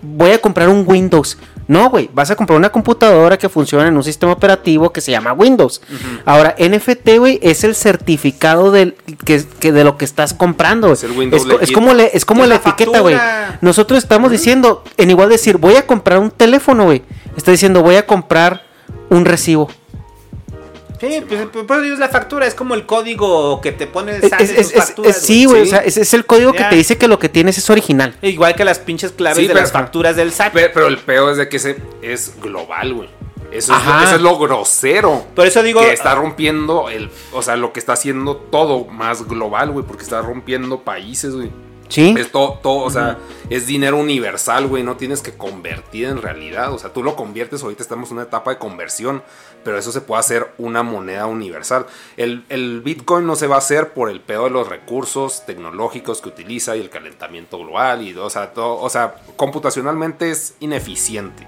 Voy 0.03 0.31
a 0.33 0.41
comprar 0.41 0.69
un 0.69 0.85
Windows. 0.87 1.39
No, 1.67 1.89
güey, 1.91 2.11
vas 2.13 2.31
a 2.31 2.37
comprar 2.37 2.59
una 2.59 2.71
computadora 2.71 3.39
que 3.39 3.49
funciona 3.49 3.87
en 3.87 3.97
un 3.97 4.03
sistema 4.03 4.33
operativo 4.33 4.93
que 4.93 5.01
se 5.01 5.11
llama 5.13 5.33
Windows. 5.33 5.81
Ahora, 6.25 6.55
NFT, 6.59 7.17
güey, 7.19 7.39
es 7.43 7.63
el 7.65 7.75
certificado 7.77 8.73
del, 8.73 8.97
que, 9.25 9.45
que 9.61 9.71
de 9.73 9.85
lo 9.85 9.97
que 9.97 10.05
estás 10.05 10.35
comprando. 10.35 10.93
Es 10.93 11.05
el 11.05 11.13
Windows 11.13 11.43
es, 11.63 11.71
como, 11.73 11.95
le- 11.95 12.11
es 12.13 12.25
como 12.25 12.43
la, 12.43 12.49
la 12.49 12.55
etiqueta, 12.57 13.01
güey. 13.01 13.15
Nosotros 13.61 13.99
estamos 14.03 14.31
diciendo, 14.33 14.83
en 14.97 15.11
igual 15.11 15.29
decir, 15.29 15.59
voy 15.59 15.77
a 15.77 15.87
comprar 15.87 16.19
un 16.19 16.31
teléfono, 16.33 16.85
güey. 16.85 17.03
Está 17.37 17.53
diciendo, 17.53 17.83
voy 17.83 17.97
a 17.97 18.07
comprar 18.07 18.63
un 19.09 19.25
recibo. 19.25 19.71
Sí, 21.01 21.23
pues 21.27 21.49
pues, 21.67 21.83
es 21.85 21.99
la 21.99 22.09
factura, 22.11 22.47
es 22.47 22.55
como 22.55 22.75
el 22.75 22.85
código 22.85 23.61
que 23.63 23.73
te 23.73 23.87
pone 23.87 24.17
el 24.17 24.23
Es- 24.25 24.31
SAT 24.31 24.41
es- 24.43 24.73
facturas, 24.75 25.17
sí, 25.21 25.47
güey, 25.47 25.63
o 25.63 25.67
sea, 25.67 25.79
es, 25.79 25.97
es 25.97 26.13
el 26.13 26.27
código 26.27 26.53
que 26.53 26.65
te 26.65 26.77
dice 26.77 26.99
que 26.99 27.09
lo 27.09 27.19
que 27.19 27.29
tienes 27.31 27.57
es 27.59 27.71
original. 27.71 28.15
Igual 28.21 28.55
que 28.55 28.65
las 28.65 28.79
pinches 28.79 29.13
claves 29.13 29.37
Sí, 29.39 29.43
de 29.45 29.49
pero- 29.49 29.61
las 29.61 29.73
facturas 29.73 30.15
del 30.17 30.31
SAT. 30.33 30.53
Pe- 30.53 30.69
Pero, 30.69 30.89
el 30.89 30.99
peor 30.99 31.31
es 31.33 31.37
de 31.39 31.49
que 31.49 31.57
ese 31.57 31.77
es 32.03 32.35
global, 32.43 32.93
güey. 32.95 33.09
Eso 33.51 33.73
es, 33.73 33.79
Ajá. 33.81 34.01
lo, 34.03 34.07
eso 34.07 34.15
es 34.17 34.23
lo 34.23 34.39
grosero. 34.39 35.27
Por 35.35 35.47
eso 35.47 35.63
digo- 35.63 35.81
Que 35.81 35.93
está 35.93 36.15
rompiendo 36.15 36.89
el. 36.89 37.11
O 37.33 37.43
sea, 37.43 37.57
lo 37.57 37.73
que 37.73 37.81
está 37.81 37.95
haciendo 37.95 38.37
todo 38.37 38.85
más 38.85 39.27
global, 39.27 39.73
güey. 39.73 39.85
Porque 39.85 40.05
está 40.05 40.23
rompiendo 40.23 40.83
países, 40.83 41.35
güey. 41.35 41.51
Sí. 41.91 42.15
Es 42.17 42.31
todo, 42.31 42.61
todo, 42.63 42.85
o 42.85 42.91
sea, 42.91 43.19
es 43.51 43.67
dinero 43.67 43.97
universal, 43.97 44.69
güey. 44.69 44.85
No 44.85 44.97
tienes 44.97 45.23
que 45.23 45.37
convertir 45.37 46.07
en 46.07 46.23
realidad. 46.23 46.73
O 46.73 46.79
sea, 46.79 46.93
tú 46.93 47.03
lo 47.03 47.17
conviertes. 47.17 47.63
Ahorita 47.63 47.83
estamos 47.83 48.11
en 48.11 48.19
una 48.19 48.27
etapa 48.27 48.53
de 48.53 48.59
conversión. 48.59 49.23
Pero 49.65 49.77
eso 49.77 49.91
se 49.91 50.01
puede 50.01 50.21
hacer 50.21 50.53
una 50.57 50.83
moneda 50.85 51.27
universal. 51.27 51.87
El, 52.17 52.45
el 52.49 52.81
Bitcoin 52.81 53.27
no 53.27 53.35
se 53.35 53.49
va 53.49 53.57
a 53.57 53.59
hacer 53.59 53.93
por 53.93 54.09
el 54.09 54.21
pedo 54.21 54.45
de 54.45 54.51
los 54.51 54.69
recursos 54.69 55.45
tecnológicos 55.45 56.21
que 56.21 56.29
utiliza 56.29 56.77
y 56.77 56.81
el 56.81 56.91
calentamiento 56.91 57.59
global. 57.59 58.07
Y, 58.07 58.17
o, 58.17 58.31
sea, 58.31 58.53
todo, 58.53 58.81
o 58.81 58.89
sea, 58.89 59.17
computacionalmente 59.37 60.31
es 60.31 60.55
ineficiente. 60.61 61.47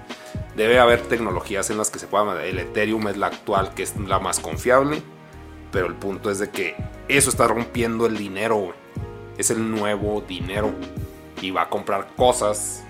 Debe 0.57 0.79
haber 0.79 1.01
tecnologías 1.03 1.69
en 1.69 1.77
las 1.77 1.89
que 1.89 1.99
se 1.99 2.07
pueda. 2.07 2.43
El 2.45 2.59
Ethereum 2.59 3.07
es 3.07 3.17
la 3.17 3.27
actual, 3.27 3.73
que 3.73 3.83
es 3.83 3.95
la 3.97 4.19
más 4.19 4.41
confiable. 4.41 5.01
Pero 5.71 5.87
el 5.87 5.95
punto 5.95 6.29
es 6.29 6.37
de 6.37 6.49
que 6.49 6.75
eso 7.07 7.29
está 7.29 7.47
rompiendo 7.47 8.05
el 8.05 8.17
dinero, 8.17 8.57
güey. 8.57 8.82
Es 9.37 9.49
el 9.49 9.69
nuevo 9.71 10.23
dinero. 10.27 10.71
Y 11.41 11.51
va 11.51 11.63
a 11.63 11.69
comprar 11.69 12.07
cosas 12.15 12.83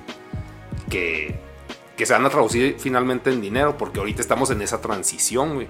que, 0.89 1.39
que 1.97 2.05
se 2.05 2.13
van 2.13 2.25
a 2.25 2.29
traducir 2.29 2.75
finalmente 2.79 3.31
en 3.31 3.41
dinero. 3.41 3.77
Porque 3.77 3.99
ahorita 3.99 4.21
estamos 4.21 4.49
en 4.51 4.61
esa 4.61 4.81
transición, 4.81 5.55
güey. 5.55 5.67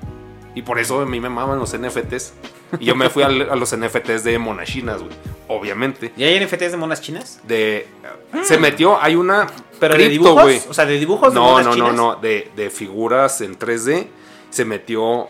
Y 0.55 0.61
por 0.61 0.79
eso 0.79 0.99
a 1.01 1.05
mí 1.05 1.19
me 1.19 1.29
maman 1.29 1.57
los 1.59 1.75
NFTs. 1.77 2.33
Y 2.79 2.85
yo 2.85 2.95
me 2.95 3.09
fui 3.09 3.23
a, 3.23 3.29
los 3.29 3.75
NFTs 3.75 4.23
de 4.23 4.37
monachinas, 4.37 5.01
güey. 5.01 5.13
Obviamente. 5.47 6.11
¿Y 6.15 6.23
hay 6.23 6.43
NFTs 6.43 6.71
de 6.71 6.77
monas 6.77 7.01
chinas? 7.01 7.39
De. 7.47 7.87
Se 8.43 8.57
metió, 8.57 9.01
hay 9.01 9.15
una. 9.15 9.47
¿Pero 9.79 9.95
de 9.95 10.09
dibujos? 10.09 10.43
güey. 10.43 10.61
O 10.69 10.73
sea, 10.73 10.85
¿de 10.85 10.97
dibujos 10.97 11.33
de 11.33 11.39
No, 11.39 11.51
monas 11.51 11.65
no, 11.65 11.71
no, 11.71 11.75
chinas? 11.75 11.95
no. 11.95 12.15
De, 12.15 12.51
de 12.55 12.69
figuras 12.69 13.41
en 13.41 13.57
3D. 13.57 14.07
Se 14.49 14.65
metió. 14.65 15.27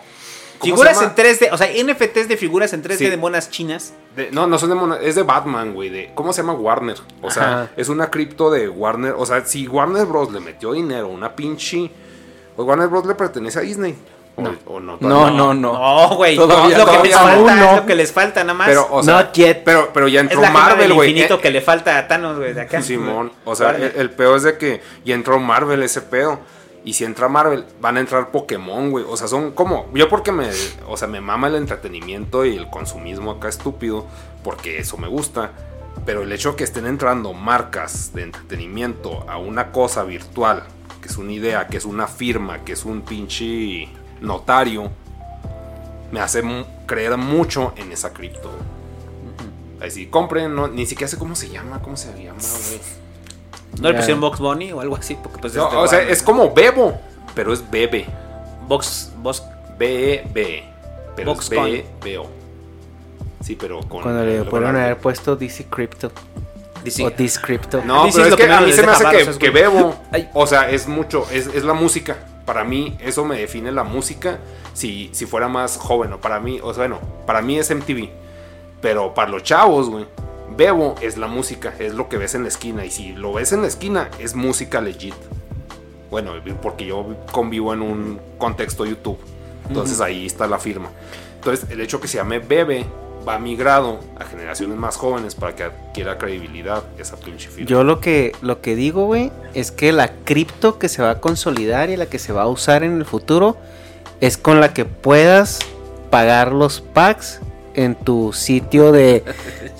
¿Cómo 0.63 0.75
Figuras 0.75 0.97
en 0.97 1.03
llama? 1.03 1.15
3D, 1.15 1.49
o 1.51 1.57
sea, 1.57 1.67
NFTs 1.67 2.27
de 2.27 2.37
figuras 2.37 2.73
en 2.73 2.81
3D 2.81 2.97
Sí. 3.05 3.09
de 3.09 3.17
monas 3.17 3.49
chinas. 3.51 3.93
De- 4.15 4.31
no, 4.31 4.47
no 4.47 4.57
son 4.57 4.69
de 4.69 4.75
mona- 4.75 4.97
es 5.01 5.15
de 5.15 5.23
Batman, 5.23 5.73
güey. 5.73 5.89
De, 5.89 6.11
¿Cómo 6.15 6.33
se 6.33 6.41
llama 6.41 6.53
Warner? 6.53 6.97
O 7.21 7.29
sea, 7.31 7.43
Ajá. 7.43 7.69
es 7.77 7.89
una 7.89 8.09
cripto 8.09 8.49
de 8.51 8.67
Warner. 8.69 9.13
O 9.17 9.25
sea, 9.25 9.45
si 9.45 9.67
Warner 9.67 10.05
Bros. 10.05 10.31
le 10.31 10.39
metió 10.39 10.73
dinero, 10.73 11.07
una 11.07 11.35
pinche. 11.35 11.89
Pues 12.55 12.67
Warner 12.67 12.87
Bros. 12.87 13.05
le 13.05 13.15
pertenece 13.15 13.59
a 13.59 13.61
Disney. 13.61 13.95
O 14.35 14.41
o 14.65 14.79
no, 14.79 14.97
No, 14.99 15.29
no, 15.29 15.53
no. 15.53 15.73
No, 15.73 16.15
güey. 16.15 16.33
Es 16.33 16.39
lo 16.39 16.47
que 16.47 16.53
no. 16.55 17.03
les 17.03 17.13
Aún 17.13 17.29
falta, 17.45 17.55
no. 17.55 17.69
es 17.69 17.75
lo 17.75 17.85
que 17.85 17.95
les 17.95 18.11
falta 18.11 18.43
nada 18.43 18.55
más. 18.55 18.67
Pero, 18.67 18.87
o 18.89 19.03
sea, 19.03 19.13
Not 19.17 19.33
yet. 19.33 19.61
Pero, 19.63 19.91
pero 19.93 20.07
ya 20.07 20.21
es 20.21 20.23
entró 20.23 20.41
la 20.41 20.49
Marvel, 20.49 20.91
güey. 20.93 21.11
infinito 21.11 21.35
Eh, 21.35 21.39
que 21.39 21.51
le 21.51 21.61
falta 21.61 21.99
a 21.99 22.07
Thanos, 22.07 22.39
güey, 22.39 22.51
de 22.53 22.61
acá. 22.61 22.81
Simón. 22.81 23.31
O 23.45 23.55
sea, 23.55 23.75
el, 23.75 23.93
el 23.95 24.09
peor 24.09 24.37
es 24.37 24.43
de 24.43 24.57
que 24.57 24.81
ya 25.05 25.13
entró 25.13 25.39
Marvel 25.39 25.83
ese 25.83 26.01
pedo. 26.01 26.39
Y 26.85 26.93
si 26.93 27.05
entra 27.05 27.29
Marvel, 27.29 27.65
van 27.79 27.97
a 27.97 28.01
entrar 28.01 28.31
Pokémon, 28.31 28.91
güey. 28.91 29.05
O 29.07 29.15
sea, 29.15 29.27
son 29.27 29.51
como. 29.51 29.89
Yo 29.93 30.09
porque 30.09 30.31
me. 30.31 30.49
O 30.87 30.97
sea, 30.97 31.07
me 31.07 31.21
mama 31.21 31.47
el 31.47 31.55
entretenimiento 31.55 32.45
y 32.45 32.57
el 32.57 32.69
consumismo 32.69 33.31
acá 33.31 33.49
estúpido. 33.49 34.05
Porque 34.43 34.79
eso 34.79 34.97
me 34.97 35.07
gusta. 35.07 35.51
Pero 36.05 36.23
el 36.23 36.31
hecho 36.31 36.51
de 36.51 36.55
que 36.57 36.63
estén 36.65 36.85
entrando 36.85 37.33
marcas 37.33 38.13
de 38.13 38.23
entretenimiento 38.23 39.29
a 39.29 39.37
una 39.37 39.71
cosa 39.71 40.03
virtual, 40.03 40.63
que 41.01 41.07
es 41.07 41.17
una 41.17 41.31
idea, 41.31 41.67
que 41.67 41.77
es 41.77 41.85
una 41.85 42.07
firma, 42.07 42.65
que 42.65 42.73
es 42.73 42.83
un 42.83 43.03
pinche 43.03 43.87
notario, 44.19 44.91
me 46.11 46.19
hace 46.19 46.43
creer 46.85 47.15
mucho 47.17 47.73
en 47.77 47.91
esa 47.91 48.11
cripto. 48.11 48.51
Ahí 49.79 49.91
sí, 49.91 50.07
compren, 50.07 50.55
no, 50.55 50.67
ni 50.67 50.85
siquiera 50.85 51.09
sé 51.09 51.17
cómo 51.17 51.35
se 51.35 51.49
llama, 51.49 51.81
cómo 51.81 51.95
se 51.95 52.11
llama, 52.21 52.39
güey. 52.39 53.02
¿No 53.81 53.91
le 53.91 53.97
pusieron 53.97 54.21
Box 54.21 54.39
Bunny 54.39 54.71
o 54.71 54.81
algo 54.81 54.95
así? 54.95 55.17
Porque 55.21 55.39
pues 55.39 55.55
No, 55.55 55.65
este 55.65 55.77
o 55.77 55.87
sea, 55.87 56.01
es 56.01 56.21
como 56.21 56.53
Bebo, 56.53 56.99
pero 57.35 57.53
es 57.53 57.69
Bebe. 57.69 58.05
Box, 58.67 59.11
Box, 59.17 59.43
B-E-B. 59.77 60.63
Pero 61.15 61.33
Box 61.33 61.45
es 61.45 61.49
B-B-O. 61.49 62.27
Sí, 63.41 63.55
pero 63.59 63.81
con. 63.81 64.01
Cuando 64.01 64.23
le 64.23 64.43
pudieron 64.43 64.75
haber 64.75 64.97
puesto 64.97 65.35
DC 65.35 65.65
Crypto. 65.65 66.11
DC. 66.83 67.05
O 67.05 67.11
This 67.11 67.39
Crypto. 67.39 67.81
No, 67.85 68.05
Dices 68.05 68.21
pero 68.21 68.35
es 68.35 68.41
que, 68.41 68.47
que 68.47 68.53
a 68.53 68.61
mí 68.61 68.73
se 68.73 68.83
me 68.83 68.91
hace 68.91 69.37
que. 69.37 69.49
Bebo. 69.49 69.95
O 70.33 70.47
sea, 70.47 70.69
es 70.69 70.87
mucho, 70.87 71.27
es, 71.31 71.47
es 71.47 71.63
la 71.63 71.73
música. 71.73 72.17
Para 72.45 72.63
mí, 72.63 72.97
eso 72.99 73.23
me 73.23 73.37
define 73.37 73.71
la 73.71 73.83
música 73.83 74.39
si, 74.73 75.09
si 75.13 75.25
fuera 75.25 75.47
más 75.47 75.77
joven. 75.77 76.13
O 76.13 76.19
para 76.19 76.39
mí, 76.39 76.59
o 76.61 76.73
sea, 76.73 76.87
bueno, 76.87 76.99
para 77.25 77.41
mí 77.41 77.57
es 77.57 77.73
MTV. 77.73 78.09
Pero 78.81 79.13
para 79.13 79.29
los 79.29 79.43
chavos, 79.43 79.89
güey, 79.89 80.05
Bebo 80.55 80.95
es 81.01 81.17
la 81.17 81.27
música, 81.27 81.73
es 81.79 81.93
lo 81.93 82.09
que 82.09 82.17
ves 82.17 82.35
en 82.35 82.43
la 82.43 82.49
esquina. 82.49 82.85
Y 82.85 82.91
si 82.91 83.13
lo 83.13 83.33
ves 83.33 83.51
en 83.51 83.61
la 83.61 83.67
esquina, 83.67 84.09
es 84.19 84.35
música 84.35 84.81
legit. 84.81 85.15
Bueno, 86.09 86.33
porque 86.61 86.85
yo 86.85 87.15
convivo 87.31 87.73
en 87.73 87.81
un 87.81 88.19
contexto 88.37 88.85
YouTube. 88.85 89.17
Entonces 89.67 90.01
ahí 90.01 90.25
está 90.25 90.47
la 90.47 90.59
firma. 90.59 90.89
Entonces, 91.35 91.69
el 91.69 91.81
hecho 91.81 91.99
que 91.99 92.07
se 92.07 92.17
llame 92.17 92.39
Bebe 92.39 92.85
va 93.27 93.39
migrado 93.39 93.99
a 94.19 94.25
generaciones 94.25 94.77
más 94.77 94.97
jóvenes 94.97 95.35
para 95.35 95.55
que 95.55 95.63
adquiera 95.63 96.17
credibilidad 96.17 96.83
esa 96.97 97.17
pinche 97.17 97.49
firma. 97.49 97.69
Yo 97.69 97.83
lo 97.83 97.99
que, 97.99 98.33
lo 98.41 98.61
que 98.61 98.75
digo, 98.75 99.05
güey, 99.05 99.31
es 99.53 99.71
que 99.71 99.91
la 99.91 100.13
cripto 100.23 100.77
que 100.77 100.89
se 100.89 101.01
va 101.01 101.11
a 101.11 101.19
consolidar 101.19 101.89
y 101.89 101.97
la 101.97 102.05
que 102.05 102.19
se 102.19 102.33
va 102.33 102.43
a 102.43 102.47
usar 102.47 102.83
en 102.83 102.97
el 102.97 103.05
futuro 103.05 103.57
es 104.21 104.37
con 104.37 104.59
la 104.59 104.73
que 104.73 104.85
puedas 104.85 105.59
pagar 106.09 106.51
los 106.51 106.81
packs 106.81 107.39
en 107.75 107.95
tu 107.95 108.31
sitio 108.33 108.91
de, 108.91 109.23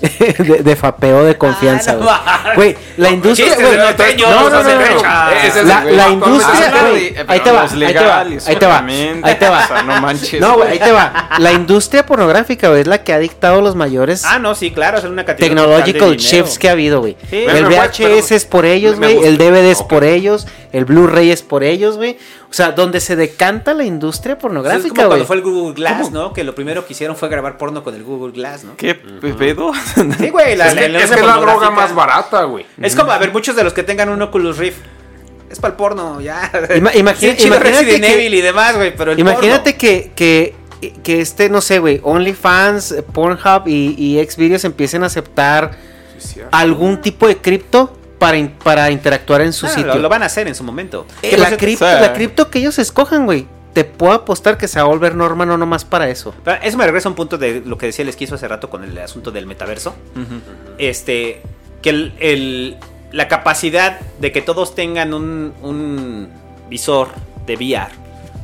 de, 0.38 0.62
de 0.62 0.76
fapeo 0.76 1.24
de 1.24 1.36
confianza, 1.36 1.96
Ah, 2.00 2.42
no 2.48 2.54
güey. 2.56 2.76
la 2.96 3.10
industria, 3.10 3.56
no, 3.56 4.50
no, 4.50 4.62
no, 4.62 4.62
La, 5.90 6.08
industria, 6.08 7.24
ahí 7.28 7.40
te 7.40 7.50
va, 7.52 7.62
ahí 7.62 7.70
te 7.94 8.04
va, 8.04 8.20
ahí 8.20 8.56
te 8.56 8.66
va, 8.66 8.84
ahí 9.22 9.34
te 9.36 9.48
va. 9.48 9.82
No 9.82 10.00
manches, 10.00 10.40
No, 10.40 10.54
güey, 10.56 10.70
ahí 10.72 10.78
te 10.78 10.92
va. 10.92 11.30
La 11.38 11.52
industria 11.52 12.04
pornográfica, 12.06 12.68
güey, 12.68 12.82
es 12.82 12.86
la 12.86 13.02
que 13.02 13.12
ha 13.12 13.18
dictado 13.18 13.60
los 13.60 13.74
mayores 13.76 14.24
Ah, 14.24 14.38
no, 14.38 14.54
sí, 14.54 14.70
claro, 14.70 14.98
es 14.98 15.04
una 15.04 15.24
categoría. 15.24 15.56
technological 15.62 16.16
shifts 16.16 16.58
que 16.58 16.68
ha 16.68 16.72
habido, 16.72 17.00
güey. 17.00 17.16
Sí. 17.30 17.44
El 17.48 17.64
VHS 17.66 17.98
pero- 17.98 18.14
es 18.36 18.44
por 18.44 18.64
ellos, 18.66 18.96
güey. 18.98 19.24
El 19.24 19.38
DVD 19.38 19.70
es 19.70 19.82
por 19.82 20.04
ellos. 20.04 20.46
El 20.72 20.84
Blu-ray 20.86 21.30
es 21.30 21.42
por 21.42 21.62
ellos, 21.62 21.96
güey. 21.96 22.18
O 22.54 22.56
sea, 22.56 22.70
donde 22.70 23.00
se 23.00 23.16
decanta 23.16 23.74
la 23.74 23.82
industria 23.82 24.36
Pues 24.38 24.38
es 24.38 24.42
pornográfica, 24.42 24.94
como 24.94 25.08
cuando 25.08 25.26
fue 25.26 25.34
el 25.34 25.42
Google 25.42 25.74
Glass, 25.74 26.12
¿no? 26.12 26.32
Que 26.32 26.44
lo 26.44 26.54
primero 26.54 26.86
que 26.86 26.92
hicieron 26.92 27.16
fue 27.16 27.28
grabar 27.28 27.58
porno 27.58 27.82
con 27.82 27.96
el 27.96 28.04
Google 28.04 28.30
Glass, 28.32 28.62
¿no? 28.62 28.76
¿Qué 28.76 28.94
pedo? 28.94 29.72
Sí, 30.18 30.30
güey, 30.30 30.54
la, 30.54 30.68
Es 30.68 30.74
que- 30.74 30.80
la- 30.82 30.88
la 30.88 30.98
es 31.00 31.10
que 31.10 31.14
es 31.20 31.26
la 31.26 31.36
droga 31.38 31.70
más 31.70 31.92
barata, 31.92 32.44
güey. 32.44 32.64
Es 32.80 32.94
como, 32.94 33.10
a 33.10 33.18
ver, 33.18 33.32
muchos 33.32 33.56
de 33.56 33.64
los 33.64 33.72
que 33.72 33.82
tengan 33.82 34.08
un 34.08 34.22
Oculus 34.22 34.56
Rift. 34.58 34.78
Es 35.50 35.58
para 35.58 35.72
el 35.72 35.76
porno, 35.76 36.20
ya. 36.20 36.48
Ima- 36.76 36.94
imagina- 36.94 37.32
Sí, 37.36 37.38
chido 37.42 37.56
imagínate 37.56 37.80
Resident 37.82 38.04
que- 38.04 38.14
Evil 38.14 38.34
y 38.34 38.40
demás, 38.40 38.76
güey, 38.76 38.94
pero 38.96 39.10
el 39.10 39.18
Imagínate 39.18 39.76
que, 39.76 40.12
que, 40.14 40.54
que 41.02 41.20
este, 41.20 41.48
no 41.48 41.60
sé, 41.60 41.80
güey, 41.80 41.98
OnlyFans, 42.04 42.94
Pornhub 43.12 43.66
y, 43.66 43.96
y 43.98 44.24
Xvideos 44.24 44.62
empiecen 44.64 45.02
a 45.02 45.06
aceptar 45.06 45.72
algún 46.52 47.00
tipo 47.00 47.26
de 47.26 47.36
cripto 47.38 47.96
para, 48.18 48.36
in- 48.36 48.50
para 48.62 48.90
interactuar 48.90 49.40
en 49.42 49.52
su. 49.52 49.66
Ah, 49.66 49.70
sitio. 49.70 49.94
lo, 49.94 50.00
lo 50.00 50.08
van 50.08 50.22
a 50.22 50.26
hacer 50.26 50.46
en 50.48 50.54
su 50.54 50.64
momento. 50.64 51.06
Eh, 51.22 51.36
la, 51.36 51.56
cripto, 51.56 51.84
la 51.84 52.12
cripto 52.12 52.50
que 52.50 52.58
ellos 52.60 52.78
escojan, 52.78 53.24
güey, 53.26 53.46
te 53.72 53.84
puedo 53.84 54.12
apostar 54.12 54.56
que 54.56 54.68
se 54.68 54.78
va 54.78 54.84
a 54.84 54.88
volver 54.88 55.14
norma 55.14 55.44
no 55.46 55.58
nomás 55.58 55.84
para 55.84 56.08
eso. 56.08 56.34
Pero 56.44 56.62
Eso 56.62 56.76
me 56.78 56.84
regresa 56.84 57.08
a 57.08 57.10
un 57.10 57.16
punto 57.16 57.38
de 57.38 57.62
lo 57.64 57.76
que 57.76 57.86
decía 57.86 58.02
el 58.04 58.08
esquizo 58.08 58.36
hace 58.36 58.46
rato 58.48 58.70
con 58.70 58.84
el 58.84 58.96
asunto 58.98 59.30
del 59.32 59.46
metaverso. 59.46 59.94
Este, 60.78 61.42
que 61.82 61.90
el, 61.90 62.12
el- 62.20 62.76
la 63.12 63.28
capacidad 63.28 64.00
de 64.20 64.32
que 64.32 64.42
todos 64.42 64.74
tengan 64.74 65.14
un, 65.14 65.52
un 65.62 66.28
visor 66.68 67.08
de 67.46 67.54
VR. 67.56 67.92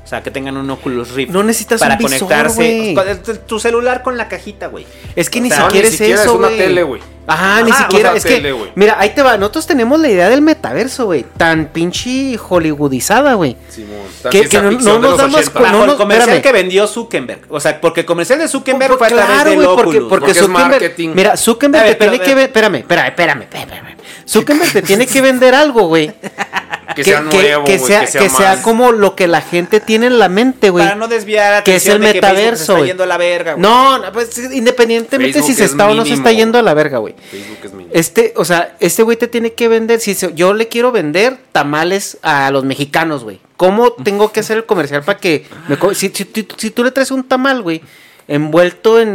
O 0.05 0.07
sea, 0.11 0.23
que 0.23 0.31
tengan 0.33 0.57
un 0.57 0.69
Oculus 0.71 1.11
Rift. 1.13 1.31
No 1.33 1.43
necesitas 1.45 1.79
para 1.81 1.95
un 1.95 1.99
visor, 2.05 2.29
conectarse. 2.29 3.35
tu 3.47 3.61
celular 3.61 4.03
con 4.03 4.17
la 4.17 4.29
cajita, 4.29 4.67
güey. 4.67 4.85
Es 5.15 5.31
que 5.31 5.39
O 5.39 5.43
ni 5.43 5.51
sea, 5.51 5.67
siquiera 5.67 5.89
ni 5.89 5.95
es 5.95 6.01
eso, 6.01 6.23
es 6.23 6.29
una 6.29 6.49
güey. 6.49 6.59
tele, 6.59 6.83
güey. 6.83 7.01
Ajá, 7.32 7.62
ni 7.62 7.73
siquiera. 7.73 8.11
o 8.11 8.12
sea, 8.12 8.19
es 8.19 8.24
que, 8.24 8.35
tele, 8.36 8.52
güey. 8.52 8.70
mira, 8.74 8.97
ahí 8.98 9.11
te 9.11 9.23
va. 9.23 9.36
Nosotros 9.36 9.66
tenemos 9.66 9.98
la 10.01 10.09
idea 10.09 10.28
del 10.28 10.43
metaverso, 10.43 11.07
güey. 11.07 11.24
Tan 11.36 11.66
pinche 11.66 12.36
hollywoodizada, 12.36 13.35
güey. 13.35 13.57
Simón, 13.69 13.98
Que, 14.31 14.48
que 14.48 14.61
no, 14.61 14.70
no 14.73 14.98
nos 14.98 15.16
damos 15.19 15.51
cuenta. 15.51 15.73
No 15.73 15.85
el 15.85 15.97
comercial 15.97 16.28
espérame. 16.28 16.43
que 16.43 16.52
vendió 16.52 16.86
Zuckerberg. 16.86 17.40
O 17.48 17.61
sea, 17.61 17.81
porque 17.81 18.01
el 18.01 18.07
comercial 18.07 18.39
de 18.39 18.48
Zuckerberg 18.48 18.90
Por- 18.90 18.98
fue 18.98 19.07
a 19.07 19.11
través 19.11 19.27
claro, 19.27 19.51
del 19.51 19.55
güey, 19.57 19.66
porque, 19.69 19.82
Oculus. 19.82 20.09
porque 20.09 20.27
porque 20.27 20.35
Zuckerberg, 20.40 20.70
marketing. 20.70 21.09
mira, 21.15 21.36
Zuckerberg 21.36 21.81
A 21.82 21.85
ver, 21.86 21.93
te 21.94 21.98
pero, 21.98 22.11
tiene 22.12 22.24
a 22.32 22.36
que 22.36 22.43
espérame, 22.44 22.74
espérame, 22.77 23.09
espérame, 23.09 23.43
espérame. 23.43 23.97
Zuckerberg 24.28 24.73
te 24.73 24.82
tiene 24.82 25.07
que 25.07 25.20
vender 25.20 25.55
algo, 25.55 25.89
güey. 25.89 26.12
Que 26.95 27.05
sea 27.05 27.21
nuevo, 27.21 27.65
que 27.65 27.79
sea, 27.79 28.01
que 28.01 28.07
sea 28.07 28.21
que 28.23 28.29
sea 28.31 28.49
más. 28.55 28.59
como 28.61 28.93
lo 28.93 29.15
que 29.17 29.27
la 29.29 29.41
gente 29.41 29.81
tiene 29.81 30.07
en 30.07 30.19
la 30.19 30.29
mente, 30.29 30.71
güey. 30.71 30.85
Para 30.85 30.97
no 30.97 31.09
desviar 31.09 31.62
que 31.65 31.77
es 31.77 31.87
el 31.87 32.01
de 32.01 32.12
que 32.12 32.12
Facebook 32.21 32.27
se 32.27 32.33
metaverso, 32.35 32.62
está 32.62 32.73
güey. 32.75 32.87
yendo 32.89 33.03
a 33.05 33.07
la 33.07 33.17
verga, 33.17 33.53
güey. 33.55 33.62
No, 33.62 33.99
no, 33.99 34.12
pues 34.12 34.39
independientemente 34.53 35.35
Facebook 35.35 35.47
si 35.51 35.55
se 35.57 35.65
es 35.65 35.71
está 35.73 35.89
o 35.89 35.95
no 35.95 36.05
se 36.05 36.15
está 36.15 36.33
yendo 36.33 36.59
a 36.59 36.62
la 36.62 36.75
verga, 36.75 36.99
güey. 36.99 37.15
Facebook 37.31 37.59
es 37.65 37.73
mínimo. 37.73 37.91
Este, 37.95 38.33
o 38.37 38.45
sea, 38.45 38.77
este 38.81 39.03
güey 39.03 39.17
te 39.17 39.29
tiene 39.29 39.53
que 39.53 39.69
vender. 39.69 40.01
Si 40.01 40.15
se- 40.15 40.33
yo 40.35 40.55
le 40.55 40.69
quiero 40.69 40.93
vender 40.93 41.39
tamales 41.53 42.19
a 42.23 42.51
los 42.51 42.65
mexicanos, 42.65 43.25
güey. 43.25 43.41
¿Cómo 43.57 43.93
tengo 43.93 44.33
que 44.33 44.41
hacer 44.41 44.57
el 44.57 44.65
comercial 44.67 45.03
para 45.03 45.19
que 45.19 45.47
me 45.69 45.79
co- 45.79 45.95
si, 45.95 46.09
si- 46.09 46.29
si- 46.35 46.49
si 46.57 46.71
tú 46.71 46.83
le 46.85 46.91
traes 46.91 47.11
un 47.11 47.25
tamal, 47.25 47.62
güey, 47.62 47.83
envuelto 48.29 49.01
en 49.01 49.09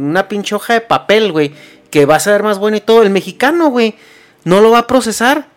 una 0.00 0.28
pinche 0.28 0.54
hoja 0.54 0.74
de 0.74 0.80
papel, 0.80 1.32
güey, 1.32 1.52
que 1.90 2.06
va 2.06 2.16
a 2.16 2.20
saber 2.20 2.42
más 2.42 2.58
bueno 2.58 2.76
y 2.76 2.80
todo, 2.80 3.02
el 3.02 3.10
mexicano, 3.10 3.68
güey, 3.68 3.94
no 4.44 4.60
lo 4.60 4.70
va 4.70 4.78
a 4.80 4.86
procesar. 4.86 5.48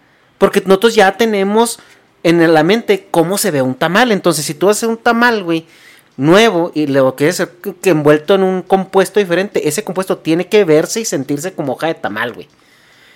Porque 0.44 0.62
nosotros 0.66 0.96
ya 0.96 1.16
tenemos 1.18 1.80
en 2.24 2.54
la 2.54 2.64
mente 2.64 3.08
cómo 3.12 3.38
se 3.38 3.52
ve 3.52 3.62
un 3.62 3.76
tamal. 3.76 4.12
Entonces, 4.12 4.46
si 4.46 4.54
tú 4.54 4.70
haces 4.70 4.88
un 4.90 4.98
tamal, 4.98 5.44
güey, 5.44 5.66
nuevo 6.16 6.72
y 6.76 6.88
lo 6.88 7.16
quieres 7.16 7.40
hacer 7.42 7.56
que- 7.62 7.76
que 7.76 7.90
envuelto 7.90 8.36
en 8.36 8.44
un 8.44 8.62
compuesto 8.62 9.20
diferente, 9.20 9.68
ese 9.68 9.84
compuesto 9.84 10.18
tiene 10.18 10.48
que 10.48 10.64
verse 10.64 11.00
y 11.02 11.06
sentirse 11.06 11.54
como 11.54 11.74
hoja 11.74 11.88
de 11.88 11.96
tamal, 11.96 12.34
güey. 12.34 12.48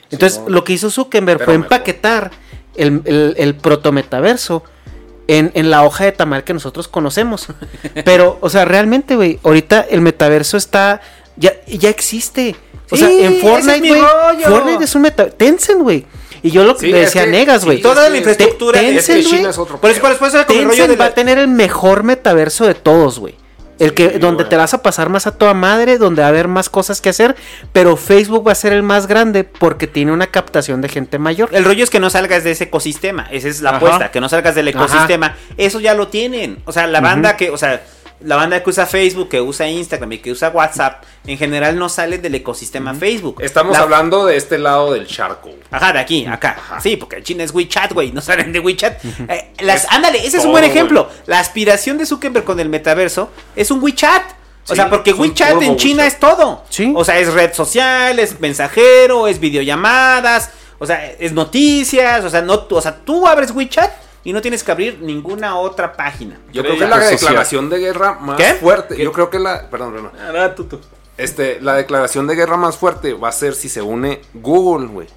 Entonces, 0.10 0.42
lo 0.48 0.64
que 0.64 0.74
hizo 0.74 0.90
Zuckerberg 0.90 1.44
fue 1.44 1.54
empaquetar 1.54 2.32
el, 2.76 3.02
el, 3.06 3.36
el 3.38 3.56
protometaverso 3.56 4.64
en, 5.28 5.52
en 5.54 5.70
la 5.70 5.84
hoja 5.84 6.06
de 6.06 6.12
tamal 6.14 6.44
que 6.44 6.54
nosotros 6.54 6.88
conocemos. 6.88 7.48
Pero, 8.06 8.38
o 8.42 8.50
sea, 8.50 8.66
realmente, 8.66 9.16
güey, 9.16 9.40
ahorita 9.44 9.82
el 9.90 10.02
metaverso 10.02 10.58
está. 10.58 11.02
Ya, 11.36 11.54
ya 11.68 11.90
existe. 11.90 12.56
O 12.90 12.96
Sí, 12.96 13.04
sea, 13.04 13.10
en 13.10 13.34
es 13.34 13.42
Fortnite, 13.42 13.88
güey. 13.90 14.02
Fortnite 14.44 14.84
es 14.86 14.96
un 14.96 15.02
meta. 15.04 15.30
Tencent, 15.30 15.82
güey. 15.82 16.06
Y 16.44 16.52
yo 16.52 16.64
lo 16.64 16.74
que 16.76 16.82
Sí, 16.88 16.92
le 16.92 17.00
decía 17.02 17.24
que- 17.26 17.32
Negas, 17.32 17.66
güey. 17.66 17.78
sí, 17.78 17.84
Toda 17.84 18.06
es 18.06 18.12
la 18.12 18.18
infraestructura 18.18 18.80
es 18.82 19.06
Tencent, 19.06 19.18
que 19.18 19.24
China 19.26 19.40
güey, 19.40 19.50
es 19.52 19.58
otro 19.58 19.80
Por 19.82 19.90
eso, 19.90 20.02
por 20.02 20.12
eso, 20.12 20.20
por 20.20 20.28
eso 20.30 20.46
con 20.46 20.56
el 20.56 20.64
rollo 20.64 20.70
Tencent 20.76 20.90
de 20.92 20.96
va 20.98 21.06
la- 21.06 21.12
a 21.12 21.14
tener 21.16 21.38
el 21.38 21.48
mejor 21.48 22.04
metaverso 22.04 22.66
de 22.66 22.74
todos, 22.76 23.20
güey. 23.20 23.36
El 23.80 23.94
que, 23.94 24.10
Sí, 24.14 24.18
donde 24.18 24.44
te 24.44 24.56
vas 24.56 24.74
a 24.74 24.82
pasar 24.82 25.10
más 25.10 25.28
a 25.28 25.38
toda 25.38 25.54
madre, 25.54 26.00
donde 26.00 26.22
va 26.24 26.26
a 26.26 26.30
haber 26.30 26.48
más 26.48 26.68
cosas 26.68 27.00
que 27.00 27.10
hacer, 27.10 27.36
pero 27.74 27.96
Facebook 27.96 28.48
va 28.48 28.54
a 28.54 28.56
ser 28.56 28.74
el 28.74 28.82
más 28.82 29.06
grande 29.06 29.44
porque 29.44 29.86
tiene 29.86 30.12
una 30.12 30.26
captación 30.26 30.82
de 30.82 30.90
gente 30.90 31.20
mayor. 31.20 31.50
El 31.52 31.64
rollo 31.64 31.84
es 31.84 31.92
que 31.92 32.00
no 32.00 32.10
salgas 32.10 32.44
de 32.44 32.50
ese 32.52 32.64
ecosistema. 32.64 33.28
Esa 33.32 33.48
es 33.50 33.62
la 33.62 33.70
Ajá. 33.70 33.78
apuesta, 33.78 34.12
que 34.12 34.20
no 34.20 34.30
salgas 34.30 34.56
del 34.56 34.70
Ajá. 34.70 34.80
ecosistema. 34.84 35.36
Eso 35.58 35.80
ya 35.80 35.94
lo 35.94 36.08
tienen. 36.08 36.58
O 36.66 36.72
sea, 36.72 36.88
la 36.88 37.02
banda 37.02 37.38
que, 37.38 37.52
o 37.52 37.58
sea, 37.60 37.84
la 38.22 38.36
banda 38.36 38.64
que 38.64 38.70
usa 38.70 38.86
Facebook, 38.86 39.30
que 39.30 39.40
usa 39.42 39.68
Instagram 39.70 40.12
y 40.14 40.18
que 40.20 40.32
usa 40.32 40.50
WhatsApp, 40.50 41.04
en 41.26 41.38
general 41.38 41.78
no 41.78 41.88
sale 41.90 42.18
del 42.18 42.34
ecosistema 42.36 42.94
Facebook. 42.96 43.42
Estamos 43.42 43.74
La- 43.74 43.84
hablando 43.84 44.26
de 44.26 44.38
este 44.38 44.58
lado 44.58 44.94
del 44.94 45.06
charco. 45.08 45.52
Ajá, 45.70 45.94
de 45.94 46.00
aquí, 46.00 46.26
acá. 46.26 46.58
Sí, 46.82 46.98
porque 46.98 47.18
el 47.18 47.24
China 47.24 47.44
es 47.44 47.54
WeChat, 47.54 47.94
güey. 47.94 48.12
No 48.12 48.22
salen 48.22 48.52
de 48.52 48.60
WeChat. 48.60 49.04
Eh, 49.30 49.52
las, 49.60 49.84
Es 49.84 49.92
ándale, 49.92 50.26
ese 50.26 50.38
es 50.38 50.46
un 50.46 50.52
buen 50.52 50.64
ejemplo. 50.64 51.10
La 51.28 51.40
aspiración 51.40 51.98
de 51.98 52.06
Zuckerberg 52.06 52.44
con 52.46 52.60
el 52.60 52.70
metaverso 52.70 53.30
es 53.56 53.70
un 53.72 53.84
WeChat. 53.84 54.24
O 54.70 54.70
Sí, 54.72 54.76
sea, 54.76 54.90
porque 54.90 55.14
WeChat 55.14 55.62
en 55.62 55.78
China 55.78 56.04
WeChat. 56.04 56.14
es 56.14 56.20
todo. 56.20 56.64
Sí. 56.70 56.92
O 56.96 57.06
sea, 57.06 57.20
es 57.20 57.32
red 57.34 57.54
social, 57.54 58.20
es 58.20 58.40
mensajero, 58.40 59.28
es 59.28 59.40
videollamadas, 59.40 60.50
o 60.80 60.86
sea, 60.86 61.06
es 61.20 61.32
noticias. 61.34 62.24
O 62.26 62.30
sea, 62.30 62.42
no, 62.42 62.66
o 62.70 62.82
sea, 62.82 62.96
tú 62.96 63.28
abres 63.28 63.52
WeChat 63.52 63.92
y 64.24 64.34
no 64.34 64.42
tienes 64.42 64.64
que 64.64 64.72
abrir 64.72 65.00
ninguna 65.02 65.58
otra 65.58 65.94
página. 65.94 66.40
Yo 66.52 66.62
creo 66.64 66.78
que 66.78 66.84
es 66.84 66.90
la 66.90 66.96
social. 66.98 67.12
declaración 67.20 67.70
de 67.70 67.78
guerra 67.80 68.14
más 68.20 68.38
¿Qué? 68.38 68.54
fuerte. 68.56 68.98
Yo 68.98 69.12
creo 69.12 69.30
que 69.30 69.40
la. 69.40 69.70
Perdón, 69.70 69.94
perdón. 69.94 70.82
Este, 71.18 71.60
la 71.62 71.74
declaración 71.76 72.28
de 72.28 72.36
guerra 72.36 72.58
más 72.58 72.78
fuerte 72.78 73.14
va 73.14 73.30
a 73.30 73.32
ser 73.32 73.56
si 73.56 73.70
se 73.70 73.82
une 73.82 74.22
Google, 74.36 74.88
güey, 74.88 75.08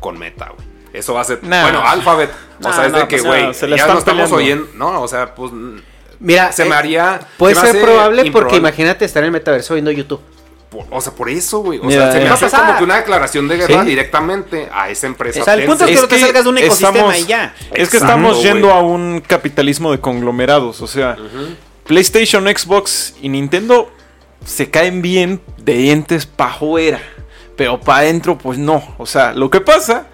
con 0.00 0.18
Meta, 0.18 0.50
güey. 0.54 0.68
Eso 0.92 1.14
va 1.14 1.20
a 1.22 1.24
ser. 1.24 1.42
Nah. 1.44 1.62
Bueno, 1.62 1.82
Alphabet. 1.86 2.30
O 2.30 2.68
Nah, 2.68 2.72
sea, 2.74 2.86
es 2.86 2.92
de 2.92 3.08
que, 3.08 3.18
pues, 3.22 3.24
güey, 3.24 3.42
ya 3.70 3.76
están 3.76 3.92
no 3.94 3.98
estamos 3.98 4.04
peleando. 4.30 4.36
oyendo. 4.36 4.68
No, 4.74 5.00
o 5.02 5.08
sea, 5.08 5.34
pues. 5.34 5.50
Mira, 6.18 6.52
se 6.52 6.64
me 6.64 6.70
eh, 6.70 6.74
haría. 6.74 7.20
Puede 7.38 7.54
se 7.54 7.62
me 7.62 7.72
ser 7.72 7.82
probable 7.82 8.16
porque 8.16 8.26
improbable. 8.28 8.58
imagínate 8.58 9.04
estar 9.06 9.22
en 9.22 9.26
el 9.26 9.32
metaverso 9.32 9.72
viendo 9.74 9.90
YouTube. 9.90 10.20
Por- 10.70 10.86
o 10.90 11.00
sea, 11.00 11.12
por 11.12 11.28
eso, 11.28 11.58
güey. 11.60 11.80
O 11.80 11.84
Mira, 11.84 12.04
sea, 12.04 12.12
se 12.12 12.18
me 12.20 12.24
eh. 12.26 12.28
hace 12.28 12.44
pasar. 12.46 12.66
como 12.66 12.78
que 12.78 12.84
una 12.84 12.96
declaración 12.96 13.48
de 13.48 13.56
guerra 13.56 13.82
Sí. 13.82 13.88
directamente 13.88 14.68
a 14.72 14.88
esa 14.88 15.06
empresa. 15.08 15.40
O 15.40 15.44
sea, 15.44 15.54
el 15.54 15.64
punto 15.66 15.84
es 15.84 15.90
que 15.90 15.96
no 16.02 16.08
te 16.08 16.18
salgas 16.20 16.44
de 16.44 16.50
un 16.50 16.58
ecosistema 16.58 16.90
estamos- 16.98 17.18
y 17.18 17.26
ya. 17.26 17.54
Es 17.72 17.88
que 17.88 17.96
Exacto, 17.96 18.06
estamos 18.06 18.42
yendo 18.42 18.70
a 18.70 18.80
un 18.80 19.20
capitalismo 19.26 19.90
de 19.90 19.98
conglomerados. 20.00 20.80
O 20.80 20.86
sea, 20.86 21.16
PlayStation, 21.84 22.44
Xbox 22.46 23.14
y 23.20 23.28
Nintendo 23.28 23.90
se 24.44 24.70
caen 24.70 25.02
bien 25.02 25.40
de 25.58 25.90
entes 25.90 26.26
pa' 26.26 26.46
afuera. 26.52 27.00
Pero 27.56 27.80
pa' 27.80 27.98
adentro, 27.98 28.38
pues 28.38 28.58
no. 28.58 28.82
O 28.98 29.06
sea, 29.06 29.32
lo 29.32 29.50
que 29.50 29.60
pasa. 29.60 30.06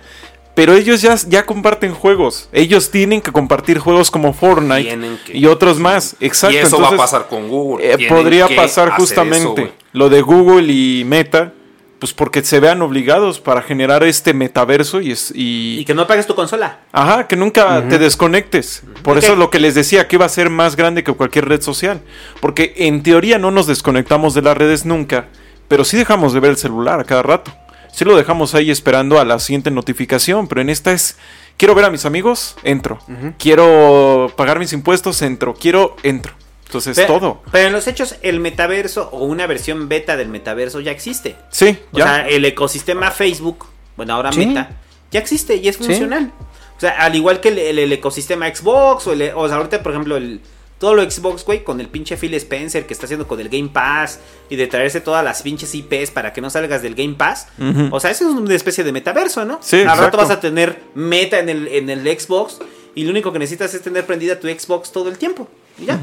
Pero 0.56 0.74
ellos 0.74 1.02
ya, 1.02 1.14
ya 1.28 1.46
comparten 1.46 1.92
juegos. 1.94 2.48
Ellos 2.50 2.90
tienen 2.90 3.20
que 3.20 3.30
compartir 3.30 3.78
juegos 3.78 4.10
como 4.10 4.32
Fortnite 4.32 4.98
que. 5.26 5.36
y 5.38 5.46
otros 5.46 5.78
más. 5.78 6.16
Exacto. 6.18 6.54
Y 6.56 6.58
eso 6.58 6.76
entonces, 6.76 6.92
va 6.92 6.94
a 6.94 6.98
pasar 6.98 7.28
con 7.28 7.48
Google. 7.48 7.92
eh, 7.92 8.08
podría 8.08 8.48
pasar 8.48 8.90
justamente 8.96 9.62
eso, 9.64 9.72
lo 9.92 10.08
de 10.08 10.22
Google 10.22 10.72
y 10.72 11.04
Meta. 11.04 11.52
Pues 11.98 12.12
porque 12.12 12.42
se 12.42 12.60
vean 12.60 12.82
obligados 12.82 13.40
para 13.40 13.62
generar 13.62 14.04
este 14.04 14.34
metaverso 14.34 15.00
y, 15.00 15.12
es, 15.12 15.32
y, 15.34 15.78
Y 15.80 15.84
que 15.86 15.94
no 15.94 16.02
apagues 16.02 16.26
tu 16.26 16.34
consola. 16.34 16.80
Ajá, 16.92 17.26
que 17.26 17.36
nunca 17.36 17.88
te 17.88 17.98
desconectes. 17.98 18.82
Por 19.02 19.16
Ok. 19.16 19.24
eso 19.24 19.34
lo 19.34 19.48
que 19.48 19.58
les 19.58 19.74
decía, 19.74 20.06
que 20.06 20.16
iba 20.16 20.26
a 20.26 20.28
ser 20.28 20.50
más 20.50 20.76
grande 20.76 21.02
que 21.02 21.12
cualquier 21.14 21.48
red 21.48 21.62
social. 21.62 22.02
Porque 22.40 22.74
en 22.76 23.02
teoría 23.02 23.38
no 23.38 23.50
nos 23.50 23.66
desconectamos 23.66 24.34
de 24.34 24.42
las 24.42 24.56
redes 24.58 24.84
nunca, 24.84 25.28
pero 25.68 25.84
sí 25.86 25.96
dejamos 25.96 26.34
de 26.34 26.40
ver 26.40 26.50
el 26.50 26.56
celular 26.58 27.00
a 27.00 27.04
cada 27.04 27.22
rato. 27.22 27.50
Sí 27.96 28.04
lo 28.04 28.14
dejamos 28.14 28.54
ahí 28.54 28.70
esperando 28.70 29.18
a 29.18 29.24
la 29.24 29.38
siguiente 29.38 29.70
notificación, 29.70 30.48
pero 30.48 30.60
en 30.60 30.68
esta 30.68 30.92
es, 30.92 31.16
quiero 31.56 31.74
ver 31.74 31.86
a 31.86 31.90
mis 31.90 32.04
amigos, 32.04 32.54
entro. 32.62 32.98
Quiero 33.38 34.30
pagar 34.36 34.58
mis 34.58 34.74
impuestos, 34.74 35.22
entro. 35.22 35.54
Quiero, 35.54 35.96
entro. 36.02 36.34
Entonces 36.66 36.94
Pero, 36.94 37.14
todo. 37.18 37.42
pero 37.50 37.68
en 37.68 37.72
los 37.72 37.86
hechos, 37.86 38.16
el 38.20 38.38
metaverso 38.38 39.08
o 39.12 39.24
una 39.24 39.46
versión 39.46 39.88
beta 39.88 40.14
del 40.18 40.28
metaverso 40.28 40.80
ya 40.80 40.90
existe. 40.90 41.36
Sí, 41.48 41.78
O 41.92 41.96
ya. 41.98 42.04
sea, 42.04 42.28
el 42.28 42.44
ecosistema 42.44 43.10
Facebook, 43.12 43.64
bueno, 43.96 44.12
ahora 44.12 44.30
Sí. 44.30 44.44
Meta, 44.44 44.72
ya 45.10 45.18
existe 45.20 45.56
y 45.56 45.68
es 45.68 45.76
Sí. 45.76 45.84
funcional. 45.84 46.32
O 46.76 46.80
sea, 46.80 46.90
al 47.00 47.14
igual 47.14 47.40
que 47.40 47.48
el, 47.48 47.58
el- 47.58 47.78
el 47.78 47.92
ecosistema 47.94 48.46
Xbox, 48.54 49.06
o, 49.06 49.12
el, 49.14 49.32
o 49.34 49.48
sea, 49.48 49.56
ahorita, 49.56 49.82
por 49.82 49.92
ejemplo, 49.92 50.16
el, 50.18 50.42
todo 50.78 50.94
lo 50.94 51.10
Xbox, 51.10 51.44
güey, 51.44 51.64
con 51.64 51.80
el 51.80 51.88
pinche 51.88 52.16
Phil 52.16 52.34
Spencer 52.34 52.86
que 52.86 52.92
está 52.92 53.06
haciendo 53.06 53.26
con 53.26 53.40
el 53.40 53.48
Game 53.48 53.70
Pass 53.70 54.18
y 54.50 54.56
de 54.56 54.66
traerse 54.66 55.00
todas 55.00 55.24
las 55.24 55.40
pinches 55.42 55.74
IPs 55.74 56.10
para 56.10 56.32
que 56.32 56.40
no 56.42 56.50
salgas 56.50 56.82
del 56.82 56.94
Game 56.94 57.14
Pass. 57.14 57.48
O 57.90 57.98
sea, 58.00 58.10
eso 58.10 58.28
es 58.28 58.34
una 58.34 58.54
especie 58.54 58.84
de 58.84 58.92
metaverso, 58.92 59.44
¿no? 59.44 59.58
Sí, 59.62 59.80
Al 59.82 59.96
rato 59.96 60.16
vas 60.18 60.30
a 60.30 60.38
tener 60.40 60.78
meta 60.94 61.38
en 61.38 61.48
el, 61.48 61.68
en 61.68 61.88
el 61.88 62.00
Xbox 62.18 62.58
y 62.94 63.04
lo 63.04 63.10
único 63.10 63.32
que 63.32 63.38
necesitas 63.38 63.72
es 63.74 63.82
tener 63.82 64.04
prendida 64.06 64.38
tu 64.38 64.48
Xbox 64.48 64.92
todo 64.92 65.08
el 65.08 65.16
tiempo. 65.18 65.48
Y 65.78 65.86
ya. 65.86 65.98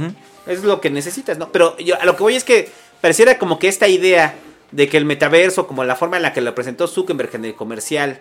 Es 0.48 0.64
lo 0.64 0.82
que 0.82 0.90
necesitas, 0.90 1.38
¿no? 1.38 1.52
Pero 1.52 1.78
yo, 1.78 2.00
a 2.02 2.06
lo 2.06 2.16
que 2.16 2.24
voy 2.24 2.36
es 2.36 2.44
que 2.44 2.70
pareciera 3.02 3.38
como 3.38 3.60
que 3.60 3.68
esta 3.68 3.88
idea 3.88 4.36
de 4.72 4.90
que 4.90 4.98
el 4.98 5.06
metaverso, 5.06 5.68
como 5.68 5.84
la 5.84 5.96
forma 5.96 6.18
en 6.18 6.24
la 6.24 6.34
que 6.34 6.42
lo 6.42 6.54
presentó 6.56 6.88
Zuckerberg 6.88 7.30
en 7.36 7.46
el 7.46 7.54
comercial, 7.56 8.20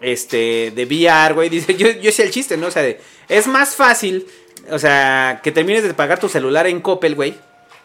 este, 0.00 0.72
de 0.74 0.84
VR, 0.84 1.34
güey, 1.34 1.48
dice, 1.50 1.74
yo, 1.76 1.88
yo 1.90 2.10
sé 2.12 2.24
el 2.24 2.30
chiste, 2.30 2.56
¿no? 2.56 2.66
O 2.66 2.70
sea, 2.70 2.82
de- 2.82 3.00
es 3.28 3.46
más 3.46 3.74
fácil, 3.74 4.26
o 4.70 4.78
sea, 4.78 5.40
que 5.42 5.52
termines 5.52 5.82
de 5.82 5.94
pagar 5.94 6.18
tu 6.18 6.28
celular 6.28 6.66
en 6.66 6.80
Coppel, 6.80 7.14
güey, 7.14 7.34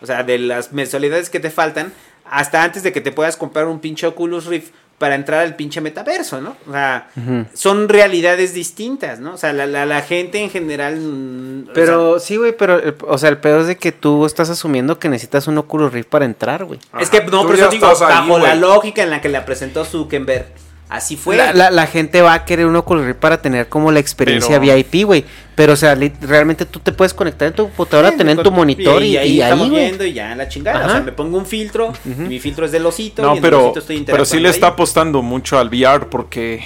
o 0.01 0.06
sea, 0.06 0.23
de 0.23 0.38
las 0.39 0.72
mensualidades 0.73 1.30
que 1.30 1.39
te 1.39 1.49
faltan, 1.49 1.91
hasta 2.30 2.64
antes 2.64 2.84
de 2.84 2.91
que 2.91 3.01
te 3.01 3.11
puedas 3.11 3.38
comprar 3.38 3.65
un 3.68 3.80
pinche 3.80 4.07
Oculus 4.07 4.45
Rift 4.45 4.72
para 4.97 5.15
entrar 5.15 5.39
al 5.39 5.56
pinche 5.56 5.80
metaverso, 5.80 6.41
¿no? 6.41 6.57
O 6.68 6.73
sea, 6.73 7.07
son 7.53 7.88
realidades 7.88 8.53
distintas, 8.53 9.19
¿no? 9.22 9.34
O 9.35 9.38
sea, 9.38 9.53
la, 9.53 9.65
la, 9.65 9.85
la 9.85 10.01
gente 10.01 10.39
en 10.43 10.49
general... 10.49 10.97
mm, 10.99 11.61
o 11.61 11.65
sea, 11.65 11.73
Pero 11.73 12.19
sí, 12.19 12.35
güey, 12.35 12.51
pero, 12.57 12.80
el- 12.80 12.95
o 13.07 13.18
sea, 13.18 13.30
el 13.30 13.38
peor 13.38 13.61
es 13.61 13.68
de 13.68 13.77
que 13.77 13.93
tú 13.93 14.26
estás 14.26 14.49
asumiendo 14.49 14.99
que 14.99 15.07
necesitas 15.07 15.47
un 15.47 15.57
Oculus 15.57 15.93
Rift 15.93 16.10
para 16.10 16.26
entrar, 16.26 16.65
güey. 16.65 16.80
es 16.99 17.10
que 17.10 17.22
no, 17.23 17.43
pero 17.47 17.53
eso 17.60 17.69
digo, 17.69 17.88
ahí, 17.88 17.93
bajo 17.99 18.39
la 18.39 18.56
lógica 18.56 19.01
en 19.01 19.10
la 19.10 19.22
que 19.22 19.30
la 19.30 19.45
presentó 19.45 19.85
Zuckerberg, 19.85 20.47
así 20.89 21.15
fue. 21.15 21.37
La, 21.37 21.53
la- 21.53 21.71
la 21.71 21.87
gente 21.87 22.21
va 22.21 22.33
a 22.33 22.43
querer 22.45 22.65
un 22.65 22.75
Oculus 22.75 23.05
Rift 23.05 23.19
para 23.19 23.41
tener 23.41 23.69
como 23.69 23.91
la 23.91 23.99
experiencia 23.99 24.59
Pero- 24.59 24.75
VIP, 24.75 25.05
güey. 25.05 25.23
Pero, 25.55 25.73
o 25.73 25.75
sea, 25.75 25.93
li- 25.95 26.13
realmente 26.21 26.65
tú 26.65 26.79
te 26.79 26.91
puedes 26.93 27.13
conectar 27.13 27.47
en 27.49 27.53
tu 27.53 27.63
computadora, 27.65 28.11
Sí, 28.11 28.17
tener 28.17 28.41
tu 28.41 28.49
monitor 28.51 29.03
y, 29.03 29.17
ahí 29.17 29.31
y 29.33 29.41
estamos 29.41 29.65
ahí, 29.65 29.69
güey. 29.71 29.83
viendo 29.85 30.05
y 30.05 30.13
ya 30.13 30.33
la 30.35 30.47
chingada. 30.47 30.85
O 30.85 30.89
sea, 30.89 31.01
me 31.01 31.11
pongo 31.11 31.37
un 31.37 31.45
filtro 31.45 31.91
y 32.05 32.09
mi 32.09 32.39
filtro 32.39 32.65
es 32.65 32.71
del 32.71 32.85
osito. 32.85 33.21
y 33.21 33.25
No, 33.25 33.31
en 33.31 33.37
el 33.37 33.41
pero, 33.41 33.65
osito 33.65 33.79
estoy 33.79 34.03
pero 34.05 34.23
sí 34.25 34.39
le 34.39 34.49
está 34.49 34.67
ahí. 34.67 34.73
apostando 34.73 35.21
mucho 35.21 35.59
al 35.59 35.67
VR 35.67 36.05
porque 36.09 36.63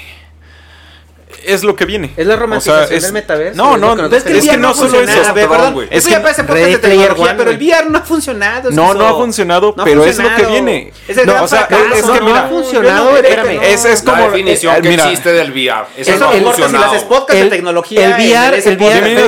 es 1.46 1.64
lo 1.64 1.76
que 1.76 1.86
viene. 1.86 2.12
Es 2.18 2.26
la 2.28 2.34
O 2.34 2.38
sea, 2.38 2.42
romantización 2.42 2.94
es- 2.98 3.04
del 3.04 3.14
metaverso, 3.14 3.58
No, 3.58 3.78
no, 3.78 4.10
que 4.10 4.18
es, 4.18 4.24
que 4.24 4.58
no 4.58 4.70
ha 4.70 4.74
solo 4.74 4.90
funcionado, 4.90 5.22
eso. 5.22 5.30
a 5.30 5.34
ver, 5.34 5.48
perdón, 5.50 5.74
güey. 5.74 5.88
es 5.92 6.08
que 6.08 6.18
parece 6.20 6.44
de 6.44 6.78
tecnología, 6.78 7.24
One, 7.26 7.34
pero 7.38 7.52
el. 7.52 7.58
VR 7.58 7.90
no 7.90 7.98
ha 7.98 8.02
funcionado. 8.02 8.72
No, 8.72 8.94
no 8.94 9.08
ha 9.08 9.14
funcionado, 9.14 9.74
No 9.76 9.84
ha 9.84 9.86
pero 9.86 10.04
es 10.06 10.18
lo 10.18 10.24
que 10.24 10.30
funcionado. 10.30 10.52
viene. 10.54 10.94
Es 11.08 11.18
el 11.18 11.26
No, 11.28 11.44
o 11.44 11.48
sea, 11.48 11.66
fracaso, 11.68 11.94
es 11.96 12.02
que 12.04 12.20
no, 12.20 12.26
mira, 12.26 12.46
ha 12.46 12.48
funcionado, 12.50 13.06
no 13.06 13.10
creo 13.12 13.22
que 13.24 13.30
espérame. 13.30 13.56
no. 13.56 13.62
Es, 13.64 13.86
es 13.86 14.02
como 14.02 14.18
la 14.18 14.24
definición 14.30 14.76
eh, 14.76 14.82
que 14.82 14.90
mira, 14.90 15.04
existe 15.06 15.32
del 15.34 15.52
VR. 15.52 15.86
Eso, 15.98 16.12
Eso 16.12 16.20
no 16.20 16.26
ha 16.26 16.32
no 16.32 16.38
importa 16.38 16.56
si 16.56 16.62
funcionado. 16.64 16.94
las 16.94 17.04
podcasts 17.04 17.44
de 17.44 17.50
tecnología. 17.50 18.06
el 18.06 18.14
VR, 18.14 18.58
el 18.58 18.78
VR, 18.78 19.14
no, 19.16 19.28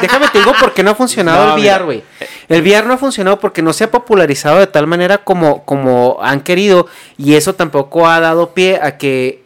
déjame, 0.00 0.28
te 0.32 0.38
digo 0.38 0.52
por 0.58 0.72
qué 0.74 0.82
no 0.82 0.90
ha 0.90 0.94
funcionado 0.94 1.46
No, 1.46 1.56
el. 1.56 1.60
VR, 1.62 1.84
güey. 1.84 2.02
El 2.48 2.62
VR 2.62 2.86
no 2.86 2.94
ha 2.94 2.98
funcionado 2.98 3.38
porque 3.38 3.62
no 3.62 3.72
se 3.72 3.84
ha 3.84 3.90
popularizado 3.90 4.58
de 4.58 4.66
tal 4.66 4.86
manera 4.86 5.18
como, 5.18 5.64
como 5.64 6.18
han 6.22 6.40
querido 6.40 6.86
y 7.18 7.34
eso 7.34 7.54
tampoco 7.54 8.06
ha 8.08 8.20
dado 8.20 8.54
pie 8.54 8.78
a 8.82 8.96
que 8.96 9.42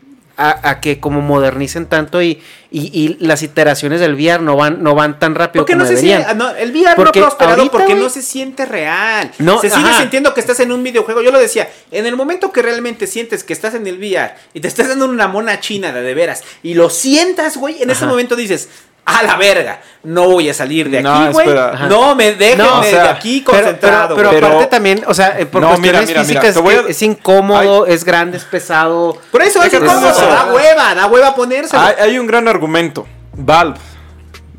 a, 0.50 0.70
a 0.70 0.80
que 0.80 0.98
como 0.98 1.20
modernicen 1.20 1.86
tanto 1.86 2.20
y, 2.22 2.42
y, 2.70 2.90
y 2.92 3.16
las 3.20 3.42
iteraciones 3.42 4.00
del 4.00 4.14
VR 4.14 4.42
no 4.42 4.56
van 4.56 4.82
no 4.82 4.94
van 4.94 5.18
tan 5.18 5.34
rápido 5.34 5.62
Porque 5.64 5.74
como 5.74 5.84
no 5.84 5.88
se 5.88 5.96
deberían. 5.96 6.36
no, 6.36 6.50
el 6.50 6.70
VR 6.72 6.96
Porque 6.96 7.20
no 7.20 7.26
ha 7.26 7.28
prosperado 7.28 7.58
ahorita, 7.62 7.78
porque 7.78 7.94
no 7.94 8.08
se 8.08 8.22
siente 8.22 8.66
real. 8.66 9.30
No, 9.38 9.60
se 9.60 9.70
sigue 9.70 9.88
ajá. 9.88 10.00
sintiendo 10.00 10.34
que 10.34 10.40
estás 10.40 10.58
en 10.60 10.72
un 10.72 10.82
videojuego. 10.82 11.22
Yo 11.22 11.30
lo 11.30 11.38
decía, 11.38 11.68
en 11.90 12.06
el 12.06 12.16
momento 12.16 12.50
que 12.50 12.62
realmente 12.62 13.06
sientes 13.06 13.44
que 13.44 13.52
estás 13.52 13.74
en 13.74 13.86
el 13.86 13.98
VR 13.98 14.34
y 14.54 14.60
te 14.60 14.68
estás 14.68 14.88
dando 14.88 15.06
una 15.06 15.28
mona 15.28 15.60
china 15.60 15.92
de, 15.92 16.02
de 16.02 16.14
veras 16.14 16.42
y 16.62 16.74
lo 16.74 16.90
sientas, 16.90 17.56
güey, 17.56 17.82
en 17.82 17.90
ese 17.90 18.06
momento 18.06 18.34
dices, 18.36 18.68
a 19.04 19.22
la 19.24 19.36
verga, 19.36 19.80
no 20.04 20.28
voy 20.28 20.48
a 20.48 20.54
salir 20.54 20.88
de 20.88 21.02
No, 21.02 21.12
aquí, 21.12 21.32
güey. 21.32 21.48
No, 21.88 22.14
me 22.14 22.32
No, 22.56 22.78
o 22.78 22.82
de 22.82 23.00
aquí 23.00 23.42
concentrado. 23.42 24.14
pero, 24.14 24.30
aparte 24.30 24.66
también, 24.66 25.02
o 25.06 25.14
sea, 25.14 25.38
eh, 25.40 25.46
por 25.46 25.60
No, 25.60 25.68
cuestiones 25.70 26.02
mira, 26.08 26.22
mira, 26.22 26.24
mira, 26.24 26.40
físicas 26.40 26.56
es, 26.56 26.56
a- 26.56 26.84
que 26.86 26.90
es 26.92 27.02
incómodo, 27.02 27.86
es 27.86 28.04
grande, 28.04 28.36
es 28.36 28.44
pesado. 28.44 29.18
Por 29.30 29.42
eso 29.42 29.62
es 29.62 29.72
incómodo, 29.72 30.08
eso. 30.08 30.26
da 30.26 30.52
hueva, 30.52 30.94
da 30.94 31.06
hueva 31.06 31.34
ponérselo. 31.34 31.82
hay, 31.82 31.94
hay 32.00 32.18
un 32.18 32.26
gran 32.26 32.46
argumento. 32.46 33.06
Valve. 33.32 33.78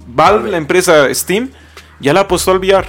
Valve, 0.07 0.52
la 0.52 0.57
empresa 0.57 1.07
Steam, 1.14 1.49
ya 1.99 2.14
la 2.14 2.22
apostó 2.22 2.52
al 2.52 2.57
VR. 2.60 2.86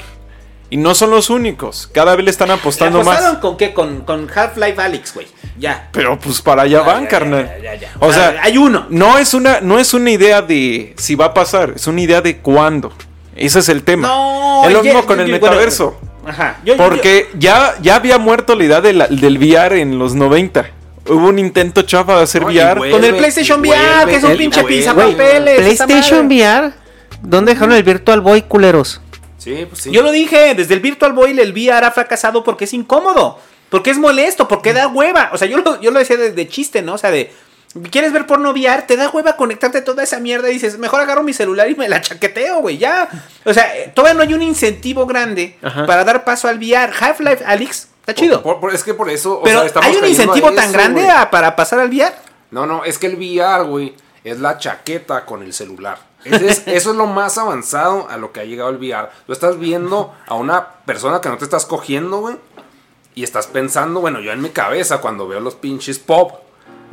Y 0.74 0.76
no 0.76 0.92
son 0.96 1.10
los 1.12 1.30
únicos. 1.30 1.88
Cada 1.92 2.16
vez 2.16 2.24
le 2.24 2.32
están 2.32 2.50
apostando 2.50 2.98
¿Apostaron 3.00 3.34
más. 3.34 3.40
con 3.40 3.56
qué? 3.56 3.72
Con, 3.72 4.00
con 4.00 4.28
Half-Life 4.28 4.82
Alyx, 4.82 5.14
güey. 5.14 5.28
Ya. 5.56 5.88
Pero 5.92 6.18
pues 6.18 6.42
para 6.42 6.62
allá 6.62 6.78
Ya, 6.80 6.84
van, 6.84 7.02
ya, 7.04 7.08
carnal. 7.08 7.46
ya, 7.62 7.74
ya, 7.74 7.80
ya. 7.80 7.92
O 8.00 8.10
Ah, 8.10 8.12
sea, 8.12 8.36
hay 8.42 8.58
uno. 8.58 8.86
No 8.90 9.16
es 9.18 9.34
una, 9.34 9.60
no 9.60 9.78
es 9.78 9.94
una 9.94 10.10
idea 10.10 10.42
de 10.42 10.92
si 10.98 11.14
va 11.14 11.26
a 11.26 11.32
pasar, 11.34 11.74
es 11.76 11.86
una 11.86 12.00
idea 12.00 12.20
de 12.22 12.38
cuándo. 12.38 12.92
Ese 13.36 13.60
es 13.60 13.68
el 13.68 13.84
tema. 13.84 14.08
No, 14.08 14.62
es 14.66 14.72
lo 14.72 14.82
ya- 14.82 14.92
mismo 14.94 15.06
con 15.06 15.20
el 15.20 15.30
bueno, 15.30 15.46
metaverso. 15.46 15.96
Ajá. 16.26 16.56
Yo- 16.64 16.74
yo- 16.74 16.82
Porque 16.82 17.28
ya, 17.38 17.76
ya 17.80 17.94
había 17.94 18.18
muerto 18.18 18.56
la 18.56 18.64
idea 18.64 18.80
de 18.80 18.94
la- 18.94 19.06
del 19.06 19.38
VR 19.38 19.80
en 19.80 19.96
los 20.00 20.16
90. 20.16 20.66
Hubo 21.08 21.28
un 21.28 21.38
intento 21.38 21.82
chafa 21.82 22.16
de 22.16 22.22
hacer 22.24 22.42
No, 22.42 22.48
VR. 22.48 22.90
Con 22.90 23.04
el 23.04 23.14
PlayStation 23.14 23.60
VR, 23.60 23.78
vuelve, 24.06 24.10
que 24.10 24.16
es 24.16 24.24
un 24.24 24.36
pinche 24.36 24.60
vuelve. 24.62 24.78
pizapapeles. 24.78 25.60
esa 25.72 25.86
PlayStation. 25.86 26.26
VR, 26.26 26.72
¿dónde 27.22 27.52
dejaron 27.52 27.76
el 27.76 27.84
Virtual 27.84 28.20
Boy, 28.22 28.42
culeros? 28.42 29.00
Sí, 29.44 29.66
pues 29.68 29.82
sí. 29.82 29.90
Yo 29.92 30.02
lo 30.02 30.10
dije, 30.10 30.54
desde 30.54 30.74
el 30.74 30.80
Virtual 30.80 31.12
Boy 31.12 31.38
el 31.38 31.52
VR 31.52 31.84
ha 31.86 31.90
fracasado 31.92 32.42
porque 32.42 32.64
es 32.64 32.72
incómodo, 32.72 33.38
porque 33.68 33.90
es 33.90 33.98
molesto, 33.98 34.48
porque 34.48 34.72
da 34.72 34.88
hueva. 34.88 35.30
O 35.32 35.38
sea, 35.38 35.46
yo 35.46 35.58
lo, 35.58 35.80
yo 35.80 35.90
lo 35.90 35.98
decía 35.98 36.16
de, 36.16 36.32
de 36.32 36.48
chiste, 36.48 36.80
¿no? 36.82 36.94
O 36.94 36.98
sea, 36.98 37.10
de, 37.10 37.30
¿quieres 37.90 38.12
ver 38.12 38.26
porno 38.26 38.50
VR? 38.52 38.82
Te 38.82 38.96
da 38.96 39.10
hueva 39.10 39.36
conectarte 39.36 39.78
a 39.78 39.84
toda 39.84 40.02
esa 40.02 40.18
mierda 40.18 40.48
y 40.50 40.54
dices, 40.54 40.78
mejor 40.78 41.00
agarro 41.00 41.22
mi 41.22 41.32
celular 41.34 41.68
y 41.70 41.74
me 41.74 41.88
la 41.88 42.00
chaqueteo, 42.00 42.60
güey, 42.60 42.78
ya. 42.78 43.08
O 43.44 43.52
sea, 43.52 43.76
eh, 43.76 43.92
todavía 43.94 44.14
no 44.14 44.22
hay 44.22 44.32
un 44.34 44.42
incentivo 44.42 45.04
grande 45.06 45.58
Ajá. 45.62 45.84
para 45.86 46.04
dar 46.04 46.24
paso 46.24 46.48
al 46.48 46.56
VR. 46.58 46.92
Half-Life, 46.98 47.44
Alex, 47.44 47.88
está 48.00 48.14
chido. 48.14 48.42
Por- 48.42 48.60
por- 48.60 48.74
es 48.74 48.82
que 48.82 48.94
por 48.94 49.10
eso. 49.10 49.40
o 49.40 49.42
Pero 49.42 49.58
sea, 49.60 49.66
estamos 49.66 49.88
¿hay 49.90 49.96
un 49.96 50.06
incentivo 50.06 50.52
tan 50.52 50.64
eso, 50.64 50.72
grande 50.72 51.08
a- 51.10 51.30
para 51.30 51.54
pasar 51.54 51.80
al 51.80 51.88
VR? 51.90 52.14
No, 52.50 52.64
no, 52.66 52.84
es 52.84 52.98
que 52.98 53.08
el 53.08 53.16
VR, 53.16 53.64
güey, 53.64 53.94
es 54.22 54.38
la 54.40 54.56
chaqueta 54.58 55.24
con 55.26 55.42
el 55.42 55.52
celular. 55.52 55.98
Ese 56.24 56.48
es- 56.48 56.62
eso 56.66 56.90
es 56.90 56.96
lo 56.96 57.06
más 57.06 57.38
avanzado 57.38 58.08
a 58.08 58.16
lo 58.16 58.32
que 58.32 58.40
ha 58.40 58.44
llegado 58.44 58.70
el 58.70 58.76
VR. 58.76 59.08
Tú 59.26 59.32
estás 59.32 59.58
viendo 59.58 60.14
a 60.26 60.34
una 60.34 60.68
persona 60.86 61.20
que 61.20 61.28
no 61.28 61.36
te 61.38 61.44
estás 61.44 61.66
cogiendo, 61.66 62.18
güey. 62.20 62.36
Y 63.14 63.22
estás 63.22 63.46
pensando, 63.46 64.00
bueno, 64.00 64.20
yo 64.20 64.32
en 64.32 64.42
mi 64.42 64.50
cabeza 64.50 64.98
cuando 65.00 65.28
veo 65.28 65.38
los 65.40 65.54
pinches 65.54 65.98
pop, 66.00 66.32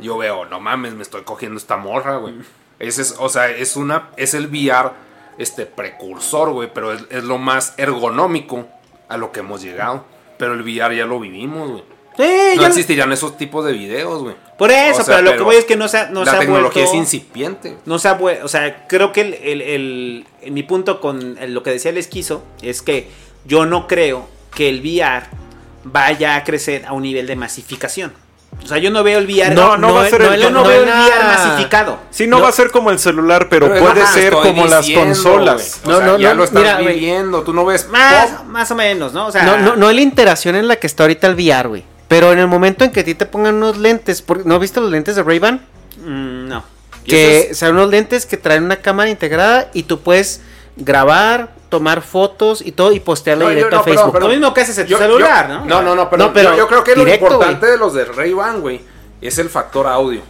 yo 0.00 0.16
veo, 0.18 0.44
no 0.44 0.60
mames, 0.60 0.94
me 0.94 1.02
estoy 1.02 1.22
cogiendo 1.22 1.58
esta 1.58 1.76
morra, 1.76 2.16
güey. 2.18 2.34
Ese 2.78 3.02
es, 3.02 3.16
o 3.18 3.28
sea, 3.28 3.48
es 3.50 3.76
una, 3.76 4.10
es 4.16 4.34
el 4.34 4.46
VR, 4.46 4.90
este, 5.38 5.66
precursor, 5.66 6.50
güey, 6.50 6.72
pero 6.72 6.92
es, 6.92 7.04
es 7.10 7.24
lo 7.24 7.38
más 7.38 7.74
ergonómico 7.76 8.66
a 9.08 9.16
lo 9.16 9.32
que 9.32 9.40
hemos 9.40 9.62
llegado. 9.62 10.04
Pero 10.38 10.54
el 10.54 10.62
VR 10.62 10.96
ya 10.96 11.06
lo 11.06 11.18
vivimos, 11.20 11.70
güey. 11.70 11.84
Sí, 12.16 12.22
no 12.56 12.62
ya- 12.62 12.68
existirían 12.68 13.10
esos 13.12 13.36
tipos 13.36 13.64
de 13.64 13.72
videos, 13.72 14.22
güey. 14.22 14.34
Por 14.58 14.70
eso, 14.70 15.00
O 15.00 15.04
sea, 15.04 15.16
pero 15.16 15.30
lo 15.30 15.36
que 15.36 15.42
voy 15.42 15.56
es 15.56 15.64
que 15.64 15.76
no 15.76 15.88
se 15.88 15.98
ha, 15.98 16.08
no 16.10 16.24
la 16.24 16.30
se 16.32 16.36
ha 16.36 16.40
tecnología 16.40 16.82
vuelto- 16.82 16.92
es 16.96 16.98
incipiente. 17.00 17.76
No 17.86 17.98
se 17.98 18.08
ha 18.08 18.18
o 18.44 18.48
sea, 18.48 18.86
creo 18.86 19.12
que 19.12 19.22
el, 19.22 19.34
el- 19.34 19.62
el- 19.62 20.26
en 20.42 20.54
mi 20.54 20.62
punto 20.62 21.00
con 21.00 21.36
lo 21.48 21.62
que 21.62 21.70
decía 21.70 21.90
el 21.90 21.98
esquizo 21.98 22.42
es 22.60 22.82
que 22.82 23.08
yo 23.44 23.64
no 23.66 23.86
creo 23.88 24.28
que 24.54 24.68
el 24.68 24.80
VR 24.80 25.26
vaya 25.84 26.36
a 26.36 26.44
crecer 26.44 26.84
a 26.86 26.92
un 26.92 27.02
nivel 27.02 27.26
de 27.26 27.34
masificación. 27.36 28.12
O 28.62 28.66
sea, 28.66 28.76
yo 28.78 28.90
no 28.90 29.02
veo 29.02 29.18
el 29.18 29.24
VR. 29.26 29.54
No, 29.54 29.76
no 29.78 29.94
va 29.94 30.04
a 30.04 30.08
ser 30.10 30.20
el- 30.22 30.40
yo 30.40 30.50
no 30.50 30.60
no 30.62 30.68
veo 30.68 30.82
el 30.82 30.88
VR 30.88 31.24
masificado. 31.24 31.98
Sí, 32.10 32.26
no, 32.26 32.40
va 32.40 32.50
a 32.50 32.52
ser 32.52 32.70
como 32.70 32.90
el 32.90 32.98
celular, 32.98 33.48
pero, 33.48 33.66
Pero 33.68 33.80
puede 33.80 34.02
ajá, 34.02 34.12
ser 34.12 34.32
como 34.34 34.66
las 34.66 34.88
consolas. 34.90 35.80
O 35.84 35.88
No, 35.90 35.96
sea, 35.96 36.06
no, 36.06 36.18
ya 36.18 36.28
no, 36.30 36.34
lo 36.36 36.44
estás 36.44 36.60
mira, 36.62 36.78
viviendo. 36.78 37.42
Tú 37.42 37.52
no 37.54 37.64
ves 37.64 37.88
Más, 37.88 38.30
pop. 38.30 38.44
más 38.46 38.70
o 38.70 38.74
menos, 38.76 39.12
¿no? 39.14 39.26
O 39.28 39.32
sea, 39.32 39.42
No, 39.44 39.56
no, 39.56 39.74
no 39.76 39.88
es 39.88 39.96
la 39.96 40.02
interacción 40.02 40.54
en 40.54 40.68
la 40.68 40.76
que 40.76 40.86
está 40.86 41.04
ahorita 41.04 41.26
el 41.26 41.34
VR, 41.34 41.68
güey. 41.68 41.84
Pero 42.12 42.30
en 42.32 42.38
el 42.40 42.46
momento 42.46 42.84
en 42.84 42.90
que 42.92 43.00
a 43.00 43.04
ti 43.04 43.14
te 43.14 43.24
pongan 43.24 43.54
unos 43.54 43.78
lentes, 43.78 44.22
¿no 44.44 44.58
viste 44.58 44.80
los 44.82 44.90
lentes 44.90 45.16
de 45.16 45.22
Ray-Ban? 45.22 45.64
mm, 46.04 46.46
no. 46.48 46.62
Que 47.06 47.54
son 47.54 47.70
unos 47.76 47.88
lentes 47.88 48.26
que 48.26 48.36
traen 48.36 48.64
una 48.64 48.76
cámara 48.76 49.08
integrada 49.08 49.70
y 49.72 49.84
tú 49.84 50.00
puedes 50.00 50.42
grabar, 50.76 51.54
tomar 51.70 52.02
fotos 52.02 52.60
y 52.60 52.72
todo 52.72 52.92
y 52.92 53.00
postearla 53.00 53.44
No, 53.44 53.50
yo- 53.50 53.56
directo 53.56 53.76
no, 53.76 53.80
a 53.80 53.84
Facebook. 53.84 54.12
pero- 54.12 54.26
Lo 54.26 54.32
mismo 54.32 54.52
que 54.52 54.60
haces 54.60 54.76
en 54.76 54.84
tu 54.86 54.90
Yo- 54.92 54.98
celular, 54.98 55.48
yo- 55.48 55.54
¿no? 55.60 55.64
No, 55.64 55.82
no, 55.82 55.94
no, 55.94 56.10
pero, 56.10 56.24
No, 56.26 56.32
pero 56.34 56.50
yo, 56.50 56.56
yo 56.58 56.68
creo 56.68 56.84
que 56.84 56.94
directo, 56.94 57.26
lo 57.28 57.32
importante 57.32 57.66
de 57.66 57.78
los 57.78 57.94
de 57.94 58.04
Ray-Ban, 58.04 58.60
güey, 58.60 58.82
es 59.22 59.38
el 59.38 59.48
factor 59.48 59.86
audio. 59.86 60.20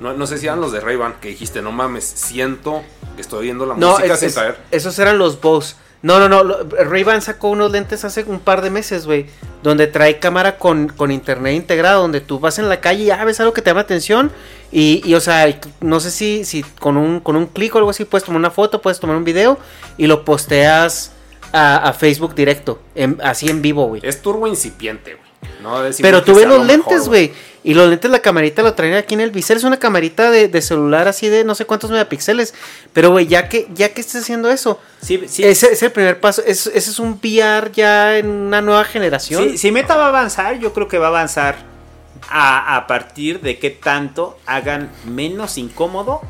No, 0.00 0.12
no 0.12 0.26
sé 0.28 0.38
si 0.38 0.46
eran 0.46 0.60
los 0.60 0.70
de 0.70 0.78
Ray-Ban 0.80 1.14
que 1.20 1.28
dijiste, 1.28 1.60
no 1.60 1.72
mames, 1.72 2.04
siento 2.04 2.82
que 3.16 3.20
estoy 3.22 3.44
viendo 3.46 3.66
la 3.66 3.74
No, 3.74 3.90
música 3.90 4.14
es- 4.14 4.20
sin 4.20 4.28
es- 4.28 4.34
saber. 4.34 4.58
esos 4.70 4.96
eran 5.00 5.18
los 5.18 5.40
Bose. 5.40 5.74
No, 6.02 6.18
no, 6.18 6.28
no. 6.28 6.42
Ray-Ban 6.84 7.22
sacó 7.22 7.48
unos 7.48 7.70
lentes 7.70 8.04
hace 8.04 8.24
un 8.24 8.40
par 8.40 8.60
de 8.60 8.70
meses, 8.70 9.06
güey. 9.06 9.26
Donde 9.62 9.86
trae 9.86 10.18
cámara 10.18 10.58
con, 10.58 10.88
con 10.88 11.12
internet 11.12 11.54
integrado. 11.54 12.02
Donde 12.02 12.20
tú 12.20 12.40
vas 12.40 12.58
en 12.58 12.68
la 12.68 12.80
calle 12.80 13.04
y 13.04 13.06
ya 13.06 13.24
ves 13.24 13.38
algo 13.40 13.52
que 13.52 13.62
te 13.62 13.70
llama 13.70 13.82
atención. 13.82 14.32
Y, 14.72 15.00
y, 15.04 15.14
o 15.14 15.20
sea, 15.20 15.46
no 15.80 16.00
sé 16.00 16.10
si, 16.10 16.44
si 16.44 16.62
con 16.80 16.96
un, 16.96 17.20
con 17.20 17.36
un 17.36 17.46
clic 17.46 17.74
o 17.74 17.78
algo 17.78 17.90
así 17.90 18.04
puedes 18.04 18.24
tomar 18.24 18.40
una 18.40 18.50
foto, 18.50 18.82
puedes 18.82 18.98
tomar 18.98 19.16
un 19.16 19.24
video 19.24 19.58
y 19.96 20.06
lo 20.08 20.24
posteas 20.24 21.12
a, 21.52 21.76
a 21.88 21.92
Facebook 21.92 22.34
directo. 22.34 22.80
en- 22.96 23.18
así 23.22 23.48
en 23.48 23.62
vivo, 23.62 23.86
güey. 23.86 24.00
Es 24.04 24.20
turbo 24.22 24.46
incipiente, 24.48 25.14
güey. 25.14 25.32
No 25.62 25.82
Pero 26.00 26.22
tú 26.24 26.34
ves 26.34 26.46
los 26.46 26.58
lo 26.58 26.64
lentes, 26.64 27.06
güey. 27.06 27.32
Y 27.64 27.74
los 27.74 27.88
lentes, 27.88 28.10
la 28.10 28.18
camarita 28.18 28.62
lo 28.62 28.74
traen 28.74 28.94
aquí 28.94 29.14
en 29.14 29.20
el 29.20 29.30
bisel. 29.30 29.56
Es 29.56 29.62
una 29.64 29.78
camarita 29.78 30.30
de, 30.32 30.48
de 30.48 30.62
celular 30.62 31.06
así 31.06 31.28
de 31.28 31.44
no 31.44 31.54
sé 31.54 31.64
cuántos 31.64 31.90
megapíxeles. 31.92 32.54
Pero, 32.92 33.10
güey, 33.10 33.28
ya 33.28 33.48
que, 33.48 33.68
ya 33.74 33.90
que 33.90 34.00
estés 34.00 34.22
haciendo 34.22 34.50
eso, 34.50 34.80
Sí, 35.00 35.22
sí. 35.28 35.44
ese 35.44 35.72
es 35.72 35.82
el 35.82 35.92
primer 35.92 36.18
paso. 36.18 36.42
Es- 36.44 36.66
ese 36.66 36.90
es 36.90 36.98
un 36.98 37.20
VR 37.22 37.70
ya 37.72 38.18
en 38.18 38.28
una 38.28 38.60
nueva 38.62 38.82
generación. 38.84 39.50
Si, 39.50 39.58
si 39.58 39.70
Meta 39.72 39.94
va 39.96 40.06
a 40.06 40.08
avanzar, 40.08 40.58
yo 40.58 40.72
creo 40.72 40.88
que 40.88 40.98
va 40.98 41.06
a 41.06 41.10
avanzar 41.10 41.56
a, 42.28 42.76
a 42.76 42.86
partir 42.88 43.40
de 43.40 43.58
que 43.58 43.70
tanto 43.70 44.38
hagan 44.46 44.90
menos 45.04 45.56
incómodo 45.58 46.20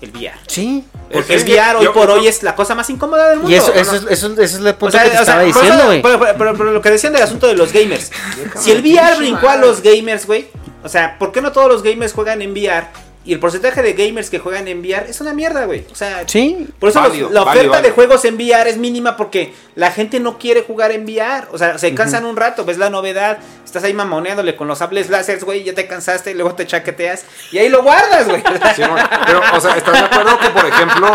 el 0.00 0.10
VR. 0.10 0.34
Sí. 0.48 0.84
Porque 1.12 1.36
Es 1.36 1.42
el 1.44 1.50
VR 1.52 1.76
hoy 1.78 1.84
yo- 1.84 1.92
por 1.92 2.08
yo- 2.08 2.14
hoy 2.14 2.26
es 2.26 2.42
la 2.42 2.56
cosa 2.56 2.74
más 2.74 2.90
incómoda 2.90 3.28
del 3.30 3.38
mundo. 3.38 3.50
Y 3.52 3.54
eso, 3.54 3.68
¿no? 3.72 3.80
eso, 3.80 3.94
es- 3.94 4.02
eso, 4.10 4.26
es- 4.26 4.32
eso 4.32 4.40
es 4.42 4.54
el 4.54 4.66
O 4.66 4.78
punto 4.78 4.90
sea, 4.92 5.04
que 5.04 5.10
te 5.10 5.14
o 5.20 5.24
sea, 5.24 5.34
estaba 5.34 5.42
diciendo, 5.42 5.84
güey. 5.86 6.02
Pero, 6.02 6.18
pero- 6.18 6.34
pero- 6.36 6.56
pero 6.56 6.72
lo 6.72 6.80
que 6.82 6.90
decían 6.90 7.12
del 7.12 7.22
asunto 7.22 7.46
de 7.46 7.54
los 7.54 7.72
gamers. 7.72 8.10
si 8.58 8.72
el 8.72 8.80
VR 8.82 9.16
brincó 9.18 9.48
a 9.48 9.56
los 9.56 9.80
gamers, 9.82 10.26
güey. 10.26 10.48
O 10.84 10.88
sea, 10.88 11.18
¿por 11.18 11.32
qué 11.32 11.40
no 11.42 11.50
todos 11.50 11.68
los 11.68 11.82
gamers 11.82 12.12
juegan 12.12 12.40
en 12.42 12.52
VR? 12.52 12.86
Y 13.26 13.32
el 13.32 13.40
porcentaje 13.40 13.80
de 13.80 13.94
gamers 13.94 14.28
que 14.28 14.38
juegan 14.38 14.68
en 14.68 14.80
VR 14.80 15.08
es 15.08 15.18
una 15.22 15.32
mierda, 15.32 15.64
güey. 15.64 15.86
O 15.90 15.94
sea, 15.94 16.24
Sí. 16.28 16.68
por 16.78 16.90
eso 16.90 17.00
los- 17.00 17.16
la 17.32 17.40
oferta 17.40 17.44
válido, 17.44 17.62
de 17.62 17.68
válido. 17.70 17.94
juegos 17.94 18.24
en 18.26 18.34
VR 18.34 18.68
es 18.68 18.76
mínima 18.76 19.16
porque 19.16 19.54
la 19.76 19.90
gente 19.90 20.20
no 20.20 20.36
quiere 20.38 20.60
jugar 20.62 20.92
en 20.92 21.04
VR. 21.06 21.46
O 21.50 21.56
sea, 21.56 21.78
se 21.78 21.94
cansan 21.94 22.26
un 22.26 22.36
rato, 22.36 22.66
ves 22.66 22.76
la 22.76 22.90
novedad, 22.90 23.38
estás 23.64 23.82
ahí 23.84 23.94
mamoneándole 23.94 24.56
con 24.56 24.68
los 24.68 24.76
sables 24.76 25.08
láseres, 25.08 25.42
güey, 25.42 25.64
ya 25.64 25.72
te 25.74 25.86
cansaste, 25.86 26.32
y 26.32 26.34
luego 26.34 26.54
te 26.54 26.66
chaqueteas 26.66 27.24
y 27.50 27.56
ahí 27.56 27.70
lo 27.70 27.82
guardas, 27.82 28.28
güey. 28.28 28.42
Sí, 28.76 28.82
no, 28.82 28.94
pero, 29.26 29.40
o 29.54 29.60
sea, 29.60 29.74
¿estás 29.78 29.94
de 29.94 30.00
acuerdo 30.06 30.38
que, 30.38 30.50
por 30.50 30.66
ejemplo, 30.66 31.08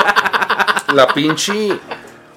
la 0.96 1.08
pinche. 1.14 1.78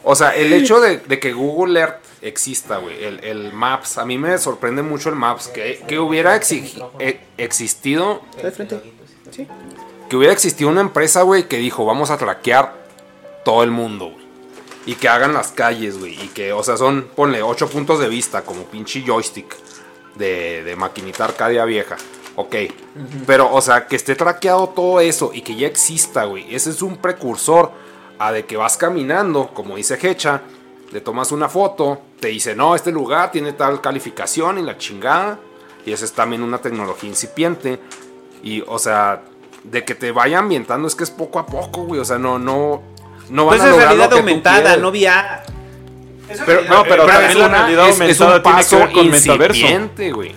O 0.05 0.15
sea, 0.15 0.35
el 0.35 0.53
hecho 0.53 0.81
de, 0.83 0.99
de 0.99 1.19
que 1.19 1.33
Google 1.33 1.81
Earth 1.81 2.02
exista, 2.23 2.79
güey, 2.79 3.05
el, 3.05 3.25
el 3.25 3.53
Maps, 3.53 3.99
a 3.99 4.05
mí 4.05 4.17
me 4.19 4.37
sorprende 4.39 4.83
mucho 4.83 5.09
el 5.09 5.17
Maps, 5.17 5.49
que, 5.49 5.83
que 5.87 5.99
hubiera 5.99 6.37
exigi- 6.37 6.83
e- 6.99 7.21
existido. 7.39 8.23
Que 10.09 10.17
hubiera 10.17 10.33
existido 10.33 10.71
una 10.71 10.81
empresa, 10.83 11.23
güey, 11.23 11.49
que 11.49 11.57
dijo, 11.59 11.85
vamos 11.85 12.11
a 12.11 12.19
traquear 12.19 12.75
todo 13.45 13.63
el 13.63 13.71
mundo, 13.71 14.07
güey. 14.13 14.23
Y 14.85 14.95
que 14.97 15.09
hagan 15.09 15.33
las 15.33 15.53
calles, 15.53 15.99
güey. 15.99 16.15
Y 16.23 16.29
que, 16.29 16.53
o 16.53 16.63
sea, 16.63 16.77
son, 16.77 17.09
ponle, 17.15 17.43
ocho 17.43 17.69
puntos 17.69 17.99
de 18.01 18.09
vista, 18.09 18.43
como 18.43 18.65
pinche 18.65 19.03
joystick 19.07 19.55
de, 20.17 20.65
de 20.65 20.77
maquinita 20.77 21.25
arcadia 21.25 21.65
vieja. 21.65 21.97
Ok. 22.35 22.57
Pero, 23.27 23.53
o 23.55 23.61
sea, 23.61 23.87
que 23.87 23.97
esté 23.97 24.17
traqueado 24.17 24.69
todo 24.71 25.01
eso 25.01 25.31
y 25.33 25.43
que 25.43 25.55
ya 25.55 25.67
exista, 25.67 26.25
güey. 26.25 26.55
Ese 26.55 26.71
es 26.71 26.83
un 26.83 26.97
precursor 26.97 27.71
a 28.19 28.33
de 28.33 28.45
que 28.45 28.57
vas 28.57 28.77
caminando, 28.77 29.49
como 29.55 29.77
dice 29.77 29.99
Hecha, 30.03 30.43
le 30.93 31.01
tomas 31.01 31.33
una 31.33 31.49
foto, 31.49 32.01
te 32.21 32.29
dice, 32.29 32.55
no, 32.55 32.75
este 32.75 32.93
lugar 32.93 33.33
tiene 33.33 33.55
tal 33.55 33.81
calificación 33.81 34.59
y 34.59 34.63
la 34.63 34.77
chingada. 34.77 35.39
Y 35.87 35.93
esa 35.93 36.05
es 36.05 36.13
también 36.13 36.43
una 36.43 36.59
tecnología 36.59 37.09
incipiente. 37.09 37.81
Y, 38.43 38.63
o 38.67 38.79
sea, 38.79 39.23
de 39.65 39.85
que 39.85 39.95
te 39.95 40.13
vaya 40.13 40.39
ambientando 40.39 40.87
es 40.87 40.95
que 40.95 41.05
es 41.05 41.11
poco 41.11 41.39
a 41.39 41.47
poco, 41.47 41.85
güey. 41.85 42.01
O 42.01 42.05
sea, 42.05 42.19
no, 42.19 42.39
no, 42.39 42.83
no 43.31 43.47
van 43.47 43.57
Pues 43.57 43.63
a 43.63 43.71
lograr 43.71 43.87
realidad 43.89 44.11
lo 44.11 44.17
que 44.17 44.21
aumentada, 44.21 44.77
no 44.77 44.91
VR. 44.91 45.62
Pero, 46.47 46.63
No, 46.63 46.83
pero 46.85 47.03
es 47.05 47.11
también 47.13 47.39
la 47.39 47.47
una- 47.47 47.59
realidad 47.59 47.89
es- 47.89 47.95
es 48.01 48.21
aumentada 48.21 48.37
un 48.37 48.43
tiene 48.43 48.57
que 48.57 48.63
paso 48.63 48.79
ver 48.79 48.93
con 48.93 49.11
metaverso. 49.11 49.67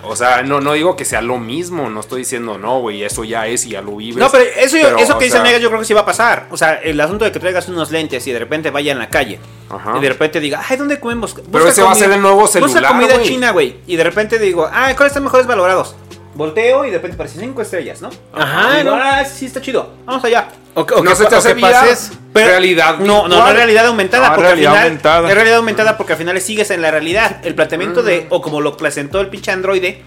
O 0.04 0.16
sea, 0.16 0.44
no, 0.44 0.60
no 0.60 0.74
digo 0.74 0.96
que 0.96 1.06
sea 1.06 1.22
lo 1.22 1.38
mismo, 1.38 1.90
no 1.90 2.00
estoy 2.02 2.20
diciendo 2.22 2.58
no, 2.58 2.80
güey, 2.80 3.04
eso 3.04 3.24
ya 3.24 3.48
es 3.48 3.66
y 3.66 3.70
ya 3.70 3.82
lo 3.82 3.96
vives. 3.96 4.18
No, 4.18 4.30
pero 4.30 4.44
eso, 4.44 4.78
Pero, 4.82 4.98
eso 4.98 5.18
que 5.18 5.26
dice 5.26 5.38
sea, 5.38 5.44
Negas 5.44 5.62
yo 5.62 5.70
creo 5.70 5.80
que 5.80 5.86
sí 5.86 5.94
va 5.94 6.02
a 6.02 6.06
pasar. 6.06 6.48
O 6.52 6.58
sea, 6.58 6.76
el 6.76 7.00
asunto 7.00 7.24
de 7.26 7.32
que 7.32 7.40
traigas 7.40 7.68
unos 7.70 7.92
lentes 7.92 8.26
y 8.28 8.32
de 8.32 8.40
repente 8.40 8.72
vaya 8.72 8.92
en 8.92 9.00
la 9.00 9.10
calle. 9.10 9.40
Ajá. 9.70 9.94
Y 9.98 10.02
de 10.02 10.10
repente 10.10 10.40
diga, 10.40 10.62
ay, 10.68 10.78
¿dónde 10.78 11.00
comemos? 11.00 11.36
Pero 11.52 11.68
ese 11.68 11.82
va 11.82 11.92
a 11.92 11.96
ser 11.96 12.12
el 12.12 12.22
nuevo 12.22 12.42
Busca 12.42 12.54
celular, 12.60 12.92
comida 12.92 13.16
güey. 13.16 13.28
china, 13.28 13.52
güey. 13.52 13.76
Y 13.88 13.96
de 13.96 14.04
repente 14.04 14.38
digo, 14.38 14.70
ah, 14.72 14.92
¿cuáles 14.96 15.12
están 15.12 15.24
mejores 15.24 15.48
valorados? 15.48 15.96
Volteo 16.36 16.84
y 16.86 16.90
de 16.90 16.98
repente 16.98 17.16
aparecen 17.16 17.42
cinco 17.42 17.62
estrellas, 17.62 18.02
¿no? 18.02 18.10
Ajá, 18.34 18.76
Y 18.76 18.84
digo, 18.84 18.96
¿no? 18.96 19.02
ah, 19.02 19.24
sí 19.26 19.46
está 19.46 19.62
chido. 19.62 19.90
Vamos 20.06 20.24
allá. 20.26 20.50
O, 20.74 20.82
o 20.82 21.04
No 21.04 21.10
que, 21.12 21.16
se 21.16 21.26
te 21.26 21.36
hace 21.36 21.56
pases. 21.56 22.12
Pero- 22.34 22.48
realidad 22.50 23.00
No, 23.00 23.28
no, 23.28 23.40
no 23.40 23.54
realidad 23.54 23.86
aumentada. 23.86 24.30
No, 24.30 24.36
porque 24.36 24.48
realidad 24.50 24.72
al 24.72 24.76
final, 24.78 24.88
aumentada. 24.90 25.30
Es 25.30 25.34
realidad 25.36 25.58
aumentada 25.58 25.98
porque 25.98 26.14
al 26.14 26.20
final 26.20 26.42
sigues 26.42 26.70
en 26.72 26.82
la 26.82 26.92
realidad. 26.92 27.38
El 27.44 27.56
planteamiento 27.56 28.04
de, 28.04 28.28
o 28.30 28.42
como 28.42 28.60
lo 28.60 28.76
presentó 28.76 29.22
el 29.22 29.30
pinche 29.30 29.52
androide, 29.52 30.04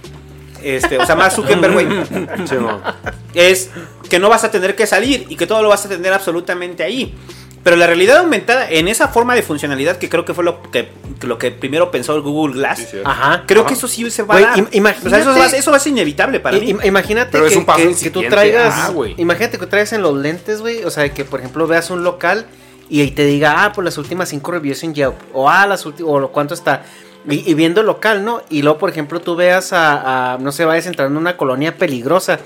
este, 0.62 0.98
o 0.98 1.06
sea, 1.06 1.14
más 1.16 1.34
Zuckerberg, 1.36 1.72
güey, 1.72 1.86
Sí, 2.46 2.54
no. 2.60 2.82
es 3.34 3.70
que 4.10 4.18
no 4.18 4.28
vas 4.28 4.44
a 4.44 4.50
tener 4.50 4.76
que 4.76 4.86
salir 4.86 5.24
y 5.30 5.36
que 5.36 5.46
todo 5.46 5.62
lo 5.62 5.68
vas 5.70 5.86
a 5.86 5.88
tener 5.88 6.12
absolutamente 6.12 6.82
ahí. 6.82 7.14
Pero 7.64 7.76
la 7.76 7.86
realidad 7.86 8.18
aumentada, 8.18 8.70
en 8.70 8.88
esa 8.88 9.08
forma 9.08 9.34
de 9.34 9.42
funcionalidad, 9.42 9.96
que 9.96 10.08
creo 10.08 10.24
que 10.24 10.32
fue 10.32 10.44
lo 10.44 10.62
que, 10.62 10.88
lo 11.22 11.38
que 11.38 11.50
primero 11.50 11.90
pensó 11.90 12.14
el 12.14 12.22
Google 12.22 12.54
Glass, 12.54 12.86
Ajá. 13.04 13.42
creo 13.46 13.66
que 13.66 13.74
eso 13.74 13.88
sí 13.88 14.08
se 14.10 14.22
va 14.22 14.36
a 14.36 14.40
dar. 14.40 14.58
imagínate- 14.72 15.06
O 15.06 15.10
sea, 15.10 15.18
eso, 15.20 15.38
va, 15.38 15.44
a 15.44 15.48
ser- 15.48 15.58
eso 15.58 15.70
va 15.70 15.76
a 15.76 15.80
ser 15.80 15.92
inevitable 15.92 16.40
para 16.40 16.56
mí. 16.58 16.72
im- 16.72 16.84
imagínate 16.86 17.32
Pero 17.32 17.44
que, 17.44 17.50
es 17.50 17.56
un 17.56 17.66
paso 17.66 17.78
que- 17.80 17.94
que 17.96 18.10
tú 18.10 18.22
traigas. 18.22 18.72
Ah, 18.74 18.92
imagínate 19.16 19.58
que 19.58 19.66
traigas 19.66 19.92
en 19.92 20.02
los 20.02 20.16
lentes, 20.16 20.60
güey. 20.60 20.84
O 20.84 20.90
sea, 20.90 21.12
que 21.12 21.24
por 21.24 21.40
ejemplo 21.40 21.66
veas 21.66 21.90
un 21.90 22.04
local 22.04 22.46
y 22.88 23.00
ahí 23.02 23.10
te 23.10 23.24
diga, 23.26 23.64
ah, 23.64 23.72
pues 23.72 23.84
las 23.84 23.98
últimas 23.98 24.28
cinco 24.30 24.52
reviews 24.52 24.82
en 24.84 24.94
Yelp. 24.94 25.14
O 25.34 25.50
ah, 25.50 25.66
las 25.66 25.84
últimas. 25.84 26.10
O 26.12 26.20
lo- 26.20 26.28
cuánto 26.32 26.54
está. 26.54 26.84
Y, 27.28 27.50
y 27.50 27.54
viendo 27.54 27.80
el 27.82 27.86
local, 27.88 28.24
¿no? 28.24 28.42
Y 28.48 28.62
luego, 28.62 28.78
por 28.78 28.88
ejemplo, 28.88 29.20
tú 29.20 29.34
veas 29.36 29.72
a, 29.74 30.34
a, 30.34 30.38
no 30.38 30.52
sé, 30.52 30.64
vayas 30.64 30.86
entrando 30.86 31.18
en 31.18 31.20
una 31.20 31.36
colonia 31.36 31.76
peligrosa. 31.76 32.38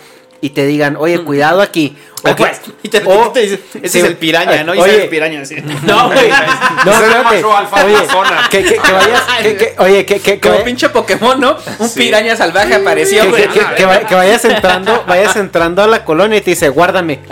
Y 0.43 0.51
te 0.51 0.67
digan, 0.67 0.97
oye, 0.99 1.19
cuidado 1.23 1.63
aquí. 1.63 1.97
O 2.25 2.35
que- 2.35 2.35
pues, 2.35 2.61
y 2.83 2.89
te, 2.89 3.03
o- 3.05 3.31
te 3.31 3.41
dice, 3.41 3.61
ese 3.75 3.89
sí, 3.89 3.99
es 4.01 4.05
el 4.05 4.17
piraña, 4.17 4.63
¿no? 4.65 4.75
Y 4.75 4.79
oye, 4.81 4.91
sale 4.91 5.05
el 5.05 5.09
piraña 5.09 5.41
así. 5.43 5.57
No, 5.85 6.09
güey. 6.11 6.29
No, 6.85 6.93
espérate. 6.93 7.45
Oye, 7.85 7.97
que, 8.51 8.63
que, 8.65 8.77
que 8.77 8.93
vayas. 8.93 9.23
que- 9.43 9.57
que- 9.57 9.75
oye, 9.79 10.05
que, 10.07 10.15
que, 10.21 10.33
que 10.35 10.41
Como 10.41 10.55
vaya- 10.55 10.65
pinche 10.65 10.89
Pokémon, 10.89 11.41
¿no? 11.41 11.57
Un 11.79 11.91
piraña 11.95 12.37
salvaje 12.37 12.75
apareció, 12.75 13.23
que, 13.23 13.29
güey. 13.29 13.43
que- 13.49 13.61
que- 13.61 13.75
que 13.77 13.87
vay- 13.87 14.05
que 14.07 14.15
vayas 14.15 14.45
entrando, 14.45 15.05
vayas 15.09 15.35
entrando 15.37 15.83
a 15.83 15.87
la 15.87 16.05
colonia 16.05 16.39
y 16.39 16.41
te 16.43 16.51
dice, 16.51 16.69
guárdame. 16.69 17.21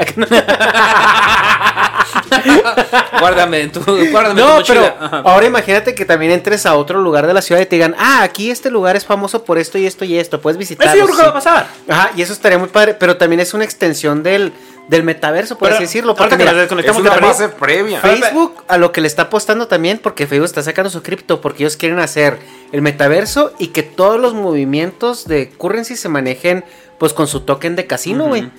Guárdame 3.21 3.61
en 3.61 3.73
tu, 3.73 3.81
guárdame 4.11 4.41
tu 4.41 4.47
No, 4.47 4.55
mochila. 4.57 4.95
pero 4.99 5.07
Ajá. 5.07 5.23
ahora 5.25 5.47
imagínate 5.47 5.95
que 5.95 6.05
también 6.05 6.33
entres 6.33 6.67
a 6.67 6.75
otro 6.77 7.01
lugar 7.01 7.27
de 7.27 7.35
la 7.35 7.43
ciudad 7.43 7.61
y 7.61 7.67
te 7.67 7.77
digan, 7.77 7.95
ah, 7.99 8.23
aquí 8.23 8.51
este 8.51 8.71
lugar 8.71 8.97
es 8.97 9.05
famoso 9.05 9.45
por 9.45 9.59
esto 9.59 9.79
y 9.79 9.87
esto 9.87 10.05
y 10.05 10.19
esto, 10.19 10.41
puedes 10.41 10.57
visitarlo. 10.59 10.93
Eso 10.93 10.99
yo 11.01 11.05
creo 11.07 11.17
que 11.17 11.23
sí". 11.23 11.27
va 11.27 11.31
a 11.31 11.35
pasar. 11.35 11.67
Ajá, 11.89 12.11
y 12.17 12.23
eso 12.23 12.33
estaría 12.33 12.59
muy 12.59 12.69
padre, 12.69 12.95
pero 12.95 13.17
también 13.17 13.41
es 13.41 13.55
una 13.55 13.65
extensión 13.65 14.23
del, 14.23 14.53
del 14.89 15.03
metaverso, 15.03 15.57
por 15.57 15.69
Pero, 15.69 15.75
así 15.77 15.85
decirlo. 15.85 16.15
Porque 16.15 16.37
que 16.37 16.45
nos 16.45 16.53
mira, 16.53 16.53
Es 16.53 16.57
desconectamos 16.69 17.01
una 17.03 17.15
de 17.15 17.21
la 17.21 17.27
fase 17.29 17.49
previa. 17.49 18.01
Facebook 18.01 18.63
a 18.69 18.77
lo 18.79 18.93
que 18.93 19.01
le 19.01 19.07
está 19.07 19.23
apostando 19.23 19.69
también, 19.69 19.99
porque 19.99 20.27
Facebook 20.27 20.47
está 20.47 20.63
sacando 20.63 20.91
su 20.91 21.03
cripto, 21.03 21.41
porque 21.41 21.63
ellos 21.65 21.77
quieren 21.77 21.99
hacer 21.99 22.39
el 22.73 22.83
metaverso 22.83 23.53
y 23.59 23.69
que 23.69 23.83
todos 23.83 24.21
los 24.21 24.35
movimientos 24.35 25.27
de 25.27 25.49
currency 25.51 25.97
se 25.97 26.09
manejen 26.09 26.65
pues 26.99 27.13
con 27.13 27.27
su 27.27 27.41
token 27.41 27.77
de 27.77 27.87
casino, 27.87 28.27
güey. 28.27 28.51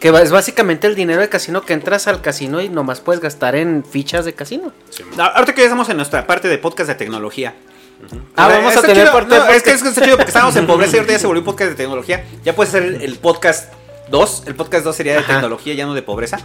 Que 0.00 0.08
es 0.08 0.30
básicamente 0.30 0.86
el 0.86 0.94
dinero 0.94 1.20
de 1.20 1.28
casino 1.28 1.62
que 1.62 1.74
entras 1.74 2.06
al 2.08 2.22
casino 2.22 2.60
y 2.62 2.68
nomás 2.70 3.00
puedes 3.00 3.20
gastar 3.20 3.54
en 3.54 3.84
fichas 3.84 4.24
de 4.24 4.32
casino. 4.32 4.72
No, 5.16 5.24
Ahorita 5.24 5.54
que 5.54 5.60
ya 5.60 5.66
estamos 5.66 5.88
en 5.90 5.96
nuestra 5.98 6.26
parte 6.26 6.48
de 6.48 6.56
podcast 6.58 6.88
de 6.88 6.94
tecnología. 6.94 7.54
Ah, 8.34 8.48
vamos 8.48 8.74
a 8.76 8.80
tener 8.80 8.96
chido, 8.96 9.12
parte 9.12 9.34
de 9.34 9.40
es, 9.40 9.62
que, 9.62 9.70
podcast. 9.72 9.86
es 9.86 9.94
que 9.94 10.00
chido 10.04 10.16
porque 10.16 10.30
estábamos 10.30 10.56
en 10.56 10.66
pobreza 10.66 10.96
y 10.96 10.98
ahorita 11.00 11.12
ya 11.12 11.18
se 11.18 11.26
volvió 11.26 11.40
un 11.42 11.44
podcast 11.44 11.70
de 11.70 11.76
tecnología. 11.76 12.24
Ya 12.44 12.56
puede 12.56 12.70
ser 12.70 12.82
el, 12.82 13.02
el 13.02 13.16
podcast 13.16 13.74
2. 14.10 14.44
El 14.46 14.54
podcast 14.54 14.84
2 14.84 14.96
sería 14.96 15.12
de 15.12 15.18
Ajá. 15.18 15.34
tecnología, 15.34 15.74
ya 15.74 15.84
no 15.84 15.92
de 15.92 16.00
pobreza. 16.02 16.38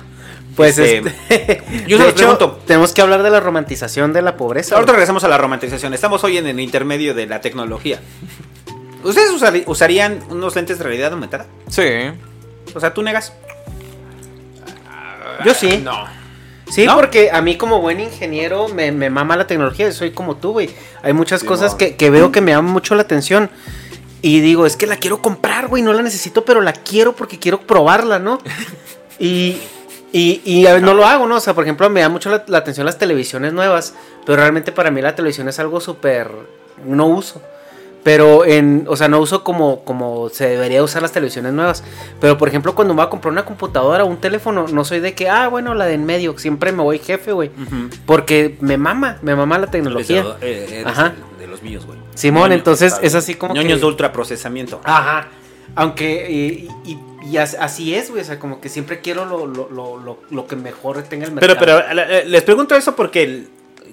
Pues 0.58 0.78
Este, 0.78 1.14
este, 1.30 1.64
yo 1.88 1.98
de 1.98 2.10
hecho, 2.10 2.16
pregunto. 2.16 2.60
tenemos 2.68 2.92
que 2.94 3.02
hablar 3.02 3.24
de 3.24 3.30
la 3.30 3.40
romantización 3.40 4.12
de 4.12 4.22
la 4.22 4.36
pobreza. 4.36 4.76
Ahorita 4.76 4.92
regresamos 4.92 5.24
a 5.24 5.30
la 5.30 5.38
romantización. 5.38 5.94
Estamos 5.94 6.22
hoy 6.26 6.38
en 6.38 6.48
el 6.48 6.60
intermedio 6.60 7.14
de 7.14 7.26
la 7.26 7.40
tecnología. 7.40 8.02
¿Ustedes 9.04 9.32
usarían 9.66 10.20
unos 10.30 10.56
lentes 10.56 10.78
de 10.78 10.84
realidad 10.84 11.14
aumentada? 11.14 11.46
Sí. 11.70 11.84
O 12.74 12.80
sea, 12.80 12.94
tú 12.94 13.02
negas. 13.02 13.34
Yo 15.44 15.54
sí. 15.54 15.82
No. 15.84 16.06
Sí, 16.70 16.86
¿No? 16.88 16.96
porque 16.96 17.30
a 17.32 17.42
mí 17.42 17.58
como 17.58 17.80
buen 17.80 18.00
ingeniero 18.00 18.68
me, 18.70 18.92
me 18.92 19.12
mama 19.12 19.38
la 19.38 19.46
tecnología, 19.46 19.92
soy 19.92 20.12
como 20.12 20.38
tú, 20.38 20.54
güey. 20.54 20.70
Hay 21.04 21.14
muchas 21.14 21.42
Sí, 21.42 21.48
cosas 21.48 21.76
que, 21.76 21.96
que 21.96 22.10
veo 22.10 22.32
que 22.32 22.42
me 22.42 22.52
llaman 22.52 22.72
mucho 22.72 22.96
la 22.96 23.04
atención. 23.04 23.52
Y 24.24 24.40
digo, 24.40 24.66
es 24.66 24.76
que 24.76 24.88
la 24.88 24.98
quiero 24.98 25.22
comprar, 25.22 25.68
güey, 25.68 25.84
no 25.84 25.94
la 25.94 26.02
necesito, 26.02 26.44
pero 26.44 26.62
la 26.62 26.74
quiero 26.74 27.16
porque 27.16 27.38
quiero 27.38 27.62
probarla, 27.62 28.20
¿no? 28.20 28.40
Y, 29.18 29.62
y, 30.12 30.42
y, 30.44 30.66
no 30.82 30.94
lo 30.94 31.06
hago, 31.06 31.26
¿no? 31.26 31.38
O 31.38 31.40
sea, 31.40 31.54
por 31.54 31.64
ejemplo, 31.64 31.90
me 31.90 32.02
da 32.02 32.10
mucho 32.10 32.30
la, 32.30 32.44
la 32.48 32.58
atención 32.58 32.86
las 32.86 32.98
televisiones 32.98 33.54
nuevas, 33.54 33.94
pero 34.26 34.36
realmente 34.36 34.74
para 34.74 34.92
mí 34.92 35.02
la 35.02 35.16
televisión 35.16 35.48
es 35.48 35.58
algo 35.58 35.80
súper... 35.80 36.30
no 36.84 37.06
uso. 37.06 37.42
Pero 38.06 38.46
en, 38.46 38.86
o 38.88 38.96
sea, 38.96 39.08
no 39.08 39.20
uso 39.20 39.44
como, 39.44 39.84
como 39.84 40.30
se 40.30 40.48
debería 40.48 40.84
usar 40.84 41.02
las 41.02 41.12
televisiones 41.12 41.54
nuevas. 41.54 41.84
Pero 42.22 42.38
por 42.38 42.48
ejemplo, 42.48 42.76
cuando 42.76 42.94
me 42.94 43.00
voy 43.00 43.08
a 43.08 43.10
comprar 43.10 43.32
una 43.32 43.46
computadora 43.46 44.04
o 44.04 44.08
un 44.08 44.18
teléfono, 44.18 44.68
no 44.72 44.86
soy 44.86 45.00
de 45.00 45.16
que, 45.16 45.28
ah, 45.28 45.48
bueno, 45.48 45.74
la 45.74 45.88
de 45.88 45.96
en 45.96 46.06
medio, 46.06 46.38
siempre 46.38 46.72
me 46.72 46.84
voy 46.84 47.00
jefe, 47.00 47.32
güey. 47.32 47.50
Porque 48.06 48.58
me 48.62 48.78
mama, 48.78 49.18
me 49.24 49.36
mama 49.36 49.58
la 49.58 49.68
tecnología. 49.72 50.24
Eh, 50.42 50.84
Ajá. 50.86 51.14
de 51.40 51.48
los 51.48 51.64
míos, 51.64 51.88
güey. 51.88 51.98
Simón, 52.14 52.44
Ñoño, 52.44 52.54
entonces 52.54 52.94
¿sabes? 52.94 53.08
es 53.08 53.16
así 53.16 53.34
como 53.34 53.56
Ñoños 53.56 53.74
que- 53.74 53.80
de 53.80 53.86
ultraprocesamiento. 53.88 54.82
Ajá. 54.84 55.28
Aunque, 55.76 56.30
y, 56.32 56.70
y- 56.92 57.00
y 57.28 57.38
as- 57.38 57.58
así 57.60 57.96
es, 57.96 58.12
güey. 58.12 58.22
O 58.22 58.26
sea, 58.26 58.38
como 58.38 58.62
que 58.62 58.70
siempre 58.70 59.02
quiero 59.02 59.26
lo, 59.26 59.48
lo, 59.48 59.68
lo, 59.70 59.98
lo, 59.98 60.20
lo 60.30 60.46
que 60.48 60.56
mejor 60.56 61.02
tenga 61.02 61.26
el 61.26 61.34
Pero, 61.34 61.56
mercado. 61.56 61.82
pero 61.90 62.02
eh, 62.04 62.24
les 62.28 62.44
pregunto 62.44 62.76
eso 62.76 62.96
porque 62.96 63.48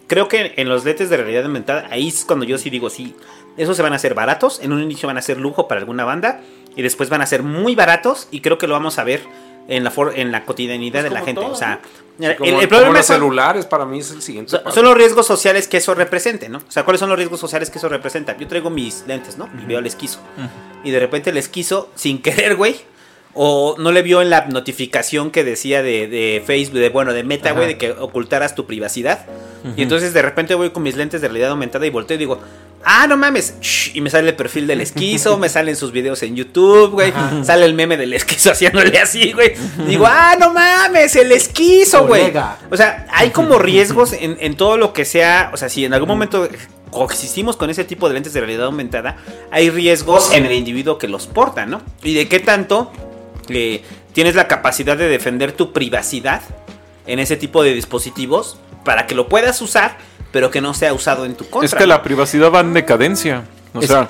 creo 0.06 0.28
que 0.28 0.52
en 0.56 0.68
los 0.68 0.84
lentes 0.84 1.10
de 1.10 1.16
realidad 1.16 1.44
aumentada, 1.44 1.86
ahí 1.90 2.08
es 2.08 2.24
cuando 2.24 2.44
yo 2.44 2.58
sí 2.58 2.70
digo, 2.70 2.90
sí, 2.90 3.14
esos 3.56 3.76
se 3.76 3.82
van 3.82 3.92
a 3.92 3.96
hacer 3.96 4.14
baratos, 4.14 4.60
en 4.62 4.72
un 4.72 4.82
inicio 4.82 5.06
van 5.06 5.18
a 5.18 5.22
ser 5.22 5.38
lujo 5.38 5.68
para 5.68 5.80
alguna 5.80 6.04
banda, 6.04 6.40
y 6.76 6.82
después 6.82 7.08
van 7.10 7.20
a 7.22 7.26
ser 7.26 7.42
muy 7.42 7.74
baratos 7.74 8.28
y 8.30 8.40
creo 8.40 8.58
que 8.58 8.66
lo 8.66 8.74
vamos 8.74 8.98
a 8.98 9.04
ver 9.04 9.20
en 9.68 9.84
la, 9.84 9.90
for- 9.90 10.12
en 10.18 10.32
la 10.32 10.44
cotidianidad 10.44 11.02
de 11.02 11.10
la 11.10 11.20
gente. 11.22 11.40
o 11.42 11.54
sea, 11.54 11.80
el, 12.18 12.36
Como, 12.36 12.50
el 12.50 12.56
como 12.56 12.68
problema 12.68 12.98
los 12.98 13.06
son, 13.06 13.16
celulares 13.16 13.66
para 13.66 13.84
mí 13.84 13.98
es 14.00 14.10
el 14.10 14.20
siguiente. 14.22 14.56
son- 14.72 14.84
los 14.84 14.94
riesgos 14.96 15.26
sociales 15.26 15.68
que 15.68 15.76
eso 15.76 15.94
represente, 15.94 16.48
¿no? 16.48 16.58
O 16.58 16.70
sea, 16.70 16.84
¿cuáles 16.84 17.00
son 17.00 17.08
los 17.10 17.16
riesgos 17.18 17.38
sociales 17.40 17.70
que 17.70 17.78
eso 17.78 17.88
representa? 17.88 18.36
Yo 18.38 18.48
traigo 18.48 18.70
mis 18.70 19.04
lentes, 19.06 19.36
¿no? 19.38 19.48
Y 19.62 19.66
veo 19.66 19.78
el 19.78 19.86
esquizo. 19.86 20.18
Y 20.82 20.90
de 20.90 20.98
repente 20.98 21.30
el 21.30 21.36
esquizo, 21.36 21.90
sin 21.94 22.20
querer, 22.22 22.56
güey. 22.56 22.76
O 23.34 23.76
no 23.78 23.92
le 23.92 24.02
vio 24.02 24.20
en 24.20 24.28
la 24.28 24.46
notificación 24.46 25.30
que 25.30 25.42
decía 25.42 25.82
de, 25.82 26.06
de 26.06 26.42
Facebook, 26.44 26.78
de 26.78 26.90
bueno, 26.90 27.12
de 27.12 27.24
Meta, 27.24 27.52
güey, 27.52 27.66
de 27.66 27.78
que 27.78 27.92
ocultaras 27.92 28.54
tu 28.54 28.66
privacidad. 28.66 29.26
Y 29.76 29.82
entonces 29.82 30.12
de 30.12 30.22
repente 30.22 30.54
voy 30.54 30.70
con 30.70 30.82
mis 30.82 30.96
lentes 30.96 31.20
de 31.20 31.28
realidad 31.28 31.50
aumentada 31.50 31.86
y 31.86 31.90
volteo 31.90 32.16
y 32.16 32.18
digo, 32.18 32.40
ah, 32.84 33.06
no 33.06 33.16
mames. 33.16 33.54
shh, 33.60 33.92
y 33.94 34.00
me 34.00 34.10
sale 34.10 34.30
el 34.30 34.36
perfil 34.36 34.66
del 34.66 34.80
esquizo, 34.80 35.38
me 35.38 35.48
salen 35.48 35.76
sus 35.76 35.92
videos 35.92 36.22
en 36.22 36.36
YouTube, 36.36 36.90
güey. 36.90 37.12
Sale 37.44 37.64
el 37.64 37.74
meme 37.74 37.96
del 37.96 38.12
esquizo 38.12 38.50
haciéndole 38.52 38.98
así, 38.98 39.32
güey. 39.32 39.54
Digo, 39.86 40.06
ah, 40.06 40.36
no 40.38 40.52
mames, 40.52 41.16
el 41.16 41.32
esquizo, 41.32 42.06
güey. 42.06 42.32
O 42.70 42.76
sea, 42.76 43.06
hay 43.12 43.30
como 43.30 43.58
riesgos 43.58 44.12
en, 44.12 44.36
en 44.40 44.56
todo 44.56 44.76
lo 44.76 44.92
que 44.92 45.04
sea. 45.04 45.50
O 45.52 45.56
sea, 45.56 45.68
si 45.68 45.84
en 45.84 45.94
algún 45.94 46.08
momento 46.08 46.48
coexistimos 46.90 47.56
con 47.56 47.70
ese 47.70 47.84
tipo 47.84 48.08
de 48.08 48.14
lentes 48.14 48.32
de 48.32 48.40
realidad 48.40 48.66
aumentada, 48.66 49.16
hay 49.50 49.70
riesgos 49.70 50.32
en 50.32 50.44
el 50.44 50.52
individuo 50.52 50.98
que 50.98 51.08
los 51.08 51.26
porta, 51.26 51.66
¿no? 51.66 51.80
Y 52.02 52.14
de 52.14 52.28
qué 52.28 52.38
tanto 52.40 52.92
eh, 53.48 53.82
tienes 54.12 54.34
la 54.34 54.48
capacidad 54.48 54.96
de 54.96 55.08
defender 55.08 55.52
tu 55.52 55.72
privacidad 55.72 56.42
en 57.06 57.18
ese 57.18 57.36
tipo 57.36 57.62
de 57.62 57.74
dispositivos 57.74 58.58
para 58.84 59.06
que 59.06 59.14
lo 59.14 59.28
puedas 59.28 59.60
usar, 59.62 59.96
pero 60.32 60.50
que 60.50 60.60
no 60.60 60.74
sea 60.74 60.92
usado 60.94 61.24
en 61.24 61.34
tu 61.34 61.48
contra. 61.48 61.66
Es 61.66 61.74
que 61.74 61.86
la 61.86 62.02
privacidad 62.02 62.50
va 62.52 62.60
en 62.60 62.74
decadencia. 62.74 63.44
O 63.74 63.80
Es- 63.80 63.86
sea, 63.88 64.06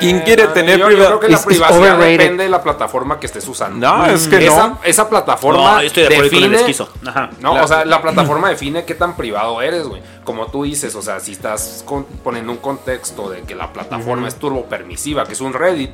¿quién 0.00 0.20
quiere 0.20 0.44
Ah, 0.44 0.52
tener 0.52 0.78
yo, 0.78 0.90
yo 0.90 0.96
creo 0.96 1.20
que 1.20 1.28
la 1.28 1.34
It's- 1.34 1.40
it's 1.42 1.46
privacidad 1.46 1.78
overrated. 1.96 2.18
depende 2.18 2.44
de 2.44 2.50
la 2.50 2.62
plataforma 2.62 3.18
que 3.20 3.26
estés 3.26 3.46
usando. 3.48 3.86
No, 3.86 4.06
es 4.06 4.26
que 4.28 4.46
esa, 4.46 4.68
no. 4.68 4.78
Esa 4.84 5.08
plataforma 5.08 5.74
No, 5.74 5.80
yo 5.80 5.86
estoy 5.86 6.02
de 6.04 6.14
acuerdo 6.14 6.30
con 6.30 6.42
el 6.44 6.50
define- 6.52 6.60
esquizo. 6.60 6.88
Ajá. 7.06 7.30
No, 7.40 7.54
La- 7.54 7.64
o 7.64 7.68
sea, 7.68 7.84
la 7.84 8.02
plataforma 8.02 8.48
define 8.50 8.84
qué 8.84 8.94
tan 8.94 9.16
privado 9.16 9.60
eres, 9.62 9.86
güey. 9.86 10.02
Como 10.24 10.46
tú 10.46 10.64
dices, 10.64 10.94
o 10.94 11.02
sea, 11.02 11.20
si 11.20 11.32
estás 11.32 11.82
con- 11.86 12.04
poniendo 12.04 12.52
un 12.52 12.58
contexto 12.58 13.30
de 13.30 13.42
que 13.42 13.54
la 13.54 13.72
plataforma 13.72 14.28
es 14.28 14.36
turbo 14.36 14.64
permisiva, 14.66 15.24
que 15.24 15.32
es 15.34 15.40
un 15.40 15.52
Reddit, 15.52 15.92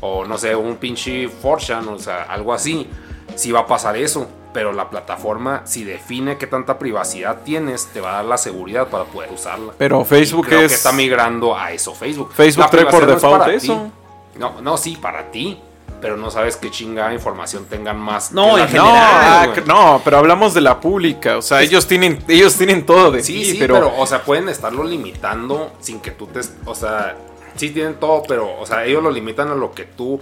o 0.00 0.24
no 0.24 0.38
sé, 0.38 0.54
un 0.54 0.76
pinche 0.76 1.28
4chan, 1.42 1.86
o 1.88 1.98
sea, 1.98 2.22
algo 2.24 2.52
así, 2.52 2.86
sí 3.34 3.52
va 3.52 3.60
a 3.60 3.66
pasar 3.66 3.96
eso. 3.96 4.28
Pero 4.52 4.72
la 4.72 4.88
plataforma, 4.88 5.62
si 5.66 5.84
define 5.84 6.38
qué 6.38 6.46
tanta 6.46 6.78
privacidad 6.78 7.42
tienes, 7.44 7.86
te 7.92 8.00
va 8.00 8.12
a 8.12 8.14
dar 8.16 8.24
la 8.24 8.38
seguridad 8.38 8.88
para 8.88 9.04
poder 9.04 9.30
usarla. 9.30 9.72
Pero 9.76 10.04
Facebook 10.06 10.46
Y 10.46 10.48
creo 10.48 10.60
es- 10.62 10.68
que 10.68 10.74
está 10.74 10.90
migrando 10.92 11.56
a 11.56 11.70
eso, 11.72 11.94
Facebook. 11.94 12.32
Facebook 12.32 12.64
La 12.64 12.70
trae 12.70 12.84
por 12.86 13.04
privacidad 13.04 13.08
no 13.08 13.16
es 13.16 13.22
default 13.22 13.42
para 13.44 13.54
eso. 13.54 13.90
ti. 14.32 14.38
No, 14.38 14.60
no, 14.62 14.76
sí, 14.78 14.96
para 14.96 15.30
ti. 15.30 15.60
Pero 16.00 16.16
no 16.16 16.30
sabes 16.30 16.56
qué 16.56 16.70
chingada 16.70 17.12
información 17.12 17.66
tengan 17.66 17.98
más. 17.98 18.30
No, 18.32 18.52
que 18.54 18.56
la 18.58 18.62
en 18.62 18.68
general, 18.68 18.94
Ah, 18.96 19.42
güey. 19.46 19.54
que- 19.56 19.68
no, 19.68 20.00
pero 20.04 20.18
hablamos 20.18 20.54
de 20.54 20.60
la 20.60 20.80
pública. 20.80 21.36
O 21.36 21.42
sea, 21.42 21.60
ellos 21.60 21.86
tienen, 21.88 22.24
ellos 22.28 22.54
tienen 22.54 22.86
todo 22.86 23.10
de 23.10 23.22
Sí, 23.22 23.44
sí, 23.44 23.56
pero, 23.58 23.74
pero... 23.74 23.92
o 23.98 24.06
sea, 24.06 24.22
pueden 24.22 24.48
estarlo 24.48 24.84
limitando 24.84 25.72
sin 25.80 25.98
que 26.00 26.12
tú 26.12 26.26
te, 26.28 26.40
o 26.64 26.74
sea, 26.74 27.16
sí 27.58 27.70
tienen 27.70 27.94
todo, 27.94 28.22
pero, 28.26 28.58
o 28.58 28.64
sea, 28.66 28.84
ellos 28.84 29.02
lo 29.02 29.10
limitan 29.10 29.48
a 29.48 29.54
lo 29.54 29.72
que 29.72 29.84
tú 29.84 30.20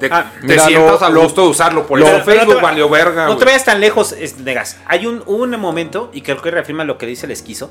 te, 0.00 0.08
te 0.08 0.14
mira, 0.42 0.64
sientas 0.66 1.00
lo- 1.00 1.06
a 1.06 1.10
lo- 1.10 1.22
gusto 1.22 1.42
de 1.42 1.48
usarlo. 1.48 1.86
Por 1.86 2.00
eso 2.00 2.20
Facebook 2.24 2.56
te- 2.56 2.62
valió 2.62 2.88
verga, 2.88 3.26
No 3.26 3.36
te 3.36 3.44
vayas 3.44 3.64
tan 3.64 3.80
lejos, 3.80 4.12
es- 4.12 4.38
Negas. 4.38 4.78
Hay 4.86 5.06
un, 5.06 5.22
un 5.26 5.50
momento, 5.60 6.10
y 6.12 6.20
creo 6.22 6.40
que 6.42 6.50
reafirma 6.50 6.84
lo 6.84 6.98
que 6.98 7.06
dice 7.06 7.26
el 7.26 7.32
esquizo, 7.32 7.70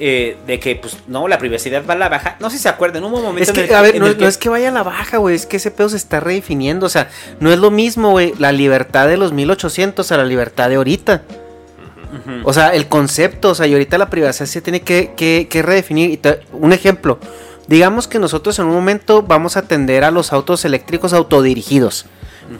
eh, 0.00 0.36
de 0.46 0.60
que, 0.60 0.76
pues, 0.76 0.96
no, 1.08 1.26
la 1.26 1.38
privacidad 1.38 1.82
va 1.88 1.94
a 1.94 1.96
la 1.96 2.08
baja. 2.08 2.36
No 2.38 2.50
sé 2.50 2.56
si 2.58 2.62
se 2.62 2.68
acuerdan, 2.68 3.02
hubo 3.04 3.16
un 3.16 3.22
momento 3.24 3.42
Es 3.42 3.48
en 3.48 3.54
que, 3.54 3.64
el 3.64 3.74
a 3.74 3.82
ver, 3.82 3.96
en 3.96 4.00
no, 4.02 4.06
el 4.06 4.16
no 4.18 4.28
es 4.28 4.38
que 4.38 4.48
vaya 4.48 4.68
a 4.68 4.72
la 4.72 4.84
baja, 4.84 5.16
güey. 5.16 5.34
Es 5.34 5.44
que 5.46 5.56
ese 5.56 5.70
pedo 5.72 5.88
se 5.88 5.96
está 5.96 6.20
redefiniendo. 6.20 6.86
O 6.86 6.88
sea, 6.88 7.10
no 7.40 7.50
es 7.50 7.58
lo 7.58 7.70
mismo, 7.72 8.10
güey, 8.12 8.32
la 8.38 8.52
libertad 8.52 9.08
de 9.08 9.16
los 9.16 9.32
1800 9.32 10.12
a 10.12 10.16
la 10.16 10.24
libertad 10.24 10.68
de 10.68 10.76
ahorita. 10.76 11.22
O 12.44 12.52
sea, 12.54 12.68
el 12.70 12.86
concepto, 12.88 13.50
o 13.50 13.54
sea, 13.54 13.66
y 13.66 13.72
ahorita 13.74 13.98
la 13.98 14.08
privacidad 14.08 14.46
se 14.46 14.62
tiene 14.62 14.80
que, 14.82 15.12
que- 15.16 15.46
que 15.50 15.62
redefinir. 15.62 16.10
Y 16.10 16.16
te- 16.16 16.40
un 16.52 16.72
ejemplo, 16.72 17.18
digamos 17.68 18.08
que 18.08 18.18
nosotros 18.18 18.58
en 18.58 18.64
un 18.66 18.74
momento 18.74 19.22
vamos 19.22 19.56
a 19.56 19.60
atender 19.60 20.02
a 20.02 20.10
los 20.10 20.32
autos 20.32 20.64
eléctricos 20.64 21.12
autodirigidos. 21.12 22.06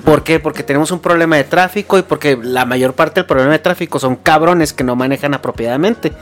¿Por 0.04 0.22
qué? 0.22 0.38
Porque 0.38 0.62
tenemos 0.62 0.90
un 0.90 1.00
problema 1.00 1.36
de 1.36 1.44
tráfico 1.44 1.98
y 1.98 2.02
porque 2.02 2.38
la 2.40 2.66
mayor 2.66 2.92
parte 2.92 3.20
del 3.20 3.26
problema 3.26 3.52
de 3.52 3.58
tráfico 3.58 3.98
son 3.98 4.16
cabrones 4.16 4.72
que 4.74 4.84
no 4.84 4.94
manejan 4.96 5.32
apropiadamente. 5.34 6.12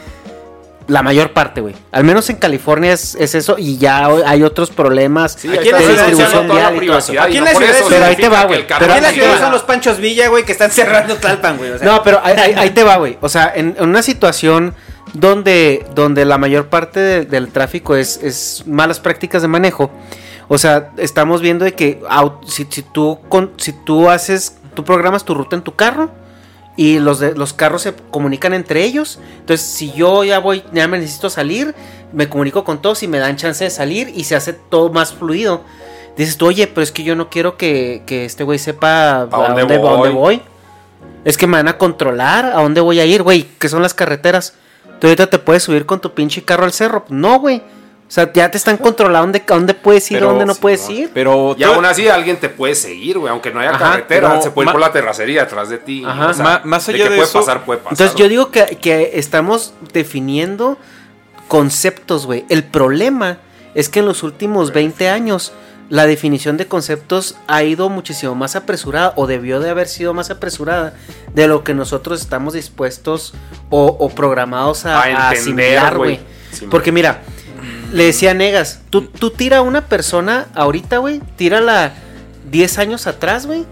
La 0.86 1.02
mayor 1.02 1.32
parte, 1.32 1.60
güey. 1.60 1.74
Al 1.90 2.04
menos 2.04 2.30
en 2.30 2.36
California 2.36 2.92
es, 2.92 3.16
es 3.16 3.34
eso 3.34 3.56
y 3.58 3.76
ya 3.76 4.06
hay 4.24 4.44
otros 4.44 4.70
problemas 4.70 5.32
Sí, 5.36 5.48
Aquí 5.48 5.64
ciudad 5.64 5.80
distribución 5.80 6.46
vial 6.48 6.80
y 6.80 6.86
todo 6.86 6.98
eso. 6.98 7.12
Aquí 7.20 7.38
en 7.38 7.44
la 7.44 7.54
ciudad 7.54 7.74
pero 7.88 8.04
ahí 8.04 8.14
te 8.14 8.28
va, 8.28 8.44
güey. 8.44 8.64
Pero 8.78 8.94
en 8.94 9.02
la 9.02 9.10
ciudad 9.10 9.40
son 9.40 9.50
los 9.50 9.62
Panchos 9.64 9.98
Villa, 9.98 10.28
güey, 10.28 10.44
que 10.44 10.52
están 10.52 10.70
cerrando 10.70 11.16
Tlalpan, 11.16 11.56
güey. 11.58 11.72
o 11.72 11.78
sea. 11.78 11.88
No, 11.88 12.04
pero 12.04 12.20
ahí, 12.22 12.34
ahí- 12.38 12.54
ahí 12.56 12.70
te 12.70 12.84
va, 12.84 12.98
güey. 12.98 13.18
O 13.20 13.28
sea, 13.28 13.52
en, 13.52 13.74
en 13.76 13.88
una 13.88 14.00
situación 14.04 14.74
donde, 15.20 15.86
donde 15.94 16.24
la 16.24 16.38
mayor 16.38 16.68
parte 16.68 17.00
de- 17.00 17.24
del 17.24 17.48
tráfico 17.48 17.96
es, 17.96 18.22
es 18.22 18.64
malas 18.66 19.00
prácticas 19.00 19.42
de 19.42 19.48
manejo. 19.48 19.90
O 20.48 20.58
sea, 20.58 20.90
estamos 20.96 21.40
viendo 21.40 21.64
de 21.64 21.72
que 21.74 22.00
si, 22.46 22.66
si 22.70 22.82
tú 22.82 23.18
con- 23.28 23.52
si 23.56 23.72
tú 23.72 24.08
haces, 24.10 24.58
tú 24.74 24.84
programas 24.84 25.24
tu 25.24 25.34
ruta 25.34 25.56
en 25.56 25.62
tu 25.62 25.74
carro 25.74 26.10
y 26.76 26.98
los 26.98 27.18
de, 27.18 27.34
los 27.34 27.52
carros 27.52 27.82
se 27.82 27.94
comunican 28.10 28.52
entre 28.54 28.84
ellos. 28.84 29.18
Entonces, 29.40 29.66
si 29.66 29.92
yo 29.92 30.22
ya 30.24 30.38
voy, 30.38 30.62
ya 30.72 30.86
me 30.86 30.98
necesito 30.98 31.30
salir, 31.30 31.74
me 32.12 32.28
comunico 32.28 32.62
con 32.64 32.80
todos 32.82 33.02
y 33.02 33.08
me 33.08 33.18
dan 33.18 33.36
chance 33.36 33.64
de 33.64 33.70
salir 33.70 34.12
y 34.14 34.24
se 34.24 34.36
hace 34.36 34.52
todo 34.52 34.92
más 34.92 35.14
fluido. 35.14 35.62
Dices 36.16 36.36
tú, 36.36 36.46
oye, 36.46 36.66
pero 36.66 36.82
es 36.82 36.92
que 36.92 37.02
yo 37.02 37.14
no 37.16 37.28
quiero 37.28 37.56
que, 37.56 38.02
que 38.06 38.24
este 38.24 38.44
güey 38.44 38.58
sepa 38.58 39.22
a, 39.22 39.24
dónde 39.26 39.60
dónde, 39.62 39.74
a 39.74 39.78
dónde 39.78 40.08
voy? 40.10 40.12
voy. 40.12 40.42
Es 41.24 41.36
que 41.36 41.46
me 41.46 41.56
van 41.56 41.68
a 41.68 41.76
controlar 41.76 42.44
a 42.46 42.62
dónde 42.62 42.80
voy 42.80 43.00
a 43.00 43.04
ir, 43.04 43.22
güey. 43.22 43.48
¿Qué 43.58 43.68
son 43.68 43.82
las 43.82 43.94
carreteras? 43.94 44.54
Tú 45.00 45.06
ahorita 45.06 45.26
te 45.28 45.38
puedes 45.38 45.62
subir 45.62 45.84
con 45.86 46.00
tu 46.00 46.12
pinche 46.14 46.42
carro 46.42 46.64
al 46.64 46.72
cerro. 46.72 47.04
No, 47.08 47.38
güey. 47.38 47.56
O 47.58 48.10
sea, 48.10 48.32
ya 48.32 48.48
te 48.50 48.56
están 48.56 48.76
controlando 48.76 49.22
dónde, 49.26 49.42
dónde 49.46 49.74
puedes 49.74 50.08
ir, 50.12 50.18
Pero- 50.18 50.28
dónde 50.28 50.46
no 50.46 50.54
sí, 50.54 50.60
puedes 50.62 50.88
no. 50.88 50.94
ir. 50.94 51.10
pero 51.12 51.56
Y 51.58 51.64
aún 51.64 51.84
así 51.84 52.06
alguien 52.08 52.36
te 52.38 52.48
puede 52.48 52.76
seguir, 52.76 53.18
güey, 53.18 53.32
aunque 53.32 53.50
no 53.50 53.58
haya 53.58 53.70
Ajá, 53.70 53.78
carretera, 53.90 54.40
se 54.40 54.52
puede 54.52 54.68
ir 54.68 54.72
por 54.72 54.80
la 54.80 54.92
terracería 54.92 55.42
atrás 55.42 55.68
de 55.70 55.78
ti. 55.78 56.04
Ajá. 56.06 56.28
o 56.28 56.34
sea, 56.34 56.44
Ma- 56.44 56.60
más 56.64 56.86
de 56.86 56.94
allá 56.94 57.04
que 57.04 57.10
de 57.10 57.16
puede 57.16 57.28
eso- 57.28 57.40
pasar, 57.40 57.64
puede 57.64 57.80
pasar. 57.80 57.92
Entonces 57.94 58.16
yo 58.16 58.28
digo 58.28 58.50
que, 58.52 58.78
que 58.80 59.10
estamos 59.14 59.74
definiendo 59.92 60.78
conceptos, 61.48 62.26
güey. 62.26 62.44
El 62.48 62.64
problema 62.64 63.38
es 63.74 63.88
que 63.88 63.98
en 64.00 64.06
los 64.06 64.22
últimos 64.22 64.72
20 64.72 65.08
años 65.08 65.52
la 65.88 66.06
definición 66.06 66.56
de 66.56 66.66
conceptos 66.66 67.36
ha 67.46 67.62
ido 67.62 67.88
muchísimo 67.88 68.34
más 68.34 68.56
apresurada 68.56 69.12
o 69.16 69.26
debió 69.26 69.60
de 69.60 69.70
haber 69.70 69.88
sido 69.88 70.14
más 70.14 70.30
apresurada 70.30 70.94
de 71.34 71.46
lo 71.46 71.64
que 71.64 71.74
nosotros 71.74 72.20
estamos 72.20 72.54
dispuestos 72.54 73.34
o, 73.70 73.86
o 73.86 74.08
programados 74.08 74.84
a, 74.86 75.00
A 75.00 75.02
a 75.02 75.32
entender, 75.32 75.78
asimilar, 75.78 75.96
güey. 75.96 76.20
Sí, 76.50 76.66
Porque 76.70 76.90
mira, 76.92 77.22
le 77.92 78.04
decía 78.04 78.32
a 78.32 78.34
Negas, 78.34 78.80
tú, 78.90 79.02
tú 79.02 79.30
tira 79.30 79.58
a 79.58 79.62
una 79.62 79.86
persona 79.86 80.46
ahorita, 80.54 80.98
güey, 80.98 81.20
tírala 81.36 81.92
10 82.50 82.78
años 82.78 83.06
atrás, 83.06 83.46
güey, 83.46 83.64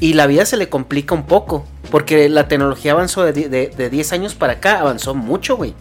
y 0.00 0.14
la 0.14 0.26
vida 0.26 0.44
se 0.46 0.56
le 0.56 0.68
complica 0.68 1.14
un 1.14 1.26
poco. 1.26 1.66
Porque 1.90 2.28
la 2.28 2.48
tecnología 2.48 2.92
avanzó 2.92 3.22
de, 3.22 3.32
de 3.32 3.90
10 3.90 4.12
años 4.14 4.34
para 4.34 4.54
acá, 4.54 4.80
avanzó 4.80 5.14
mucho, 5.14 5.56
güey. 5.56 5.74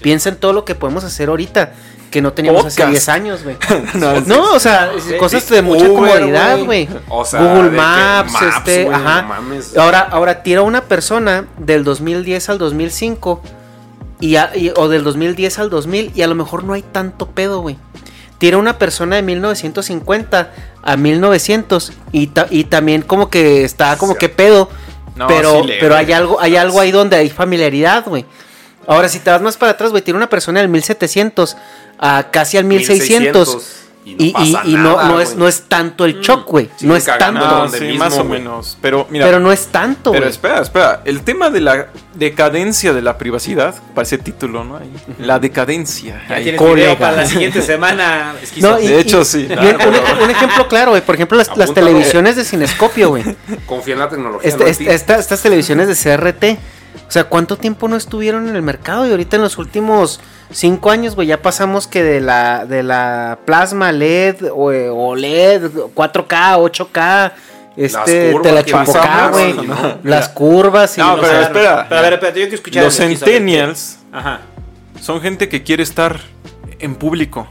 Piensa 0.00 0.30
en 0.30 0.36
todo 0.36 0.52
lo 0.52 0.64
que 0.64 0.74
podemos 0.74 1.04
hacer 1.04 1.28
ahorita 1.28 1.74
que 2.12 2.22
no 2.22 2.32
teníamos 2.32 2.64
hace 2.64 2.76
Podcast. 2.82 2.90
10 2.92 3.08
años, 3.08 3.42
güey. 3.42 3.56
No, 3.94 4.20
no, 4.20 4.52
o 4.52 4.60
sea, 4.60 4.92
cosas 5.18 5.48
de 5.48 5.62
mucha 5.62 5.86
Uber, 5.88 6.12
comodidad, 6.20 6.58
güey. 6.62 6.86
güey. 6.86 7.00
O 7.08 7.24
sea, 7.24 7.40
Google 7.42 7.70
Maps, 7.70 8.32
Maps, 8.32 8.56
este, 8.58 8.86
ajá. 8.88 9.22
no 9.22 9.28
mames. 9.28 9.76
Ahora, 9.76 10.00
ahora 10.00 10.42
tira 10.44 10.62
una 10.62 10.82
persona 10.84 11.46
del 11.58 11.82
2010 11.82 12.48
al 12.50 12.58
2005 12.58 13.42
y, 14.20 14.36
a- 14.36 14.52
y- 14.54 14.70
o 14.76 14.88
del 14.88 15.02
2010 15.02 15.58
al 15.58 15.70
2000 15.70 16.12
y 16.14 16.22
a 16.22 16.28
lo 16.28 16.36
mejor 16.36 16.62
no 16.62 16.74
hay 16.74 16.82
tanto 16.82 17.26
pedo, 17.30 17.60
güey. 17.60 17.76
Tira 18.38 18.58
una 18.58 18.76
persona 18.78 19.16
de 19.16 19.22
1950 19.22 20.52
a 20.82 20.96
1900 20.96 21.92
y, 22.12 22.26
ta- 22.28 22.46
y 22.50 22.64
también 22.64 23.02
como 23.02 23.30
que 23.30 23.64
está 23.64 23.96
como 23.96 24.14
que 24.16 24.28
pedo, 24.28 24.68
No, 25.16 25.26
pero, 25.28 25.62
sí, 25.64 25.70
pero 25.80 25.96
hay 25.96 26.12
algo, 26.12 26.40
hay 26.40 26.56
algo 26.56 26.80
ahí 26.80 26.90
donde 26.92 27.16
hay 27.16 27.30
familiaridad, 27.30 28.04
güey. 28.06 28.24
Ahora, 28.86 29.08
si 29.08 29.20
te 29.20 29.30
vas 29.30 29.40
más 29.40 29.56
para 29.56 29.72
atrás, 29.72 29.92
güey, 29.92 30.02
tira 30.02 30.16
una 30.16 30.28
persona 30.28 30.58
del 30.58 30.68
1700 30.68 31.56
a 32.02 32.28
casi 32.30 32.58
al 32.58 32.64
1600. 32.64 33.78
Y, 34.04 34.14
y- 34.36 34.56
y 34.64 34.74
no, 34.74 35.00
no, 35.04 35.20
es, 35.20 35.36
no 35.36 35.46
es 35.46 35.62
tanto 35.68 36.04
el 36.04 36.20
shock, 36.20 36.48
güey. 36.48 36.68
no 36.80 36.96
es 36.96 37.04
tanto. 37.04 37.38
No, 37.38 37.46
donde 37.58 37.78
sí, 37.78 37.84
mismo, 37.84 38.00
más 38.00 38.18
o 38.18 38.24
menos. 38.24 38.76
Pero 38.82 39.06
mira. 39.10 39.24
pero 39.26 39.38
no 39.38 39.52
es 39.52 39.66
tanto, 39.68 40.10
Pero 40.10 40.26
espera, 40.26 40.60
espera. 40.60 41.02
El 41.04 41.22
tema 41.22 41.50
de 41.50 41.60
la 41.60 41.86
decadencia 42.14 42.92
de 42.92 43.00
la 43.00 43.16
privacidad, 43.16 43.76
parece 43.94 44.18
título, 44.18 44.64
¿no? 44.64 44.78
Ahí, 44.78 44.90
La 45.20 45.38
decadencia. 45.38 46.20
Ya 46.28 46.34
Ahí. 46.34 46.42
tienes 46.42 46.58
colega. 46.58 46.74
video 46.88 46.98
para 46.98 47.16
la 47.18 47.26
siguiente 47.26 47.62
semana. 47.62 48.34
esquizo. 48.42 48.70
No, 48.72 48.80
y- 48.80 48.88
De 48.88 48.98
hecho, 48.98 49.20
y- 49.22 49.24
sí. 49.24 49.46
y 49.48 49.52
un, 49.52 49.76
un- 49.76 50.22
un 50.24 50.30
ejemplo 50.30 50.66
claro, 50.66 50.90
güey. 50.90 51.02
Por 51.02 51.14
ejemplo, 51.14 51.38
las, 51.38 51.56
las 51.56 51.72
televisiones 51.72 52.34
de 52.34 52.44
Cinescopio, 52.44 53.10
güey. 53.10 53.22
Confía 53.66 53.94
en 53.94 54.00
la 54.00 54.08
tecnología. 54.08 54.48
Esta- 54.50 54.66
esta- 54.66 54.92
esta- 54.92 55.18
estas 55.20 55.42
televisiones 55.42 55.86
de 55.86 55.94
CRT. 55.94 56.58
O 57.06 57.10
sea, 57.10 57.24
¿cuánto 57.24 57.56
tiempo 57.56 57.88
no 57.88 57.96
estuvieron 57.96 58.48
en 58.48 58.56
el 58.56 58.62
mercado? 58.62 59.06
Y 59.06 59.10
ahorita 59.10 59.36
en 59.36 59.42
los 59.42 59.58
últimos 59.58 60.20
cinco 60.50 60.90
años, 60.90 61.14
güey, 61.14 61.28
ya 61.28 61.42
pasamos 61.42 61.86
que 61.86 62.02
de 62.02 62.20
la, 62.20 62.64
de 62.64 62.82
la 62.82 63.38
plasma 63.44 63.92
LED 63.92 64.50
o, 64.52 64.72
eh, 64.72 64.88
OLED, 64.88 65.70
4K, 65.94 66.56
8K, 66.58 67.32
este, 67.76 68.34
te 68.42 68.52
la 68.52 68.62
que 68.62 68.70
chupó 68.70 68.92
pasamos, 68.92 69.30
güey. 69.32 69.66
¿no? 69.66 69.98
Las 70.04 70.28
curvas 70.28 70.96
y 70.98 71.00
No, 71.00 71.18
pero 71.20 71.40
espera. 71.40 71.86
Pero 71.88 71.98
a 71.98 72.02
ver, 72.02 72.12
espérate, 72.14 72.40
yo 72.40 72.46
quiero 72.46 72.56
escuchar 72.56 72.84
Los 72.84 72.96
centennials 72.96 73.98
Ajá. 74.12 74.40
son 75.00 75.20
gente 75.20 75.48
que 75.48 75.62
quiere 75.62 75.82
estar 75.82 76.20
en 76.78 76.94
público. 76.94 77.48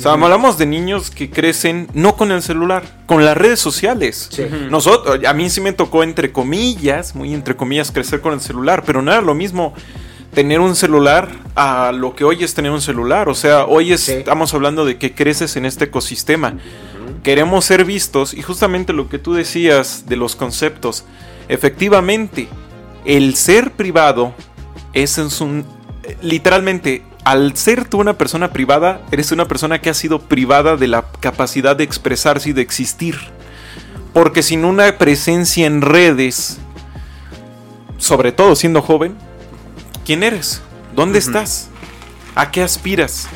O 0.00 0.02
sea, 0.02 0.12
hablamos 0.24 0.56
de 0.58 0.66
niños 0.66 1.10
que 1.10 1.30
crecen 1.30 1.88
no 1.94 2.16
con 2.16 2.32
el 2.32 2.42
celular, 2.42 2.82
con 3.06 3.24
las 3.24 3.36
redes 3.36 3.60
sociales. 3.60 4.28
Nosotros, 4.70 5.20
a 5.26 5.32
mí 5.34 5.50
sí 5.50 5.60
me 5.60 5.72
tocó 5.72 6.02
entre 6.02 6.32
comillas, 6.32 7.14
muy 7.14 7.34
entre 7.34 7.54
comillas, 7.56 7.92
crecer 7.92 8.20
con 8.20 8.32
el 8.32 8.40
celular, 8.40 8.82
pero 8.86 9.02
no 9.02 9.12
era 9.12 9.20
lo 9.20 9.34
mismo 9.34 9.74
tener 10.34 10.60
un 10.60 10.74
celular 10.76 11.28
a 11.56 11.92
lo 11.92 12.14
que 12.14 12.24
hoy 12.24 12.42
es 12.42 12.54
tener 12.54 12.70
un 12.70 12.80
celular. 12.80 13.28
O 13.28 13.34
sea, 13.34 13.66
hoy 13.66 13.92
es- 13.92 14.08
estamos 14.08 14.54
hablando 14.54 14.84
de 14.84 14.96
que 14.96 15.12
creces 15.14 15.56
en 15.56 15.66
este 15.66 15.84
ecosistema. 15.86 16.54
Queremos 17.22 17.66
ser 17.66 17.84
vistos 17.84 18.32
y 18.32 18.40
justamente 18.42 18.92
lo 18.94 19.08
que 19.10 19.18
tú 19.18 19.34
decías 19.34 20.04
de 20.06 20.16
los 20.16 20.34
conceptos, 20.36 21.04
efectivamente, 21.48 22.48
el 23.04 23.34
ser 23.34 23.72
privado 23.72 24.34
es 24.94 25.18
es 25.18 25.40
un 25.40 25.64
literalmente 26.22 27.02
al 27.24 27.56
ser 27.56 27.88
tú 27.88 27.98
una 28.00 28.16
persona 28.18 28.52
privada, 28.52 29.02
eres 29.10 29.32
una 29.32 29.46
persona 29.46 29.80
que 29.80 29.90
ha 29.90 29.94
sido 29.94 30.20
privada 30.20 30.76
de 30.76 30.88
la 30.88 31.04
capacidad 31.20 31.76
de 31.76 31.84
expresarse 31.84 32.50
y 32.50 32.52
de 32.52 32.62
existir. 32.62 33.16
Porque 34.12 34.42
sin 34.42 34.64
una 34.64 34.98
presencia 34.98 35.66
en 35.66 35.82
redes, 35.82 36.58
sobre 37.98 38.32
todo 38.32 38.56
siendo 38.56 38.82
joven, 38.82 39.16
¿quién 40.04 40.22
eres? 40.22 40.62
¿Dónde 40.94 41.18
estás? 41.18 41.68
¿A 42.34 42.50
qué 42.50 42.62
aspiras? 42.62 43.28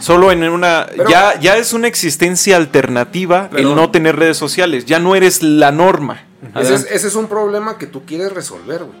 Solo 0.00 0.30
en 0.30 0.42
una... 0.44 0.86
Pero- 0.96 1.08
ya, 1.08 1.38
ya 1.40 1.56
es 1.56 1.72
una 1.72 1.88
existencia 1.88 2.56
alternativa 2.56 3.48
Pero- 3.50 3.70
el 3.70 3.74
no 3.74 3.90
tener 3.90 4.16
redes 4.16 4.36
sociales. 4.36 4.84
Ya 4.84 4.98
no 4.98 5.16
eres 5.16 5.42
la 5.42 5.72
norma. 5.72 6.24
Ese 6.54 6.74
es, 6.74 6.86
ese 6.90 7.08
es 7.08 7.14
un 7.14 7.26
problema 7.26 7.78
que 7.78 7.86
tú 7.86 8.04
quieres 8.04 8.32
resolver, 8.32 8.84
güey. 8.84 8.98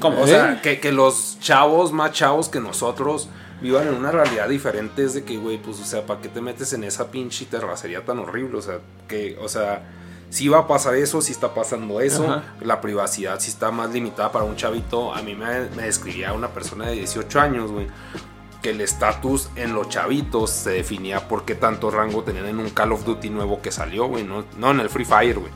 ¿Cómo? 0.00 0.20
O 0.20 0.26
sea, 0.26 0.60
que, 0.62 0.80
que 0.80 0.90
los 0.90 1.38
chavos, 1.40 1.92
más 1.92 2.12
chavos 2.12 2.48
que 2.48 2.60
nosotros, 2.60 3.28
vivan 3.62 3.88
en 3.88 3.94
una 3.94 4.10
realidad 4.10 4.48
diferente. 4.48 5.04
Es 5.04 5.14
de 5.14 5.24
que, 5.24 5.36
güey, 5.38 5.56
pues, 5.58 5.80
o 5.80 5.84
sea, 5.84 6.04
¿para 6.04 6.20
qué 6.20 6.28
te 6.28 6.40
metes 6.40 6.72
en 6.72 6.84
esa 6.84 7.10
pinche 7.10 7.46
terracería 7.46 8.04
tan 8.04 8.18
horrible? 8.18 8.58
O 8.58 8.62
sea, 8.62 8.78
que, 9.08 9.38
o 9.40 9.48
sea, 9.48 9.88
si 10.30 10.48
va 10.48 10.58
a 10.60 10.66
pasar 10.66 10.94
eso, 10.96 11.20
si 11.22 11.32
está 11.32 11.54
pasando 11.54 12.00
eso. 12.00 12.24
Ajá. 12.24 12.42
La 12.60 12.80
privacidad 12.80 13.38
si 13.40 13.50
está 13.50 13.70
más 13.70 13.90
limitada 13.90 14.32
para 14.32 14.44
un 14.44 14.56
chavito. 14.56 15.14
A 15.14 15.22
mí 15.22 15.34
me, 15.34 15.68
me 15.76 15.84
describía 15.84 16.32
una 16.32 16.48
persona 16.48 16.86
de 16.88 16.94
18 16.94 17.40
años, 17.40 17.70
güey. 17.70 17.86
Que 18.62 18.70
el 18.70 18.80
estatus 18.80 19.48
en 19.56 19.74
los 19.74 19.88
chavitos 19.88 20.50
se 20.50 20.70
definía 20.70 21.26
por 21.28 21.44
qué 21.44 21.56
tanto 21.56 21.90
rango 21.90 22.22
tenían 22.22 22.46
en 22.46 22.60
un 22.60 22.70
Call 22.70 22.92
of 22.92 23.04
Duty 23.04 23.28
nuevo 23.28 23.60
que 23.60 23.72
salió, 23.72 24.06
güey. 24.06 24.22
No, 24.24 24.44
no 24.56 24.70
en 24.70 24.80
el 24.80 24.88
Free 24.88 25.04
Fire, 25.04 25.38
güey. 25.40 25.52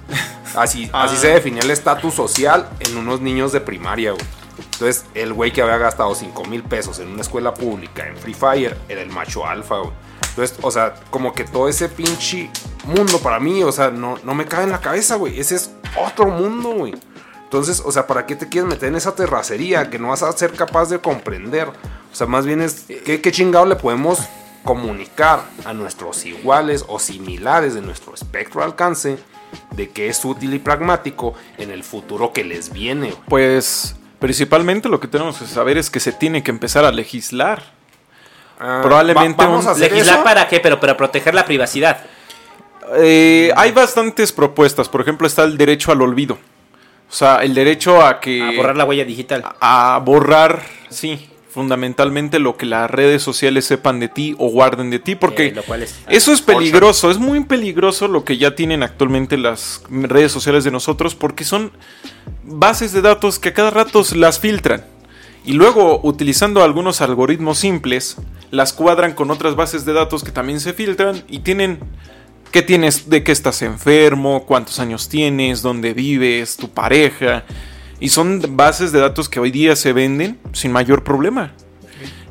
Así, 0.57 0.91
así 0.93 1.15
Ah. 1.17 1.21
se 1.21 1.29
definía 1.29 1.63
el 1.63 1.71
estatus 1.71 2.15
social 2.15 2.69
en 2.81 2.97
unos 2.97 3.21
niños 3.21 3.53
de 3.53 3.61
primaria, 3.61 4.11
güey. 4.13 4.25
Entonces, 4.59 5.05
el 5.15 5.33
güey 5.33 5.53
que 5.53 5.63
había 5.63 5.79
gastado 5.79 6.15
5 6.15 6.45
mil 6.45 6.63
pesos 6.63 6.99
en 6.99 7.09
una 7.09 7.23
escuela 7.23 7.55
pública 7.55 8.07
en 8.07 8.17
Free 8.17 8.35
Fire 8.35 8.77
era 8.89 9.01
el 9.01 9.11
macho 9.11 9.47
alfa, 9.47 9.79
güey. 9.79 9.93
Entonces, 10.31 10.59
o 10.63 10.71
sea, 10.71 10.95
como 11.11 11.33
que 11.33 11.45
todo 11.45 11.69
ese 11.69 11.89
pinche 11.89 12.51
mundo 12.85 13.19
para 13.21 13.41
mí, 13.41 13.63
o 13.63 13.73
sea, 13.73 13.91
no, 13.91 14.19
no 14.23 14.35
me 14.35 14.45
cabe 14.45 14.65
en 14.65 14.71
la 14.71 14.81
cabeza, 14.81 15.17
güey. 15.17 15.41
Ese 15.41 15.55
es 15.55 15.71
otro 15.97 16.27
mundo, 16.27 16.71
güey. 16.71 16.95
Entonces, 17.45 17.83
o 17.85 17.93
sea, 17.93 18.07
¿para 18.07 18.27
qué 18.27 18.37
te 18.37 18.49
quieres 18.49 18.69
meter 18.69 18.89
en 18.89 18.97
esa 18.97 19.15
terracería 19.15 19.89
que 19.89 19.99
no 19.99 20.09
vas 20.09 20.23
a 20.23 20.33
ser 20.33 20.53
capaz 20.53 20.91
de 20.91 20.99
comprender? 20.99 21.69
O 21.69 22.15
sea, 22.15 22.27
más 22.27 22.45
bien 22.45 22.61
es, 22.61 22.85
¿qué, 23.05 23.21
qué 23.21 23.33
chingado 23.33 23.65
le 23.67 23.77
podemos 23.77 24.19
comunicar 24.65 25.43
a 25.65 25.73
nuestros 25.73 26.27
iguales 26.27 26.85
o 26.89 26.99
similares 26.99 27.75
de 27.75 27.83
nuestro 27.83 28.15
espectro 28.15 28.61
de 28.61 28.67
alcance 28.67 29.19
de 29.71 29.91
que 29.91 30.09
es 30.09 30.25
útil 30.25 30.53
y 30.55 30.59
pragmático 30.59 31.35
en 31.57 31.71
el 31.71 31.85
futuro 31.85 32.33
que 32.33 32.45
les 32.45 32.73
viene? 32.73 33.15
Pues 33.29 33.97
principalmente 34.27 34.89
lo 34.89 34.99
que 34.99 35.07
tenemos 35.07 35.39
que 35.39 35.47
saber 35.47 35.79
es 35.79 35.89
que 35.89 36.01
se 36.01 36.11
tiene 36.11 36.43
que 36.43 36.51
empezar 36.51 36.85
a 36.85 36.91
legislar. 36.91 37.63
Ah, 38.59 38.81
Probablemente 38.83 39.41
va- 39.45 39.49
vamos 39.51 39.65
un- 39.65 39.69
a 39.69 39.73
hacer 39.73 39.93
¿Legislar 39.93 40.17
eso. 40.17 40.25
para 40.25 40.49
qué? 40.49 40.59
Pero 40.59 40.81
para 40.81 40.97
proteger 40.97 41.33
la 41.33 41.45
privacidad. 41.45 41.99
Eh, 42.97 43.53
hay 43.57 43.71
bastantes 43.71 44.33
propuestas. 44.33 44.89
Por 44.89 45.01
ejemplo, 45.01 45.29
está 45.29 45.45
el 45.45 45.57
derecho 45.57 45.93
al 45.93 46.03
olvido. 46.03 46.39
O 47.09 47.13
sea, 47.13 47.37
el 47.45 47.55
derecho 47.55 48.05
a 48.05 48.19
que. 48.19 48.43
A 48.43 48.51
borrar 48.57 48.77
la 48.77 48.85
huella 48.85 49.05
digital. 49.05 49.45
A 49.61 50.01
borrar, 50.05 50.63
sí, 50.89 51.31
fundamentalmente 51.57 52.39
lo 52.39 52.57
que 52.57 52.67
las 52.67 52.89
redes 52.91 53.23
sociales 53.23 53.65
sepan 53.65 53.99
de 53.99 54.09
ti 54.09 54.37
o 54.39 54.49
guarden 54.51 54.91
de 54.91 54.99
ti. 55.01 55.15
Porque 55.17 55.47
Eh, 55.47 55.55
es- 55.83 55.97
eso 56.09 56.33
es 56.33 56.43
peligroso. 56.43 57.11
Es 57.11 57.19
muy 57.19 57.43
peligroso 57.45 58.07
lo 58.07 58.25
que 58.25 58.37
ya 58.37 58.55
tienen 58.55 58.83
actualmente 58.85 59.39
las 59.39 59.83
redes 59.91 60.31
sociales 60.31 60.63
de 60.65 60.71
nosotros. 60.71 61.15
Porque 61.15 61.45
son 61.45 61.73
bases 62.45 62.93
de 62.93 63.01
datos 63.01 63.39
que 63.39 63.49
a 63.49 63.55
cada 63.55 63.71
rato 63.71 64.03
las 64.15 64.39
filtran. 64.39 64.85
Y 65.47 65.53
luego, 65.55 66.01
utilizando 66.03 66.63
algunos 66.63 67.01
algoritmos 67.01 67.59
simples, 67.59 68.17
las 68.51 68.73
cuadran 68.73 69.15
con 69.15 69.31
otras 69.31 69.57
bases 69.57 69.85
de 69.85 69.93
datos 69.95 70.23
que 70.23 70.33
también 70.33 70.61
se 70.61 70.73
filtran 70.75 71.23
y 71.29 71.39
tienen 71.39 71.79
qué 72.53 72.63
tienes, 72.63 73.09
de 73.09 73.23
qué 73.25 73.33
estás 73.33 73.63
enfermo, 73.63 74.45
cuántos 74.47 74.79
años 74.79 75.09
tienes, 75.09 75.63
dónde 75.63 75.95
vives, 75.95 76.57
tu 76.57 76.69
pareja. 76.69 77.45
Y 78.01 78.11
son 78.11 78.57
bases 78.57 78.93
de 78.93 79.01
datos 79.01 79.29
que 79.29 79.41
hoy 79.41 79.51
día 79.51 79.75
se 79.77 79.93
venden 79.93 80.39
sin 80.53 80.73
mayor 80.73 81.03
problema. 81.03 81.55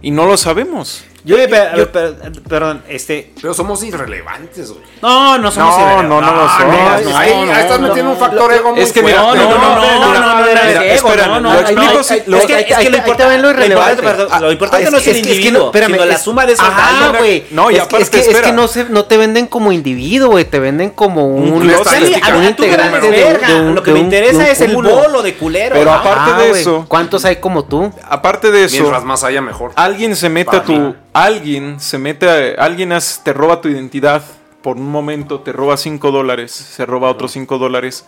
Y 0.01 0.11
no 0.11 0.25
lo 0.25 0.37
sabemos. 0.37 1.03
Yo, 1.25 1.37
eh, 1.37 1.47
per- 1.47 1.69
a 1.69 1.75
ver, 1.75 1.91
per- 1.91 2.15
perdón, 2.47 2.83
este. 2.87 3.33
Pero 3.41 3.53
somos 3.55 3.83
irrelevantes, 3.83 4.69
güey. 4.71 4.83
No, 5.01 5.37
no 5.39 5.51
somos 5.51 5.75
No, 5.77 5.83
irrelevantes. 5.83 6.09
no, 6.09 6.21
no 6.21 6.31
lo 6.35 6.49
son. 6.49 6.69
Ahí, 6.71 7.03
no, 7.03 7.17
ahí 7.17 7.45
no, 7.45 7.51
estás 7.53 7.79
no, 7.79 7.87
metiendo 7.87 8.03
no. 8.11 8.11
un 8.11 8.17
factor 8.19 8.53
ego 8.53 8.71
muy 8.71 8.81
Es 8.81 8.91
que 8.93 9.01
mira, 9.01 9.17
No, 9.17 9.35
no, 9.35 9.43
no, 9.43 9.49
no, 9.49 9.57
no, 9.57 9.75
no, 9.75 10.13
no, 10.13 10.39
no, 10.39 10.45
espera, 10.81 11.25
no, 11.27 11.39
no, 11.39 11.49
lo 11.49 11.53
no, 11.53 11.59
explico 11.61 11.93
no, 11.95 12.03
si- 12.03 12.21
lo- 12.27 12.37
que- 12.45 12.59
es 12.59 12.65
que- 12.65 12.73
es 12.73 12.77
que 12.79 12.89
lo 12.91 12.97
ahí 12.97 13.03
import- 13.03 13.17
te 13.17 13.25
ven 13.25 13.41
lo 13.41 13.49
irrelevante. 13.49 13.93
importante- 13.93 14.33
Ah, 14.35 14.39
Lo 14.39 14.51
importante 14.51 14.91
no 14.91 14.97
es 14.97 15.07
el 15.07 15.17
individuo, 15.17 15.59
no, 15.59 15.65
espérame, 15.67 15.91
sino 15.93 16.05
la 16.05 16.17
suma 16.19 16.45
de 16.45 16.53
esos 16.53 16.65
Ajá, 16.67 16.99
datos. 17.05 17.17
güey. 17.17 17.43
No, 17.51 17.71
y 17.71 17.77
aparte, 17.77 18.01
es 18.03 18.09
que, 18.11 18.19
es 18.19 18.41
que 18.41 18.51
no, 18.51 18.67
se, 18.67 18.85
no 18.85 19.05
te 19.05 19.17
venden 19.17 19.47
como 19.47 19.71
individuo, 19.71 20.29
güey. 20.29 20.45
Te 20.45 20.59
venden 20.59 20.91
como 20.91 21.25
un, 21.27 21.47
Un 21.47 21.53
un 21.53 21.61
closet. 21.61 21.87
A 21.87 21.99
mí- 21.99 22.05
a 22.05 22.09
mí- 22.09 22.53
tú 22.53 22.63
me 22.63 22.67
integrante 22.69 23.09
de 23.11 23.73
Lo 23.73 23.81
que 23.83 23.91
me 23.91 23.99
interesa 23.99 24.47
es 24.49 24.61
el 24.61 24.75
bolo 24.75 25.23
de 25.23 25.33
culero. 25.35 25.73
Pero 25.75 25.85
¿no? 25.85 25.97
aparte 25.97 26.31
Ah, 26.35 26.37
de 26.39 26.51
eso- 26.51 26.85
¿Cuántos 26.87 27.25
hay 27.25 27.37
como 27.37 27.65
tú? 27.65 27.91
Aparte 28.07 28.51
de 28.51 28.65
eso, 28.65 28.77
Mientras 28.77 29.03
más 29.03 29.23
haya, 29.23 29.41
mejor. 29.41 29.71
alguien 29.75 30.15
se 30.15 30.29
mete 30.29 30.45
Para 30.45 30.59
a 30.59 30.63
tu. 30.63 30.95
Alguien 31.15 31.79
se 31.79 31.97
mete 31.97 32.27
a. 32.27 32.61
Alguien 32.61 32.91
te 33.23 33.31
roba 33.31 33.61
tu 33.61 33.69
identidad. 33.69 34.21
Por 34.61 34.75
un 34.75 34.91
momento 34.91 35.39
te 35.39 35.53
roba 35.53 35.77
5 35.77 36.11
dólares. 36.11 36.51
Se 36.51 36.85
roba 36.85 37.09
otros 37.09 37.31
5 37.31 37.57
dólares. 37.57 38.05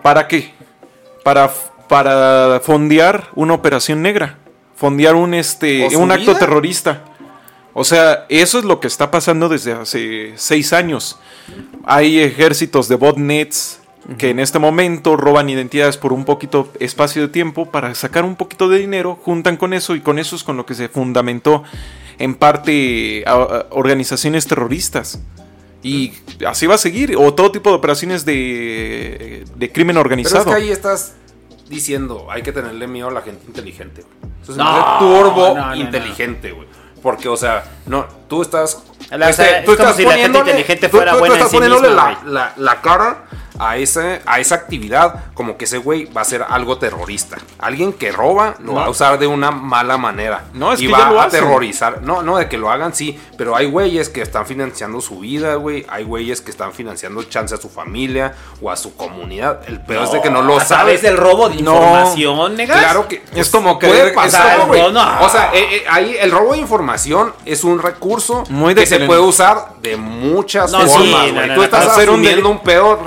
¿Para 0.00 0.26
qué? 0.26 0.54
Para, 1.22 1.52
para 1.86 2.60
fondear 2.60 3.28
una 3.34 3.52
operación 3.52 4.00
negra. 4.00 4.38
Fondear 4.74 5.16
un, 5.16 5.34
este, 5.34 5.84
¿O 5.84 5.90
su 5.90 6.00
un 6.00 6.12
acto 6.12 6.34
terrorista. 6.34 7.02
O 7.74 7.84
sea, 7.84 8.24
eso 8.30 8.58
es 8.58 8.64
lo 8.64 8.80
que 8.80 8.86
está 8.86 9.10
pasando 9.10 9.50
desde 9.50 9.72
hace 9.72 10.32
6 10.34 10.72
años. 10.72 11.18
Hay 11.84 12.20
ejércitos 12.20 12.88
de 12.88 12.96
botnets 12.96 13.80
que 14.16 14.30
en 14.30 14.40
este 14.40 14.58
momento 14.58 15.18
roban 15.18 15.50
identidades 15.50 15.98
por 15.98 16.14
un 16.14 16.24
poquito 16.24 16.70
espacio 16.80 17.20
de 17.20 17.28
tiempo 17.28 17.66
para 17.66 17.94
sacar 17.94 18.24
un 18.24 18.36
poquito 18.36 18.70
de 18.70 18.78
dinero, 18.78 19.18
juntan 19.22 19.58
con 19.58 19.74
eso 19.74 19.94
y 19.94 20.00
con 20.00 20.18
eso 20.18 20.36
es 20.36 20.42
con 20.42 20.56
lo 20.56 20.64
que 20.64 20.74
se 20.74 20.88
fundamentó 20.88 21.64
en 22.18 22.34
parte 22.34 23.24
a- 23.26 23.32
a 23.32 23.66
organizaciones 23.70 24.46
terroristas. 24.46 25.20
Y 25.82 26.12
así 26.46 26.66
va 26.66 26.76
a 26.76 26.78
seguir, 26.78 27.14
o 27.16 27.34
todo 27.34 27.52
tipo 27.52 27.68
de 27.70 27.76
operaciones 27.76 28.24
de, 28.24 29.44
de 29.54 29.72
crimen 29.72 29.94
Pero 29.94 30.00
organizado. 30.00 30.42
es 30.50 30.56
que 30.56 30.62
ahí 30.62 30.70
estás 30.70 31.12
diciendo, 31.68 32.26
hay 32.30 32.42
que 32.42 32.52
tenerle 32.52 32.86
miedo 32.86 33.08
a 33.08 33.12
la 33.12 33.20
gente 33.22 33.44
inteligente, 33.46 34.02
güey. 34.02 34.32
Eso 34.42 34.52
es 34.52 34.58
No, 34.58 34.64
un 34.64 34.98
turbo 34.98 35.54
no, 35.54 35.66
no, 35.66 35.74
inteligente, 35.76 36.52
güey. 36.52 36.68
Porque, 37.02 37.28
o 37.28 37.36
sea, 37.36 37.64
no, 37.86 38.06
tú 38.28 38.40
estás. 38.42 38.82
La- 39.10 39.28
o 39.28 39.32
sea, 39.34 39.60
es 39.60 39.66
como 39.66 39.92
si 39.92 40.04
la 40.04 40.14
gente 40.14 40.38
inteligente 40.38 40.88
tú- 40.88 40.96
fuera 40.96 41.12
tú- 41.12 41.16
tú 41.18 41.20
buena 41.20 41.34
en 41.34 41.38
estás 41.40 41.50
sí 41.50 41.56
poniéndole 41.58 41.88
misma, 41.88 42.18
la, 42.24 42.30
la- 42.32 42.54
la 42.56 42.80
cara 42.80 43.24
a, 43.58 43.76
ese, 43.76 44.20
a 44.26 44.40
esa 44.40 44.54
actividad 44.56 45.24
como 45.34 45.56
que 45.56 45.64
ese 45.66 45.78
güey 45.78 46.06
va 46.06 46.22
a 46.22 46.24
ser 46.24 46.44
algo 46.48 46.78
terrorista. 46.78 47.36
Alguien 47.58 47.92
que 47.92 48.10
roba 48.12 48.54
lo 48.60 48.72
No. 48.72 48.74
va 48.80 48.86
a 48.86 48.90
usar 48.90 49.18
de 49.18 49.26
una 49.26 49.50
mala 49.50 49.96
manera. 49.96 50.44
No, 50.54 50.72
es 50.72 50.80
y 50.80 50.86
que 50.86 50.92
va 50.92 50.98
ya 50.98 51.10
lo 51.10 51.20
a 51.20 51.24
hacen. 51.24 51.40
aterrorizar. 51.44 52.02
No, 52.02 52.22
no, 52.22 52.36
de 52.36 52.48
que 52.48 52.58
lo 52.58 52.70
hagan 52.70 52.94
sí, 52.94 53.18
pero 53.38 53.54
hay 53.56 53.66
güeyes 53.66 54.08
que 54.08 54.22
están 54.22 54.46
financiando 54.46 55.00
su 55.00 55.20
vida, 55.20 55.54
güey. 55.56 55.86
Hay 55.88 56.04
güeyes 56.04 56.40
que 56.40 56.50
están 56.50 56.72
financiando 56.72 57.22
chance 57.24 57.54
a 57.54 57.58
su 57.58 57.68
familia 57.68 58.34
o 58.60 58.70
a 58.70 58.76
su 58.76 58.96
comunidad. 58.96 59.60
El 59.68 59.80
peor 59.80 60.04
es 60.04 60.12
de 60.12 60.20
que 60.20 60.30
no 60.30 60.42
lo 60.42 60.58
sabes. 60.60 61.02
del 61.02 61.16
robo 61.16 61.48
de 61.48 61.56
No. 61.62 61.74
información, 61.74 62.56
negas. 62.56 62.78
Claro 62.78 63.08
que 63.08 63.22
Es 63.34 63.50
como 63.50 63.78
puede 63.78 63.92
creer- 64.10 64.14
pasar, 64.14 64.60
es- 64.74 64.92
no. 64.92 65.20
O 65.20 65.28
sea, 65.28 65.50
eh, 65.54 65.76
eh, 65.76 65.84
ahí 65.90 66.16
el 66.20 66.30
robo 66.30 66.52
de 66.52 66.58
información 66.58 67.32
es 67.44 67.64
un 67.64 67.78
recurso 67.80 68.44
Muy 68.48 68.74
que 68.74 68.86
se 68.86 69.00
puede 69.00 69.20
usar 69.20 69.74
de 69.82 69.96
muchas 69.96 70.70
formas, 70.70 70.90
sí, 70.92 71.14
Tú 71.54 71.62
estás 71.62 71.84
un 71.84 71.90
asumiendo 72.02 72.48
un, 72.48 72.60
pedo 72.60 72.98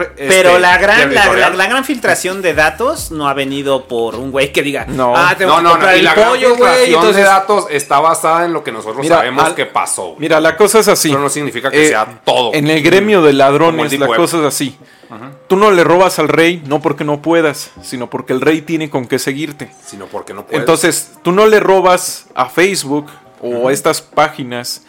re- 0.43 0.49
este, 0.49 0.49
Pero 0.49 0.59
la 0.59 0.77
gran, 0.77 1.13
la, 1.13 1.33
la- 1.33 1.49
la 1.49 1.67
gran 1.67 1.85
filtración 1.85 2.41
de 2.41 2.53
datos 2.53 3.11
no 3.11 3.27
ha 3.27 3.33
venido 3.33 3.87
por 3.87 4.15
un 4.15 4.31
güey 4.31 4.51
que 4.51 4.61
diga, 4.63 4.85
No. 4.87 5.15
ah, 5.15 5.35
tengo 5.37 5.51
No, 5.61 5.73
que 5.73 5.79
no, 5.79 5.85
no. 5.85 5.95
Y 5.95 5.99
el 5.99 6.05
la 6.05 6.15
pollo, 6.15 6.49
filtración 6.55 6.87
Entonces, 6.87 7.15
de 7.15 7.21
datos 7.23 7.65
está 7.69 7.99
basada 7.99 8.45
en 8.45 8.53
lo 8.53 8.63
que 8.63 8.71
nosotros 8.71 8.97
Mira, 9.01 9.17
sabemos 9.17 9.43
al- 9.43 9.55
que 9.55 9.65
pasó. 9.65 10.15
Mira, 10.19 10.39
la 10.39 10.55
cosa 10.57 10.79
es 10.79 10.87
así. 10.87 11.09
Eso 11.09 11.19
no 11.19 11.29
significa 11.29 11.69
que 11.71 11.85
Eh, 11.85 11.89
sea 11.89 12.21
todo. 12.23 12.53
En 12.53 12.67
el 12.69 12.81
gremio 12.81 13.21
de 13.21 13.33
ladrones, 13.33 13.97
la 13.99 14.07
Web. 14.07 14.17
cosa 14.17 14.37
es 14.39 14.43
así. 14.45 14.77
Tú 15.47 15.55
no 15.55 15.71
le 15.71 15.85
robas 15.85 16.19
al 16.19 16.27
rey 16.27 16.61
no 16.67 16.81
porque 16.81 17.05
no 17.05 17.21
puedas, 17.21 17.71
sino 17.81 18.09
porque 18.09 18.33
el 18.33 18.41
rey 18.41 18.61
tiene 18.61 18.89
con 18.89 19.07
qué 19.07 19.19
seguirte. 19.19 19.71
Sino 19.85 20.05
porque 20.07 20.33
no 20.33 20.43
puedes. 20.45 20.59
Entonces, 20.59 21.13
tú 21.23 21.31
no 21.31 21.45
le 21.47 21.61
robas 21.61 22.25
a 22.35 22.47
Facebook 22.49 23.05
o 23.41 23.69
a 23.69 23.71
estas 23.71 24.01
páginas 24.01 24.81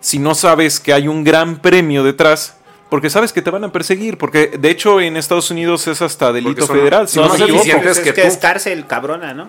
si 0.00 0.18
no 0.20 0.34
sabes 0.36 0.78
que 0.80 0.92
hay 0.94 1.08
un 1.08 1.24
gran 1.24 1.56
premio 1.58 2.04
detrás, 2.04 2.54
porque 2.90 3.08
sabes 3.08 3.32
que 3.32 3.40
te 3.40 3.50
van 3.50 3.64
a 3.64 3.72
perseguir, 3.72 4.18
porque 4.18 4.48
de 4.58 4.70
hecho 4.70 5.00
en 5.00 5.16
Estados 5.16 5.50
Unidos 5.50 5.86
es 5.86 6.02
hasta 6.02 6.32
delito 6.32 6.66
son- 6.66 6.76
federal, 6.76 7.08
si 7.08 7.18
no 7.18 7.28
me 7.28 7.34
equivoco. 7.36 7.54
eficientes 7.62 7.98
es 7.98 8.12
que 8.12 8.26
es 8.26 8.36
cárcel 8.36 8.86
cabrona, 8.86 9.32
¿no? 9.32 9.48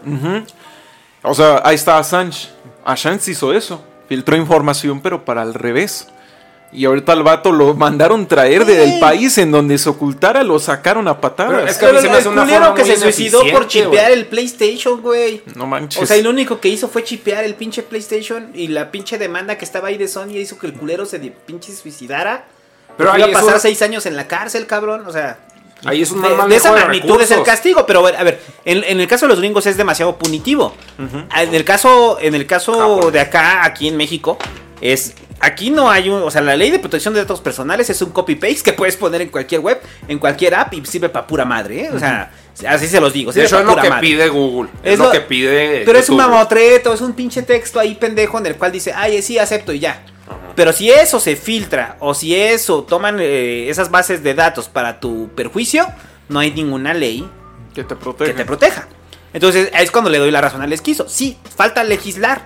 O 1.24 1.34
sea, 1.34 1.61
ahí 1.66 1.76
está 1.76 1.98
Assange. 1.98 2.50
Assange 2.86 3.32
hizo 3.32 3.53
eso. 3.53 3.84
Filtró 4.08 4.36
información, 4.36 5.02
pero 5.02 5.24
para 5.26 5.42
al 5.42 5.53
revés. 5.53 6.08
Y 6.74 6.86
ahorita 6.86 7.11
al 7.11 7.24
vato 7.24 7.52
lo 7.52 7.74
mandaron 7.74 8.28
traer 8.28 8.64
del 8.66 8.98
país 9.00 9.38
en 9.38 9.52
donde 9.52 9.78
se 9.78 9.90
ocultara, 9.90 10.42
lo 10.44 10.58
sacaron 10.58 11.08
a 11.10 11.20
patadas. 11.20 11.53
Pero 11.53 11.68
es 11.68 11.78
que 11.78 11.86
a 11.86 11.90
mí 11.90 11.98
Pero 11.98 12.02
se 12.02 12.08
me 12.08 12.14
el 12.14 12.20
hace 12.20 12.30
una 12.30 12.42
culero 12.44 12.60
forma 12.66 12.76
que 12.76 12.82
muy 12.84 12.92
se 12.92 12.98
suicidó 13.02 13.42
por 13.52 13.68
chipear 13.68 14.11
el 14.11 14.26
PlayStation, 14.28 15.02
güey. 15.02 15.44
No 15.56 15.68
manches. 15.68 16.02
O 16.02 16.06
sea, 16.06 16.16
y 16.16 16.22
lo 16.24 16.30
único 16.30 16.61
que 16.61 16.70
hizo 16.70 16.88
fue 16.88 17.03
chipear 17.03 17.44
el 17.44 17.56
pinche 17.56 17.84
PlayStation 17.84 18.52
y 18.53 18.70
la 18.70 18.90
pinche 18.90 19.18
demanda 19.18 19.58
que 19.58 19.66
estaba 19.66 19.90
ahí 19.90 19.98
de 19.98 20.08
Sony 20.08 20.38
hizo 20.38 20.58
que 20.58 20.68
el 20.68 20.74
culero 20.74 21.06
se 21.06 21.20
de 21.20 21.32
pinche 21.32 21.74
suicidara. 21.74 22.45
Pero 22.98 23.11
ahí 23.11 23.22
iba 23.22 23.30
a 23.30 23.34
pasar 23.34 23.50
una- 23.50 23.60
seis 23.60 23.82
años 23.82 24.06
en 24.06 24.16
la 24.16 24.28
cárcel, 24.28 24.68
cabrón. 24.68 25.03
O 25.08 25.11
sea, 25.11 25.38
Ahí 25.84 26.03
es 26.03 26.11
un 26.11 26.22
de, 26.22 26.30
mal 26.30 26.48
de 26.48 26.56
esa 26.58 26.74
de 26.76 26.82
magnitud 26.82 27.20
es 27.22 27.32
el 27.32 27.42
castigo. 27.44 27.86
Pero 27.88 28.06
a 28.06 28.24
ver, 28.24 28.40
en, 28.66 28.84
en 28.84 29.00
el 29.02 29.08
caso 29.08 29.26
de 29.26 29.30
los 29.30 29.40
gringos 29.40 29.66
es 29.66 29.78
demasiado 29.78 30.16
punitivo. 30.18 30.76
En 31.00 31.56
el 31.56 31.64
caso, 31.66 32.18
en 32.22 32.36
el 32.36 32.45
caso 32.45 33.10
de 33.11 33.20
acá, 33.20 33.66
aquí 33.66 33.88
en 33.88 33.98
México, 33.98 34.38
es 34.80 35.16
aquí 35.40 35.72
no 35.72 35.90
hay 35.90 36.08
un, 36.08 36.22
o 36.22 36.30
sea, 36.30 36.42
la 36.42 36.56
ley 36.56 36.70
de 36.70 36.78
protección 36.78 37.16
de 37.16 37.22
datos 37.22 37.42
personales 37.42 37.90
es 37.90 38.00
un 38.03 38.11
copy 38.11 38.36
paste 38.36 38.61
que 38.61 38.74
puedes 38.74 38.95
poner 38.95 39.22
en 39.24 39.30
cualquier 39.30 39.61
web, 39.61 39.82
en 40.08 40.20
cualquier 40.20 40.53
app 40.53 40.72
y 40.76 40.86
sirve 40.86 41.10
para 41.10 41.26
pura 41.26 41.45
madre, 41.45 41.86
¿eh? 41.86 41.90
O 41.92 41.98
sea, 41.98 42.32
así 42.68 42.86
se 42.88 43.02
los 43.02 43.11
digo. 43.11 43.32
Sirve 43.32 43.50
pa' 43.50 43.60
es 43.61 43.66
lo 43.66 43.76
que 43.78 43.90
madre. 43.90 44.02
pide 44.08 44.30
Google. 44.30 44.70
Es, 44.84 44.94
Es 44.94 45.00
lo, 45.00 45.06
lo- 45.06 45.11
que 45.11 45.22
pide. 45.22 45.82
Pero 45.84 45.98
es 45.98 46.08
un 46.10 46.18
YouTube. 46.18 46.30
mamotreto, 46.32 46.94
es 46.94 47.02
un 47.02 47.14
pinche 47.14 47.42
texto 47.42 47.80
ahí 47.80 47.95
pendejo 47.95 48.38
en 48.38 48.45
el 48.45 48.56
cual 48.56 48.72
dice, 48.72 48.94
ay, 48.95 49.20
sí, 49.24 49.40
acepto 49.40 49.74
y 49.74 49.80
ya. 49.80 50.03
Pero 50.56 50.74
si 50.74 50.90
eso 50.92 51.20
se 51.20 51.36
filtra 51.36 51.98
o 52.00 52.14
si 52.14 52.36
eso 52.36 52.84
toman 52.84 53.18
eh, 53.20 53.70
esas 53.70 53.90
bases 53.92 54.24
de 54.24 54.34
datos 54.34 54.68
para 54.70 55.00
tu 55.00 55.30
perjuicio, 55.36 55.88
no 56.30 56.40
hay 56.40 56.52
ninguna 56.52 56.94
ley 56.94 57.28
que 57.74 57.84
te 57.84 57.96
proteja. 57.96 58.32
que 58.32 58.38
te 58.38 58.46
proteja. 58.46 58.88
Entonces 59.34 59.70
es 59.74 59.92
cuando 59.92 60.10
le 60.10 60.18
doy 60.18 60.32
la 60.32 60.42
razón 60.42 60.62
al 60.62 60.74
esquizo. 60.74 61.08
Sí, 61.08 61.38
falta 61.56 61.84
legislar. 61.84 62.44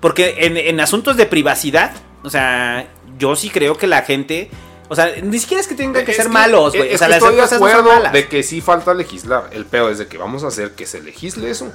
Porque 0.00 0.36
en, 0.46 0.56
en 0.56 0.78
asuntos 0.80 1.16
de 1.16 1.26
privacidad, 1.26 1.90
o 2.22 2.30
sea, 2.30 2.86
yo 3.18 3.34
sí 3.34 3.50
creo 3.50 3.76
que 3.76 3.86
la 3.88 4.02
gente... 4.02 4.48
O 4.90 4.94
sea, 4.94 5.12
ni 5.22 5.38
siquiera 5.38 5.60
es 5.60 5.66
que 5.68 5.74
tengan 5.74 6.04
que 6.04 6.12
Es 6.12 6.16
ser 6.16 6.28
malos, 6.28 6.74
güey. 6.74 6.88
es 6.88 6.94
O 6.94 6.98
sea, 6.98 7.08
que 7.08 7.10
las 7.10 7.22
estoy 7.22 7.34
de 7.36 7.42
cosas 7.42 7.60
no 7.60 7.66
son 7.66 7.76
acuerdo 7.80 7.94
malas. 7.98 8.12
de 8.12 8.28
que 8.28 8.42
sí 8.42 8.60
falta 8.60 8.94
legislar. 8.94 9.50
El 9.52 9.66
peor 9.66 9.92
es 9.92 9.98
de 9.98 10.06
que 10.06 10.16
vamos 10.16 10.44
a 10.44 10.46
hacer 10.46 10.70
que 10.72 10.86
se 10.86 11.02
legisle 11.02 11.50
eso. 11.50 11.70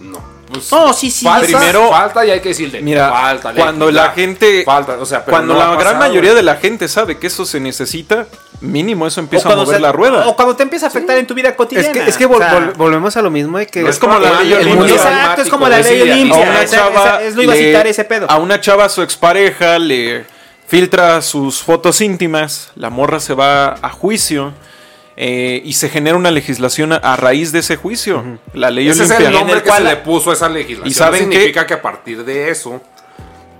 No. 0.00 0.34
Pues, 0.52 0.70
No, 0.70 0.92
sí, 0.92 1.10
sí. 1.10 1.24
Falta, 1.24 1.46
Primero- 1.46 1.88
falta 1.90 2.24
y 2.24 2.30
hay 2.30 2.40
que 2.40 2.50
decirle. 2.50 2.80
Mira, 2.82 3.10
falta 3.10 3.52
cuando 3.54 3.90
la 3.90 4.10
gente, 4.10 4.62
Falta, 4.64 4.98
o 5.00 5.06
sea, 5.06 5.24
pero 5.24 5.36
cuando 5.36 5.54
no 5.54 5.58
la 5.58 5.66
gran 5.70 5.78
pasado. 5.94 5.98
mayoría 5.98 6.34
de 6.34 6.42
la 6.42 6.56
gente 6.56 6.86
sabe 6.86 7.18
que 7.18 7.26
eso 7.28 7.46
se 7.46 7.58
necesita, 7.60 8.26
mínimo 8.60 9.06
eso 9.06 9.20
empieza 9.20 9.50
a 9.50 9.56
mover 9.56 9.76
se- 9.76 9.80
la 9.82 9.90
rueda. 9.90 10.28
O 10.28 10.36
cuando 10.36 10.54
te 10.54 10.62
empieza 10.62 10.86
a 10.86 10.88
afectar 10.90 11.16
en 11.16 11.26
tu 11.26 11.34
vida 11.34 11.56
cotidiana. 11.56 11.88
Es 11.88 11.92
que, 11.94 12.08
es 12.10 12.16
que 12.18 12.26
o 12.26 12.28
vol- 12.28 12.38
sea, 12.38 12.52
vol- 12.52 12.74
volvemos 12.76 13.16
a 13.16 13.22
lo 13.22 13.30
mismo 13.30 13.56
de 13.58 13.66
que 13.66 13.82
No 13.82 13.88
es 13.88 13.98
como 13.98 14.18
la 14.18 14.42
ley 14.42 14.52
Olimpia. 14.52 14.94
Exacto, 14.94 15.42
es 15.42 15.48
como 15.48 15.68
la 15.68 15.78
ley 15.80 16.02
Olimpia. 16.02 16.62
es 16.62 17.34
lo 17.34 17.42
iba 17.42 17.52
a 17.52 17.56
le- 17.56 17.66
citar 17.68 17.86
ese 17.86 18.04
pedo. 18.04 18.30
A 18.30 18.36
una 18.36 18.60
chava 18.60 18.88
su 18.90 19.02
expareja 19.02 19.78
le 19.78 20.24
filtra 20.68 21.20
sus 21.22 21.62
fotos 21.62 22.00
íntimas, 22.02 22.70
la 22.76 22.90
morra 22.90 23.18
se 23.18 23.34
va 23.34 23.76
a 23.82 23.88
juicio 23.90 24.52
eh, 25.16 25.62
y 25.64 25.72
se 25.74 25.88
genera 25.88 26.16
una 26.16 26.30
legislación 26.30 26.92
a, 26.92 26.96
a 26.96 27.16
raíz 27.16 27.52
de 27.52 27.60
ese 27.60 27.76
juicio. 27.76 28.38
La 28.52 28.70
ley 28.70 28.88
Ese 28.88 29.04
es 29.04 29.10
Olimpia. 29.10 29.28
el 29.28 29.34
nombre 29.34 29.62
que 29.62 29.70
se 29.70 29.80
le 29.82 29.96
puso 29.96 30.30
a 30.30 30.34
esa 30.34 30.48
legislación. 30.48 30.88
¿Y 30.90 30.94
saben 30.94 31.20
significa 31.30 31.66
que 31.66 31.74
a 31.74 31.82
partir 31.82 32.24
de 32.24 32.50
eso 32.50 32.80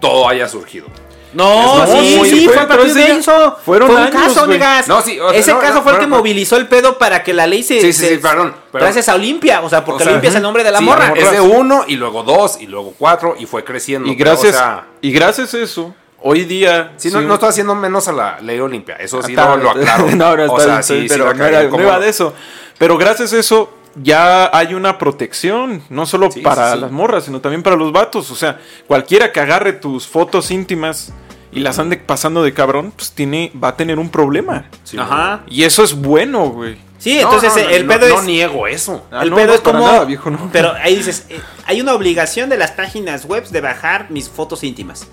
todo 0.01 0.29
haya 0.29 0.49
surgido. 0.49 0.87
No, 1.33 1.85
sí, 1.87 2.21
sí, 2.27 2.45
fue 2.45 2.55
fue 2.55 2.63
a 2.63 2.69
partir 2.69 2.95
de 2.95 3.11
eso. 3.17 3.59
Fueron 3.65 3.89
fue 3.91 3.97
un 3.97 4.03
años, 4.07 4.23
caso, 4.23 4.43
amigas. 4.45 4.87
No, 4.87 5.01
sí, 5.03 5.19
o 5.19 5.31
sea, 5.31 5.39
Ese 5.41 5.53
no, 5.53 5.59
caso 5.59 5.75
no, 5.75 5.83
fue 5.83 5.91
el 5.93 5.99
pero- 5.99 6.09
que 6.11 6.17
movilizó 6.17 6.57
el 6.57 6.69
pedo 6.69 6.97
para 6.97 7.25
que 7.25 7.35
la 7.35 7.47
ley 7.49 7.65
se. 7.65 7.81
Sí, 7.81 7.93
sí, 7.93 8.01
se- 8.07 8.09
sí, 8.11 8.17
perdón, 8.19 8.55
perdón. 8.71 8.87
Gracias 8.87 9.09
a 9.09 9.17
Olimpia, 9.17 9.61
o 9.61 9.69
sea, 9.69 9.85
porque 9.85 10.03
O 10.03 10.05
sea, 10.05 10.13
Olimpia 10.13 10.31
es 10.31 10.37
el 10.37 10.43
nombre 10.43 10.63
de 10.63 10.71
la 10.71 10.79
sí, 10.79 10.85
morra. 10.85 11.13
Es 11.17 11.33
de 11.33 11.41
uno 11.41 11.85
y 11.89 11.97
luego 11.97 12.23
dos 12.23 12.59
y 12.61 12.67
luego 12.69 12.95
cuatro 12.97 13.35
y 13.37 13.47
fue 13.47 13.65
creciendo. 13.65 14.09
Y 14.09 14.15
pero, 14.15 14.31
gracias, 14.31 14.55
o 14.55 14.59
sea, 14.59 14.87
y 15.01 15.11
gracias 15.11 15.53
a 15.55 15.59
eso, 15.59 15.93
hoy 16.27 16.45
día. 16.45 16.93
sí, 16.97 17.11
no, 17.11 17.21
sí, 17.21 17.27
no 17.27 17.35
estoy 17.35 17.51
haciendo 17.51 17.75
menos 17.75 18.09
a 18.09 18.13
la 18.13 18.41
ley 18.41 18.59
Olimpia. 18.59 18.97
Eso 18.97 19.23
sí 19.23 19.33
Está- 19.33 19.57
lo, 19.57 19.63
lo 19.63 19.71
aclaro. 19.71 20.07
no, 20.17 20.37
no, 20.37 20.43
está 20.43 20.53
o 20.53 20.59
sea, 20.61 20.67
bien, 20.69 20.83
sí, 20.83 21.01
sí 21.03 21.07
pero 21.09 21.33
no, 21.35 21.45
era, 21.45 21.63
no 21.65 21.79
no. 21.79 22.01
de 22.01 22.09
eso. 22.09 22.35
Pero 22.79 22.97
gracias 22.99 23.33
a 23.33 23.39
eso 23.39 23.73
ya 23.97 24.51
hay 24.57 24.75
una 24.75 24.99
protección, 24.99 25.83
no 25.89 26.07
solo 26.07 26.31
Sí, 26.31 26.41
para 26.41 26.71
sí, 26.71 26.75
sí. 26.75 26.81
las 26.81 26.91
morras, 26.91 27.25
sino 27.27 27.41
también 27.41 27.63
para 27.63 27.77
los 27.77 27.93
vatos. 27.93 28.31
O 28.31 28.35
sea, 28.35 28.59
cualquiera 28.87 29.31
que 29.33 29.41
agarre 29.41 29.73
tus 29.75 30.07
fotos 30.09 30.51
íntimas 30.51 31.13
y 31.53 31.61
las 31.61 31.79
ande 31.79 31.97
pasando 31.99 32.43
de 32.43 32.53
cabrón, 32.53 32.93
pues 32.97 33.13
tiene, 33.13 33.53
va 33.63 33.69
a 33.69 33.77
tener 33.77 33.99
un 34.01 34.09
problema. 34.11 34.67
Sí, 34.83 34.97
Ajá. 34.99 35.43
Y 35.47 35.63
eso 35.63 35.85
es 35.85 35.95
bueno, 35.95 36.49
güey. 36.49 36.77
Sí, 36.99 37.15
No, 37.17 37.21
entonces 37.33 37.55
no, 37.55 37.63
no, 37.63 37.69
el 37.69 37.87
no, 37.87 37.93
pedo 37.93 38.09
no 38.09 38.21
es. 38.21 38.25
niego 38.25 38.67
eso. 38.67 39.07
Ah, 39.13 39.23
el 39.23 39.31
no, 39.31 39.37
pedo 39.37 39.49
no, 39.49 39.55
es 39.55 39.61
como. 39.61 39.87
nada, 39.87 40.05
viejo, 40.07 40.31
no. 40.31 40.49
Pero 40.53 40.73
ahí 40.73 40.97
dices, 40.97 41.27
eh, 41.29 41.39
hay 41.67 41.81
una 41.83 41.93
obligación 41.95 42.49
de 42.49 42.57
las 42.57 42.71
páginas 42.73 43.27
web 43.27 43.47
de 43.47 43.61
bajar 43.61 44.11
mis 44.11 44.29
fotos 44.31 44.65
íntimas. 44.65 45.07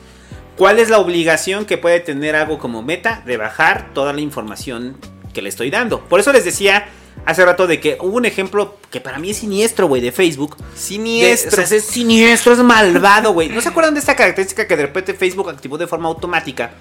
¿Cuál 0.57 0.79
es 0.79 0.89
la 0.89 0.99
obligación 0.99 1.65
que 1.65 1.77
puede 1.77 1.99
tener 1.99 2.35
algo 2.35 2.59
como 2.59 2.81
meta 2.83 3.23
de 3.25 3.37
bajar 3.37 3.89
toda 3.93 4.13
la 4.13 4.21
información 4.21 4.97
que 5.33 5.41
le 5.41 5.49
estoy 5.49 5.69
dando? 5.71 6.01
Por 6.01 6.19
eso 6.19 6.31
les 6.33 6.45
decía 6.45 6.85
hace 7.25 7.43
rato 7.45 7.67
de 7.67 7.79
que 7.79 7.97
hubo 8.01 8.17
un 8.17 8.25
ejemplo 8.25 8.77
que 8.89 8.99
para 9.01 9.17
mí 9.19 9.31
es 9.31 9.37
siniestro, 9.37 9.87
güey, 9.87 10.01
de 10.01 10.11
Facebook. 10.11 10.57
Siniestro. 10.75 11.57
De- 11.57 11.63
o 11.63 11.67
sea, 11.67 11.77
es 11.77 11.85
siniestro, 11.85 12.53
es 12.53 12.59
malvado, 12.59 13.33
güey. 13.33 13.49
¿No 13.49 13.61
se 13.61 13.69
acuerdan 13.69 13.93
de 13.93 13.99
esta 14.01 14.15
característica 14.15 14.67
que 14.67 14.75
de 14.75 14.83
repente 14.83 15.13
Facebook 15.13 15.49
activó 15.49 15.77
de 15.77 15.87
forma 15.87 16.09
automática? 16.09 16.71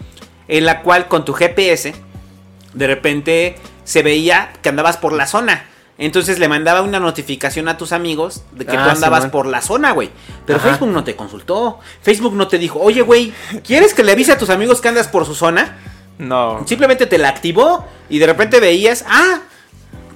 En 0.48 0.64
la 0.64 0.82
cual 0.82 1.08
con 1.08 1.24
tu 1.24 1.32
GPS, 1.32 1.94
de 2.74 2.86
repente 2.86 3.54
se 3.84 4.02
veía 4.02 4.52
que 4.62 4.68
andabas 4.68 4.96
por 4.96 5.12
la 5.12 5.26
zona. 5.26 5.66
Entonces 6.00 6.38
le 6.38 6.48
mandaba 6.48 6.80
una 6.80 6.98
notificación 6.98 7.68
a 7.68 7.76
tus 7.76 7.92
amigos 7.92 8.42
de 8.52 8.64
que 8.64 8.76
Ah, 8.76 8.84
tú 8.84 8.90
andabas 8.90 9.26
por 9.26 9.44
la 9.46 9.60
zona, 9.60 9.92
güey. 9.92 10.10
Pero 10.46 10.58
Ajá. 10.58 10.70
Facebook 10.70 10.88
no 10.88 11.04
te 11.04 11.14
consultó. 11.14 11.78
Facebook 12.02 12.34
no 12.34 12.48
te 12.48 12.56
dijo, 12.58 12.80
oye, 12.80 13.02
güey, 13.02 13.34
¿quieres 13.64 13.92
que 13.92 14.02
le 14.02 14.12
avise 14.12 14.32
a 14.32 14.38
tus 14.38 14.48
amigos 14.50 14.80
que 14.80 14.88
andas 14.88 15.08
por 15.08 15.26
su 15.26 15.34
zona? 15.34 15.76
No. 16.18 16.64
Simplemente 16.66 17.06
te 17.06 17.18
la 17.18 17.28
activó 17.28 17.86
y 18.08 18.18
de 18.18 18.26
repente 18.26 18.60
veías, 18.60 19.04
ah, 19.06 19.40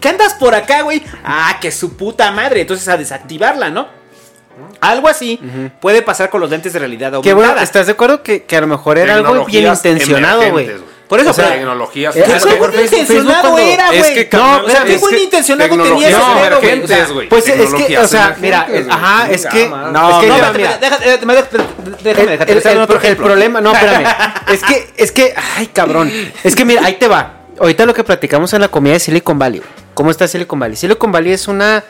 ¿qué 0.01 0.09
andas 0.09 0.33
por 0.35 0.55
acá, 0.55 0.81
güey? 0.83 1.03
Ah, 1.23 1.59
que 1.61 1.71
su 1.71 1.97
puta 1.99 2.31
madre. 2.31 2.63
Entonces 2.63 2.89
a 2.89 2.97
desactivarla, 2.97 3.69
¿no? 3.69 3.87
Algo 4.81 5.09
así 5.09 5.39
puede 5.81 6.01
pasar 6.01 6.31
con 6.31 6.41
los 6.41 6.49
lentes 6.49 6.73
de 6.73 6.79
realidad 6.79 7.11
Que 7.23 7.33
bueno, 7.35 7.41
aumentada. 7.51 7.63
¿estás 7.63 7.87
de 7.87 7.93
acuerdo 7.93 8.23
que, 8.23 8.45
que 8.45 8.57
a 8.57 8.61
lo 8.61 8.69
mejor 8.69 8.99
era 8.99 9.17
algo 9.17 9.45
bien 9.45 9.67
intencionado, 9.67 10.51
güey? 10.51 10.71
Por 11.09 11.21
eso, 11.21 11.31
O 11.31 11.35
sea. 11.35 11.55
Eh, 11.55 11.65
¿Qué 12.15 12.55
buen 12.59 12.75
intencionado 12.81 13.59
era, 13.59 13.93
es 13.93 13.99
güey? 13.99 14.15
que, 14.29 14.37
no, 14.37 14.63
o 14.63 14.69
sea, 14.69 14.83
es 14.83 14.85
qué 14.85 14.97
buen 14.99 15.19
intencionado 15.19 15.83
tenía 15.83 16.09
ese 16.09 16.19
pedo, 16.19 16.61
güey. 16.61 16.83
O 16.83 16.87
sea. 16.89 17.07
Pues 17.29 17.49
es 17.49 17.75
que, 17.75 17.99
o 17.99 18.09
sea, 18.09 18.37
mira, 18.41 18.67
ajá, 18.89 19.31
es 19.31 19.47
que. 19.47 19.69
No, 19.69 19.87
Es 19.87 19.93
no, 19.93 20.21
que, 20.21 20.27
mira, 20.27 20.39
no, 20.39 20.53
déjame, 20.81 21.05
déjame, 22.03 22.35
El, 22.35 22.63
déjame 22.63 23.09
el- 23.09 23.17
problema, 23.17 23.61
no, 23.61 23.73
espérame. 23.73 24.07
es 24.49 24.63
que, 24.63 24.93
es 24.97 25.13
que, 25.13 25.35
ay, 25.57 25.67
cabrón. 25.69 26.11
Es 26.43 26.57
que 26.57 26.65
mira, 26.65 26.85
ahí 26.85 26.95
te 26.95 27.09
va. 27.09 27.41
Ahorita 27.61 27.87
lo 27.87 27.95
que 27.95 28.03
platicamos 28.03 28.53
en 28.55 28.63
la 28.63 28.69
comida 28.69 28.95
de 28.95 29.01
Silicon 29.01 29.39
Valley. 29.39 29.63
¿Cómo 29.95 30.11
está 30.11 30.27
Silicon 30.27 30.59
Valley? 30.59 30.77
Silicon 30.77 31.13
Valley 31.13 31.33
es 31.33 31.49
una. 31.49 31.85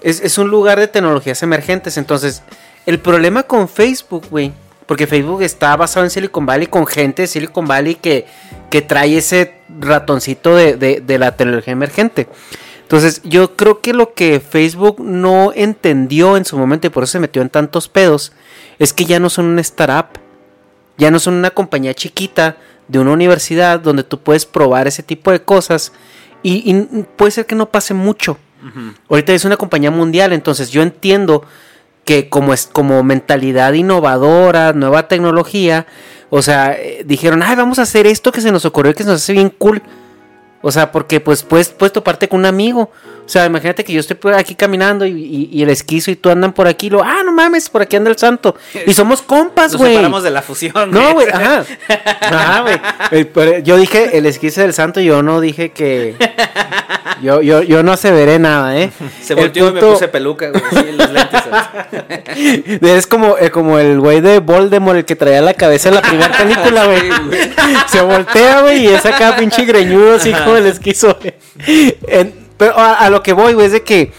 Es, 0.00 0.20
es 0.20 0.38
un 0.38 0.48
lugar 0.48 0.80
de 0.80 0.88
tecnologías 0.88 1.42
emergentes. 1.42 1.96
Entonces, 1.96 2.42
el 2.86 2.98
problema 2.98 3.42
con 3.44 3.68
Facebook, 3.68 4.26
güey. 4.30 4.52
Porque 4.86 5.06
Facebook 5.06 5.40
está 5.42 5.74
basado 5.76 6.04
en 6.04 6.10
Silicon 6.10 6.44
Valley 6.44 6.66
con 6.66 6.86
gente 6.86 7.22
de 7.22 7.28
Silicon 7.28 7.66
Valley 7.66 7.94
que, 7.94 8.26
que 8.70 8.82
trae 8.82 9.16
ese 9.18 9.54
ratoncito 9.80 10.54
de, 10.56 10.76
de- 10.76 11.00
de 11.00 11.18
la 11.18 11.36
tecnología 11.36 11.72
emergente. 11.72 12.28
Entonces, 12.82 13.22
yo 13.24 13.56
creo 13.56 13.80
que 13.80 13.92
lo 13.94 14.12
que 14.14 14.40
Facebook 14.40 15.00
no 15.00 15.52
entendió 15.54 16.36
en 16.36 16.44
su 16.44 16.58
momento 16.58 16.86
y 16.86 16.90
por 16.90 17.04
eso 17.04 17.12
se 17.12 17.20
metió 17.20 17.40
en 17.42 17.48
tantos 17.48 17.88
pedos 17.88 18.32
es 18.78 18.92
que 18.92 19.04
ya 19.06 19.18
no 19.20 19.30
son 19.30 19.46
una 19.46 19.60
startup. 19.62 20.18
Ya 20.96 21.10
no 21.10 21.18
son 21.18 21.34
una 21.34 21.50
compañía 21.50 21.94
chiquita 21.94 22.56
de 22.86 22.98
una 22.98 23.12
universidad 23.12 23.80
donde 23.80 24.04
tú 24.04 24.20
puedes 24.20 24.44
probar 24.46 24.86
ese 24.86 25.02
tipo 25.02 25.30
de 25.32 25.42
cosas 25.42 25.92
y, 26.42 26.70
y 26.70 27.02
puede 27.16 27.30
ser 27.32 27.46
que 27.46 27.54
no 27.54 27.70
pase 27.70 27.94
mucho. 27.94 28.38
Ahorita 29.10 29.32
es 29.32 29.44
una 29.44 29.56
compañía 29.56 29.90
mundial, 29.90 30.32
entonces 30.32 30.70
yo 30.70 30.82
entiendo 30.82 31.44
que 32.04 32.28
como 32.28 32.52
es 32.54 32.66
como 32.70 33.02
mentalidad 33.02 33.72
innovadora, 33.72 34.72
nueva 34.72 35.08
tecnología, 35.08 35.86
o 36.36 36.42
sea, 36.42 36.72
eh, 36.72 37.04
dijeron, 37.06 37.44
ay, 37.44 37.54
vamos 37.54 37.78
a 37.78 37.82
hacer 37.82 38.08
esto 38.08 38.32
que 38.32 38.40
se 38.40 38.50
nos 38.50 38.64
ocurrió 38.64 38.92
que 38.92 39.04
se 39.04 39.08
nos 39.08 39.22
hace 39.22 39.34
bien 39.34 39.50
cool. 39.50 39.80
O 40.66 40.72
sea, 40.72 40.90
porque 40.90 41.20
pues 41.20 41.42
puedes, 41.42 41.68
puedes 41.68 41.92
toparte 41.92 42.26
con 42.26 42.40
un 42.40 42.46
amigo. 42.46 42.90
O 43.26 43.28
sea, 43.28 43.44
imagínate 43.46 43.84
que 43.84 43.92
yo 43.92 44.00
estoy 44.00 44.16
aquí 44.34 44.54
caminando 44.54 45.04
y, 45.06 45.10
y- 45.12 45.48
y 45.52 45.62
el 45.62 45.68
esquizo 45.70 46.10
y 46.10 46.16
tú 46.16 46.30
andan 46.30 46.52
por 46.54 46.66
aquí. 46.66 46.86
y 46.86 46.90
Lo, 46.90 47.02
ah, 47.02 47.22
no 47.24 47.32
mames, 47.32 47.68
por 47.68 47.82
aquí 47.82 47.96
anda 47.96 48.10
el 48.10 48.16
santo. 48.16 48.54
Y 48.86 48.92
somos 48.94 49.20
compas, 49.22 49.72
Nos 49.72 49.80
güey. 49.80 49.92
separamos 49.92 50.22
de 50.22 50.30
la 50.30 50.40
fusión. 50.42 50.90
No, 50.90 51.12
güey, 51.12 51.28
ajá. 51.30 51.64
Ajá, 52.20 52.60
güey. 53.10 53.28
Eh, 53.46 53.62
Yo 53.62 53.76
dije 53.76 54.16
el 54.16 54.24
esquizo 54.26 54.62
del 54.62 54.72
santo, 54.72 55.00
yo 55.00 55.22
no 55.22 55.40
dije 55.42 55.70
que. 55.72 56.16
Yo, 57.22 57.40
yo, 57.42 57.62
yo 57.62 57.82
no 57.82 57.92
aseveré 57.92 58.38
nada, 58.38 58.76
¿eh? 58.76 58.90
Se 59.22 59.34
volteó 59.34 59.68
y 59.68 59.72
me 59.72 59.80
puse 59.80 60.08
peluca, 60.08 60.48
güey. 60.50 60.62
Sí, 60.70 60.92
los 60.96 61.10
lentes. 61.10 61.42
Es 62.82 63.06
como, 63.06 63.36
eh, 63.38 63.50
como 63.50 63.78
el 63.78 64.00
güey 64.00 64.20
de 64.20 64.40
Voldemort, 64.40 64.98
el 64.98 65.04
que 65.04 65.16
traía 65.16 65.40
la 65.40 65.54
cabeza 65.54 65.88
en 65.88 65.94
la 65.96 66.02
primera 66.02 66.36
película, 66.36 66.84
güey. 66.86 67.00
Se 67.88 68.00
voltea, 68.02 68.62
güey, 68.62 68.84
y 68.84 68.88
es 68.88 69.04
acá 69.06 69.36
pinche 69.36 69.64
greñudo, 69.64 70.16
así 70.16 70.32
como 70.54 70.66
el 70.66 70.72
esquizo. 70.72 71.16
güey. 71.20 71.34
En- 72.08 72.44
pero 72.56 72.78
a, 72.78 72.94
a 73.00 73.10
lo 73.10 73.22
que 73.22 73.32
voy, 73.32 73.52
güey, 73.54 73.66
es 73.66 73.72
de 73.72 73.82
que 73.82 74.12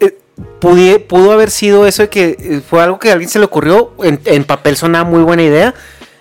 eh, 0.00 0.16
pudie- 0.60 0.98
pudo 1.06 1.32
haber 1.32 1.50
sido 1.50 1.86
eso 1.86 2.02
de 2.02 2.08
que 2.08 2.36
eh, 2.38 2.60
fue 2.66 2.82
algo 2.82 2.98
que 2.98 3.10
a 3.10 3.12
alguien 3.12 3.28
se 3.30 3.38
le 3.38 3.44
ocurrió. 3.44 3.92
En, 4.02 4.20
en 4.24 4.44
papel 4.44 4.76
sonaba 4.76 5.08
muy 5.08 5.22
buena 5.22 5.42
idea. 5.42 5.74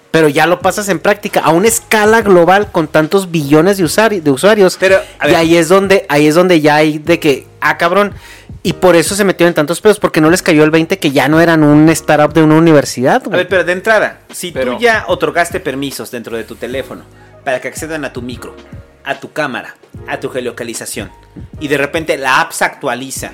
Pero 0.09 0.29
ya 0.29 0.47
lo 0.47 0.61
pasas 0.61 0.87
en 0.89 0.99
práctica 0.99 1.41
a 1.41 1.49
una 1.51 1.67
escala 1.67 2.21
global 2.21 2.71
con 2.71 2.87
tantos 2.87 3.29
billones 3.29 3.77
de, 3.77 3.83
usari- 3.83 4.21
de 4.21 4.31
usuarios. 4.31 4.77
Pero, 4.79 4.99
y 5.29 5.33
ahí 5.35 5.55
es 5.57 5.67
donde, 5.67 6.05
ahí 6.09 6.27
es 6.27 6.33
donde 6.35 6.59
ya 6.61 6.75
hay 6.75 6.97
de 6.97 7.19
que, 7.19 7.45
ah, 7.61 7.77
cabrón. 7.77 8.13
Y 8.63 8.73
por 8.73 8.95
eso 8.95 9.15
se 9.15 9.23
metieron 9.25 9.49
en 9.51 9.55
tantos 9.55 9.79
pedos, 9.79 9.99
porque 9.99 10.19
no 10.19 10.29
les 10.29 10.41
cayó 10.41 10.63
el 10.63 10.71
20 10.71 10.97
que 10.97 11.11
ya 11.11 11.27
no 11.27 11.39
eran 11.39 11.63
un 11.63 11.87
startup 11.89 12.33
de 12.33 12.41
una 12.41 12.55
universidad, 12.55 13.21
A 13.25 13.29
ver, 13.29 13.47
pero 13.47 13.63
de 13.63 13.71
entrada, 13.73 14.19
si 14.33 14.51
Pero- 14.51 14.73
tú 14.73 14.79
ya 14.79 15.05
otorgaste 15.07 15.59
permisos 15.59 16.09
dentro 16.09 16.35
de 16.35 16.43
tu 16.43 16.55
teléfono 16.55 17.03
para 17.45 17.61
que 17.61 17.67
accedan 17.67 18.03
a 18.03 18.11
tu 18.11 18.21
micro, 18.21 18.55
a 19.07 19.19
tu 19.19 19.31
cámara, 19.31 19.75
a 20.07 20.19
tu 20.19 20.29
geolocalización, 20.29 21.11
y 21.59 21.67
de 21.67 21.77
repente 21.77 22.17
la 22.17 22.41
app 22.41 22.51
se 22.51 22.65
actualiza 22.65 23.31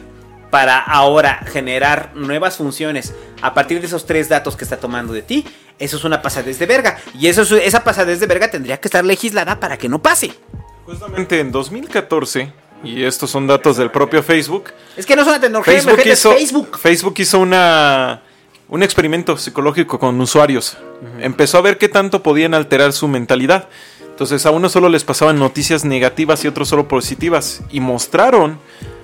para 0.49 0.77
ahora 0.79 1.43
generar 1.51 2.11
nuevas 2.15 2.57
funciones 2.57 3.13
a 3.41 3.53
partir 3.53 3.79
de 3.81 3.87
esos 3.87 4.05
tres 4.05 4.29
datos 4.29 4.55
que 4.55 4.63
está 4.63 4.77
tomando 4.77 5.11
de 5.11 5.23
ti, 5.23 5.45
eso 5.79 5.97
es 5.97 6.03
una 6.03 6.21
pasadez 6.21 6.59
de 6.59 6.67
verga. 6.67 6.97
Y 7.19 7.27
eso 7.27 7.41
es- 7.41 7.51
esa 7.51 7.83
pasadez 7.83 8.19
de 8.19 8.27
verga 8.27 8.51
tendría 8.51 8.77
que 8.79 8.87
estar 8.87 9.03
legislada 9.03 9.59
para 9.59 9.77
que 9.77 9.89
no 9.89 9.99
pase. 10.01 10.31
Justamente 10.85 11.39
en 11.39 11.51
2014, 11.51 12.51
y 12.83 13.03
estos 13.03 13.31
son 13.31 13.47
datos 13.47 13.77
del 13.77 13.89
propio 13.89 14.21
Facebook, 14.21 14.65
Es 14.95 15.05
que 15.07 15.15
no 15.15 15.23
es 15.23 15.27
una 15.27 15.39
tecnología 15.39 15.73
Facebook 15.73 15.93
emergente, 15.93 16.11
es 16.13 16.21
Facebook. 16.51 16.77
Facebook 16.77 17.13
hizo 17.17 17.39
una, 17.39 18.21
un 18.69 18.83
experimento 18.83 19.35
psicológico 19.37 19.97
con 19.97 20.21
usuarios. 20.21 20.77
Empezó 21.19 21.57
a 21.57 21.61
ver 21.61 21.77
qué 21.79 21.89
tanto 21.89 22.21
podían 22.21 22.53
alterar 22.53 22.93
su 22.93 23.07
mentalidad. 23.07 23.67
Entonces 24.13 24.45
a 24.45 24.51
unos 24.51 24.71
solo 24.71 24.89
les 24.89 25.03
pasaban 25.03 25.39
noticias 25.39 25.83
negativas 25.83 26.45
y 26.45 26.47
otros 26.47 26.69
solo 26.69 26.87
positivas. 26.87 27.63
Y 27.71 27.79
mostraron, 27.79 28.59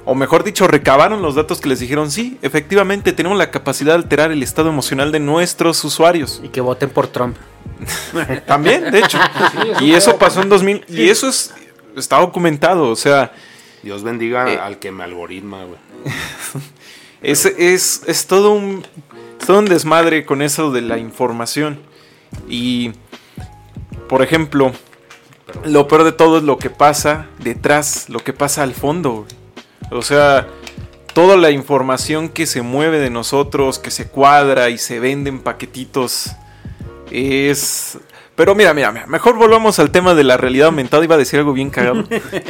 o 0.05 0.13
mejor 0.13 0.43
dicho, 0.43 0.67
recabaron 0.67 1.23
los 1.23 1.33
datos 1.33 1.59
que 1.59 1.67
les 1.67 1.79
dijeron, 1.79 2.11
sí, 2.11 2.37
efectivamente 2.43 3.11
tenemos 3.11 3.35
la 3.35 3.49
capacidad 3.49 3.93
de 3.93 4.03
alterar 4.03 4.31
el 4.31 4.43
estado 4.43 4.69
emocional 4.69 5.11
de 5.11 5.19
nuestros 5.19 5.83
usuarios. 5.83 6.41
Y 6.43 6.49
que 6.49 6.61
voten 6.61 6.91
por 6.91 7.07
Trump. 7.07 7.37
También, 8.45 8.91
de 8.91 8.99
hecho. 8.99 9.17
eso 9.17 9.83
y 9.83 9.93
eso 9.93 10.17
pasó 10.17 10.43
en 10.43 10.49
2000. 10.49 10.85
Y 10.89 11.09
eso 11.09 11.27
es, 11.27 11.55
está 11.97 12.19
documentado. 12.19 12.89
O 12.89 12.95
sea, 12.95 13.31
Dios 13.81 14.03
bendiga 14.03 14.51
Eh. 14.53 14.59
al 14.59 14.77
que 14.77 14.91
me 14.91 15.03
algoritma, 15.03 15.63
güey. 15.65 15.79
Es, 17.21 17.45
es, 17.45 18.03
es 18.07 18.27
todo 18.27 18.51
un 18.53 18.85
es 19.41 19.45
todo 19.45 19.59
un 19.59 19.65
desmadre 19.65 20.25
con 20.25 20.41
eso 20.41 20.71
de 20.71 20.79
la 20.81 20.97
información. 20.97 21.79
Y, 22.47 22.91
por 24.07 24.21
ejemplo, 24.21 24.71
lo 25.65 25.87
peor 25.87 26.03
de 26.03 26.11
todo 26.11 26.37
es 26.37 26.43
lo 26.43 26.57
que 26.57 26.69
pasa 26.69 27.27
detrás, 27.39 28.09
lo 28.09 28.19
que 28.19 28.33
pasa 28.33 28.63
al 28.63 28.73
fondo. 28.73 29.25
O 29.91 30.01
sea, 30.01 30.47
toda 31.13 31.37
la 31.37 31.51
información 31.51 32.29
que 32.29 32.45
se 32.45 32.61
mueve 32.61 32.99
de 32.99 33.09
nosotros, 33.09 33.79
que 33.79 33.91
se 33.91 34.07
cuadra 34.07 34.69
y 34.69 34.77
se 34.77 34.99
vende 34.99 35.29
en 35.29 35.39
paquetitos, 35.39 36.31
es... 37.11 37.97
Pero 38.35 38.55
mira, 38.55 38.73
mira, 38.73 38.91
mira, 38.93 39.05
mejor 39.05 39.35
volvamos 39.35 39.79
al 39.79 39.91
tema 39.91 40.15
de 40.15 40.23
la 40.23 40.37
realidad 40.37 40.67
aumentada. 40.67 41.03
Iba 41.03 41.15
a 41.15 41.17
decir 41.17 41.39
algo 41.39 41.51
bien 41.51 41.69
cagado. 41.69 42.05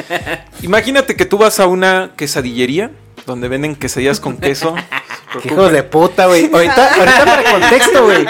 Imagínate 0.62 1.16
que 1.16 1.26
tú 1.26 1.40
vas 1.40 1.60
a 1.60 1.66
una 1.66 2.12
quesadillería 2.16 2.92
donde 3.26 3.48
venden 3.48 3.76
quesadillas 3.76 4.20
con 4.20 4.38
queso. 4.38 4.76
Qué 5.44 5.50
hijos 5.50 5.72
de 5.72 5.84
puta, 5.84 6.26
güey. 6.26 6.50
Ahorita, 6.54 6.96
ahorita 6.96 7.26
para 7.26 7.52
contexto, 7.52 8.06
güey. 8.06 8.26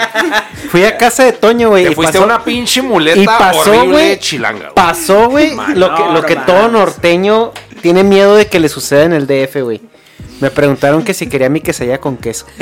Fui 0.70 0.84
a 0.84 0.98
casa 0.98 1.24
de 1.24 1.32
Toño, 1.32 1.70
güey. 1.70 1.84
Te 1.84 1.92
y 1.92 1.94
fuiste 1.94 2.18
pasó- 2.18 2.24
una 2.26 2.44
pinche 2.44 2.82
muleta 2.82 3.18
y 3.18 3.24
pasó, 3.24 3.70
horrible 3.70 3.86
güey, 3.88 4.18
chilanga. 4.18 4.74
Pasó, 4.74 5.30
güey, 5.30 5.56
lo 5.74 5.94
que, 5.94 6.02
lo 6.12 6.22
que 6.22 6.36
todo 6.36 6.68
norteño 6.68 7.52
tiene 7.80 8.04
miedo 8.04 8.36
de 8.36 8.48
que 8.48 8.60
le 8.60 8.68
suceda 8.68 9.04
en 9.04 9.14
el 9.14 9.26
DF, 9.26 9.62
güey. 9.62 9.80
Me 10.40 10.50
preguntaron 10.50 11.02
que 11.04 11.14
si 11.14 11.28
quería 11.28 11.48
mi 11.48 11.60
quesadilla 11.60 11.98
con 11.98 12.16
queso. 12.16 12.46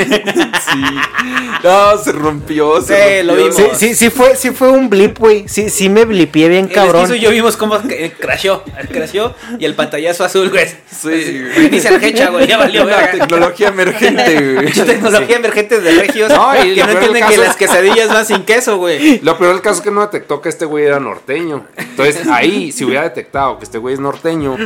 No, 1.63 1.99
se 1.99 2.13
rompió. 2.13 2.81
Se 2.81 3.19
Sí, 3.21 3.27
lo 3.27 3.35
vimos. 3.35 3.57
Sí, 3.57 3.65
sí, 3.75 3.95
sí 3.95 4.11
fue, 4.11 4.37
sí 4.37 4.51
fue 4.51 4.71
un 4.71 4.89
blip, 4.89 5.19
güey. 5.19 5.49
Sí, 5.49 5.71
sí 5.71 5.89
me 5.89 6.05
blipié 6.05 6.49
bien 6.49 6.67
El 6.67 6.73
cabrón. 6.73 7.13
y 7.13 7.19
yo 7.19 7.31
vimos 7.31 7.57
cómo 7.57 7.77
eh, 7.91 8.15
crasheó, 8.19 8.63
crasheó 8.89 9.35
y 9.59 9.65
el 9.65 9.75
pantallazo 9.75 10.25
azul, 10.25 10.51
güey. 10.51 10.67
Sí, 10.69 11.43
Güey, 11.55 11.69
Dice 11.69 11.91
la 11.91 12.07
hecha, 12.07 12.31
güey, 12.31 12.47
ya 12.47 12.59
valió, 12.59 12.85
verga. 12.87 13.11
tecnología 13.11 13.69
emergente, 13.69 14.55
güey. 14.55 14.73
Tecnología 14.73 15.37
emergente 15.37 15.81
de 15.81 15.91
regios 15.93 16.29
No, 16.31 16.55
y 16.65 16.75
que 16.75 16.85
no 16.85 16.91
entienden 16.93 17.27
que 17.27 17.37
las 17.37 17.57
quesadillas 17.57 18.09
van 18.09 18.25
sin 18.25 18.45
queso, 18.45 18.77
güey. 18.79 19.19
Lo 19.21 19.37
peor 19.37 19.53
del 19.55 19.63
caso 19.63 19.79
es 19.79 19.83
que 19.83 19.91
no 19.91 20.01
detectó 20.03 20.41
que 20.41 20.49
este 20.49 20.65
güey 20.65 20.85
era 20.85 21.01
norteño. 21.01 21.67
Entonces, 21.77 22.27
ahí, 22.29 22.71
si 22.73 22.85
hubiera 22.85 23.03
detectado 23.03 23.59
que 23.59 23.65
este 23.65 23.79
güey 23.79 23.95
es 23.95 24.01
norteño, 24.01 24.57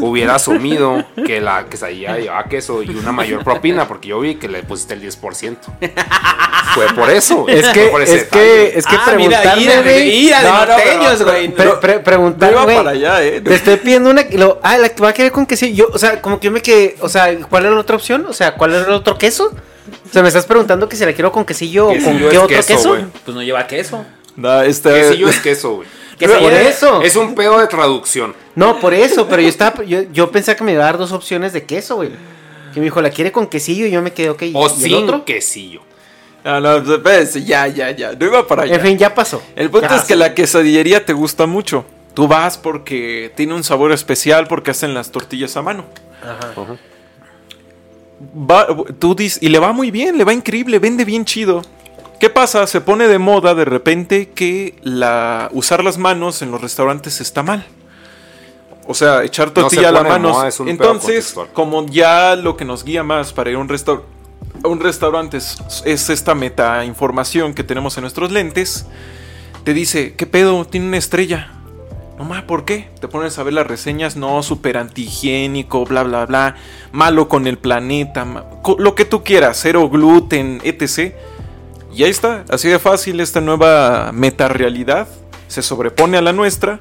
hubiera 0.00 0.34
asumido 0.34 1.04
que 1.24 1.40
la 1.40 1.66
quesadilla 1.66 2.16
llevaba 2.18 2.44
queso 2.52 2.82
y 2.82 2.90
una 2.90 3.10
mayor 3.12 3.42
propina, 3.50 3.88
porque 3.88 4.08
yo 4.08 4.20
vi 4.20 4.34
que 4.36 4.48
le 4.48 4.62
pusiste 4.62 4.94
el 4.94 5.02
10%. 5.02 5.56
Fue 6.74 6.86
por 6.94 7.10
eso. 7.10 7.46
Es 7.48 7.68
que, 7.68 7.86
por 7.86 8.00
es 8.02 8.24
que, 8.24 8.72
es 8.78 8.86
que 8.86 8.96
Ah, 8.96 9.12
güey. 9.14 9.28
No, 9.28 9.34
no, 11.18 11.24
güey. 11.24 11.48
Pre- 11.54 11.72
pre- 11.80 11.98
preguntar, 12.00 12.50
No 12.50 12.56
iba 12.56 12.64
güey. 12.64 12.76
para 12.76 12.90
allá, 12.90 13.22
eh. 13.22 13.40
Te 13.40 13.54
estoy 13.54 13.76
pidiendo 13.76 14.08
una. 14.10 14.24
lo- 14.32 14.58
ah, 14.62 14.78
la 14.78 14.88
que 14.88 15.02
va 15.02 15.10
a 15.10 15.12
querer 15.12 15.32
con. 15.32 15.46
Yo, 15.46 15.88
o 15.92 15.98
sea, 15.98 16.20
como 16.22 16.38
que 16.40 16.46
yo 16.46 16.50
me 16.50 16.62
quedé. 16.62 16.96
O 17.00 17.08
sea, 17.08 17.36
¿cuál 17.48 17.64
era 17.66 17.74
la 17.74 17.80
otra 17.80 17.96
opción? 17.96 18.24
O 18.28 18.32
sea, 18.32 18.54
¿cuál 18.54 18.72
era 18.74 18.84
el 18.86 18.92
otro 18.92 19.18
queso? 19.18 19.52
O 20.08 20.12
sea, 20.12 20.22
me 20.22 20.28
estás 20.28 20.46
preguntando 20.46 20.88
que 20.88 20.96
si 20.96 21.04
la 21.04 21.12
quiero 21.12 21.30
con 21.32 21.44
quesillo 21.44 21.88
o 21.88 21.94
con 22.02 22.18
qué 22.18 22.28
es 22.28 22.36
otro 22.38 22.48
queso, 22.48 22.68
queso. 22.68 22.88
güey. 22.90 23.04
Pues 23.24 23.34
no 23.34 23.42
lleva 23.42 23.66
queso. 23.66 24.04
No, 24.36 24.62
este, 24.62 24.90
Quesillo 24.94 25.28
es 25.28 25.40
queso, 25.40 25.74
güey. 25.76 25.88
Por 26.18 26.52
es- 26.52 26.76
eso. 26.76 27.02
Es 27.02 27.16
un 27.16 27.34
pedo 27.34 27.58
de 27.58 27.66
traducción. 27.66 28.34
No, 28.54 28.78
por 28.78 28.94
eso, 28.94 29.26
pero 29.28 29.42
yo 29.42 29.48
estaba. 29.48 29.82
Yo, 29.84 30.02
yo 30.12 30.30
pensé 30.30 30.54
que 30.56 30.62
me 30.64 30.72
iba 30.72 30.82
a 30.84 30.86
dar 30.86 30.98
dos 30.98 31.10
opciones 31.12 31.52
de 31.52 31.64
queso, 31.64 31.96
güey. 31.96 32.10
Que 32.72 32.80
me 32.80 32.84
dijo, 32.84 33.00
la 33.02 33.10
quiere 33.10 33.32
con 33.32 33.46
quesillo 33.46 33.86
y 33.86 33.90
yo 33.90 34.00
me 34.02 34.12
quedé, 34.12 34.30
ok. 34.30 34.42
¿y 34.42 34.52
O 34.54 34.66
el 34.66 34.72
sin 34.72 34.94
otro? 34.94 35.24
quesillo. 35.24 35.80
No, 36.44 36.60
no, 36.60 36.76
espérense, 36.94 37.44
ya, 37.44 37.68
ya, 37.68 37.90
ya. 37.92 38.12
No 38.12 38.26
iba 38.26 38.46
para 38.46 38.62
allá. 38.64 38.74
En 38.74 38.80
fin, 38.80 38.98
ya 38.98 39.14
pasó. 39.14 39.42
El 39.54 39.70
punto 39.70 39.88
Ya 39.88 39.96
es 39.96 40.02
que 40.02 40.16
la 40.16 40.34
quesadillería 40.34 41.04
te 41.04 41.12
gusta 41.12 41.46
mucho. 41.46 41.84
Tú 42.14 42.26
vas 42.28 42.58
porque 42.58 43.32
tiene 43.36 43.54
un 43.54 43.62
sabor 43.64 43.92
especial 43.92 44.46
porque 44.48 44.72
hacen 44.72 44.92
las 44.92 45.10
tortillas 45.12 45.56
a 45.56 45.62
mano. 45.62 45.84
Va- 48.50 48.66
tú 48.98 49.14
dices, 49.14 49.42
y 49.42 49.48
le 49.48 49.58
va 49.58 49.72
muy 49.72 49.90
bien, 49.90 50.16
le 50.18 50.24
va 50.24 50.32
increíble, 50.32 50.78
vende 50.78 51.04
bien 51.04 51.24
chido. 51.24 51.62
¿Qué 52.20 52.30
pasa? 52.30 52.66
Se 52.68 52.80
pone 52.80 53.08
de 53.08 53.18
moda 53.18 53.54
de 53.54 53.64
repente 53.64 54.28
que 54.28 54.76
la, 54.82 55.48
usar 55.52 55.82
las 55.82 55.98
manos 55.98 56.40
en 56.42 56.50
los 56.52 56.60
restaurantes 56.60 57.20
está 57.20 57.42
mal. 57.42 57.66
O 58.86 58.94
sea, 58.94 59.22
echar 59.22 59.48
se 59.48 59.54
tortilla 59.54 59.88
a 59.88 59.92
la 59.92 60.02
mano. 60.02 60.42
Entonces, 60.66 61.34
como 61.52 61.86
ya 61.86 62.36
lo 62.36 62.56
que 62.56 62.64
nos 62.64 62.84
guía 62.84 63.02
más 63.02 63.32
para 63.32 63.50
ir 63.50 63.56
a 63.56 63.58
un, 63.60 63.68
restaur- 63.68 64.02
a 64.62 64.68
un 64.68 64.80
restaurante 64.80 65.36
es, 65.36 65.56
es 65.84 66.10
esta 66.10 66.34
meta 66.34 66.84
información 66.84 67.54
que 67.54 67.62
tenemos 67.64 67.96
en 67.96 68.02
nuestros 68.02 68.32
lentes, 68.32 68.86
te 69.64 69.72
dice, 69.74 70.14
¿qué 70.14 70.26
pedo? 70.26 70.64
Tiene 70.64 70.88
una 70.88 70.96
estrella. 70.96 71.52
No 72.18 72.24
ma, 72.24 72.46
¿por 72.46 72.64
qué? 72.64 72.90
Te 73.00 73.08
pones 73.08 73.38
a 73.38 73.42
ver 73.42 73.54
las 73.54 73.66
reseñas, 73.66 74.16
no, 74.16 74.42
súper 74.42 74.76
antihigiénico, 74.76 75.84
bla, 75.84 76.02
bla, 76.02 76.26
bla, 76.26 76.56
malo 76.92 77.28
con 77.28 77.46
el 77.46 77.58
planeta, 77.58 78.26
lo 78.78 78.94
que 78.94 79.04
tú 79.04 79.24
quieras, 79.24 79.58
cero 79.60 79.88
gluten, 79.88 80.60
etc. 80.62 81.14
Y 81.94 82.04
ahí 82.04 82.10
está, 82.10 82.44
así 82.48 82.68
de 82.68 82.78
fácil 82.78 83.20
esta 83.20 83.40
nueva 83.40 84.10
meta-realidad 84.12 85.08
se 85.48 85.62
sobrepone 85.62 86.16
a 86.18 86.22
la 86.22 86.32
nuestra 86.32 86.80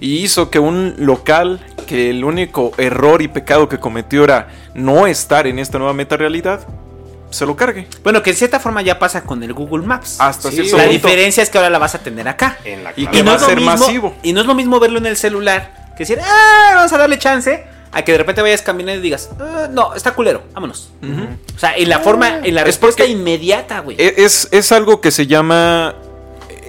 y 0.00 0.18
hizo 0.18 0.50
que 0.50 0.58
un 0.58 0.94
local 0.98 1.60
que 1.86 2.10
el 2.10 2.24
único 2.24 2.72
error 2.78 3.22
y 3.22 3.28
pecado 3.28 3.68
que 3.68 3.78
cometió 3.78 4.24
era 4.24 4.48
no 4.74 5.06
estar 5.06 5.46
en 5.46 5.58
esta 5.58 5.78
nueva 5.78 5.94
meta-realidad, 5.94 6.60
se 7.30 7.44
lo 7.46 7.56
cargue. 7.56 7.86
Bueno, 8.02 8.22
que 8.22 8.30
en 8.30 8.36
cierta 8.36 8.60
forma 8.60 8.80
ya 8.82 8.98
pasa 8.98 9.22
con 9.22 9.42
el 9.42 9.52
Google 9.52 9.86
Maps. 9.86 10.16
Hasta 10.20 10.50
Sí, 10.50 10.56
cierto 10.56 10.76
La 10.76 10.84
punto. 10.84 10.92
diferencia 11.08 11.42
es 11.42 11.50
que 11.50 11.58
ahora 11.58 11.70
la 11.70 11.78
vas 11.78 11.94
a 11.94 11.98
tener 11.98 12.28
acá. 12.28 12.58
En 12.64 12.84
la 12.84 12.92
Y 12.96 13.06
que 13.06 13.22
va 13.22 13.32
a 13.32 13.36
es 13.36 13.40
lo 13.42 13.46
ser 13.48 13.56
mismo- 13.56 13.70
masivo. 13.76 14.14
Y 14.22 14.32
no 14.32 14.40
es 14.40 14.46
lo 14.46 14.54
mismo 14.54 14.78
verlo 14.80 14.98
en 14.98 15.06
el 15.06 15.16
celular 15.16 15.92
que 15.96 16.00
decir, 16.04 16.18
ah, 16.22 16.72
vamos 16.74 16.92
a 16.92 16.98
darle 16.98 17.18
chance. 17.18 17.64
A 17.90 18.02
que 18.02 18.12
de 18.12 18.18
repente 18.18 18.42
vayas 18.42 18.60
caminando 18.60 19.00
y 19.00 19.02
digas, 19.02 19.30
"Ah, 19.40 19.66
no, 19.72 19.94
está 19.94 20.12
culero, 20.12 20.42
vámonos. 20.52 20.90
O 21.56 21.58
sea, 21.58 21.74
en 21.74 21.88
la 21.88 22.00
forma, 22.00 22.40
en 22.44 22.54
la 22.54 22.60
Es 22.60 22.66
respuesta 22.66 23.06
inmediata, 23.06 23.80
güey. 23.80 23.96
E- 23.98 24.14
Es, 24.18 24.46
es 24.52 24.72
algo 24.72 25.00
que 25.00 25.10
se 25.10 25.26
llama. 25.26 25.94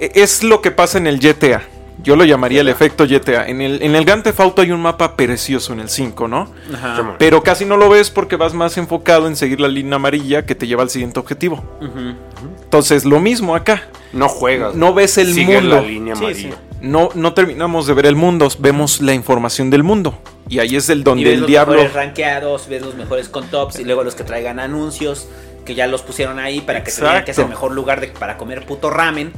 e- 0.00 0.12
Es 0.14 0.42
lo 0.42 0.62
que 0.62 0.70
pasa 0.70 0.96
en 0.96 1.06
el 1.06 1.20
GTA. 1.20 1.62
Yo 2.02 2.16
lo 2.16 2.24
llamaría 2.24 2.60
el 2.62 2.68
efecto 2.68 3.04
GTA. 3.06 3.46
En 3.48 3.60
el, 3.60 3.82
en 3.82 3.94
el 3.94 4.04
Grand 4.04 4.22
Theft 4.22 4.40
Auto 4.40 4.62
hay 4.62 4.70
un 4.72 4.80
mapa 4.80 5.16
precioso 5.16 5.72
en 5.72 5.80
el 5.80 5.88
5, 5.88 6.28
¿no? 6.28 6.48
Ajá. 6.74 7.16
Pero 7.18 7.42
casi 7.42 7.64
no 7.64 7.76
lo 7.76 7.88
ves 7.88 8.10
porque 8.10 8.36
vas 8.36 8.54
más 8.54 8.76
enfocado 8.78 9.26
en 9.26 9.36
seguir 9.36 9.60
la 9.60 9.68
línea 9.68 9.96
amarilla 9.96 10.46
que 10.46 10.54
te 10.54 10.66
lleva 10.66 10.82
al 10.82 10.90
siguiente 10.90 11.18
objetivo. 11.20 11.56
Ujú. 11.80 12.14
Entonces, 12.62 13.04
lo 13.04 13.20
mismo 13.20 13.54
acá. 13.54 13.82
No 14.12 14.28
juegas. 14.28 14.74
No 14.74 14.94
ves 14.94 15.18
el 15.18 15.34
mundo. 15.34 15.76
la 15.76 15.82
línea 15.82 16.14
amarilla. 16.14 16.50
sí. 16.50 16.54
No, 16.80 17.10
no 17.14 17.34
terminamos 17.34 17.86
de 17.86 17.92
ver 17.92 18.06
el 18.06 18.16
mundo, 18.16 18.48
vemos 18.58 19.02
la 19.02 19.12
información 19.12 19.68
del 19.68 19.82
mundo. 19.82 20.18
Y 20.48 20.60
ahí 20.60 20.76
es 20.76 20.88
el 20.88 21.00
Y 21.00 21.02
donde 21.02 21.24
ves 21.24 21.34
el 21.34 21.40
los 21.40 21.48
diablo. 21.48 21.74
mejores 21.74 21.92
rankeados, 21.92 22.68
ves 22.68 22.80
los 22.80 22.94
mejores 22.94 23.28
con 23.28 23.46
tops 23.48 23.78
y 23.80 23.84
luego 23.84 24.02
los 24.02 24.14
que 24.14 24.24
traigan 24.24 24.58
anuncios 24.58 25.28
que 25.66 25.74
ya 25.74 25.86
los 25.86 26.00
pusieron 26.00 26.38
ahí 26.38 26.62
para 26.62 26.82
que 26.82 26.90
se 26.90 27.02
vean 27.02 27.22
que 27.24 27.32
es 27.32 27.38
el 27.38 27.48
mejor 27.48 27.72
lugar 27.72 28.00
de- 28.00 28.08
para 28.08 28.38
comer 28.38 28.64
puto 28.64 28.88
ramen. 28.88 29.32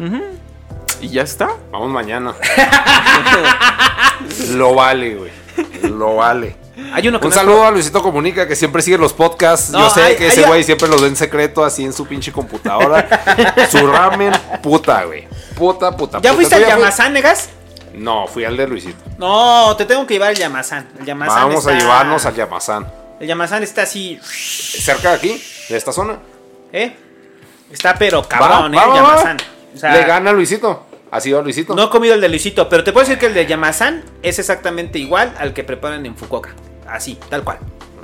Ujú. 0.00 0.20
Y 1.00 1.08
ya 1.08 1.22
está. 1.22 1.48
Vamos 1.70 1.90
mañana. 1.90 2.34
Lo 4.50 4.74
vale, 4.74 5.14
güey. 5.14 5.30
Lo 5.82 6.16
vale. 6.16 6.56
Hay 6.92 7.06
uno 7.08 7.20
que 7.20 7.26
Un 7.26 7.30
no- 7.32 7.36
saludo 7.36 7.66
a 7.66 7.70
Luisito 7.70 8.02
Comunica 8.02 8.46
que 8.46 8.56
siempre 8.56 8.82
sigue 8.82 8.98
los 8.98 9.12
podcasts. 9.12 9.70
No, 9.70 9.80
Yo 9.80 9.90
sé 9.90 10.02
hay- 10.02 10.16
que 10.16 10.28
ese 10.28 10.40
hay- 10.42 10.46
güey 10.46 10.64
siempre 10.64 10.88
los 10.88 11.00
ve 11.02 11.08
en 11.08 11.16
secreto 11.16 11.64
así 11.64 11.84
en 11.84 11.92
su 11.92 12.06
pinche 12.06 12.32
computadora. 12.32 13.08
su 13.70 13.86
ramen, 13.86 14.32
puta, 14.62 15.04
güey. 15.04 15.26
Puta, 15.56 15.96
puta. 15.96 16.18
¿Ya 16.18 16.30
puta. 16.30 16.34
fuiste 16.34 16.56
¿Tú 16.56 16.62
al? 16.64 16.68
Yamazán, 16.68 17.12
Negas? 17.12 17.50
No, 17.94 18.26
fui 18.28 18.44
al 18.44 18.56
de 18.56 18.68
Luisito. 18.68 18.98
No, 19.18 19.74
te 19.76 19.84
tengo 19.84 20.06
que 20.06 20.14
llevar 20.14 20.30
al 20.30 20.36
Yamazán. 20.36 20.88
El 21.00 21.04
Yamazán 21.04 21.48
Vamos 21.48 21.66
a 21.66 21.72
llevarnos 21.72 22.26
al 22.26 22.34
Yamazán. 22.34 22.86
El 23.20 23.26
Yamazán 23.26 23.62
está 23.64 23.82
así, 23.82 24.18
Cerca 24.22 25.10
de 25.10 25.14
aquí, 25.16 25.42
de 25.68 25.76
esta 25.76 25.92
zona. 25.92 26.18
¿eh? 26.72 26.96
Está 27.72 27.94
pero 27.96 28.22
cabrón, 28.26 28.72
Va, 28.72 28.76
¿eh? 28.76 28.76
va, 28.76 28.84
el 28.84 28.90
va, 28.90 29.02
va. 29.02 29.16
Yamazán. 29.16 29.36
O 29.74 29.78
sea, 29.78 29.92
Le 29.92 30.04
gana 30.04 30.30
a 30.30 30.32
Luisito. 31.10 31.16
¿Ha 31.16 31.20
sido 31.20 31.42
Luisito? 31.42 31.74
No 31.74 31.84
he 31.84 31.90
comido 31.90 32.14
el 32.14 32.20
de 32.20 32.28
Luisito, 32.28 32.68
pero 32.68 32.84
te 32.84 32.92
puedo 32.92 33.06
decir 33.06 33.18
que 33.18 33.26
el 33.26 33.34
de 33.34 33.46
Yamazán 33.46 34.04
es 34.22 34.38
exactamente 34.38 34.98
igual 34.98 35.34
al 35.38 35.52
que 35.54 35.64
preparan 35.64 36.04
en 36.06 36.16
Fukuoka. 36.16 36.50
Así, 36.88 37.18
tal 37.28 37.44
cual. 37.44 37.58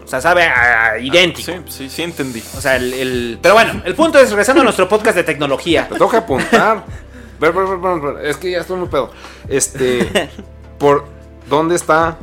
O 0.05 0.07
sea, 0.07 0.20
sabe 0.20 0.42
a- 0.44 0.99
idéntico. 0.99 1.50
Sí, 1.50 1.58
sí, 1.68 1.89
sí 1.91 2.02
entendí. 2.02 2.42
O 2.57 2.60
sea, 2.60 2.76
el, 2.76 2.92
el- 2.92 3.39
Pero 3.41 3.55
bueno, 3.55 3.83
el 3.84 3.94
punto 3.94 4.18
es, 4.18 4.28
regresando 4.31 4.60
a 4.60 4.65
nuestro 4.65 4.89
podcast 4.89 5.16
de 5.16 5.24
tecnología. 5.24 5.89
Te 5.89 5.94
tengo 5.94 6.10
que 6.10 6.16
apuntar. 6.18 6.84
Ver, 7.41 7.52
ver, 7.52 7.66
ver, 7.66 7.78
ver, 7.78 8.00
ver. 8.15 8.26
Es 8.26 8.36
que 8.36 8.49
ya 8.52 8.60
estoy 8.60 8.78
muy 8.78 8.89
pedo. 8.89 9.10
Este. 9.49 10.31
¿Por 10.78 11.05
dónde 11.49 11.74
está 11.74 12.16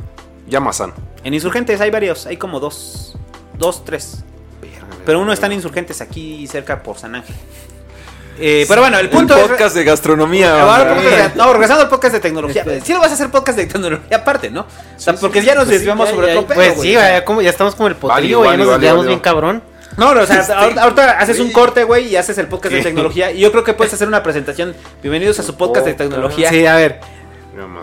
Yamazán? 0.48 0.94
En 1.22 1.34
Insurgentes 1.34 1.80
hay 1.82 1.90
varios, 1.90 2.24
hay 2.26 2.38
como 2.38 2.58
dos. 2.60 3.14
Dos, 3.58 3.84
tres. 3.84 4.24
Pero 5.04 5.20
uno 5.20 5.32
está 5.32 5.46
en 5.46 5.52
Insurgentes 5.52 6.00
aquí 6.00 6.46
cerca 6.46 6.82
por 6.82 6.96
San 6.98 7.14
Ángel. 7.14 7.36
Eh, 8.44 8.64
pero 8.68 8.80
bueno, 8.82 8.98
el 8.98 9.08
punto 9.08 9.34
el 9.34 9.40
es. 9.42 9.46
podcast 9.48 9.76
de 9.76 9.84
gastronomía. 9.84 10.60
Ahora, 10.62 10.94
de- 10.94 11.30
no, 11.36 11.52
regresando 11.52 11.82
al 11.84 11.88
podcast 11.88 12.14
de 12.14 12.20
tecnología. 12.20 12.64
Sí 12.82 12.92
lo 12.92 12.98
vas 12.98 13.12
a 13.12 13.14
hacer 13.14 13.30
podcast 13.30 13.56
de 13.56 13.66
tecnología 13.66 14.16
aparte, 14.16 14.50
¿no? 14.50 14.62
O 14.62 14.66
sea, 14.96 15.14
porque 15.14 15.42
ya 15.42 15.54
nos 15.54 15.66
Pues 15.66 15.78
desviamos 15.78 16.08
sí, 16.08 16.14
sobre 16.16 16.26
pedo, 16.28 16.46
Pues 16.46 16.74
güey. 16.76 16.88
sí, 16.88 16.92
ya, 16.94 17.24
como, 17.24 17.40
ya 17.40 17.50
estamos 17.50 17.76
como 17.76 17.86
el 17.88 17.94
potrillo, 17.94 18.38
güey, 18.38 18.50
ya 18.50 18.56
nos 18.56 18.68
desviamos 18.68 19.06
bien 19.06 19.20
cabrón. 19.20 19.62
No, 19.96 20.12
no, 20.14 20.22
o 20.22 20.26
sea, 20.26 20.40
ahorita, 20.56 20.82
ahorita 20.82 21.10
haces 21.20 21.38
un 21.38 21.52
corte, 21.52 21.84
güey, 21.84 22.08
y 22.08 22.16
haces 22.16 22.36
el 22.38 22.48
podcast 22.48 22.74
de 22.74 22.82
tecnología. 22.82 23.30
Y 23.30 23.38
yo 23.40 23.52
creo 23.52 23.62
que 23.62 23.74
puedes 23.74 23.92
hacer 23.94 24.08
una 24.08 24.22
presentación. 24.24 24.74
Bienvenidos 25.02 25.38
a 25.38 25.42
su 25.44 25.54
podcast 25.56 25.86
de 25.86 25.94
tecnología. 25.94 26.48
Sí, 26.50 26.66
a 26.66 26.74
ver. 26.74 26.98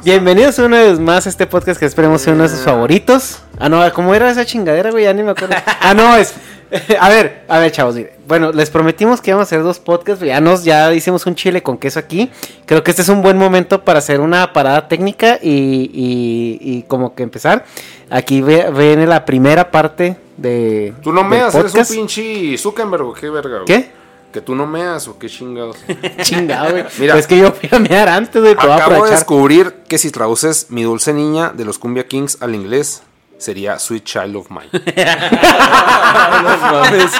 Bienvenidos 0.03 0.57
una 0.59 0.79
vez 0.79 0.99
más 0.99 1.27
a 1.27 1.29
este 1.29 1.45
podcast 1.45 1.79
que 1.79 1.85
esperemos 1.85 2.21
sea 2.21 2.33
uno 2.33 2.43
de 2.43 2.49
sus 2.49 2.61
favoritos. 2.61 3.43
Ah, 3.59 3.69
no, 3.69 3.93
¿cómo 3.93 4.15
era 4.15 4.29
esa 4.31 4.43
chingadera, 4.43 4.89
güey? 4.91 5.03
Ya 5.05 5.13
ni 5.13 5.21
me 5.23 5.31
acuerdo. 5.31 5.55
Ah, 5.81 5.93
no, 5.93 6.17
es. 6.17 6.33
A 6.99 7.09
ver, 7.09 7.43
a 7.47 7.59
ver, 7.59 7.71
chavos. 7.71 7.95
mire. 7.95 8.13
Bueno, 8.27 8.51
les 8.51 8.69
prometimos 8.69 9.21
que 9.21 9.31
íbamos 9.31 9.45
a 9.45 9.47
hacer 9.47 9.63
dos 9.63 9.79
podcasts. 9.79 10.23
Ya 10.23 10.39
nos, 10.39 10.63
ya 10.63 10.93
hicimos 10.93 11.25
un 11.25 11.35
chile 11.35 11.63
con 11.63 11.77
queso 11.77 11.99
aquí. 11.99 12.29
Creo 12.65 12.83
que 12.83 12.91
este 12.91 13.01
es 13.01 13.09
un 13.09 13.21
buen 13.23 13.37
momento 13.37 13.83
para 13.83 13.99
hacer 13.99 14.19
una 14.19 14.53
parada 14.53 14.87
técnica 14.87 15.39
y, 15.41 15.49
y, 15.51 16.59
y 16.61 16.83
como 16.83 17.15
que 17.15 17.23
empezar. 17.23 17.65
Aquí 18.09 18.41
viene 18.41 19.07
la 19.07 19.25
primera 19.25 19.71
parte 19.71 20.17
de. 20.37 20.93
Tú 21.01 21.11
no 21.11 21.23
meas, 21.23 21.53
eres 21.55 21.65
un 21.65 21.71
podcast. 21.71 21.91
pinche 21.91 22.57
Zuckerberg, 22.57 23.03
¿o 23.03 23.13
qué 23.13 23.29
verga? 23.29 23.61
güey? 23.61 23.65
¿Qué? 23.65 23.91
Que 24.31 24.41
tú 24.41 24.53
no 24.53 24.67
meas 24.67 25.07
o 25.07 25.17
qué 25.17 25.27
chingados. 25.27 25.77
Chingado, 26.21 26.71
güey. 26.71 26.85
Mira. 26.99 27.13
Pues 27.13 27.25
que 27.25 27.37
yo 27.37 27.51
fui 27.51 27.67
a 27.71 27.79
mear 27.79 28.09
antes, 28.09 28.43
a 28.43 28.75
Acabo 28.75 29.05
de 29.05 29.11
descubrir 29.11 29.73
que 29.87 29.97
si 29.97 30.11
traduces 30.11 30.67
Mi 30.69 30.83
Dulce 30.83 31.13
Niña 31.13 31.49
de 31.49 31.65
los 31.65 31.79
Cumbia 31.79 32.07
Kings 32.07 32.37
al 32.41 32.53
inglés, 32.53 33.01
sería 33.39 33.79
Sweet 33.79 34.03
Child 34.03 34.35
of 34.35 34.49
Mine. 34.49 34.69
no 36.43 36.57
mames. 36.57 37.11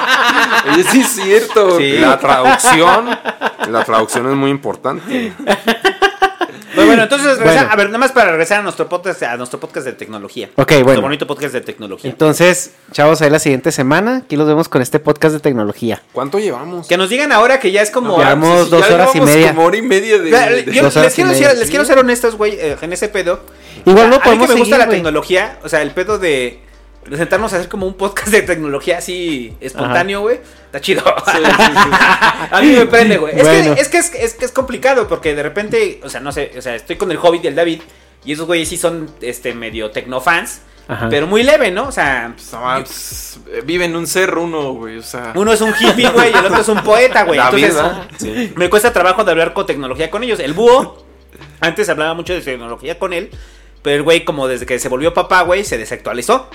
Oye, 0.72 0.84
sí 0.84 1.00
es 1.00 1.08
cierto. 1.08 1.78
Sí. 1.78 1.98
La 1.98 2.18
traducción, 2.18 3.18
la 3.68 3.84
traducción 3.84 4.30
es 4.30 4.36
muy 4.36 4.50
importante. 4.50 5.32
Bueno, 6.90 7.02
entonces, 7.04 7.38
regresa- 7.38 7.54
Bueno. 7.60 7.68
a 7.72 7.76
ver, 7.76 7.86
nada 7.86 7.98
más 7.98 8.12
para 8.12 8.30
regresar 8.30 8.60
a 8.60 8.62
nuestro 8.62 8.88
podcast, 8.88 9.22
a 9.22 9.36
nuestro 9.36 9.58
podcast 9.60 9.86
de 9.86 9.92
tecnología. 9.94 10.50
Ok, 10.56 10.56
Nuestro 10.70 10.84
bueno. 10.84 11.00
bonito 11.02 11.26
podcast 11.26 11.54
de 11.54 11.60
tecnología. 11.60 12.10
Entonces, 12.10 12.72
chavos, 12.92 13.22
ahí 13.22 13.30
la 13.30 13.38
siguiente 13.38 13.72
semana. 13.72 14.18
Aquí 14.24 14.36
los 14.36 14.46
vemos 14.46 14.68
con 14.68 14.82
este 14.82 14.98
podcast 15.00 15.34
de 15.34 15.40
tecnología. 15.40 16.02
¿Cuánto 16.12 16.38
llevamos? 16.38 16.86
Que 16.88 16.96
nos 16.96 17.08
digan 17.08 17.32
ahora 17.32 17.58
que 17.60 17.72
ya 17.72 17.82
es 17.82 17.90
como. 17.90 18.18
Llevamos 18.18 18.64
Sí, 18.66 18.70
dos 18.70 18.88
ya 18.88 18.94
horas 18.94 19.08
y 19.10 19.18
llevamos 19.18 19.34
media. 19.34 19.48
Como 19.54 19.64
hora 19.66 19.76
y 19.76 19.82
media 19.82 20.18
de. 20.18 20.30
Yo 20.72 20.82
les 20.82 20.96
horas 20.96 21.12
y 21.12 21.14
quiero, 21.16 21.30
media. 21.30 21.48
ser, 21.50 21.58
les 21.58 21.70
quiero 21.70 21.84
ser 21.84 21.98
honestos, 21.98 22.36
güey, 22.36 22.52
eh, 22.54 22.76
en 22.80 22.92
ese 22.92 23.08
pedo. 23.08 23.40
Igual 23.86 24.10
no 24.10 24.16
a 24.16 24.18
mí 24.18 24.22
que 24.22 24.24
podemos 24.24 24.48
me 24.48 24.54
gusta 24.56 24.76
seguir, 24.76 24.78
la 24.78 24.88
tecnología, 24.88 25.58
o 25.62 25.68
sea, 25.68 25.80
el 25.82 25.90
pedo 25.92 26.18
de, 26.18 26.60
de 27.08 27.16
sentarnos 27.16 27.52
a 27.52 27.56
hacer 27.56 27.68
como 27.68 27.86
un 27.86 27.94
podcast 27.94 28.28
de 28.28 28.42
tecnología 28.42 28.98
así 28.98 29.56
espontáneo, 29.60 30.20
güey. 30.20 30.40
Está 30.66 30.80
chido. 30.80 31.02
a 32.50 32.60
mí 32.60 32.72
me 32.72 32.86
prende, 32.86 33.18
güey. 33.18 33.38
Es, 33.38 33.48
que, 33.48 33.80
es, 33.80 33.88
que 33.88 33.98
es, 33.98 34.14
es 34.14 34.34
que 34.34 34.44
es 34.44 34.52
complicado 34.52 35.08
porque 35.08 35.34
de 35.34 35.42
repente, 35.42 36.00
o 36.04 36.08
sea, 36.08 36.20
no 36.20 36.30
sé, 36.30 36.52
o 36.56 36.62
sea, 36.62 36.74
estoy 36.74 36.96
con 36.96 37.10
el 37.10 37.18
Hobbit 37.18 37.44
y 37.44 37.46
el 37.48 37.54
David 37.54 37.80
y 38.24 38.32
esos 38.32 38.46
güeyes 38.46 38.68
sí 38.68 38.76
son 38.76 39.10
este 39.20 39.54
medio 39.54 39.90
tecnofans, 39.90 40.60
Ajá. 40.88 41.08
pero 41.08 41.26
muy 41.26 41.42
leve, 41.42 41.70
¿no? 41.70 41.88
O 41.88 41.92
sea, 41.92 42.34
No, 42.52 42.74
pues, 42.76 43.40
eh, 43.48 43.62
vive 43.64 43.86
en 43.86 43.96
un 43.96 44.06
cerro 44.06 44.42
uno, 44.42 44.72
güey. 44.74 44.98
O 44.98 45.02
sea. 45.02 45.32
uno 45.34 45.52
es 45.52 45.60
un 45.60 45.72
hippie, 45.78 46.10
güey, 46.10 46.30
y 46.32 46.36
el 46.36 46.46
otro 46.46 46.60
es 46.60 46.68
un 46.68 46.82
poeta, 46.82 47.24
güey. 47.24 47.40
Me 48.56 48.68
cuesta 48.68 48.92
trabajo 48.92 49.24
de 49.24 49.30
hablar 49.30 49.54
con 49.54 49.66
tecnología 49.66 50.10
con 50.10 50.22
ellos. 50.22 50.38
El 50.38 50.52
búho, 50.52 51.02
antes 51.60 51.88
hablaba 51.88 52.14
mucho 52.14 52.34
de 52.34 52.42
tecnología 52.42 52.98
con 52.98 53.14
él, 53.14 53.30
pero 53.82 53.96
el 53.96 54.02
güey, 54.02 54.24
como 54.24 54.48
desde 54.48 54.66
que 54.66 54.78
se 54.78 54.88
volvió 54.88 55.14
papá, 55.14 55.42
güey, 55.42 55.64
se 55.64 55.78
desactualizó. 55.78 56.50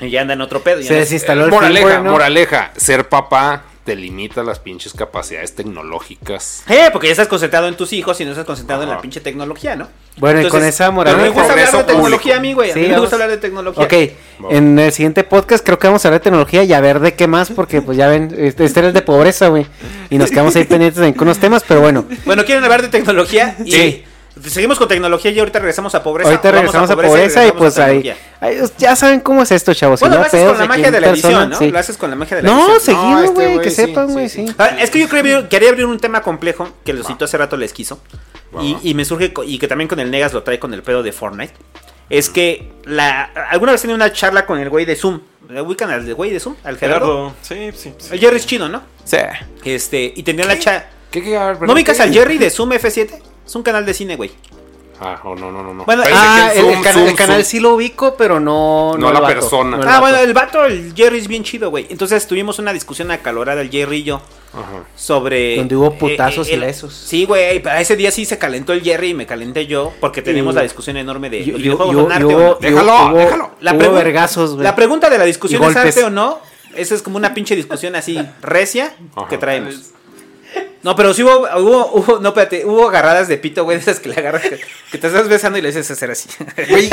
Y 0.00 0.10
ya 0.10 0.20
anda 0.22 0.34
en 0.34 0.40
otro 0.40 0.60
pedo. 0.62 0.80
ya 0.80 0.86
Se 0.88 0.94
no- 0.94 1.00
desinstaló 1.00 1.44
el 1.46 1.50
Moraleja, 1.50 1.86
firmware, 1.86 2.04
¿no? 2.04 2.12
moraleja. 2.12 2.72
Ser 2.76 3.08
papá 3.08 3.64
te 3.84 3.96
limita 3.96 4.42
las 4.42 4.58
pinches 4.58 4.92
capacidades 4.92 5.54
tecnológicas. 5.54 6.62
Eh, 6.68 6.90
porque 6.92 7.06
ya 7.08 7.12
estás 7.12 7.26
concentrado 7.28 7.68
en 7.68 7.74
tus 7.76 7.92
hijos 7.94 8.20
y 8.20 8.24
no 8.26 8.32
estás 8.32 8.44
concentrado 8.44 8.82
en 8.82 8.90
la 8.90 9.00
pinche 9.00 9.20
tecnología, 9.20 9.76
¿no? 9.76 9.88
Bueno, 10.18 10.42
y 10.42 10.48
con 10.48 10.62
esa 10.62 10.84
pero 10.84 10.92
moraleja- 10.92 11.22
me 11.22 11.28
gusta 11.30 11.52
hablar 11.52 11.72
de 11.72 11.84
tecnología 11.84 12.36
a 12.36 12.40
mí, 12.40 12.52
güey. 12.52 12.70
A 12.70 12.74
Sí, 12.74 12.80
mí 12.80 12.88
me 12.88 12.98
gusta 12.98 13.16
hablar 13.16 13.30
de 13.30 13.38
tecnología. 13.38 13.82
Ok, 13.84 13.94
en 14.50 14.78
el 14.78 14.92
siguiente 14.92 15.24
podcast 15.24 15.64
creo 15.64 15.78
que 15.78 15.86
vamos 15.86 16.04
a 16.04 16.08
hablar 16.08 16.20
de 16.20 16.24
tecnología 16.24 16.64
y 16.64 16.72
a 16.74 16.80
ver 16.80 17.00
de 17.00 17.14
qué 17.14 17.26
más, 17.26 17.50
porque 17.50 17.80
pues 17.80 17.96
ya 17.96 18.08
ven, 18.08 18.34
este, 18.36 18.64
este 18.66 18.80
era 18.80 18.88
el 18.88 18.94
de 18.94 19.02
pobreza, 19.02 19.48
güey. 19.48 19.66
Y 20.10 20.18
nos 20.18 20.30
quedamos 20.30 20.54
ahí 20.56 20.64
pendientes 20.64 21.02
en 21.02 21.14
unos 21.18 21.38
temas, 21.38 21.64
pero 21.66 21.80
bueno. 21.80 22.04
Bueno, 22.26 22.44
¿quieren 22.44 22.62
hablar 22.64 22.82
de 22.82 22.88
tecnología? 22.88 23.56
Y 23.64 23.72
Sí. 23.72 24.04
Seguimos 24.46 24.78
con 24.78 24.88
tecnología 24.88 25.30
y 25.30 25.38
ahorita 25.38 25.58
regresamos 25.58 25.94
a 25.94 26.02
pobreza. 26.02 26.30
Ahorita 26.30 26.50
Vamos 26.50 26.72
regresamos 26.74 26.90
a 26.90 26.96
pobreza, 26.96 27.46
y 27.46 27.52
pues 27.52 27.78
ahí, 27.78 28.12
ahí, 28.40 28.60
ya 28.78 28.94
saben 28.96 29.20
cómo 29.20 29.42
es 29.42 29.50
esto, 29.52 29.74
chavos. 29.74 30.00
si 30.00 30.04
Bueno, 30.04 30.16
no 30.16 30.20
lo 30.22 30.26
haces 30.26 30.40
pedos 30.40 30.52
con 30.52 30.60
la 30.60 30.68
magia 30.68 30.90
de 30.90 31.00
la 31.00 31.08
persona, 31.08 31.34
edición, 31.34 31.50
¿no? 31.50 31.58
sí. 31.58 31.70
Lo 31.70 31.78
haces 31.78 31.96
con 31.96 32.10
la 32.10 32.16
magia 32.16 32.36
de 32.36 32.42
la 32.42 32.48
No, 32.50 32.74
edición. 32.74 32.80
seguido, 32.80 33.22
este 33.24 33.46
güey, 33.54 33.60
que 33.60 33.70
sí, 33.70 33.76
sepan, 33.76 34.06
sí, 34.08 34.12
güey, 34.12 34.28
sí. 34.28 34.46
sí. 34.46 34.54
Ah, 34.58 34.70
Es 34.78 34.90
que 34.90 34.98
yo 35.00 35.08
creo, 35.08 35.48
quería 35.48 35.68
abrir 35.70 35.86
un 35.86 35.98
tema 35.98 36.22
complejo 36.22 36.68
que 36.84 36.92
lo 36.92 37.04
citó 37.04 37.24
hace 37.24 37.36
rato 37.38 37.56
les 37.56 37.72
quiso. 37.72 38.00
Y, 38.60 38.76
y 38.82 38.94
me 38.94 39.04
surge, 39.04 39.32
y 39.46 39.58
que 39.58 39.68
también 39.68 39.88
con 39.88 40.00
el 40.00 40.10
Negas 40.10 40.32
lo 40.32 40.42
trae 40.42 40.58
con 40.58 40.72
el 40.74 40.82
pedo 40.82 41.02
de 41.02 41.12
Fortnite. 41.12 41.52
Es 42.10 42.30
que 42.30 42.70
la 42.84 43.24
alguna 43.50 43.72
vez 43.72 43.82
tenía 43.82 43.94
una 43.94 44.10
charla 44.12 44.46
con 44.46 44.58
el 44.58 44.70
güey 44.70 44.86
de 44.86 44.96
Zoom. 44.96 45.20
¿Le 45.50 45.60
¿Ubican 45.60 45.90
al 45.90 46.14
güey 46.14 46.30
de 46.30 46.40
Zoom? 46.40 46.56
Al 46.64 46.78
Gerardo. 46.78 47.34
Sí, 47.42 47.70
sí. 47.74 47.92
sí. 47.98 48.08
El 48.12 48.18
Jerry 48.20 48.36
es 48.36 48.46
chino, 48.46 48.68
¿no? 48.68 48.82
Sí. 49.04 49.18
Este, 49.64 50.12
y 50.16 50.22
tenía 50.22 50.46
la 50.46 50.58
charla. 50.58 50.86
¿Qué, 51.10 51.22
qué, 51.22 51.38
¿No 51.60 51.72
ubicas 51.72 52.00
al 52.00 52.12
Jerry 52.12 52.38
de 52.38 52.50
Zoom 52.50 52.70
F7? 52.72 53.10
Es 53.48 53.54
un 53.56 53.62
canal 53.62 53.84
de 53.86 53.94
cine, 53.94 54.14
güey. 54.16 54.30
Ah, 55.00 55.20
oh, 55.24 55.34
no, 55.36 55.50
no, 55.52 55.62
no, 55.62 55.72
no. 55.72 55.84
Bueno, 55.84 56.02
Ah, 56.12 56.50
el, 56.52 56.60
Zoom, 56.60 56.70
el 56.70 56.82
cana- 56.82 56.92
Zoom, 56.92 57.06
el 57.08 57.14
canal 57.14 57.36
Zoom. 57.36 57.44
sí 57.44 57.60
lo 57.60 57.74
ubico, 57.74 58.16
pero 58.16 58.40
no... 58.40 58.94
No 58.98 59.12
la 59.12 59.20
vato, 59.20 59.32
persona. 59.34 59.76
no 59.76 59.82
Ah, 59.84 59.86
vato. 59.86 60.00
bueno, 60.00 60.18
el 60.18 60.34
vato, 60.34 60.64
el 60.64 60.92
Jerry 60.94 61.18
es 61.18 61.28
bien 61.28 61.44
chido, 61.44 61.70
güey. 61.70 61.86
Entonces 61.88 62.26
tuvimos 62.26 62.58
una 62.58 62.72
discusión 62.72 63.10
acalorada, 63.12 63.60
el 63.60 63.70
Jerry 63.70 63.98
y 63.98 64.02
yo, 64.02 64.16
Ajá. 64.52 64.84
sobre... 64.96 65.54
Donde 65.56 65.76
hubo 65.76 65.94
putazos 65.94 66.48
y 66.50 66.54
el- 66.54 66.60
besos. 66.62 66.92
Sí, 66.94 67.26
güey, 67.26 67.62
ese 67.78 67.94
día 67.96 68.10
sí 68.10 68.24
se 68.24 68.38
calentó 68.38 68.72
el 68.72 68.82
Jerry 68.82 69.10
y 69.10 69.14
me 69.14 69.24
calenté 69.24 69.68
yo, 69.68 69.92
porque 70.00 70.20
tenemos 70.20 70.52
Y- 70.54 70.56
la 70.56 70.62
discusión 70.64 70.96
enorme 70.96 71.30
de... 71.30 71.38
Y- 71.38 71.46
¿los 71.52 71.60
y- 71.60 71.62
videojuegos 71.62 71.94
y- 71.94 71.98
son 72.00 72.10
y 72.10 72.14
arte 72.14 72.34
o 72.34 72.38
no? 72.40 72.54
Déjalo, 72.60 72.92
hubo- 73.12 73.18
déjalo. 73.18 73.50
La, 73.60 73.72
hubo 73.74 73.80
pregu- 73.80 73.94
vergazos, 73.94 74.54
güey. 74.54 74.64
la 74.64 74.74
pregunta 74.74 75.08
de 75.08 75.18
la 75.18 75.24
discusión 75.24 75.62
es 75.62 75.76
arte 75.76 76.02
o 76.04 76.10
no. 76.10 76.40
Esa 76.74 76.94
es 76.96 77.02
como 77.02 77.16
una 77.16 77.32
pinche 77.34 77.54
discusión 77.56 77.94
así 77.96 78.18
recia 78.42 78.94
Ajá. 79.16 79.28
que 79.28 79.38
traemos. 79.38 79.92
No, 80.82 80.94
pero 80.94 81.12
sí 81.12 81.22
hubo, 81.22 81.40
hubo, 81.60 81.90
hubo- 81.92 82.20
no, 82.20 82.28
espérate, 82.28 82.64
hubo 82.64 82.88
agarradas 82.88 83.26
de 83.28 83.36
pito, 83.38 83.64
güey, 83.64 83.76
de 83.78 83.82
esas 83.82 83.98
que 84.00 84.08
le 84.10 84.16
agarras, 84.16 84.42
que, 84.42 84.60
que 84.92 84.98
te 84.98 85.06
estás 85.08 85.28
besando 85.28 85.58
y 85.58 85.62
le 85.62 85.68
dices 85.68 85.90
hacer 85.90 86.10
así. 86.10 86.28
Güey, 86.70 86.88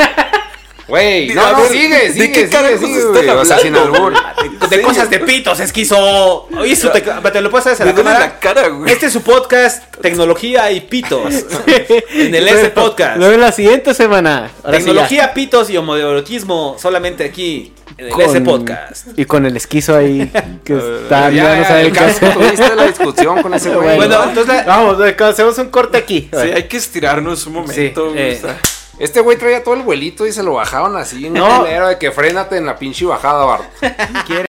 Güey, 0.88 1.32
A 1.32 1.34
no, 1.34 1.52
no, 1.52 1.58
ver, 1.62 1.70
sigue, 1.72 1.88
¿de 1.98 2.12
sigue, 2.12 2.32
qué 2.32 2.46
sigue, 2.46 2.78
sigue, 2.78 2.98
están 2.98 3.12
güey. 3.24 3.28
O 3.30 3.44
sea, 3.44 3.58
sin 3.58 3.74
hablando? 3.74 4.06
albur. 4.06 4.68
De 4.70 4.82
cosas 4.82 5.10
de 5.10 5.18
pitos, 5.18 5.58
esquizo. 5.58 6.46
Oye, 6.58 6.76
su 6.76 6.90
¿te 6.90 7.40
lo 7.40 7.50
puedes 7.50 7.66
hacer 7.66 7.82
a 7.82 7.86
la 7.86 7.92
duele 7.92 8.10
cámara? 8.10 8.18
la 8.20 8.38
cara, 8.38 8.68
güey. 8.68 8.92
Este 8.92 9.06
es 9.06 9.12
su 9.12 9.22
podcast, 9.22 9.82
Tecnología 10.00 10.70
y 10.70 10.80
Pitos. 10.82 11.34
en 12.14 12.34
el 12.34 12.46
S 12.46 12.70
Podcast. 12.70 13.16
Luego 13.16 13.34
en 13.34 13.40
la 13.40 13.50
siguiente 13.50 13.94
semana. 13.94 14.50
Ahora 14.62 14.78
sí 14.78 14.84
ya. 14.84 14.92
Tecnología, 14.92 15.34
pitos 15.34 15.70
y 15.70 15.76
homoerotismo 15.76 16.76
solamente 16.78 17.24
aquí 17.24 17.72
en 17.98 18.06
el 18.06 18.20
S 18.20 18.40
Podcast. 18.42 19.08
Y 19.16 19.24
con 19.24 19.44
el 19.44 19.56
esquizo 19.56 19.96
ahí 19.96 20.30
que 20.64 20.76
está, 21.02 21.30
Ya, 21.30 21.42
ya 21.42 21.56
no 21.56 21.64
sabe 21.64 21.80
el 21.82 21.92
caso, 21.92 22.26
tuviste 22.26 22.76
la 22.76 22.86
discusión 22.86 23.42
con 23.42 23.54
ese 23.54 23.70
güey. 23.74 23.96
Bueno, 23.96 24.18
¿no? 24.18 24.28
entonces 24.28 24.54
la- 24.54 24.62
Vamos, 24.62 24.98
hacemos 25.20 25.58
un 25.58 25.68
corte 25.70 25.98
aquí. 25.98 26.28
Sí, 26.32 26.38
hay 26.54 26.62
que 26.68 26.76
estirarnos 26.76 27.44
un 27.46 27.54
momento. 27.54 28.12
eh, 28.14 28.40
Este 28.98 29.20
güey 29.20 29.36
traía 29.36 29.62
todo 29.62 29.74
el 29.74 29.82
vuelito 29.82 30.26
y 30.26 30.32
se 30.32 30.42
lo 30.42 30.54
bajaron 30.54 30.96
así. 30.96 31.28
No. 31.28 31.58
Culero 31.58 31.88
de 31.88 31.98
que 31.98 32.10
frénate 32.12 32.56
en 32.56 32.66
la 32.66 32.76
pinche 32.78 33.04
bajada, 33.04 33.44
Bart. 33.44 33.64